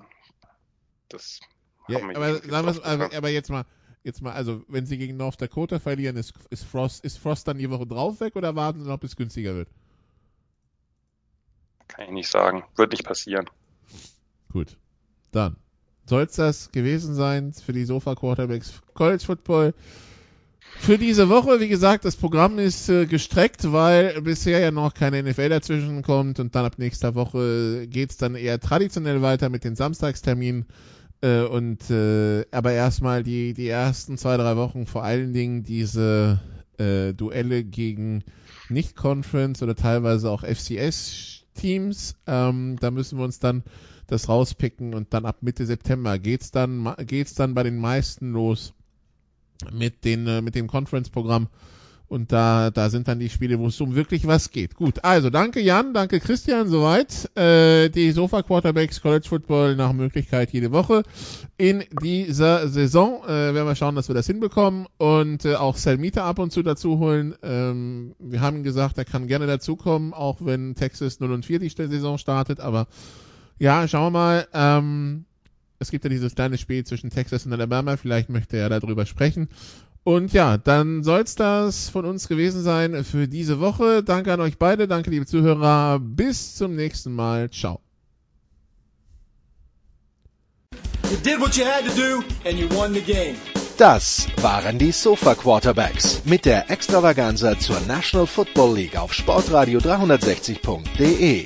Das 1.10 1.40
Ja, 1.88 2.00
aber, 2.00 2.40
aber, 2.84 3.14
aber 3.14 3.30
jetzt 3.30 3.50
mal, 3.50 3.66
jetzt 4.04 4.22
mal, 4.22 4.34
also 4.34 4.64
wenn 4.68 4.86
sie 4.86 4.98
gegen 4.98 5.18
North 5.18 5.42
Dakota 5.42 5.80
verlieren, 5.80 6.18
ist, 6.18 6.34
ist, 6.50 6.64
Frost, 6.64 7.04
ist 7.04 7.18
Frost 7.18 7.48
dann 7.48 7.58
die 7.58 7.70
Woche 7.70 7.86
drauf 7.86 8.20
weg 8.20 8.36
oder 8.36 8.56
warten 8.56 8.82
sie 8.82 8.90
noch, 8.90 9.00
bis 9.00 9.12
es 9.12 9.16
günstiger 9.16 9.56
wird? 9.56 9.70
Kann 11.88 12.06
ich 12.06 12.12
nicht 12.12 12.30
sagen. 12.30 12.64
Wird 12.76 12.92
nicht 12.92 13.04
passieren. 13.04 13.50
Gut. 14.52 14.78
Dann 15.32 15.56
soll 16.06 16.24
es 16.24 16.36
das 16.36 16.72
gewesen 16.72 17.16
sein 17.16 17.54
für 17.54 17.74
die 17.74 17.86
Sofa 17.86 18.16
Quarterbacks 18.16 18.82
College 18.94 19.24
Football. 19.26 19.74
Für 20.78 20.98
diese 20.98 21.30
Woche, 21.30 21.60
wie 21.60 21.68
gesagt, 21.68 22.06
das 22.06 22.16
Programm 22.16 22.58
ist 22.58 22.90
äh, 22.90 23.06
gestreckt, 23.06 23.72
weil 23.72 24.22
bisher 24.22 24.60
ja 24.60 24.72
noch 24.72 24.94
keine 24.94 25.22
NFL 25.22 25.50
dazwischen 25.50 26.02
kommt 26.02 26.40
und 26.40 26.56
dann 26.56 26.66
ab 26.66 26.78
nächster 26.78 27.14
Woche 27.14 27.88
geht's 27.88 28.18
dann 28.18 28.36
eher 28.36 28.60
traditionell 28.60 29.22
weiter 29.22 29.50
mit 29.50 29.64
den 29.64 29.76
Samstagsterminen. 29.76 30.66
Äh, 31.22 31.44
und 31.44 31.90
äh, 31.90 32.46
aber 32.52 32.74
erstmal 32.74 33.24
die, 33.24 33.54
die 33.54 33.68
ersten 33.68 34.18
zwei, 34.18 34.38
drei 34.38 34.58
Wochen 34.58 34.86
vor 34.86 35.04
allen 35.04 35.34
Dingen 35.34 35.64
diese 35.64 36.40
äh, 36.78 37.14
Duelle 37.14 37.64
gegen 37.64 38.24
Nicht-Conference 38.70 39.62
oder 39.62 39.76
teilweise 39.76 40.30
auch 40.30 40.44
FCS-Teams. 40.44 42.16
Ähm, 42.26 42.78
da 42.80 42.92
müssen 42.92 43.20
wir 43.20 43.26
uns 43.26 43.40
dann 43.40 43.64
das 44.08 44.28
rauspicken 44.28 44.94
und 44.94 45.14
dann 45.14 45.26
ab 45.26 45.38
Mitte 45.42 45.66
September 45.66 46.20
geht's 46.20 46.52
dann 46.52 46.94
geht's 47.06 47.34
dann 47.34 47.54
bei 47.54 47.64
den 47.64 47.78
meisten 47.78 48.34
los 48.34 48.74
mit 49.72 50.04
den 50.04 50.28
äh, 50.28 50.42
mit 50.42 50.56
dem 50.56 50.68
Conference-Programm 50.68 51.48
Und 52.12 52.34
da, 52.34 52.72
da 52.72 52.90
sind 52.90 53.08
dann 53.08 53.20
die 53.20 53.30
Spiele, 53.30 53.58
wo 53.58 53.68
es 53.68 53.80
um 53.80 53.96
wirklich 53.96 54.28
was 54.28 54.52
geht. 54.52 54.76
Gut, 54.76 55.06
also 55.06 55.30
danke 55.30 55.62
Jan, 55.62 55.94
danke 55.94 56.20
Christian, 56.20 56.68
soweit. 56.68 57.34
Äh, 57.38 57.88
die 57.88 58.12
Sofa 58.12 58.42
Quarterbacks 58.42 59.02
College 59.02 59.30
Football 59.30 59.78
nach 59.78 59.94
Möglichkeit 59.94 60.52
jede 60.52 60.74
Woche 60.74 61.04
in 61.56 61.86
dieser 62.04 62.68
Saison. 62.68 63.24
Äh, 63.24 63.54
werden 63.54 63.66
wir 63.66 63.76
schauen, 63.76 63.96
dass 63.96 64.10
wir 64.10 64.14
das 64.14 64.28
hinbekommen 64.28 64.88
und 64.98 65.46
äh, 65.46 65.56
auch 65.56 65.78
Selmita 65.78 66.28
ab 66.28 66.40
und 66.40 66.52
zu 66.52 66.64
dazu 66.64 67.00
holen. 67.00 67.34
Ähm, 67.44 68.14
wir 68.20 68.42
haben 68.42 68.64
gesagt, 68.64 68.98
er 68.98 69.06
kann 69.06 69.28
gerne 69.28 69.48
dazukommen, 69.48 70.14
auch 70.14 70.40
wenn 70.42 70.76
Texas 70.76 71.22
0 71.22 71.32
und 71.32 71.46
4 71.46 71.60
die 71.60 71.70
Saison 71.70 72.18
startet. 72.18 72.60
Aber 72.60 72.88
ja, 73.58 73.88
schauen 73.88 74.12
wir 74.12 74.20
mal. 74.20 74.48
Ähm, 74.54 75.24
es 75.80 75.92
gibt 75.92 76.04
ja 76.04 76.10
dieses 76.10 76.36
kleine 76.36 76.58
Spiel 76.58 76.84
zwischen 76.84 77.10
Texas 77.10 77.46
und 77.46 77.54
Alabama. 77.54 77.96
Vielleicht 77.96 78.30
möchte 78.30 78.58
er 78.58 78.68
darüber 78.68 79.06
sprechen. 79.06 79.48
Und 80.04 80.34
ja, 80.34 80.58
dann 80.58 81.04
soll's 81.04 81.36
das 81.36 81.90
von 81.90 82.06
uns 82.06 82.28
gewesen 82.28 82.64
sein 82.64 83.04
für 83.04 83.28
diese 83.28 83.60
Woche. 83.60 84.04
Danke 84.04 84.34
an 84.34 84.42
euch 84.42 84.58
beide, 84.58 84.88
danke 84.88 85.12
liebe 85.12 85.28
Zuhörer. 85.28 86.00
Bis 86.00 86.56
zum 86.56 86.76
nächsten 86.76 87.14
Mal. 87.14 87.52
Ciao. 87.52 87.80
Das 93.78 94.28
waren 94.38 94.78
die 94.78 94.92
Sofa 94.92 95.36
Quarterbacks 95.36 96.22
mit 96.26 96.46
der 96.46 96.70
Extravaganza 96.70 97.58
zur 97.60 97.80
National 97.82 98.28
Football 98.28 98.76
League 98.76 98.98
auf 98.98 99.14
Sportradio 99.14 99.80
360.de. 99.80 101.46